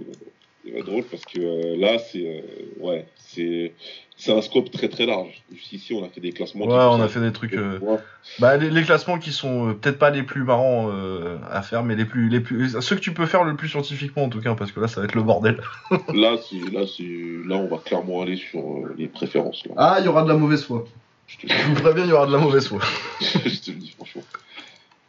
Il 0.64 0.74
va 0.74 0.80
être 0.80 0.86
drôle 0.86 1.04
parce 1.04 1.24
que 1.26 1.40
euh, 1.40 1.78
là, 1.78 1.98
c'est 2.00 2.26
euh, 2.26 2.42
ouais, 2.80 3.06
c'est 3.38 3.73
c'est 4.19 4.35
un 4.35 4.41
scope 4.41 4.72
très 4.72 4.89
très 4.89 5.05
large. 5.05 5.43
Ici, 5.72 5.93
on 5.93 6.03
a 6.03 6.09
fait 6.09 6.19
des 6.22 6.31
classements. 6.31 6.65
Ouais, 6.65 6.73
on 6.73 6.97
sont- 6.97 7.01
a 7.03 7.07
fait 7.07 7.19
des 7.22 7.31
trucs. 7.31 7.53
euh, 7.53 7.77
Ouais. 7.80 7.97
Bah, 8.39 8.57
les, 8.57 8.69
les 8.72 8.81
classements 8.84 9.19
qui 9.19 9.31
sont 9.31 9.69
euh, 9.69 9.73
peut-être 9.73 9.99
pas 9.99 10.09
les 10.09 10.23
plus 10.23 10.43
marrants 10.43 10.89
euh, 10.91 11.38
à 11.51 11.61
faire, 11.61 11.84
mais 11.84 11.95
les 11.95 12.05
plus, 12.05 12.27
les 12.27 12.39
plus, 12.39 12.81
ceux 12.81 12.95
que 12.95 13.01
tu 13.01 13.14
peux 13.14 13.27
faire 13.27 13.43
le 13.43 13.55
plus 13.55 13.69
scientifiquement 13.69 14.23
en 14.23 14.30
tout 14.30 14.41
cas, 14.41 14.55
parce 14.55 14.72
que 14.72 14.80
là 14.80 14.88
ça 14.88 15.01
va 15.01 15.05
être 15.05 15.14
le 15.15 15.22
bordel. 15.22 15.61
Là, 16.14 16.35
c'est 16.49 16.72
là, 16.72 16.85
c'est 16.88 17.03
là, 17.47 17.55
on 17.57 17.68
va 17.68 17.77
clairement 17.77 18.22
aller 18.23 18.38
sur 18.38 18.59
euh, 18.59 18.95
les 18.97 19.07
préférences. 19.07 19.64
Là. 19.68 19.73
Ah, 19.77 19.97
il 19.99 20.05
y 20.05 20.07
aura 20.07 20.23
de 20.23 20.30
la 20.30 20.35
mauvaise 20.35 20.64
foi. 20.65 20.84
Je, 21.27 21.38
te, 21.38 21.53
Je 21.53 21.68
vous 21.68 21.76
préviens, 21.76 22.05
il 22.05 22.09
y 22.09 22.14
aura 22.14 22.26
de 22.26 22.31
la 22.31 22.39
mauvaise 22.39 22.68
foi. 22.68 22.80
je 23.22 23.59
te 23.61 23.69
le 23.72 23.77
dis 23.77 23.91
franchement. 23.91 24.23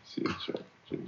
C'est- 0.05 0.23
tu 0.45 0.53
vois, 0.53 0.61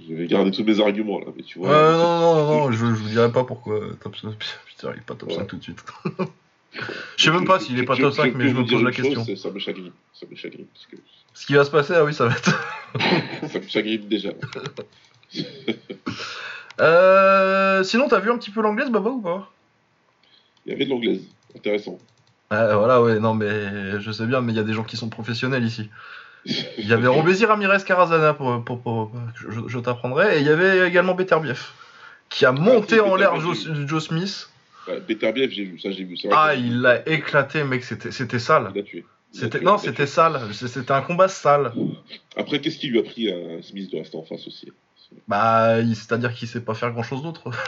je, 0.08 0.14
vais 0.14 0.26
garder 0.26 0.50
tous 0.52 0.64
mes 0.64 0.80
arguments 0.80 1.18
là, 1.20 1.26
mais 1.36 1.42
tu 1.42 1.58
vois. 1.58 1.68
non, 1.68 1.98
non, 1.98 2.34
non, 2.34 2.46
non, 2.66 2.72
je, 2.72 2.78
je 2.78 2.84
vous 2.84 3.08
dirai 3.08 3.30
pas 3.30 3.44
pourquoi 3.44 3.78
top 4.02 4.16
5. 4.16 4.30
Putain, 4.66 4.92
il 4.94 4.98
est 5.00 5.04
pas 5.04 5.14
top 5.14 5.32
5 5.32 5.38
Ouais. 5.40 5.46
tout 5.46 5.56
de 5.56 5.62
suite. 5.62 5.84
Je 7.16 7.24
sais 7.24 7.30
même 7.30 7.44
pas 7.46 7.58
s'il 7.58 7.78
est 7.78 7.84
pas 7.84 7.96
top 7.96 8.14
5, 8.14 8.34
mais 8.34 8.48
je 8.48 8.54
me 8.54 8.64
pose 8.64 8.82
la 8.82 8.92
question. 8.92 9.24
Ça 9.36 9.50
me 9.50 9.58
chagrine. 9.58 9.92
Ça 10.12 10.26
me 10.30 10.36
chagrine 10.36 10.66
parce 10.72 10.86
que 10.86 10.96
Ce 11.34 11.46
qui 11.46 11.54
va 11.54 11.64
se 11.64 11.70
passer, 11.70 11.94
ah 11.94 12.04
oui, 12.04 12.14
ça 12.14 12.26
va 12.26 12.34
être. 12.36 12.50
ça 13.52 13.58
me 13.58 13.66
chagrine 13.68 14.06
déjà. 14.08 14.30
Euh, 16.80 17.82
sinon, 17.84 18.08
t'as 18.08 18.20
vu 18.20 18.30
un 18.30 18.38
petit 18.38 18.50
peu 18.50 18.62
l'anglaise, 18.62 18.90
Baba, 18.90 19.10
ou 19.10 19.20
pas? 19.20 19.50
Il 20.64 20.72
y 20.72 20.74
avait 20.74 20.84
de 20.86 20.90
l'anglaise. 20.90 21.20
Intéressant. 21.54 21.98
Ouais, 22.50 22.74
voilà, 22.74 23.02
ouais, 23.02 23.18
non, 23.20 23.34
mais 23.34 24.00
je 24.00 24.10
sais 24.10 24.26
bien, 24.26 24.40
mais 24.40 24.52
il 24.52 24.56
y 24.56 24.60
a 24.60 24.64
des 24.64 24.72
gens 24.72 24.84
qui 24.84 24.96
sont 24.96 25.08
professionnels 25.08 25.64
ici. 25.64 25.88
Il 26.46 26.86
y 26.88 26.92
avait 26.92 27.06
Robézy 27.08 27.44
Ramirez 27.44 27.84
Carazana, 27.84 28.34
pour, 28.34 28.64
pour, 28.64 28.80
pour- 28.80 29.12
je, 29.34 29.60
je 29.68 29.78
t'apprendrai, 29.78 30.38
et 30.38 30.40
il 30.40 30.46
y 30.46 30.50
avait 30.50 30.88
également 30.88 31.14
Beterbiev, 31.14 31.60
qui 32.30 32.46
a 32.46 32.52
monté 32.52 32.94
c'est 32.96 33.00
en 33.00 33.14
l'air 33.16 33.34
Joe 33.40 34.02
Smith. 34.04 34.49
Ouais, 34.90 35.00
Beterbiev, 35.00 35.50
j'ai 35.50 35.64
vu 35.64 35.78
ça, 35.78 35.90
j'ai 35.90 36.04
vu 36.04 36.16
ça. 36.16 36.28
Ah, 36.32 36.54
il 36.54 36.80
l'a 36.80 37.08
éclaté, 37.08 37.64
mec, 37.64 37.84
c'était 37.84 38.38
sale. 38.38 38.70
Il 38.74 38.78
l'a 38.78 38.82
tué. 38.82 38.98
Il 39.32 39.40
l'a 39.40 39.40
C'était 39.40 39.58
tué, 39.58 39.64
non, 39.64 39.78
c'était 39.78 40.06
sale. 40.06 40.40
C'était 40.52 40.92
un 40.92 41.02
combat 41.02 41.28
sale. 41.28 41.72
Après, 42.36 42.60
qu'est-ce 42.60 42.78
qui 42.78 42.88
lui 42.88 42.98
a 42.98 43.02
pris 43.02 43.30
à 43.30 43.62
Smith 43.62 43.90
de 43.92 43.98
rester 43.98 44.16
en 44.16 44.24
face 44.24 44.46
aussi? 44.46 44.72
Bah, 45.28 45.76
c'est-à-dire 45.94 46.32
qu'il 46.34 46.48
sait 46.48 46.60
pas 46.60 46.74
faire 46.74 46.92
grand-chose 46.92 47.22
d'autre. 47.22 47.50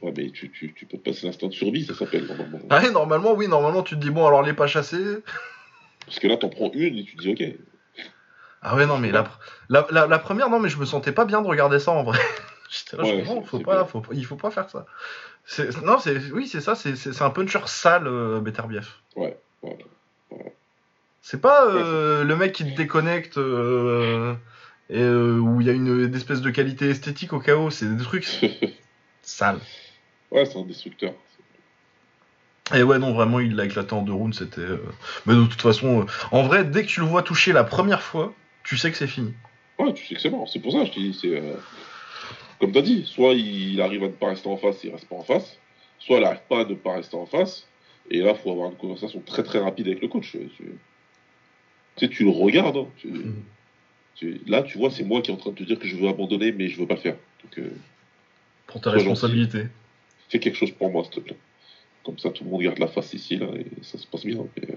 Ouais, 0.00 0.14
mais 0.16 0.30
tu, 0.30 0.50
tu, 0.50 0.72
tu 0.72 0.86
peux 0.86 0.96
te 0.96 1.02
passer 1.02 1.26
l'instant 1.26 1.46
de 1.48 1.52
survie, 1.52 1.84
ça 1.84 1.94
s'appelle 1.94 2.24
normalement. 2.24 2.58
Ah 2.70 2.80
ouais, 2.82 2.90
normalement, 2.90 3.34
oui, 3.34 3.48
normalement, 3.48 3.82
tu 3.82 3.96
te 3.96 4.00
dis 4.00 4.08
bon, 4.08 4.26
alors 4.26 4.42
les 4.42 4.54
pas 4.54 4.66
chassés. 4.66 5.18
Parce 6.06 6.18
que 6.18 6.26
là, 6.26 6.38
t'en 6.38 6.48
prends 6.48 6.70
une 6.72 6.96
et 6.96 7.04
tu 7.04 7.16
te 7.16 7.22
dis, 7.22 7.30
ok. 7.30 7.44
Ah 8.62 8.76
ouais, 8.76 8.86
non, 8.86 8.96
mais 8.96 9.12
la, 9.12 9.30
la, 9.68 9.86
la, 9.90 10.06
la 10.06 10.18
première, 10.18 10.48
non, 10.48 10.58
mais 10.58 10.70
je 10.70 10.78
me 10.78 10.86
sentais 10.86 11.12
pas 11.12 11.26
bien 11.26 11.42
de 11.42 11.46
regarder 11.46 11.78
ça 11.78 11.92
en 11.92 12.02
vrai. 12.02 12.18
J'étais 12.70 12.96
là, 12.96 13.04
Ouais, 13.04 13.24
faut 13.44 13.60
pas, 13.60 13.84
faut 13.84 14.02
il 14.12 14.24
faut 14.24 14.36
pas 14.36 14.50
faire 14.50 14.68
ça. 14.70 14.86
Non, 15.82 15.98
c'est, 15.98 16.30
oui, 16.32 16.48
c'est 16.48 16.60
ça, 16.60 16.74
c'est, 16.74 17.22
un 17.22 17.30
puncher 17.30 17.60
sale, 17.66 18.06
euh, 18.06 18.40
Beterbiev. 18.40 18.88
Ouais, 19.16 19.38
ouais. 19.62 19.78
C'est 21.20 21.40
pas 21.40 21.66
euh, 21.66 22.22
le 22.22 22.36
mec 22.36 22.52
qui 22.52 22.64
te 22.64 22.76
déconnecte 22.76 23.38
euh, 23.38 24.34
et 24.90 25.00
euh, 25.00 25.38
où 25.38 25.60
il 25.60 25.66
y 25.66 25.70
a 25.70 25.72
une, 25.72 26.04
une 26.04 26.14
espèce 26.14 26.42
de 26.42 26.50
qualité 26.50 26.90
esthétique 26.90 27.32
au 27.32 27.40
chaos, 27.40 27.70
c'est 27.70 27.86
des 27.86 28.02
trucs 28.02 28.26
sales. 29.22 29.58
ouais, 30.30 30.44
c'est 30.44 30.58
un 30.58 30.62
destructeur. 30.66 31.14
Et 32.74 32.82
ouais, 32.82 32.98
non, 32.98 33.12
vraiment, 33.14 33.40
il 33.40 33.56
l'a 33.56 33.64
éclaté 33.64 33.94
en 33.94 34.02
deux 34.02 34.12
rounds, 34.12 34.36
c'était. 34.38 34.60
euh, 34.60 34.78
Mais 35.26 35.34
de 35.34 35.44
toute 35.46 35.60
façon, 35.62 36.06
en 36.30 36.42
vrai, 36.42 36.64
dès 36.64 36.82
que 36.82 36.88
tu 36.88 37.00
le 37.00 37.06
vois 37.06 37.22
toucher 37.22 37.52
la 37.52 37.64
première 37.64 38.02
fois, 38.02 38.34
tu 38.62 38.76
sais 38.76 38.90
que 38.90 38.96
c'est 38.96 39.06
fini. 39.06 39.34
Ouais, 39.78 39.92
tu 39.94 40.06
sais 40.06 40.14
que 40.14 40.20
c'est 40.20 40.30
mort. 40.30 40.48
C'est 40.48 40.60
pour 40.60 40.72
ça, 40.72 40.84
je 40.84 40.90
te 40.92 41.00
dis, 41.00 41.18
c'est. 41.18 41.42
Comme 42.64 42.72
t'as 42.72 42.80
dit, 42.80 43.04
soit 43.04 43.34
il 43.34 43.78
arrive 43.82 44.04
à 44.04 44.06
ne 44.06 44.12
pas 44.12 44.28
rester 44.28 44.48
en 44.48 44.56
face, 44.56 44.82
il 44.84 44.90
reste 44.90 45.06
pas 45.06 45.16
en 45.16 45.22
face. 45.22 45.58
Soit 45.98 46.16
il 46.16 46.22
n'arrive 46.22 46.40
pas 46.48 46.60
à 46.62 46.64
ne 46.64 46.72
pas 46.72 46.94
rester 46.94 47.14
en 47.14 47.26
face. 47.26 47.68
Et 48.10 48.20
là, 48.20 48.34
faut 48.34 48.50
avoir 48.50 48.70
une 48.70 48.76
conversation 48.78 49.20
très 49.20 49.42
très 49.42 49.58
rapide 49.58 49.86
avec 49.88 50.00
le 50.00 50.08
coach. 50.08 50.30
Tu, 50.32 50.38
tu 50.56 50.64
sais, 51.98 52.08
tu 52.08 52.24
le 52.24 52.30
regardes. 52.30 52.78
hein, 52.78 52.88
tu- 52.96 53.12
tu- 54.14 54.40
Là, 54.46 54.62
tu 54.62 54.78
vois, 54.78 54.90
c'est 54.90 55.04
moi 55.04 55.20
qui 55.20 55.30
est 55.30 55.34
en 55.34 55.36
train 55.36 55.50
de 55.50 55.56
te 55.56 55.62
dire 55.62 55.78
que 55.78 55.86
je 55.86 55.94
veux 55.94 56.08
abandonner, 56.08 56.52
mais 56.52 56.68
je 56.68 56.78
veux 56.80 56.86
pas 56.86 56.94
le 56.94 57.00
faire. 57.00 57.16
Donc, 57.42 57.58
euh, 57.58 57.70
Pour 58.66 58.80
ta 58.80 58.92
responsabilité. 58.92 59.64
fais 60.30 60.38
quelque 60.38 60.56
chose 60.56 60.70
pour 60.70 60.90
moi, 60.90 61.04
s'il 61.04 61.12
te 61.12 61.20
plaît. 61.20 61.36
Comme 62.02 62.18
ça, 62.18 62.30
tout 62.30 62.44
le 62.44 62.50
monde 62.50 62.62
garde 62.62 62.78
la 62.78 62.88
face 62.88 63.12
ici, 63.12 63.36
là, 63.36 63.48
et 63.58 63.66
ça 63.84 63.98
se 63.98 64.06
passe 64.06 64.24
bien. 64.24 64.38
Mais, 64.56 64.70
euh, 64.70 64.76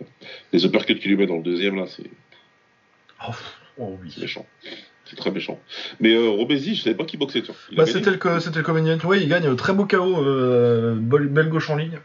les 0.51 0.65
uppercuts 0.65 0.99
qu'il 0.99 1.11
lui 1.11 1.15
met 1.17 1.25
dans 1.25 1.37
le 1.37 1.43
deuxième, 1.43 1.77
là, 1.77 1.87
c'est 1.87 2.03
Oh, 3.25 3.31
oh 3.77 3.97
oui. 4.03 4.11
c'est 4.13 4.19
méchant. 4.19 4.45
C'est 5.09 5.15
très 5.15 5.31
méchant. 5.31 5.59
Mais 5.99 6.13
euh, 6.13 6.29
Robesi, 6.29 6.75
je 6.75 6.83
savais 6.83 6.95
pas 6.95 7.05
qui 7.05 7.17
boxait, 7.17 7.41
Bah, 7.75 7.85
c'était 7.85 8.11
le, 8.11 8.17
co- 8.17 8.39
c'était 8.39 8.59
le 8.59 8.65
comédien. 8.65 8.97
Ouais, 9.05 9.21
il 9.21 9.29
gagne 9.29 9.47
euh, 9.47 9.55
très 9.55 9.73
beau 9.73 9.85
KO, 9.85 10.21
euh, 10.23 10.95
belle 10.99 11.49
gauche 11.49 11.69
en 11.69 11.75
ligne, 11.77 11.99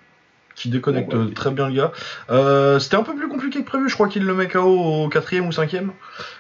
qui 0.55 0.69
déconnecte 0.69 1.11
Bon, 1.11 1.17
bah, 1.19 1.25
euh, 1.31 1.35
très 1.35 1.51
bien 1.51 1.69
le 1.69 1.75
gars. 1.75 1.93
Euh, 2.31 2.79
c'était 2.79 2.97
un 2.97 3.03
peu 3.03 3.15
plus 3.17 3.29
compliqué 3.29 3.61
que 3.61 3.67
prévu, 3.67 3.89
je 3.89 3.95
crois 3.95 4.07
qu'il 4.09 4.25
le 4.25 4.35
met 4.35 4.47
KO 4.49 5.05
au 5.05 5.09
quatrième 5.09 5.47
ou 5.49 5.53
cinquième. 5.53 5.91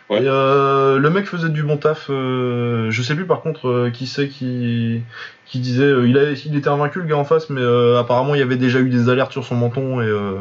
Ouais. 0.09 0.19
Et 0.19 0.25
le 0.25 1.09
mec 1.11 1.27
faisait 1.27 1.49
du 1.49 1.63
bon 1.65 1.77
taf. 1.79 2.07
je 2.09 3.03
sais 3.03 3.15
plus 3.17 3.27
par 3.27 3.41
contre 3.41 3.91
qui 3.93 4.07
c'est 4.07 4.29
qui, 4.29 5.01
qui 5.47 5.59
disait. 5.59 5.85
euh, 5.85 6.07
il, 6.09 6.17
a, 6.19 6.31
il 6.31 6.55
était 6.57 6.69
invaincu 6.69 7.01
le 7.01 7.07
gars 7.07 7.17
en 7.17 7.25
face, 7.25 7.51
mais 7.51 7.61
euh, 7.63 7.99
apparemment 7.99 8.35
il 8.35 8.39
y 8.39 8.43
avait 8.43 8.57
déjà 8.57 8.79
eu 8.81 8.89
des 8.89 9.09
alertes 9.09 9.33
sur 9.33 9.45
son 9.45 9.57
menton 9.57 10.01
et. 10.01 10.05
euh, 10.07 10.37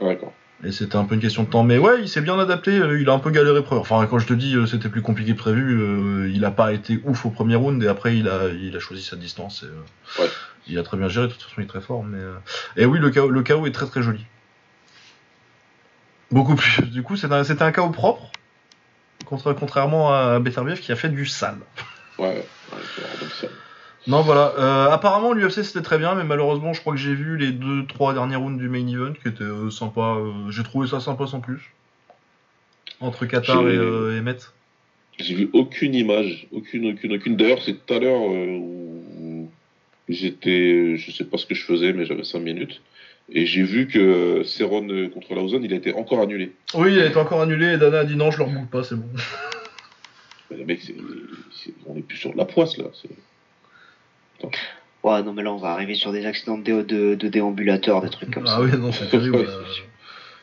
D'accord. 0.00 0.32
Et 0.64 0.72
c'était 0.72 0.96
un 0.96 1.04
peu 1.04 1.14
une 1.14 1.20
question 1.20 1.42
de 1.42 1.48
temps. 1.50 1.62
Mais 1.64 1.78
ouais, 1.78 2.00
il 2.00 2.08
s'est 2.08 2.20
bien 2.22 2.38
adapté. 2.38 2.70
euh, 2.78 3.00
Il 3.00 3.08
a 3.08 3.12
un 3.12 3.18
peu 3.18 3.30
galéré. 3.30 3.62
Enfin, 3.70 4.06
quand 4.06 4.18
je 4.18 4.26
te 4.26 4.32
dis 4.32 4.54
euh, 4.56 4.66
c'était 4.66 4.88
plus 4.88 5.02
compliqué 5.02 5.32
que 5.34 5.38
prévu, 5.38 5.78
euh, 5.80 6.30
il 6.32 6.44
a 6.44 6.50
pas 6.50 6.72
été 6.72 7.00
ouf 7.04 7.26
au 7.26 7.30
premier 7.30 7.56
round 7.56 7.82
et 7.82 7.88
après 7.88 8.16
il 8.16 8.28
a, 8.28 8.48
il 8.48 8.74
a 8.76 8.80
choisi 8.80 9.02
sa 9.02 9.16
distance. 9.16 9.62
Et, 9.62 9.66
euh, 9.66 10.22
Ouais. 10.22 10.30
Il 10.68 10.78
a 10.78 10.82
très 10.82 10.96
bien 10.96 11.08
géré. 11.08 11.28
De 11.28 11.32
toute 11.32 11.42
façon, 11.42 11.54
il 11.58 11.64
est 11.64 11.68
très 11.68 11.80
fort. 11.80 12.02
Mais 12.02 12.18
euh, 12.18 12.34
et 12.76 12.86
oui, 12.86 12.98
le 12.98 13.10
KO, 13.10 13.28
le 13.28 13.42
KO 13.42 13.66
est 13.66 13.72
très 13.72 13.86
très 13.86 14.02
joli. 14.02 14.24
Beaucoup 16.32 16.56
plus. 16.56 16.82
Du 16.86 17.02
coup, 17.02 17.16
c'était 17.16 17.34
un, 17.34 17.44
c'était 17.44 17.62
un 17.62 17.70
KO 17.72 17.90
propre. 17.90 18.30
Contra- 19.26 19.54
contrairement 19.54 20.12
à 20.12 20.38
Beterbiev 20.40 20.80
qui 20.80 20.90
a 20.92 20.96
fait 20.96 21.08
du 21.08 21.26
sale. 21.26 21.58
Ouais, 22.18 22.28
ouais, 22.72 22.78
ça. 23.40 23.46
Non, 24.06 24.22
voilà. 24.22 24.54
Euh, 24.58 24.88
apparemment, 24.90 25.32
l'UFC 25.32 25.62
c'était 25.64 25.82
très 25.82 25.98
bien, 25.98 26.14
mais 26.14 26.24
malheureusement, 26.24 26.72
je 26.72 26.80
crois 26.80 26.92
que 26.94 26.98
j'ai 27.00 27.14
vu 27.14 27.36
les 27.36 27.50
deux, 27.50 27.84
trois 27.86 28.14
derniers 28.14 28.36
rounds 28.36 28.58
du 28.60 28.68
main 28.68 28.86
event 28.86 29.12
qui 29.20 29.28
étaient 29.28 29.42
euh, 29.42 29.70
sympas. 29.70 30.16
euh, 30.18 30.32
j'ai 30.50 30.62
trouvé 30.62 30.86
ça 30.86 31.00
sympa 31.00 31.26
sans 31.26 31.40
plus. 31.40 31.72
Entre 33.00 33.26
Qatar 33.26 33.68
et, 33.68 33.76
euh, 33.76 34.16
et 34.16 34.20
Metz. 34.20 34.52
J'ai 35.18 35.34
vu 35.34 35.50
aucune 35.52 35.94
image, 35.94 36.46
aucune, 36.52 36.92
aucune, 36.92 37.14
aucune. 37.14 37.36
D'ailleurs, 37.36 37.62
c'est 37.62 37.72
tout 37.84 37.94
à 37.94 37.98
l'heure 37.98 38.20
euh, 38.20 38.58
où 38.58 39.50
j'étais, 40.08 40.96
je 40.96 41.10
sais 41.10 41.24
pas 41.24 41.36
ce 41.38 41.46
que 41.46 41.54
je 41.54 41.64
faisais, 41.64 41.92
mais 41.92 42.04
j'avais 42.06 42.24
5 42.24 42.38
minutes. 42.38 42.82
Et 43.28 43.44
j'ai 43.44 43.62
vu 43.64 43.88
que 43.88 43.98
euh, 43.98 45.08
contre 45.08 45.34
Lausanne, 45.34 45.64
il 45.64 45.72
a 45.72 45.76
été 45.76 45.92
encore 45.94 46.20
annulé. 46.20 46.52
Oui, 46.74 46.92
il 46.92 47.00
a 47.00 47.06
été 47.06 47.16
encore 47.16 47.40
annulé 47.42 47.72
et 47.72 47.76
Dana 47.76 48.00
a 48.00 48.04
dit 48.04 48.14
non, 48.14 48.30
je 48.30 48.38
le 48.38 48.44
reboule 48.44 48.66
pas, 48.68 48.84
c'est 48.84 48.94
bon. 48.94 49.08
Mais 50.50 50.58
le 50.58 50.64
mec, 50.64 50.80
c'est- 50.80 50.94
c'est- 51.52 51.74
on 51.86 51.96
est 51.96 52.02
plus 52.02 52.16
sur 52.18 52.32
de 52.32 52.36
la 52.38 52.44
poisse 52.44 52.76
là. 52.78 52.84
c'est- 53.02 53.08
Ouais, 55.04 55.22
non, 55.22 55.32
mais 55.32 55.42
là, 55.42 55.52
on 55.52 55.56
va 55.56 55.70
arriver 55.70 55.94
sur 55.94 56.12
des 56.12 56.26
accidents 56.26 56.58
de, 56.58 56.62
dé- 56.64 56.82
de, 56.82 57.14
de 57.14 57.28
déambulateurs, 57.28 58.00
des 58.00 58.10
trucs 58.10 58.32
comme 58.32 58.46
Ah 58.46 58.56
ça. 58.56 58.60
oui, 58.60 58.70
non, 58.76 58.90
c'est 58.92 59.08
terrible. 59.08 59.38
Euh, 59.38 59.62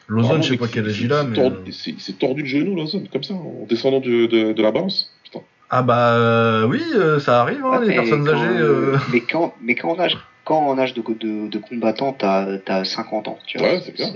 Lausanne, 0.08 0.44
je 0.44 0.50
sais 0.50 0.58
pas 0.58 0.68
quel 0.68 0.86
âge 0.86 1.02
il 1.02 1.12
a, 1.14 1.24
mais. 1.24 1.36
tordu- 1.36 1.56
euh, 1.68 1.72
C'est 1.72 1.96
c'est 2.00 2.18
tordu 2.18 2.42
le 2.44 2.48
genou, 2.48 2.76
Lausanne, 2.76 3.08
comme 3.12 3.24
ça, 3.24 3.34
en 3.34 3.66
descendant 3.68 4.00
de, 4.00 4.26
de, 4.26 4.54
de 4.54 4.62
la 4.62 4.72
balance. 4.72 5.10
Putain. 5.24 5.42
Ah 5.70 5.82
bah 5.82 6.14
euh, 6.14 6.68
oui, 6.68 6.82
euh, 6.94 7.20
ça 7.20 7.42
arrive, 7.42 7.66
hein, 7.66 7.80
les 7.82 7.88
mais 7.88 7.96
personnes 7.96 8.26
quand, 8.26 8.34
âgées. 8.34 8.98
Mais 9.12 9.22
quand, 9.22 9.54
mais 9.62 9.76
quand 9.76 9.92
en 9.92 10.00
âge, 10.00 10.18
quand 10.46 10.68
en 10.68 10.78
âge 10.78 10.94
de, 10.94 11.02
de, 11.02 11.48
de 11.48 11.58
combattant, 11.58 12.14
t'as 12.14 12.58
as 12.68 12.86
50 12.86 13.28
ans, 13.28 13.40
tu 13.48 13.58
vois. 13.58 13.74
Ouais, 13.74 13.82
c'est 13.84 13.94
clair. 13.94 14.10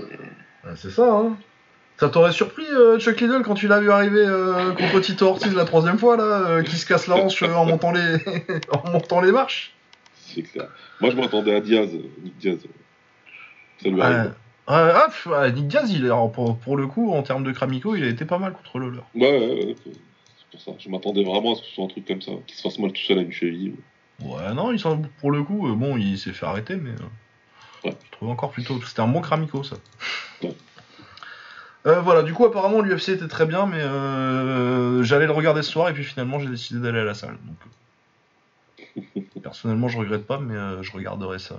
Ah, 0.64 0.68
c'est 0.76 0.90
ça, 0.90 1.10
hein. 1.10 1.36
Ça 1.98 2.08
t'aurait 2.08 2.32
surpris, 2.32 2.66
euh, 2.70 2.98
Chuck 3.00 3.20
Liddell, 3.20 3.42
quand 3.42 3.54
tu 3.54 3.66
l'as 3.66 3.80
vu 3.80 3.90
arriver 3.90 4.24
euh, 4.24 4.72
contre 4.72 5.00
Tito 5.00 5.26
Ortiz 5.26 5.52
la 5.52 5.64
troisième 5.64 5.98
fois, 5.98 6.16
là, 6.16 6.22
euh, 6.22 6.62
qui 6.62 6.76
se 6.76 6.86
casse 6.86 7.08
la 7.08 7.16
hanche 7.16 7.42
en 7.42 7.66
montant 7.66 7.90
les, 7.90 8.18
en 8.72 8.90
montant 8.92 9.20
les 9.20 9.32
marches? 9.32 9.74
C'est 10.14 10.42
clair. 10.42 10.68
Moi, 11.00 11.10
je 11.10 11.16
m'attendais 11.16 11.56
à 11.56 11.60
Diaz, 11.60 11.90
Nick 12.22 12.38
Diaz. 12.38 12.58
Ça 13.82 13.88
lui 13.88 14.00
arrive. 14.00 14.32
Ah, 14.68 15.08
ouais, 15.26 15.52
Nick 15.52 15.66
Diaz, 15.66 15.90
il 15.90 16.06
est, 16.06 16.32
pour, 16.32 16.56
pour 16.58 16.76
le 16.76 16.86
coup, 16.86 17.12
en 17.12 17.22
termes 17.22 17.42
de 17.42 17.50
Kramiko, 17.50 17.96
il 17.96 18.04
a 18.04 18.08
été 18.08 18.24
pas 18.24 18.38
mal 18.38 18.52
contre 18.52 18.78
Lawler. 18.78 19.00
Ouais, 19.16 19.30
ouais, 19.30 19.64
ouais, 19.66 19.76
c'est 19.84 20.50
pour 20.52 20.60
ça. 20.60 20.72
Je 20.78 20.88
m'attendais 20.90 21.24
vraiment 21.24 21.54
à 21.54 21.56
ce 21.56 21.62
que 21.62 21.66
ce 21.66 21.74
soit 21.74 21.84
un 21.84 21.88
truc 21.88 22.06
comme 22.06 22.22
ça, 22.22 22.32
qu'il 22.46 22.56
se 22.56 22.62
fasse 22.62 22.78
mal 22.78 22.92
tout 22.92 23.02
seul 23.02 23.18
à 23.18 23.22
une 23.22 23.32
cheville. 23.32 23.74
Ouais, 24.22 24.54
non, 24.54 24.72
il 24.72 24.80
pour 25.20 25.32
le 25.32 25.42
coup, 25.42 25.74
bon, 25.74 25.96
il 25.96 26.16
s'est 26.16 26.32
fait 26.32 26.46
arrêter, 26.46 26.76
mais 26.76 26.90
Ouais. 27.84 27.96
je 28.04 28.10
trouve 28.10 28.30
encore 28.30 28.50
plutôt. 28.50 28.80
C'était 28.82 29.00
un 29.00 29.08
bon 29.08 29.20
Kramiko, 29.20 29.62
ça. 29.62 29.76
Ouais. 30.42 30.52
Euh, 31.88 32.00
voilà, 32.00 32.22
du 32.22 32.34
coup, 32.34 32.44
apparemment, 32.44 32.82
l'UFC 32.82 33.10
était 33.10 33.28
très 33.28 33.46
bien, 33.46 33.64
mais 33.66 33.80
euh, 33.80 35.02
j'allais 35.02 35.24
le 35.24 35.32
regarder 35.32 35.62
ce 35.62 35.70
soir, 35.70 35.88
et 35.88 35.94
puis 35.94 36.04
finalement, 36.04 36.38
j'ai 36.38 36.48
décidé 36.48 36.80
d'aller 36.80 37.00
à 37.00 37.04
la 37.04 37.14
salle. 37.14 37.38
Donc, 37.46 39.00
euh, 39.16 39.20
personnellement, 39.42 39.88
je 39.88 39.96
regrette 39.96 40.26
pas, 40.26 40.38
mais 40.38 40.54
euh, 40.54 40.82
je 40.82 40.92
regarderai 40.92 41.38
ça 41.38 41.56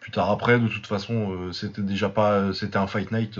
plus 0.00 0.10
tard. 0.10 0.30
Après, 0.30 0.58
de 0.58 0.68
toute 0.68 0.86
façon, 0.86 1.52
c'était 1.52 1.82
déjà 1.82 2.08
pas. 2.08 2.52
C'était 2.54 2.78
un 2.78 2.86
Fight 2.86 3.10
Night. 3.10 3.38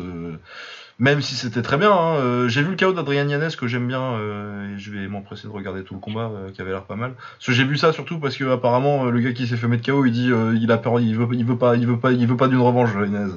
Même 0.99 1.21
si 1.21 1.35
c'était 1.35 1.63
très 1.63 1.77
bien, 1.77 1.93
hein, 1.93 2.17
euh, 2.17 2.49
j'ai 2.49 2.63
vu 2.63 2.71
le 2.71 2.77
chaos 2.77 2.93
d'Adrian 2.93 3.29
Yanez 3.29 3.55
que 3.59 3.67
j'aime 3.67 3.87
bien 3.87 4.15
euh, 4.15 4.75
et 4.75 4.79
je 4.79 4.91
vais 4.91 5.07
m'empresser 5.09 5.47
de 5.47 5.53
regarder 5.53 5.85
tout 5.85 5.95
le 5.95 6.01
combat 6.01 6.31
euh, 6.33 6.51
qui 6.51 6.63
avait 6.63 6.71
l'air 6.71 6.85
pas 6.85 6.97
mal. 6.97 7.13
Parce 7.15 7.47
que 7.47 7.53
j'ai 7.53 7.65
vu 7.65 7.77
ça 7.77 7.93
surtout 7.93 8.19
parce 8.19 8.37
que 8.37 8.45
apparemment 8.45 9.05
le 9.05 9.21
gars 9.21 9.33
qui 9.33 9.47
s'est 9.47 9.57
fait 9.57 9.69
mettre 9.69 9.85
KO 9.85 10.07
il 10.07 10.13
dit 10.13 10.31
il 10.61 10.73
a 10.73 10.79
peur, 10.79 10.99
il 11.01 11.15
veut, 11.15 11.29
il 11.33 11.45
veut 11.45 11.59
pas, 11.59 11.77
il 11.77 11.87
veut 11.87 11.99
pas, 11.99 12.13
il 12.13 12.27
veut 12.27 12.37
pas 12.37 12.49
d'une 12.49 12.61
revanche 12.61 12.91
Yanez. 12.95 13.33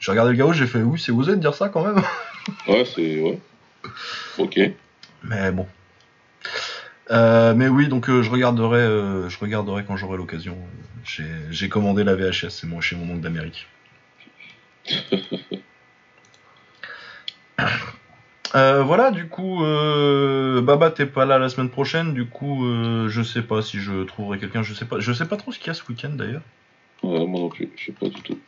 J'ai 0.00 0.10
regardé 0.10 0.32
le 0.32 0.38
chaos, 0.38 0.52
j'ai 0.52 0.66
fait 0.66 0.82
oui 0.82 0.98
c'est 0.98 1.12
osé 1.12 1.32
de 1.32 1.40
dire 1.40 1.54
ça 1.54 1.68
quand 1.68 1.84
même. 1.84 2.02
Ouais, 2.68 2.84
c'est. 2.84 3.22
Ouais. 3.22 3.40
Ok. 4.36 4.60
Mais 5.22 5.50
bon. 5.50 5.66
Euh, 7.10 7.54
mais 7.54 7.68
oui 7.68 7.88
donc 7.88 8.08
euh, 8.08 8.22
je 8.22 8.30
regarderai, 8.30 8.78
euh, 8.80 9.28
je 9.28 9.38
regarderai 9.38 9.84
quand 9.84 9.96
j'aurai 9.96 10.16
l'occasion. 10.16 10.56
J'ai 11.04 11.24
j'ai 11.50 11.68
commandé 11.68 12.02
la 12.02 12.14
VHS, 12.14 12.50
c'est 12.50 12.66
moi 12.66 12.80
chez 12.80 12.96
mon 12.96 13.12
oncle 13.12 13.20
d'Amérique. 13.20 13.66
Euh, 18.54 18.82
voilà, 18.84 19.10
du 19.10 19.26
coup, 19.26 19.64
euh, 19.64 20.62
Baba, 20.62 20.90
t'es 20.92 21.06
pas 21.06 21.24
là 21.24 21.38
la 21.38 21.48
semaine 21.48 21.70
prochaine, 21.70 22.14
du 22.14 22.24
coup, 22.26 22.64
euh, 22.66 23.08
je 23.08 23.20
sais 23.22 23.42
pas 23.42 23.62
si 23.62 23.80
je 23.80 24.04
trouverai 24.04 24.38
quelqu'un, 24.38 24.62
je 24.62 24.74
sais 24.74 24.84
pas, 24.84 25.00
je 25.00 25.12
sais 25.12 25.26
pas 25.26 25.36
trop 25.36 25.50
ce 25.50 25.58
qu'il 25.58 25.66
y 25.68 25.70
a 25.70 25.74
ce 25.74 25.82
week-end 25.88 26.10
d'ailleurs. 26.10 26.42
Ouais, 27.02 27.26
moi 27.26 27.40
non 27.40 27.48
plus, 27.48 27.68
je 27.76 27.86
sais 27.86 27.92
pas 27.92 28.06
du 28.08 28.20
tout. 28.22 28.38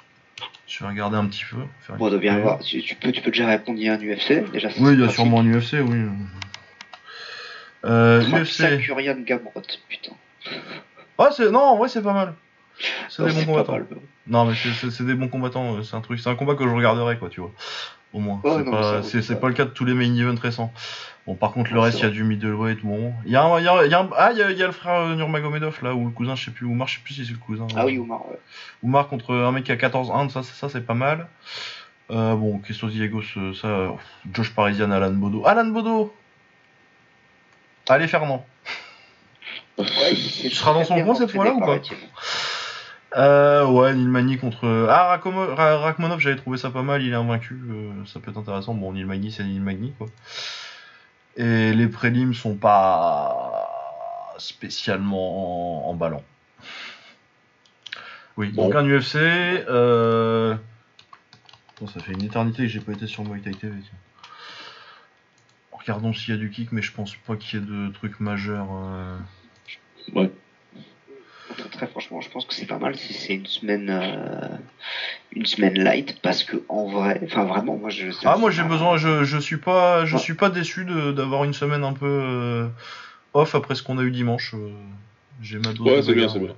Je 0.68 0.78
vais 0.84 0.88
regarder 0.90 1.16
un 1.16 1.26
petit 1.26 1.44
peu. 1.50 1.56
faire 1.80 1.96
Bon, 1.96 2.16
bien 2.18 2.38
voir. 2.38 2.60
Tu, 2.60 2.82
tu 2.82 2.94
peux, 2.94 3.10
tu 3.10 3.20
peux 3.20 3.30
déjà 3.32 3.48
répondre, 3.48 3.78
il 3.80 3.84
y 3.84 3.88
a 3.88 3.94
un 3.94 3.98
UFC, 3.98 4.48
déjà. 4.52 4.68
Oui, 4.68 4.74
c'est 4.76 4.92
il 4.92 5.00
y 5.00 5.04
a 5.04 5.08
sûrement 5.08 5.40
un 5.40 5.46
UFC, 5.52 5.74
oui. 5.84 6.04
Euh, 7.84 8.22
UFC. 8.22 8.46
Sakurian 8.62 9.16
Gamrot, 9.20 9.62
putain. 9.88 10.12
Ah, 11.18 11.30
c'est 11.36 11.50
non, 11.50 11.60
en 11.60 11.76
vrai, 11.78 11.88
c'est 11.88 12.02
pas 12.02 12.12
mal. 12.12 12.34
C'est 13.08 13.22
Non, 13.22 13.28
des 13.28 13.34
bons 13.34 13.44
combattants. 13.46 13.72
mal. 13.72 13.86
Non, 14.26 14.44
mais 14.44 14.54
c'est- 14.54 15.02
des 15.02 15.14
bons 15.14 15.28
combattants. 15.28 15.82
C'est 15.82 15.96
un 15.96 16.00
truc, 16.00 16.20
c'est 16.20 16.28
un 16.28 16.34
combat 16.36 16.54
que 16.54 16.64
je 16.64 16.68
regarderai, 16.74 17.18
quoi, 17.18 17.28
tu 17.28 17.40
vois. 17.40 17.52
Au 18.16 18.20
moins. 18.20 18.40
Ouais, 18.42 18.50
c'est 18.64 18.70
pas, 18.70 19.02
ça, 19.02 19.20
c'est, 19.22 19.40
pas 19.40 19.48
le 19.48 19.54
cas 19.54 19.64
de 19.66 19.70
tous 19.70 19.84
les 19.84 19.94
main 19.94 20.12
events 20.16 20.40
récents. 20.40 20.72
Bon, 21.26 21.34
par 21.34 21.52
contre, 21.52 21.72
le 21.72 21.80
reste, 21.80 21.98
il 21.98 22.02
y 22.04 22.06
a 22.06 22.10
du 22.10 22.24
middleweight, 22.24 22.80
bon. 22.84 23.12
Il 23.24 23.32
y 23.32 23.36
a 23.36 23.42
un, 23.44 23.58
il 23.58 23.64
y 23.64 23.68
a, 23.68 23.84
y 23.86 23.94
a 23.94 24.00
un- 24.00 24.08
ah, 24.16 24.30
il 24.32 24.38
y 24.38 24.42
a, 24.42 24.50
il 24.50 24.56
y 24.58 24.62
a 24.62 24.66
le 24.66 24.72
frère 24.72 25.00
euh, 25.00 25.14
Nurmagomedov, 25.16 25.78
là, 25.82 25.94
ou 25.94 26.04
le 26.06 26.10
cousin, 26.12 26.34
je 26.36 26.44
sais 26.46 26.50
plus, 26.50 26.66
Oumar, 26.66 26.86
je 26.88 26.94
sais 26.96 27.00
plus 27.04 27.14
si 27.14 27.26
c'est 27.26 27.32
le 27.32 27.38
cousin. 27.38 27.66
Ah 27.76 27.84
oui, 27.84 27.98
ouais. 27.98 28.06
Oumar 28.82 29.08
contre 29.08 29.34
un 29.34 29.52
mec 29.52 29.64
qui 29.64 29.72
a 29.72 29.76
14-1, 29.76 30.28
ça, 30.30 30.42
c'est- 30.42 30.54
ça 30.54 30.68
c'est 30.68 30.86
pas 30.86 30.94
mal. 30.94 31.26
Euh, 32.12 32.34
bon, 32.36 32.58
Christos 32.60 32.90
Diego, 32.92 33.20
ça, 33.22 33.40
ça, 33.60 33.88
Josh 34.32 34.50
Parisian, 34.54 34.90
Alan 34.92 35.10
Bodo. 35.10 35.44
Alan 35.46 35.66
Bodo 35.66 36.14
Allez, 37.88 38.06
Fernand. 38.08 38.44
Ouais, 39.78 39.86
Tu 40.14 40.50
seras 40.50 40.72
dans 40.72 40.84
son 40.84 40.94
coin 41.04 41.14
cette 41.14 41.30
fois-là 41.32 41.52
ou 41.54 41.60
pas. 41.60 41.78
Euh, 43.14 43.64
ouais, 43.66 43.94
Nilmani 43.94 44.36
contre. 44.36 44.86
Ah, 44.90 45.16
Rakomo- 45.16 45.54
Ra- 45.54 46.18
j'avais 46.18 46.36
trouvé 46.36 46.58
ça 46.58 46.70
pas 46.70 46.82
mal, 46.82 47.02
il 47.02 47.12
est 47.12 47.16
invaincu, 47.16 47.54
euh, 47.70 48.04
ça 48.04 48.20
peut 48.20 48.30
être 48.30 48.38
intéressant. 48.38 48.74
Bon, 48.74 48.92
Nilmani, 48.92 49.30
c'est 49.30 49.44
Nilmani, 49.44 49.92
quoi. 49.96 50.08
Et 51.36 51.72
les 51.72 51.86
prélims 51.86 52.34
sont 52.34 52.56
pas 52.56 53.68
spécialement 54.38 55.88
emballants. 55.88 56.24
Oui, 58.36 58.50
Bon. 58.52 58.64
donc 58.66 58.74
un 58.74 58.84
UFC. 58.86 59.16
Euh... 59.16 60.54
Attends, 61.76 61.86
ça 61.86 62.00
fait 62.00 62.12
une 62.12 62.24
éternité 62.24 62.62
que 62.64 62.68
j'ai 62.68 62.80
pas 62.80 62.92
été 62.92 63.06
sur 63.06 63.24
Muay 63.24 63.40
Thai 63.40 63.52
TV. 63.52 63.74
Regardons 65.72 66.12
s'il 66.12 66.34
y 66.34 66.36
a 66.36 66.40
du 66.40 66.50
kick, 66.50 66.72
mais 66.72 66.82
je 66.82 66.92
pense 66.92 67.14
pas 67.16 67.36
qu'il 67.36 67.60
y 67.60 67.62
ait 67.62 67.66
de 67.66 67.88
trucs 67.92 68.18
majeurs. 68.20 68.68
euh. 68.72 69.16
Ouais. 70.14 70.30
Très, 71.76 71.86
franchement, 71.86 72.22
je 72.22 72.30
pense 72.30 72.46
que 72.46 72.54
c'est 72.54 72.64
pas 72.66 72.78
mal 72.78 72.96
si 72.96 73.12
c'est 73.12 73.34
une 73.34 73.44
semaine, 73.46 73.90
euh, 73.90 74.48
une 75.32 75.44
semaine 75.44 75.78
light 75.78 76.18
parce 76.22 76.42
que 76.42 76.56
en 76.70 76.86
vrai, 76.86 77.20
enfin 77.24 77.44
vraiment, 77.44 77.76
moi 77.76 77.90
je. 77.90 78.06
Ah 78.24 78.38
moi 78.38 78.50
j'ai 78.50 78.62
besoin, 78.62 78.96
je, 78.96 79.24
je 79.24 79.36
suis 79.36 79.58
pas, 79.58 80.06
je 80.06 80.14
Ouais. 80.14 80.20
suis 80.22 80.32
pas 80.34 80.48
déçu 80.48 80.86
de- 80.86 81.12
d'avoir 81.12 81.44
une 81.44 81.52
semaine 81.52 81.84
un 81.84 81.92
peu 81.92 82.06
euh, 82.06 82.68
off 83.34 83.54
après 83.54 83.74
ce 83.74 83.82
qu'on 83.82 83.98
a 83.98 84.02
eu 84.02 84.10
dimanche. 84.10 84.54
euh, 84.54 84.70
J'ai 85.42 85.58
ma 85.58 85.74
dose. 85.74 85.86
Ouais, 85.86 86.02
c'est 86.02 86.14
bien, 86.14 86.28
c'est 86.30 86.38
bien. 86.38 86.54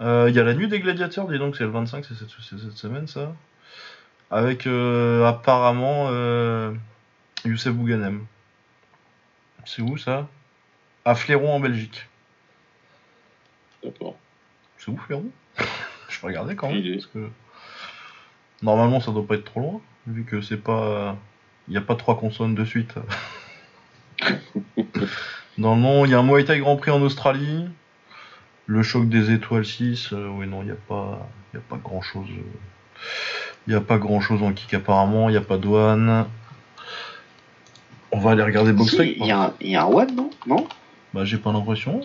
Euh, 0.00 0.26
Il 0.30 0.34
y 0.34 0.40
a 0.40 0.44
la 0.44 0.54
nuit 0.54 0.68
des 0.68 0.80
gladiateurs, 0.80 1.28
dis 1.28 1.38
donc 1.38 1.56
c'est 1.56 1.64
le 1.64 1.70
25, 1.70 2.06
c'est 2.06 2.14
cette, 2.14 2.76
semaine 2.76 3.06
ça. 3.06 3.34
Avec 4.30 4.66
euh, 4.66 5.26
apparemment 5.26 6.06
euh, 6.10 6.72
Youssef 7.44 7.74
Bouganem. 7.74 8.24
C'est 9.66 9.82
où 9.82 9.98
ça? 9.98 10.26
À 11.04 11.14
Fléron 11.14 11.52
en 11.54 11.60
Belgique. 11.60 12.06
D'accord. 13.84 14.16
C'est 14.78 14.90
où 14.90 14.96
Fléron 14.96 15.26
Je 16.08 16.20
peux 16.20 16.26
regarder 16.26 16.54
quand 16.56 16.70
même. 16.70 16.82
Parce 16.94 17.06
que... 17.06 17.28
Normalement 18.62 19.00
ça 19.00 19.12
doit 19.12 19.26
pas 19.26 19.34
être 19.36 19.44
trop 19.44 19.60
loin, 19.60 19.80
vu 20.06 20.24
que 20.24 20.40
c'est 20.40 20.56
pas. 20.56 21.16
Il 21.68 21.72
n'y 21.72 21.76
a 21.76 21.80
pas 21.82 21.94
trois 21.94 22.18
consonnes 22.18 22.54
de 22.56 22.64
suite. 22.64 22.94
Dans 25.58 25.74
le 25.74 25.80
nom, 25.80 26.04
il 26.04 26.10
y 26.10 26.14
a 26.14 26.18
un 26.18 26.22
Muay 26.22 26.44
Thai 26.44 26.58
Grand 26.60 26.76
Prix 26.76 26.90
en 26.90 27.02
Australie. 27.02 27.68
Le 28.66 28.82
choc 28.82 29.08
des 29.08 29.30
étoiles 29.32 29.64
6. 29.64 30.12
euh, 30.12 30.28
oui, 30.28 30.46
non, 30.46 30.62
il 30.62 30.66
n'y 30.66 30.72
a 30.72 30.76
pas, 30.76 31.28
y 31.54 31.56
a 31.56 31.60
pas 31.60 31.76
grand 31.76 32.02
chose. 32.02 32.26
Il 33.66 33.70
n'y 33.70 33.74
a 33.76 33.80
pas 33.80 33.98
grand 33.98 34.20
chose 34.20 34.42
en 34.42 34.52
kick 34.52 34.74
apparemment. 34.74 35.28
Il 35.28 35.32
n'y 35.32 35.38
a 35.38 35.42
pas 35.42 35.58
douane. 35.58 36.26
On 38.12 38.18
va 38.18 38.32
aller 38.32 38.42
regarder 38.42 38.72
Box 38.72 38.94
Il 38.98 39.26
y, 39.26 39.30
a 39.30 39.42
un- 39.44 39.54
il 39.60 39.70
y 39.70 39.76
a 39.76 39.82
un 39.84 39.86
one, 39.86 40.14
non? 40.14 40.30
Non? 40.46 40.68
Bah, 41.14 41.24
j'ai 41.24 41.38
pas 41.38 41.52
l'impression. 41.52 42.00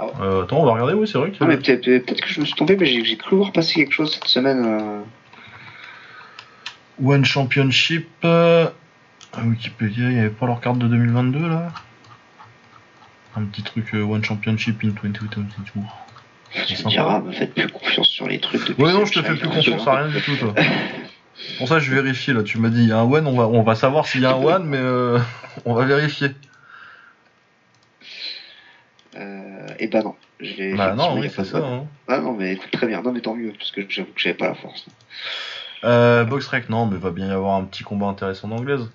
Ah 0.00 0.06
ouais. 0.06 0.12
Euh, 0.22 0.42
attends, 0.44 0.60
on 0.60 0.64
va 0.64 0.72
regarder, 0.72 0.94
oui, 0.94 1.06
c'est 1.06 1.18
vrai 1.18 1.30
que. 1.30 1.42
Non, 1.44 1.48
mais 1.48 1.58
peut-être 1.58 1.84
peut-être 1.84 2.20
que 2.22 2.28
je 2.28 2.40
me 2.40 2.46
suis 2.46 2.54
tombé, 2.54 2.76
mais 2.76 2.86
j'ai 2.86 3.04
j'ai 3.04 3.16
cru 3.16 3.36
voir 3.36 3.52
passer 3.52 3.74
quelque 3.74 3.92
chose 3.92 4.14
cette 4.14 4.26
semaine. 4.28 4.64
euh. 4.64 5.00
One 7.04 7.24
Championship. 7.24 8.08
euh, 8.24 8.66
à 9.32 9.42
Wikipédia, 9.42 10.04
il 10.08 10.14
n'y 10.14 10.20
avait 10.20 10.30
pas 10.30 10.46
leur 10.46 10.60
carte 10.60 10.78
de 10.78 10.86
2022 10.88 11.48
là? 11.48 11.68
Un 13.36 13.44
petit 13.44 13.62
truc 13.62 13.94
euh, 13.94 14.02
One 14.02 14.24
Championship 14.24 14.82
in 14.84 14.88
2022. 14.88 15.28
Tu 16.66 16.72
me 16.72 16.76
sympa. 16.76 16.88
diras, 16.90 17.20
me 17.20 17.30
faites 17.32 17.54
plus 17.54 17.68
confiance 17.68 18.08
sur 18.08 18.26
les 18.26 18.40
trucs 18.40 18.76
Ouais, 18.78 18.92
non, 18.92 19.04
je 19.04 19.12
te 19.12 19.22
fais 19.22 19.34
plus 19.36 19.48
confiance 19.48 19.86
à 19.86 19.96
rien 20.02 20.08
du 20.08 20.20
tout, 20.20 20.34
toi. 20.36 20.54
Pour 21.58 21.68
ça, 21.68 21.78
je 21.78 21.94
vérifie 21.94 22.32
là. 22.32 22.42
Tu 22.42 22.58
m'as 22.58 22.68
dit, 22.70 22.82
il 22.82 22.88
y 22.88 22.92
a 22.92 22.98
un 22.98 23.04
one, 23.04 23.26
on 23.26 23.36
va, 23.36 23.46
on 23.46 23.62
va 23.62 23.74
savoir 23.76 24.06
s'il 24.06 24.22
y 24.22 24.26
a 24.26 24.32
un 24.32 24.42
one, 24.42 24.64
mais 24.64 24.78
euh, 24.78 25.18
on 25.64 25.74
va 25.74 25.84
vérifier. 25.84 26.30
Euh, 29.16 29.66
et 29.80 29.88
bah 29.88 30.02
non. 30.02 30.14
J'ai- 30.38 30.74
Bah 30.74 30.94
non, 30.94 31.18
oui, 31.18 31.30
c'est 31.34 31.44
ça. 31.44 31.58
Hein. 31.58 31.86
Ah 32.08 32.20
non, 32.20 32.32
mais 32.34 32.52
écoute, 32.54 32.70
très 32.70 32.86
bien. 32.86 33.02
Non, 33.02 33.12
mais 33.12 33.20
tant 33.20 33.34
mieux, 33.34 33.52
parce 33.58 33.70
que 33.72 33.82
j'avoue 33.88 34.12
que 34.12 34.20
j'avais 34.20 34.36
pas 34.36 34.48
la 34.48 34.54
force. 34.54 34.86
Euh, 35.84 36.24
Boxrec, 36.24 36.68
non, 36.68 36.86
mais 36.86 36.96
va 36.98 37.10
bien 37.10 37.28
y 37.28 37.32
avoir 37.32 37.56
un 37.56 37.64
petit 37.64 37.82
combat 37.84 38.06
intéressant 38.06 38.48
d'anglaise. 38.48 38.88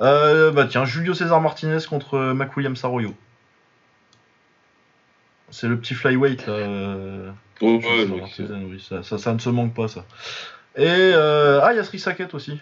Euh, 0.00 0.50
bah 0.52 0.66
tiens, 0.70 0.84
Julio 0.86 1.12
César 1.14 1.40
Martinez 1.40 1.78
contre 1.88 2.18
Mac 2.32 2.56
Williams 2.56 2.82
Arroyo. 2.84 3.14
C'est 5.50 5.66
le 5.68 5.78
petit 5.78 5.94
flyweight 5.94 6.46
là. 6.46 6.52
euh, 6.52 7.30
Ouais, 7.60 8.06
Martinez, 8.06 8.64
oui, 8.70 8.84
ça, 8.86 9.02
ça, 9.02 9.18
ça 9.18 9.34
ne 9.34 9.38
se 9.38 9.50
manque 9.50 9.74
pas 9.74 9.88
ça. 9.88 10.04
Et 10.76 10.86
euh, 10.86 11.60
ah, 11.62 11.72
il 11.72 11.76
y 11.76 11.78
a 11.78 11.84
Sri 11.84 11.98
Saket 11.98 12.32
aussi. 12.34 12.58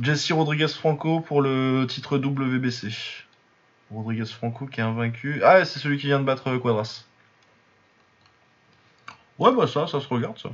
Jesse 0.00 0.30
Rodriguez 0.32 0.68
Franco 0.68 1.20
pour 1.20 1.40
le 1.42 1.86
titre 1.88 2.18
WBC. 2.18 3.23
Rodriguez 3.90 4.26
Franco 4.26 4.66
qui 4.66 4.80
est 4.80 4.84
invaincu. 4.84 5.42
Ah, 5.44 5.64
c'est 5.64 5.78
celui 5.78 5.98
qui 5.98 6.06
vient 6.06 6.20
de 6.20 6.24
battre 6.24 6.48
euh, 6.48 6.58
Quadras. 6.58 7.04
Ouais, 9.38 9.52
bah 9.54 9.66
ça, 9.66 9.86
ça 9.86 10.00
se 10.00 10.08
regarde 10.08 10.38
ça. 10.38 10.50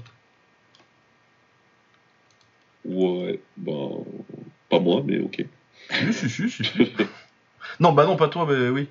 Ouais, 2.85 3.41
ben. 3.57 4.05
Pas 4.69 4.81
moi, 4.81 5.03
mais 5.05 5.21
ok. 5.21 5.45
Si, 5.91 6.13
si, 6.13 6.31
si, 6.31 6.51
si, 6.51 6.65
si. 6.65 6.97
non, 7.81 7.93
bah 7.93 8.07
non, 8.07 8.17
pas 8.17 8.29
toi, 8.29 8.47
mais 8.49 8.69
oui. 8.69 8.89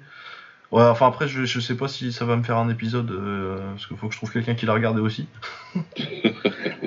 Ouais, 0.71 0.83
enfin 0.83 1.07
après, 1.07 1.27
je, 1.27 1.45
je 1.45 1.59
sais 1.59 1.75
pas 1.75 1.87
si 1.87 2.13
ça 2.13 2.25
va 2.25 2.35
me 2.35 2.43
faire 2.43 2.57
un 2.57 2.69
épisode, 2.69 3.09
euh, 3.11 3.71
parce 3.71 3.87
qu'il 3.87 3.97
faut 3.97 4.07
que 4.07 4.13
je 4.13 4.19
trouve 4.19 4.31
quelqu'un 4.31 4.53
qui 4.53 4.67
l'a 4.67 4.73
regardé 4.73 5.01
aussi. 5.01 5.27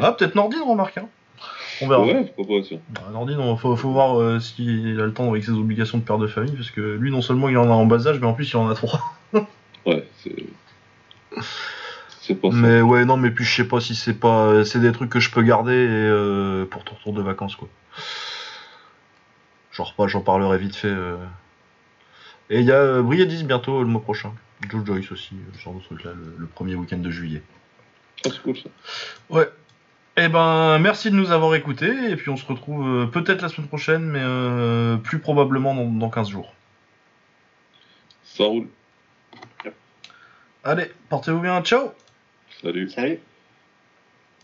ah, 0.00 0.12
peut-être 0.12 0.36
Nordine, 0.36 0.62
remarque, 0.62 0.98
hein. 0.98 1.08
On 1.82 1.88
verra. 1.88 2.04
Ouais, 2.04 2.32
pourquoi 2.36 2.60
pas. 2.60 3.00
Bah, 3.12 3.56
faut, 3.58 3.76
faut 3.76 3.90
voir 3.90 4.18
euh, 4.20 4.38
s'il 4.40 5.00
a 5.00 5.04
le 5.06 5.12
temps 5.12 5.30
avec 5.30 5.44
ses 5.44 5.50
obligations 5.52 5.98
de 5.98 6.02
père 6.04 6.18
de 6.18 6.26
famille, 6.26 6.54
parce 6.54 6.70
que 6.70 6.80
lui, 6.80 7.10
non 7.10 7.22
seulement 7.22 7.48
il 7.48 7.56
en 7.58 7.64
a 7.70 7.74
en 7.74 7.86
bas 7.86 8.06
âge, 8.06 8.18
mais 8.20 8.26
en 8.26 8.34
plus 8.34 8.50
il 8.50 8.56
en 8.56 8.68
a 8.68 8.74
trois. 8.74 9.00
Ouais, 9.84 10.06
c'est. 10.22 10.36
C'est 12.20 12.36
pas 12.36 12.50
ça. 12.50 12.56
Mais 12.56 12.80
ouais, 12.80 13.04
non, 13.04 13.16
mais 13.16 13.32
puis 13.32 13.44
je 13.44 13.52
sais 13.52 13.66
pas 13.66 13.80
si 13.80 13.96
c'est 13.96 14.14
pas. 14.14 14.64
C'est 14.64 14.78
des 14.78 14.92
trucs 14.92 15.10
que 15.10 15.18
je 15.18 15.28
peux 15.32 15.42
garder 15.42 15.72
et, 15.72 15.88
euh, 15.88 16.64
pour 16.66 16.84
ton 16.84 16.94
retour 16.94 17.12
de 17.14 17.20
vacances, 17.22 17.56
quoi. 17.56 17.68
Genre 19.72 19.92
pas, 19.94 20.06
j'en 20.06 20.20
parlerai 20.20 20.58
vite 20.58 20.76
fait. 20.76 20.86
euh. 20.86 21.16
Et 22.50 22.60
il 22.60 22.66
y 22.66 22.70
a 22.70 22.76
euh, 22.76 23.02
Briadis 23.02 23.42
bientôt 23.44 23.80
le 23.82 23.88
mois 23.88 24.02
prochain. 24.02 24.32
Joe 24.70 24.84
Joyce 24.86 25.10
aussi, 25.10 25.34
euh, 25.34 25.52
ce 25.56 25.62
genre 25.62 25.74
de 25.74 25.80
truc 25.80 26.04
là, 26.04 26.12
le, 26.14 26.34
le 26.38 26.46
premier 26.46 26.76
week-end 26.76 26.98
de 26.98 27.10
juillet. 27.10 27.42
Ah, 28.24 28.28
c'est 28.30 28.42
cool 28.42 28.56
ça. 28.56 28.68
Ouais. 29.30 29.48
Eh 30.16 30.28
ben, 30.28 30.78
merci 30.78 31.10
de 31.10 31.16
nous 31.16 31.30
avoir 31.30 31.54
écoutés, 31.54 32.10
et 32.10 32.16
puis 32.16 32.28
on 32.28 32.36
se 32.36 32.44
retrouve 32.44 32.86
euh, 32.86 33.06
peut-être 33.06 33.40
la 33.40 33.48
semaine 33.48 33.68
prochaine, 33.68 34.02
mais 34.02 34.20
euh, 34.22 34.96
plus 34.98 35.18
probablement 35.18 35.74
dans, 35.74 35.86
dans 35.86 36.10
15 36.10 36.28
jours. 36.28 36.52
Ça 38.22 38.44
roule. 38.44 38.68
Allez, 40.64 40.92
portez-vous 41.08 41.40
bien, 41.40 41.60
ciao 41.62 41.92
Salut. 42.62 42.90
Salut. 42.90 43.20